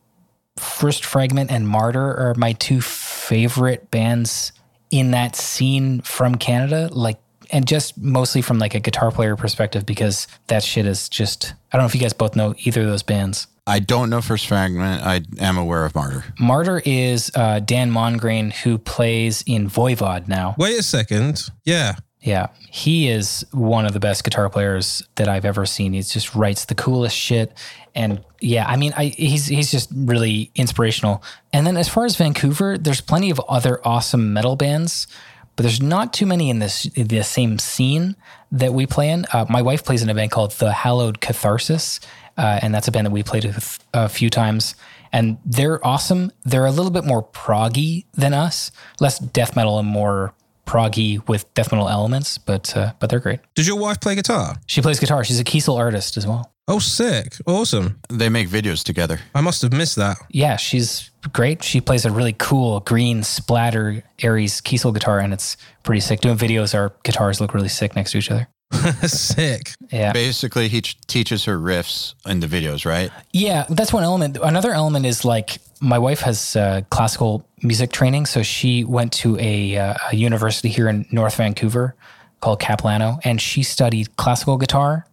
First 0.60 1.06
Fragment 1.06 1.52
and 1.52 1.68
Martyr 1.68 2.16
are 2.16 2.34
my 2.36 2.54
two 2.54 2.82
favorite 2.82 3.92
bands 3.92 4.52
in 4.92 5.12
that 5.12 5.36
scene 5.36 6.02
from 6.02 6.36
Canada. 6.36 6.90
Like, 6.92 7.20
and 7.52 7.68
just 7.68 7.98
mostly 7.98 8.42
from 8.42 8.60
like 8.60 8.76
a 8.76 8.80
guitar 8.80 9.12
player 9.12 9.36
perspective, 9.36 9.86
because 9.86 10.28
that 10.48 10.64
shit 10.64 10.86
is 10.86 11.10
just, 11.10 11.54
I 11.72 11.78
don't 11.78 11.84
know 11.84 11.88
if 11.88 11.96
you 11.96 12.02
guys 12.02 12.14
both 12.14 12.36
know 12.36 12.56
either 12.60 12.82
of 12.82 12.88
those 12.88 13.04
bands. 13.04 13.48
I 13.66 13.80
don't 13.80 14.10
know 14.10 14.22
First 14.22 14.48
Fragment. 14.48 15.06
I 15.06 15.22
am 15.40 15.58
aware 15.58 15.84
of 15.84 15.94
Martyr. 15.94 16.24
Martyr 16.40 16.82
is 16.86 17.30
uh, 17.36 17.60
Dan 17.60 17.92
Mongrain, 17.92 18.54
who 18.54 18.78
plays 18.78 19.44
in 19.46 19.70
Voivod 19.70 20.30
now. 20.30 20.56
Wait 20.58 20.80
a 20.80 20.84
second. 20.84 21.42
Yeah. 21.66 21.96
Yeah, 22.28 22.48
he 22.70 23.08
is 23.08 23.46
one 23.54 23.86
of 23.86 23.94
the 23.94 24.02
best 24.02 24.26
guitar 24.26 24.50
players 24.50 25.02
that 25.16 25.30
I've 25.30 25.46
ever 25.46 25.66
seen. 25.66 25.94
He 25.94 26.02
just 26.02 26.36
writes 26.36 26.66
the 26.66 26.76
coolest 26.76 27.16
shit, 27.16 27.54
and 27.96 28.22
yeah, 28.42 28.66
I 28.68 28.76
mean, 28.76 28.92
I, 28.98 29.06
he's 29.06 29.46
he's 29.46 29.72
just 29.72 29.90
really 29.96 30.52
inspirational. 30.54 31.24
And 31.54 31.66
then 31.66 31.78
as 31.78 31.88
far 31.88 32.04
as 32.04 32.18
Vancouver, 32.18 32.78
there's 32.78 33.00
plenty 33.00 33.30
of 33.30 33.40
other 33.48 33.80
awesome 33.88 34.34
metal 34.34 34.58
bands, 34.58 35.08
but 35.56 35.64
there's 35.64 35.82
not 35.82 36.12
too 36.12 36.26
many 36.26 36.50
in 36.50 36.60
this 36.60 36.84
the 36.98 37.24
same 37.24 37.60
scene 37.60 38.18
that 38.52 38.74
we 38.74 38.86
play 38.86 39.10
in. 39.10 39.26
Uh, 39.32 39.46
my 39.50 39.62
wife 39.62 39.86
plays 39.86 40.04
in 40.04 40.10
a 40.10 40.14
band 40.14 40.32
called 40.32 40.52
The 40.52 40.74
Hallowed 40.74 41.22
Catharsis, 41.22 42.02
uh, 42.38 42.60
and 42.62 42.76
that's 42.76 42.90
a 42.90 42.92
band 42.92 43.06
that 43.06 43.12
we 43.12 43.24
played 43.24 43.46
with 43.46 43.80
a 43.94 44.10
few 44.10 44.30
times. 44.30 44.76
And 45.14 45.38
they're 45.46 45.80
awesome. 45.88 46.34
They're 46.44 46.66
a 46.66 46.72
little 46.72 46.92
bit 46.92 47.06
more 47.06 47.24
proggy 47.24 48.04
than 48.16 48.34
us, 48.34 48.70
less 49.00 49.18
death 49.18 49.56
metal 49.56 49.80
and 49.80 49.88
more 49.88 50.34
proggy 50.68 51.28
with 51.28 51.52
death 51.56 51.72
metal 51.72 51.90
elements, 51.90 52.38
but 52.38 52.76
uh, 52.78 52.94
but 53.00 53.10
they're 53.10 53.20
great. 53.20 53.40
Does 53.56 53.68
your 53.68 53.78
wife 53.78 54.00
play 54.00 54.16
guitar? 54.16 54.56
She 54.68 54.82
plays 54.82 55.00
guitar. 55.00 55.24
She's 55.24 55.40
a 55.40 55.44
Kiesel 55.44 55.78
artist 55.78 56.18
as 56.18 56.28
well. 56.28 56.54
Oh, 56.70 56.80
sick. 56.80 57.36
Awesome. 57.46 58.02
They 58.10 58.28
make 58.28 58.50
videos 58.50 58.84
together. 58.84 59.20
I 59.34 59.40
must 59.40 59.62
have 59.62 59.72
missed 59.72 59.96
that. 59.96 60.18
Yeah, 60.30 60.58
she's 60.58 61.10
great. 61.32 61.64
She 61.64 61.80
plays 61.80 62.04
a 62.04 62.12
really 62.12 62.36
cool 62.38 62.82
green 62.82 63.24
splatter 63.24 64.04
Aries 64.22 64.60
Kiesel 64.60 64.94
guitar, 64.94 65.20
and 65.20 65.32
it's 65.32 65.56
pretty 65.84 66.02
sick. 66.02 66.20
Doing 66.20 66.38
videos, 66.38 66.76
our 66.76 66.92
guitars 67.04 67.40
look 67.40 67.54
really 67.54 67.70
sick 67.70 67.96
next 67.96 68.12
to 68.12 68.18
each 68.18 68.30
other. 68.32 68.50
sick. 69.08 69.72
Yeah. 69.94 70.12
Basically, 70.12 70.68
he 70.68 70.82
ch- 70.82 71.00
teaches 71.08 71.46
her 71.46 71.58
riffs 71.58 72.16
in 72.26 72.42
the 72.42 72.48
videos, 72.48 72.86
right? 72.86 73.12
Yeah, 73.32 73.66
that's 73.70 73.94
one 73.94 74.04
element. 74.04 74.38
Another 74.44 74.74
element 74.74 75.06
is 75.06 75.24
like 75.24 75.60
my 75.82 76.00
wife 76.00 76.22
has 76.22 76.56
uh, 76.56 76.82
classical 76.90 77.48
music 77.62 77.92
training, 77.92 78.26
so 78.26 78.44
she 78.44 78.84
went 78.84 79.14
to 79.14 79.38
a, 79.40 79.78
uh, 79.78 79.96
a 80.12 80.16
university 80.16 80.70
here 80.70 80.88
in 80.88 81.06
North 81.12 81.36
Vancouver 81.36 81.96
called 82.42 82.60
Capilano, 82.60 83.20
and 83.24 83.42
she 83.42 83.64
studied 83.64 84.16
classical 84.18 84.58
guitar. 84.58 85.06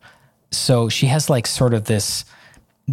So 0.50 0.88
she 0.88 1.06
has 1.06 1.28
like 1.28 1.46
sort 1.46 1.74
of 1.74 1.84
this 1.84 2.24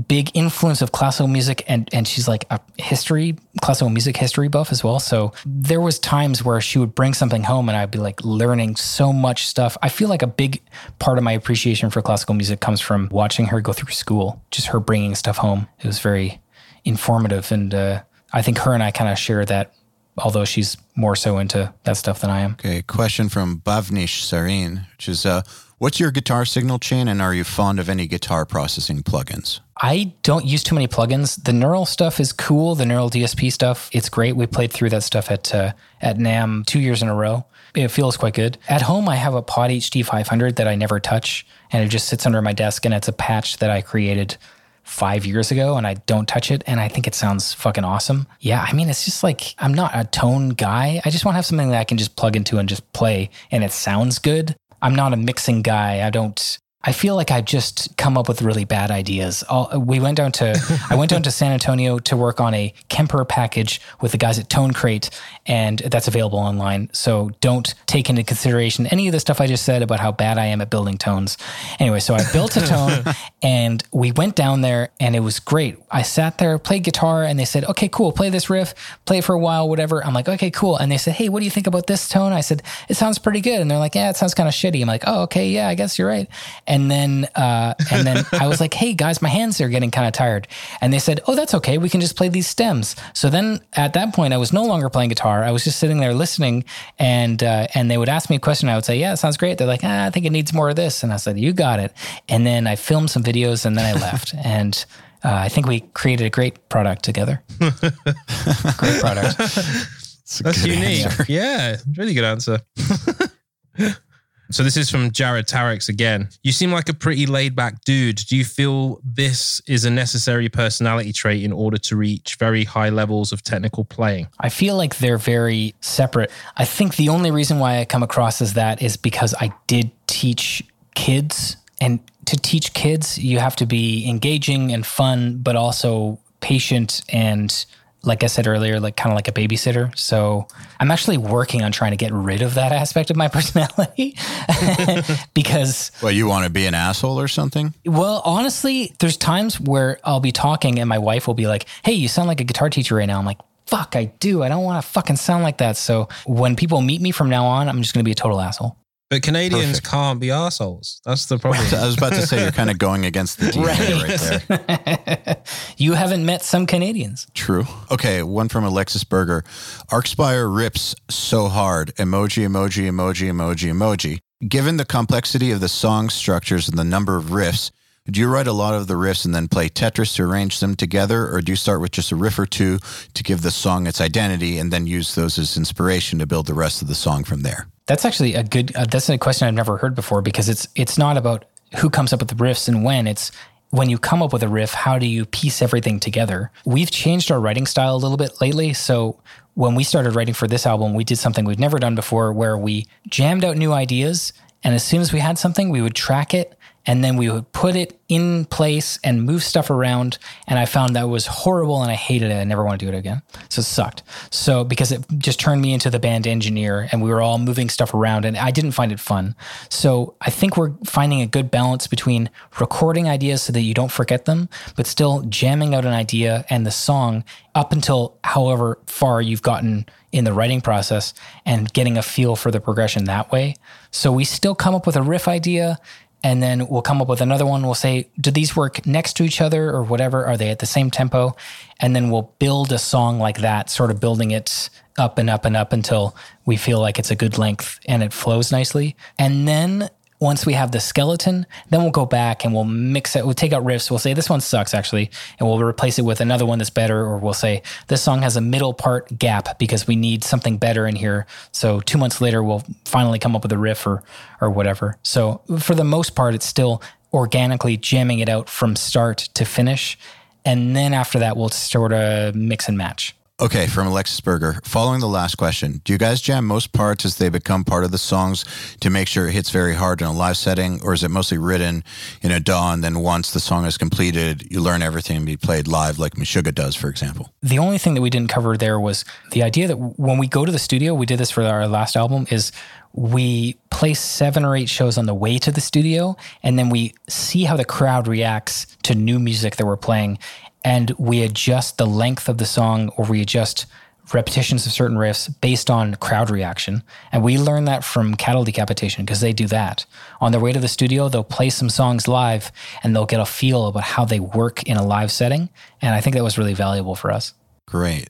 big 0.07 0.31
influence 0.33 0.81
of 0.81 0.93
classical 0.93 1.27
music 1.27 1.65
and 1.67 1.89
and 1.91 2.07
she's 2.07 2.25
like 2.25 2.45
a 2.49 2.61
history 2.77 3.35
classical 3.61 3.89
music 3.89 4.15
history 4.15 4.47
buff 4.47 4.71
as 4.71 4.83
well. 4.83 4.99
So 4.99 5.33
there 5.45 5.81
was 5.81 5.99
times 5.99 6.43
where 6.43 6.61
she 6.61 6.79
would 6.79 6.95
bring 6.95 7.13
something 7.13 7.43
home 7.43 7.67
and 7.67 7.77
I'd 7.77 7.91
be 7.91 7.99
like 7.99 8.23
learning 8.23 8.77
so 8.77 9.11
much 9.11 9.45
stuff. 9.45 9.77
I 9.81 9.89
feel 9.89 10.07
like 10.07 10.21
a 10.21 10.27
big 10.27 10.61
part 10.99 11.17
of 11.17 11.23
my 11.23 11.33
appreciation 11.33 11.89
for 11.89 12.01
classical 12.01 12.35
music 12.35 12.61
comes 12.61 12.79
from 12.79 13.09
watching 13.11 13.47
her 13.47 13.59
go 13.59 13.73
through 13.73 13.91
school 13.91 14.41
just 14.49 14.67
her 14.67 14.79
bringing 14.79 15.13
stuff 15.13 15.37
home. 15.37 15.67
It 15.79 15.87
was 15.87 15.99
very 15.99 16.39
informative 16.85 17.51
and 17.51 17.73
uh, 17.73 18.01
I 18.33 18.41
think 18.41 18.59
her 18.59 18.73
and 18.73 18.83
I 18.83 18.91
kind 18.91 19.09
of 19.09 19.17
share 19.17 19.45
that 19.45 19.73
although 20.17 20.45
she's 20.45 20.77
more 20.95 21.15
so 21.15 21.37
into 21.37 21.73
that 21.83 21.97
stuff 21.97 22.21
than 22.21 22.29
I 22.29 22.41
am 22.41 22.51
Okay, 22.53 22.81
question 22.81 23.29
from 23.29 23.59
Bavnish 23.59 24.23
Sarin, 24.23 24.89
which 24.91 25.07
is 25.09 25.25
uh, 25.25 25.41
What's 25.81 25.99
your 25.99 26.11
guitar 26.11 26.45
signal 26.45 26.77
chain, 26.77 27.07
and 27.07 27.23
are 27.23 27.33
you 27.33 27.43
fond 27.43 27.79
of 27.79 27.89
any 27.89 28.05
guitar 28.05 28.45
processing 28.45 29.01
plugins? 29.01 29.61
I 29.81 30.13
don't 30.21 30.45
use 30.45 30.61
too 30.61 30.75
many 30.75 30.87
plugins. 30.87 31.43
The 31.43 31.53
neural 31.53 31.87
stuff 31.87 32.19
is 32.19 32.31
cool. 32.31 32.75
The 32.75 32.85
neural 32.85 33.09
DSP 33.09 33.51
stuff, 33.51 33.89
it's 33.91 34.07
great. 34.07 34.35
We 34.35 34.45
played 34.45 34.71
through 34.71 34.89
that 34.89 35.01
stuff 35.01 35.31
at 35.31 35.55
uh, 35.55 35.73
at 35.99 36.19
NAMM 36.19 36.67
two 36.67 36.79
years 36.79 37.01
in 37.01 37.07
a 37.07 37.15
row. 37.15 37.45
It 37.73 37.87
feels 37.87 38.15
quite 38.15 38.35
good. 38.35 38.59
At 38.69 38.83
home, 38.83 39.09
I 39.09 39.15
have 39.15 39.33
a 39.33 39.41
Pod 39.41 39.71
HD 39.71 40.05
500 40.05 40.57
that 40.57 40.67
I 40.67 40.75
never 40.75 40.99
touch, 40.99 41.47
and 41.71 41.83
it 41.83 41.87
just 41.87 42.07
sits 42.07 42.27
under 42.27 42.43
my 42.43 42.53
desk, 42.53 42.85
and 42.85 42.93
it's 42.93 43.07
a 43.07 43.13
patch 43.13 43.57
that 43.57 43.71
I 43.71 43.81
created 43.81 44.37
five 44.83 45.25
years 45.25 45.51
ago, 45.51 45.77
and 45.77 45.85
I 45.85 45.95
don't 45.95 46.27
touch 46.27 46.51
it, 46.51 46.63
and 46.67 46.79
I 46.79 46.87
think 46.87 47.07
it 47.07 47.15
sounds 47.15 47.53
fucking 47.53 47.83
awesome. 47.83 48.27
Yeah, 48.39 48.65
I 48.67 48.73
mean, 48.73 48.89
it's 48.89 49.05
just 49.05 49.23
like 49.23 49.55
I'm 49.59 49.73
not 49.73 49.91
a 49.93 50.05
tone 50.05 50.49
guy. 50.49 51.01
I 51.05 51.09
just 51.09 51.25
want 51.25 51.33
to 51.33 51.37
have 51.37 51.45
something 51.45 51.69
that 51.69 51.79
I 51.79 51.83
can 51.83 51.97
just 51.97 52.15
plug 52.15 52.35
into 52.35 52.57
and 52.57 52.67
just 52.67 52.91
play, 52.93 53.29
and 53.51 53.63
it 53.63 53.71
sounds 53.71 54.19
good. 54.19 54.55
I'm 54.81 54.95
not 54.95 55.13
a 55.13 55.17
mixing 55.17 55.61
guy. 55.61 56.05
I 56.05 56.09
don't. 56.09 56.57
I 56.83 56.93
feel 56.93 57.15
like 57.15 57.29
I've 57.29 57.45
just 57.45 57.95
come 57.97 58.17
up 58.17 58.27
with 58.27 58.41
really 58.41 58.65
bad 58.65 58.89
ideas. 58.89 59.43
All, 59.43 59.79
we 59.79 59.99
went 59.99 60.17
down 60.17 60.31
to 60.33 60.81
I 60.89 60.95
went 60.95 61.11
down 61.11 61.21
to 61.23 61.31
San 61.31 61.51
Antonio 61.51 61.99
to 61.99 62.17
work 62.17 62.39
on 62.39 62.53
a 62.53 62.73
Kemper 62.89 63.23
package 63.23 63.79
with 64.01 64.11
the 64.13 64.17
guys 64.17 64.39
at 64.39 64.49
Tone 64.49 64.71
Crate, 64.73 65.09
and 65.45 65.79
that's 65.79 66.07
available 66.07 66.39
online. 66.39 66.89
So 66.91 67.31
don't 67.39 67.73
take 67.85 68.09
into 68.09 68.23
consideration 68.23 68.87
any 68.87 69.07
of 69.07 69.11
the 69.11 69.19
stuff 69.19 69.39
I 69.39 69.47
just 69.47 69.63
said 69.63 69.83
about 69.83 69.99
how 69.99 70.11
bad 70.11 70.39
I 70.39 70.45
am 70.45 70.59
at 70.61 70.69
building 70.71 70.97
tones. 70.97 71.37
Anyway, 71.79 71.99
so 71.99 72.15
I 72.15 72.23
built 72.31 72.57
a 72.57 72.61
tone, 72.61 73.03
and 73.43 73.83
we 73.91 74.11
went 74.11 74.35
down 74.35 74.61
there, 74.61 74.89
and 74.99 75.15
it 75.15 75.19
was 75.19 75.39
great. 75.39 75.77
I 75.91 76.01
sat 76.01 76.39
there, 76.39 76.57
played 76.57 76.83
guitar, 76.83 77.23
and 77.23 77.39
they 77.39 77.45
said, 77.45 77.63
"Okay, 77.65 77.89
cool, 77.89 78.11
play 78.11 78.29
this 78.29 78.49
riff, 78.49 78.73
play 79.05 79.19
it 79.19 79.23
for 79.23 79.35
a 79.35 79.39
while, 79.39 79.69
whatever." 79.69 80.03
I'm 80.03 80.13
like, 80.13 80.27
"Okay, 80.27 80.49
cool," 80.49 80.77
and 80.77 80.91
they 80.91 80.97
said, 80.97 81.13
"Hey, 81.13 81.29
what 81.29 81.39
do 81.39 81.45
you 81.45 81.51
think 81.51 81.67
about 81.67 81.85
this 81.85 82.09
tone?" 82.09 82.33
I 82.33 82.41
said, 82.41 82.63
"It 82.89 82.95
sounds 82.95 83.19
pretty 83.19 83.41
good," 83.41 83.61
and 83.61 83.69
they're 83.69 83.77
like, 83.77 83.93
"Yeah, 83.93 84.09
it 84.09 84.17
sounds 84.17 84.33
kind 84.33 84.49
of 84.49 84.55
shitty." 84.55 84.81
I'm 84.81 84.87
like, 84.87 85.03
"Oh, 85.05 85.23
okay, 85.23 85.47
yeah, 85.49 85.67
I 85.67 85.75
guess 85.75 85.99
you're 85.99 86.07
right." 86.07 86.27
And 86.71 86.89
then, 86.89 87.25
uh, 87.35 87.73
and 87.91 88.07
then 88.07 88.25
I 88.31 88.47
was 88.47 88.61
like, 88.61 88.73
"Hey 88.73 88.93
guys, 88.93 89.21
my 89.21 89.27
hands 89.27 89.59
are 89.59 89.67
getting 89.67 89.91
kind 89.91 90.07
of 90.07 90.13
tired," 90.13 90.47
and 90.79 90.93
they 90.93 90.99
said, 90.99 91.19
"Oh, 91.27 91.35
that's 91.35 91.53
okay. 91.55 91.77
We 91.77 91.89
can 91.89 91.99
just 91.99 92.15
play 92.15 92.29
these 92.29 92.47
stems." 92.47 92.95
So 93.13 93.29
then, 93.29 93.59
at 93.73 93.91
that 93.91 94.13
point, 94.13 94.33
I 94.33 94.37
was 94.37 94.53
no 94.53 94.63
longer 94.63 94.89
playing 94.89 95.09
guitar. 95.09 95.43
I 95.43 95.51
was 95.51 95.65
just 95.65 95.79
sitting 95.79 95.97
there 95.97 96.13
listening, 96.13 96.63
and 96.97 97.43
uh, 97.43 97.67
and 97.75 97.91
they 97.91 97.97
would 97.97 98.07
ask 98.07 98.29
me 98.29 98.37
a 98.37 98.39
question. 98.39 98.69
I 98.69 98.75
would 98.75 98.85
say, 98.85 98.97
"Yeah, 98.97 99.11
it 99.11 99.17
sounds 99.17 99.35
great." 99.35 99.57
They're 99.57 99.67
like, 99.67 99.83
ah, 99.83 100.05
"I 100.05 100.11
think 100.11 100.25
it 100.25 100.31
needs 100.31 100.53
more 100.53 100.69
of 100.69 100.77
this," 100.77 101.03
and 101.03 101.11
I 101.11 101.17
said, 101.17 101.37
"You 101.37 101.51
got 101.51 101.81
it." 101.81 101.91
And 102.29 102.47
then 102.47 102.67
I 102.67 102.77
filmed 102.77 103.11
some 103.11 103.21
videos, 103.23 103.65
and 103.65 103.77
then 103.77 103.85
I 103.85 103.99
left, 103.99 104.33
and. 104.43 104.85
Uh, 105.23 105.29
I 105.45 105.49
think 105.49 105.67
we 105.67 105.81
created 105.93 106.25
a 106.25 106.31
great 106.31 106.67
product 106.67 107.03
together. 107.03 107.43
great 107.59 109.01
product. 109.01 109.37
That's 109.37 110.65
unique. 110.65 111.05
Yeah, 111.27 111.77
really 111.95 112.15
good 112.15 112.23
answer. 112.23 112.59
so 114.51 114.63
this 114.63 114.77
is 114.77 114.89
from 114.89 115.11
Jared 115.11 115.47
Tarex 115.47 115.89
again. 115.89 116.29
You 116.43 116.51
seem 116.51 116.71
like 116.71 116.89
a 116.89 116.93
pretty 116.93 117.25
laid 117.25 117.55
back 117.55 117.83
dude. 117.83 118.17
Do 118.17 118.35
you 118.35 118.45
feel 118.45 118.99
this 119.03 119.61
is 119.67 119.85
a 119.85 119.89
necessary 119.89 120.49
personality 120.49 121.13
trait 121.13 121.43
in 121.43 121.51
order 121.51 121.77
to 121.77 121.95
reach 121.95 122.35
very 122.35 122.63
high 122.63 122.89
levels 122.89 123.31
of 123.31 123.43
technical 123.43 123.85
playing? 123.85 124.27
I 124.39 124.49
feel 124.49 124.75
like 124.75 124.97
they're 124.97 125.17
very 125.17 125.75
separate. 125.81 126.31
I 126.57 126.65
think 126.65 126.95
the 126.95 127.09
only 127.09 127.31
reason 127.31 127.59
why 127.59 127.79
I 127.79 127.85
come 127.85 128.03
across 128.03 128.41
as 128.41 128.53
that 128.53 128.81
is 128.81 128.97
because 128.97 129.33
I 129.39 129.53
did 129.67 129.91
teach 130.07 130.63
kids. 130.95 131.57
And 131.79 131.99
to 132.25 132.37
teach 132.37 132.73
kids, 132.73 133.17
you 133.17 133.39
have 133.39 133.55
to 133.57 133.65
be 133.65 134.07
engaging 134.07 134.71
and 134.71 134.85
fun, 134.85 135.37
but 135.37 135.55
also 135.55 136.19
patient 136.41 137.01
and 137.09 137.65
like 138.03 138.23
I 138.23 138.27
said 138.27 138.47
earlier, 138.47 138.79
like 138.79 138.95
kind 138.95 139.11
of 139.11 139.15
like 139.15 139.27
a 139.27 139.31
babysitter. 139.31 139.95
So 139.97 140.47
I'm 140.79 140.89
actually 140.91 141.17
working 141.17 141.61
on 141.61 141.71
trying 141.71 141.91
to 141.91 141.97
get 141.97 142.11
rid 142.11 142.41
of 142.41 142.55
that 142.55 142.71
aspect 142.81 143.11
of 143.11 143.15
my 143.15 143.27
personality 143.27 144.15
because, 145.33 145.91
Well, 146.01 146.11
you 146.11 146.27
want 146.27 146.45
to 146.45 146.49
be 146.49 146.65
an 146.65 146.73
asshole 146.73 147.19
or 147.19 147.27
something? 147.27 147.73
well, 147.85 148.21
honestly, 148.25 148.93
there's 148.99 149.17
times 149.17 149.59
where 149.59 149.99
I'll 150.03 150.19
be 150.19 150.31
talking 150.31 150.79
and 150.79 150.89
my 150.89 150.97
wife 150.97 151.27
will 151.27 151.33
be 151.33 151.47
like, 151.47 151.65
Hey, 151.83 151.93
you 151.93 152.07
sound 152.07 152.27
like 152.27 152.41
a 152.41 152.45
guitar 152.45 152.69
teacher 152.69 152.95
right 152.95 153.05
now. 153.05 153.19
I'm 153.19 153.25
like, 153.25 153.39
fuck, 153.67 153.95
I 153.95 154.05
do. 154.19 154.43
I 154.43 154.49
don't 154.49 154.63
want 154.63 154.83
to 154.83 154.89
fucking 154.91 155.15
sound 155.15 155.43
like 155.43 155.59
that. 155.59 155.77
So 155.77 156.09
when 156.25 156.55
people 156.55 156.81
meet 156.81 157.01
me 157.01 157.11
from 157.11 157.29
now 157.29 157.45
on, 157.45 157.69
I'm 157.69 157.81
just 157.81 157.93
going 157.93 158.03
to 158.03 158.07
be 158.07 158.11
a 158.11 158.15
total 158.15 158.41
asshole. 158.41 158.75
But 159.11 159.23
Canadians 159.23 159.81
Perfect. 159.81 159.87
can't 159.89 160.19
be 160.21 160.31
assholes. 160.31 161.01
That's 161.03 161.25
the 161.25 161.37
problem. 161.37 161.65
I 161.75 161.85
was 161.85 161.97
about 161.97 162.13
to 162.13 162.25
say 162.25 162.43
you're 162.43 162.53
kind 162.53 162.69
of 162.69 162.77
going 162.77 163.05
against 163.05 163.39
the 163.39 163.47
DNA 163.47 164.47
right, 164.47 164.85
there. 165.25 165.37
You 165.77 165.95
haven't 165.95 166.25
met 166.25 166.43
some 166.43 166.65
Canadians. 166.65 167.27
True. 167.33 167.65
Okay, 167.91 168.23
one 168.23 168.47
from 168.47 168.63
Alexis 168.63 169.03
Berger. 169.03 169.43
Archspire 169.89 170.55
rips 170.55 170.95
so 171.09 171.49
hard. 171.49 171.93
Emoji, 171.97 172.47
emoji, 172.47 172.89
emoji, 172.89 173.29
emoji, 173.29 173.69
emoji. 173.69 174.19
Given 174.47 174.77
the 174.77 174.85
complexity 174.85 175.51
of 175.51 175.59
the 175.59 175.67
song 175.67 176.09
structures 176.09 176.69
and 176.69 176.79
the 176.79 176.85
number 176.85 177.17
of 177.17 177.25
riffs, 177.25 177.69
do 178.09 178.21
you 178.21 178.29
write 178.29 178.47
a 178.47 178.53
lot 178.53 178.75
of 178.75 178.87
the 178.87 178.93
riffs 178.93 179.25
and 179.25 179.35
then 179.35 179.49
play 179.49 179.67
Tetris 179.67 180.15
to 180.15 180.23
arrange 180.23 180.61
them 180.61 180.73
together, 180.73 181.27
or 181.27 181.41
do 181.41 181.51
you 181.51 181.57
start 181.57 181.81
with 181.81 181.91
just 181.91 182.13
a 182.13 182.15
riff 182.15 182.39
or 182.39 182.45
two 182.45 182.79
to 183.13 183.23
give 183.23 183.41
the 183.41 183.51
song 183.51 183.87
its 183.87 183.99
identity 183.99 184.57
and 184.57 184.71
then 184.71 184.87
use 184.87 185.15
those 185.15 185.37
as 185.37 185.57
inspiration 185.57 186.17
to 186.19 186.25
build 186.25 186.47
the 186.47 186.53
rest 186.53 186.81
of 186.81 186.87
the 186.87 186.95
song 186.95 187.25
from 187.25 187.41
there? 187.41 187.67
That's 187.91 188.05
actually 188.05 188.35
a 188.35 188.43
good. 188.43 188.73
Uh, 188.73 188.85
that's 188.85 189.09
a 189.09 189.17
question 189.17 189.49
I've 189.49 189.53
never 189.53 189.75
heard 189.75 189.95
before 189.95 190.21
because 190.21 190.47
it's 190.47 190.65
it's 190.75 190.97
not 190.97 191.17
about 191.17 191.43
who 191.79 191.89
comes 191.89 192.13
up 192.13 192.21
with 192.21 192.29
the 192.29 192.35
riffs 192.35 192.69
and 192.69 192.85
when. 192.85 193.05
It's 193.05 193.33
when 193.71 193.89
you 193.89 193.97
come 193.97 194.21
up 194.21 194.31
with 194.31 194.43
a 194.43 194.47
riff, 194.47 194.73
how 194.73 194.97
do 194.97 195.05
you 195.05 195.25
piece 195.25 195.61
everything 195.61 195.99
together? 195.99 196.51
We've 196.63 196.89
changed 196.89 197.33
our 197.33 197.39
writing 197.41 197.65
style 197.65 197.93
a 197.93 197.97
little 197.97 198.15
bit 198.15 198.39
lately. 198.39 198.71
So 198.71 199.19
when 199.55 199.75
we 199.75 199.83
started 199.83 200.15
writing 200.15 200.33
for 200.33 200.47
this 200.47 200.65
album, 200.65 200.93
we 200.93 201.03
did 201.03 201.17
something 201.17 201.43
we've 201.43 201.59
never 201.59 201.79
done 201.79 201.95
before, 201.95 202.31
where 202.31 202.57
we 202.57 202.87
jammed 203.09 203.43
out 203.43 203.57
new 203.57 203.73
ideas, 203.73 204.31
and 204.63 204.73
as 204.73 204.85
soon 204.85 205.01
as 205.01 205.11
we 205.11 205.19
had 205.19 205.37
something, 205.37 205.69
we 205.69 205.81
would 205.81 205.93
track 205.93 206.33
it. 206.33 206.57
And 206.85 207.03
then 207.03 207.15
we 207.15 207.29
would 207.29 207.51
put 207.51 207.75
it 207.75 207.99
in 208.09 208.45
place 208.45 208.99
and 209.03 209.23
move 209.23 209.43
stuff 209.43 209.69
around. 209.69 210.17
And 210.47 210.57
I 210.57 210.65
found 210.65 210.95
that 210.95 211.07
was 211.07 211.27
horrible 211.27 211.81
and 211.81 211.91
I 211.91 211.95
hated 211.95 212.31
it. 212.31 212.35
I 212.35 212.43
never 212.43 212.63
want 212.63 212.79
to 212.79 212.85
do 212.85 212.91
it 212.91 212.97
again. 212.97 213.21
So 213.49 213.59
it 213.59 213.63
sucked. 213.63 214.03
So 214.31 214.63
because 214.63 214.91
it 214.91 215.05
just 215.17 215.39
turned 215.39 215.61
me 215.61 215.73
into 215.73 215.89
the 215.89 215.99
band 215.99 216.27
engineer 216.27 216.89
and 216.91 217.01
we 217.01 217.09
were 217.09 217.21
all 217.21 217.37
moving 217.37 217.69
stuff 217.69 217.93
around 217.93 218.25
and 218.25 218.37
I 218.37 218.51
didn't 218.51 218.71
find 218.71 218.91
it 218.91 218.99
fun. 218.99 219.35
So 219.69 220.15
I 220.21 220.29
think 220.29 220.57
we're 220.57 220.73
finding 220.85 221.21
a 221.21 221.27
good 221.27 221.51
balance 221.51 221.87
between 221.87 222.29
recording 222.59 223.07
ideas 223.07 223.43
so 223.43 223.53
that 223.53 223.61
you 223.61 223.73
don't 223.73 223.91
forget 223.91 224.25
them, 224.25 224.49
but 224.75 224.87
still 224.87 225.21
jamming 225.21 225.75
out 225.75 225.85
an 225.85 225.93
idea 225.93 226.45
and 226.49 226.65
the 226.65 226.71
song 226.71 227.23
up 227.53 227.71
until 227.71 228.17
however 228.23 228.79
far 228.85 229.21
you've 229.21 229.41
gotten 229.41 229.85
in 230.11 230.25
the 230.25 230.33
writing 230.33 230.61
process 230.61 231.13
and 231.45 231.71
getting 231.73 231.97
a 231.97 232.01
feel 232.01 232.35
for 232.35 232.51
the 232.51 232.59
progression 232.59 233.05
that 233.05 233.31
way. 233.31 233.55
So 233.91 234.11
we 234.11 234.23
still 234.23 234.55
come 234.55 234.75
up 234.75 234.85
with 234.85 234.95
a 234.95 235.01
riff 235.01 235.27
idea 235.27 235.79
and 236.23 236.41
then 236.41 236.67
we'll 236.67 236.81
come 236.81 237.01
up 237.01 237.07
with 237.07 237.21
another 237.21 237.45
one. 237.45 237.63
We'll 237.63 237.73
say, 237.73 238.09
do 238.19 238.29
these 238.31 238.55
work 238.55 238.85
next 238.85 239.13
to 239.13 239.23
each 239.23 239.41
other 239.41 239.69
or 239.71 239.83
whatever? 239.83 240.25
Are 240.25 240.37
they 240.37 240.49
at 240.49 240.59
the 240.59 240.65
same 240.65 240.91
tempo? 240.91 241.35
And 241.79 241.95
then 241.95 242.11
we'll 242.11 242.33
build 242.37 242.71
a 242.71 242.77
song 242.77 243.19
like 243.19 243.39
that, 243.39 243.69
sort 243.69 243.89
of 243.89 243.99
building 243.99 244.31
it 244.31 244.69
up 244.97 245.17
and 245.17 245.29
up 245.29 245.45
and 245.45 245.57
up 245.57 245.73
until 245.73 246.15
we 246.45 246.57
feel 246.57 246.79
like 246.79 246.99
it's 246.99 247.11
a 247.11 247.15
good 247.15 247.37
length 247.37 247.79
and 247.87 248.03
it 248.03 248.13
flows 248.13 248.51
nicely. 248.51 248.95
And 249.17 249.47
then 249.47 249.89
once 250.21 250.45
we 250.45 250.53
have 250.53 250.71
the 250.71 250.79
skeleton, 250.79 251.47
then 251.71 251.81
we'll 251.81 251.91
go 251.91 252.05
back 252.05 252.45
and 252.45 252.53
we'll 252.53 252.63
mix 252.63 253.15
it. 253.15 253.25
We'll 253.25 253.33
take 253.33 253.53
out 253.53 253.65
riffs. 253.65 253.89
We'll 253.89 253.97
say 253.97 254.13
this 254.13 254.29
one 254.29 254.39
sucks 254.39 254.73
actually, 254.73 255.09
and 255.39 255.47
we'll 255.47 255.59
replace 255.59 255.97
it 255.97 256.03
with 256.03 256.21
another 256.21 256.45
one 256.45 256.59
that's 256.59 256.69
better. 256.69 256.99
Or 256.99 257.17
we'll 257.17 257.33
say 257.33 257.63
this 257.87 258.03
song 258.03 258.21
has 258.21 258.37
a 258.37 258.41
middle 258.41 258.73
part 258.73 259.17
gap 259.17 259.57
because 259.57 259.87
we 259.87 259.95
need 259.95 260.23
something 260.23 260.57
better 260.57 260.87
in 260.87 260.95
here. 260.95 261.25
So 261.51 261.81
two 261.81 261.97
months 261.97 262.21
later, 262.21 262.43
we'll 262.43 262.63
finally 262.85 263.17
come 263.17 263.35
up 263.35 263.41
with 263.41 263.51
a 263.51 263.57
riff 263.57 263.85
or 263.87 264.03
or 264.39 264.51
whatever. 264.51 264.97
So 265.01 265.41
for 265.59 265.73
the 265.73 265.83
most 265.83 266.15
part, 266.15 266.35
it's 266.35 266.45
still 266.45 266.83
organically 267.11 267.75
jamming 267.75 268.19
it 268.19 268.29
out 268.29 268.47
from 268.47 268.75
start 268.75 269.17
to 269.33 269.43
finish, 269.43 269.97
and 270.45 270.75
then 270.75 270.93
after 270.93 271.17
that, 271.17 271.35
we'll 271.35 271.49
sort 271.49 271.93
of 271.93 272.35
mix 272.35 272.69
and 272.69 272.77
match. 272.77 273.15
Okay, 273.41 273.65
from 273.65 273.87
Alexis 273.87 274.21
Berger. 274.21 274.61
Following 274.63 274.99
the 274.99 275.07
last 275.07 275.33
question, 275.33 275.81
do 275.83 275.93
you 275.93 275.97
guys 275.97 276.21
jam 276.21 276.45
most 276.45 276.73
parts 276.73 277.05
as 277.05 277.17
they 277.17 277.27
become 277.27 277.63
part 277.63 277.83
of 277.83 277.89
the 277.89 277.97
songs 277.97 278.45
to 278.81 278.91
make 278.91 279.07
sure 279.07 279.27
it 279.27 279.31
hits 279.31 279.49
very 279.49 279.73
hard 279.73 279.99
in 279.99 280.05
a 280.05 280.13
live 280.13 280.37
setting, 280.37 280.79
or 280.83 280.93
is 280.93 281.03
it 281.03 281.09
mostly 281.09 281.39
written 281.39 281.83
in 282.21 282.29
a 282.29 282.39
DAW 282.39 282.71
and 282.71 282.83
then 282.83 282.99
once 282.99 283.31
the 283.31 283.39
song 283.39 283.65
is 283.65 283.79
completed, 283.79 284.45
you 284.51 284.61
learn 284.61 284.83
everything 284.83 285.17
and 285.17 285.25
be 285.25 285.37
played 285.37 285.67
live 285.67 285.97
like 285.97 286.13
Meshuggah 286.13 286.53
does, 286.53 286.75
for 286.75 286.87
example? 286.87 287.33
The 287.41 287.57
only 287.57 287.79
thing 287.79 287.95
that 287.95 288.01
we 288.01 288.11
didn't 288.11 288.29
cover 288.29 288.55
there 288.57 288.79
was 288.79 289.05
the 289.31 289.41
idea 289.41 289.67
that 289.69 289.77
when 289.77 290.19
we 290.19 290.27
go 290.27 290.45
to 290.45 290.51
the 290.51 290.59
studio, 290.59 290.93
we 290.93 291.07
did 291.07 291.17
this 291.17 291.31
for 291.31 291.41
our 291.41 291.67
last 291.67 291.95
album, 291.95 292.27
is 292.29 292.51
we 292.93 293.55
play 293.71 293.95
seven 293.95 294.45
or 294.45 294.55
eight 294.55 294.69
shows 294.69 294.99
on 294.99 295.07
the 295.07 295.15
way 295.15 295.39
to 295.39 295.51
the 295.51 295.61
studio, 295.61 296.15
and 296.43 296.59
then 296.59 296.69
we 296.69 296.93
see 297.09 297.45
how 297.45 297.57
the 297.57 297.65
crowd 297.65 298.07
reacts 298.07 298.67
to 298.83 298.93
new 298.93 299.17
music 299.17 299.55
that 299.55 299.65
we're 299.65 299.77
playing, 299.77 300.19
and 300.63 300.91
we 300.97 301.21
adjust 301.21 301.77
the 301.77 301.85
length 301.85 302.29
of 302.29 302.37
the 302.37 302.45
song 302.45 302.89
or 302.97 303.05
we 303.05 303.21
adjust 303.21 303.65
repetitions 304.13 304.65
of 304.65 304.71
certain 304.71 304.97
riffs 304.97 305.33
based 305.41 305.69
on 305.69 305.95
crowd 305.95 306.29
reaction. 306.29 306.83
And 307.11 307.23
we 307.23 307.37
learn 307.37 307.65
that 307.65 307.83
from 307.83 308.15
Cattle 308.15 308.43
Decapitation 308.43 309.05
because 309.05 309.21
they 309.21 309.33
do 309.33 309.47
that. 309.47 309.85
On 310.19 310.31
their 310.31 310.41
way 310.41 310.51
to 310.51 310.59
the 310.59 310.67
studio, 310.67 311.07
they'll 311.07 311.23
play 311.23 311.49
some 311.49 311.69
songs 311.69 312.07
live 312.07 312.51
and 312.83 312.95
they'll 312.95 313.05
get 313.05 313.19
a 313.19 313.25
feel 313.25 313.67
about 313.67 313.83
how 313.83 314.05
they 314.05 314.19
work 314.19 314.63
in 314.63 314.77
a 314.77 314.85
live 314.85 315.11
setting. 315.11 315.49
And 315.81 315.95
I 315.95 316.01
think 316.01 316.15
that 316.15 316.23
was 316.23 316.37
really 316.37 316.53
valuable 316.53 316.95
for 316.95 317.11
us. 317.11 317.33
Great. 317.67 318.09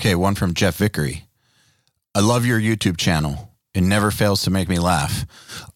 Okay, 0.00 0.14
one 0.14 0.34
from 0.34 0.54
Jeff 0.54 0.76
Vickery. 0.76 1.24
I 2.14 2.20
love 2.20 2.46
your 2.46 2.60
YouTube 2.60 2.96
channel. 2.96 3.49
It 3.72 3.82
never 3.82 4.10
fails 4.10 4.42
to 4.42 4.50
make 4.50 4.68
me 4.68 4.80
laugh. 4.80 5.24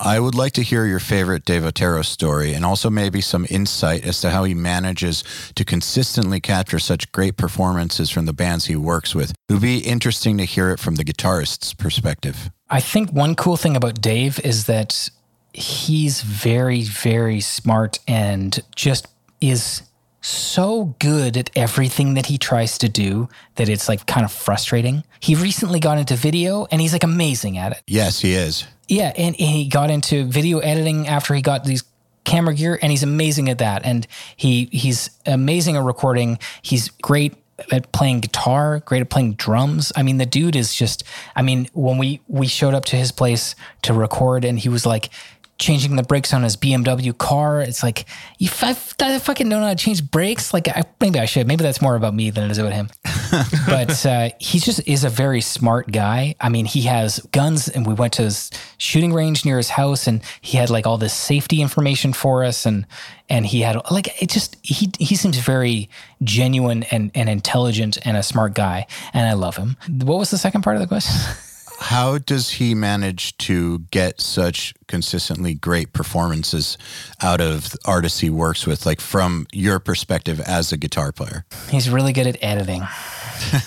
I 0.01 0.19
would 0.19 0.35
like 0.35 0.53
to 0.55 0.63
hear 0.63 0.85
your 0.85 0.99
favorite 0.99 1.45
Dave 1.45 1.65
Otero 1.65 2.03
story 2.03 2.53
and 2.53 2.65
also 2.65 2.91
maybe 2.91 3.21
some 3.21 3.47
insight 3.49 4.05
as 4.05 4.21
to 4.23 4.31
how 4.31 4.43
he 4.43 4.53
manages 4.53 5.23
to 5.55 5.65
consistently 5.65 6.41
capture 6.41 6.81
such 6.81 7.13
great 7.13 7.37
performances 7.37 8.11
from 8.11 8.27
the 8.27 8.33
bands 8.33 8.65
he 8.65 8.75
works 8.75 9.15
with. 9.15 9.31
It 9.49 9.53
would 9.53 9.63
be 9.63 9.79
interesting 9.79 10.39
to 10.39 10.45
hear 10.45 10.71
it 10.71 10.81
from 10.81 10.97
the 10.97 11.05
guitarist's 11.05 11.73
perspective. 11.73 12.51
I 12.69 12.81
think 12.81 13.11
one 13.13 13.37
cool 13.37 13.57
thing 13.57 13.77
about 13.77 14.01
Dave 14.01 14.41
is 14.41 14.67
that 14.67 15.09
he's 15.53 16.23
very, 16.23 16.83
very 16.83 17.41
smart 17.41 18.01
and 18.09 18.61
just 18.75 19.07
is 19.41 19.83
so 20.25 20.95
good 20.99 21.37
at 21.37 21.51
everything 21.55 22.15
that 22.15 22.27
he 22.27 22.39
tries 22.39 22.79
to 22.79 22.89
do 22.89 23.29
that 23.57 23.69
it's 23.69 23.89
like 23.89 24.07
kind 24.07 24.25
of 24.25 24.33
frustrating. 24.33 25.05
He 25.21 25.35
recently 25.35 25.81
got 25.81 25.99
into 25.99 26.17
video 26.17 26.67
and 26.71 26.81
he's 26.81 26.93
like 26.93 27.05
amazing 27.05 27.59
at 27.59 27.73
it. 27.73 27.83
Yes, 27.87 28.21
he 28.21 28.33
is. 28.35 28.67
Yeah, 28.89 29.13
and, 29.17 29.35
and 29.39 29.51
he 29.51 29.69
got 29.69 29.91
into 29.91 30.25
video 30.25 30.59
editing 30.59 31.07
after 31.09 31.35
he 31.35 31.43
got 31.43 31.65
these 31.65 31.85
camera 32.25 32.55
gear 32.55 32.79
and 32.81 32.91
he's 32.91 33.03
amazing 33.03 33.49
at 33.51 33.59
that. 33.59 33.85
And 33.85 34.07
he 34.37 34.67
he's 34.73 35.11
amazing 35.27 35.77
at 35.77 35.83
recording. 35.83 36.39
He's 36.63 36.89
great 36.89 37.35
at 37.71 37.93
playing 37.93 38.21
guitar, 38.21 38.81
great 38.81 39.01
at 39.01 39.11
playing 39.11 39.35
drums. 39.35 39.93
I 39.95 40.03
mean, 40.03 40.19
the 40.19 40.27
dude 40.27 40.57
is 40.57 40.75
just 40.75 41.05
I 41.37 41.43
mean, 41.43 41.69
when 41.73 41.99
we 41.99 42.21
we 42.29 42.47
showed 42.47 42.75
up 42.75 42.87
to 42.87 42.97
his 42.97 43.13
place 43.13 43.55
to 43.83 43.93
record 43.93 44.45
and 44.45 44.59
he 44.59 44.69
was 44.69 44.87
like 44.87 45.11
changing 45.59 45.97
the 45.97 46.03
brakes 46.03 46.35
on 46.35 46.43
his 46.43 46.57
BMW 46.57 47.17
car. 47.17 47.61
It's 47.61 47.83
like 47.83 48.07
you 48.39 48.49
f- 48.49 48.95
I 49.01 49.19
fucking 49.19 49.49
don't 49.49 49.61
know 49.61 49.67
how 49.67 49.75
to 49.75 49.83
change 49.83 50.11
brakes. 50.11 50.53
Like 50.53 50.69
I, 50.69 50.83
maybe 51.01 51.19
I 51.19 51.27
should. 51.27 51.47
Maybe 51.47 51.63
that's 51.63 51.81
more 51.81 51.95
about 51.95 52.15
me 52.15 52.31
than 52.31 52.45
it 52.45 52.51
is 52.51 52.59
about 52.59 52.73
him. 52.73 52.91
but 53.67 54.05
uh, 54.07 54.31
he 54.41 54.59
just 54.59 54.87
is 54.87 55.05
a 55.05 55.11
very 55.11 55.41
smart 55.41 55.91
guy. 55.93 56.35
I 56.41 56.49
mean, 56.49 56.67
he 56.67 56.83
has 56.83 57.21
guns, 57.33 57.69
and 57.69 57.87
we 57.87 57.95
went 57.95 58.15
to 58.15 58.23
his 58.23 58.51
shooting 58.79 59.13
range 59.13 59.45
near 59.45 59.57
his 59.57 59.71
house, 59.71 60.07
and 60.07 60.23
he 60.41 60.59
had 60.59 60.71
like 60.71 60.87
all 60.87 60.99
this 60.99 61.15
safety 61.15 61.61
information 61.63 62.13
for 62.13 62.45
us, 62.45 62.67
and 62.67 62.87
and 63.29 63.47
he 63.47 63.61
had 63.61 63.79
like 63.91 64.23
it 64.23 64.31
just 64.31 64.57
he 64.63 64.91
he 64.99 65.15
seems 65.15 65.39
very 65.39 65.89
genuine 66.23 66.83
and 66.85 67.11
and 67.15 67.29
intelligent 67.29 67.99
and 68.05 68.17
a 68.17 68.23
smart 68.23 68.55
guy, 68.55 68.87
and 69.13 69.27
I 69.27 69.35
love 69.35 69.57
him. 69.57 69.77
What 69.89 70.19
was 70.19 70.31
the 70.31 70.39
second 70.39 70.63
part 70.63 70.77
of 70.77 70.83
the 70.83 70.89
question? 70.89 71.15
How 71.79 72.19
does 72.19 72.51
he 72.53 72.75
manage 72.75 73.37
to 73.39 73.81
get 73.91 74.21
such 74.21 74.75
consistently 74.87 75.55
great 75.55 75.93
performances 75.93 76.79
out 77.23 77.41
of 77.41 77.75
artists 77.85 78.21
he 78.21 78.31
works 78.31 78.67
with, 78.67 78.87
like 78.87 79.01
from 79.01 79.47
your 79.53 79.79
perspective 79.79 80.41
as 80.41 80.73
a 80.73 80.77
guitar 80.77 81.13
player? 81.13 81.45
He's 81.71 81.91
really 81.91 82.13
good 82.13 82.27
at 82.27 82.37
editing. 82.43 82.83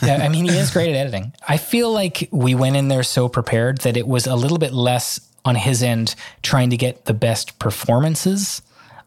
yeah, 0.02 0.20
I 0.24 0.30
mean, 0.30 0.46
he 0.46 0.58
is 0.58 0.72
great 0.72 0.90
at 0.90 0.96
editing. 0.96 1.34
I 1.48 1.58
feel 1.58 1.92
like 1.92 2.30
we 2.32 2.56
went 2.56 2.76
in 2.76 2.88
there 2.88 3.04
so 3.04 3.30
prepared 3.30 3.80
that 3.80 3.98
it 3.98 4.08
was 4.08 4.26
a 4.26 4.36
little 4.36 4.58
bit 4.58 4.74
less 4.74 5.20
on 5.46 5.56
his 5.56 5.84
end 5.84 6.16
trying 6.44 6.70
to 6.70 6.78
get 6.78 7.06
the 7.06 7.14
best 7.14 7.60
performances, 7.60 8.62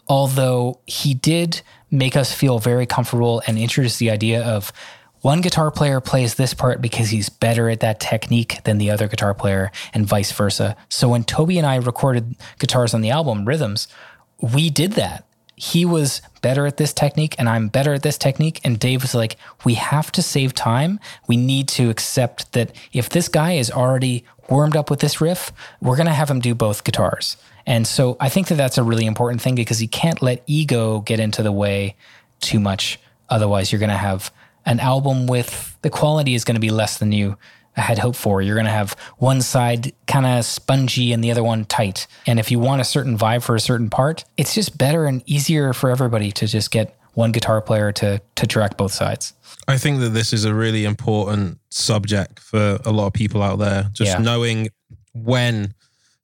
although 0.09 0.81
he 0.87 1.15
did 1.15 1.63
make 1.91 2.17
us 2.17 2.33
feel 2.33 2.59
very 2.59 2.87
comfortable 2.87 3.43
and 3.47 3.59
introduce 3.59 3.99
the 3.99 4.11
idea 4.11 4.43
of 4.43 4.73
one 5.23 5.41
guitar 5.41 5.71
player 5.71 6.01
plays 6.01 6.35
this 6.35 6.55
part 6.55 6.81
because 6.81 7.11
he's 7.11 7.29
better 7.29 7.69
at 7.69 7.81
that 7.81 8.01
technique 8.01 8.61
than 8.65 8.79
the 8.79 8.91
other 8.91 9.07
guitar 9.07 9.35
player, 9.35 9.71
and 9.93 10.07
vice 10.07 10.33
versa. 10.33 10.77
So 10.89 11.11
when 11.11 11.25
Tobi 11.25 11.59
and 11.59 11.67
I 11.67 11.77
recorded 11.77 12.37
guitars 12.59 12.95
on 12.95 13.01
the 13.01 13.11
album, 13.11 13.45
Rhythms, 13.45 13.89
we 14.41 14.71
did 14.71 14.93
that. 14.93 15.27
he 15.61 15.85
was 15.85 16.23
better 16.41 16.65
at 16.65 16.79
this 16.79 16.95
technique 16.95 17.35
and 17.39 17.47
I'm 17.47 17.69
better 17.69 17.93
at 17.93 18.03
this 18.03 18.17
technique. 18.17 18.61
And 18.65 18.79
Dave 18.79 19.03
was 19.03 19.15
like, 19.15 19.37
we 19.63 19.75
have 19.75 20.11
to 20.13 20.23
save 20.23 20.55
time. 20.55 20.99
We 21.29 21.37
need 21.37 21.69
to 21.69 21.91
accept 21.91 22.53
that 22.55 22.73
if 22.95 23.11
this 23.11 23.29
guy 23.29 23.53
is 23.53 23.71
already 23.71 24.25
warmed 24.49 24.75
up 24.75 24.89
with 24.89 25.01
this 25.01 25.21
riff, 25.21 25.53
we're 25.83 25.97
going 25.97 26.07
to 26.07 26.15
have 26.15 26.31
him 26.31 26.41
do 26.41 26.55
both 26.55 26.83
guitars. 26.83 27.37
And 27.67 27.87
so 27.87 28.17
I 28.21 28.31
think 28.31 28.49
that 28.49 28.55
that's 28.55 28.79
a 28.79 28.83
really 28.83 29.05
important 29.05 29.43
thing 29.43 29.55
because 29.55 29.83
you 29.83 29.89
can't 29.89 30.23
let 30.23 30.43
ego 30.47 31.01
get 31.01 31.21
into 31.21 31.43
the 31.43 31.53
way 31.53 31.95
too 32.41 32.59
much. 32.59 32.99
Otherwise, 33.29 33.71
you're 33.71 33.81
going 33.81 33.91
to 33.91 33.97
have 33.97 34.33
an 34.71 34.79
album 34.81 35.27
with 35.27 35.77
the 35.83 35.91
quality 35.91 36.35
is 36.35 36.45
going 36.45 36.55
to 36.55 36.61
be 36.61 36.71
less 36.71 36.99
than 36.99 37.11
you 37.13 37.37
had 37.75 37.99
hoped 37.99 38.17
for. 38.17 38.41
You're 38.41 38.55
going 38.55 38.67
to 38.67 38.73
have 38.73 38.93
one 39.19 39.43
side 39.43 39.93
kind 40.07 40.27
of 40.27 40.45
spongy 40.45 41.13
and 41.13 41.25
the 41.25 41.31
other 41.31 41.43
one 41.43 41.65
tight. 41.65 42.07
And 42.27 42.39
if 42.39 42.51
you 42.51 42.59
want 42.61 42.81
a 42.81 42.85
certain 42.85 43.19
vibe 43.19 43.43
for 43.43 43.57
a 43.57 43.61
certain 43.61 43.91
part, 43.91 44.25
it's 44.37 44.55
just 44.55 44.79
better 44.79 45.07
and 45.07 45.23
easier 45.27 45.73
for 45.73 45.91
everybody 45.91 46.31
to 46.33 46.47
just 46.47 46.71
get 46.71 46.97
one 47.15 47.33
guitar 47.33 47.61
player 47.61 47.91
to 47.93 48.21
to 48.37 48.47
direct 48.47 48.77
both 48.77 48.93
sides. 48.93 49.35
I 49.67 49.77
think 49.79 49.99
that 50.01 50.11
this 50.11 50.33
is 50.33 50.45
a 50.45 50.55
really 50.55 50.85
important 50.85 51.59
subject 51.71 52.39
for 52.39 52.79
a 52.85 52.93
lot 52.93 53.09
of 53.09 53.13
people 53.13 53.43
out 53.43 53.59
there. 53.59 53.91
Just 53.93 54.13
Yeah. 54.13 54.19
knowing 54.19 54.69
when 55.13 55.75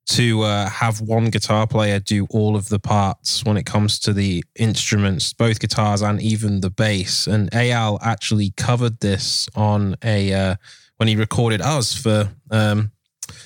to 0.07 0.43
uh, 0.43 0.69
have 0.69 1.01
one 1.01 1.31
guitar 1.31 1.67
player 1.67 1.99
do 1.99 2.27
all 2.31 2.55
of 2.55 2.69
the 2.69 2.79
parts 2.79 3.45
when 3.45 3.57
it 3.57 3.67
comes 3.67 3.99
to 4.01 4.13
the 4.13 4.45
instruments, 4.55 5.33
both 5.33 5.59
guitars 5.59 6.01
and 6.01 6.21
even 6.23 6.61
the 6.61 6.71
bass. 6.71 7.27
And 7.27 7.51
Eyal 7.51 7.99
actually 8.03 8.53
covered 8.57 9.01
this 9.01 9.49
on 9.57 9.97
a 10.05 10.33
uh, 10.33 10.55
when 10.99 11.09
he 11.09 11.17
recorded 11.17 11.61
us 11.61 11.93
for 11.95 12.29
um, 12.51 12.93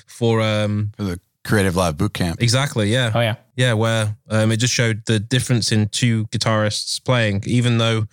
for 0.07 0.41
um, 0.41 0.91
For 0.95 1.03
the 1.03 1.19
Creative 1.43 1.75
Live 1.75 1.95
Bootcamp. 1.97 2.41
Exactly 2.41 2.91
yeah 2.91 3.11
Oh 3.15 3.21
yeah. 3.21 3.35
yeah, 3.55 3.73
where 3.73 4.15
um, 4.29 4.51
it 4.51 4.57
just 4.57 4.73
showed 4.73 5.05
the 5.07 5.19
difference 5.19 5.71
in 5.71 5.89
two 5.89 6.25
guitarists 6.27 7.03
playing. 7.03 7.43
Even 7.47 7.79
though 7.79 8.05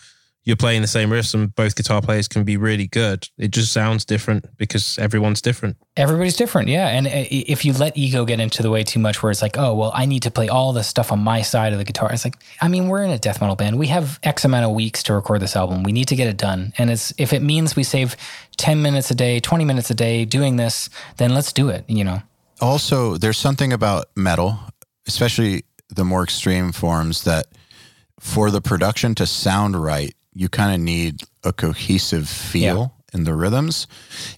you're 0.48 0.56
playing 0.56 0.80
the 0.80 0.88
same 0.88 1.10
riffs 1.10 1.34
and 1.34 1.54
both 1.54 1.76
guitar 1.76 2.00
players 2.00 2.26
can 2.26 2.42
be 2.42 2.56
really 2.56 2.86
good, 2.86 3.28
it 3.36 3.50
just 3.50 3.70
sounds 3.70 4.06
different 4.06 4.56
because 4.56 4.98
everyone's 4.98 5.42
different. 5.42 5.76
Everybody's 5.94 6.36
different, 6.36 6.68
yeah. 6.68 6.88
And 6.88 7.06
uh, 7.06 7.10
if 7.30 7.66
you 7.66 7.74
let 7.74 7.98
ego 7.98 8.24
get 8.24 8.40
into 8.40 8.62
the 8.62 8.70
way 8.70 8.82
too 8.82 8.98
much, 8.98 9.22
where 9.22 9.30
it's 9.30 9.42
like, 9.42 9.58
oh, 9.58 9.74
well, 9.74 9.92
I 9.94 10.06
need 10.06 10.22
to 10.22 10.30
play 10.30 10.48
all 10.48 10.72
this 10.72 10.88
stuff 10.88 11.12
on 11.12 11.18
my 11.18 11.42
side 11.42 11.72
of 11.74 11.78
the 11.78 11.84
guitar. 11.84 12.10
It's 12.10 12.24
like, 12.24 12.42
I 12.62 12.68
mean, 12.68 12.88
we're 12.88 13.02
in 13.02 13.10
a 13.10 13.18
death 13.18 13.42
metal 13.42 13.56
band. 13.56 13.78
We 13.78 13.88
have 13.88 14.18
X 14.22 14.44
amount 14.46 14.64
of 14.64 14.72
weeks 14.72 15.02
to 15.04 15.14
record 15.14 15.42
this 15.42 15.54
album. 15.54 15.82
We 15.82 15.92
need 15.92 16.08
to 16.08 16.16
get 16.16 16.28
it 16.28 16.38
done. 16.38 16.72
And 16.78 16.90
it's 16.90 17.12
if 17.18 17.34
it 17.34 17.42
means 17.42 17.76
we 17.76 17.84
save 17.84 18.16
10 18.56 18.80
minutes 18.80 19.10
a 19.10 19.14
day, 19.14 19.40
20 19.40 19.66
minutes 19.66 19.90
a 19.90 19.94
day 19.94 20.24
doing 20.24 20.56
this, 20.56 20.88
then 21.18 21.34
let's 21.34 21.52
do 21.52 21.68
it, 21.68 21.84
you 21.88 22.04
know? 22.04 22.22
also 22.60 23.16
there's 23.16 23.38
something 23.38 23.72
about 23.72 24.06
metal 24.16 24.58
especially 25.06 25.64
the 25.88 26.04
more 26.04 26.22
extreme 26.22 26.72
forms 26.72 27.24
that 27.24 27.46
for 28.20 28.50
the 28.50 28.60
production 28.60 29.14
to 29.14 29.26
sound 29.26 29.76
right 29.76 30.14
you 30.38 30.48
kind 30.48 30.72
of 30.74 30.80
need 30.80 31.22
a 31.44 31.52
cohesive 31.52 32.28
feel 32.28 32.94
in 33.12 33.24
the 33.24 33.34
rhythms 33.34 33.86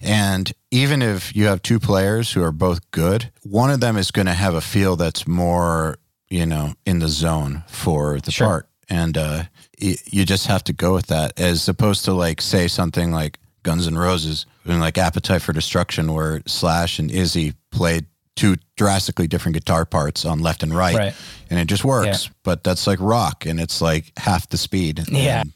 and 0.01 0.53
even 0.71 1.01
if 1.01 1.35
you 1.35 1.45
have 1.45 1.61
two 1.61 1.79
players 1.79 2.31
who 2.31 2.41
are 2.43 2.51
both 2.51 2.79
good 2.91 3.29
one 3.43 3.69
of 3.69 3.79
them 3.81 3.97
is 3.97 4.11
going 4.11 4.27
to 4.27 4.33
have 4.33 4.53
a 4.55 4.61
feel 4.61 4.95
that's 4.95 5.27
more 5.27 5.97
you 6.29 6.45
know 6.45 6.73
in 6.85 6.99
the 6.99 7.07
zone 7.09 7.63
for 7.67 8.19
the 8.21 8.31
Sure. 8.31 8.47
part 8.47 8.67
and 8.89 9.17
uh 9.17 9.43
y- 9.81 9.95
you 10.05 10.25
just 10.25 10.47
have 10.47 10.63
to 10.63 10.73
go 10.73 10.93
with 10.93 11.07
that 11.07 11.39
as 11.39 11.67
opposed 11.67 12.05
to 12.05 12.13
like 12.13 12.41
say 12.41 12.67
something 12.67 13.11
like 13.11 13.37
Guns 13.63 13.85
N' 13.87 13.97
Roses 13.97 14.45
and 14.65 14.79
like 14.79 14.97
Appetite 14.97 15.41
for 15.43 15.53
Destruction 15.53 16.13
where 16.13 16.41
Slash 16.47 16.97
and 16.97 17.11
Izzy 17.11 17.53
played 17.71 18.05
two 18.35 18.55
drastically 18.75 19.27
different 19.27 19.53
guitar 19.55 19.85
parts 19.85 20.25
on 20.25 20.39
left 20.39 20.63
and 20.63 20.73
right, 20.73 20.95
Right. 20.95 21.13
and 21.51 21.59
it 21.59 21.65
just 21.67 21.83
works. 21.85 22.29
But 22.43 22.63
that's 22.63 22.87
like 22.87 22.97
rock, 22.99 23.45
and 23.45 23.59
it's 23.59 23.79
like 23.79 24.13
half 24.17 24.49
the 24.49 24.57
speed. 24.57 25.03
Yeah. 25.11 25.41
and 25.41 25.53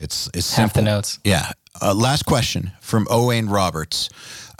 it's 0.00 0.28
it's 0.34 0.54
Half 0.54 0.72
the 0.74 0.78
simple. 0.78 0.94
notes. 0.94 1.18
Yeah. 1.24 1.52
Uh, 1.82 1.92
last 1.94 2.24
question 2.24 2.72
from 2.80 3.06
Owain 3.10 3.48
Roberts: 3.48 4.08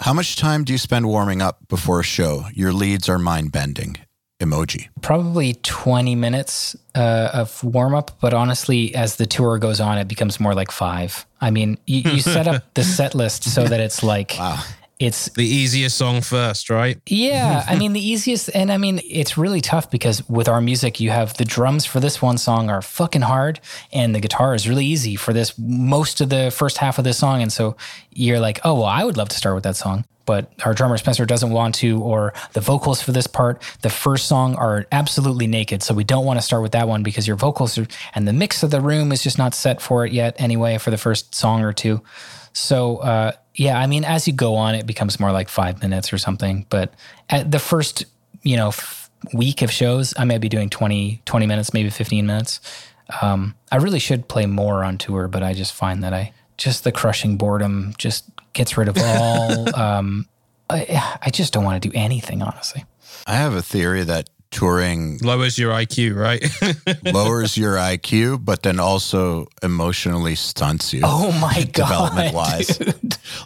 How 0.00 0.12
much 0.12 0.36
time 0.36 0.64
do 0.64 0.72
you 0.72 0.78
spend 0.78 1.06
warming 1.06 1.40
up 1.42 1.68
before 1.68 2.00
a 2.00 2.04
show? 2.04 2.46
Your 2.54 2.72
leads 2.72 3.08
are 3.08 3.18
mind 3.18 3.52
bending. 3.52 3.96
Emoji. 4.40 4.88
Probably 5.00 5.54
20 5.62 6.16
minutes 6.16 6.74
uh, 6.96 7.30
of 7.32 7.62
warm 7.62 7.94
up, 7.94 8.18
but 8.20 8.34
honestly, 8.34 8.92
as 8.94 9.14
the 9.16 9.26
tour 9.26 9.58
goes 9.58 9.80
on, 9.80 9.96
it 9.96 10.08
becomes 10.08 10.40
more 10.40 10.54
like 10.54 10.72
five. 10.72 11.24
I 11.40 11.50
mean, 11.52 11.78
you, 11.86 12.00
you 12.10 12.20
set 12.20 12.48
up 12.48 12.74
the 12.74 12.82
set 12.98 13.14
list 13.14 13.44
so 13.44 13.64
that 13.64 13.78
it's 13.78 14.02
like, 14.02 14.32
it's 14.98 15.28
The 15.30 15.44
easiest 15.44 15.96
song 15.96 16.20
first, 16.20 16.70
right? 16.70 17.00
Yeah, 17.06 17.64
I 17.68 17.76
mean 17.76 17.94
the 17.94 18.06
easiest, 18.06 18.48
and 18.54 18.70
I 18.70 18.78
mean 18.78 19.00
it's 19.04 19.36
really 19.36 19.60
tough 19.60 19.90
because 19.90 20.26
with 20.28 20.48
our 20.48 20.60
music, 20.60 21.00
you 21.00 21.10
have 21.10 21.36
the 21.36 21.44
drums 21.44 21.84
for 21.84 22.00
this 22.00 22.22
one 22.22 22.38
song 22.38 22.70
are 22.70 22.82
fucking 22.82 23.22
hard, 23.22 23.60
and 23.92 24.14
the 24.14 24.20
guitar 24.20 24.54
is 24.54 24.68
really 24.68 24.86
easy 24.86 25.16
for 25.16 25.32
this 25.32 25.58
most 25.58 26.20
of 26.20 26.28
the 26.28 26.50
first 26.50 26.78
half 26.78 26.98
of 26.98 27.04
this 27.04 27.18
song, 27.18 27.42
and 27.42 27.52
so 27.52 27.76
you're 28.12 28.40
like, 28.40 28.60
oh 28.64 28.74
well, 28.74 28.84
I 28.84 29.04
would 29.04 29.16
love 29.16 29.28
to 29.30 29.36
start 29.36 29.56
with 29.56 29.64
that 29.64 29.76
song, 29.76 30.04
but 30.26 30.52
our 30.64 30.74
drummer 30.74 30.96
Spencer 30.96 31.26
doesn't 31.26 31.50
want 31.50 31.74
to, 31.76 32.00
or 32.00 32.32
the 32.52 32.60
vocals 32.60 33.02
for 33.02 33.10
this 33.10 33.26
part, 33.26 33.60
the 33.82 33.90
first 33.90 34.26
song 34.26 34.54
are 34.54 34.86
absolutely 34.92 35.48
naked, 35.48 35.82
so 35.82 35.92
we 35.92 36.04
don't 36.04 36.24
want 36.24 36.38
to 36.38 36.42
start 36.42 36.62
with 36.62 36.72
that 36.72 36.86
one 36.86 37.02
because 37.02 37.26
your 37.26 37.36
vocals 37.36 37.76
are, 37.78 37.86
and 38.14 38.28
the 38.28 38.32
mix 38.32 38.62
of 38.62 38.70
the 38.70 38.80
room 38.80 39.10
is 39.10 39.24
just 39.24 39.38
not 39.38 39.54
set 39.54 39.82
for 39.82 40.06
it 40.06 40.12
yet 40.12 40.36
anyway 40.38 40.78
for 40.78 40.92
the 40.92 40.98
first 40.98 41.34
song 41.34 41.62
or 41.62 41.72
two. 41.72 42.00
So 42.54 42.98
uh, 42.98 43.32
yeah, 43.54 43.78
I 43.78 43.86
mean, 43.86 44.04
as 44.04 44.26
you 44.26 44.32
go 44.32 44.54
on, 44.56 44.74
it 44.74 44.86
becomes 44.86 45.20
more 45.20 45.32
like 45.32 45.48
five 45.48 45.82
minutes 45.82 46.12
or 46.12 46.18
something. 46.18 46.66
But 46.70 46.94
at 47.28 47.50
the 47.50 47.58
first, 47.58 48.04
you 48.42 48.56
know, 48.56 48.68
f- 48.68 49.10
week 49.32 49.62
of 49.62 49.70
shows, 49.70 50.14
I 50.16 50.24
may 50.24 50.38
be 50.38 50.48
doing 50.48 50.70
20, 50.70 51.20
20 51.24 51.46
minutes, 51.46 51.74
maybe 51.74 51.90
15 51.90 52.26
minutes. 52.26 52.60
Um, 53.20 53.54
I 53.70 53.76
really 53.76 53.98
should 53.98 54.28
play 54.28 54.46
more 54.46 54.82
on 54.82 54.98
tour, 54.98 55.28
but 55.28 55.42
I 55.42 55.52
just 55.52 55.74
find 55.74 56.02
that 56.02 56.14
I 56.14 56.32
just 56.56 56.84
the 56.84 56.92
crushing 56.92 57.36
boredom 57.36 57.94
just 57.98 58.24
gets 58.52 58.76
rid 58.76 58.88
of 58.88 58.96
all. 58.98 59.76
um, 59.80 60.26
I, 60.70 61.18
I 61.22 61.30
just 61.30 61.52
don't 61.52 61.64
want 61.64 61.82
to 61.82 61.88
do 61.88 61.96
anything, 61.96 62.42
honestly. 62.42 62.84
I 63.26 63.34
have 63.34 63.54
a 63.54 63.62
theory 63.62 64.04
that 64.04 64.30
touring 64.54 65.18
Lowers 65.18 65.58
your 65.58 65.72
IQ, 65.72 66.16
right? 66.16 66.42
lowers 67.12 67.56
your 67.56 67.74
IQ, 67.74 68.44
but 68.44 68.62
then 68.62 68.78
also 68.78 69.46
emotionally 69.62 70.36
stunts 70.36 70.92
you. 70.92 71.00
Oh 71.04 71.32
my 71.40 71.64
god, 71.72 71.88
development 71.88 72.34
wise. 72.34 72.80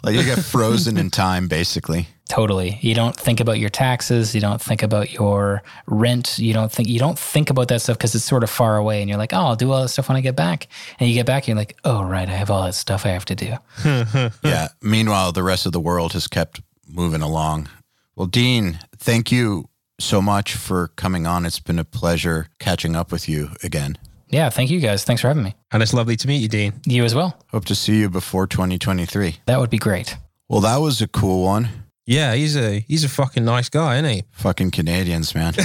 Like 0.03 0.15
you 0.15 0.23
get 0.23 0.39
frozen 0.39 0.97
in 0.97 1.09
time, 1.09 1.47
basically. 1.47 2.07
Totally. 2.29 2.77
You 2.81 2.93
don't 2.93 3.15
think 3.15 3.39
about 3.39 3.57
your 3.57 3.71
taxes. 3.71 4.35
You 4.35 4.41
don't 4.41 4.61
think 4.61 4.83
about 4.83 5.11
your 5.11 5.63
rent. 5.87 6.37
You 6.37 6.53
don't 6.53 6.71
think 6.71 6.87
you 6.87 6.99
don't 6.99 7.17
think 7.17 7.49
about 7.49 7.69
that 7.69 7.81
stuff 7.81 7.97
because 7.97 8.13
it's 8.13 8.23
sort 8.23 8.43
of 8.43 8.51
far 8.51 8.77
away. 8.77 9.01
And 9.01 9.09
you're 9.09 9.17
like, 9.17 9.33
oh, 9.33 9.37
I'll 9.37 9.55
do 9.55 9.71
all 9.71 9.81
that 9.81 9.89
stuff 9.89 10.09
when 10.09 10.15
I 10.15 10.21
get 10.21 10.35
back. 10.35 10.67
And 10.99 11.09
you 11.09 11.15
get 11.15 11.25
back, 11.25 11.43
and 11.43 11.47
you're 11.47 11.57
like, 11.57 11.75
oh, 11.83 12.03
right, 12.03 12.29
I 12.29 12.33
have 12.33 12.51
all 12.51 12.65
that 12.65 12.75
stuff 12.75 13.03
I 13.05 13.09
have 13.09 13.25
to 13.25 13.35
do. 13.35 13.55
Yeah. 14.43 14.67
Meanwhile, 14.81 15.31
the 15.31 15.43
rest 15.43 15.65
of 15.65 15.71
the 15.71 15.79
world 15.79 16.13
has 16.13 16.27
kept 16.27 16.61
moving 16.87 17.21
along. 17.21 17.67
Well, 18.15 18.27
Dean, 18.27 18.79
thank 18.97 19.31
you 19.31 19.69
so 19.99 20.21
much 20.21 20.55
for 20.55 20.87
coming 20.95 21.27
on. 21.27 21.45
It's 21.45 21.59
been 21.59 21.79
a 21.79 21.83
pleasure 21.83 22.47
catching 22.59 22.95
up 22.95 23.11
with 23.11 23.27
you 23.29 23.49
again. 23.63 23.97
Yeah. 24.29 24.49
Thank 24.49 24.69
you 24.69 24.79
guys. 24.79 25.03
Thanks 25.03 25.21
for 25.21 25.27
having 25.27 25.43
me. 25.43 25.55
and 25.71 25.81
it's 25.83 25.93
lovely 25.93 26.15
to 26.15 26.27
meet 26.27 26.37
you, 26.41 26.47
Dean. 26.47 26.73
You 26.85 27.03
as 27.03 27.15
well. 27.15 27.37
Hope 27.51 27.65
to 27.65 27.75
see 27.75 27.99
you 27.99 28.09
before 28.09 28.47
2023. 28.47 29.37
That 29.45 29.59
would 29.59 29.69
be 29.69 29.77
great. 29.77 30.17
Well, 30.47 30.61
that 30.61 30.77
was 30.77 31.01
a 31.01 31.07
cool 31.07 31.43
one. 31.43 31.69
Yeah, 32.05 32.33
he's 32.33 32.55
a 32.57 32.79
he's 32.87 33.03
a 33.03 33.09
fucking 33.09 33.45
nice 33.45 33.69
guy, 33.69 33.97
isn't 33.97 34.09
he? 34.09 34.23
Fucking 34.31 34.71
Canadians, 34.71 35.35
man. 35.35 35.53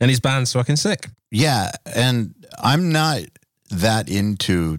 And 0.00 0.10
his 0.10 0.18
band's 0.20 0.52
fucking 0.52 0.76
sick. 0.76 1.08
yeah. 1.30 1.70
And 1.86 2.34
I'm 2.58 2.90
not 2.90 3.20
that 3.70 4.08
into 4.08 4.78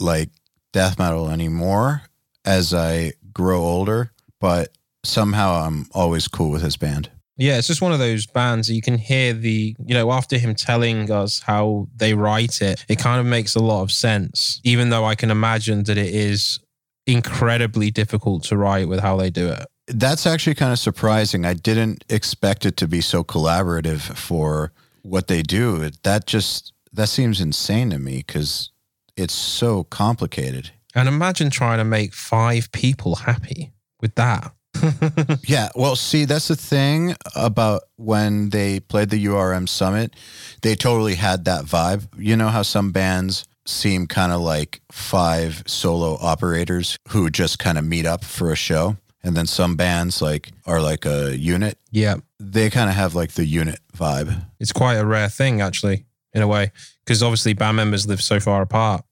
like 0.00 0.30
death 0.72 0.98
metal 0.98 1.30
anymore 1.30 2.02
as 2.44 2.74
I 2.74 3.12
grow 3.32 3.60
older, 3.60 4.10
but 4.40 4.70
somehow 5.04 5.54
I'm 5.54 5.86
always 5.92 6.28
cool 6.28 6.50
with 6.50 6.62
his 6.62 6.76
band. 6.76 7.10
Yeah, 7.36 7.58
it's 7.58 7.66
just 7.66 7.82
one 7.82 7.92
of 7.92 7.98
those 7.98 8.26
bands 8.26 8.68
that 8.68 8.74
you 8.74 8.82
can 8.82 8.96
hear 8.96 9.32
the, 9.32 9.74
you 9.84 9.94
know, 9.94 10.12
after 10.12 10.38
him 10.38 10.54
telling 10.54 11.10
us 11.10 11.40
how 11.40 11.88
they 11.96 12.14
write 12.14 12.62
it, 12.62 12.84
it 12.88 12.98
kind 12.98 13.18
of 13.18 13.26
makes 13.26 13.56
a 13.56 13.60
lot 13.60 13.82
of 13.82 13.90
sense, 13.90 14.60
even 14.62 14.90
though 14.90 15.04
I 15.04 15.16
can 15.16 15.30
imagine 15.30 15.82
that 15.84 15.98
it 15.98 16.14
is 16.14 16.60
incredibly 17.06 17.90
difficult 17.90 18.44
to 18.44 18.56
write 18.56 18.88
with 18.88 19.00
how 19.00 19.16
they 19.16 19.30
do 19.30 19.48
it. 19.48 19.66
That's 19.88 20.26
actually 20.26 20.54
kind 20.54 20.72
of 20.72 20.78
surprising. 20.78 21.44
I 21.44 21.54
didn't 21.54 22.04
expect 22.08 22.64
it 22.64 22.76
to 22.78 22.88
be 22.88 23.00
so 23.00 23.24
collaborative 23.24 24.16
for 24.16 24.72
what 25.02 25.26
they 25.26 25.42
do. 25.42 25.90
That 26.04 26.26
just 26.26 26.72
that 26.92 27.08
seems 27.08 27.40
insane 27.40 27.90
to 27.90 27.98
me 27.98 28.18
because 28.18 28.70
it's 29.16 29.34
so 29.34 29.84
complicated. 29.84 30.70
And 30.94 31.08
imagine 31.08 31.50
trying 31.50 31.78
to 31.78 31.84
make 31.84 32.14
five 32.14 32.70
people 32.72 33.16
happy 33.16 33.72
with 34.00 34.14
that. 34.14 34.52
Yeah, 35.46 35.68
well, 35.74 35.96
see, 35.96 36.24
that's 36.24 36.48
the 36.48 36.56
thing 36.56 37.14
about 37.34 37.82
when 37.96 38.50
they 38.50 38.80
played 38.80 39.10
the 39.10 39.24
URM 39.26 39.68
Summit. 39.68 40.14
They 40.62 40.74
totally 40.74 41.14
had 41.16 41.44
that 41.44 41.64
vibe. 41.64 42.06
You 42.16 42.36
know 42.36 42.48
how 42.48 42.62
some 42.62 42.92
bands 42.92 43.44
seem 43.66 44.06
kind 44.06 44.32
of 44.32 44.40
like 44.40 44.80
five 44.92 45.62
solo 45.66 46.18
operators 46.20 46.98
who 47.08 47.30
just 47.30 47.58
kind 47.58 47.78
of 47.78 47.84
meet 47.84 48.06
up 48.06 48.24
for 48.24 48.50
a 48.52 48.56
show 48.56 48.96
and 49.24 49.34
then 49.34 49.46
some 49.46 49.74
bands 49.74 50.20
like 50.20 50.52
are 50.66 50.80
like 50.80 51.06
a 51.06 51.36
unit. 51.36 51.78
Yeah. 51.90 52.16
They 52.38 52.70
kind 52.70 52.90
of 52.90 52.94
have 52.94 53.14
like 53.14 53.32
the 53.32 53.46
unit 53.46 53.80
vibe. 53.96 54.44
It's 54.60 54.72
quite 54.72 54.96
a 54.96 55.06
rare 55.06 55.30
thing, 55.30 55.62
actually, 55.62 56.04
in 56.34 56.42
a 56.42 56.46
way, 56.46 56.70
because 57.04 57.22
obviously 57.22 57.54
band 57.54 57.76
members 57.76 58.06
live 58.06 58.22
so 58.22 58.38
far 58.38 58.62
apart 58.62 59.04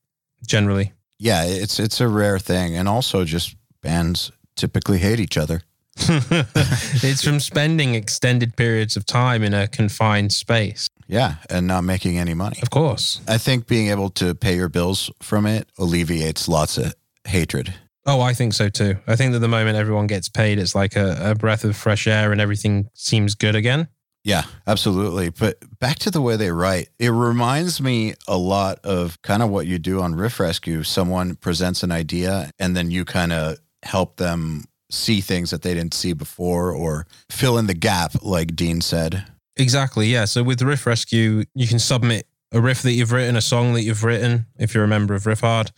generally. 0.47 0.93
Yeah, 1.19 1.45
it's 1.45 1.81
it's 1.81 2.01
a 2.01 2.09
rare 2.09 2.39
thing, 2.39 2.77
and 2.77 2.89
also 2.89 3.25
just 3.25 3.57
bands 3.81 4.31
typically 4.57 4.99
hate 4.99 5.21
each 5.21 5.37
other. 5.37 5.63
it's 5.97 7.23
from 7.23 7.39
spending 7.39 7.95
extended 7.95 8.57
periods 8.57 8.97
of 8.97 9.05
time 9.05 9.43
in 9.43 9.53
a 9.53 9.69
confined 9.69 10.33
space. 10.33 10.89
Yeah, 11.07 11.35
and 11.51 11.67
not 11.67 11.85
making 11.85 12.19
any 12.19 12.33
money. 12.33 12.59
Of 12.63 12.71
course. 12.71 13.21
I 13.29 13.37
think 13.37 13.67
being 13.67 13.89
able 13.89 14.09
to 14.11 14.35
pay 14.35 14.57
your 14.57 14.71
bills 14.71 15.11
from 15.21 15.45
it 15.47 15.69
alleviates 15.79 16.49
lots 16.49 16.79
of 16.79 16.95
hatred. 17.27 17.75
Oh, 18.07 18.21
I 18.21 18.33
think 18.33 18.55
so 18.55 18.69
too. 18.69 18.97
I 19.07 19.17
think 19.17 19.33
that 19.33 19.41
the 19.41 19.49
moment 19.49 19.77
everyone 19.77 20.07
gets 20.07 20.29
paid, 20.29 20.59
it's 20.59 20.75
like 20.75 20.97
a, 20.97 21.31
a 21.31 21.35
breath 21.35 21.65
of 21.65 21.77
fresh 21.77 22.07
air 22.07 22.33
and 22.33 22.41
everything 22.41 22.89
seems 22.95 23.35
good 23.35 23.55
again. 23.55 23.89
Yeah, 24.25 24.45
absolutely. 24.67 25.31
But 25.31 25.59
back 25.81 25.99
to 26.01 26.11
the 26.11 26.21
way 26.21 26.37
they 26.37 26.51
write, 26.51 26.89
it 26.99 27.11
reminds 27.11 27.81
me 27.81 28.15
a 28.29 28.37
lot 28.37 28.79
of 28.85 29.21
kind 29.23 29.43
of 29.43 29.51
what 29.51 29.67
you 29.67 29.79
do 29.79 30.01
on 30.01 30.15
Riff 30.15 30.39
Rescue. 30.41 30.83
Someone 30.85 31.35
presents 31.35 31.83
an 31.83 31.93
idea 31.93 32.51
and 32.59 32.77
then 32.77 32.91
you 32.91 33.05
kind 33.05 33.33
of 33.33 33.59
help 33.83 34.17
them 34.17 34.65
see 34.91 35.21
things 35.21 35.51
that 35.51 35.63
they 35.63 35.75
didn't 35.75 35.95
see 35.95 36.13
before 36.13 36.73
or 36.73 37.07
fill 37.31 37.59
in 37.59 37.67
the 37.67 37.75
gap, 37.75 38.23
like 38.23 38.55
Dean 38.55 38.81
said. 38.81 39.25
Exactly. 39.57 40.07
Yeah. 40.07 40.27
So 40.27 40.43
with 40.43 40.63
Riff 40.63 40.87
Rescue, 40.87 41.45
you 41.55 41.67
can 41.67 41.79
submit 41.79 42.27
a 42.53 42.61
riff 42.61 42.83
that 42.83 42.93
you've 42.93 43.13
written, 43.13 43.37
a 43.37 43.41
song 43.41 43.73
that 43.75 43.83
you've 43.83 44.05
written, 44.05 44.47
if 44.59 44.75
you're 44.75 44.85
a 44.85 44.89
member 44.89 45.15
of 45.15 45.25
Riffhard, 45.25 45.71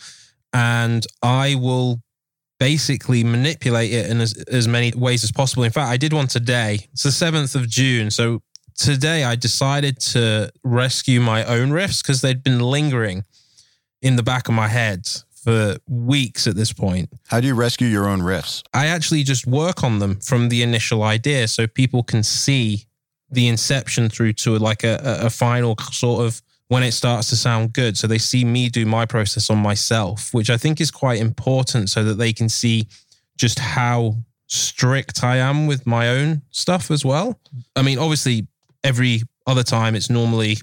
and 0.53 1.07
I 1.23 1.55
will 1.55 2.03
basically 2.59 3.25
manipulate 3.25 3.93
it 3.93 4.11
in 4.11 4.21
as, 4.21 4.35
as 4.45 4.69
many 4.69 4.93
ways 4.97 5.25
as 5.25 5.33
possible. 5.33 5.65
In 5.65 5.71
fact, 5.71 5.91
I 5.91 5.97
did 5.97 6.13
one 6.13 6.27
today. 6.27 6.89
It's 6.93 7.03
the 7.03 7.11
7th 7.11 7.55
of 7.55 7.69
June. 7.69 8.11
So 8.11 8.43
today 8.77 9.25
I 9.25 9.35
decided 9.35 10.01
to 10.01 10.51
rescue 10.63 11.21
my 11.21 11.45
own 11.45 11.71
riffs 11.71 12.03
because 12.03 12.21
they'd 12.21 12.43
been 12.43 12.61
lingering 12.61 13.25
in 14.03 14.17
the 14.17 14.23
back 14.23 14.49
of 14.49 14.55
my 14.55 14.69
head 14.69 15.07
for 15.45 15.77
weeks 15.87 16.47
at 16.47 16.57
this 16.57 16.73
point. 16.73 17.11
How 17.29 17.41
do 17.41 17.47
you 17.47 17.55
rescue 17.55 17.87
your 17.87 18.09
own 18.09 18.21
riffs? 18.21 18.63
I 18.73 18.87
actually 18.87 19.23
just 19.23 19.47
work 19.47 19.85
on 19.85 19.99
them 19.99 20.17
from 20.21 20.49
the 20.49 20.63
initial 20.63 21.03
idea 21.03 21.49
so 21.49 21.67
people 21.67 22.03
can 22.03 22.23
see 22.23 22.87
the 23.31 23.49
inception 23.49 24.09
through 24.09 24.33
to 24.33 24.59
like 24.59 24.85
a, 24.85 24.99
a 25.03 25.31
final 25.31 25.77
sort 25.93 26.25
of 26.25 26.41
when 26.69 26.83
it 26.83 26.93
starts 26.93 27.29
to 27.29 27.37
sound 27.37 27.75
good. 27.75 27.99
So 27.99 28.07
they 28.07 28.19
see 28.19 28.45
me 28.45 28.71
do 28.71 28.87
my 28.87 29.05
process 29.05 29.51
on 29.51 29.59
myself, 29.59 30.33
which 30.33 30.49
I 30.49 30.57
think 30.57 30.81
is 30.81 30.91
quite 30.91 31.21
important 31.21 31.91
so 31.91 32.03
that 32.05 32.15
they 32.15 32.33
can 32.33 32.49
see 32.49 32.89
just 33.37 33.59
how 33.59 34.17
strict 34.47 35.23
I 35.23 35.37
am 35.37 35.67
with 35.67 35.87
my 35.87 36.09
own 36.09 36.43
stuff 36.51 36.91
as 36.91 37.05
well. 37.05 37.39
I 37.77 37.83
mean, 37.83 37.99
obviously, 37.99 38.47
every 38.83 39.23
other 39.47 39.63
time 39.63 39.95
it's 39.95 40.09
normally 40.09 40.57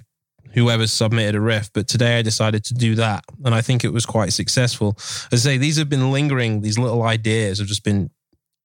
whoever 0.53 0.87
submitted 0.87 1.35
a 1.35 1.41
riff, 1.41 1.71
but 1.73 1.87
today 1.87 2.19
I 2.19 2.21
decided 2.21 2.63
to 2.65 2.73
do 2.73 2.95
that. 2.95 3.23
And 3.43 3.53
I 3.53 3.61
think 3.61 3.83
it 3.83 3.93
was 3.93 4.05
quite 4.05 4.33
successful. 4.33 4.95
As 5.31 5.45
I 5.45 5.51
say, 5.51 5.57
these 5.57 5.77
have 5.77 5.89
been 5.89 6.11
lingering, 6.11 6.61
these 6.61 6.77
little 6.77 7.03
ideas 7.03 7.59
have 7.59 7.67
just 7.67 7.83
been 7.83 8.09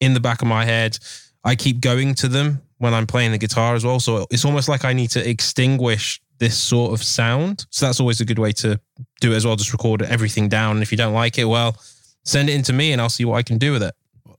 in 0.00 0.15
the 0.15 0.20
back 0.20 0.42
of 0.42 0.48
my 0.48 0.65
head. 0.65 0.98
I 1.44 1.55
keep 1.55 1.81
going 1.81 2.15
to 2.16 2.28
them 2.28 2.62
when 2.78 2.92
I'm 2.92 3.06
playing 3.06 3.32
the 3.32 3.39
guitar 3.39 3.74
as 3.74 3.84
well. 3.84 4.00
So 4.00 4.26
it's 4.31 4.44
almost 4.44 4.68
like 4.68 4.84
I 4.84 4.92
need 4.92 5.10
to 5.10 5.28
extinguish 5.28 6.20
this 6.39 6.58
sort 6.58 6.92
of 6.92 7.02
sound. 7.02 7.66
So 7.70 7.86
that's 7.86 8.00
always 8.00 8.20
a 8.20 8.24
good 8.24 8.39
way 8.39 8.52
to 8.52 8.78
do 9.20 9.32
it 9.32 9.36
as 9.36 9.47
well. 9.47 9.56
Just 9.56 9.73
record 9.73 10.02
everything 10.02 10.48
down. 10.48 10.76
And 10.76 10.82
if 10.82 10.92
you 10.92 10.98
don't 10.98 11.15
like 11.15 11.39
it, 11.39 11.44
well, 11.44 11.76
send 12.24 12.50
it 12.50 12.55
in 12.55 12.62
to 12.65 12.73
me 12.73 12.92
and 12.92 13.00
I'll 13.00 13.08
see 13.08 13.24
what 13.24 13.36
I 13.36 13.42
can 13.42 13.58
do 13.58 13.73
with 13.73 13.82
it. 13.82 13.94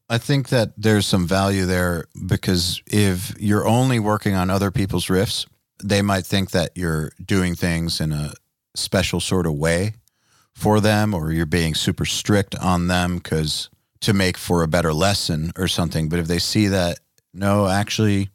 I 0.09 0.17
think 0.17 0.49
that 0.49 0.71
there's 0.77 1.05
some 1.05 1.27
value 1.27 1.65
there 1.65 2.05
because 2.25 2.81
if 2.87 3.33
you're 3.39 3.67
only 3.67 3.99
working 3.99 4.35
on 4.35 4.49
other 4.49 4.71
people's 4.71 5.07
riffs, 5.07 5.45
they 5.83 6.01
might 6.01 6.25
think 6.25 6.51
that 6.51 6.71
you're 6.75 7.11
doing 7.23 7.55
things 7.55 8.01
in 8.01 8.11
a 8.11 8.33
special 8.75 9.19
sort 9.19 9.45
of 9.45 9.53
way 9.53 9.93
for 10.53 10.79
them 10.79 11.13
or 11.13 11.31
you're 11.31 11.45
being 11.45 11.75
super 11.75 12.05
strict 12.05 12.55
on 12.55 12.87
them 12.87 13.17
because 13.17 13.69
to 14.01 14.13
make 14.13 14.37
for 14.37 14.63
a 14.63 14.67
better 14.67 14.93
lesson 14.93 15.51
or 15.57 15.67
something. 15.67 16.09
But 16.09 16.19
if 16.19 16.27
they 16.27 16.39
see 16.39 16.67
that, 16.67 16.99
no, 17.33 17.67
actually, 17.67 18.29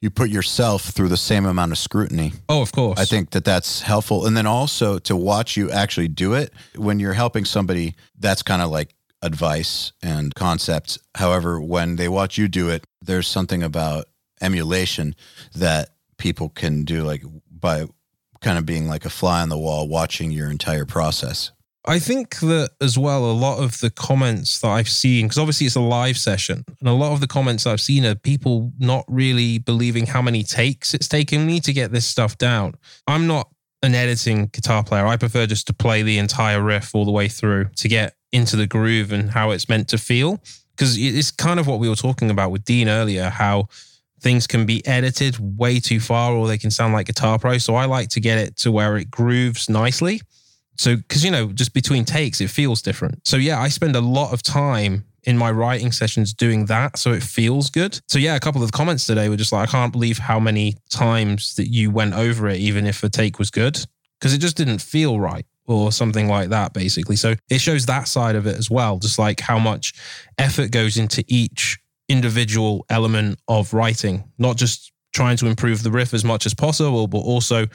you 0.00 0.10
put 0.10 0.30
yourself 0.30 0.82
through 0.82 1.08
the 1.08 1.16
same 1.16 1.46
amount 1.46 1.72
of 1.72 1.78
scrutiny. 1.78 2.32
Oh, 2.48 2.62
of 2.62 2.72
course. 2.72 2.98
I 2.98 3.04
think 3.04 3.30
that 3.30 3.44
that's 3.44 3.82
helpful. 3.82 4.26
And 4.26 4.36
then 4.36 4.46
also 4.46 4.98
to 5.00 5.16
watch 5.16 5.56
you 5.56 5.70
actually 5.70 6.08
do 6.08 6.34
it 6.34 6.52
when 6.74 6.98
you're 6.98 7.12
helping 7.12 7.44
somebody, 7.44 7.94
that's 8.18 8.42
kind 8.42 8.62
of 8.62 8.70
like 8.70 8.94
advice 9.22 9.92
and 10.02 10.34
concepts. 10.34 10.98
However, 11.14 11.60
when 11.60 11.96
they 11.96 12.08
watch 12.08 12.36
you 12.36 12.48
do 12.48 12.68
it, 12.68 12.84
there's 13.00 13.28
something 13.28 13.62
about 13.62 14.06
emulation 14.40 15.14
that 15.54 15.90
people 16.22 16.48
can 16.48 16.84
do, 16.84 17.02
like 17.02 17.24
by 17.50 17.84
kind 18.40 18.56
of 18.56 18.64
being 18.64 18.86
like 18.86 19.04
a 19.04 19.10
fly 19.10 19.42
on 19.42 19.48
the 19.48 19.58
wall, 19.58 19.88
watching 19.88 20.30
your 20.30 20.48
entire 20.48 20.86
process. 20.86 21.50
I 21.84 21.98
think 21.98 22.38
that 22.38 22.70
as 22.80 22.96
well, 22.96 23.24
a 23.24 23.32
lot 23.32 23.58
of 23.58 23.80
the 23.80 23.90
comments 23.90 24.60
that 24.60 24.68
I've 24.68 24.88
seen, 24.88 25.26
because 25.26 25.38
obviously 25.38 25.66
it's 25.66 25.74
a 25.74 25.80
live 25.80 26.16
session, 26.16 26.64
and 26.78 26.88
a 26.88 26.92
lot 26.92 27.12
of 27.12 27.20
the 27.20 27.26
comments 27.26 27.66
I've 27.66 27.80
seen 27.80 28.06
are 28.06 28.14
people 28.14 28.72
not 28.78 29.04
really 29.08 29.58
believing 29.58 30.06
how 30.06 30.22
many 30.22 30.44
takes 30.44 30.94
it's 30.94 31.08
taken 31.08 31.44
me 31.44 31.58
to 31.58 31.72
get 31.72 31.90
this 31.90 32.06
stuff 32.06 32.38
down. 32.38 32.74
I'm 33.08 33.26
not 33.26 33.48
an 33.82 33.96
editing 33.96 34.46
guitar 34.46 34.84
player. 34.84 35.04
I 35.04 35.16
prefer 35.16 35.46
just 35.46 35.66
to 35.66 35.72
play 35.72 36.02
the 36.02 36.18
entire 36.18 36.62
riff 36.62 36.94
all 36.94 37.04
the 37.04 37.10
way 37.10 37.26
through 37.26 37.70
to 37.78 37.88
get 37.88 38.14
into 38.30 38.54
the 38.54 38.68
groove 38.68 39.10
and 39.10 39.28
how 39.28 39.50
it's 39.50 39.68
meant 39.68 39.88
to 39.88 39.98
feel. 39.98 40.40
Because 40.76 40.96
it's 40.96 41.32
kind 41.32 41.58
of 41.58 41.66
what 41.66 41.80
we 41.80 41.88
were 41.88 41.96
talking 41.96 42.30
about 42.30 42.52
with 42.52 42.64
Dean 42.64 42.88
earlier, 42.88 43.28
how 43.28 43.66
things 44.22 44.46
can 44.46 44.64
be 44.64 44.86
edited 44.86 45.36
way 45.58 45.80
too 45.80 46.00
far 46.00 46.32
or 46.32 46.46
they 46.46 46.58
can 46.58 46.70
sound 46.70 46.94
like 46.94 47.06
Guitar 47.06 47.38
Pro. 47.38 47.58
So 47.58 47.74
I 47.74 47.84
like 47.84 48.08
to 48.10 48.20
get 48.20 48.38
it 48.38 48.56
to 48.58 48.72
where 48.72 48.96
it 48.96 49.10
grooves 49.10 49.68
nicely. 49.68 50.22
So, 50.78 50.96
because, 50.96 51.24
you 51.24 51.30
know, 51.30 51.48
just 51.52 51.74
between 51.74 52.04
takes, 52.04 52.40
it 52.40 52.48
feels 52.48 52.80
different. 52.80 53.26
So, 53.26 53.36
yeah, 53.36 53.60
I 53.60 53.68
spend 53.68 53.94
a 53.94 54.00
lot 54.00 54.32
of 54.32 54.42
time 54.42 55.04
in 55.24 55.36
my 55.36 55.50
writing 55.50 55.92
sessions 55.92 56.32
doing 56.32 56.66
that. 56.66 56.98
So 56.98 57.12
it 57.12 57.22
feels 57.22 57.68
good. 57.68 58.00
So, 58.08 58.18
yeah, 58.18 58.36
a 58.36 58.40
couple 58.40 58.62
of 58.62 58.68
the 58.70 58.76
comments 58.76 59.06
today 59.06 59.28
were 59.28 59.36
just 59.36 59.52
like, 59.52 59.68
I 59.68 59.70
can't 59.70 59.92
believe 59.92 60.18
how 60.18 60.40
many 60.40 60.76
times 60.90 61.54
that 61.56 61.68
you 61.68 61.90
went 61.90 62.14
over 62.14 62.48
it, 62.48 62.58
even 62.58 62.86
if 62.86 63.02
a 63.02 63.10
take 63.10 63.38
was 63.38 63.50
good, 63.50 63.78
because 64.18 64.32
it 64.32 64.38
just 64.38 64.56
didn't 64.56 64.80
feel 64.80 65.20
right 65.20 65.44
or 65.66 65.92
something 65.92 66.26
like 66.28 66.48
that, 66.48 66.72
basically. 66.72 67.16
So 67.16 67.34
it 67.50 67.60
shows 67.60 67.86
that 67.86 68.08
side 68.08 68.34
of 68.34 68.46
it 68.46 68.56
as 68.56 68.70
well, 68.70 68.98
just 68.98 69.18
like 69.18 69.40
how 69.40 69.58
much 69.58 69.92
effort 70.38 70.70
goes 70.70 70.96
into 70.96 71.22
each 71.28 71.78
individual 72.12 72.84
element 72.90 73.38
of 73.48 73.72
writing, 73.72 74.24
not 74.38 74.56
just 74.56 74.92
trying 75.12 75.36
to 75.38 75.46
improve 75.46 75.82
the 75.82 75.90
riff 75.90 76.14
as 76.14 76.24
much 76.24 76.46
as 76.46 76.54
possible, 76.54 77.06
but 77.06 77.18
also 77.18 77.66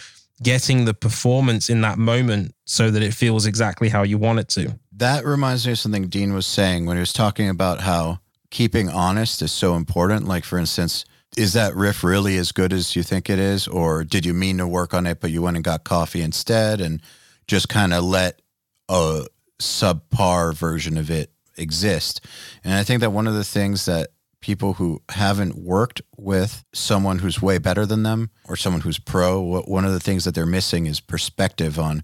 getting 0.43 0.85
the 0.85 0.93
performance 0.93 1.69
in 1.69 1.81
that 1.81 1.97
moment 1.97 2.53
so 2.65 2.91
that 2.91 3.01
it 3.01 3.13
feels 3.13 3.45
exactly 3.45 3.89
how 3.89 4.03
you 4.03 4.17
want 4.17 4.39
it 4.39 4.47
to. 4.49 4.77
That 4.91 5.25
reminds 5.25 5.65
me 5.65 5.73
of 5.73 5.79
something 5.79 6.07
Dean 6.07 6.33
was 6.33 6.45
saying 6.45 6.85
when 6.85 6.97
he 6.97 6.99
was 7.01 7.13
talking 7.13 7.49
about 7.49 7.81
how 7.81 8.19
keeping 8.51 8.89
honest 8.89 9.41
is 9.41 9.51
so 9.51 9.75
important. 9.75 10.27
Like, 10.27 10.43
for 10.43 10.57
instance, 10.59 11.05
is 11.35 11.53
that 11.53 11.75
riff 11.75 12.03
really 12.03 12.37
as 12.37 12.51
good 12.51 12.71
as 12.71 12.95
you 12.95 13.03
think 13.03 13.29
it 13.29 13.39
is? 13.39 13.67
Or 13.67 14.03
did 14.03 14.25
you 14.25 14.33
mean 14.33 14.57
to 14.59 14.67
work 14.67 14.93
on 14.93 15.05
it, 15.05 15.19
but 15.19 15.31
you 15.31 15.41
went 15.41 15.57
and 15.57 15.63
got 15.63 15.83
coffee 15.83 16.21
instead 16.21 16.81
and 16.81 17.01
just 17.47 17.69
kind 17.69 17.93
of 17.93 18.03
let 18.03 18.41
a 18.89 19.25
subpar 19.59 20.53
version 20.53 20.97
of 20.97 21.09
it 21.09 21.31
exist? 21.57 22.21
And 22.63 22.73
I 22.73 22.83
think 22.83 23.01
that 23.01 23.11
one 23.11 23.27
of 23.27 23.33
the 23.33 23.43
things 23.43 23.85
that 23.85 24.09
people 24.41 24.73
who 24.73 25.01
haven't 25.09 25.55
worked 25.55 26.01
with 26.15 26.63
someone 26.73 27.19
who's 27.19 27.41
way 27.41 27.57
better 27.57 27.85
than 27.85 28.03
them 28.03 28.29
or 28.47 28.55
someone 28.55 28.81
who's 28.81 28.99
pro, 28.99 29.61
one 29.61 29.85
of 29.85 29.93
the 29.93 29.99
things 29.99 30.25
that 30.25 30.35
they're 30.35 30.45
missing 30.45 30.85
is 30.85 30.99
perspective 30.99 31.79
on 31.79 32.03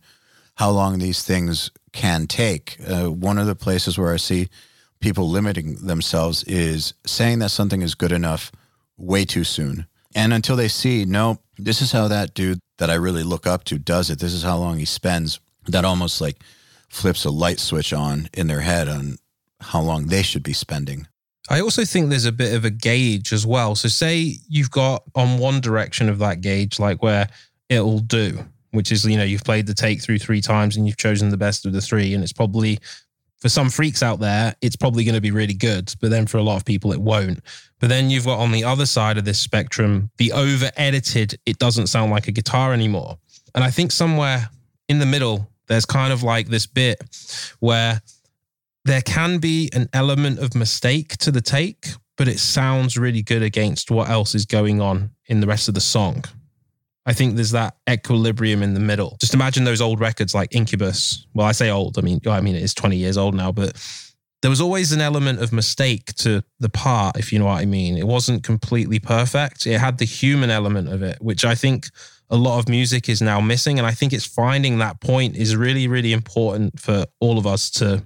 how 0.56 0.70
long 0.70 1.00
these 1.00 1.24
things 1.24 1.72
can 1.92 2.28
take. 2.28 2.78
Uh, 2.88 3.12
one 3.12 3.38
of 3.38 3.48
the 3.48 3.56
places 3.56 3.98
where 3.98 4.14
I 4.14 4.18
see 4.18 4.50
people 5.00 5.30
limiting 5.30 5.76
themselves 5.76 6.44
is 6.46 6.94
saying 7.06 7.40
that 7.40 7.50
something 7.50 7.82
is 7.82 7.96
good 7.96 8.12
enough 8.12 8.52
way 8.98 9.26
too 9.26 9.44
soon. 9.44 9.86
And 10.16 10.34
until 10.34 10.56
they 10.56 10.68
see, 10.68 11.06
no, 11.06 11.40
this 11.58 11.82
is 11.82 11.92
how 11.92 12.08
that 12.08 12.34
dude 12.34 12.60
that 12.78 12.90
I 12.90 12.96
really 12.96 13.24
look 13.24 13.48
up 13.48 13.64
to 13.66 13.78
does 13.78 14.10
it. 14.10 14.20
This 14.20 14.34
is 14.34 14.44
how 14.44 14.58
long 14.58 14.78
he 14.78 14.86
spends. 14.86 15.40
That 15.68 15.86
almost 15.86 16.22
like 16.22 16.42
flips 16.90 17.26
a 17.26 17.32
light 17.32 17.60
switch 17.60 17.94
on 17.94 18.30
in 18.34 18.48
their 18.48 18.62
head 18.62 18.88
on 18.88 19.18
how 19.62 19.82
long 19.82 20.08
they 20.08 20.22
should 20.22 20.44
be 20.44 20.54
spending. 20.54 21.08
I 21.50 21.60
also 21.60 21.84
think 21.84 22.10
there's 22.10 22.26
a 22.26 22.32
bit 22.32 22.54
of 22.54 22.64
a 22.64 22.70
gauge 22.70 23.34
as 23.34 23.46
well. 23.46 23.76
So, 23.76 23.90
say 23.90 24.38
you've 24.48 24.72
got 24.72 25.04
on 25.16 25.40
one 25.40 25.60
direction 25.60 26.10
of 26.10 26.20
that 26.20 26.42
gauge, 26.42 26.80
like 26.80 27.04
where 27.04 27.28
it'll 27.70 28.00
do, 28.00 28.46
which 28.72 28.92
is, 28.92 29.06
you 29.06 29.18
know, 29.18 29.24
you've 29.24 29.44
played 29.44 29.68
the 29.68 29.74
take 29.74 30.02
through 30.02 30.20
three 30.20 30.42
times 30.42 30.78
and 30.78 30.88
you've 30.88 30.98
chosen 30.98 31.30
the 31.30 31.38
best 31.38 31.66
of 31.66 31.74
the 31.74 31.82
three. 31.82 32.14
And 32.14 32.24
it's 32.24 32.34
probably, 32.34 32.80
for 33.40 33.50
some 33.50 33.70
freaks 33.70 34.02
out 34.02 34.20
there, 34.20 34.56
it's 34.62 34.78
probably 34.78 35.04
going 35.04 35.16
to 35.16 35.22
be 35.22 35.32
really 35.32 35.54
good. 35.54 35.94
But 36.00 36.12
then 36.12 36.28
for 36.28 36.38
a 36.38 36.44
lot 36.44 36.58
of 36.58 36.66
people, 36.66 36.94
it 36.94 37.02
won't. 37.02 37.42
But 37.80 37.90
then 37.90 38.10
you've 38.10 38.26
got 38.26 38.40
on 38.40 38.54
the 38.54 38.64
other 38.64 38.86
side 38.86 39.18
of 39.18 39.26
this 39.26 39.40
spectrum, 39.40 40.10
the 40.18 40.32
over 40.32 40.72
edited, 40.78 41.38
it 41.46 41.60
doesn't 41.60 41.88
sound 41.88 42.12
like 42.12 42.30
a 42.30 42.32
guitar 42.32 42.72
anymore. 42.72 43.18
And 43.54 43.64
I 43.64 43.70
think 43.70 43.92
somewhere 43.92 44.50
in 44.88 45.00
the 45.00 45.06
middle, 45.06 45.50
there's 45.68 45.86
kind 45.86 46.14
of 46.14 46.24
like 46.24 46.48
this 46.48 46.66
bit 46.66 47.02
where 47.60 48.02
there 48.86 49.02
can 49.02 49.38
be 49.38 49.70
an 49.74 49.90
element 49.94 50.40
of 50.40 50.56
mistake 50.56 51.18
to 51.18 51.32
the 51.32 51.42
take, 51.42 51.90
but 52.18 52.28
it 52.28 52.40
sounds 52.40 52.98
really 52.98 53.22
good 53.22 53.42
against 53.42 53.90
what 53.90 54.10
else 54.10 54.36
is 54.36 54.46
going 54.46 54.82
on 54.82 55.12
in 55.28 55.40
the 55.40 55.48
rest 55.48 55.68
of 55.68 55.74
the 55.74 55.82
song. 55.82 56.24
I 57.06 57.14
think 57.14 57.36
there's 57.36 57.52
that 57.52 57.76
equilibrium 57.90 58.64
in 58.64 58.74
the 58.74 58.80
middle. 58.80 59.18
Just 59.20 59.34
imagine 59.34 59.66
those 59.66 59.82
old 59.82 60.00
records 60.00 60.34
like 60.34 60.56
Incubus. 60.56 61.26
Well, 61.34 61.46
I 61.46 61.52
say 61.52 61.70
old. 61.70 61.98
I 61.98 62.02
mean, 62.02 62.22
I 62.28 62.40
mean 62.40 62.56
it 62.56 62.64
is 62.64 62.74
20 62.74 62.96
years 62.96 63.18
old 63.18 63.36
now, 63.36 63.52
but 63.52 63.76
there 64.42 64.50
was 64.50 64.62
always 64.62 64.92
an 64.92 65.02
element 65.02 65.42
of 65.42 65.52
mistake 65.52 66.14
to 66.16 66.44
the 66.60 66.70
part, 66.70 67.18
if 67.18 67.32
you 67.32 67.40
know 67.40 67.46
what 67.46 67.62
I 67.62 67.66
mean. 67.66 67.98
It 67.98 68.08
wasn't 68.08 68.44
completely 68.44 69.00
perfect. 69.00 69.66
It 69.66 69.80
had 69.80 69.98
the 69.98 70.06
human 70.06 70.50
element 70.50 70.90
of 70.90 71.02
it, 71.02 71.22
which 71.22 71.44
I 71.46 71.56
think 71.56 71.88
a 72.30 72.38
lot 72.38 72.60
of 72.60 72.70
music 72.70 73.10
is 73.10 73.22
now 73.22 73.40
missing. 73.42 73.80
And 73.80 73.88
I 73.88 73.92
think 73.92 74.14
it's 74.14 74.26
finding 74.26 74.78
that 74.78 75.02
point 75.02 75.36
is 75.36 75.56
really, 75.56 75.88
really 75.88 76.14
important 76.14 76.80
for 76.80 77.06
all 77.20 77.38
of 77.38 77.46
us 77.46 77.70
to 77.72 78.04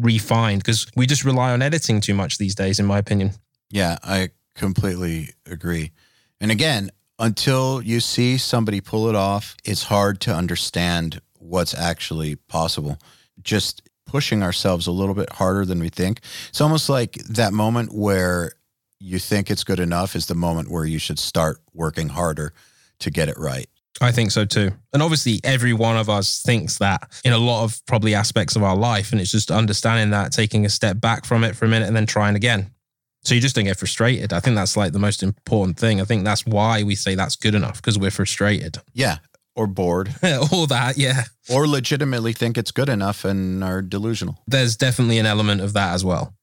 refine 0.00 0.58
because 0.58 0.86
we 0.96 1.06
just 1.06 1.24
rely 1.24 1.52
on 1.52 1.62
editing 1.62 2.00
too 2.00 2.14
much 2.14 2.38
these 2.38 2.54
days, 2.54 2.78
in 2.78 2.86
my 2.86 2.98
opinion. 2.98 3.32
Yeah, 3.70 3.98
I 4.02 4.30
completely 4.54 5.30
agree. 5.46 5.92
And 6.40 6.50
again, 6.50 6.90
until 7.18 7.82
you 7.82 8.00
see 8.00 8.38
somebody 8.38 8.80
pull 8.80 9.08
it 9.08 9.14
off, 9.14 9.56
it's 9.64 9.84
hard 9.84 10.20
to 10.22 10.34
understand 10.34 11.20
what's 11.38 11.74
actually 11.74 12.36
possible. 12.36 12.98
Just 13.42 13.82
pushing 14.06 14.42
ourselves 14.42 14.86
a 14.86 14.92
little 14.92 15.14
bit 15.14 15.30
harder 15.30 15.64
than 15.64 15.78
we 15.78 15.88
think. 15.88 16.20
It's 16.48 16.60
almost 16.60 16.88
like 16.88 17.12
that 17.28 17.52
moment 17.52 17.94
where 17.94 18.52
you 18.98 19.18
think 19.18 19.50
it's 19.50 19.64
good 19.64 19.80
enough 19.80 20.16
is 20.16 20.26
the 20.26 20.34
moment 20.34 20.70
where 20.70 20.84
you 20.84 20.98
should 20.98 21.18
start 21.18 21.60
working 21.72 22.08
harder 22.08 22.52
to 22.98 23.10
get 23.10 23.28
it 23.28 23.38
right. 23.38 23.68
I 24.00 24.12
think 24.12 24.30
so 24.30 24.44
too. 24.44 24.70
And 24.92 25.02
obviously, 25.02 25.40
every 25.44 25.72
one 25.72 25.96
of 25.96 26.08
us 26.08 26.42
thinks 26.42 26.78
that 26.78 27.20
in 27.24 27.32
a 27.32 27.38
lot 27.38 27.64
of 27.64 27.84
probably 27.86 28.14
aspects 28.14 28.56
of 28.56 28.62
our 28.62 28.76
life. 28.76 29.12
And 29.12 29.20
it's 29.20 29.30
just 29.30 29.50
understanding 29.50 30.10
that, 30.10 30.32
taking 30.32 30.64
a 30.64 30.70
step 30.70 31.00
back 31.00 31.24
from 31.24 31.44
it 31.44 31.54
for 31.54 31.66
a 31.66 31.68
minute 31.68 31.86
and 31.86 31.96
then 31.96 32.06
trying 32.06 32.34
again. 32.34 32.70
So 33.22 33.34
you 33.34 33.40
just 33.40 33.54
don't 33.54 33.66
get 33.66 33.76
frustrated. 33.76 34.32
I 34.32 34.40
think 34.40 34.56
that's 34.56 34.76
like 34.76 34.92
the 34.92 34.98
most 34.98 35.22
important 35.22 35.78
thing. 35.78 36.00
I 36.00 36.04
think 36.04 36.24
that's 36.24 36.46
why 36.46 36.82
we 36.82 36.94
say 36.94 37.14
that's 37.14 37.36
good 37.36 37.54
enough 37.54 37.76
because 37.76 37.98
we're 37.98 38.10
frustrated. 38.10 38.78
Yeah. 38.94 39.18
Or 39.54 39.66
bored. 39.66 40.14
All 40.52 40.66
that, 40.68 40.96
yeah. 40.96 41.24
Or 41.50 41.66
legitimately 41.66 42.32
think 42.32 42.56
it's 42.56 42.70
good 42.70 42.88
enough 42.88 43.26
and 43.26 43.62
are 43.62 43.82
delusional. 43.82 44.38
There's 44.46 44.76
definitely 44.76 45.18
an 45.18 45.26
element 45.26 45.60
of 45.60 45.74
that 45.74 45.92
as 45.92 46.02
well. 46.02 46.34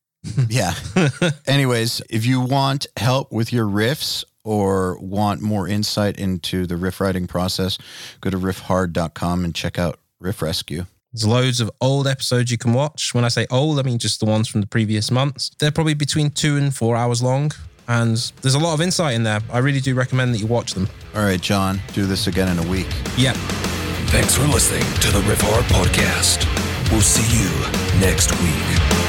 yeah. 0.50 0.74
Anyways, 1.48 2.02
if 2.10 2.26
you 2.26 2.42
want 2.42 2.86
help 2.98 3.32
with 3.32 3.52
your 3.52 3.66
riffs 3.66 4.24
or 4.48 4.98
want 5.00 5.42
more 5.42 5.68
insight 5.68 6.18
into 6.18 6.66
the 6.66 6.78
riff 6.78 7.02
writing 7.02 7.28
process, 7.28 7.78
go 8.22 8.30
to 8.30 8.38
riffhard.com 8.38 9.44
and 9.44 9.54
check 9.54 9.78
out 9.78 10.00
Riff 10.22 10.42
Rescue. 10.42 10.86
There's 11.12 11.28
loads 11.28 11.60
of 11.60 11.70
old 11.82 12.08
episodes 12.08 12.50
you 12.50 12.58
can 12.58 12.74
watch. 12.74 13.14
When 13.14 13.26
I 13.26 13.28
say 13.28 13.46
old, 13.52 13.78
I 13.78 13.84
mean 13.84 13.98
just 13.98 14.22
the 14.22 14.26
ones 14.26 14.48
from 14.48 14.62
the 14.62 14.68
previous 14.68 15.12
months. 15.12 15.52
They're 15.60 15.72
probably 15.72 15.96
between 15.96 16.30
two 16.32 16.56
and 16.56 16.74
four 16.74 16.96
hours 16.96 17.22
long. 17.22 17.52
And 17.90 18.18
there's 18.42 18.56
a 18.56 18.60
lot 18.60 18.74
of 18.74 18.82
insight 18.82 19.16
in 19.16 19.24
there. 19.24 19.42
I 19.52 19.60
really 19.60 19.80
do 19.82 19.96
recommend 19.96 20.34
that 20.34 20.40
you 20.40 20.48
watch 20.48 20.74
them. 20.74 20.88
All 21.14 21.24
right, 21.24 21.42
John, 21.42 21.82
do 21.94 22.06
this 22.06 22.28
again 22.28 22.58
in 22.58 22.66
a 22.66 22.70
week. 22.70 22.88
Yeah. 23.18 23.34
Thanks 24.08 24.36
for 24.36 24.48
listening 24.48 24.84
to 25.02 25.12
the 25.12 25.20
Riffhard 25.22 25.64
Podcast. 25.64 26.46
We'll 26.92 27.02
see 27.02 27.28
you 27.38 28.00
next 28.00 28.32
week. 28.42 29.07